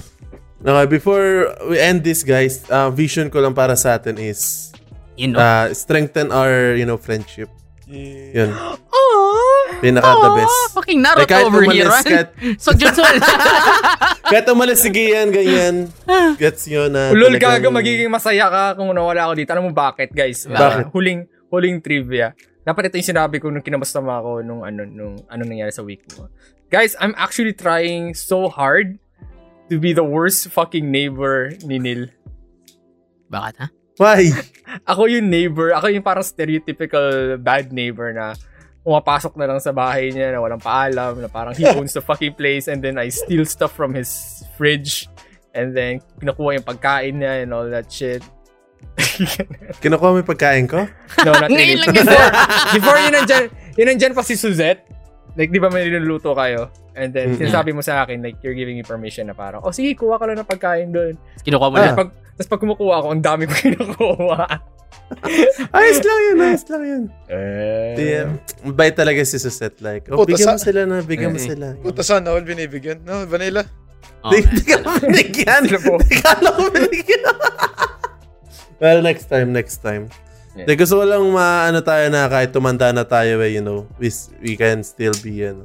Okay, 0.61 0.85
before 0.85 1.53
we 1.69 1.79
end 1.79 2.03
this, 2.03 2.23
guys, 2.23 2.63
uh, 2.69 2.89
vision 2.93 3.29
ko 3.29 3.41
lang 3.41 3.53
para 3.53 3.75
sa 3.75 3.97
atin 3.97 4.17
is 4.17 4.71
You 5.17 5.33
know. 5.33 5.39
uh, 5.41 5.73
strengthen 5.73 6.31
our, 6.31 6.73
you 6.77 6.85
know, 6.85 6.97
friendship. 6.97 7.49
Yun. 7.91 8.49
Aww. 8.49 9.83
Pinaka 9.83 10.11
the 10.15 10.29
best. 10.37 10.57
Fucking 10.71 10.99
Naruto 11.03 11.23
Eh, 11.23 11.27
kahit 11.27 11.45
over 11.45 11.63
here, 11.67 11.85
man. 11.85 12.03
kahit- 12.03 12.33
So, 12.63 12.71
Jutsu. 12.71 13.03
Kahit 14.31 14.47
umalis 14.47 14.79
si 14.79 14.87
Gian, 14.87 15.27
ganyan. 15.27 15.91
Gets 16.39 16.71
yun 16.71 16.87
na. 16.87 17.11
Ulol 17.11 17.35
talagang- 17.35 17.59
gaga, 17.59 17.69
magiging 17.69 18.07
masaya 18.07 18.47
ka 18.47 18.79
kung 18.79 18.87
nawala 18.89 19.27
ako 19.27 19.33
dito. 19.35 19.51
Alam 19.51 19.67
mo 19.67 19.73
bakit, 19.75 20.15
guys? 20.15 20.47
Bakit? 20.47 20.87
Uh, 20.87 20.91
huling, 20.95 21.19
huling 21.51 21.83
trivia. 21.83 22.31
Dapat 22.61 22.87
ito 22.87 22.95
yung 22.95 23.09
sinabi 23.11 23.43
ko 23.43 23.51
nung 23.51 23.59
kinamusta 23.59 23.99
mo 23.99 24.13
ako 24.13 24.31
nung 24.39 24.63
ano, 24.63 24.87
nung 24.87 25.19
ano 25.27 25.41
nangyari 25.43 25.73
sa 25.73 25.83
week 25.83 26.07
mo. 26.15 26.31
Guys, 26.71 26.95
I'm 26.95 27.11
actually 27.19 27.51
trying 27.51 28.15
so 28.15 28.47
hard 28.47 28.95
to 29.67 29.75
be 29.75 29.91
the 29.91 30.05
worst 30.05 30.47
fucking 30.47 30.87
neighbor 30.87 31.51
ni 31.67 31.75
Neil. 31.75 32.07
Bakit, 33.27 33.55
ha? 33.59 33.67
Why? 34.01 34.33
Ako 34.91 35.05
yung 35.05 35.29
neighbor, 35.29 35.75
ako 35.77 35.91
yung 35.93 36.01
parang 36.01 36.23
stereotypical 36.25 37.35
bad 37.37 37.69
neighbor 37.75 38.09
na 38.15 38.33
pumapasok 38.81 39.35
na 39.37 39.45
lang 39.45 39.59
sa 39.59 39.75
bahay 39.75 40.09
niya 40.09 40.33
na 40.33 40.39
walang 40.39 40.63
paalam, 40.63 41.21
na 41.21 41.29
parang 41.29 41.53
he 41.53 41.67
owns 41.77 41.93
the 41.93 42.01
fucking 42.01 42.33
place 42.33 42.65
and 42.65 42.81
then 42.81 42.97
I 42.97 43.11
steal 43.13 43.45
stuff 43.45 43.75
from 43.75 43.93
his 43.93 44.41
fridge 44.55 45.05
and 45.53 45.75
then 45.75 45.99
kinukuha 46.17 46.57
yung 46.57 46.65
pagkain 46.65 47.19
niya 47.19 47.45
and 47.45 47.51
all 47.51 47.67
that 47.67 47.91
shit. 47.91 48.23
Kinukuha 49.83 50.09
mo 50.09 50.17
yung 50.23 50.31
pagkain 50.31 50.65
ko? 50.65 50.87
No, 51.21 51.31
not 51.35 51.51
really. 51.51 51.77
Ngayon 51.77 51.79
lang 51.85 51.93
yun. 51.93 52.05
Before, 52.07 52.29
before 52.73 52.97
yun 52.97 53.13
nandyan, 53.13 53.43
yun 53.77 53.87
nandyan 53.91 54.13
pa 54.15 54.23
si 54.25 54.33
Suzette. 54.39 54.81
Like, 55.33 55.47
di 55.47 55.57
ba 55.57 55.67
may 55.67 55.87
niluluto 55.87 56.33
kayo? 56.33 56.67
And 56.91 57.09
then, 57.09 57.31
Mm-mm. 57.31 57.39
sinasabi 57.39 57.71
mo 57.71 57.79
sa 57.79 58.03
akin, 58.03 58.19
like, 58.19 58.35
you're 58.41 58.51
giving 58.53 58.75
me 58.75 58.83
permission 58.83 59.25
na 59.25 59.33
parang, 59.33 59.61
oh, 59.61 59.71
sige, 59.71 59.95
kuha 59.95 60.15
ka 60.15 60.25
lang 60.25 60.35
ng 60.35 60.45
pagkain 60.45 60.91
doon. 60.91 61.15
Kinukuha 61.39 61.67
mo 61.67 61.75
Ah. 61.75 61.85
na. 61.85 61.95
Pag, 61.95 62.09
tapos 62.35 62.49
pag 62.49 62.59
kumukuha 62.59 62.93
ako, 62.97 63.07
ang 63.09 63.23
dami 63.23 63.43
ko 63.45 63.53
kinukuha. 63.63 64.43
ayos 65.71 65.99
lang 65.99 66.19
yun, 66.21 66.37
ayos 66.41 66.65
lang 66.65 66.83
yun. 66.83 67.03
Eh, 67.27 67.95
Yeah. 67.95 68.27
Mabait 68.61 68.91
talaga 68.91 69.19
si 69.21 69.35
Suzette. 69.35 69.79
Like, 69.79 70.07
oh, 70.07 70.19
Puta, 70.19 70.35
bigyan 70.35 70.47
mo 70.49 70.59
sila 70.59 70.81
na, 70.83 70.95
bigyan 70.99 71.31
mo 71.31 71.39
Eh, 71.39 71.47
sila. 71.47 71.67
Puta 71.77 72.01
sana 72.01 72.31
all 72.31 72.43
binibigyan. 72.43 73.03
No, 73.03 73.23
Vanilla. 73.23 73.63
Oh, 74.21 74.29
Di, 74.29 74.43
di 74.43 74.63
ka 74.63 74.79
na 74.79 74.99
binigyan. 74.99 75.63
Sila 75.65 75.79
po. 75.79 75.95
Di 75.97 76.15
ka 76.15 76.31
binigyan. 76.69 77.23
well, 78.81 78.99
next 78.99 79.27
time, 79.27 79.51
next 79.51 79.79
time. 79.79 80.11
Yeah. 80.51 80.67
Di, 80.67 80.75
gusto 80.75 80.99
ko 80.99 81.03
lang 81.03 81.23
maano 81.27 81.79
tayo 81.79 82.11
na 82.11 82.27
kahit 82.27 82.51
tumanda 82.51 82.91
na 82.91 83.03
tayo, 83.03 83.39
eh, 83.39 83.55
you 83.55 83.63
know, 83.63 83.87
we, 83.95 84.11
we 84.43 84.53
can 84.53 84.83
still 84.83 85.15
be, 85.19 85.39
ano, 85.41 85.63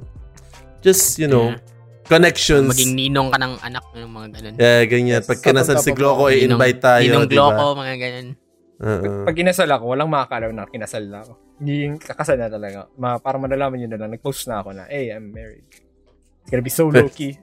just, 0.78 1.18
you 1.18 1.26
know, 1.26 1.50
Yeah. 1.50 1.58
connections. 2.06 2.70
maging 2.70 2.94
ninong 2.94 3.34
ka 3.34 3.38
ng 3.40 3.54
anak 3.60 3.82
mo, 3.82 3.96
yung 3.98 4.14
mga 4.14 4.28
ganun. 4.30 4.54
Yeah, 4.54 4.82
ganyan. 4.86 5.20
Yes, 5.20 5.26
Pag 5.26 5.42
kinasal 5.42 5.82
si 5.82 5.90
Gloco, 5.90 6.30
ako. 6.30 6.32
i-invite 6.32 6.78
tayo, 6.78 7.02
Ninong 7.02 7.26
di 7.26 7.34
gloko, 7.34 7.64
ba? 7.74 7.80
mga 7.82 7.94
ganun. 7.98 8.28
Oo. 8.76 9.10
Pag 9.26 9.34
kinasal 9.34 9.68
ako, 9.68 9.84
walang 9.88 10.06
makakalaw 10.06 10.50
na 10.54 10.70
kinasal 10.70 11.02
na 11.02 11.18
ako. 11.26 11.32
Hindi 11.58 11.72
yung 11.82 11.96
kakasal 11.98 12.36
na 12.36 12.46
talaga. 12.46 12.78
Ma, 12.94 13.18
para 13.18 13.40
malalaman 13.40 13.80
nyo 13.80 13.88
na 13.90 13.98
lang, 13.98 14.10
nag-post 14.14 14.46
na 14.46 14.62
ako 14.62 14.70
na, 14.70 14.86
hey, 14.86 15.10
I'm 15.10 15.34
married. 15.34 15.66
It's 15.66 16.50
gonna 16.52 16.62
be 16.62 16.70
so 16.70 16.86
low-key. 16.94 17.42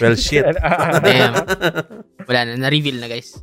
Well, 0.00 0.16
shit. 0.16 0.48
Damn. 1.04 1.44
Wala 2.24 2.40
na, 2.46 2.52
na-reveal 2.56 2.96
na 2.96 3.10
guys. 3.10 3.36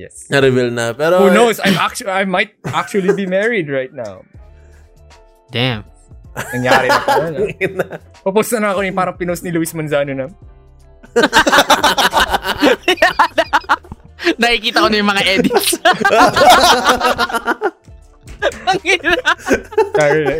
Yes. 0.00 0.24
Na-reveal 0.32 0.72
na. 0.72 0.96
Pero, 0.96 1.28
Who 1.28 1.34
knows? 1.34 1.60
I'm 1.60 1.76
actually, 1.76 2.10
I 2.10 2.24
might 2.24 2.56
actually 2.72 3.12
be 3.12 3.28
married 3.28 3.68
right 3.68 3.92
now. 3.92 4.24
Damn. 5.52 5.84
Nangyari 6.54 6.88
na 6.88 7.00
pala. 7.02 7.26
No? 7.34 7.42
Popost 8.24 8.54
na, 8.54 8.58
na 8.62 8.68
ako 8.72 8.80
yung 8.86 8.96
parang 8.96 9.16
pinost 9.18 9.42
ni 9.42 9.50
Luis 9.50 9.74
Manzano 9.74 10.14
na. 10.14 10.26
Nakikita 14.40 14.84
ko 14.84 14.88
na 14.88 14.96
yung 15.00 15.10
mga 15.10 15.24
edits. 15.26 15.74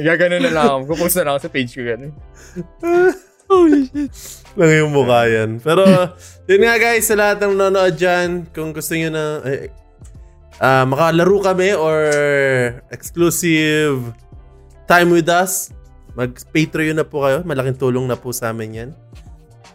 Gaganon 0.04 0.42
na 0.46 0.52
lang 0.54 0.66
ako. 0.68 0.94
Popost 0.94 1.16
na 1.18 1.22
lang 1.26 1.32
ako 1.36 1.42
sa 1.42 1.52
page 1.52 1.70
ko. 1.74 1.82
Ganun. 1.82 2.12
lang 4.58 4.70
yung 4.70 4.92
mukha 4.94 5.26
yan. 5.26 5.50
Pero, 5.58 5.82
yun 6.46 6.62
nga 6.62 6.76
guys, 6.78 7.06
sa 7.06 7.14
lahat 7.18 7.42
ng 7.42 7.54
nanonood 7.58 7.94
dyan, 7.98 8.46
kung 8.54 8.70
gusto 8.70 8.94
nyo 8.94 9.10
na 9.10 9.24
eh, 9.46 9.70
ah, 10.62 10.86
makalaro 10.86 11.38
kami 11.42 11.74
or 11.74 12.10
exclusive 12.90 14.14
time 14.90 15.10
with 15.10 15.30
us, 15.30 15.70
mag-Patreon 16.18 16.98
na 16.98 17.06
po 17.06 17.26
kayo. 17.26 17.46
Malaking 17.46 17.78
tulong 17.78 18.06
na 18.10 18.18
po 18.18 18.34
sa 18.34 18.50
amin 18.50 18.70
yan. 18.74 18.90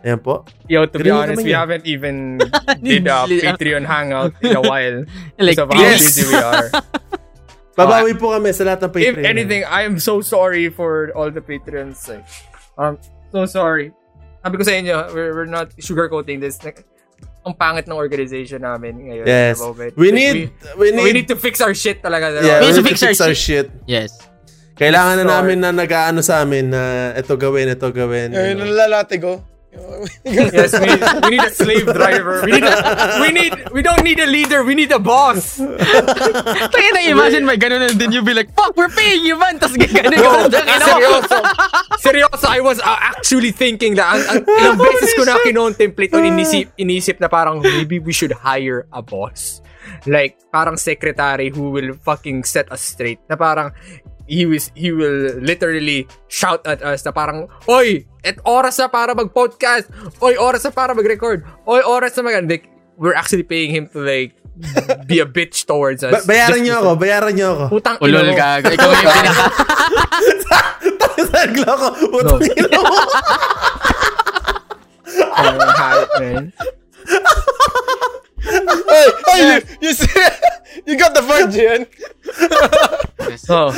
Ayan 0.06 0.22
po. 0.22 0.46
Yo, 0.70 0.86
to 0.86 1.02
be 1.02 1.10
Ganun 1.10 1.18
honest, 1.26 1.42
naman 1.42 1.46
we 1.50 1.54
yun. 1.56 1.62
haven't 1.66 1.86
even 1.90 2.16
did 2.86 3.10
a 3.10 3.26
Patreon 3.26 3.90
hangout 3.90 4.38
in 4.46 4.54
a 4.54 4.62
while. 4.62 5.02
Like, 5.42 5.58
so, 5.58 5.66
how 5.66 5.82
yes. 5.82 6.14
busy 6.14 6.30
we 6.30 6.38
are. 6.38 6.70
Babawi 7.76 8.14
po 8.16 8.32
kami 8.32 8.54
sa 8.54 8.64
lahat 8.70 8.86
ng 8.86 8.92
if 9.02 9.18
Patreon. 9.18 9.26
anything, 9.26 9.62
I 9.66 9.84
am 9.84 9.98
so 9.98 10.22
sorry 10.22 10.70
for 10.70 11.10
all 11.18 11.34
the 11.34 11.42
patrons. 11.42 12.06
Like, 12.06 12.24
um, 12.78 13.02
so 13.36 13.44
sorry. 13.44 13.92
Sabi 14.40 14.56
ko 14.56 14.64
sa 14.64 14.72
inyo, 14.72 14.96
we're, 15.12 15.36
we're 15.36 15.52
not 15.52 15.76
sugarcoating 15.76 16.40
this. 16.40 16.64
Like, 16.64 16.88
ang 17.44 17.54
pangit 17.54 17.86
ng 17.86 17.94
organization 18.00 18.64
namin 18.64 19.12
ngayon. 19.12 19.26
Yes. 19.28 19.60
We 20.00 20.10
Like, 20.10 20.16
need, 20.16 20.36
we, 20.40 20.48
we, 20.80 20.88
need, 20.96 21.04
we 21.04 21.12
need 21.12 21.28
to 21.28 21.36
fix 21.36 21.60
our 21.60 21.76
shit 21.76 22.00
talaga. 22.02 22.40
yeah, 22.40 22.64
We 22.64 22.72
we 22.72 22.72
need 22.72 22.80
to 22.80 22.82
need 22.82 22.90
fix 22.96 23.00
to 23.04 23.08
fix 23.12 23.20
our 23.20 23.36
our 23.36 23.38
shit. 23.38 23.68
Yes. 23.86 24.16
Kailangan 24.76 25.24
na 25.24 25.26
namin 25.40 25.60
na 25.60 25.72
nag-ano 25.72 26.20
sa 26.20 26.44
amin 26.44 26.68
na 26.72 27.12
ito 27.16 27.32
gawin, 27.36 27.72
ito 27.72 27.88
gawin. 27.92 28.32
you 28.32 28.40
Ayun, 28.40 28.56
know. 28.60 28.68
nalalatigo. 28.72 29.44
Yes, 30.24 30.74
we 30.74 30.86
need, 30.86 31.02
we 31.24 31.30
need 31.38 31.44
a 31.44 31.54
slave 31.54 31.86
driver. 31.86 32.42
We 32.46 32.52
need, 32.52 32.64
a, 32.64 33.18
we 33.22 33.30
need, 33.32 33.54
we 33.72 33.82
don't 33.82 34.04
need 34.04 34.20
a 34.20 34.26
leader. 34.26 34.64
We 34.64 34.76
need 34.76 34.92
a 34.92 35.00
boss. 35.00 35.58
Kaya 35.58 36.90
na 36.94 37.02
imagine 37.06 37.46
may 37.46 37.58
ganun 37.58 37.90
and 37.90 38.00
then 38.00 38.12
you'll 38.12 38.28
be 38.28 38.34
like, 38.34 38.54
fuck, 38.56 38.76
we're 38.76 38.90
paying 38.90 39.26
you 39.26 39.38
man. 39.38 39.60
Tapos 39.60 39.78
gano'n 39.78 40.16
Bro, 40.16 40.50
gano'n. 40.50 40.82
seryoso. 40.82 41.38
Seryoso, 42.02 42.46
I 42.48 42.60
was 42.62 42.80
uh, 42.80 42.98
actually 43.00 43.52
thinking 43.52 43.96
that 43.96 44.16
ang, 44.16 44.24
ang, 44.30 44.40
ilang 44.46 44.78
beses 44.78 45.14
ko 45.16 45.24
na 45.24 45.40
kinontemplate 45.42 46.14
o 46.14 46.20
inisip, 46.22 46.72
inisip 46.78 47.20
na 47.20 47.28
parang 47.28 47.62
maybe 47.62 48.00
we 48.00 48.14
should 48.14 48.32
hire 48.32 48.88
a 48.94 49.02
boss. 49.02 49.62
Like, 50.06 50.38
parang 50.52 50.78
secretary 50.78 51.50
who 51.50 51.70
will 51.70 51.94
fucking 52.02 52.44
set 52.44 52.72
us 52.72 52.82
straight. 52.82 53.22
Na 53.30 53.36
parang, 53.36 53.74
he 54.26 54.46
was 54.46 54.70
he 54.74 54.90
will 54.90 55.38
literally 55.40 56.06
shout 56.28 56.66
at 56.66 56.82
us 56.82 57.06
na 57.06 57.14
parang 57.14 57.46
oy 57.70 58.04
et 58.26 58.38
oras 58.42 58.78
na 58.78 58.90
para 58.90 59.14
mag-podcast 59.14 59.86
oy 60.20 60.34
oras 60.36 60.66
na 60.66 60.74
para 60.74 60.92
mag-record 60.94 61.46
oy 61.66 61.82
oras 61.82 62.18
na 62.18 62.26
mag 62.26 62.42
like, 62.50 62.66
we're 62.98 63.14
actually 63.14 63.46
paying 63.46 63.70
him 63.70 63.86
to 63.86 64.02
like 64.02 64.34
be 65.06 65.20
a 65.20 65.28
bitch 65.28 65.68
towards 65.68 66.00
us 66.02 66.24
Ba- 66.24 66.32
bayaran 66.32 66.64
niyo 66.64 66.80
ako, 66.80 66.92
bayaran 66.96 67.34
niyo 67.36 67.48
ako. 67.54 67.66
putang 67.76 67.96
ina 68.00 68.08
Ulol 68.08 68.28
mo. 68.32 68.36
gago. 68.40 68.68
Ikaw 68.72 68.88
yung 68.88 69.04
pinaka... 69.20 69.46
Saglo 71.28 71.72
ko. 71.76 71.88
Putang 72.08 72.40
No. 72.40 72.48
ina 72.48 72.80
mo. 72.80 72.96
Ang 75.36 75.58
hayop 75.60 76.12
na 76.24 76.28
hey, 78.46 79.08
hey, 79.28 79.42
you, 79.42 79.58
you, 79.82 79.92
see, 79.94 80.22
you 80.86 80.98
got 80.98 81.14
the 81.14 81.22
virgin. 81.22 81.88
Oh, 83.50 83.74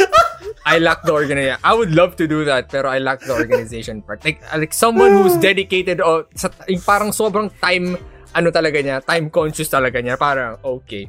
I 0.65 0.79
lack 0.79 1.03
the 1.03 1.13
organization. 1.13 1.59
I 1.63 1.73
would 1.73 1.95
love 1.95 2.15
to 2.17 2.27
do 2.27 2.43
that, 2.45 2.69
pero 2.69 2.89
I 2.89 2.99
lack 2.99 3.21
the 3.21 3.33
organization 3.33 4.01
part. 4.01 4.23
Like, 4.23 4.43
like 4.51 4.73
someone 4.73 5.11
who's 5.11 5.37
dedicated 5.49 6.01
o 6.01 6.27
sa, 6.35 6.49
parang 6.83 7.15
sobrang 7.15 7.51
time, 7.63 7.95
ano 8.35 8.51
talaga 8.51 8.83
niya, 8.83 8.99
time 9.05 9.31
conscious 9.31 9.71
talaga 9.71 10.03
niya. 10.03 10.19
Parang, 10.19 10.59
okay. 10.63 11.07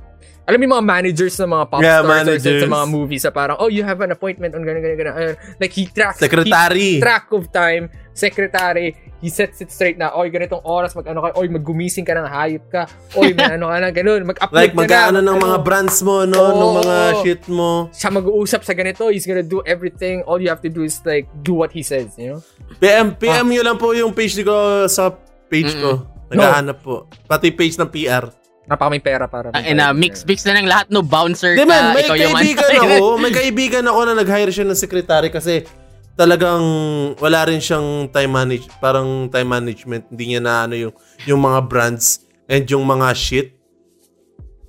Alam 0.48 0.58
mo 0.58 0.64
yung 0.64 0.74
mga 0.80 0.86
managers 0.88 1.36
ng 1.36 1.50
mga 1.52 1.64
pop 1.68 1.80
Yeah, 1.84 2.00
stars 2.00 2.40
or 2.40 2.56
sa- 2.64 2.72
mga 2.72 2.86
movies 2.88 3.20
sa 3.20 3.28
parang, 3.28 3.60
oh, 3.60 3.68
you 3.68 3.84
have 3.84 4.00
an 4.00 4.08
appointment 4.10 4.56
on 4.56 4.64
gano'n, 4.64 4.80
gano'n. 4.80 5.12
Ayun. 5.12 5.36
Like, 5.60 5.76
he 5.76 5.84
tracks, 5.84 6.24
Secretary. 6.24 6.96
he 6.96 7.04
track 7.04 7.28
of 7.30 7.52
time, 7.52 7.92
secretary, 8.16 8.96
he 9.20 9.28
sets 9.28 9.60
it 9.60 9.68
straight 9.68 10.00
na, 10.00 10.08
oy, 10.16 10.32
ganitong 10.32 10.64
oras, 10.64 10.96
mag-ano 10.96 11.20
ka, 11.20 11.36
oy, 11.36 11.52
maggumising 11.52 12.00
ka 12.00 12.16
ng 12.16 12.24
hayop 12.24 12.64
ka, 12.66 12.88
oy, 13.14 13.36
may 13.36 13.60
ano 13.60 13.68
ka 13.68 13.76
na, 13.76 13.88
gano'n, 13.92 14.20
mag-upload 14.24 14.56
Like, 14.56 14.72
ka 14.72 14.76
na. 14.76 14.80
mag-ano 14.80 15.18
ng 15.20 15.36
ano. 15.36 15.44
mga 15.44 15.58
brands 15.60 15.98
mo, 16.00 16.16
no? 16.24 16.40
Oo, 16.40 16.56
ng 16.56 16.72
mga 16.80 16.96
oo. 16.96 17.20
shit 17.20 17.42
mo. 17.46 17.70
siya 17.92 18.08
mag-uusap 18.08 18.64
sa 18.64 18.72
ganito, 18.72 19.12
he's 19.12 19.28
gonna 19.28 19.44
do 19.44 19.60
everything. 19.62 20.24
All 20.24 20.40
you 20.40 20.48
have 20.48 20.64
to 20.64 20.72
do 20.72 20.80
is 20.80 20.96
like 21.04 21.28
do 21.42 21.52
what 21.52 21.68
he 21.70 21.84
says, 21.84 22.16
you 22.16 22.32
know? 22.32 22.40
PM, 22.80 23.12
PM 23.14 23.44
nyo 23.44 23.60
lang 23.62 23.76
po 23.76 23.92
yung 23.92 24.16
page 24.16 24.32
ko 24.40 24.88
sa 24.88 25.12
page 25.44 25.76
ko. 25.76 26.08
Naghahanap 26.28 26.80
po. 26.80 27.04
Pati 27.24 27.52
page 27.52 27.76
ng 27.76 27.88
PR. 27.88 28.32
Napakaming 28.68 29.00
pera 29.00 29.24
para. 29.24 29.48
Ang 29.56 29.64
ina, 29.64 29.96
mix, 29.96 30.22
mix 30.28 30.44
na 30.44 30.60
ng 30.60 30.68
lahat, 30.68 30.86
no? 30.92 31.00
Bouncer 31.00 31.56
Di 31.56 31.64
ka, 31.64 31.68
man, 31.68 31.96
may 31.96 32.04
ikaw 32.04 32.16
yung 32.16 32.36
kaibigan 32.36 32.68
ano. 32.68 32.84
ako. 32.84 33.06
May 33.24 33.32
kaibigan 33.32 33.84
ako 33.88 34.00
na 34.04 34.14
nag-hire 34.20 34.52
siya 34.52 34.66
ng 34.68 34.78
secretary 34.78 35.32
kasi 35.32 35.64
talagang 36.14 36.62
wala 37.16 37.40
rin 37.48 37.62
siyang 37.62 38.10
time 38.10 38.32
manage 38.34 38.66
parang 38.82 39.30
time 39.30 39.46
management 39.46 40.10
hindi 40.10 40.34
niya 40.34 40.42
na 40.42 40.66
ano 40.66 40.74
yung 40.74 40.94
yung 41.30 41.38
mga 41.38 41.70
brands 41.70 42.26
and 42.50 42.66
yung 42.66 42.82
mga 42.82 43.14
shit 43.14 43.54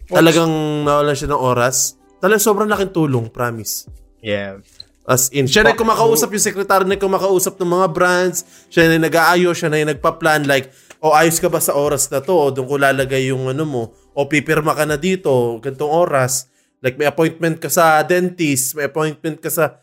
talagang 0.06 0.86
nawalan 0.86 1.18
siya 1.18 1.34
ng 1.34 1.42
oras 1.42 1.98
talagang 2.22 2.46
sobrang 2.46 2.70
laking 2.70 2.94
tulong 2.94 3.34
promise 3.34 3.90
Yeah. 4.22 4.62
As 5.10 5.34
in, 5.34 5.50
siya 5.50 5.66
na 5.66 5.74
kumakausap, 5.74 6.30
yung 6.30 6.44
sekretary 6.44 6.86
na 6.86 7.00
kumakausap 7.00 7.58
ng 7.58 7.72
mga 7.82 7.88
brands, 7.90 8.46
siya 8.70 8.86
na 8.86 8.94
yung 8.94 9.06
nag-aayos, 9.10 9.56
siya 9.58 9.70
na 9.74 9.82
yung 9.82 9.92
nagpa-plan, 9.98 10.46
like, 10.46 10.70
o 11.00 11.12
ayos 11.12 11.40
ka 11.40 11.48
ba 11.48 11.60
sa 11.60 11.74
oras 11.74 12.08
na 12.08 12.20
to, 12.20 12.32
o 12.32 12.52
doon 12.52 12.68
ko 12.68 12.76
lalagay 12.76 13.32
yung 13.32 13.48
ano 13.48 13.64
mo, 13.64 13.84
o 14.12 14.26
pipirma 14.26 14.76
ka 14.76 14.84
na 14.84 14.96
dito, 14.96 15.32
gantong 15.58 15.88
oras, 15.88 16.52
like 16.80 16.96
may 16.96 17.06
appointment 17.06 17.58
ka 17.58 17.68
sa 17.68 18.04
dentist, 18.04 18.76
may 18.76 18.86
appointment 18.86 19.40
ka 19.40 19.48
sa, 19.48 19.80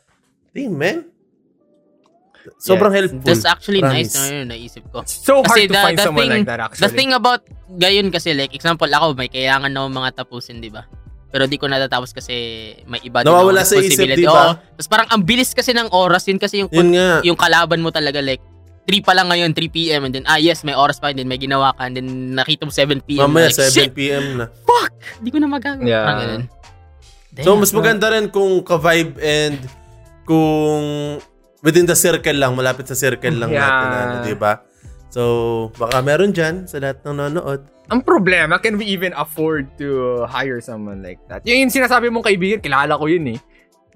damn 0.53 0.73
man. 0.73 1.09
Sobrang 2.62 2.95
helpful. 2.95 3.27
That's 3.27 3.43
actually 3.43 3.83
Promise. 3.83 4.07
nice 4.07 4.15
na 4.15 4.27
yun, 4.31 4.47
naisip 4.47 4.85
ko. 4.95 5.03
So 5.03 5.43
hard 5.43 5.51
Kasi 5.51 5.67
to 5.67 5.75
the- 5.75 5.83
find 5.83 5.99
the 5.99 6.05
someone 6.05 6.23
thing- 6.23 6.35
like 6.36 6.47
that 6.47 6.59
The 6.59 6.67
actually. 6.69 6.95
thing 6.95 7.11
about 7.11 7.43
gayon 7.75 8.09
kasi, 8.15 8.39
like, 8.39 8.55
example, 8.55 8.86
ako, 8.86 9.19
may 9.19 9.27
kailangan 9.27 9.67
na 9.67 9.83
akong 9.83 9.97
mga 9.97 10.11
tapusin, 10.15 10.62
di 10.62 10.70
ba? 10.70 10.86
Pero 11.27 11.51
di 11.51 11.59
ko 11.59 11.67
natatapos 11.67 12.15
kasi 12.15 12.35
may 12.86 13.03
iba 13.03 13.20
din 13.20 13.28
Nawawala 13.28 13.67
akong 13.67 13.73
sa 13.73 13.83
isip, 13.83 14.07
di 14.07 14.25
ba? 14.25 14.31
Oo. 14.31 14.62
Tapos 14.78 14.86
parang 14.86 15.09
ang 15.11 15.23
bilis 15.27 15.51
kasi 15.53 15.75
ng 15.75 15.91
oras, 15.91 16.23
yun 16.31 16.39
kasi 16.39 16.62
yung, 16.62 16.70
Yun 16.70 16.95
nga. 16.95 17.19
yung 17.27 17.35
kalaban 17.35 17.83
mo 17.83 17.91
talaga, 17.91 18.23
like, 18.23 18.41
3 18.86 19.02
pa 19.02 19.12
lang 19.12 19.26
ngayon, 19.26 19.50
3 19.50 19.66
p.m. 19.68 20.06
And 20.06 20.15
then, 20.15 20.24
ah, 20.31 20.39
yes, 20.39 20.62
may 20.62 20.73
oras 20.73 21.02
pa. 21.02 21.10
And 21.10 21.18
then, 21.18 21.26
may 21.26 21.36
ginawa 21.36 21.74
ka. 21.74 21.90
And 21.90 21.98
then, 21.98 22.08
nakita 22.32 22.65
mo 22.65 22.70
7 22.70 23.02
p.m. 23.02 23.26
Mamaya, 23.26 23.50
like, 23.50 23.58
7 23.58 23.74
shit, 23.74 23.90
p.m. 23.92 24.39
na. 24.39 24.47
fuck! 24.62 24.94
Di 25.18 25.28
ko 25.28 25.42
na 25.42 25.50
magagawa. 25.50 25.82
Yeah. 25.82 26.06
Parang 26.06 26.20
ganun. 26.23 26.44
So, 27.36 27.50
Damn. 27.52 27.60
mas 27.60 27.73
maganda 27.74 28.06
rin 28.15 28.26
kung 28.31 28.62
ka-vibe 28.62 29.18
and 29.20 29.58
kung 30.24 30.82
within 31.60 31.84
the 31.84 31.98
circle 31.98 32.39
lang, 32.39 32.55
malapit 32.55 32.86
sa 32.86 32.94
circle 32.94 33.34
lang 33.34 33.50
Yeah. 33.50 33.66
natin, 33.66 33.89
ano, 33.90 34.15
di 34.23 34.36
ba? 34.39 34.62
So, 35.10 35.23
baka 35.74 36.00
meron 36.00 36.31
dyan 36.31 36.70
sa 36.70 36.78
lahat 36.78 37.02
ng 37.02 37.16
nanonood. 37.18 37.66
Ang 37.86 38.02
problema, 38.02 38.58
can 38.58 38.78
we 38.78 38.86
even 38.86 39.15
afford 39.15 39.70
to 39.78 40.23
hire 40.26 40.58
someone 40.58 41.02
like 41.02 41.18
that? 41.31 41.42
Yung, 41.47 41.66
yung 41.66 41.73
sinasabi 41.73 42.10
mong 42.10 42.26
kaibigan, 42.26 42.58
kilala 42.58 42.98
ko 42.98 43.06
yun 43.06 43.34
eh. 43.34 43.39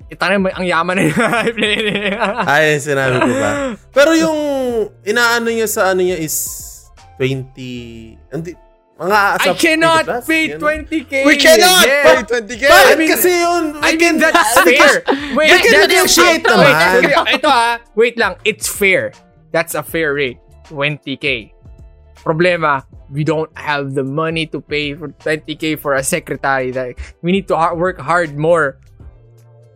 Ita 0.08 0.24
na, 0.32 0.48
ang 0.50 0.66
yaman 0.66 0.94
na 0.96 1.02
yun. 1.04 1.14
Ay, 2.48 2.78
sinabi 2.78 3.20
ko 3.20 3.30
ba? 3.30 3.50
Pero 3.92 4.10
yung 4.14 4.38
inaano 5.04 5.50
niya 5.50 5.68
sa 5.68 5.92
ano 5.92 6.00
niya 6.00 6.16
is 6.16 6.34
20... 7.18 8.32
Hindi, 8.32 8.50
mga 9.00 9.16
I 9.40 9.48
cannot 9.56 10.04
plus, 10.04 10.24
pay 10.28 10.42
yan. 10.52 10.60
20k. 10.60 11.12
We 11.24 11.36
cannot 11.40 11.84
again. 11.88 12.04
pay 12.04 12.20
20k! 12.36 12.62
Bakit 12.68 12.84
I 12.84 12.96
mean- 13.00 13.08
kasi 13.08 13.30
yun? 13.32 13.64
I 13.80 13.92
can- 13.96 14.20
mean, 14.20 14.28
that's 14.28 14.54
fair. 14.66 14.92
Wait, 15.32 15.48
We 15.48 15.58
can 15.58 15.72
negotiate 15.88 16.44
wait, 16.44 16.44
naman. 16.44 16.72
wait, 17.00 17.34
ito 17.40 17.48
ha, 17.48 17.80
wait 17.96 18.16
lang. 18.20 18.36
It's 18.44 18.68
fair. 18.68 19.12
That's 19.52 19.72
a 19.74 19.80
fair 19.82 20.12
rate. 20.12 20.36
20k. 20.68 21.50
Problema, 22.20 22.84
we 23.08 23.24
don't 23.24 23.48
have 23.56 23.96
the 23.96 24.04
money 24.04 24.44
to 24.52 24.60
pay 24.60 24.92
for 24.92 25.08
20k 25.08 25.80
for 25.80 25.96
a 25.96 26.04
secretary. 26.04 26.68
Like, 26.70 27.00
we 27.24 27.32
need 27.32 27.48
to 27.48 27.56
work 27.72 27.96
hard 27.98 28.36
more. 28.36 28.76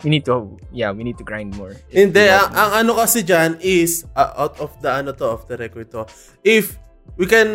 We 0.04 0.12
need 0.12 0.28
to, 0.28 0.60
yeah, 0.68 0.92
we 0.92 1.00
need 1.02 1.16
to 1.16 1.24
grind 1.24 1.56
more. 1.56 1.72
Hindi, 1.88 2.28
ang, 2.28 2.52
ang 2.52 2.70
ano 2.84 3.00
kasi 3.00 3.24
dyan 3.24 3.56
is, 3.64 4.04
uh, 4.12 4.36
out 4.36 4.60
of 4.60 4.76
the 4.84 4.92
ano 4.92 5.16
to, 5.16 5.24
of 5.24 5.48
the 5.48 5.56
record 5.56 5.88
to, 5.96 6.04
if 6.44 6.76
we 7.16 7.24
can 7.24 7.48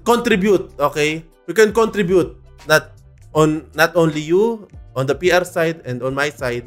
contribute, 0.00 0.72
okay? 0.80 1.20
We 1.44 1.52
can 1.52 1.76
contribute, 1.76 2.40
not 2.64 2.96
on 3.36 3.68
not 3.76 3.92
only 4.00 4.24
you, 4.24 4.64
on 4.96 5.04
the 5.04 5.14
PR 5.14 5.44
side 5.44 5.84
and 5.84 6.00
on 6.00 6.16
my 6.16 6.32
side, 6.32 6.64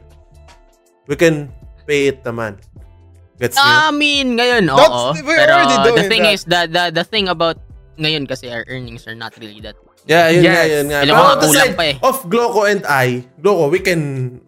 we 1.10 1.18
can 1.18 1.50
pay 1.90 2.14
it 2.14 2.22
naman. 2.22 2.62
Gets 3.42 3.58
you? 3.58 3.66
I 3.66 3.90
mean, 3.90 4.38
ngayon, 4.38 4.70
oo. 4.70 5.18
That's- 5.18 5.26
Pero 5.26 5.54
the 5.98 6.06
thing 6.06 6.30
that. 6.30 6.38
is, 6.38 6.46
the, 6.46 6.62
the, 6.70 6.84
the 6.94 7.06
thing 7.10 7.26
about 7.26 7.58
ngayon 7.98 8.30
kasi 8.30 8.54
our 8.54 8.66
earnings 8.70 9.10
are 9.10 9.18
not 9.18 9.34
really 9.42 9.62
that. 9.66 9.74
yeah, 10.06 10.28
yun 10.30 10.44
Yes. 10.44 10.54
nga, 10.54 10.64
yun 10.68 10.86
nga. 10.92 11.00
Alam 11.08 11.14
mo, 11.16 11.24
kulang 11.42 11.74
pa 11.74 11.84
eh. 11.90 11.96
of 12.06 12.18
Gloco 12.30 12.70
and 12.70 12.84
I, 12.86 13.24
Gloco, 13.42 13.72
we 13.72 13.80
can, 13.80 14.43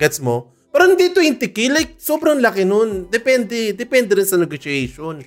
gets 0.00 0.16
mo? 0.24 0.56
Pero 0.70 0.88
hindi 0.88 1.12
20k, 1.12 1.58
like, 1.68 1.92
sobrang 2.00 2.40
laki 2.40 2.64
nun. 2.64 3.10
Depende, 3.12 3.76
depende 3.76 4.16
rin 4.16 4.24
sa 4.24 4.38
negotiation. 4.40 5.20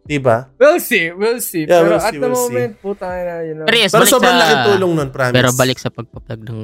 Diba? 0.00 0.48
We'll 0.56 0.80
see, 0.80 1.12
we'll 1.12 1.44
see. 1.44 1.68
Yeah, 1.68 1.84
Pero 1.84 1.94
we'll 1.94 2.02
at 2.02 2.10
see, 2.10 2.18
the 2.18 2.26
we'll 2.26 2.40
moment, 2.48 2.72
puta 2.80 3.06
na, 3.06 3.34
you 3.44 3.54
know. 3.54 3.68
Pero 3.68 3.76
yes, 3.76 3.92
Pero 3.92 4.08
sobrang 4.08 4.32
sa... 4.32 4.40
laki 4.40 4.54
tulong 4.72 4.92
nun, 4.96 5.08
promise. 5.12 5.36
Pero 5.36 5.48
balik 5.54 5.78
sa 5.78 5.92
pagpa-plug 5.92 6.40
ng, 6.48 6.62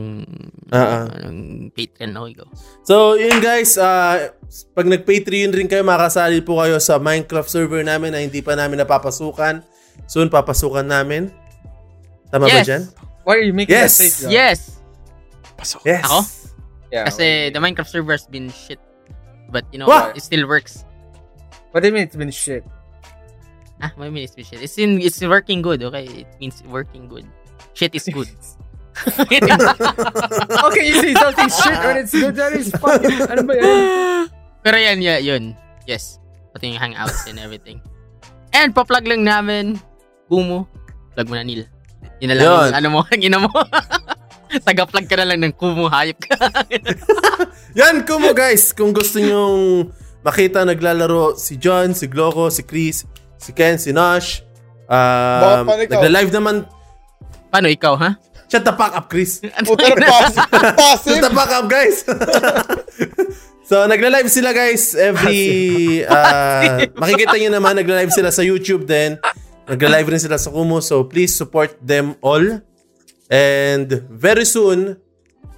ah. 0.73 1.07
ng 1.28 1.70
Patreon, 1.70 2.10
okay, 2.16 2.34
go. 2.41 2.49
So, 2.83 3.15
yun 3.20 3.39
guys, 3.44 3.76
ah, 3.76 4.33
pag 4.73 4.89
nag-Patreon 4.89 5.52
rin 5.52 5.68
kayo, 5.68 5.84
makasali 5.84 6.41
po 6.41 6.58
kayo 6.58 6.81
sa 6.81 6.97
Minecraft 6.97 7.47
server 7.47 7.84
namin 7.84 8.16
na 8.16 8.25
hindi 8.25 8.41
pa 8.41 8.57
namin 8.57 8.83
napapasukan. 8.83 9.60
Soon, 10.08 10.33
papasukan 10.33 10.89
namin. 10.89 11.28
Tama 12.33 12.49
ba 12.49 12.58
Yes. 12.65 12.66
dyan? 12.66 12.83
Why 13.23 13.34
are 13.39 13.47
you 13.47 13.55
making 13.55 13.76
Yes. 13.76 13.94
that 13.94 14.10
statement? 14.10 14.33
Yes! 14.33 14.58
Yes. 15.86 16.05
Ako? 16.08 16.18
Yeah. 16.92 17.05
Kasi 17.06 17.50
the 17.50 17.58
Minecraft 17.58 17.89
server 17.89 18.12
has 18.12 18.26
been 18.26 18.50
shit. 18.50 18.78
But 19.50 19.66
you 19.73 19.78
know, 19.78 19.86
What? 19.86 20.16
it 20.16 20.23
still 20.23 20.47
works. 20.47 20.84
What 21.70 21.82
do 21.82 21.89
you 21.89 21.94
mean 21.94 22.05
it's 22.05 22.16
been 22.16 22.31
shit? 22.31 22.65
Ah, 23.82 23.92
what 23.94 24.08
do 24.08 24.10
you 24.10 24.15
mean 24.15 24.24
it's 24.24 24.34
been 24.34 24.44
shit? 24.47 24.62
It's, 24.62 24.78
in, 24.78 25.00
it's 25.00 25.20
working 25.20 25.60
good, 25.60 25.82
okay? 25.82 26.05
It 26.24 26.31
means 26.40 26.62
working 26.65 27.08
good. 27.08 27.26
Shit 27.74 27.94
is 27.94 28.08
good. 28.08 28.31
okay, 29.20 30.84
you 30.89 30.97
say 31.05 31.12
something 31.12 31.50
shit 31.52 31.78
when 31.84 31.97
it's 32.00 32.12
good, 32.16 32.34
that 32.40 32.56
is 32.56 32.73
fucking, 32.81 33.28
ano 33.28 33.44
ba 33.44 33.52
yan? 33.60 33.76
Pero 34.65 34.76
yan, 34.81 35.05
yeah, 35.05 35.20
yun. 35.20 35.52
Yes. 35.84 36.16
Pati 36.56 36.73
yung 36.73 36.81
hangouts 36.81 37.28
and 37.28 37.36
everything. 37.36 37.84
And 38.56 38.73
pa-plug 38.73 39.05
lang 39.05 39.28
namin, 39.28 39.76
Kumu. 40.32 40.65
Plug 41.12 41.28
mo 41.28 41.36
na, 41.36 41.44
Neil. 41.44 41.68
Yun 42.24 42.28
na 42.32 42.36
lang 42.40 42.48
Yun. 42.48 42.70
ano 42.73 42.89
mo, 42.89 43.00
ang 43.05 43.20
ina 43.20 43.36
mo. 43.36 43.52
Taga-plug 44.66 45.07
ka 45.07 45.16
na 45.18 45.26
lang 45.26 45.41
ng 45.42 45.55
Kumu, 45.55 45.91
hayop 45.91 46.18
ka. 46.23 46.36
Yan, 47.78 48.08
kumo 48.08 48.33
guys. 48.33 48.73
Kung 48.73 48.97
gusto 48.97 49.20
nyong 49.20 49.91
makita 50.25 50.65
naglalaro 50.65 51.36
si 51.36 51.60
John, 51.60 51.92
si 51.92 52.08
Gloco, 52.08 52.49
si 52.49 52.65
Chris, 52.65 53.05
si 53.36 53.52
Ken, 53.52 53.76
si 53.76 53.92
Nosh. 53.92 54.41
Baka 54.89 55.66
Um, 55.66 55.66
nagla-live 55.66 56.31
naman. 56.31 56.62
Paano 57.50 57.66
ikaw, 57.66 57.99
ha? 57.99 58.15
Shut 58.47 58.62
the 58.62 58.70
fuck 58.70 58.94
up, 58.94 59.10
Chris. 59.10 59.42
Puta 59.66 59.91
na 59.91 60.07
passive. 60.07 60.47
Shut 60.47 60.76
passive. 60.78 61.23
the 61.26 61.33
fuck 61.34 61.50
up, 61.50 61.66
guys. 61.66 62.07
so, 63.68 63.83
nagla-live 63.91 64.31
sila, 64.31 64.55
guys, 64.55 64.94
every... 64.94 66.07
Uh, 66.07 66.86
makikita 66.94 67.34
nyo 67.34 67.50
naman, 67.58 67.75
nagla-live 67.75 68.15
sila 68.15 68.31
sa 68.31 68.47
YouTube 68.47 68.86
din. 68.86 69.18
Nagla-live 69.66 70.07
rin 70.15 70.23
sila 70.23 70.39
sa 70.39 70.55
Kumu. 70.55 70.78
So, 70.78 71.02
please 71.02 71.34
support 71.34 71.75
them 71.83 72.15
all. 72.23 72.62
And 73.27 73.89
very 74.07 74.47
soon, 74.47 74.97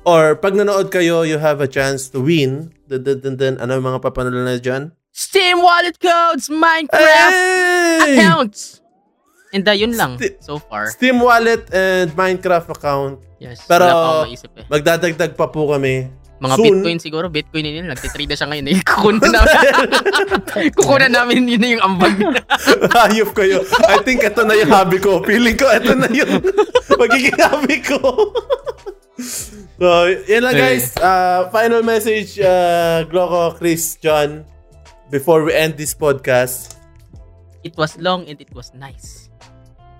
or 0.04 0.36
pag 0.36 0.56
nanood 0.56 0.88
kayo, 0.88 1.26
you 1.26 1.36
have 1.36 1.60
a 1.60 1.68
chance 1.68 2.08
to 2.10 2.20
win. 2.20 2.72
Dun, 2.88 3.04
dun, 3.04 3.20
dun, 3.20 3.34
dun. 3.36 3.54
Ano 3.60 3.76
yung 3.76 3.86
mga 3.86 4.00
papanalo 4.00 4.40
na 4.40 4.56
dyan? 4.56 4.92
Steam 5.12 5.60
wallet 5.60 5.98
codes, 5.98 6.48
Minecraft 6.48 7.34
Hey! 7.34 8.16
accounts. 8.16 8.80
And 9.52 9.64
uh, 9.64 9.72
yun 9.72 9.96
lang 9.96 10.20
Sti- 10.20 10.36
so 10.44 10.60
far. 10.60 10.92
Steam 10.92 11.24
Wallet 11.24 11.72
and 11.72 12.12
Minecraft 12.12 12.68
account. 12.68 13.16
Yes. 13.40 13.64
Pero- 13.64 14.28
eh. 14.28 14.36
Magdadagdag 14.68 15.32
pa 15.40 15.48
po 15.48 15.72
kami. 15.72 16.12
Mga 16.38 16.54
soon. 16.54 16.66
Bitcoin 16.70 16.98
siguro, 17.02 17.26
Bitcoin 17.26 17.64
din 17.66 17.82
yun. 17.82 17.86
Nagtitrade 17.90 18.30
na 18.30 18.38
siya 18.38 18.48
ngayon. 18.50 18.66
Eh. 18.70 18.78
Kukunan 18.86 19.30
namin. 19.34 19.58
Kukunan 20.78 21.12
namin 21.12 21.50
yun 21.50 21.60
na 21.60 21.68
yung 21.74 21.82
ambag. 21.82 22.14
Hayop 22.94 23.34
kayo. 23.34 23.66
I 23.90 23.98
think 24.06 24.22
ito 24.22 24.46
na 24.46 24.54
yung 24.54 24.70
hobby 24.70 25.02
ko. 25.02 25.18
Feeling 25.26 25.58
ko 25.58 25.66
ito 25.70 25.98
na 25.98 26.06
yung 26.14 26.38
magiging 27.02 27.38
hobby 27.42 27.78
ko. 27.82 27.98
so, 29.82 29.86
yan 30.30 30.46
lang 30.46 30.54
guys. 30.54 30.94
Uh, 30.94 31.50
final 31.50 31.82
message, 31.82 32.38
uh, 32.38 33.02
Gloco, 33.10 33.58
Chris, 33.58 33.98
John, 33.98 34.46
before 35.10 35.42
we 35.42 35.50
end 35.50 35.74
this 35.74 35.90
podcast. 35.90 36.78
It 37.66 37.74
was 37.74 37.98
long 37.98 38.30
and 38.30 38.38
it 38.38 38.54
was 38.54 38.70
nice. 38.78 39.27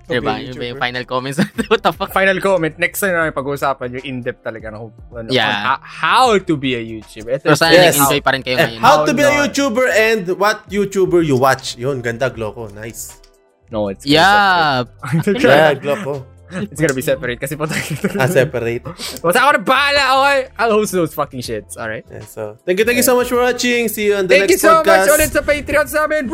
Diba? 0.09 0.41
Yun 0.41 0.57
ba 0.57 0.65
yung 0.65 0.73
YouTuber. 0.73 0.81
final 0.81 1.03
comments? 1.05 1.37
What 1.69 1.81
the 1.85 1.93
fuck? 1.93 2.09
Final 2.09 2.37
comment, 2.41 2.73
next 2.75 2.97
time 2.99 3.13
namin 3.13 3.29
pag-uusapan 3.31 3.87
yung 3.93 4.05
in-depth 4.09 4.41
talaga 4.41 4.73
na 4.73 4.77
ano, 4.81 5.29
Yeah. 5.29 5.45
on 5.45 5.57
ho- 5.77 5.83
how 5.85 6.27
to 6.35 6.53
be 6.57 6.73
a 6.73 6.81
YouTuber. 6.81 7.37
Ito 7.37 7.53
yung- 7.53 7.61
sana 7.61 7.77
Yes. 7.77 7.93
nag-enjoy 7.95 8.19
pa 8.19 8.29
rin 8.33 8.41
kayo 8.41 8.57
Eh, 8.57 8.65
ngayon. 8.75 8.81
how 8.81 9.05
to 9.05 9.13
be 9.13 9.21
a? 9.21 9.29
YouTuber 9.29 9.85
and 9.93 10.23
what 10.35 10.65
YouTuber 10.67 11.21
you 11.21 11.37
watch. 11.37 11.77
Yun, 11.77 12.01
ganda, 12.01 12.27
Gloco. 12.27 12.67
Nice. 12.73 13.21
No, 13.69 13.87
it's 13.87 14.01
Yeah. 14.01 14.89
Yeah, 15.29 15.77
Gloco. 15.83 16.25
It's 16.49 16.81
gonna 16.81 16.97
be 16.97 17.05
separate 17.05 17.37
kasi 17.37 17.53
po 17.53 17.69
tayo. 17.69 17.77
Ah, 18.17 18.25
separate. 18.25 18.81
Basta 19.21 19.37
ako 19.37 19.51
na 19.53 19.61
bahala, 19.61 20.01
okay? 20.17 20.39
I'll 20.57 20.73
host 20.73 20.97
those 20.97 21.13
fucking 21.13 21.45
shits, 21.45 21.77
alright? 21.77 22.01
Yeah, 22.09 22.25
so, 22.25 22.57
thank 22.65 22.81
you, 22.81 22.85
thank 22.89 22.97
you 22.97 23.05
so 23.05 23.13
much 23.13 23.29
for 23.29 23.37
watching. 23.37 23.85
See 23.85 24.09
you 24.09 24.17
on 24.17 24.25
the 24.25 24.33
Thank 24.33 24.49
you 24.49 24.57
next 24.57 24.65
so 24.65 24.81
podcast. 24.81 25.05
much 25.05 25.13
ulit 25.13 25.29
sa 25.29 25.41
Patreon 25.45 25.85
sa 25.85 26.09
amin. 26.09 26.25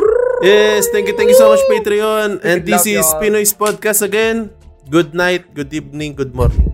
Yes, 0.42 0.88
thank 0.92 1.08
you, 1.08 1.16
thank 1.16 1.30
you 1.32 1.38
so 1.38 1.48
much, 1.52 1.62
Patreon. 1.70 2.40
And 2.44 2.66
this 2.66 2.86
is. 2.86 3.06
Pinoy's 3.20 3.52
Podcast 3.56 4.02
again. 4.02 4.50
Good 4.88 5.14
night, 5.14 5.50
good 5.54 5.72
evening, 5.72 6.14
good 6.14 6.34
morning. 6.34 6.72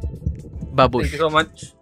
Babush. 0.75 1.09
Thank 1.09 1.17
you 1.17 1.23
so 1.25 1.31
much. 1.31 1.73